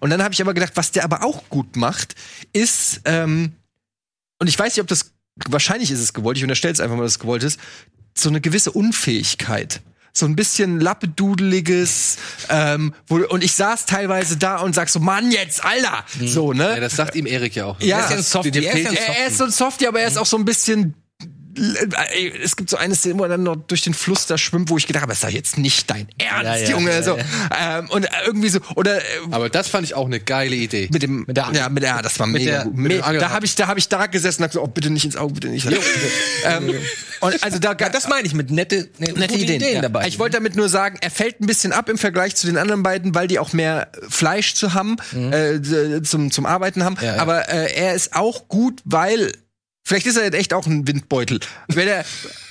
und 0.00 0.10
dann 0.10 0.22
habe 0.22 0.32
ich 0.32 0.40
aber 0.40 0.54
gedacht, 0.54 0.72
was 0.76 0.92
der 0.92 1.04
aber 1.04 1.22
auch 1.24 1.48
gut 1.50 1.76
macht, 1.76 2.14
ist 2.54 3.00
ähm, 3.04 3.52
und 4.38 4.46
ich 4.48 4.58
weiß 4.58 4.74
nicht, 4.76 4.80
ob 4.80 4.86
das 4.88 5.12
wahrscheinlich 5.48 5.90
ist 5.90 6.00
es 6.00 6.12
gewollt. 6.12 6.36
Ich 6.36 6.44
unterstelle 6.44 6.72
es 6.72 6.80
einfach 6.80 6.96
mal, 6.96 7.02
dass 7.02 7.12
es 7.12 7.18
gewollt 7.18 7.42
ist. 7.42 7.58
So 8.14 8.28
eine 8.28 8.40
gewisse 8.40 8.70
Unfähigkeit. 8.72 9.80
So 10.16 10.26
ein 10.26 10.36
bisschen 10.36 10.78
lappedudeliges, 10.78 12.18
ähm, 12.48 12.94
wo, 13.08 13.16
und 13.16 13.42
ich 13.42 13.52
saß 13.54 13.86
teilweise 13.86 14.36
da 14.36 14.58
und 14.58 14.72
sag 14.72 14.88
so, 14.88 15.00
Mann, 15.00 15.32
jetzt, 15.32 15.64
Alter! 15.64 16.04
So, 16.22 16.52
ne? 16.52 16.68
Ja, 16.68 16.80
das 16.80 16.94
sagt 16.94 17.16
ihm 17.16 17.26
Erik 17.26 17.56
ja 17.56 17.66
auch. 17.66 17.80
Ja, 17.80 17.98
Er 17.98 18.04
ist 18.04 18.10
ja 18.10 18.16
ein 18.18 18.22
Softie, 18.22 18.64
er 18.64 18.74
ist 18.74 18.92
er, 18.92 19.16
er 19.16 19.30
so 19.32 19.44
ein 19.44 19.50
Softie, 19.50 19.88
aber 19.88 20.00
er 20.00 20.06
ist 20.06 20.16
auch 20.16 20.26
so 20.26 20.36
ein 20.36 20.44
bisschen. 20.44 20.94
Ey, 22.12 22.32
Es 22.42 22.56
gibt 22.56 22.70
so 22.70 22.76
eine 22.76 22.94
Szene, 22.94 23.18
wo 23.18 23.22
er 23.24 23.28
dann 23.30 23.42
noch 23.42 23.56
durch 23.56 23.82
den 23.82 23.94
Fluss 23.94 24.26
da 24.26 24.36
schwimmt, 24.38 24.70
wo 24.70 24.76
ich 24.76 24.86
gedacht 24.86 25.02
habe, 25.02 25.10
das 25.12 25.18
ist 25.18 25.24
doch 25.24 25.30
jetzt 25.30 25.58
nicht 25.58 25.88
dein 25.90 26.08
Ernst, 26.18 26.44
Ja, 26.44 26.56
ja, 26.56 26.70
Junge. 26.70 26.90
ja, 26.90 27.02
so. 27.02 27.16
Ähm, 27.18 27.88
und 27.90 28.06
irgendwie 28.26 28.48
so, 28.48 28.60
oder 28.74 28.98
äh, 28.98 29.02
Aber 29.30 29.48
das 29.48 29.68
fand 29.68 29.86
ich 29.86 29.94
auch 29.94 30.06
eine 30.06 30.20
geile 30.20 30.54
Idee. 30.56 30.88
mit 30.92 31.02
dem, 31.02 31.24
Mit 31.26 31.36
der- 31.36 31.50
ja, 31.52 31.68
mit 31.68 31.82
der, 31.82 32.02
das 32.02 32.18
war 32.18 32.26
mit 32.26 32.42
mega 32.42 32.52
der- 32.58 32.64
gut. 32.64 32.76
Me- 32.76 32.98
da 32.98 33.30
habe 33.30 33.46
ich, 33.46 33.54
da 33.54 33.66
habe 33.68 33.78
ich 33.78 33.88
da 33.88 34.06
gesessen 34.06 34.42
und 34.42 34.50
gesagt, 34.50 34.64
oh, 34.64 34.68
bitte 34.68 34.90
nicht 34.90 35.04
ins 35.04 35.16
Auge, 35.16 35.34
bitte 35.34 35.48
nicht. 35.48 35.66
ähm, 36.44 36.74
und 37.20 37.42
also 37.42 37.58
da, 37.58 37.74
das 37.74 38.08
meine 38.08 38.26
ich 38.26 38.34
mit 38.34 38.50
nette, 38.50 38.88
ne, 38.98 39.12
nette 39.12 39.34
gute 39.34 39.52
Ideen, 39.54 39.74
ja. 39.76 39.80
dabei. 39.82 40.06
Ich 40.08 40.18
wollte 40.18 40.36
damit 40.36 40.56
nur 40.56 40.68
sagen, 40.68 40.98
er 41.00 41.10
fällt 41.10 41.40
ein 41.40 41.46
bisschen 41.46 41.72
ab 41.72 41.88
im 41.88 41.98
Vergleich 41.98 42.34
zu 42.36 42.46
den 42.46 42.58
anderen 42.58 42.82
beiden, 42.82 43.14
weil 43.14 43.28
die 43.28 43.38
auch 43.38 43.52
mehr 43.52 43.88
Fleisch 44.08 44.54
zu 44.54 44.74
haben, 44.74 44.96
äh, 45.30 45.58
d- 45.60 46.02
zum, 46.02 46.30
zum 46.30 46.46
Arbeiten 46.46 46.84
haben. 46.84 46.96
Mhm. 47.00 47.20
Aber 47.20 47.48
äh, 47.48 47.72
er 47.74 47.94
ist 47.94 48.14
auch 48.14 48.48
gut, 48.48 48.80
weil 48.84 49.32
Vielleicht 49.86 50.06
ist 50.06 50.16
er 50.16 50.24
jetzt 50.24 50.34
echt 50.34 50.54
auch 50.54 50.66
ein 50.66 50.86
Windbeutel. 50.88 51.40
Wenn 51.68 51.88
er, 51.88 52.04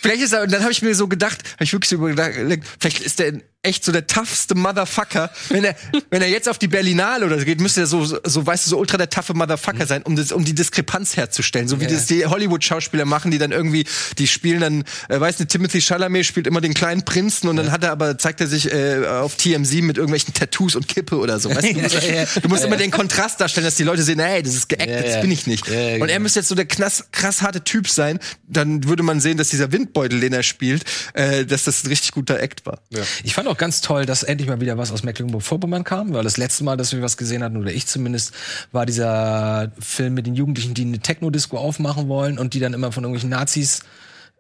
vielleicht 0.03 0.21
ist 0.21 0.34
er, 0.34 0.43
und 0.43 0.51
dann 0.51 0.61
habe 0.61 0.71
ich 0.71 0.81
mir 0.84 0.93
so 0.93 1.07
gedacht, 1.07 1.39
habe 1.53 1.63
ich 1.63 1.73
wirklich 1.73 1.89
so 1.89 1.95
überlegt, 1.95 2.67
vielleicht 2.80 2.99
ist 2.99 3.19
er 3.19 3.34
echt 3.65 3.85
so 3.85 3.93
der 3.93 4.05
toughste 4.07 4.55
Motherfucker. 4.55 5.31
Wenn 5.47 5.63
er, 5.63 5.73
wenn 6.09 6.21
er 6.21 6.27
jetzt 6.27 6.49
auf 6.49 6.57
die 6.57 6.67
Berlinale 6.67 7.25
oder 7.25 7.39
so 7.39 7.45
geht, 7.45 7.61
müsste 7.61 7.80
er 7.80 7.88
so, 7.88 8.03
so, 8.03 8.19
so 8.25 8.45
weißt 8.45 8.65
du, 8.65 8.71
so 8.71 8.77
ultra 8.77 8.97
der 8.97 9.09
toughe 9.09 9.34
Motherfucker 9.34 9.85
sein, 9.88 10.03
um 10.03 10.17
das, 10.17 10.34
um 10.34 10.43
die 10.43 10.53
Diskrepanz 10.53 11.15
herzustellen. 11.15 11.69
So 11.69 11.80
wie 11.80 11.85
Ja. 11.85 11.91
das 11.91 12.05
die 12.07 12.25
Hollywood-Schauspieler 12.25 13.05
machen, 13.05 13.31
die 13.31 13.38
dann 13.38 13.53
irgendwie, 13.53 13.85
die 14.17 14.27
spielen 14.27 14.59
dann, 14.59 14.84
äh, 15.07 15.17
weißt 15.17 15.39
du, 15.39 15.45
Timothy 15.47 15.80
Chalamet 15.80 16.25
spielt 16.25 16.45
immer 16.45 16.59
den 16.59 16.73
kleinen 16.73 17.05
Prinzen 17.05 17.47
und 17.47 17.55
dann 17.55 17.71
hat 17.71 17.85
er 17.85 17.91
aber, 17.93 18.17
zeigt 18.17 18.41
er 18.41 18.47
sich 18.47 18.69
äh, 18.69 19.05
auf 19.07 19.38
TMZ 19.38 19.75
mit 19.75 19.95
irgendwelchen 19.97 20.34
Tattoos 20.34 20.75
und 20.75 20.89
Kippe 20.89 21.15
oder 21.17 21.39
so. 21.39 21.49
Weißt 21.49 21.63
du, 21.69 21.73
du 21.75 21.80
musst, 21.80 22.03
Ja, 22.03 22.13
ja. 22.15 22.25
du 22.41 22.49
musst 22.49 22.65
immer 22.65 22.75
den 22.75 22.91
Kontrast 22.91 23.39
darstellen, 23.39 23.63
dass 23.63 23.75
die 23.75 23.84
Leute 23.84 24.03
sehen, 24.03 24.19
ey, 24.19 24.43
das 24.43 24.55
ist 24.55 24.67
geactet, 24.67 24.89
Ja, 24.89 24.97
ja. 25.05 25.07
das 25.13 25.21
bin 25.21 25.31
ich 25.31 25.47
nicht. 25.47 25.65
Ja, 25.69 25.73
ja, 25.73 25.93
und 25.95 26.01
er 26.01 26.07
genau. 26.07 26.19
müsste 26.23 26.39
jetzt 26.41 26.49
so 26.49 26.55
der 26.55 26.65
krass, 26.65 27.05
krass 27.13 27.41
harte 27.41 27.63
Typ 27.63 27.88
sein, 27.88 28.19
dann 28.45 28.84
würde 28.84 29.03
man 29.03 29.21
sehen, 29.21 29.38
dass 29.38 29.47
dieser 29.47 29.71
Windbeutel, 29.93 30.19
den 30.19 30.33
er 30.33 30.43
spielt, 30.43 30.83
äh, 31.13 31.45
dass 31.45 31.65
das 31.65 31.83
ein 31.83 31.87
richtig 31.87 32.11
guter 32.11 32.39
Act 32.39 32.65
war. 32.65 32.79
Ich 33.23 33.33
fand 33.33 33.47
auch 33.47 33.57
ganz 33.57 33.81
toll, 33.81 34.05
dass 34.05 34.23
endlich 34.23 34.49
mal 34.49 34.59
wieder 34.59 34.77
was 34.77 34.91
aus 34.91 35.03
Mecklenburg-Vorpommern 35.03 35.83
kam, 35.83 36.13
weil 36.13 36.23
das 36.23 36.37
letzte 36.37 36.63
Mal, 36.63 36.77
dass 36.77 36.91
wir 36.93 37.01
was 37.01 37.17
gesehen 37.17 37.43
hatten, 37.43 37.57
oder 37.57 37.71
ich 37.71 37.87
zumindest, 37.87 38.33
war 38.71 38.85
dieser 38.85 39.71
Film 39.79 40.15
mit 40.15 40.25
den 40.25 40.35
Jugendlichen, 40.35 40.73
die 40.73 40.83
eine 40.83 40.99
Techno-Disco 40.99 41.57
aufmachen 41.57 42.07
wollen 42.07 42.37
und 42.37 42.53
die 42.53 42.59
dann 42.59 42.73
immer 42.73 42.91
von 42.91 43.03
irgendwelchen 43.03 43.29
Nazis 43.29 43.81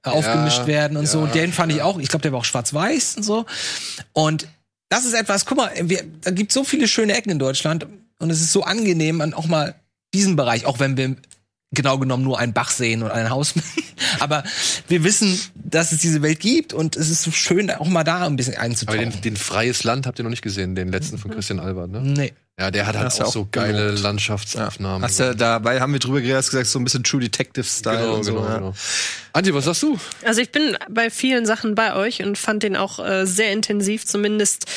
äh, 0.03 0.09
aufgemischt 0.09 0.65
werden 0.67 0.97
und 0.97 1.07
so. 1.07 1.27
Den 1.27 1.53
fand 1.53 1.71
ich 1.71 1.81
auch, 1.81 1.99
ich 1.99 2.09
glaube, 2.09 2.23
der 2.23 2.31
war 2.31 2.39
auch 2.39 2.45
schwarz-weiß 2.45 3.17
und 3.17 3.23
so. 3.23 3.45
Und 4.13 4.47
das 4.89 5.05
ist 5.05 5.13
etwas, 5.13 5.45
guck 5.45 5.57
mal, 5.57 5.71
wir, 5.83 6.03
da 6.21 6.31
gibt 6.31 6.51
so 6.51 6.63
viele 6.63 6.87
schöne 6.87 7.15
Ecken 7.15 7.31
in 7.31 7.39
Deutschland 7.39 7.87
und 8.19 8.29
es 8.29 8.41
ist 8.41 8.51
so 8.51 8.63
angenehm, 8.63 9.21
an 9.21 9.33
auch 9.33 9.47
mal 9.47 9.75
diesem 10.13 10.35
Bereich, 10.35 10.65
auch 10.65 10.79
wenn 10.79 10.97
wir 10.97 11.15
genau 11.73 11.97
genommen 11.97 12.23
nur 12.23 12.39
einen 12.39 12.53
Bach 12.53 12.71
sehen 12.71 13.03
und 13.03 13.11
ein 13.11 13.29
Haus. 13.29 13.53
Aber 14.19 14.43
wir 14.87 15.03
wissen, 15.03 15.39
dass 15.55 15.91
es 15.91 15.99
diese 15.99 16.21
Welt 16.21 16.39
gibt 16.39 16.73
und 16.73 16.95
es 16.95 17.09
ist 17.09 17.23
so 17.23 17.31
schön, 17.31 17.69
auch 17.71 17.87
mal 17.87 18.03
da 18.03 18.25
ein 18.25 18.35
bisschen 18.35 18.55
Aber 18.55 18.63
einzutauchen. 18.63 19.11
den, 19.11 19.21
den 19.21 19.37
Freies 19.37 19.83
Land 19.83 20.07
habt 20.07 20.19
ihr 20.19 20.23
noch 20.23 20.29
nicht 20.29 20.41
gesehen, 20.41 20.75
den 20.75 20.91
letzten 20.91 21.17
von 21.17 21.31
Christian 21.31 21.59
Albert, 21.59 21.89
ne? 21.89 22.01
nee. 22.01 22.33
Ja, 22.59 22.69
der 22.69 22.85
hat 22.85 22.95
halt 22.95 23.11
auch, 23.13 23.25
auch 23.25 23.31
so 23.31 23.47
geile 23.51 23.85
gelobt. 23.87 24.03
Landschaftsaufnahmen. 24.03 25.01
Hast 25.01 25.19
du 25.19 25.35
dabei 25.35 25.81
haben 25.81 25.91
wir 25.91 25.99
drüber 25.99 26.21
geredet, 26.21 26.37
hast 26.37 26.51
gesagt, 26.51 26.67
so 26.67 26.77
ein 26.77 26.83
bisschen 26.83 27.03
True 27.03 27.21
Detective-Style 27.21 27.97
genau, 27.97 28.13
und 28.13 28.23
so. 28.23 28.33
genau, 28.35 28.45
ja. 28.47 28.57
genau. 28.57 28.73
Antje, 29.33 29.55
was 29.55 29.65
sagst 29.65 29.81
du? 29.81 29.97
Also 30.23 30.39
ich 30.39 30.51
bin 30.51 30.77
bei 30.87 31.09
vielen 31.09 31.47
Sachen 31.47 31.73
bei 31.73 31.95
euch 31.95 32.21
und 32.21 32.37
fand 32.37 32.61
den 32.61 32.75
auch 32.75 33.03
äh, 33.03 33.25
sehr 33.25 33.51
intensiv, 33.51 34.05
zumindest 34.05 34.67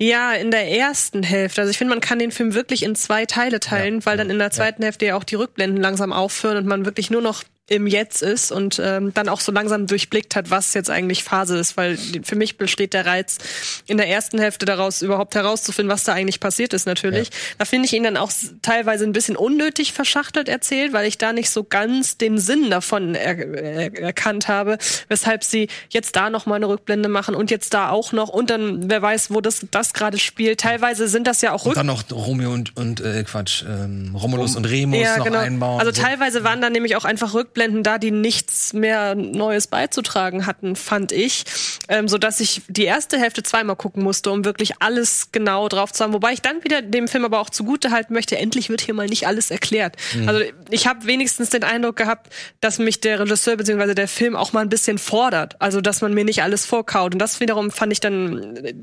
ja 0.00 0.32
in 0.32 0.50
der 0.50 0.68
ersten 0.68 1.22
Hälfte. 1.22 1.60
Also 1.60 1.70
ich 1.70 1.78
finde, 1.78 1.94
man 1.94 2.00
kann 2.00 2.18
den 2.18 2.32
Film 2.32 2.54
wirklich 2.54 2.82
in 2.82 2.94
zwei 2.94 3.26
Teile 3.26 3.60
teilen, 3.60 4.04
weil 4.06 4.16
dann 4.16 4.30
in 4.30 4.38
der 4.38 4.50
zweiten 4.50 4.82
Hälfte 4.82 5.06
ja 5.06 5.16
auch 5.16 5.24
die 5.24 5.34
Rückblenden 5.34 5.80
langsam 5.80 6.12
aufhören 6.12 6.56
und 6.56 6.66
man 6.66 6.84
wirklich 6.84 7.10
nur 7.10 7.22
noch 7.22 7.44
im 7.70 7.86
Jetzt 7.86 8.20
ist 8.20 8.50
und 8.50 8.82
ähm, 8.84 9.14
dann 9.14 9.28
auch 9.28 9.38
so 9.40 9.52
langsam 9.52 9.86
durchblickt 9.86 10.34
hat, 10.34 10.50
was 10.50 10.74
jetzt 10.74 10.90
eigentlich 10.90 11.22
Phase 11.22 11.56
ist, 11.56 11.76
weil 11.76 11.96
für 12.24 12.34
mich 12.34 12.58
besteht 12.58 12.94
der 12.94 13.06
Reiz 13.06 13.38
in 13.86 13.96
der 13.96 14.08
ersten 14.08 14.40
Hälfte 14.40 14.66
daraus 14.66 15.02
überhaupt 15.02 15.36
herauszufinden, 15.36 15.88
was 15.88 16.02
da 16.02 16.12
eigentlich 16.12 16.40
passiert 16.40 16.72
ist 16.72 16.86
natürlich. 16.86 17.30
Da 17.58 17.64
finde 17.64 17.86
ich 17.86 17.92
ihn 17.92 18.02
dann 18.02 18.16
auch 18.16 18.32
teilweise 18.60 19.04
ein 19.04 19.12
bisschen 19.12 19.36
unnötig 19.36 19.92
verschachtelt 19.92 20.48
erzählt, 20.48 20.92
weil 20.92 21.06
ich 21.06 21.16
da 21.16 21.32
nicht 21.32 21.48
so 21.48 21.62
ganz 21.62 22.18
den 22.18 22.38
Sinn 22.38 22.70
davon 22.70 23.14
er 23.14 23.38
er 23.38 23.96
erkannt 23.96 24.48
habe, 24.48 24.76
weshalb 25.08 25.44
sie 25.44 25.68
jetzt 25.90 26.16
da 26.16 26.28
noch 26.28 26.46
mal 26.46 26.56
eine 26.56 26.66
Rückblende 26.66 27.08
machen 27.08 27.36
und 27.36 27.52
jetzt 27.52 27.72
da 27.72 27.90
auch 27.90 28.10
noch 28.10 28.30
und 28.30 28.50
dann 28.50 28.90
wer 28.90 29.00
weiß, 29.00 29.30
wo 29.30 29.40
das 29.40 29.64
das 29.70 29.94
gerade 29.94 30.18
spielt. 30.18 30.58
Teilweise 30.58 31.06
sind 31.06 31.28
das 31.28 31.40
ja 31.40 31.52
auch 31.52 31.66
Und 31.66 31.76
dann 31.76 31.86
noch 31.86 32.02
Romeo 32.10 32.50
und, 32.50 32.76
und 32.76 33.00
äh, 33.00 33.22
Quatsch, 33.22 33.62
ähm, 33.62 34.16
Romulus 34.16 34.56
und 34.56 34.64
Remus 34.64 34.98
ja, 34.98 35.18
noch 35.18 35.24
genau. 35.24 35.38
einbauen. 35.38 35.78
Also 35.78 35.92
so. 35.92 36.02
teilweise 36.02 36.42
waren 36.42 36.60
dann 36.60 36.72
nämlich 36.72 36.96
auch 36.96 37.04
einfach 37.04 37.32
Rückblenden 37.32 37.59
da, 37.82 37.98
die 37.98 38.10
nichts 38.10 38.72
mehr 38.72 39.14
Neues 39.14 39.66
beizutragen 39.66 40.46
hatten, 40.46 40.76
fand 40.76 41.12
ich, 41.12 41.44
ähm, 41.88 42.08
so 42.08 42.18
dass 42.18 42.40
ich 42.40 42.62
die 42.68 42.84
erste 42.84 43.18
Hälfte 43.18 43.42
zweimal 43.42 43.76
gucken 43.76 44.02
musste, 44.02 44.30
um 44.30 44.44
wirklich 44.44 44.80
alles 44.80 45.32
genau 45.32 45.68
drauf 45.68 45.92
zu 45.92 46.04
haben. 46.04 46.12
Wobei 46.12 46.32
ich 46.32 46.42
dann 46.42 46.64
wieder 46.64 46.82
dem 46.82 47.08
Film 47.08 47.24
aber 47.24 47.40
auch 47.40 47.50
zugute 47.50 47.90
halten 47.90 48.14
möchte, 48.14 48.36
endlich 48.36 48.68
wird 48.68 48.80
hier 48.80 48.94
mal 48.94 49.06
nicht 49.06 49.26
alles 49.26 49.50
erklärt. 49.50 49.96
Also 50.26 50.42
ich 50.70 50.86
habe 50.86 51.06
wenigstens 51.06 51.50
den 51.50 51.64
Eindruck 51.64 51.96
gehabt, 51.96 52.32
dass 52.60 52.78
mich 52.78 53.00
der 53.00 53.20
Regisseur 53.20 53.56
bzw. 53.56 53.94
der 53.94 54.08
Film 54.08 54.36
auch 54.36 54.52
mal 54.52 54.60
ein 54.60 54.68
bisschen 54.68 54.98
fordert. 54.98 55.60
Also 55.60 55.80
dass 55.80 56.00
man 56.00 56.14
mir 56.14 56.24
nicht 56.24 56.42
alles 56.42 56.66
vorkaut. 56.66 57.14
Und 57.14 57.18
das 57.18 57.40
wiederum 57.40 57.70
fand 57.70 57.92
ich 57.92 58.00
dann 58.00 58.56
äh, 58.56 58.74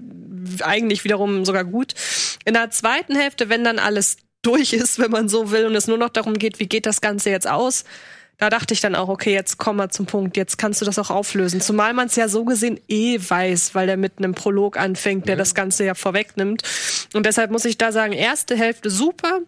eigentlich 0.61 1.03
wiederum 1.03 1.45
sogar 1.45 1.63
gut. 1.63 1.93
In 2.45 2.53
der 2.53 2.69
zweiten 2.71 3.15
Hälfte, 3.15 3.49
wenn 3.49 3.63
dann 3.63 3.79
alles 3.79 4.17
durch 4.41 4.73
ist, 4.73 4.99
wenn 4.99 5.11
man 5.11 5.29
so 5.29 5.51
will, 5.51 5.65
und 5.65 5.75
es 5.75 5.87
nur 5.87 5.97
noch 5.97 6.09
darum 6.09 6.35
geht, 6.35 6.59
wie 6.59 6.67
geht 6.67 6.85
das 6.85 7.01
Ganze 7.01 7.29
jetzt 7.29 7.47
aus, 7.47 7.83
da 8.37 8.49
dachte 8.49 8.73
ich 8.73 8.81
dann 8.81 8.95
auch, 8.95 9.09
okay, 9.09 9.33
jetzt 9.33 9.57
komm 9.57 9.77
mal 9.77 9.89
zum 9.89 10.05
Punkt, 10.05 10.37
jetzt 10.37 10.57
kannst 10.57 10.79
du 10.81 10.85
das 10.85 10.99
auch 10.99 11.09
auflösen. 11.09 11.59
Zumal 11.59 11.93
man 11.93 12.07
es 12.07 12.15
ja 12.15 12.29
so 12.29 12.45
gesehen 12.45 12.79
eh 12.87 13.19
weiß, 13.19 13.73
weil 13.73 13.89
er 13.89 13.97
mit 13.97 14.19
einem 14.19 14.35
Prolog 14.35 14.77
anfängt, 14.77 15.27
der 15.27 15.35
das 15.35 15.55
Ganze 15.55 15.85
ja 15.85 15.95
vorwegnimmt. 15.95 16.61
Und 17.13 17.25
deshalb 17.25 17.51
muss 17.51 17.65
ich 17.65 17.77
da 17.77 17.91
sagen, 17.91 18.13
erste 18.13 18.55
Hälfte 18.55 18.91
super, 18.91 19.39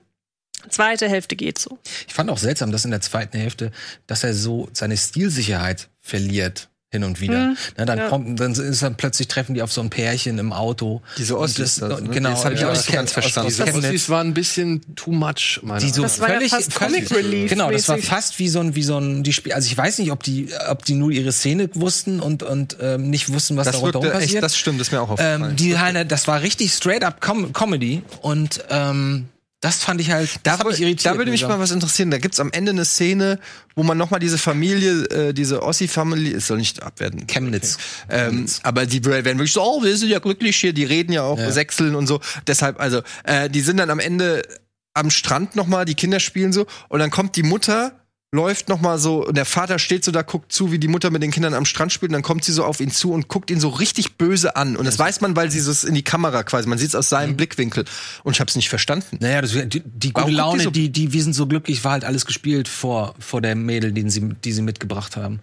zweite 0.70 1.08
Hälfte 1.08 1.36
geht 1.36 1.60
so. 1.60 1.78
Ich 2.08 2.14
fand 2.14 2.30
auch 2.32 2.40
seltsam, 2.40 2.72
dass 2.72 2.86
in 2.86 2.92
der 2.92 3.02
zweiten 3.02 3.38
Hälfte, 3.38 3.72
dass 4.08 4.24
er 4.24 4.34
so 4.34 4.70
seine 4.74 4.98
Stilsicherheit 4.98 5.90
verliert 6.02 6.70
hin 6.92 7.04
und 7.04 7.22
wieder. 7.22 7.54
Na, 7.78 7.86
dann 7.86 7.98
ja. 8.00 8.10
kommt, 8.10 8.40
dann 8.40 8.54
ist 8.54 8.82
dann 8.82 8.96
plötzlich 8.96 9.28
treffen 9.28 9.54
die 9.54 9.62
auf 9.62 9.72
so 9.72 9.82
ein 9.82 9.92
Pärchen 9.92 10.40
im 10.40 10.52
Auto. 10.52 11.02
Diese 11.18 11.38
Ossis 11.38 11.76
das, 11.76 11.90
das, 11.90 12.02
ne? 12.02 12.10
Genau, 12.10 12.32
Das 12.32 12.46
hab 12.46 12.54
ich 12.54 12.62
ja, 12.62 12.70
auch 12.70 12.76
nicht 12.76 12.92
ganz 12.92 13.12
verstanden. 13.12 13.50
Diese. 13.50 13.72
Ossis 13.72 14.10
waren 14.10 14.28
ein 14.28 14.34
bisschen 14.34 14.96
too 14.96 15.12
much, 15.12 15.60
meiner 15.62 15.80
die 15.80 15.90
so 15.90 16.02
Das 16.02 16.20
war 16.20 16.30
ja 16.30 16.36
völlig, 16.36 16.52
fast 16.52 16.74
völlig 16.74 17.08
Comic 17.08 17.16
Relief 17.16 17.50
Genau, 17.52 17.70
das 17.70 17.88
war 17.90 18.00
fast 18.00 18.40
wie 18.40 18.50
so 18.50 18.60
ein 18.60 18.76
wie 18.76 18.84
so 18.84 18.98
ein 18.98 19.22
die 19.22 19.34
Spiel. 19.34 19.54
Also 19.54 19.68
ich 19.68 19.78
weiß 19.78 20.00
nicht, 20.00 20.12
ob 20.12 20.24
die 20.24 20.50
ob 20.68 20.84
die 20.84 20.96
nur 20.96 21.12
ihre 21.12 21.32
Szene 21.32 21.70
wussten 21.76 22.20
und 22.20 22.42
und 22.42 22.78
ähm, 22.82 23.10
nicht 23.10 23.32
wussten, 23.32 23.56
was 23.56 23.66
Das 23.66 23.76
darunter 23.76 24.02
wirkte 24.02 24.18
passiert. 24.18 24.36
echt, 24.36 24.44
das 24.44 24.58
stimmt, 24.58 24.80
das 24.80 24.88
ist 24.88 24.92
mir 24.92 25.02
auch 25.02 25.10
aufgefallen. 25.10 25.52
ähm, 25.52 25.56
die 25.56 25.76
das 26.08 26.28
war 26.28 26.42
richtig 26.42 26.74
straight 26.74 27.04
up 27.04 27.22
Com 27.22 27.54
Comedy 27.54 28.02
und 28.22 28.64
ähm, 28.70 29.30
das 29.62 29.78
fand 29.84 30.00
ich 30.00 30.12
halt, 30.12 30.30
das 30.44 30.60
Da, 30.60 30.64
mich 30.64 30.80
irritiert. 30.80 31.14
da 31.14 31.18
würde 31.18 31.32
mich 31.32 31.42
mal 31.46 31.60
was 31.60 31.72
interessieren. 31.72 32.12
Da 32.12 32.18
gibt's 32.18 32.40
am 32.40 32.50
Ende 32.52 32.72
eine 32.72 32.86
Szene, 32.86 33.40
wo 33.76 33.84
man 33.84 33.98
noch 33.98 34.10
mal 34.10 34.20
diese 34.20 34.38
Familie, 34.38 35.04
äh, 35.10 35.34
diese 35.34 35.62
Ossi-Familie, 35.64 36.38
es 36.38 36.48
soll 36.48 36.58
nicht 36.60 36.82
abwerten. 36.82 37.28
Chemnitz. 37.28 37.78
Ähm, 38.10 38.46
aber 38.64 38.86
die 38.86 39.04
werden 39.04 39.26
wirklich 39.38 39.52
so, 39.54 39.62
oh, 39.62 39.84
wir 39.84 39.98
sind 39.98 40.10
ja 40.10 40.20
glücklich 40.20 40.56
hier. 40.56 40.72
Die 40.72 40.86
reden 40.86 41.12
ja 41.12 41.24
auch 41.24 41.38
Ja. 41.38 41.52
Sechseln 41.52 41.96
und 41.96 42.08
so. 42.08 42.22
Deshalb, 42.48 42.80
also, 42.80 43.02
äh, 43.26 43.50
die 43.50 43.60
sind 43.62 43.78
dann 43.78 43.90
am 43.90 44.00
Ende 44.00 44.44
am 44.94 45.10
Strand 45.10 45.56
noch 45.56 45.68
mal, 45.68 45.84
die 45.86 45.96
Kinder 45.96 46.20
spielen 46.20 46.54
so. 46.54 46.66
Und 46.88 47.00
dann 47.00 47.10
kommt 47.12 47.36
die 47.36 47.44
Mutter, 47.44 47.99
läuft 48.32 48.70
noch 48.70 48.80
mal 48.80 49.00
so, 49.00 49.26
und 49.26 49.36
der 49.36 49.46
Vater 49.46 49.80
steht 49.80 50.06
so 50.06 50.12
da, 50.12 50.22
guckt 50.22 50.52
zu, 50.52 50.72
wie 50.72 50.78
die 50.78 50.88
Mutter 50.88 51.10
mit 51.10 51.24
den 51.24 51.32
Kindern 51.32 51.56
am 51.56 51.66
Strand 51.66 51.92
spielt. 51.92 52.12
Und 52.12 52.14
dann 52.14 52.22
kommt 52.22 52.44
sie 52.44 52.52
so 52.52 52.64
auf 52.64 52.80
ihn 52.80 52.92
zu 52.92 53.12
und 53.12 53.28
guckt 53.28 53.50
ihn 53.50 53.60
so 53.60 53.70
richtig 53.70 54.18
böse 54.18 54.56
an. 54.56 54.76
Und 54.78 54.86
das 54.86 55.00
weiß 55.00 55.22
man, 55.22 55.36
weil 55.36 55.50
sie 55.50 55.60
so 55.60 55.88
in 55.88 55.96
die 55.96 56.04
Kamera 56.04 56.44
quasi, 56.44 56.70
man 56.70 56.78
sieht 56.78 56.90
es 56.90 56.96
aus 56.96 57.10
seinem 57.10 57.36
Blickwinkel. 57.36 57.86
Und 58.24 58.34
ich 58.34 58.40
habe 58.40 58.48
es 58.50 58.56
nicht 58.56 58.70
verstanden. 58.70 59.18
Naja, 59.20 59.42
das, 59.42 59.54
die, 59.54 59.68
die 59.84 60.14
gute 60.14 60.14
guckt 60.14 60.28
die 60.30 60.34
Laune, 60.36 60.64
so- 60.64 60.70
die, 60.70 60.90
die, 60.92 61.12
wir 61.12 61.24
sind 61.24 61.34
so 61.34 61.48
glücklich, 61.48 61.84
war 61.84 61.94
halt 61.94 62.06
alles 62.06 62.28
gespielt 62.28 62.68
vor, 62.68 63.16
vor 63.20 63.42
der 63.42 63.56
Mädel, 63.56 63.92
die 63.94 64.08
sie, 64.12 64.22
die 64.44 64.52
sie 64.52 64.62
mitgebracht 64.62 65.18
haben. 65.18 65.40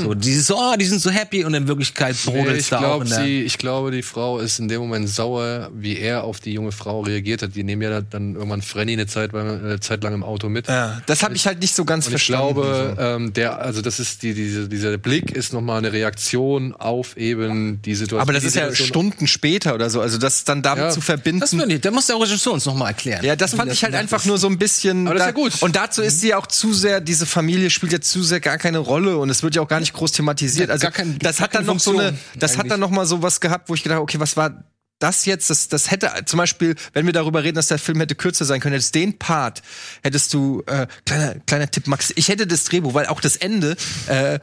so 0.00 0.14
dieses, 0.14 0.46
so, 0.48 0.56
oh, 0.58 0.74
die 0.76 0.84
sind 0.84 1.00
so 1.00 1.10
happy 1.10 1.44
und 1.44 1.54
in 1.54 1.68
Wirklichkeit 1.68 2.16
Nee, 2.26 2.32
brodelt 2.32 2.58
ich 2.60 2.68
da 2.70 2.78
auch 2.78 2.80
glaube, 2.80 3.04
in 3.04 3.10
der. 3.10 3.22
sie, 3.24 3.42
ich 3.42 3.56
glaube, 3.56 3.92
die 3.92 4.02
Frau 4.02 4.40
ist 4.40 4.58
in 4.58 4.66
dem 4.66 4.80
Moment 4.80 5.08
sauer, 5.08 5.70
wie 5.74 5.96
er 5.96 6.24
auf 6.24 6.40
die 6.40 6.52
junge 6.54 6.72
Frau 6.72 7.02
reagiert 7.02 7.42
hat. 7.42 7.54
Die 7.54 7.62
nehmen 7.62 7.82
ja 7.82 8.00
dann 8.00 8.34
irgendwann 8.34 8.62
Frenny 8.62 8.94
eine 8.94 9.06
Zeit, 9.06 9.32
eine 9.32 9.78
Zeit 9.78 10.02
lang 10.02 10.14
im 10.14 10.24
Auto 10.24 10.48
mit. 10.48 10.66
Ja, 10.66 11.00
das 11.06 11.22
habe 11.22 11.36
ich 11.36 11.46
halt 11.46 11.60
nicht 11.60 11.67
so 11.74 11.84
ganz 11.84 12.06
Und 12.06 12.14
ich 12.14 12.24
verstanden. 12.24 12.54
glaube, 12.54 12.94
so. 12.96 13.02
ähm, 13.02 13.32
der, 13.32 13.58
also 13.60 13.82
das 13.82 14.00
ist 14.00 14.22
die, 14.22 14.34
diese, 14.34 14.68
dieser 14.68 14.96
Blick 14.98 15.30
ist 15.30 15.52
nochmal 15.52 15.78
eine 15.78 15.92
Reaktion 15.92 16.74
auf 16.74 17.16
eben 17.16 17.80
die 17.82 17.94
Situation. 17.94 18.20
aber 18.20 18.32
das 18.32 18.44
ist 18.44 18.54
ja 18.56 18.74
Stunden 18.74 19.26
später 19.26 19.74
oder 19.74 19.90
so. 19.90 20.00
Also 20.00 20.18
das 20.18 20.44
dann 20.44 20.62
damit 20.62 20.84
Ja. 20.84 20.90
zu 20.90 21.00
verbinden. 21.00 21.40
das 21.40 21.52
ich, 21.52 21.80
da 21.80 21.90
muss 21.90 22.06
der 22.06 22.20
Regisseur 22.20 22.52
uns 22.52 22.66
noch 22.66 22.74
mal 22.74 22.88
erklären. 22.88 23.24
ja, 23.24 23.36
das 23.36 23.54
fand 23.54 23.72
ich 23.72 23.82
halt 23.84 23.94
einfach 23.94 24.24
nur 24.24 24.38
so 24.38 24.46
ein 24.48 24.58
bisschen. 24.58 25.06
Aber 25.06 25.14
das 25.16 25.22
ist 25.24 25.26
ja 25.28 25.32
gut. 25.32 25.62
Und 25.62 25.76
dazu 25.76 26.02
ist 26.02 26.20
sie 26.20 26.28
ja 26.28 26.38
auch 26.38 26.46
zu 26.46 26.72
sehr, 26.72 27.00
diese 27.00 27.26
Familie 27.26 27.70
spielt 27.70 27.92
ja 27.92 28.00
zu 28.00 28.22
sehr 28.22 28.40
gar 28.40 28.58
keine 28.58 28.78
Rolle 28.78 29.18
und 29.18 29.30
es 29.30 29.42
wird 29.42 29.54
ja 29.54 29.62
auch 29.62 29.68
gar 29.68 29.80
nicht 29.80 29.92
groß 29.92 30.12
thematisiert. 30.12 30.70
Also 30.70 30.82
gar 30.82 30.92
kein- 30.92 31.18
das 31.18 31.36
gar 31.38 31.44
hat 31.44 31.54
dann 31.54 31.66
noch 31.66 31.78
so 31.80 31.90
eine, 31.92 32.08
Funktion 32.08 32.40
das 32.40 32.52
hat 32.52 32.60
eigentlich. 32.60 32.70
dann 32.70 32.80
noch 32.80 32.90
mal 32.90 33.06
so 33.06 33.22
was 33.22 33.40
gehabt, 33.40 33.68
wo 33.68 33.74
ich 33.74 33.82
gedacht, 33.82 33.96
habe, 33.96 34.02
okay, 34.04 34.20
was 34.20 34.36
war 34.36 34.64
das 34.98 35.24
jetzt? 35.24 35.50
Das, 35.50 35.68
das 35.68 35.90
hätte 35.90 36.10
zum 36.24 36.38
Beispiel, 36.38 36.74
wenn 36.92 37.06
wir 37.06 37.12
darüber 37.12 37.44
reden, 37.44 37.56
dass 37.56 37.68
der 37.68 37.78
Film 37.78 38.00
hätte 38.00 38.14
kürzer 38.14 38.44
sein 38.44 38.60
können, 38.60 38.72
hättest 38.72 38.94
den 38.94 39.18
Part, 39.18 39.62
hättest 40.02 40.34
du, 40.34 40.62
äh, 40.66 40.86
kleiner, 41.06 41.36
kleiner 41.46 41.70
Tipp, 41.70 41.86
Max, 41.86 42.12
ich 42.16 42.28
hätte 42.28 42.46
das 42.46 42.64
Drehbuch, 42.64 42.94
weil 42.94 43.06
auch 43.06 43.20
das 43.20 43.36
Ende, 43.36 43.76
äh, 44.06 44.38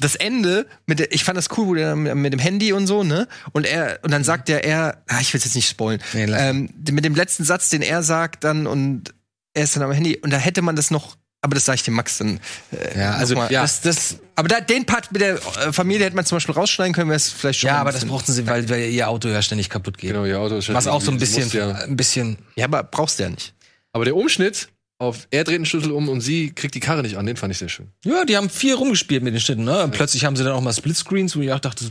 das 0.00 0.16
Ende 0.16 0.66
mit 0.86 0.98
der, 0.98 1.12
ich 1.12 1.24
fand 1.24 1.38
das 1.38 1.48
cool, 1.56 1.66
wo 1.66 1.74
der 1.74 1.96
mit 1.96 2.32
dem 2.32 2.40
Handy 2.40 2.72
und 2.72 2.86
so, 2.86 3.04
ne? 3.04 3.28
Und 3.52 3.64
er 3.66 4.00
und 4.02 4.10
dann 4.10 4.24
sagt 4.24 4.48
er, 4.48 4.64
er, 4.64 5.02
ah, 5.08 5.20
ich 5.20 5.32
will 5.32 5.40
jetzt 5.40 5.54
nicht 5.54 5.68
spoilen, 5.68 6.00
Nee, 6.12 6.24
ähm, 6.24 6.70
mit 6.90 7.04
dem 7.04 7.14
letzten 7.14 7.44
Satz, 7.44 7.70
den 7.70 7.82
er 7.82 8.02
sagt, 8.02 8.44
dann 8.44 8.66
und 8.66 9.14
er 9.54 9.64
ist 9.64 9.76
dann 9.76 9.84
am 9.84 9.92
Handy 9.92 10.18
und 10.18 10.32
da 10.32 10.36
hätte 10.36 10.62
man 10.62 10.76
das 10.76 10.90
noch, 10.90 11.16
aber 11.44 11.54
das 11.54 11.64
sage 11.66 11.76
ich 11.76 11.82
dem 11.82 11.94
Max 11.94 12.18
dann. 12.18 12.40
Äh, 12.72 12.98
Ja, 12.98 13.12
also 13.12 13.34
mal. 13.36 13.52
ja. 13.52 13.62
das, 13.62 13.80
das, 13.82 14.16
aber 14.34 14.48
da, 14.48 14.60
den 14.60 14.84
Part 14.86 15.12
mit 15.12 15.20
der 15.20 15.34
äh, 15.34 15.72
Familie 15.72 16.06
hätte 16.06 16.16
man 16.16 16.24
zum 16.24 16.36
Beispiel 16.36 16.54
rausschneiden 16.54 16.94
können, 16.94 17.08
wäre 17.10 17.16
es 17.16 17.30
vielleicht 17.30 17.60
schon. 17.60 17.68
ja, 17.68 17.76
aber 17.78 17.92
das 17.92 18.04
brauchten 18.04 18.32
sie, 18.32 18.46
weil, 18.46 18.68
weil 18.68 18.88
ihr 18.90 19.08
Auto 19.08 19.28
ja 19.28 19.42
ständig 19.42 19.68
kaputt 19.70 19.98
geht. 19.98 20.10
Genau, 20.12 20.24
ihr 20.24 20.40
Auto 20.40 20.56
ist 20.56 20.72
Was 20.72 20.86
auch 20.86 21.00
so 21.02 21.10
ein 21.10 21.18
bisschen, 21.18 21.48
Ja. 21.50 21.70
ein 21.72 21.96
bisschen. 21.96 22.38
Ja, 22.56 22.64
aber 22.64 22.82
brauchst 22.82 23.18
du 23.18 23.24
ja 23.24 23.28
nicht. 23.30 23.54
Aber 23.92 24.04
der 24.04 24.16
Umschnitt 24.16 24.68
auf 24.98 25.26
er 25.30 25.44
dreht 25.44 25.56
einen 25.56 25.66
Schlüssel 25.66 25.92
um 25.92 26.08
und 26.08 26.20
sie 26.22 26.52
kriegt 26.52 26.74
die 26.74 26.80
Karre 26.80 27.02
nicht 27.02 27.16
an, 27.18 27.26
den 27.26 27.36
fand 27.36 27.52
ich 27.52 27.58
sehr 27.58 27.68
schön. 27.68 27.88
Ja, 28.04 28.24
die 28.24 28.36
haben 28.36 28.48
viel 28.48 28.74
rumgespielt 28.74 29.22
mit 29.22 29.34
den 29.34 29.40
Schnitten, 29.40 29.64
ne? 29.64 29.82
Und 29.84 29.90
Plötzlich 29.92 30.24
haben 30.24 30.36
sie 30.36 30.44
dann 30.44 30.52
auch 30.54 30.60
mal 30.60 30.72
Splitscreens, 30.72 31.36
wo 31.36 31.40
ich 31.40 31.52
auch 31.52 31.60
dachte, 31.60 31.84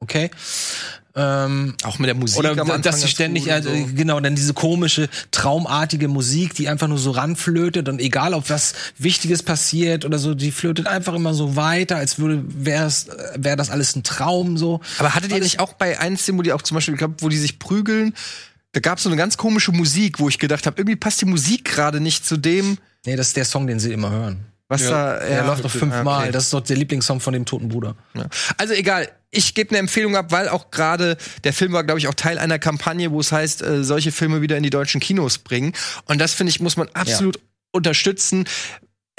okay. 0.00 0.30
Ähm, 1.20 1.74
Auch 1.82 1.98
mit 1.98 2.06
der 2.06 2.14
Musik 2.14 2.38
Oder 2.38 2.54
dass 2.54 3.00
sie 3.00 3.08
ständig, 3.08 3.48
und 3.48 3.66
äh, 3.66 3.84
genau, 3.92 4.20
dann 4.20 4.36
diese 4.36 4.54
komische, 4.54 5.08
traumartige 5.32 6.06
Musik, 6.06 6.54
die 6.54 6.68
einfach 6.68 6.86
nur 6.86 6.98
so 6.98 7.10
ranflötet 7.10 7.88
und 7.88 8.00
egal, 8.00 8.34
ob 8.34 8.48
was 8.50 8.74
Wichtiges 8.98 9.42
passiert 9.42 10.04
oder 10.04 10.18
so, 10.18 10.34
die 10.34 10.52
flötet 10.52 10.86
einfach 10.86 11.14
immer 11.14 11.34
so 11.34 11.56
weiter, 11.56 11.96
als 11.96 12.20
würde, 12.20 12.44
wäre 12.46 12.92
wär 13.34 13.56
das 13.56 13.70
alles 13.70 13.96
ein 13.96 14.04
Traum, 14.04 14.56
so. 14.56 14.80
Aber 14.98 15.14
hattet 15.14 15.32
ihr 15.32 15.40
nicht 15.40 15.58
auch 15.58 15.72
bei 15.72 15.98
einem 15.98 16.16
Szenen, 16.16 16.38
wo 16.38 16.42
die 16.42 16.52
auch 16.52 16.62
zum 16.62 16.76
Beispiel, 16.76 16.96
glaub, 16.96 17.20
wo 17.20 17.28
die 17.28 17.38
sich 17.38 17.58
prügeln, 17.58 18.14
da 18.72 18.80
gab 18.80 18.98
es 18.98 19.04
so 19.04 19.10
eine 19.10 19.16
ganz 19.16 19.36
komische 19.36 19.72
Musik, 19.72 20.20
wo 20.20 20.28
ich 20.28 20.38
gedacht 20.38 20.66
habe, 20.66 20.78
irgendwie 20.78 20.96
passt 20.96 21.20
die 21.20 21.26
Musik 21.26 21.64
gerade 21.64 22.00
nicht 22.00 22.24
zu 22.24 22.36
dem, 22.36 22.78
Nee, 23.06 23.16
das 23.16 23.28
ist 23.28 23.36
der 23.36 23.44
Song, 23.44 23.66
den 23.66 23.80
sie 23.80 23.92
immer 23.92 24.10
hören. 24.10 24.44
Was 24.68 24.86
da. 24.86 25.18
Der 25.18 25.44
läuft 25.44 25.64
doch 25.64 25.70
fünfmal. 25.70 26.24
okay. 26.24 26.32
Das 26.32 26.44
ist 26.44 26.52
doch 26.52 26.60
der 26.60 26.76
Lieblingssong 26.76 27.20
von 27.20 27.32
dem 27.32 27.44
toten 27.44 27.68
Bruder. 27.68 27.96
Ja. 28.14 28.26
Also 28.56 28.74
egal, 28.74 29.08
ich 29.30 29.54
gebe 29.54 29.70
eine 29.70 29.78
Empfehlung 29.78 30.16
ab, 30.16 30.26
weil 30.30 30.48
auch 30.48 30.70
gerade 30.70 31.16
der 31.44 31.52
Film 31.52 31.72
war, 31.72 31.84
glaube 31.84 31.98
ich, 31.98 32.08
auch 32.08 32.14
Teil 32.14 32.38
einer 32.38 32.58
Kampagne, 32.58 33.10
wo 33.10 33.20
es 33.20 33.32
heißt, 33.32 33.62
äh, 33.62 33.84
solche 33.84 34.12
Filme 34.12 34.42
wieder 34.42 34.56
in 34.56 34.62
die 34.62 34.70
deutschen 34.70 35.00
Kinos 35.00 35.38
bringen. 35.38 35.72
Und 36.04 36.18
das 36.18 36.34
finde 36.34 36.50
ich 36.50 36.60
muss 36.60 36.76
man 36.76 36.88
absolut 36.94 37.40
unterstützen. 37.72 38.46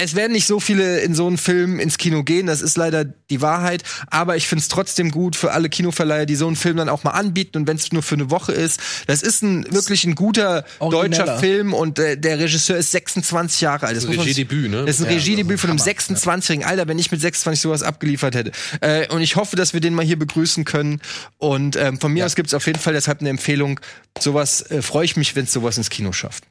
Es 0.01 0.15
werden 0.15 0.31
nicht 0.31 0.47
so 0.47 0.61
viele 0.61 1.01
in 1.01 1.13
so 1.13 1.27
einen 1.27 1.37
Film 1.37 1.77
ins 1.77 1.97
Kino 1.97 2.23
gehen, 2.23 2.47
das 2.47 2.61
ist 2.61 2.77
leider 2.77 3.03
die 3.03 3.41
Wahrheit. 3.41 3.83
Aber 4.07 4.37
ich 4.37 4.47
finde 4.47 4.61
es 4.61 4.69
trotzdem 4.69 5.11
gut 5.11 5.35
für 5.35 5.51
alle 5.51 5.67
Kinoverleiher, 5.67 6.25
die 6.25 6.35
so 6.35 6.47
einen 6.47 6.55
Film 6.55 6.77
dann 6.77 6.87
auch 6.87 7.03
mal 7.03 7.11
anbieten 7.11 7.57
und 7.57 7.67
wenn 7.67 7.75
es 7.75 7.91
nur 7.91 8.01
für 8.01 8.15
eine 8.15 8.31
Woche 8.31 8.53
ist. 8.53 8.79
Das 9.07 9.21
ist 9.21 9.43
ein 9.43 9.65
wirklich 9.73 10.05
ein 10.05 10.15
guter 10.15 10.63
Origineller. 10.79 11.25
deutscher 11.25 11.39
Film 11.39 11.73
und 11.73 11.99
äh, 11.99 12.17
der 12.17 12.39
Regisseur 12.39 12.77
ist 12.77 12.91
26 12.91 13.59
Jahre 13.59 13.87
alt. 13.87 13.97
Das, 13.97 14.05
ist 14.05 14.09
ein 14.09 14.19
Regiedebüt, 14.19 14.71
ne? 14.71 14.85
Das 14.85 14.99
ist 14.99 15.05
ein 15.05 15.11
Ja, 15.11 15.17
Regiedebüt 15.17 15.59
von 15.59 15.69
einem 15.69 15.79
Hammer, 15.79 15.91
26-jährigen 15.91 16.65
Alter, 16.65 16.87
wenn 16.87 16.97
ich 16.97 17.11
mit 17.11 17.19
26 17.19 17.61
sowas 17.61 17.83
abgeliefert 17.83 18.35
hätte. 18.35 18.51
Äh, 18.79 19.09
und 19.09 19.19
ich 19.19 19.35
hoffe, 19.35 19.57
dass 19.57 19.73
wir 19.73 19.81
den 19.81 19.93
mal 19.93 20.05
hier 20.05 20.17
begrüßen 20.17 20.63
können. 20.63 21.01
Und 21.39 21.75
ähm, 21.75 21.99
von 21.99 22.13
mir 22.13 22.25
aus 22.25 22.35
gibt 22.35 22.47
es 22.47 22.53
auf 22.53 22.65
jeden 22.67 22.79
Fall 22.79 22.93
deshalb 22.93 23.19
eine 23.19 23.29
Empfehlung. 23.29 23.81
Sowas 24.17 24.61
äh, 24.61 24.81
freue 24.81 25.03
ich 25.03 25.17
mich, 25.17 25.35
wenn 25.35 25.43
es 25.43 25.51
sowas 25.51 25.77
ins 25.77 25.89
Kino 25.89 26.13
schafft. 26.13 26.45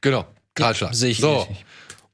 Genau. 0.00 0.26
Kahlschlag. 0.54 0.94
sehe 0.94 1.10
ich 1.10 1.18
so. 1.18 1.46
ähnlich. 1.46 1.64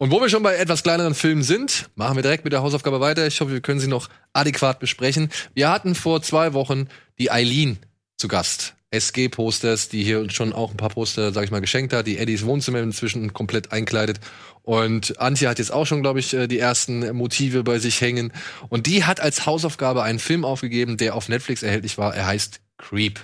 Und 0.01 0.11
wo 0.11 0.23
wir 0.23 0.31
schon 0.31 0.43
bei 0.43 0.55
etwas 0.55 0.83
kleineren 0.83 1.15
Filmen 1.15 1.43
sind, 1.43 1.91
machen 1.95 2.17
wir 2.17 2.23
direkt 2.23 2.45
mit 2.45 2.55
der 2.55 2.63
Hausaufgabe 2.63 3.01
weiter. 3.01 3.27
Ich 3.27 3.39
hoffe, 3.43 3.53
wir 3.53 3.61
können 3.61 3.81
sie 3.81 3.87
noch 3.87 4.09
adäquat 4.33 4.81
besprechen. 4.81 5.29
Wir 5.53 5.69
hatten 5.69 5.95
vor 5.95 6.23
zwei 6.23 6.55
Wochen 6.55 6.89
die 7.19 7.31
Eileen 7.31 7.79
zu 8.17 8.27
Gast. 8.27 8.77
SG-Posters, 8.93 9.91
die 9.91 10.03
hier 10.03 10.21
uns 10.21 10.33
schon 10.33 10.55
auch 10.55 10.71
ein 10.71 10.79
paar 10.79 10.89
Poster, 10.89 11.35
sag 11.35 11.45
ich 11.45 11.51
mal, 11.51 11.61
geschenkt 11.61 11.93
hat, 11.93 12.07
die 12.07 12.17
Eddies 12.17 12.47
Wohnzimmer 12.47 12.81
inzwischen 12.81 13.35
komplett 13.35 13.73
einkleidet. 13.73 14.21
Und 14.63 15.21
Antje 15.21 15.51
hat 15.51 15.59
jetzt 15.59 15.71
auch 15.71 15.85
schon, 15.85 16.01
glaube 16.01 16.19
ich, 16.19 16.33
äh, 16.33 16.47
die 16.47 16.59
ersten 16.59 17.15
Motive 17.15 17.63
bei 17.63 17.79
sich 17.79 18.01
hängen. 18.01 18.33
Und 18.71 18.87
die 18.87 19.05
hat 19.05 19.21
als 19.21 19.45
Hausaufgabe 19.45 20.03
einen 20.03 20.19
Film 20.19 20.47
aufgegeben, 20.47 20.97
der 20.97 21.15
auf 21.15 21.29
Netflix 21.29 21.63
erhältlich 21.63 21.99
war. 21.99 22.15
Er 22.15 22.25
heißt 22.25 22.63
Creep. 22.79 23.21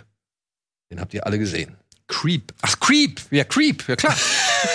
Den 0.90 1.00
habt 1.00 1.14
ihr 1.14 1.24
alle 1.24 1.38
gesehen. 1.38 1.78
Creep. 2.06 2.52
Ach, 2.60 2.78
Creep. 2.80 3.22
Ja, 3.30 3.44
Creep. 3.44 3.88
Ja, 3.88 3.96
klar. 3.96 4.14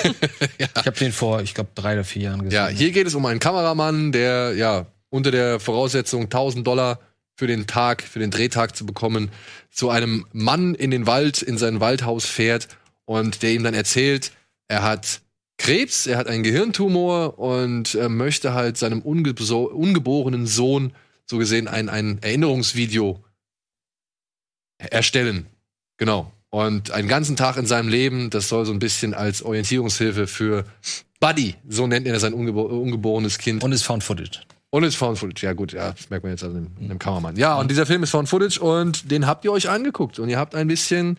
Ich 0.57 0.85
habe 0.88 0.97
den 0.97 1.11
vor, 1.11 1.41
ich 1.41 1.53
glaube, 1.53 1.72
drei 1.76 1.93
oder 1.93 2.03
vier 2.03 2.23
Jahren 2.23 2.43
gesehen. 2.43 2.55
Ja, 2.55 2.68
hier 2.68 2.91
geht 2.91 3.07
es 3.07 3.15
um 3.15 3.26
einen 3.26 3.39
Kameramann, 3.39 4.11
der 4.11 4.53
ja 4.55 4.88
unter 5.09 5.31
der 5.31 5.59
Voraussetzung 5.59 6.23
1000 6.23 6.65
Dollar 6.65 6.99
für 7.35 7.47
den 7.47 7.68
Tag, 7.68 8.01
für 8.01 8.19
den 8.19 8.31
Drehtag 8.31 8.76
zu 8.76 8.85
bekommen, 8.85 9.31
zu 9.69 9.89
einem 9.89 10.26
Mann 10.31 10.76
in 10.76 10.91
den 10.91 11.07
Wald, 11.07 11.41
in 11.41 11.57
sein 11.57 11.80
Waldhaus 11.80 12.26
fährt 12.26 12.68
und 13.05 13.41
der 13.43 13.51
ihm 13.51 13.63
dann 13.63 13.73
erzählt, 13.73 14.31
er 14.68 14.84
hat 14.84 15.22
Krebs, 15.57 16.07
er 16.07 16.18
hat 16.18 16.27
einen 16.27 16.43
Gehirntumor 16.43 17.38
und 17.38 17.93
er 17.93 18.09
möchte 18.09 18.53
halt 18.53 18.77
seinem 18.77 19.01
ungeso- 19.01 19.68
ungeborenen 19.69 20.47
Sohn 20.47 20.93
so 21.26 21.38
gesehen 21.38 21.68
ein, 21.68 21.89
ein 21.89 22.19
Erinnerungsvideo 22.22 23.23
erstellen. 24.77 25.45
Genau. 25.97 26.31
Und 26.52 26.91
einen 26.91 27.07
ganzen 27.07 27.38
Tag 27.38 27.57
in 27.57 27.65
seinem 27.65 27.88
Leben, 27.88 28.30
das 28.30 28.49
soll 28.49 28.65
so 28.65 28.73
ein 28.73 28.80
bisschen 28.80 29.14
als 29.14 29.41
Orientierungshilfe 29.41 30.28
für 30.28 30.65
Buddy, 31.22 31.56
so 31.68 31.88
nennt 31.88 32.06
er 32.06 32.19
sein 32.19 32.34
ungebo 32.34 32.64
ungeborenes 32.64 33.38
Kind. 33.38 33.64
Und 33.64 33.72
ist 33.72 33.84
Found 33.84 34.03
Footage. 34.03 34.41
Und 34.69 34.84
ist 34.84 34.95
Found 34.95 35.18
Footage, 35.18 35.45
ja 35.45 35.53
gut, 35.53 35.72
ja, 35.72 35.91
das 35.91 36.10
merkt 36.10 36.23
man 36.23 36.34
jetzt 36.34 36.44
an 36.44 36.53
dem, 36.53 36.68
an 36.78 36.90
dem 36.90 36.99
Kameramann. 36.99 37.38
Ja, 37.38 37.56
und 37.56 37.72
dieser 37.72 37.86
Film 37.86 38.03
ist 38.03 38.10
Found 38.10 38.28
Footage 38.28 38.60
und 38.60 39.10
den 39.10 39.28
habt 39.28 39.45
ihr 39.45 39.52
euch 39.53 39.69
angeguckt 39.69 40.19
und 40.19 40.28
ihr 40.28 40.38
habt 40.38 40.53
ein 40.53 40.68
bisschen 40.68 41.18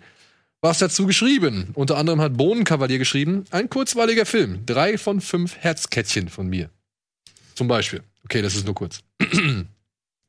was 0.60 0.78
dazu 0.78 1.06
geschrieben. 1.06 1.70
Unter 1.74 1.96
anderem 1.96 2.20
hat 2.20 2.36
Bohnenkavalier 2.36 2.98
geschrieben, 2.98 3.44
ein 3.50 3.70
kurzweiliger 3.70 4.26
Film, 4.26 4.66
drei 4.66 4.98
von 4.98 5.20
fünf 5.22 5.56
Herzkätzchen 5.56 6.28
von 6.28 6.46
mir. 6.46 6.68
Zum 7.54 7.68
Beispiel. 7.68 8.02
Okay, 8.24 8.42
das 8.42 8.54
ist 8.54 8.66
nur 8.66 8.74
kurz. 8.74 9.00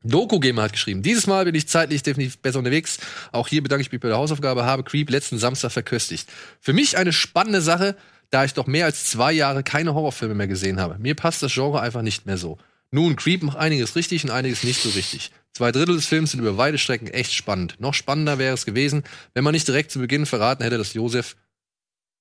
Doku 0.03 0.39
Gamer 0.39 0.63
hat 0.63 0.73
geschrieben, 0.73 1.01
dieses 1.01 1.27
Mal 1.27 1.45
bin 1.45 1.55
ich 1.55 1.67
zeitlich 1.67 2.03
definitiv 2.03 2.37
besser 2.39 2.59
unterwegs. 2.59 2.99
Auch 3.31 3.47
hier 3.47 3.63
bedanke 3.63 3.81
ich 3.81 3.91
mich 3.91 4.01
bei 4.01 4.09
der 4.09 4.17
Hausaufgabe, 4.17 4.65
habe 4.65 4.83
Creep 4.83 5.09
letzten 5.09 5.37
Samstag 5.37 5.71
verköstigt. 5.71 6.29
Für 6.59 6.73
mich 6.73 6.97
eine 6.97 7.13
spannende 7.13 7.61
Sache, 7.61 7.95
da 8.29 8.43
ich 8.43 8.53
doch 8.53 8.67
mehr 8.67 8.85
als 8.85 9.05
zwei 9.05 9.31
Jahre 9.31 9.63
keine 9.63 9.93
Horrorfilme 9.93 10.35
mehr 10.35 10.47
gesehen 10.47 10.79
habe. 10.79 10.97
Mir 10.99 11.15
passt 11.15 11.41
das 11.43 11.53
Genre 11.53 11.81
einfach 11.81 12.01
nicht 12.01 12.25
mehr 12.25 12.37
so. 12.37 12.57
Nun, 12.91 13.15
Creep 13.15 13.43
macht 13.43 13.57
einiges 13.57 13.95
richtig 13.95 14.23
und 14.23 14.29
einiges 14.29 14.63
nicht 14.63 14.81
so 14.81 14.89
richtig. 14.89 15.31
Zwei 15.53 15.71
Drittel 15.71 15.95
des 15.95 16.07
Films 16.07 16.31
sind 16.31 16.39
über 16.39 16.57
weite 16.57 16.77
Strecken 16.77 17.07
echt 17.07 17.33
spannend. 17.33 17.75
Noch 17.79 17.93
spannender 17.93 18.39
wäre 18.39 18.53
es 18.53 18.65
gewesen, 18.65 19.03
wenn 19.33 19.43
man 19.43 19.53
nicht 19.53 19.67
direkt 19.67 19.91
zu 19.91 19.99
Beginn 19.99 20.25
verraten 20.25 20.63
hätte, 20.63 20.77
dass 20.77 20.93
Josef 20.93 21.35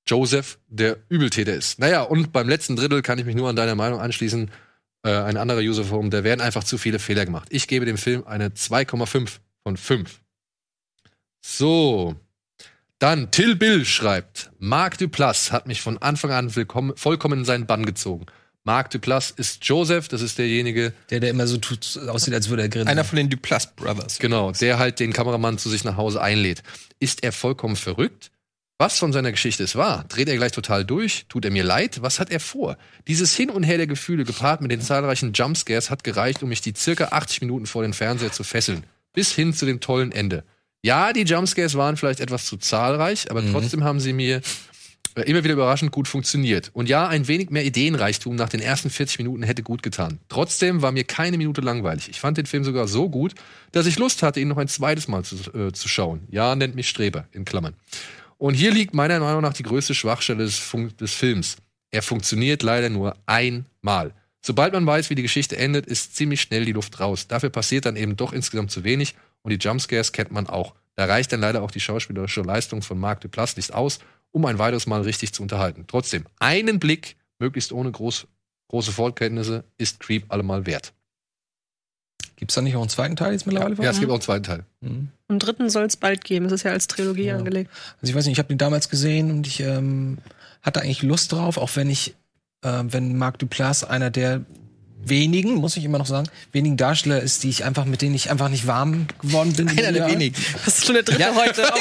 Joseph 0.07 0.59
der 0.69 0.99
Übeltäter 1.09 1.55
ist. 1.55 1.79
Naja, 1.79 2.03
und 2.03 2.33
beim 2.33 2.49
letzten 2.49 2.77
Drittel 2.77 3.03
kann 3.03 3.19
ich 3.19 3.25
mich 3.25 3.37
nur 3.37 3.49
an 3.49 3.57
deiner 3.57 3.75
Meinung 3.75 4.01
anschließen. 4.01 4.51
Äh, 5.05 5.11
ein 5.11 5.37
anderer 5.37 5.61
Userforum, 5.61 6.11
da 6.11 6.25
werden 6.25 6.41
einfach 6.41 6.65
zu 6.65 6.79
viele 6.79 6.99
Fehler 6.99 7.25
gemacht. 7.25 7.49
Ich 7.51 7.67
gebe 7.69 7.85
dem 7.85 7.99
Film 7.99 8.25
eine 8.27 8.49
2,5 8.49 9.39
von 9.65 9.77
5. 9.77 10.21
So. 11.41 12.15
Dann 12.99 13.33
Till 13.33 13.57
Bill 13.57 13.85
schreibt, 13.85 14.53
Marc 14.61 14.99
Duplass 14.99 15.51
hat 15.51 15.67
mich 15.67 15.83
von 15.83 15.99
Anfang 15.99 16.31
an 16.31 16.55
willkommen, 16.55 16.97
vollkommen 16.97 17.41
in 17.41 17.45
seinen 17.45 17.67
Bann 17.67 17.85
gezogen. 17.85 18.27
Marc 18.65 18.91
Duplass 18.91 19.33
ist 19.33 19.65
Joseph, 19.65 20.07
das 20.07 20.23
ist 20.23 20.39
derjenige, 20.39 20.93
Der, 21.11 21.19
der 21.19 21.31
immer 21.31 21.49
so 21.49 21.57
tut, 21.57 21.99
aussieht, 22.09 22.33
als 22.33 22.49
würde 22.49 22.63
er 22.63 22.69
grinsen. 22.69 22.89
Einer 22.89 23.03
von 23.03 23.17
den 23.17 23.29
Duplass 23.29 23.75
Brothers. 23.75 24.21
Genau, 24.21 24.53
der 24.53 24.79
halt 24.79 25.01
den 25.01 25.13
Kameramann 25.13 25.59
zu 25.59 25.69
sich 25.69 25.83
nach 25.83 25.97
Hause 25.97 26.23
einlädt. 26.23 26.63
Ist 27.01 27.25
er 27.25 27.33
vollkommen 27.33 27.75
verrückt? 27.75 28.31
Was 28.83 28.99
von 28.99 29.13
seiner 29.13 29.31
Geschichte 29.31 29.63
es 29.63 29.77
war? 29.77 30.03
Dreht 30.09 30.29
er 30.29 30.35
gleich 30.35 30.51
total 30.51 30.85
durch? 30.85 31.27
Tut 31.29 31.45
er 31.45 31.53
mir 31.53 31.63
leid? 31.63 32.03
Was 32.03 32.19
hat 32.19 32.33
er 32.33 32.41
vor? 32.41 32.77
Dieses 33.07 33.33
Hin 33.37 33.49
und 33.49 33.63
Her 33.63 33.77
der 33.77 33.87
Gefühle 33.87 34.25
gepaart 34.25 34.61
mit 34.61 34.73
den 34.73 34.81
zahlreichen 34.81 35.33
Jumpscares 35.33 35.89
hat 35.89 36.03
gereicht, 36.03 36.43
um 36.43 36.49
mich 36.49 36.63
die 36.63 36.75
circa 36.77 37.05
80 37.13 37.43
Minuten 37.43 37.67
vor 37.67 37.83
den 37.83 37.93
Fernseher 37.93 38.33
zu 38.33 38.43
fesseln. 38.43 38.83
Bis 39.13 39.31
hin 39.31 39.55
zu 39.55 39.67
dem 39.67 39.79
tollen 39.79 40.11
Ende. 40.11 40.43
Ja, 40.83 41.13
die 41.13 41.23
Jumpscares 41.23 41.77
waren 41.77 41.97
vielleicht 41.97 42.19
etwas 42.19 42.47
zu 42.47 42.57
zahlreich, 42.57 43.31
aber 43.31 43.49
trotzdem 43.49 43.85
haben 43.85 44.01
sie 44.01 44.13
mir 44.13 44.41
äh, 45.15 45.23
immer 45.31 45.45
wieder 45.45 45.55
überraschend 45.55 45.93
gut 45.93 46.09
funktioniert. 46.09 46.73
Und 46.73 46.89
ja, 46.89 47.07
ein 47.07 47.29
wenig 47.29 47.51
mehr 47.51 47.65
Ideenreichtum 47.65 48.35
nach 48.35 48.49
den 48.49 48.59
ersten 48.59 48.91
40 48.91 49.19
Minuten 49.19 49.45
hätte 49.45 49.63
gut 49.63 49.85
getan. 49.85 50.19
Trotzdem 50.29 50.83
war 50.83 50.91
mir 50.91 51.05
keine 51.05 51.39
Minute 51.39 51.61
langweilig. 51.61 52.09
Ich 52.09 52.19
fand 52.19 52.37
den 52.37 52.47
Film 52.47 52.65
sogar 52.65 52.89
so 52.89 53.09
gut, 53.09 53.37
dass 53.71 53.87
ich 53.87 53.97
Lust 54.01 54.25
hatte, 54.25 54.41
ihn 54.41 54.49
noch 54.49 54.59
ein 54.59 54.67
zweites 54.67 55.07
Mal 55.07 55.23
zu, 55.23 55.37
äh, 55.57 55.71
zu 55.71 55.89
schauen. 55.89 56.27
Ja, 56.33 56.57
nennt 56.57 56.75
mich 56.75 56.89
Streber, 56.89 57.29
in 57.31 57.45
Klammern. 57.45 57.75
Und 58.43 58.55
hier 58.55 58.73
liegt 58.73 58.93
meiner 58.93 59.21
Meinung 59.21 59.41
nach 59.41 59.53
die 59.53 59.63
größte 59.63 59.95
Schwachstelle 59.95 60.43
des, 60.43 60.59
Fun 60.59 60.93
des 60.99 61.13
Films. 61.13 61.59
Er 61.93 62.03
funktioniert 62.03 62.65
leider 62.65 62.89
nur 62.89 63.17
einmal. 63.25 64.15
Sobald 64.45 64.73
man 64.73 64.85
weiß, 64.85 65.11
wie 65.11 65.15
die 65.15 65.23
Geschichte 65.23 65.57
endet, 65.57 65.87
ist 65.87 66.17
ziemlich 66.17 66.41
schnell 66.41 66.65
die 66.65 66.73
Luft 66.73 66.99
raus. 66.99 67.29
Dafür 67.29 67.51
passiert 67.51 67.87
dann 67.87 67.95
eben 67.95 68.17
doch 68.17 68.33
insgesamt 68.33 68.73
zu 68.73 68.83
wenig 68.83 69.15
und 69.43 69.53
die 69.53 69.65
Jumpscares 69.65 70.11
kennt 70.11 70.33
man 70.33 70.49
auch. 70.49 70.75
Da 70.97 71.05
reicht 71.05 71.33
dann 71.33 71.39
leider 71.39 71.63
auch 71.63 71.71
die 71.71 71.79
schauspielerische 71.79 72.41
Leistung 72.41 72.83
von 72.83 72.99
Marc 72.99 73.21
Duplass 73.21 73.57
nicht 73.57 73.73
aus, 73.73 74.01
um 74.33 74.45
ein 74.47 74.59
weiteres 74.59 74.89
Mal 74.89 75.03
richtig 75.03 75.33
zu 75.33 75.45
unterhalten. 75.45 75.85
Trotzdem, 75.87 76.25
einen 76.41 76.81
Blick, 76.81 77.15
möglichst 77.39 77.71
ohne 77.71 77.93
groß, 77.93 78.27
große 78.67 78.91
Vorkenntnisse, 78.91 79.63
ist 79.79 80.01
Creep 80.01 80.25
allemal 80.33 80.67
wert. 80.67 80.93
Gibt's 82.43 82.57
da 82.57 82.61
nicht 82.61 82.75
auch 82.75 82.81
einen 82.81 82.89
zweiten 82.89 83.15
Teil 83.15 83.35
jetzt 83.35 83.47
mittlerweile? 83.47 83.77
Ja, 83.77 83.91
es 83.91 84.01
gibt 84.01 84.11
auch 84.11 84.15
einen 84.17 84.21
zweiten 84.21 84.43
Teil. 84.43 84.65
Einen 84.81 85.39
dritten 85.39 85.71
soll 85.71 85.85
es 85.85 85.97
bald 85.97 86.25
geben. 86.25 86.47
Es 86.47 86.51
ist 86.51 86.65
ja 86.65 86.73
als 86.73 86.89
Trilogie 86.89 87.31
angelegt. 87.31 87.71
Also 88.01 88.11
ich 88.11 88.17
weiß 88.17 88.25
nicht, 88.27 88.33
ich 88.33 88.39
habe 88.41 88.49
den 88.49 88.59
damals 88.59 88.89
gesehen 88.89 89.31
und 89.31 89.47
ich 89.47 89.61
ähm, 89.61 90.19
hatte 90.61 90.81
eigentlich 90.81 91.05
Lust 91.05 91.31
drauf, 91.31 91.57
auch 91.57 91.71
wenn 91.77 91.89
ich, 91.89 92.17
äh, 92.63 92.83
wenn 92.83 93.17
Marc 93.17 93.39
Duplass 93.39 93.85
einer 93.85 94.11
der 94.11 94.41
wenigen, 95.05 95.55
muss 95.57 95.77
ich 95.77 95.85
immer 95.85 95.99
noch 95.99 96.07
sagen, 96.07 96.29
wenigen 96.53 96.77
Darsteller 96.77 97.21
ist, 97.21 97.43
die 97.43 97.51
ich 97.51 97.65
einfach, 97.65 97.85
mit 97.85 98.03
denen 98.03 98.15
ich 98.15 98.31
einfach 98.31 98.49
nicht 98.49 98.67
warm 98.67 99.07
geworden 99.21 99.53
bin. 99.53 99.69
Einer 99.69 99.93
der 99.93 100.09
wenigen. 100.09 100.37
Das 100.65 100.79
ist 100.79 100.87
schon 100.87 100.95
der 100.95 101.03
dritte 101.03 101.21
Ja, 101.21 101.35
heute. 101.35 101.67
Aber 101.67 101.79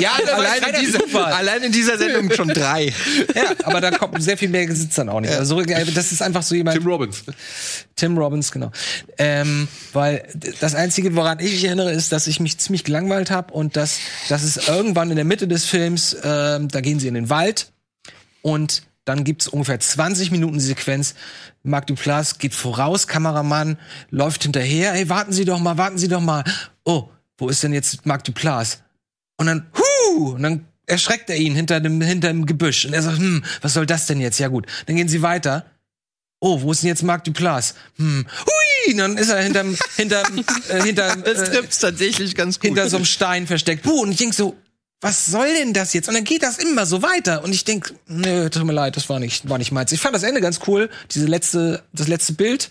ja, 0.00 0.12
Allein 0.34 0.74
in, 0.74 0.80
dieser, 0.80 1.26
allein 1.26 1.62
in 1.62 1.72
dieser 1.72 1.98
Sendung 1.98 2.30
schon 2.32 2.48
drei. 2.48 2.92
ja, 3.34 3.52
aber 3.64 3.80
da 3.80 3.90
kommt 3.90 4.22
sehr 4.22 4.36
viel 4.36 4.48
mehr 4.48 4.72
sitzt 4.74 4.98
dann 4.98 5.08
auch 5.08 5.20
nicht. 5.20 5.32
Also, 5.32 5.60
das 5.62 6.12
ist 6.12 6.22
einfach 6.22 6.42
so 6.42 6.54
jemand. 6.54 6.78
Tim 6.78 6.86
Robbins. 6.86 7.24
Tim 7.96 8.16
Robbins, 8.16 8.50
genau. 8.52 8.70
Ähm, 9.18 9.68
weil 9.92 10.26
das 10.60 10.74
Einzige, 10.74 11.14
woran 11.14 11.38
ich 11.40 11.52
mich 11.52 11.64
erinnere, 11.64 11.92
ist, 11.92 12.12
dass 12.12 12.26
ich 12.26 12.40
mich 12.40 12.58
ziemlich 12.58 12.84
gelangweilt 12.84 13.30
habe 13.30 13.52
und 13.52 13.76
dass, 13.76 13.98
dass 14.28 14.42
es 14.42 14.68
irgendwann 14.68 15.10
in 15.10 15.16
der 15.16 15.24
Mitte 15.24 15.48
des 15.48 15.64
Films, 15.64 16.16
ähm, 16.22 16.68
da 16.68 16.80
gehen 16.80 17.00
sie 17.00 17.08
in 17.08 17.14
den 17.14 17.30
Wald 17.30 17.72
und 18.42 18.82
dann 19.04 19.24
gibt's 19.24 19.48
ungefähr 19.48 19.80
20 19.80 20.30
Minuten 20.30 20.60
Sequenz. 20.60 21.14
Marc 21.62 21.86
Duplass 21.86 22.38
geht 22.38 22.54
voraus, 22.54 23.06
Kameramann 23.06 23.78
läuft 24.10 24.42
hinterher. 24.42 24.94
Ey, 24.94 25.08
warten 25.08 25.32
Sie 25.32 25.44
doch 25.44 25.60
mal, 25.60 25.78
warten 25.78 25.98
Sie 25.98 26.08
doch 26.08 26.20
mal. 26.20 26.44
Oh, 26.84 27.08
wo 27.38 27.48
ist 27.48 27.62
denn 27.62 27.72
jetzt 27.72 28.04
Marc 28.06 28.24
Duplass? 28.24 28.82
Und 29.36 29.46
dann, 29.46 29.66
hu, 29.76 30.32
und 30.32 30.42
dann 30.42 30.66
erschreckt 30.86 31.30
er 31.30 31.36
ihn 31.36 31.54
hinter 31.54 31.80
dem, 31.80 32.00
hinter 32.00 32.28
dem 32.28 32.46
Gebüsch. 32.46 32.84
Und 32.84 32.92
er 32.92 33.02
sagt, 33.02 33.18
hm, 33.18 33.44
was 33.60 33.74
soll 33.74 33.86
das 33.86 34.06
denn 34.06 34.20
jetzt? 34.20 34.38
Ja 34.38 34.48
gut. 34.48 34.66
Dann 34.86 34.96
gehen 34.96 35.08
sie 35.08 35.22
weiter. 35.22 35.66
Oh, 36.40 36.60
wo 36.62 36.72
ist 36.72 36.82
denn 36.82 36.88
jetzt 36.88 37.04
Marc 37.04 37.24
Duplass? 37.24 37.74
Hm, 37.96 38.26
hui, 38.26 38.92
und 38.92 38.98
dann 38.98 39.16
ist 39.16 39.28
er 39.28 39.40
hinterm, 39.40 39.76
hinterm, 39.96 40.44
äh, 40.68 40.82
hinterm, 40.82 41.22
Das 41.24 41.48
äh, 41.48 41.52
trifft's 41.52 41.78
tatsächlich 41.78 42.34
ganz 42.34 42.58
gut. 42.58 42.66
hinter 42.66 42.88
so 42.90 42.96
einem 42.96 43.06
Stein 43.06 43.46
versteckt. 43.46 43.84
Puh, 43.84 44.02
und 44.02 44.10
ich 44.10 44.18
denk 44.18 44.34
so, 44.34 44.56
was 45.02 45.26
soll 45.26 45.52
denn 45.54 45.74
das 45.74 45.92
jetzt? 45.92 46.08
Und 46.08 46.14
dann 46.14 46.24
geht 46.24 46.42
das 46.42 46.58
immer 46.58 46.86
so 46.86 47.02
weiter. 47.02 47.42
Und 47.44 47.52
ich 47.54 47.64
denk, 47.64 47.92
nö, 48.06 48.48
tut 48.48 48.64
mir 48.64 48.72
leid, 48.72 48.96
das 48.96 49.08
war 49.08 49.18
nicht, 49.18 49.48
war 49.48 49.58
nicht 49.58 49.72
meins. 49.72 49.92
Ich 49.92 50.00
fand 50.00 50.14
das 50.14 50.22
Ende 50.22 50.40
ganz 50.40 50.60
cool, 50.66 50.88
diese 51.10 51.26
letzte, 51.26 51.82
das 51.92 52.08
letzte 52.08 52.32
Bild. 52.32 52.70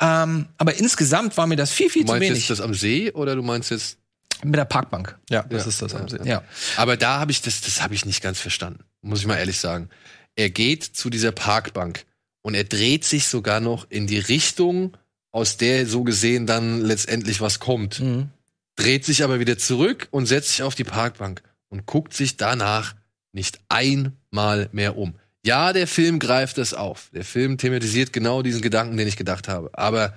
Ähm, 0.00 0.46
aber 0.56 0.74
insgesamt 0.74 1.36
war 1.36 1.46
mir 1.48 1.56
das 1.56 1.70
viel, 1.72 1.90
viel 1.90 2.02
Du 2.02 2.06
zu 2.08 2.12
meinst 2.14 2.28
wenig. 2.30 2.48
jetzt 2.48 2.50
das 2.50 2.60
am 2.60 2.72
See 2.74 3.10
oder 3.10 3.34
du 3.34 3.42
meinst 3.42 3.70
jetzt 3.70 3.98
Mit 4.44 4.54
der 4.54 4.64
Parkbank. 4.64 5.18
ja, 5.28 5.42
das 5.42 5.64
Ja. 5.64 5.68
ist 5.68 5.82
das 5.82 5.94
am 5.94 6.08
See. 6.08 6.18
Ja. 6.24 6.44
Aber 6.76 6.96
da 6.96 7.18
habe 7.18 7.32
ich 7.32 7.42
das, 7.42 7.60
das 7.60 7.82
habe 7.82 7.94
ich 7.94 8.04
nicht 8.06 8.22
ganz 8.22 8.38
verstanden. 8.40 8.84
Muss 9.02 9.18
ich 9.20 9.26
mal 9.26 9.36
ehrlich 9.36 9.58
sagen. 9.58 9.88
Er 10.36 10.50
geht 10.50 10.84
zu 10.84 11.10
dieser 11.10 11.32
Parkbank 11.32 12.04
und 12.42 12.54
er 12.54 12.62
dreht 12.64 13.04
sich 13.04 13.26
sogar 13.26 13.58
noch 13.58 13.86
in 13.90 14.06
die 14.06 14.20
Richtung, 14.20 14.96
aus 15.32 15.56
der 15.56 15.86
so 15.86 16.04
gesehen 16.04 16.46
dann 16.46 16.80
letztendlich 16.82 17.40
was 17.40 17.58
kommt. 17.58 17.98
Mhm. 17.98 18.28
Dreht 18.76 19.04
sich 19.04 19.24
aber 19.24 19.40
wieder 19.40 19.58
zurück 19.58 20.06
und 20.12 20.26
setzt 20.26 20.50
sich 20.50 20.62
auf 20.62 20.76
die 20.76 20.84
Parkbank 20.84 21.42
und 21.68 21.86
guckt 21.86 22.14
sich 22.14 22.36
danach 22.36 22.94
nicht 23.32 23.60
einmal 23.68 24.68
mehr 24.72 24.96
um. 24.96 25.14
Ja, 25.44 25.72
der 25.72 25.86
Film 25.86 26.18
greift 26.18 26.58
es 26.58 26.74
auf. 26.74 27.10
Der 27.14 27.24
Film 27.24 27.58
thematisiert 27.58 28.12
genau 28.12 28.42
diesen 28.42 28.60
Gedanken, 28.60 28.96
den 28.96 29.08
ich 29.08 29.16
gedacht 29.16 29.48
habe. 29.48 29.70
Aber 29.72 30.14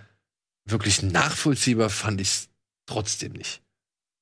wirklich 0.65 1.03
nachvollziehbar 1.03 1.89
fand 1.89 2.21
ich 2.21 2.27
es 2.27 2.49
trotzdem 2.85 3.33
nicht. 3.33 3.61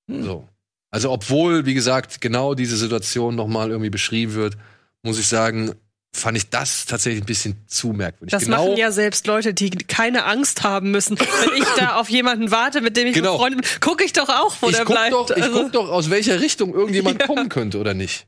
So. 0.07 0.47
Also, 0.91 1.11
obwohl, 1.11 1.65
wie 1.65 1.76
gesagt, 1.76 2.19
genau 2.19 2.56
diese 2.56 2.76
Situation 2.76 3.35
nochmal 3.35 3.69
irgendwie 3.69 3.91
beschrieben 3.91 4.34
wird, 4.34 4.57
muss 5.03 5.19
ich 5.19 5.27
sagen, 5.27 5.76
fand 6.14 6.38
ich 6.38 6.49
das 6.49 6.86
tatsächlich 6.86 7.22
ein 7.23 7.26
bisschen 7.26 7.56
zu 7.68 7.90
merkwürdig. 7.90 8.31
Das 8.31 8.45
genau, 8.45 8.65
machen 8.65 8.77
ja 8.77 8.91
selbst 8.91 9.27
Leute, 9.27 9.53
die 9.53 9.69
keine 9.69 10.26
Angst 10.26 10.64
haben 10.64 10.91
müssen. 10.91 11.18
Wenn 11.45 11.57
ich 11.61 11.68
da 11.77 11.95
auf 11.95 12.10
jemanden 12.10 12.52
warte, 12.52 12.81
mit 12.81 12.98
dem 12.98 13.07
ich 13.07 13.14
Genau. 13.14 13.34
befreundet 13.34 13.61
bin, 13.61 13.69
gucke 13.80 14.03
ich 14.03 14.14
doch 14.14 14.27
auch, 14.30 14.56
wo 14.61 14.69
ich 14.69 14.76
der 14.76 14.86
guck, 14.86 14.95
bleibt. 14.95 15.14
doch, 15.14 15.30
ich 15.30 15.44
Also- 15.44 15.61
guck 15.64 15.72
doch, 15.72 15.90
aus 15.90 16.10
welcher 16.10 16.40
Richtung 16.41 16.73
irgendjemand 16.73 17.19
kommen 17.26 17.48
könnte, 17.49 17.77
oder 17.80 17.94
nicht? 17.94 18.26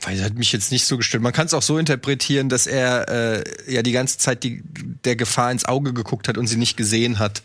Weil 0.00 0.16
das 0.16 0.24
hat 0.24 0.34
mich 0.34 0.50
jetzt 0.52 0.72
nicht 0.72 0.84
so 0.86 0.96
gestört. 0.96 1.22
Man 1.22 1.32
kann 1.32 1.46
es 1.46 1.54
auch 1.54 1.62
so 1.62 1.78
interpretieren, 1.78 2.48
dass 2.48 2.66
er 2.66 3.08
äh, 3.08 3.72
ja 3.72 3.82
die 3.82 3.92
ganze 3.92 4.18
Zeit 4.18 4.42
die, 4.42 4.62
der 5.04 5.14
Gefahr 5.16 5.52
ins 5.52 5.64
Auge 5.64 5.92
geguckt 5.92 6.26
hat 6.28 6.38
und 6.38 6.46
sie 6.48 6.56
nicht 6.56 6.76
gesehen 6.76 7.18
hat. 7.18 7.42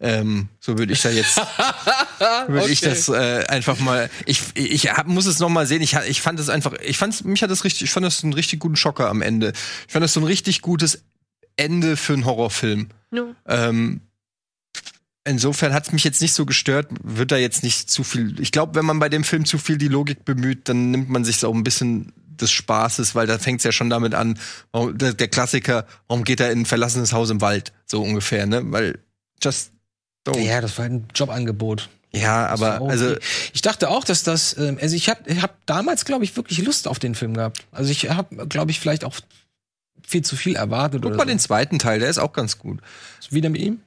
Ähm, 0.00 0.48
so 0.60 0.78
würde 0.78 0.92
ich 0.92 1.02
da 1.02 1.10
jetzt 1.10 1.38
würde 2.46 2.70
ich 2.70 2.82
Okay. 2.82 2.90
das 2.90 3.08
äh, 3.08 3.44
einfach 3.48 3.80
mal. 3.80 4.10
Ich, 4.26 4.42
ich 4.54 4.90
hab, 4.92 5.08
muss 5.08 5.26
es 5.26 5.40
noch 5.40 5.48
mal 5.48 5.66
sehen. 5.66 5.82
Ich, 5.82 5.94
ich 5.94 6.20
fand 6.20 6.38
es 6.38 6.48
einfach. 6.48 6.74
Ich 6.84 6.98
fand 6.98 7.24
mich 7.24 7.42
hat 7.42 7.50
das 7.50 7.64
richtig. 7.64 7.82
Ich 7.84 7.90
fand 7.90 8.06
das 8.06 8.22
einen 8.22 8.32
richtig 8.34 8.60
guten 8.60 8.76
Schocker 8.76 9.08
am 9.08 9.22
Ende. 9.22 9.52
Ich 9.86 9.92
fand 9.92 10.04
das 10.04 10.12
so 10.12 10.20
ein 10.20 10.26
richtig 10.26 10.62
gutes 10.62 11.02
Ende 11.56 11.96
für 11.96 12.12
einen 12.12 12.26
Horrorfilm. 12.26 12.88
Ja. 13.10 13.24
Ähm, 13.46 14.02
insofern 15.28 15.72
hat 15.72 15.86
es 15.86 15.92
mich 15.92 16.04
jetzt 16.04 16.20
nicht 16.20 16.32
so 16.32 16.46
gestört, 16.46 16.88
wird 17.02 17.32
da 17.32 17.36
jetzt 17.36 17.62
nicht 17.62 17.90
zu 17.90 18.04
viel. 18.04 18.40
Ich 18.40 18.52
glaube, 18.52 18.74
wenn 18.74 18.84
man 18.84 18.98
bei 18.98 19.08
dem 19.08 19.24
Film 19.24 19.44
zu 19.44 19.58
viel 19.58 19.78
die 19.78 19.88
Logik 19.88 20.24
bemüht, 20.24 20.68
dann 20.68 20.90
nimmt 20.90 21.08
man 21.08 21.24
sich 21.24 21.44
auch 21.44 21.54
ein 21.54 21.64
bisschen 21.64 22.12
des 22.40 22.50
Spaßes, 22.50 23.14
weil 23.14 23.26
da 23.26 23.38
fängt 23.38 23.60
es 23.60 23.64
ja 23.64 23.72
schon 23.72 23.90
damit 23.90 24.14
an, 24.14 24.38
der, 24.74 25.28
Klassiker, 25.28 25.86
warum 26.06 26.24
geht 26.24 26.40
er 26.40 26.50
in 26.52 26.60
ein 26.60 26.66
verlassenes 26.66 27.12
Haus 27.12 27.30
im 27.30 27.40
Wald, 27.40 27.72
so 27.86 28.02
ungefähr, 28.02 28.46
ne? 28.46 28.62
Weil 28.66 29.00
just 29.42 29.72
don't. 30.26 30.38
Ja, 30.40 30.60
das 30.60 30.78
war 30.78 30.84
ein 30.84 31.06
Jobangebot. 31.14 31.88
Ja, 32.12 32.46
aber 32.46 32.80
Okay. 32.80 32.90
also 32.90 33.16
ich 33.52 33.60
dachte 33.60 33.90
auch, 33.90 34.04
dass 34.04 34.22
das, 34.22 34.56
ähm, 34.56 34.78
also 34.80 34.96
ich 34.96 35.08
habe 35.08 35.42
hab 35.42 35.66
damals, 35.66 36.04
glaube 36.04 36.24
ich, 36.24 36.36
wirklich 36.36 36.58
Lust 36.58 36.88
auf 36.88 36.98
den 36.98 37.14
Film 37.14 37.34
gehabt. 37.34 37.66
Also 37.70 37.90
ich 37.90 38.08
habe, 38.08 38.46
glaube 38.46 38.70
ich, 38.70 38.80
vielleicht 38.80 39.04
auch 39.04 39.16
viel 40.06 40.22
zu 40.22 40.36
viel 40.36 40.56
erwartet 40.56 41.02
guck 41.02 41.12
mal 41.16 41.24
so. 41.24 41.28
den 41.28 41.38
zweiten 41.38 41.78
Teil, 41.78 42.00
der 42.00 42.08
ist 42.08 42.18
auch 42.18 42.32
ganz 42.32 42.58
gut. 42.58 42.80
Wieder 43.30 43.50
mit 43.50 43.60
ihm? 43.60 43.82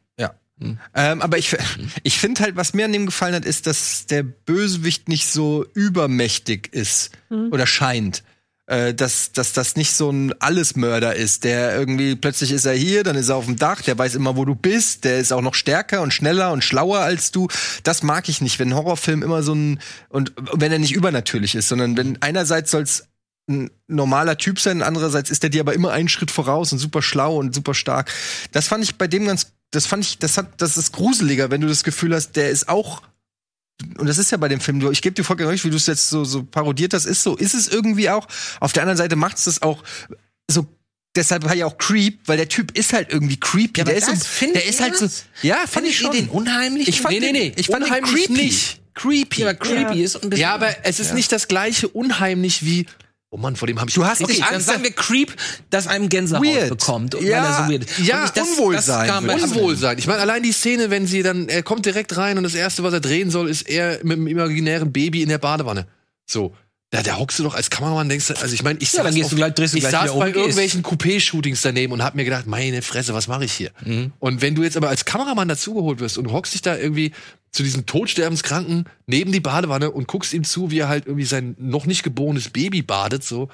Ähm, 0.95 1.21
aber 1.21 1.37
ich, 1.37 1.55
ich 2.03 2.19
finde 2.19 2.43
halt, 2.43 2.55
was 2.55 2.73
mir 2.73 2.85
an 2.85 2.93
dem 2.93 3.05
gefallen 3.05 3.35
hat, 3.35 3.45
ist, 3.45 3.67
dass 3.67 4.05
der 4.05 4.23
Bösewicht 4.23 5.09
nicht 5.09 5.27
so 5.27 5.65
übermächtig 5.73 6.73
ist 6.73 7.11
oder 7.51 7.67
scheint. 7.67 8.23
Äh, 8.71 8.93
dass, 8.93 9.33
dass 9.33 9.51
das 9.51 9.75
nicht 9.75 9.91
so 9.91 10.09
ein 10.09 10.33
Allesmörder 10.39 11.13
ist, 11.13 11.43
der 11.43 11.75
irgendwie 11.77 12.15
plötzlich 12.15 12.53
ist 12.53 12.63
er 12.63 12.73
hier, 12.73 13.03
dann 13.03 13.17
ist 13.17 13.27
er 13.27 13.35
auf 13.35 13.43
dem 13.43 13.57
Dach, 13.57 13.81
der 13.81 13.97
weiß 13.97 14.15
immer, 14.15 14.37
wo 14.37 14.45
du 14.45 14.55
bist, 14.55 15.03
der 15.03 15.19
ist 15.19 15.33
auch 15.33 15.41
noch 15.41 15.55
stärker 15.55 16.01
und 16.01 16.13
schneller 16.13 16.53
und 16.53 16.63
schlauer 16.63 16.99
als 16.99 17.31
du. 17.31 17.49
Das 17.83 18.01
mag 18.01 18.29
ich 18.29 18.39
nicht, 18.39 18.59
wenn 18.59 18.69
ein 18.69 18.75
Horrorfilm 18.75 19.23
immer 19.23 19.43
so 19.43 19.53
ein 19.53 19.79
und 20.07 20.31
wenn 20.53 20.71
er 20.71 20.79
nicht 20.79 20.93
übernatürlich 20.93 21.53
ist, 21.55 21.67
sondern 21.67 21.97
wenn 21.97 22.21
einerseits 22.21 22.71
soll's 22.71 23.07
ein 23.49 23.71
normaler 23.87 24.37
Typ 24.37 24.57
sein, 24.57 24.83
andererseits 24.83 25.31
ist 25.31 25.43
er 25.43 25.49
dir 25.49 25.59
aber 25.59 25.73
immer 25.73 25.91
einen 25.91 26.07
Schritt 26.07 26.31
voraus 26.31 26.71
und 26.71 26.79
super 26.79 27.01
schlau 27.01 27.35
und 27.35 27.53
super 27.53 27.73
stark. 27.73 28.09
Das 28.53 28.69
fand 28.69 28.85
ich 28.85 28.95
bei 28.95 29.07
dem 29.07 29.25
ganz, 29.25 29.51
das 29.71 29.85
fand 29.85 30.05
ich, 30.05 30.19
das 30.19 30.37
hat, 30.37 30.61
das 30.61 30.77
ist 30.77 30.91
gruseliger, 30.93 31.49
wenn 31.49 31.61
du 31.61 31.67
das 31.67 31.83
Gefühl 31.83 32.13
hast, 32.13 32.33
der 32.35 32.49
ist 32.49 32.69
auch 32.69 33.01
und 33.97 34.05
das 34.05 34.19
ist 34.19 34.29
ja 34.31 34.37
bei 34.37 34.47
dem 34.47 34.59
Film, 34.59 34.79
du, 34.79 34.91
ich 34.91 35.01
gebe 35.01 35.15
dir 35.15 35.23
vollkommen 35.23 35.49
recht, 35.49 35.65
wie 35.65 35.71
du 35.71 35.77
es 35.77 35.87
jetzt 35.87 36.09
so, 36.09 36.23
so 36.23 36.43
parodiert 36.43 36.93
hast, 36.93 37.05
ist 37.05 37.23
so, 37.23 37.35
ist 37.35 37.55
es 37.55 37.67
irgendwie 37.67 38.09
auch. 38.11 38.27
Auf 38.59 38.73
der 38.73 38.83
anderen 38.83 38.97
Seite 38.97 39.15
macht 39.15 39.37
es 39.37 39.45
das 39.45 39.63
auch 39.63 39.83
so, 40.49 40.67
deshalb 41.15 41.43
war 41.45 41.55
ja 41.55 41.65
auch 41.65 41.77
Creep, 41.79 42.19
weil 42.27 42.37
der 42.37 42.47
Typ 42.47 42.77
ist 42.77 42.93
halt 42.93 43.11
irgendwie 43.11 43.37
creepy. 43.39 43.79
Ja, 43.79 43.83
aber 43.85 43.91
der 43.93 43.97
ist, 43.97 44.07
das 44.07 44.39
so, 44.39 44.53
der 44.53 44.65
ist 44.65 44.81
halt 44.81 44.97
so, 44.97 45.07
ja, 45.41 45.55
fand 45.55 45.69
Fandet 45.69 45.91
ich 45.93 45.97
schon. 45.97 46.11
den 46.11 46.29
unheimlich? 46.29 46.87
Ich 46.87 47.01
fand 47.01 47.13
Nee, 47.13 47.19
nee, 47.19 47.33
den, 47.33 47.41
nee, 47.41 47.53
ich 47.55 47.67
fand 47.67 47.85
den 47.85 47.91
unheimlich 47.91 48.25
creepy. 48.25 48.33
nicht. 48.33 48.81
Creepy. 48.93 49.41
Ja, 49.41 49.49
aber 49.49 49.57
creepy 49.57 50.03
ist 50.03 50.17
ein 50.17 50.29
bisschen. 50.29 50.41
Ja, 50.41 50.53
aber 50.53 50.75
es 50.85 50.99
ist 50.99 51.13
nicht 51.13 51.31
das 51.31 51.47
gleiche 51.47 51.87
unheimlich 51.87 52.63
wie, 52.65 52.85
oh 53.33 53.37
Mann, 53.37 53.55
vor 53.55 53.65
dem 53.67 53.79
habe 53.79 53.89
ich 53.89 53.95
Du 53.95 54.05
hast 54.05 54.21
Okay, 54.21 54.33
nicht 54.33 54.41
dann 54.43 54.55
Angst, 54.55 54.67
sagen 54.67 54.83
wir 54.83 54.91
Creep, 54.91 55.33
dass 55.69 55.87
einem 55.87 56.09
Gänsehaut 56.09 56.45
Weird. 56.45 56.69
bekommt. 56.69 57.15
und 57.15 57.23
Ja, 57.25 57.37
er 57.45 57.65
so 57.65 57.71
weird 57.71 57.85
ja, 57.99 58.19
Und 58.19 58.25
ich- 58.25 58.31
das- 58.31 58.47
Unwohlsein 58.49 59.27
das 59.27 59.43
Unwohlsein. 59.43 59.97
Ich 59.97 60.05
meine, 60.07 60.19
allein 60.19 60.43
die 60.43 60.51
Szene, 60.51 60.89
wenn 60.89 61.07
sie 61.07 61.23
dann, 61.23 61.47
er 61.49 61.63
kommt 61.63 61.85
direkt 61.85 62.15
rein 62.17 62.37
und 62.37 62.43
das 62.43 62.55
erste, 62.55 62.83
was 62.83 62.93
er 62.93 62.99
drehen 62.99 63.31
soll, 63.31 63.49
ist 63.49 63.63
er 63.69 63.99
mit 64.03 64.17
einem 64.17 64.27
imaginären 64.27 64.91
Baby 64.91 65.23
in 65.23 65.29
der 65.29 65.37
Badewanne. 65.39 65.87
So. 66.29 66.53
Da, 66.93 67.01
da 67.01 67.17
hockst 67.17 67.39
du 67.39 67.43
doch 67.43 67.55
als 67.55 67.69
Kameramann, 67.69 68.09
denkst 68.09 68.27
du, 68.27 68.33
also 68.33 68.53
ich 68.53 68.63
meine, 68.63 68.77
ich 68.81 68.91
Ja, 68.91 69.01
dann 69.03 69.13
saß, 69.13 69.29
du 69.29 69.37
gleich- 69.37 69.53
ich 69.75 69.81
saß 69.87 70.11
bei 70.13 70.27
irgendwelchen 70.27 70.83
Coupé-Shootings 70.83 71.61
daneben 71.61 71.93
und 71.93 72.03
hab 72.03 72.15
mir 72.15 72.25
gedacht, 72.25 72.47
meine 72.47 72.81
Fresse, 72.81 73.13
was 73.13 73.29
mache 73.29 73.45
ich 73.45 73.53
hier? 73.53 73.71
Mhm. 73.85 74.11
Und 74.19 74.41
wenn 74.41 74.55
du 74.55 74.63
jetzt 74.63 74.75
aber 74.75 74.89
als 74.89 75.05
Kameramann 75.05 75.47
dazugeholt 75.47 76.01
wirst 76.01 76.17
und 76.17 76.33
hockst 76.33 76.53
dich 76.53 76.61
da 76.61 76.75
irgendwie 76.75 77.13
zu 77.51 77.63
diesem 77.63 77.85
Todsterbenskranken 77.85 78.85
neben 79.07 79.31
die 79.31 79.39
Badewanne 79.39 79.91
und 79.91 80.07
guckst 80.07 80.33
ihm 80.33 80.43
zu, 80.43 80.71
wie 80.71 80.79
er 80.79 80.87
halt 80.87 81.05
irgendwie 81.05 81.25
sein 81.25 81.55
noch 81.59 81.85
nicht 81.85 82.03
geborenes 82.03 82.49
Baby 82.49 82.81
badet, 82.81 83.23
so, 83.23 83.49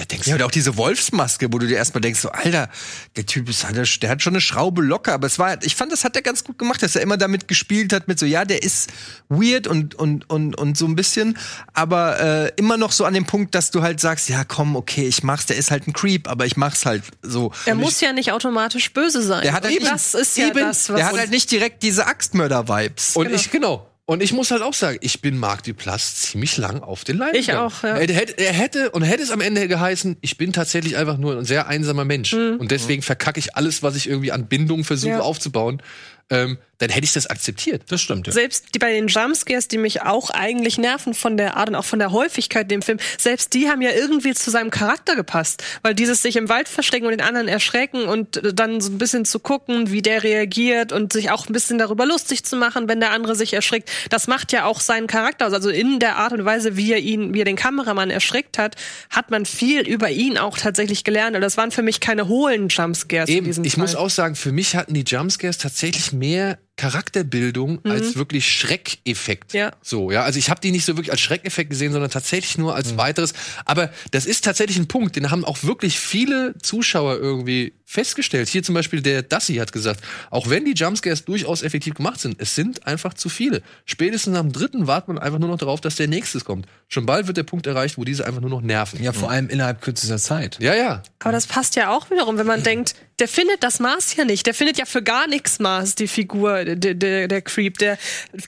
da 0.00 0.06
denkst 0.06 0.26
Ja, 0.26 0.36
du, 0.36 0.42
und 0.44 0.48
auch 0.48 0.50
diese 0.50 0.76
Wolfsmaske, 0.76 1.52
wo 1.52 1.58
du 1.58 1.66
dir 1.66 1.76
erstmal 1.76 2.00
denkst, 2.00 2.20
so, 2.20 2.30
Alter, 2.30 2.68
der 3.16 3.26
Typ 3.26 3.48
ist, 3.48 3.62
der, 3.62 3.84
der 3.84 4.10
hat 4.10 4.22
schon 4.22 4.32
eine 4.32 4.40
Schraube 4.40 4.82
locker, 4.82 5.12
aber 5.12 5.26
es 5.26 5.38
war, 5.38 5.62
ich 5.62 5.76
fand, 5.76 5.92
das 5.92 6.04
hat 6.04 6.16
er 6.16 6.22
ganz 6.22 6.42
gut 6.42 6.58
gemacht, 6.58 6.82
dass 6.82 6.96
er 6.96 7.02
immer 7.02 7.16
damit 7.18 7.48
gespielt 7.48 7.92
hat, 7.92 8.08
mit 8.08 8.18
so, 8.18 8.24
ja, 8.26 8.44
der 8.44 8.62
ist 8.62 8.90
weird 9.28 9.66
und, 9.66 9.94
und, 9.94 10.28
und, 10.30 10.56
und 10.56 10.78
so 10.78 10.86
ein 10.86 10.96
bisschen, 10.96 11.36
aber 11.74 12.18
äh, 12.20 12.52
immer 12.56 12.76
noch 12.78 12.92
so 12.92 13.04
an 13.04 13.14
dem 13.14 13.26
Punkt, 13.26 13.54
dass 13.54 13.70
du 13.70 13.82
halt 13.82 14.00
sagst, 14.00 14.28
ja, 14.28 14.44
komm, 14.44 14.74
okay, 14.76 15.06
ich 15.06 15.22
mach's, 15.22 15.46
der 15.46 15.56
ist 15.56 15.70
halt 15.70 15.86
ein 15.86 15.92
Creep, 15.92 16.28
aber 16.28 16.46
ich 16.46 16.56
mach's 16.56 16.86
halt 16.86 17.02
so. 17.22 17.52
Er 17.66 17.74
Und 17.74 17.80
muss 17.80 18.00
ja 18.00 18.12
nicht 18.12 18.32
automatisch 18.32 18.92
böse 18.92 19.22
sein. 19.22 19.42
Der 19.42 19.52
hat 19.52 19.64
halt 19.64 19.74
nicht- 19.74 19.90
das 19.90 20.14
ist 20.14 20.36
ja 20.38 20.48
eben, 20.48 20.60
das, 20.60 20.88
was 20.88 20.96
der 20.96 21.06
hat 21.06 21.18
halt 21.18 21.30
nicht 21.30 21.50
direkt 21.50 21.82
diese 21.82 22.06
Axtmörder-Vibes. 22.06 23.16
Und 23.16 23.30
ich, 23.32 23.50
genau. 23.50 23.89
Und 24.10 24.24
ich 24.24 24.32
muss 24.32 24.50
halt 24.50 24.62
auch 24.62 24.74
sagen, 24.74 24.98
ich 25.02 25.20
bin 25.20 25.38
Marc 25.38 25.62
Duplass 25.62 26.16
ziemlich 26.16 26.56
lang 26.56 26.82
auf 26.82 27.04
den 27.04 27.16
Leim 27.16 27.32
Ich 27.32 27.46
gegangen. 27.46 27.64
auch, 27.68 27.84
ja. 27.84 27.96
Er 27.96 28.12
hätte, 28.12 28.36
er 28.38 28.52
hätte, 28.52 28.90
und 28.90 29.02
hätte 29.02 29.22
es 29.22 29.30
am 29.30 29.40
Ende 29.40 29.68
geheißen, 29.68 30.16
ich 30.20 30.36
bin 30.36 30.52
tatsächlich 30.52 30.96
einfach 30.96 31.16
nur 31.16 31.38
ein 31.38 31.44
sehr 31.44 31.68
einsamer 31.68 32.04
Mensch. 32.04 32.32
Und 32.34 32.72
deswegen 32.72 33.02
verkacke 33.02 33.38
ich 33.38 33.54
alles, 33.54 33.84
was 33.84 33.94
ich 33.94 34.08
irgendwie 34.08 34.32
an 34.32 34.48
Bindung 34.48 34.82
versuche 34.82 35.12
Mhm. 35.12 35.18
Ja. 35.18 35.22
aufzubauen. 35.22 35.80
Ähm, 36.28 36.58
dann 36.80 36.88
hätte 36.90 37.04
ich 37.04 37.12
das 37.12 37.26
akzeptiert. 37.26 37.82
Das 37.88 38.00
stimmt, 38.00 38.26
ja. 38.26 38.32
selbst 38.32 38.74
die 38.74 38.78
bei 38.78 38.92
den 38.92 39.06
Jumpscares, 39.06 39.68
die 39.68 39.78
mich 39.78 40.02
auch 40.02 40.30
eigentlich 40.30 40.78
nerven 40.78 41.14
von 41.14 41.36
der 41.36 41.56
Art 41.56 41.68
und 41.68 41.74
auch 41.74 41.84
von 41.84 41.98
der 41.98 42.10
Häufigkeit 42.10 42.62
in 42.64 42.80
dem 42.80 42.82
Film, 42.82 42.98
selbst 43.18 43.52
die 43.52 43.68
haben 43.68 43.82
ja 43.82 43.90
irgendwie 43.90 44.34
zu 44.34 44.50
seinem 44.50 44.70
Charakter 44.70 45.14
gepasst. 45.14 45.62
Weil 45.82 45.94
dieses 45.94 46.22
sich 46.22 46.36
im 46.36 46.48
Wald 46.48 46.68
verstecken 46.68 47.06
und 47.06 47.12
den 47.12 47.20
anderen 47.20 47.48
erschrecken 47.48 48.04
und 48.04 48.40
dann 48.54 48.80
so 48.80 48.90
ein 48.90 48.98
bisschen 48.98 49.26
zu 49.26 49.40
gucken, 49.40 49.92
wie 49.92 50.00
der 50.00 50.22
reagiert 50.22 50.92
und 50.92 51.12
sich 51.12 51.30
auch 51.30 51.48
ein 51.48 51.52
bisschen 51.52 51.78
darüber 51.78 52.06
lustig 52.06 52.44
zu 52.44 52.56
machen, 52.56 52.88
wenn 52.88 53.00
der 53.00 53.10
andere 53.12 53.36
sich 53.36 53.52
erschrickt, 53.52 53.90
das 54.08 54.26
macht 54.26 54.52
ja 54.52 54.64
auch 54.64 54.80
seinen 54.80 55.06
Charakter 55.06 55.46
aus. 55.46 55.52
Also 55.52 55.68
in 55.68 55.98
der 55.98 56.16
Art 56.16 56.32
und 56.32 56.46
Weise, 56.46 56.78
wie 56.78 56.92
er 56.92 56.98
ihn, 56.98 57.34
wie 57.34 57.42
er 57.42 57.44
den 57.44 57.56
Kameramann 57.56 58.10
erschreckt 58.10 58.56
hat, 58.56 58.76
hat 59.10 59.30
man 59.30 59.44
viel 59.44 59.86
über 59.86 60.10
ihn 60.10 60.38
auch 60.38 60.56
tatsächlich 60.56 61.04
gelernt. 61.04 61.36
Und 61.36 61.42
das 61.42 61.58
waren 61.58 61.72
für 61.72 61.82
mich 61.82 62.00
keine 62.00 62.26
hohlen 62.26 62.68
Jumpscares 62.68 63.28
in 63.28 63.36
Eben, 63.36 63.46
diesem 63.46 63.64
ich 63.64 63.74
Fall. 63.74 63.82
muss 63.82 63.94
auch 63.94 64.10
sagen, 64.10 64.34
für 64.34 64.52
mich 64.52 64.76
hatten 64.76 64.94
die 64.94 65.04
Jumpscares 65.06 65.58
tatsächlich 65.58 66.12
mehr 66.12 66.58
Charakterbildung 66.80 67.84
als 67.84 68.16
wirklich 68.16 68.50
Schreckeffekt. 68.50 69.52
Mhm. 69.52 69.58
Ja. 69.58 69.70
So, 69.82 70.10
ja. 70.10 70.22
Also 70.22 70.38
ich 70.38 70.48
habe 70.50 70.60
die 70.60 70.70
nicht 70.70 70.84
so 70.84 70.96
wirklich 70.96 71.10
als 71.12 71.20
Schreckeffekt 71.20 71.70
gesehen, 71.70 71.92
sondern 71.92 72.10
tatsächlich 72.10 72.56
nur 72.58 72.72
Mhm. 72.72 72.76
als 72.76 72.96
weiteres. 72.96 73.32
Aber 73.64 73.90
das 74.12 74.26
ist 74.26 74.44
tatsächlich 74.44 74.78
ein 74.78 74.88
Punkt, 74.88 75.16
den 75.16 75.30
haben 75.30 75.44
auch 75.44 75.62
wirklich 75.62 75.98
viele 75.98 76.54
Zuschauer 76.62 77.16
irgendwie 77.16 77.74
festgestellt. 77.90 78.48
Hier 78.48 78.62
zum 78.62 78.76
Beispiel 78.76 79.02
der 79.02 79.22
Dassi 79.22 79.56
hat 79.56 79.72
gesagt, 79.72 80.00
auch 80.30 80.48
wenn 80.48 80.64
die 80.64 80.74
Jumpscares 80.74 81.24
durchaus 81.24 81.62
effektiv 81.62 81.94
gemacht 81.94 82.20
sind, 82.20 82.36
es 82.38 82.54
sind 82.54 82.86
einfach 82.86 83.14
zu 83.14 83.28
viele. 83.28 83.62
Spätestens 83.84 84.36
am 84.36 84.52
dritten 84.52 84.86
wartet 84.86 85.08
man 85.08 85.18
einfach 85.18 85.40
nur 85.40 85.48
noch 85.48 85.58
darauf, 85.58 85.80
dass 85.80 85.96
der 85.96 86.06
nächste 86.06 86.38
kommt. 86.40 86.66
Schon 86.86 87.04
bald 87.04 87.26
wird 87.26 87.36
der 87.36 87.42
Punkt 87.42 87.66
erreicht, 87.66 87.98
wo 87.98 88.04
diese 88.04 88.26
einfach 88.26 88.40
nur 88.40 88.50
noch 88.50 88.60
nerven. 88.60 89.02
Ja, 89.02 89.12
vor 89.12 89.30
allem 89.30 89.48
innerhalb 89.48 89.80
kürzester 89.82 90.18
Zeit. 90.18 90.58
Ja, 90.60 90.74
ja. 90.74 91.02
Aber 91.18 91.32
das 91.32 91.48
passt 91.48 91.74
ja 91.74 91.90
auch 91.90 92.10
wiederum, 92.10 92.38
wenn 92.38 92.46
man 92.46 92.62
denkt, 92.62 92.94
der 93.18 93.26
findet 93.28 93.62
das 93.62 93.80
Maß 93.80 94.14
ja 94.16 94.24
nicht. 94.24 94.46
Der 94.46 94.54
findet 94.54 94.78
ja 94.78 94.84
für 94.84 95.02
gar 95.02 95.26
nichts 95.26 95.58
Maß, 95.58 95.96
die 95.96 96.06
Figur, 96.08 96.64
der, 96.64 96.94
der, 96.94 97.26
der 97.28 97.42
Creep. 97.42 97.76
Der 97.78 97.98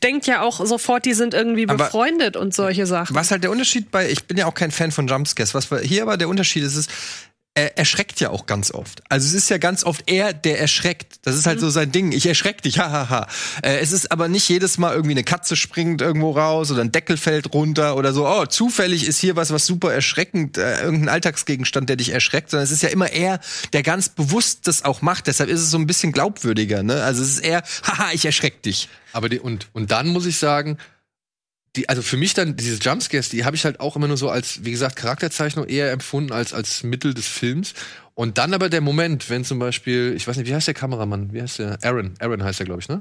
denkt 0.04 0.26
ja 0.26 0.42
auch 0.42 0.64
sofort, 0.64 1.04
die 1.04 1.14
sind 1.14 1.34
irgendwie 1.34 1.68
Aber- 1.68 1.84
befreundet 1.84 2.36
und 2.36 2.54
solche 2.54 2.86
Sachen. 2.86 3.14
Was 3.16 3.32
halt 3.32 3.42
der 3.42 3.50
Unterschied 3.50 3.90
bei, 3.90 4.08
ich 4.08 4.24
bin 4.24 4.36
ja 4.38 4.46
auch 4.46 4.54
kein 4.54 4.70
Fan 4.70 4.92
von 4.92 5.08
Jumpscares, 5.08 5.52
was 5.54 5.68
hier 5.82 6.02
aber 6.02 6.16
der 6.16 6.28
Unterschied 6.28 6.62
ist, 6.62 6.76
ist, 6.76 6.90
er 7.54 7.76
erschreckt 7.76 8.18
ja 8.20 8.30
auch 8.30 8.46
ganz 8.46 8.70
oft. 8.70 9.02
Also 9.10 9.26
es 9.26 9.34
ist 9.34 9.50
ja 9.50 9.58
ganz 9.58 9.84
oft 9.84 10.10
er, 10.10 10.32
der 10.32 10.58
erschreckt. 10.58 11.16
Das 11.22 11.36
ist 11.36 11.46
halt 11.46 11.60
so 11.60 11.68
sein 11.68 11.92
Ding. 11.92 12.12
Ich 12.12 12.24
erschreck 12.24 12.62
dich, 12.62 12.78
hahaha. 12.78 13.26
Äh, 13.62 13.78
es 13.78 13.92
ist 13.92 14.10
aber 14.10 14.28
nicht 14.28 14.48
jedes 14.48 14.78
Mal 14.78 14.94
irgendwie 14.94 15.12
eine 15.12 15.24
Katze 15.24 15.54
springt 15.56 16.00
irgendwo 16.00 16.30
raus 16.30 16.70
oder 16.70 16.80
ein 16.80 16.92
Deckel 16.92 17.18
fällt 17.18 17.52
runter 17.52 17.96
oder 17.96 18.14
so. 18.14 18.26
Oh, 18.26 18.46
zufällig 18.46 19.06
ist 19.06 19.18
hier 19.18 19.36
was, 19.36 19.52
was 19.52 19.66
super 19.66 19.92
erschreckend, 19.92 20.56
äh, 20.56 20.82
irgendein 20.82 21.10
Alltagsgegenstand, 21.10 21.90
der 21.90 21.96
dich 21.96 22.10
erschreckt. 22.10 22.50
Sondern 22.50 22.64
es 22.64 22.70
ist 22.70 22.82
ja 22.82 22.88
immer 22.88 23.10
er, 23.10 23.38
der 23.74 23.82
ganz 23.82 24.08
bewusst 24.08 24.66
das 24.66 24.84
auch 24.84 25.02
macht. 25.02 25.26
Deshalb 25.26 25.50
ist 25.50 25.60
es 25.60 25.70
so 25.70 25.76
ein 25.76 25.86
bisschen 25.86 26.12
glaubwürdiger. 26.12 26.82
Ne? 26.82 27.02
Also 27.02 27.22
es 27.22 27.28
ist 27.34 27.40
eher, 27.40 27.62
haha, 27.82 28.12
ich 28.12 28.24
erschreck 28.24 28.62
dich. 28.62 28.88
Aber 29.12 29.28
die, 29.28 29.40
und, 29.40 29.68
und 29.74 29.90
dann 29.90 30.08
muss 30.08 30.24
ich 30.24 30.38
sagen, 30.38 30.78
die, 31.76 31.88
also 31.88 32.02
für 32.02 32.16
mich 32.16 32.34
dann 32.34 32.56
diese 32.56 32.78
Jumpscares, 32.78 33.30
die 33.30 33.44
habe 33.44 33.56
ich 33.56 33.64
halt 33.64 33.80
auch 33.80 33.96
immer 33.96 34.08
nur 34.08 34.16
so 34.16 34.28
als, 34.28 34.64
wie 34.64 34.70
gesagt, 34.70 34.96
Charakterzeichnung 34.96 35.66
eher 35.66 35.90
empfunden 35.90 36.32
als 36.32 36.52
als 36.52 36.82
Mittel 36.82 37.14
des 37.14 37.26
Films. 37.26 37.74
Und 38.14 38.36
dann 38.36 38.52
aber 38.52 38.68
der 38.68 38.82
Moment, 38.82 39.30
wenn 39.30 39.44
zum 39.44 39.58
Beispiel, 39.58 40.12
ich 40.14 40.28
weiß 40.28 40.36
nicht, 40.36 40.48
wie 40.48 40.54
heißt 40.54 40.66
der 40.66 40.74
Kameramann? 40.74 41.32
Wie 41.32 41.40
heißt 41.40 41.60
der? 41.60 41.78
Aaron. 41.82 42.14
Aaron 42.18 42.44
heißt 42.44 42.60
er, 42.60 42.66
glaube 42.66 42.80
ich, 42.80 42.88
ne? 42.88 43.00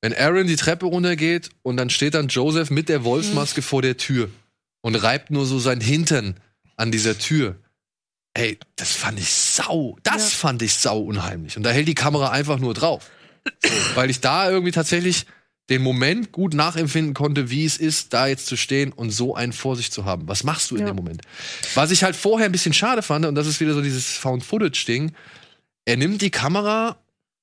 Wenn 0.00 0.14
Aaron 0.14 0.46
die 0.46 0.56
Treppe 0.56 0.86
runtergeht 0.86 1.50
und 1.62 1.76
dann 1.76 1.90
steht 1.90 2.14
dann 2.14 2.28
Joseph 2.28 2.70
mit 2.70 2.88
der 2.88 3.04
Wolfsmaske 3.04 3.62
vor 3.62 3.82
der 3.82 3.96
Tür 3.96 4.30
und 4.80 4.94
reibt 4.94 5.30
nur 5.30 5.46
so 5.46 5.58
sein 5.58 5.80
Hintern 5.80 6.36
an 6.76 6.92
dieser 6.92 7.18
Tür. 7.18 7.56
Ey, 8.34 8.58
das 8.76 8.92
fand 8.92 9.18
ich 9.18 9.32
sau. 9.32 9.96
Das 10.04 10.32
fand 10.32 10.62
ich 10.62 10.74
sau 10.74 11.00
unheimlich. 11.00 11.56
Und 11.56 11.64
da 11.64 11.70
hält 11.70 11.88
die 11.88 11.96
Kamera 11.96 12.30
einfach 12.30 12.58
nur 12.58 12.74
drauf. 12.74 13.10
So, 13.64 13.70
weil 13.96 14.10
ich 14.10 14.20
da 14.20 14.48
irgendwie 14.50 14.70
tatsächlich 14.70 15.26
den 15.70 15.82
Moment 15.82 16.32
gut 16.32 16.54
nachempfinden 16.54 17.12
konnte, 17.14 17.50
wie 17.50 17.64
es 17.64 17.76
ist, 17.76 18.14
da 18.14 18.26
jetzt 18.26 18.46
zu 18.46 18.56
stehen 18.56 18.92
und 18.92 19.10
so 19.10 19.34
einen 19.34 19.52
vor 19.52 19.76
sich 19.76 19.90
zu 19.92 20.04
haben. 20.04 20.26
Was 20.26 20.42
machst 20.44 20.70
du 20.70 20.76
in 20.76 20.82
Ja. 20.82 20.86
dem 20.88 20.96
Moment? 20.96 21.22
Was 21.74 21.90
ich 21.90 22.02
halt 22.04 22.16
vorher 22.16 22.46
ein 22.46 22.52
bisschen 22.52 22.72
schade 22.72 23.02
fand, 23.02 23.26
und 23.26 23.34
das 23.34 23.46
ist 23.46 23.60
wieder 23.60 23.74
so 23.74 23.82
dieses 23.82 24.12
Found-Footage-Ding, 24.16 25.12
er 25.84 25.96
nimmt 25.96 26.22
die 26.22 26.30
Kamera, 26.30 26.96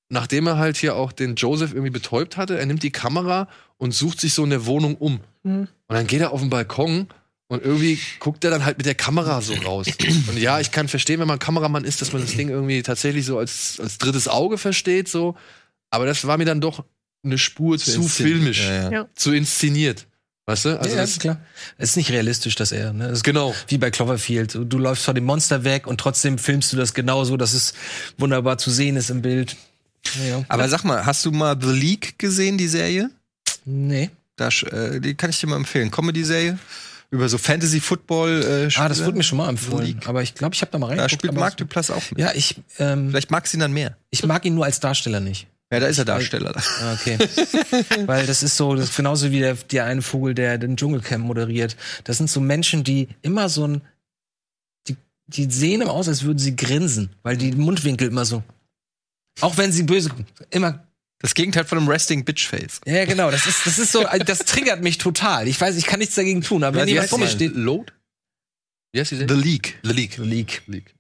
nachdem 0.09 0.47
er 0.47 0.57
halt 0.57 0.77
hier 0.77 0.95
auch 0.95 1.11
den 1.11 1.35
Joseph 1.35 1.71
irgendwie 1.73 1.91
betäubt 1.91 2.37
hatte, 2.37 2.57
er 2.57 2.65
nimmt 2.65 2.83
die 2.83 2.91
Kamera 2.91 3.47
und 3.77 3.93
sucht 3.93 4.19
sich 4.21 4.33
so 4.33 4.43
in 4.43 4.49
der 4.49 4.65
Wohnung 4.65 4.95
um. 4.95 5.19
Mhm. 5.43 5.67
Und 5.87 5.95
dann 5.95 6.07
geht 6.07 6.21
er 6.21 6.31
auf 6.31 6.41
den 6.41 6.49
Balkon 6.49 7.07
und 7.47 7.63
irgendwie 7.63 7.99
guckt 8.19 8.43
er 8.43 8.49
dann 8.49 8.65
halt 8.65 8.77
mit 8.77 8.87
der 8.87 8.95
Kamera 8.95 9.41
so 9.41 9.53
raus. 9.53 9.85
Und 10.27 10.37
ja, 10.39 10.59
ich 10.59 10.71
kann 10.71 10.87
verstehen, 10.87 11.19
wenn 11.19 11.27
man 11.27 11.37
Kameramann 11.37 11.83
ist, 11.83 12.01
dass 12.01 12.11
man 12.11 12.23
das 12.23 12.35
Ding 12.35 12.49
irgendwie 12.49 12.81
tatsächlich 12.81 13.25
so 13.25 13.37
als, 13.37 13.79
als 13.79 13.99
drittes 13.99 14.27
Auge 14.27 14.57
versteht, 14.57 15.07
so. 15.09 15.35
Aber 15.91 16.05
das 16.07 16.25
war 16.25 16.37
mir 16.39 16.45
dann 16.45 16.59
doch 16.61 16.83
eine 17.25 17.37
Spur 17.37 17.77
zu, 17.77 17.91
inszenieren. 17.93 18.39
filmisch, 18.41 18.63
Ja, 18.67 18.73
ja. 18.73 18.91
Ja. 18.91 19.07
zu 19.15 19.33
inszeniert. 19.33 20.07
Weißt 20.47 20.65
du? 20.65 20.79
Also 20.79 20.91
ja, 20.95 21.01
das, 21.01 21.09
ist 21.11 21.21
klar. 21.21 21.41
Es 21.79 21.89
ist 21.91 21.95
nicht 21.97 22.11
realistisch, 22.11 22.53
dass 22.55 22.71
er, 22.71 22.93
ne? 22.93 23.07
Das 23.09 23.23
Genau. 23.23 23.55
Wie 23.67 23.79
bei 23.79 23.89
Cloverfield. 23.89 24.55
Du 24.65 24.77
läufst 24.77 25.03
vor 25.05 25.15
dem 25.15 25.23
Monster 25.25 25.63
weg 25.63 25.87
und 25.87 25.99
trotzdem 25.99 26.37
filmst 26.37 26.71
du 26.71 26.77
das 26.77 26.93
genauso, 26.93 27.35
dass 27.35 27.53
es 27.53 27.73
wunderbar 28.19 28.59
zu 28.59 28.69
sehen 28.69 28.95
ist 28.95 29.09
im 29.09 29.23
Bild. 29.23 29.55
Ja. 30.29 30.45
Aber 30.47 30.69
sag 30.69 30.83
mal, 30.83 31.03
hast 31.05 31.25
du 31.25 31.31
mal 31.31 31.57
The 31.59 31.71
League 31.71 32.19
gesehen, 32.19 32.57
die 32.59 32.67
Serie? 32.67 33.09
nee. 33.65 34.09
Da, 34.37 34.49
äh, 34.49 34.99
die 34.99 35.15
kann 35.15 35.29
ich 35.29 35.39
dir 35.39 35.47
mal 35.47 35.55
empfehlen. 35.55 35.89
Comedy-Serie 35.89 36.59
über 37.09 37.29
so 37.29 37.37
Fantasy-Football. 37.37 38.67
Äh, 38.69 38.75
Ah, 38.79 38.89
das 38.89 39.03
wurde 39.05 39.15
mir 39.17 39.23
schon 39.23 39.37
mal 39.37 39.47
empfohlen. 39.47 39.85
League. 39.85 40.07
Aber 40.09 40.21
ich 40.21 40.35
glaube, 40.35 40.53
ich 40.53 40.61
habe 40.61 40.71
da 40.73 40.77
mal 40.77 40.87
Da 40.87 40.89
reingeguckt. 41.03 41.11
spielt 41.21 41.31
aber 41.31 41.39
Mark 41.39 41.55
Duplass 41.57 41.89
auch 41.89 42.03
mit. 42.11 42.19
Ja, 42.19 42.33
ich, 42.35 42.55
ähm, 42.77 43.09
Vielleicht 43.09 43.31
magst 43.31 43.53
du 43.53 43.57
ihn 43.57 43.61
dann 43.61 43.71
mehr. 43.71 43.95
ich 44.09 44.25
mag 44.25 44.43
ihn 44.45 44.53
nur 44.53 44.65
als 44.65 44.79
Darsteller 44.81 45.21
nicht. 45.21 45.47
Ja, 45.71 45.79
da 45.79 45.87
ist 45.87 45.97
er 45.97 46.05
Darsteller. 46.05 46.53
Ah, 46.81 46.93
Okay. 46.93 47.17
Weil 48.05 48.27
das 48.27 48.43
ist 48.43 48.55
so, 48.55 48.75
das 48.75 48.89
ist 48.89 48.95
genauso 48.97 49.31
wie 49.31 49.39
der, 49.39 49.55
der 49.55 49.85
eine 49.85 50.01
Vogel, 50.01 50.35
der 50.35 50.57
den 50.57 50.77
Dschungelcamp 50.77 51.25
moderiert. 51.25 51.75
Das 52.03 52.17
sind 52.17 52.29
so 52.29 52.39
Menschen, 52.39 52.83
die 52.83 53.07
immer 53.23 53.49
so 53.49 53.67
ein, 53.67 53.81
die, 54.87 54.95
die 55.27 55.49
sehen 55.49 55.81
immer 55.81 55.91
aus, 55.91 56.07
als 56.07 56.23
würden 56.23 56.37
sie 56.39 56.55
grinsen, 56.55 57.09
weil 57.23 57.35
die 57.37 57.51
Mundwinkel 57.51 58.07
immer 58.07 58.25
so. 58.25 58.43
Auch 59.41 59.57
wenn 59.57 59.71
sie 59.71 59.83
böse, 59.83 60.11
immer 60.51 60.87
Das 61.19 61.33
Gegenteil 61.33 61.65
von 61.65 61.79
einem 61.79 61.87
Resting 61.87 62.23
Bitch 62.23 62.47
Face. 62.47 62.79
Ja, 62.85 63.05
genau. 63.05 63.31
Das 63.31 63.47
ist, 63.47 63.65
das 63.65 63.79
ist 63.79 63.91
so, 63.91 64.05
das 64.25 64.39
triggert 64.39 64.81
mich 64.83 64.97
total. 64.99 65.47
Ich 65.47 65.59
weiß, 65.59 65.75
ich 65.77 65.87
kann 65.87 65.99
nichts 65.99 66.15
dagegen 66.15 66.41
tun, 66.41 66.63
aber 66.63 66.77
wenn 66.77 66.87
wie 66.87 66.91
jemand 66.91 67.09
vor 67.09 67.19
mir 67.19 67.27
steht, 67.27 67.55
Load? 67.55 67.91
Wie 68.93 68.99
heißt 69.01 69.11
die 69.11 69.17
The? 69.17 69.25
League. 69.33 69.77
The 69.83 69.91
League. 69.91 70.61
League. 70.67 70.94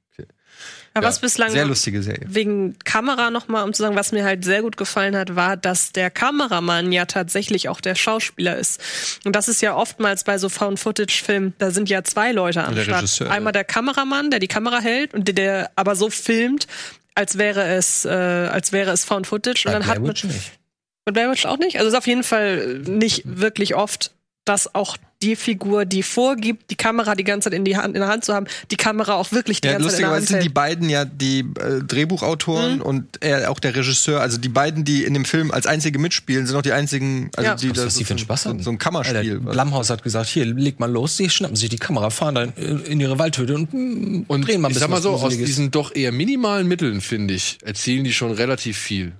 Aber 0.95 1.03
Ja, 1.03 1.09
was 1.09 1.19
bislang 1.19 1.51
Sehr 1.51 1.65
lustige 1.65 2.01
Serie. 2.01 2.25
wegen 2.25 2.79
Kamera 2.85 3.29
nochmal, 3.29 3.65
um 3.65 3.73
zu 3.73 3.83
sagen, 3.83 3.95
was 3.97 4.13
mir 4.13 4.23
halt 4.23 4.45
sehr 4.45 4.61
gut 4.61 4.77
gefallen 4.77 5.15
hat, 5.15 5.35
war, 5.35 5.57
dass 5.57 5.91
der 5.91 6.09
Kameramann 6.09 6.91
ja 6.93 7.05
tatsächlich 7.05 7.67
auch 7.67 7.81
der 7.81 7.95
Schauspieler 7.95 8.57
ist. 8.57 8.81
Und 9.25 9.35
das 9.35 9.49
ist 9.49 9.61
ja 9.61 9.75
oftmals 9.75 10.23
bei 10.23 10.37
so 10.37 10.47
Found-Footage-Filmen, 10.47 11.53
da 11.57 11.71
sind 11.71 11.89
ja 11.89 12.03
zwei 12.05 12.31
Leute 12.31 12.63
am 12.63 12.75
der 12.75 12.83
Start. 12.83 12.99
Regisseur, 13.03 13.29
Einmal 13.29 13.51
der 13.51 13.65
Kameramann, 13.65 14.31
der 14.31 14.39
die 14.39 14.47
Kamera 14.47 14.79
hält 14.79 15.13
und 15.13 15.27
der, 15.27 15.35
der 15.35 15.71
aber 15.75 15.97
so 15.97 16.09
filmt, 16.09 16.65
als 17.13 17.37
wäre 17.37 17.65
es, 17.75 18.05
äh, 18.05 18.09
als 18.09 18.71
wäre 18.71 18.91
es 18.91 19.03
Found-Footage. 19.03 19.65
Und 19.67 19.73
Bei 19.73 19.79
dann 19.79 19.87
hat 19.87 19.95
Blair 19.95 20.01
man, 20.01 20.09
Witch 20.11 20.23
nicht. 20.23 20.51
Bei 21.03 21.11
Blair 21.11 21.29
Witch 21.29 21.45
auch 21.45 21.57
nicht. 21.57 21.75
Also 21.77 21.87
es 21.89 21.93
ist 21.93 21.97
auf 21.97 22.07
jeden 22.07 22.23
Fall 22.23 22.79
nicht 22.85 23.21
wirklich 23.25 23.75
oft, 23.75 24.11
dass 24.45 24.73
auch 24.73 24.95
die 25.25 25.35
Figur, 25.35 25.85
die 25.85 26.03
vorgibt, 26.03 26.69
die 26.69 26.75
Kamera 26.75 27.15
die 27.15 27.23
ganze 27.23 27.49
Zeit 27.49 27.57
in, 27.57 27.65
die 27.65 27.75
Hand, 27.77 27.95
in 27.95 28.01
der 28.01 28.09
Hand 28.09 28.23
zu 28.25 28.33
haben, 28.33 28.45
die 28.71 28.75
Kamera 28.77 29.13
auch 29.15 29.31
wirklich 29.31 29.61
die 29.61 29.67
Ja, 29.67 29.73
ganze 29.73 29.89
Zeit 29.89 29.99
in 29.99 30.05
der 30.05 30.09
lustigerweise 30.11 30.17
Hand 30.19 30.27
sind 30.27 30.37
die 30.39 30.45
hält. 30.45 30.53
beiden 30.53 30.89
ja 30.89 31.05
die 31.05 31.39
äh, 31.39 31.83
Drehbuchautoren 31.83 32.81
und 32.81 33.17
er 33.21 33.49
auch 33.51 33.59
der 33.59 33.75
Regisseur. 33.75 34.21
Also 34.21 34.37
die 34.37 34.49
beiden, 34.49 34.83
die 34.85 35.03
in 35.03 35.13
dem 35.13 35.25
Film 35.25 35.51
als 35.51 35.65
einzige 35.65 35.99
mitspielen, 35.99 36.45
sind 36.45 36.55
auch 36.55 36.61
die 36.61 36.71
einzigen, 36.73 37.29
also 37.35 37.49
Ja. 37.49 37.55
die 37.55 37.71
Was, 37.71 37.85
was 37.85 37.95
die 37.95 38.03
für 38.03 38.11
einen 38.11 38.19
so- 38.19 38.25
Spaß 38.25 38.43
so, 38.43 38.49
haben. 38.49 38.61
so 38.63 38.69
ein 38.69 38.77
Kammerspiel. 38.77 39.17
Alter, 39.17 39.39
Blumhaus 39.51 39.89
hat 39.89 40.03
gesagt, 40.03 40.27
hier, 40.29 40.45
leg 40.45 40.79
mal 40.79 40.91
los, 40.91 41.17
die 41.17 41.29
schnappen 41.29 41.55
sich 41.55 41.69
die 41.69 41.77
Kamera, 41.77 42.09
fahren 42.09 42.35
dann 42.35 42.53
in 42.53 42.99
ihre 42.99 43.17
Waldhütte 43.19 43.55
und, 43.55 43.73
mm, 43.73 44.25
Und 44.27 44.47
drehen 44.47 44.61
mal 44.61 44.67
ein 44.67 44.71
ich 44.71 44.75
bisschen 44.75 44.79
sag 44.81 44.89
mal 44.89 45.01
so, 45.01 45.11
aus 45.11 45.35
diesen 45.35 45.71
doch 45.71 45.95
eher 45.95 46.11
minimalen 46.11 46.67
Mitteln, 46.67 47.01
finde 47.01 47.33
ich, 47.33 47.57
erzielen 47.63 48.03
die 48.03 48.13
schon 48.13 48.31
relativ 48.31 48.77
viel. 48.77 49.13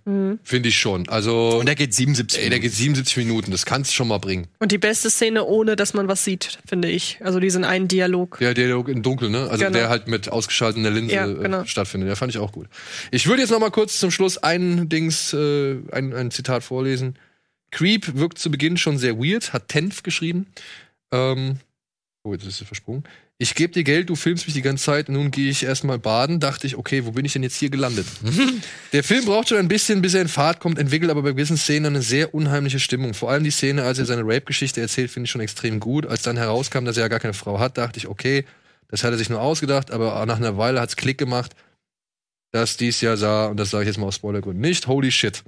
Finde 0.44 0.70
ich 0.70 0.78
schon. 0.78 1.08
Also, 1.10 1.58
und 1.60 1.66
der 1.66 1.76
geht 1.76 1.94
77 1.94 2.44
ey, 2.44 2.50
der 2.50 2.60
geht 2.60 2.74
77 2.74 3.18
Minuten, 3.18 3.52
das 3.52 3.66
kannst 3.66 3.92
du 3.92 3.96
schon 3.96 4.08
mal 4.08 4.20
bringen. 4.20 4.48
Und 4.60 4.72
die 4.72 4.78
beste 4.78 5.10
Szene, 5.10 5.44
ohne 5.46 5.76
dass 5.76 5.94
man 5.96 6.08
was 6.08 6.24
sieht, 6.24 6.60
finde 6.68 6.90
ich. 6.90 7.20
Also 7.24 7.40
diesen 7.40 7.64
einen 7.64 7.88
Dialog. 7.88 8.38
Der 8.40 8.54
Dialog 8.54 8.88
im 8.90 9.02
Dunkeln, 9.02 9.32
ne? 9.32 9.50
Also 9.50 9.66
Genau. 9.66 9.78
der 9.78 9.90
halt 9.90 10.08
mit 10.08 10.30
ausgeschalteter 10.30 10.92
Linse 10.92 11.16
Ja, 11.16 11.26
genau. 11.26 11.62
äh, 11.62 11.68
stattfindet. 11.68 12.10
Der 12.10 12.16
fand 12.16 12.32
ich 12.34 12.38
auch 12.40 12.52
gut. 12.52 12.68
Ich 13.12 13.28
würde 13.28 13.42
jetzt 13.42 13.52
noch 13.52 13.60
mal 13.60 13.72
kurz 13.72 14.00
zum 14.00 14.12
Schluss 14.12 14.38
ein 14.38 14.90
Dings, 14.90 15.34
äh, 15.34 15.78
ein, 15.92 16.14
ein 16.14 16.32
Zitat 16.32 16.64
vorlesen. 16.64 17.18
Creep 17.72 18.16
wirkt 18.16 18.38
zu 18.38 18.52
Beginn 18.52 18.78
schon 18.78 18.98
sehr 18.98 19.18
weird, 19.18 19.52
hat 19.54 19.68
Tenf 19.70 20.04
geschrieben. 20.04 20.48
Ähm, 21.12 21.58
oh, 22.24 22.34
jetzt 22.34 22.46
ist 22.46 22.62
es 22.62 22.68
versprungen. 22.68 23.04
Ich 23.38 23.54
gebe 23.54 23.74
dir 23.74 23.84
Geld, 23.84 24.10
du 24.10 24.16
filmst 24.16 24.48
mich 24.48 24.54
die 24.54 24.62
ganze 24.62 24.86
Zeit, 24.86 25.10
nun 25.10 25.30
gehe 25.30 25.50
ich 25.50 25.64
erstmal 25.64 26.00
baden, 26.00 26.40
dachte 26.40 26.68
ich, 26.68 26.78
okay, 26.78 27.06
wo 27.06 27.12
bin 27.12 27.26
ich 27.26 27.34
denn 27.34 27.44
jetzt 27.44 27.58
hier 27.58 27.70
gelandet? 27.70 28.08
Der 28.94 29.04
Film 29.04 29.26
braucht 29.26 29.50
schon 29.50 29.58
ein 29.58 29.68
bisschen, 29.68 30.02
bis 30.02 30.14
er 30.14 30.22
in 30.22 30.30
Fahrt 30.30 30.62
kommt, 30.62 30.80
entwickelt 30.80 31.12
aber 31.12 31.22
bei 31.22 31.32
gewissen 31.32 31.58
Szenen 31.58 31.88
eine 31.88 32.02
sehr 32.02 32.34
unheimliche 32.34 32.80
Stimmung. 32.80 33.14
Vor 33.14 33.30
allem 33.30 33.44
die 33.44 33.52
Szene, 33.52 33.84
als 33.84 34.00
er 34.00 34.06
seine 34.06 34.22
Rape-Geschichte 34.22 34.80
erzählt, 34.80 35.12
finde 35.12 35.26
ich 35.26 35.32
schon 35.32 35.42
extrem 35.42 35.82
gut. 35.82 36.06
Als 36.06 36.22
dann 36.22 36.38
herauskam, 36.38 36.86
dass 36.86 36.96
er 36.96 37.04
ja 37.04 37.08
gar 37.10 37.20
keine 37.20 37.34
Frau 37.34 37.60
hat, 37.60 37.78
dachte 37.78 38.00
ich, 38.00 38.08
okay, 38.08 38.46
das 38.88 39.04
hat 39.04 39.12
er 39.12 39.18
sich 39.18 39.30
nur 39.30 39.42
ausgedacht, 39.42 39.92
aber 39.92 40.26
nach 40.26 40.38
einer 40.38 40.58
Weile 40.58 40.80
hat's 40.80 40.96
Klick 40.96 41.18
gemacht, 41.18 41.56
dass 42.52 42.78
dies 42.78 43.02
ja 43.02 43.18
sah, 43.18 43.48
und 43.48 43.58
das 43.60 43.70
sage 43.70 43.84
ich 43.84 43.88
jetzt 43.88 43.98
mal 43.98 44.08
aus 44.08 44.16
Spoilergründen 44.16 44.62
nicht, 44.62 44.88
holy 44.88 45.12
shit. 45.12 45.44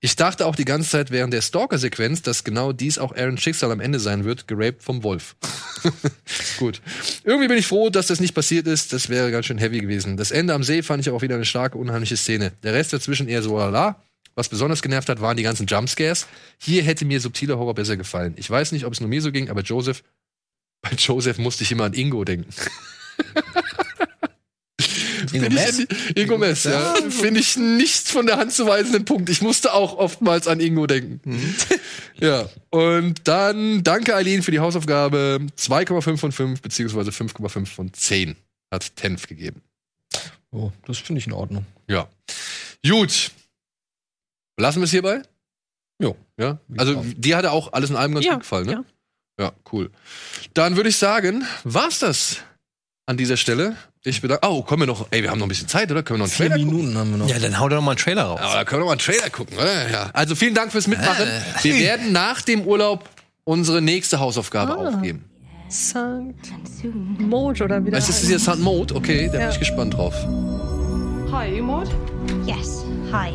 Ich 0.00 0.16
dachte 0.16 0.46
auch 0.46 0.56
die 0.56 0.64
ganze 0.64 0.90
Zeit 0.90 1.10
während 1.10 1.32
der 1.32 1.40
Stalker-Sequenz, 1.40 2.22
dass 2.22 2.44
genau 2.44 2.72
dies 2.72 2.98
auch 2.98 3.14
Aaron 3.16 3.38
Schicksal 3.38 3.70
am 3.70 3.80
Ende 3.80 3.98
sein 3.98 4.24
wird, 4.24 4.46
geraped 4.46 4.82
vom 4.82 5.02
Wolf. 5.02 5.36
Gut. 6.58 6.82
Irgendwie 7.24 7.48
bin 7.48 7.58
ich 7.58 7.66
froh, 7.66 7.90
dass 7.90 8.08
das 8.08 8.20
nicht 8.20 8.34
passiert 8.34 8.66
ist. 8.66 8.92
Das 8.92 9.08
wäre 9.08 9.30
ganz 9.30 9.46
schön 9.46 9.58
heavy 9.58 9.80
gewesen. 9.80 10.16
Das 10.16 10.30
Ende 10.30 10.54
am 10.54 10.62
See 10.62 10.82
fand 10.82 11.00
ich 11.00 11.08
aber 11.08 11.16
auch 11.16 11.22
wieder 11.22 11.36
eine 11.36 11.44
starke, 11.44 11.78
unheimliche 11.78 12.16
Szene. 12.16 12.52
Der 12.62 12.74
Rest 12.74 12.92
dazwischen 12.92 13.28
eher 13.28 13.42
so 13.42 13.56
lala. 13.56 14.02
Was 14.34 14.48
besonders 14.48 14.82
genervt 14.82 15.08
hat, 15.08 15.20
waren 15.20 15.36
die 15.36 15.42
ganzen 15.42 15.66
Jumpscares. 15.66 16.26
Hier 16.58 16.82
hätte 16.82 17.04
mir 17.04 17.20
subtiler 17.20 17.58
Horror 17.58 17.74
besser 17.74 17.96
gefallen. 17.96 18.34
Ich 18.36 18.50
weiß 18.50 18.72
nicht, 18.72 18.84
ob 18.84 18.92
es 18.92 19.00
nur 19.00 19.08
mir 19.08 19.22
so 19.22 19.30
ging, 19.30 19.48
aber 19.48 19.62
Joseph, 19.62 20.02
bei 20.82 20.90
Joseph 20.98 21.38
musste 21.38 21.62
ich 21.62 21.72
immer 21.72 21.84
an 21.84 21.94
Ingo 21.94 22.24
denken. 22.24 22.52
Ingo 25.34 25.46
Find 25.46 25.54
Mess? 25.54 25.78
ich, 25.78 26.16
Ingo 26.16 26.38
Mess, 26.38 26.64
ja. 26.64 26.94
Finde 27.10 27.40
ich 27.40 27.56
nicht 27.56 28.08
von 28.08 28.26
der 28.26 28.36
Hand 28.38 28.52
zu 28.52 28.66
weisenden 28.66 29.04
Punkt. 29.04 29.28
Ich 29.30 29.42
musste 29.42 29.74
auch 29.74 29.96
oftmals 29.98 30.46
an 30.48 30.60
Ingo 30.60 30.86
denken. 30.86 31.20
Mhm. 31.24 31.54
ja. 32.20 32.48
Und 32.70 33.26
dann 33.26 33.82
danke 33.82 34.14
Eileen 34.14 34.42
für 34.42 34.50
die 34.50 34.60
Hausaufgabe. 34.60 35.40
2,5 35.58 36.16
von 36.18 36.32
5 36.32 36.62
beziehungsweise 36.62 37.10
5,5 37.10 37.66
von 37.66 37.92
10 37.92 38.36
hat 38.72 38.94
Tenf 38.96 39.26
gegeben. 39.26 39.62
Oh, 40.52 40.70
das 40.86 40.98
finde 40.98 41.18
ich 41.18 41.26
in 41.26 41.32
Ordnung. 41.32 41.66
Ja. 41.88 42.08
Gut. 42.88 43.30
Lassen 44.58 44.80
wir 44.80 44.84
es 44.84 44.90
hierbei? 44.92 45.22
Jo. 46.00 46.16
Ja. 46.38 46.58
Also, 46.76 47.02
dir 47.16 47.36
hatte 47.36 47.50
auch 47.50 47.72
alles 47.72 47.90
in 47.90 47.96
allem 47.96 48.14
ganz 48.14 48.24
Ja, 48.26 48.32
gut 48.34 48.42
gefallen, 48.42 48.66
ne? 48.66 48.72
ja. 48.72 48.84
Ja, 49.36 49.52
cool. 49.72 49.90
Dann 50.54 50.76
würde 50.76 50.90
ich 50.90 50.96
sagen, 50.96 51.44
war's 51.64 51.98
das 51.98 52.36
an 53.06 53.16
dieser 53.16 53.36
Stelle. 53.36 53.76
Ich 54.06 54.20
bedanke. 54.20 54.46
Oh, 54.46 54.62
kommen 54.62 54.82
wir 54.82 54.86
noch. 54.86 55.06
Ey, 55.10 55.22
wir 55.22 55.30
haben 55.30 55.38
noch 55.38 55.46
ein 55.46 55.48
bisschen 55.48 55.66
Zeit, 55.68 55.90
oder? 55.90 56.02
Können 56.02 56.20
wir 56.20 56.26
noch 56.26 56.30
einen 56.30 56.36
Vier 56.36 56.48
Trailer 56.50 56.62
gucken? 56.64 56.76
Minuten 56.76 56.98
haben 56.98 57.10
wir 57.12 57.16
noch. 57.18 57.28
Ja, 57.28 57.38
dann 57.38 57.58
hau 57.58 57.68
doch 57.70 57.76
noch 57.76 57.82
mal 57.82 57.92
einen 57.92 57.98
Trailer 57.98 58.24
raus. 58.24 58.40
Aber 58.42 58.54
da 58.54 58.64
können 58.64 58.80
wir 58.80 58.80
noch 58.80 58.86
mal 58.86 58.92
einen 58.92 58.98
Trailer 59.00 59.30
gucken, 59.30 59.56
oder? 59.56 59.90
Ja. 59.90 60.10
Also 60.12 60.34
vielen 60.34 60.54
Dank 60.54 60.72
fürs 60.72 60.86
Mitmachen. 60.86 61.26
Äh. 61.26 61.40
Wir 61.64 61.74
werden 61.78 62.12
nach 62.12 62.42
dem 62.42 62.62
Urlaub 62.66 63.08
unsere 63.44 63.80
nächste 63.80 64.20
Hausaufgabe 64.20 64.76
aufgeben. 64.76 65.24
Saint 65.70 66.34
And 66.52 66.68
soon. 66.68 67.16
Mode 67.30 67.64
oder 67.64 67.84
wie 67.84 67.90
Das 67.90 68.06
das 68.06 68.22
ist 68.22 68.28
hier 68.28 68.38
Sound 68.38 68.60
Mode, 68.60 68.94
okay, 68.94 69.26
da 69.26 69.32
bin 69.32 69.40
Ja. 69.40 69.50
ich 69.50 69.58
gespannt 69.58 69.94
drauf. 69.94 70.14
Hi, 71.32 71.48
you 71.56 71.64
Maud? 71.64 71.88
Yes, 72.46 72.84
hi. 73.10 73.30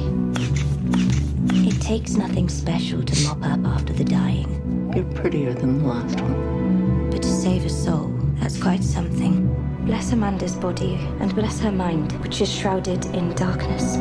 It 1.68 1.82
takes 1.84 2.16
nothing 2.16 2.48
special 2.48 3.04
to 3.04 3.14
mop 3.24 3.44
up 3.44 3.60
after 3.66 3.94
the 3.98 4.06
dying. 4.06 4.48
You're 4.96 5.04
prettier 5.20 5.54
than 5.56 5.80
the 5.80 5.86
last 5.88 6.22
one. 6.22 7.10
But 7.10 7.24
to 7.24 7.28
save 7.28 7.66
a 7.66 7.70
soul, 7.70 8.12
that's 8.40 8.60
quite 8.62 8.84
something. 8.84 9.50
Bless 9.90 10.14
Amanda's 10.14 10.54
body 10.56 11.00
and 11.20 11.34
bless 11.34 11.60
her 11.62 11.72
mind, 11.72 12.12
which 12.22 12.42
is 12.42 12.48
shrouded 12.52 13.04
in 13.08 13.34
darkness. 13.34 13.98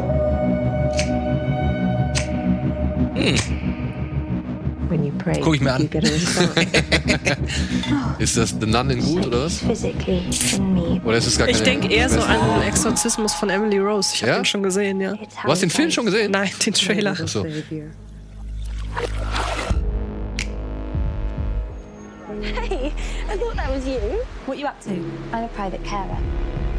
When 4.88 5.02
you 5.04 5.12
pray, 5.18 5.40
Guck 5.40 5.54
ich 5.56 5.60
mir 5.62 5.72
an. 5.72 5.82
you 5.82 5.88
get 5.88 6.04
a 6.04 6.08
response. 6.08 6.66
Ist 8.18 8.36
das 8.36 8.54
The 8.60 8.66
Nun 8.66 8.90
in 8.90 9.00
gut 9.02 9.26
oder 9.26 9.44
was? 9.44 9.62
Oder 11.04 11.16
ist 11.16 11.26
es 11.26 11.38
gar 11.38 11.46
keine 11.46 11.58
Ich 11.58 11.62
denke 11.64 11.88
eher 11.88 12.08
so 12.08 12.20
an 12.20 12.62
Exorzismus 12.66 13.32
von 13.34 13.48
Emily 13.50 13.78
Rose. 13.78 14.10
Ich 14.14 14.22
habe 14.22 14.32
Ja? 14.32 14.38
den 14.40 14.44
schon 14.44 14.62
gesehen, 14.62 15.00
ja. 15.00 15.12
Du 15.14 15.50
hast 15.50 15.62
den 15.62 15.70
Film 15.70 15.90
schon 15.90 16.04
gesehen? 16.06 16.30
Nein, 16.32 16.50
den 16.64 16.74
Trailer. 16.74 17.16
Ach 17.22 17.28
so. 17.28 17.46
Hey, 22.42 22.92
I 23.28 23.36
thought 23.36 23.56
that 23.56 23.70
was 23.70 23.86
you. 23.86 23.98
What 24.46 24.58
you 24.58 24.66
up 24.66 24.80
to? 24.82 24.90
I'm 25.32 25.44
a 25.44 25.48
private 25.48 25.82
carer. 25.84 26.18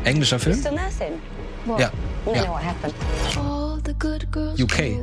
Englischer 0.06 0.40
Film? 0.40 0.56
Still 0.56 0.76
nursing? 0.76 1.22
What? 1.66 1.80
Ja. 1.80 1.90
You 2.26 2.34
Ja. 2.36 2.44
know 2.44 2.52
what 2.54 2.64
happened. 2.64 2.94
All 3.38 3.78
the 3.84 3.94
good 3.94 4.30
girls 4.32 4.60
UK. 4.60 5.00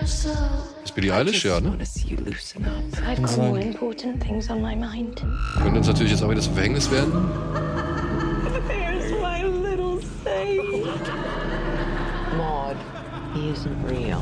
herself 0.00 0.74
Ist 0.84 0.94
Billie 0.94 1.12
Eilish, 1.12 1.44
ja, 1.44 1.60
ne? 1.60 1.76
mind. 4.74 5.22
Könnte 5.58 5.78
uns 5.78 5.86
natürlich 5.86 6.12
jetzt 6.12 6.22
auch 6.22 6.30
wieder 6.30 6.40
zum 6.40 6.54
Verhängnis 6.54 6.90
werden. 6.90 7.12
There's 8.68 9.12
my 9.20 9.42
little 9.44 10.00
saint. 10.24 10.86
Maud, 12.36 12.76
he 13.34 13.50
isn't 13.50 13.76
real. 13.88 14.20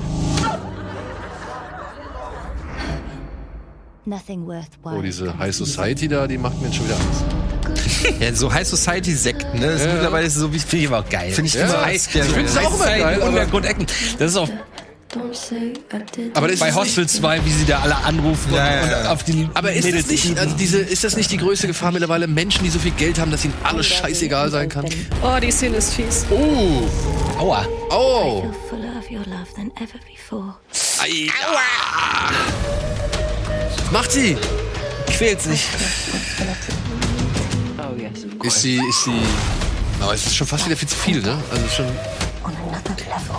Oh, 4.99 5.03
diese 5.03 5.37
High 5.39 5.55
Society 5.55 6.09
da, 6.09 6.27
die 6.27 6.39
macht 6.39 6.59
mir 6.61 6.67
jetzt 6.69 6.77
schon 6.77 6.87
wieder 6.87 6.97
Angst. 6.97 7.25
Ja, 8.21 8.33
so 8.35 8.53
High 8.53 8.67
Society 8.67 9.13
Sekten, 9.15 9.59
ne? 9.59 9.67
Das 9.67 9.81
ist 9.81 9.87
Ja. 9.87 9.93
mittlerweile 9.95 10.31
so 10.31 10.53
wie 10.53 10.59
Finde 10.59 10.85
ich 10.85 10.89
aber 10.93 11.01
auch 11.05 11.09
geil. 11.11 11.31
Finde 11.33 11.49
ich 11.49 11.55
Ja, 11.55 11.65
immer 11.67 11.93
ich 11.93 12.11
gerne. 12.11 12.31
find's 12.31 12.57
auch 12.57 12.75
immer 12.75 12.85
geil, 12.87 13.15
aber- 13.17 13.25
Untergrundecken. 13.29 13.87
Das 14.19 14.31
ist 14.33 14.37
auch 14.37 14.49
don't 15.13 15.33
say 15.35 15.73
I 15.93 15.99
did. 16.15 16.37
Aber 16.37 16.49
das 16.49 16.61
bei 16.61 16.69
ist 16.69 16.75
nicht, 16.75 16.87
Hostel 16.87 17.09
2, 17.09 17.45
wie 17.45 17.51
sie 17.51 17.65
da 17.67 17.81
alle 17.81 17.97
anrufen 17.97 18.53
Ja, 18.55 18.75
ja, 18.77 18.83
und, 18.83 18.91
ja. 18.91 19.01
und 19.01 19.07
auf 19.09 19.23
die 19.25 19.49
aber 19.55 19.73
ist 19.73 19.85
Mädels 19.85 20.03
das 20.05 20.11
nicht, 20.13 20.39
also 20.39 20.55
diese, 20.57 20.79
ist 20.79 21.03
das 21.05 21.17
nicht 21.17 21.31
die 21.31 21.39
größte 21.39 21.67
Gefahr 21.67 21.93
mittlerweile? 21.93 22.27
Menschen, 22.27 22.63
die 22.65 22.71
so 22.71 22.79
viel 22.79 22.93
Geld 22.93 23.19
haben, 23.19 23.31
dass 23.31 23.45
ihnen 23.45 23.55
alles 23.65 23.87
scheißegal 23.87 24.51
sein 24.51 24.69
kann? 24.69 24.85
Oh, 25.23 25.39
die 25.41 25.51
Szene 25.51 25.77
ist 25.79 25.95
fies. 25.95 26.25
Oh, 26.31 26.87
Aua. 27.39 27.67
oh. 27.91 28.45
Feel 28.69 29.23
Macht 33.91 34.13
sie? 34.13 34.37
Quält 35.07 35.41
sich. 35.41 35.67
Ist 38.43 38.63
sie, 38.63 38.77
ist 38.77 39.05
sie... 39.05 39.21
Aber 40.01 40.15
es 40.15 40.27
ist 40.27 40.37
schon 40.37 40.47
fast 40.47 40.67
wieder 40.67 40.77
viel 40.77 40.89
zu 40.89 40.97
viel, 40.97 41.23
ne? 41.23 41.43
Also 41.51 41.69
schon... 41.69 41.87
Level. 42.99 43.37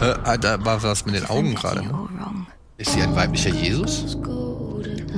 Äh, 0.00 0.14
ah, 0.24 0.64
war 0.64 0.82
was 0.82 1.04
mit 1.06 1.14
den 1.14 1.26
Augen 1.26 1.54
gerade. 1.54 1.82
Ne? 1.82 2.08
Ist 2.78 2.92
sie 2.92 3.02
ein 3.02 3.14
weiblicher 3.16 3.50
Jesus? 3.50 4.16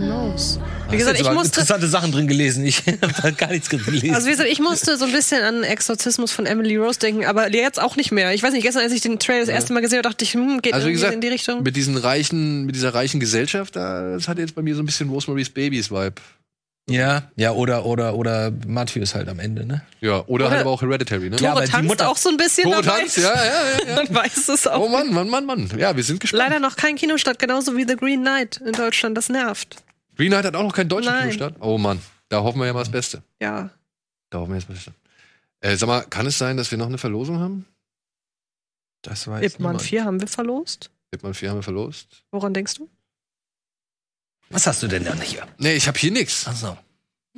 To 0.01 0.93
Wie 0.93 0.97
gesagt, 0.97 1.21
ich 1.21 1.31
musste, 1.31 1.61
interessante 1.61 1.87
Sachen 1.89 2.13
drin 2.13 2.29
gelesen. 2.29 2.65
Ich 2.65 2.83
habe 3.23 3.33
gar 3.33 3.51
nichts 3.51 3.69
gelesen. 3.69 4.15
also 4.15 4.27
wie 4.27 4.31
gesagt, 4.31 4.49
ich 4.51 4.59
musste 4.61 4.97
so 4.97 5.05
ein 5.05 5.13
bisschen 5.13 5.43
an 5.43 5.63
Exorzismus 5.63 6.33
von 6.33 6.47
Emily 6.47 6.77
Rose 6.77 6.99
denken, 6.99 7.25
aber 7.27 7.53
jetzt 7.53 7.81
auch 7.81 7.97
nicht 7.97 8.11
mehr. 8.13 8.33
Ich 8.33 8.43
weiß 8.43 8.53
nicht, 8.53 8.63
gestern, 8.63 8.83
als 8.85 8.93
ich 8.93 9.01
den 9.03 9.19
Trailer 9.19 9.41
das 9.41 9.49
erste 9.49 9.73
Mal 9.73 9.81
gesehen 9.81 9.99
habe, 9.99 10.09
dachte 10.09 10.25
ich, 10.25 10.33
hm, 10.35 10.63
geht 10.63 10.73
Also 10.75 10.89
gesagt, 10.89 11.13
in 11.15 11.21
die 11.21 11.29
Richtung. 11.29 11.63
mit 11.63 11.77
diesen 11.77 11.97
reichen, 11.97 12.65
mit 12.65 12.75
dieser 12.75 12.95
reichen 12.95 13.21
Gesellschaft, 13.21 13.77
da, 13.77 14.13
das 14.15 14.29
hat 14.29 14.39
jetzt 14.39 14.55
bei 14.55 14.63
mir 14.63 14.75
so 14.75 14.83
ein 14.83 14.87
bisschen 14.87 15.11
Rosemary's 15.11 15.51
Babies 15.51 15.91
Vibe. 15.91 16.15
ja, 16.89 17.31
ja, 17.37 17.53
oder, 17.53 17.85
oder, 17.85 18.15
oder 18.15 18.51
Matthäus 18.67 19.15
halt 19.15 19.29
am 19.29 19.41
Ende, 19.41 19.67
ne? 19.67 19.83
Ja, 20.01 20.21
oder, 20.21 20.29
Oder- 20.29 20.51
halt 20.51 20.61
aber 20.63 20.71
auch 20.71 20.81
Hereditary, 20.81 21.29
ne? 21.29 21.37
Ja, 21.39 21.53
aber 21.53 21.67
die 21.67 21.71
tanzt 21.71 21.87
Mutter- 21.87 22.09
auch 22.09 22.17
so 22.17 22.31
ein 22.31 22.39
bisschen 22.39 22.65
Tore 22.71 22.81
dabei. 22.83 23.01
Tanz, 23.01 23.17
ja, 23.17 23.23
ja, 23.25 23.31
ja, 23.35 23.89
ja. 23.91 23.95
Man 24.05 24.15
weiß 24.15 24.49
es 24.49 24.67
auch. 24.67 24.81
Oh 24.81 24.89
Mann, 24.89 25.13
Mann, 25.13 25.29
Mann, 25.29 25.45
Mann. 25.45 25.71
Ja, 25.77 25.95
wir 25.95 26.03
sind 26.03 26.21
gespannt. 26.21 26.45
Leider 26.49 26.61
noch 26.61 26.77
kein 26.77 26.97
Kinostart, 26.97 27.39
genauso 27.39 27.77
wie 27.77 27.85
The 27.87 27.97
Green 27.97 28.23
Knight 28.23 28.59
in 28.65 28.73
Deutschland. 28.73 29.19
Das 29.19 29.29
nervt. 29.29 29.77
Green 30.19 30.31
Knight 30.31 30.45
hat 30.45 30.57
auch 30.57 30.65
noch 30.65 30.75
keinen 30.75 30.89
deutschen 30.89 31.13
Nein. 31.13 31.31
Kinostart. 31.31 31.55
Oh 31.61 31.79
Mann, 31.79 32.01
da 32.29 32.43
hoffen 32.43 32.59
wir 32.59 32.67
ja 32.67 32.73
mal 32.73 32.81
das 32.81 32.91
Beste. 32.91 33.23
Ja. 33.41 33.71
Da 34.31 34.41
hoffen 34.41 34.51
wir 34.51 34.59
jetzt 34.59 34.69
mal 34.69 34.75
das 34.75 34.85
Beste. 34.85 35.01
Äh, 35.61 35.77
sag 35.77 35.87
mal, 35.87 36.03
kann 36.03 36.27
es 36.27 36.37
sein, 36.37 36.57
dass 36.57 36.71
wir 36.71 36.79
noch 36.79 36.87
eine 36.87 36.99
Verlosung 36.99 37.39
haben? 37.39 37.67
Das 39.03 39.29
weiß 39.29 39.45
Ip 39.45 39.61
Man 39.61 39.73
niemand. 39.73 39.83
4 39.83 40.05
haben 40.05 40.21
wir 40.21 40.29
verlost. 40.29 40.91
Hitman 41.13 41.35
4 41.35 41.51
haben 41.51 41.59
wir 41.59 41.63
verlost. 41.63 42.25
Woran 42.33 42.53
denkst 42.53 42.75
du? 42.75 42.91
Was 44.51 44.67
hast 44.67 44.83
du 44.83 44.89
denn 44.89 45.05
da 45.05 45.15
nicht 45.15 45.31
hier? 45.31 45.47
Nee, 45.59 45.75
ich 45.75 45.87
habe 45.87 45.99
hier 45.99 46.11
nichts. 46.11 46.47
Achso. 46.47 46.77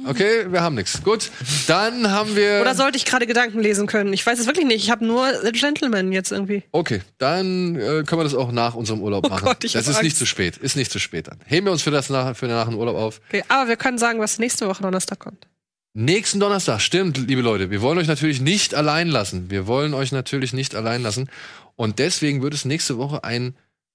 Okay, 0.06 0.46
wir 0.50 0.62
haben 0.62 0.74
nichts. 0.74 1.02
Gut, 1.02 1.30
dann 1.66 2.10
haben 2.10 2.34
wir. 2.36 2.60
Oder 2.60 2.74
sollte 2.74 2.96
ich 2.96 3.04
gerade 3.04 3.26
Gedanken 3.26 3.60
lesen 3.60 3.86
können? 3.86 4.12
Ich 4.12 4.24
weiß 4.24 4.38
es 4.38 4.46
wirklich 4.46 4.66
nicht. 4.66 4.82
Ich 4.82 4.90
habe 4.90 5.04
nur 5.04 5.26
The 5.44 5.52
Gentleman 5.52 6.10
jetzt 6.12 6.32
irgendwie. 6.32 6.62
Okay, 6.72 7.00
dann 7.18 7.76
äh, 7.76 8.02
können 8.04 8.20
wir 8.20 8.24
das 8.24 8.34
auch 8.34 8.50
nach 8.52 8.74
unserem 8.74 9.02
Urlaub 9.02 9.26
Oh 9.26 9.28
machen. 9.28 9.44
Gott, 9.44 9.62
ich 9.64 9.72
das 9.72 9.88
ist 9.88 9.96
nicht 10.02 10.12
Angst. 10.12 10.18
zu 10.18 10.26
spät. 10.26 10.56
Ist 10.56 10.76
nicht 10.76 10.90
zu 10.90 10.98
spät 10.98 11.28
dann. 11.28 11.38
Heben 11.46 11.66
wir 11.66 11.72
uns 11.72 11.82
für 11.82 11.90
das 11.90 12.08
nach, 12.10 12.36
für 12.36 12.46
nach 12.46 12.66
dem 12.68 12.76
Urlaub 12.78 12.96
auf. 12.96 13.20
Okay, 13.28 13.44
aber 13.48 13.68
wir 13.68 13.76
können 13.76 13.98
sagen, 13.98 14.20
was 14.20 14.38
nächste 14.38 14.66
Woche 14.66 14.82
Donnerstag 14.82 15.18
kommt. 15.18 15.46
Nächsten 15.92 16.38
Donnerstag, 16.38 16.80
stimmt, 16.80 17.18
liebe 17.18 17.42
Leute. 17.42 17.70
Wir 17.70 17.82
wollen 17.82 17.98
euch 17.98 18.06
natürlich 18.06 18.40
nicht 18.40 18.74
allein 18.74 19.08
lassen. 19.08 19.50
Wir 19.50 19.66
wollen 19.66 19.92
euch 19.92 20.12
natürlich 20.12 20.52
nicht 20.52 20.74
allein 20.76 21.02
lassen. 21.02 21.28
Und 21.76 21.98
deswegen 21.98 22.42
wird 22.42 22.54
es 22.54 22.64
nächste 22.64 22.96
Woche 22.96 23.24
ein 23.24 23.54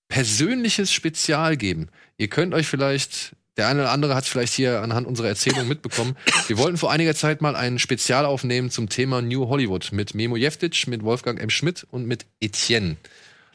persönliches 0.09 0.91
Spezial 0.91 1.57
geben. 1.57 1.87
Ihr 2.17 2.27
könnt 2.27 2.53
euch 2.53 2.67
vielleicht, 2.67 3.31
der 3.57 3.67
eine 3.67 3.81
oder 3.81 3.91
andere 3.91 4.15
hat 4.15 4.25
es 4.25 4.29
vielleicht 4.29 4.53
hier 4.53 4.81
anhand 4.81 5.07
unserer 5.07 5.29
Erzählung 5.29 5.67
mitbekommen. 5.67 6.17
Wir 6.47 6.57
wollten 6.57 6.77
vor 6.77 6.91
einiger 6.91 7.15
Zeit 7.15 7.41
mal 7.41 7.55
ein 7.55 7.79
Spezial 7.79 8.25
aufnehmen 8.25 8.69
zum 8.69 8.89
Thema 8.89 9.21
New 9.21 9.47
Hollywood 9.47 9.91
mit 9.91 10.13
Memo 10.13 10.35
Jeftic, 10.35 10.87
mit 10.87 11.03
Wolfgang 11.03 11.39
M. 11.39 11.49
Schmidt 11.49 11.85
und 11.89 12.05
mit 12.05 12.25
Etienne. 12.41 12.97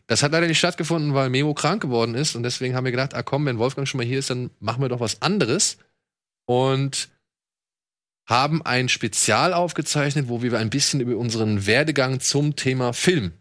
Das 0.07 0.23
hat 0.23 0.33
leider 0.33 0.47
nicht 0.49 0.59
stattgefunden, 0.59 1.15
weil 1.15 1.31
Memo 1.31 1.55
krank 1.55 1.83
geworden 1.83 2.15
ist. 2.15 2.35
Und 2.35 2.43
deswegen 2.43 2.75
haben 2.75 2.85
wir 2.85 2.91
gedacht, 2.91 3.15
ah 3.15 3.23
komm, 3.23 3.47
wenn 3.47 3.59
Wolfgang 3.59 3.87
schon 3.87 3.99
mal 3.99 4.07
hier 4.07 4.19
ist, 4.19 4.31
dann 4.31 4.51
machen 4.59 4.83
wir 4.83 4.89
doch 4.89 5.01
was 5.01 5.23
anderes. 5.23 5.79
Und 6.47 7.11
haben 8.27 8.63
ein 8.65 8.89
Spezial 8.89 9.53
aufgezeichnet, 9.53 10.29
wo 10.29 10.41
wir 10.43 10.57
ein 10.59 10.71
bisschen 10.71 11.01
über 11.01 11.17
unseren 11.17 11.67
Werdegang 11.67 12.21
zum 12.21 12.57
Thema 12.57 12.93
Film 12.93 13.33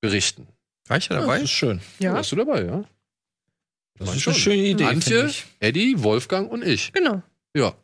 berichten. 0.00 0.46
War 0.88 0.98
ich 0.98 1.08
ja 1.08 1.20
dabei? 1.20 1.34
Das 1.36 1.44
ist 1.44 1.50
schön. 1.50 1.80
Ja, 2.00 2.14
Bist 2.18 2.32
du 2.32 2.36
dabei, 2.36 2.64
ja? 2.64 2.84
Das 4.00 4.16
ist 4.16 4.26
eine 4.26 4.36
schöne 4.36 4.62
Idee. 4.62 4.84
Antje. 4.84 5.30
Eddie, 5.60 6.02
Wolfgang 6.02 6.50
und 6.50 6.64
ich. 6.64 6.92
genau. 6.92 7.22
Ja. 7.54 7.74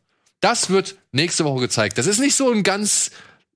Das 0.41 0.71
wird 0.71 0.97
nächste 1.13 1.45
Woche 1.45 1.61
gezeigt. 1.61 1.99
Das 1.99 2.07
ist 2.07 2.19
nicht 2.19 2.35
so 2.35 2.51
ein 2.51 2.63
ganz 2.63 3.11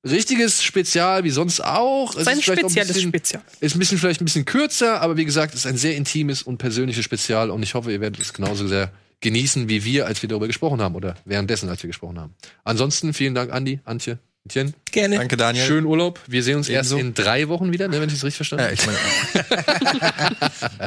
richtiges 0.04 0.62
Spezial 0.62 1.24
wie 1.24 1.30
sonst 1.30 1.60
auch. 1.60 2.10
Es 2.10 2.24
Das 2.24 2.26
ist 2.26 2.28
ein 2.28 2.42
spezielles 2.42 2.88
bisschen, 2.94 3.10
Spezial. 3.10 3.42
Ist 3.60 3.76
ein 3.76 3.78
bisschen 3.78 3.98
vielleicht 3.98 4.20
ein 4.20 4.24
bisschen 4.24 4.44
kürzer, 4.44 5.00
aber 5.00 5.16
wie 5.16 5.24
gesagt, 5.24 5.54
es 5.54 5.60
ist 5.60 5.66
ein 5.66 5.76
sehr 5.76 5.96
intimes 5.96 6.42
und 6.42 6.58
persönliches 6.58 7.04
Spezial 7.04 7.50
und 7.50 7.62
ich 7.62 7.74
hoffe, 7.74 7.92
ihr 7.92 8.00
werdet 8.00 8.20
es 8.20 8.32
genauso 8.32 8.66
sehr 8.66 8.92
genießen 9.20 9.68
wie 9.68 9.84
wir, 9.84 10.06
als 10.06 10.22
wir 10.22 10.28
darüber 10.28 10.46
gesprochen 10.46 10.80
haben 10.80 10.94
oder 10.94 11.16
währenddessen, 11.26 11.68
als 11.68 11.82
wir 11.82 11.88
gesprochen 11.88 12.18
haben. 12.18 12.34
Ansonsten 12.64 13.12
vielen 13.12 13.34
Dank, 13.34 13.52
Andi, 13.52 13.80
Antje, 13.84 14.18
Etienne. 14.50 14.72
Gerne. 14.90 15.16
Danke, 15.16 15.36
Daniel. 15.36 15.64
Schönen 15.66 15.86
Urlaub. 15.86 16.20
Wir 16.26 16.42
sehen 16.42 16.56
uns 16.56 16.68
erst 16.68 16.90
Ebenso. 16.92 17.06
in 17.06 17.14
drei 17.14 17.48
Wochen 17.48 17.72
wieder, 17.72 17.88
ne, 17.88 18.00
wenn 18.00 18.08
ich 18.08 18.14
es 18.16 18.24
richtig 18.24 18.36
verstanden 18.36 18.64
Ja, 18.64 18.70
habe. 18.70 18.74
ich 18.74 18.86
meine, 18.86 18.98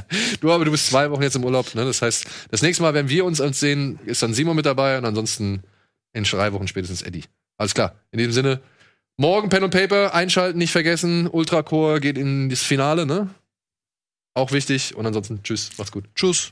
Du 0.41 0.52
aber 0.52 0.65
du 0.65 0.72
bist 0.72 0.88
zwei 0.88 1.10
Wochen 1.11 1.22
jetzt 1.23 1.35
im 1.35 1.44
Urlaub, 1.44 1.73
ne? 1.76 1.85
Das 1.85 2.02
heißt, 2.02 2.26
das 2.52 2.61
nächste 2.61 2.84
Mal, 2.84 2.94
wenn 2.94 3.10
wir 3.10 3.26
uns 3.26 3.40
uns 3.40 3.60
sehen, 3.60 3.99
ist 4.06 4.22
dann 4.22 4.34
Simon 4.34 4.56
mit 4.56 4.65
dabei 4.65 4.98
und 4.98 5.06
ansonsten 5.06 5.64
in 6.14 6.23
drei 6.23 6.53
Wochen 6.53 6.68
spätestens 6.68 7.02
Eddie. 7.02 7.23
Alles 7.57 7.73
klar. 7.73 7.95
In 8.11 8.18
diesem 8.19 8.34
Sinne, 8.34 8.61
morgen 9.18 9.49
Pen 9.49 9.64
und 9.64 9.72
Paper 9.72 10.14
einschalten, 10.14 10.57
nicht 10.57 10.72
vergessen. 10.72 11.27
Ultracore 11.27 11.99
geht 11.99 12.18
in 12.18 12.49
das 12.49 12.61
Finale, 12.61 13.06
ne? 13.06 13.30
Auch 14.35 14.52
wichtig. 14.52 14.95
Und 14.95 15.06
ansonsten, 15.06 15.44
tschüss, 15.44 15.72
macht's 15.77 15.91
gut. 15.91 16.06
Tschüss. 16.15 16.52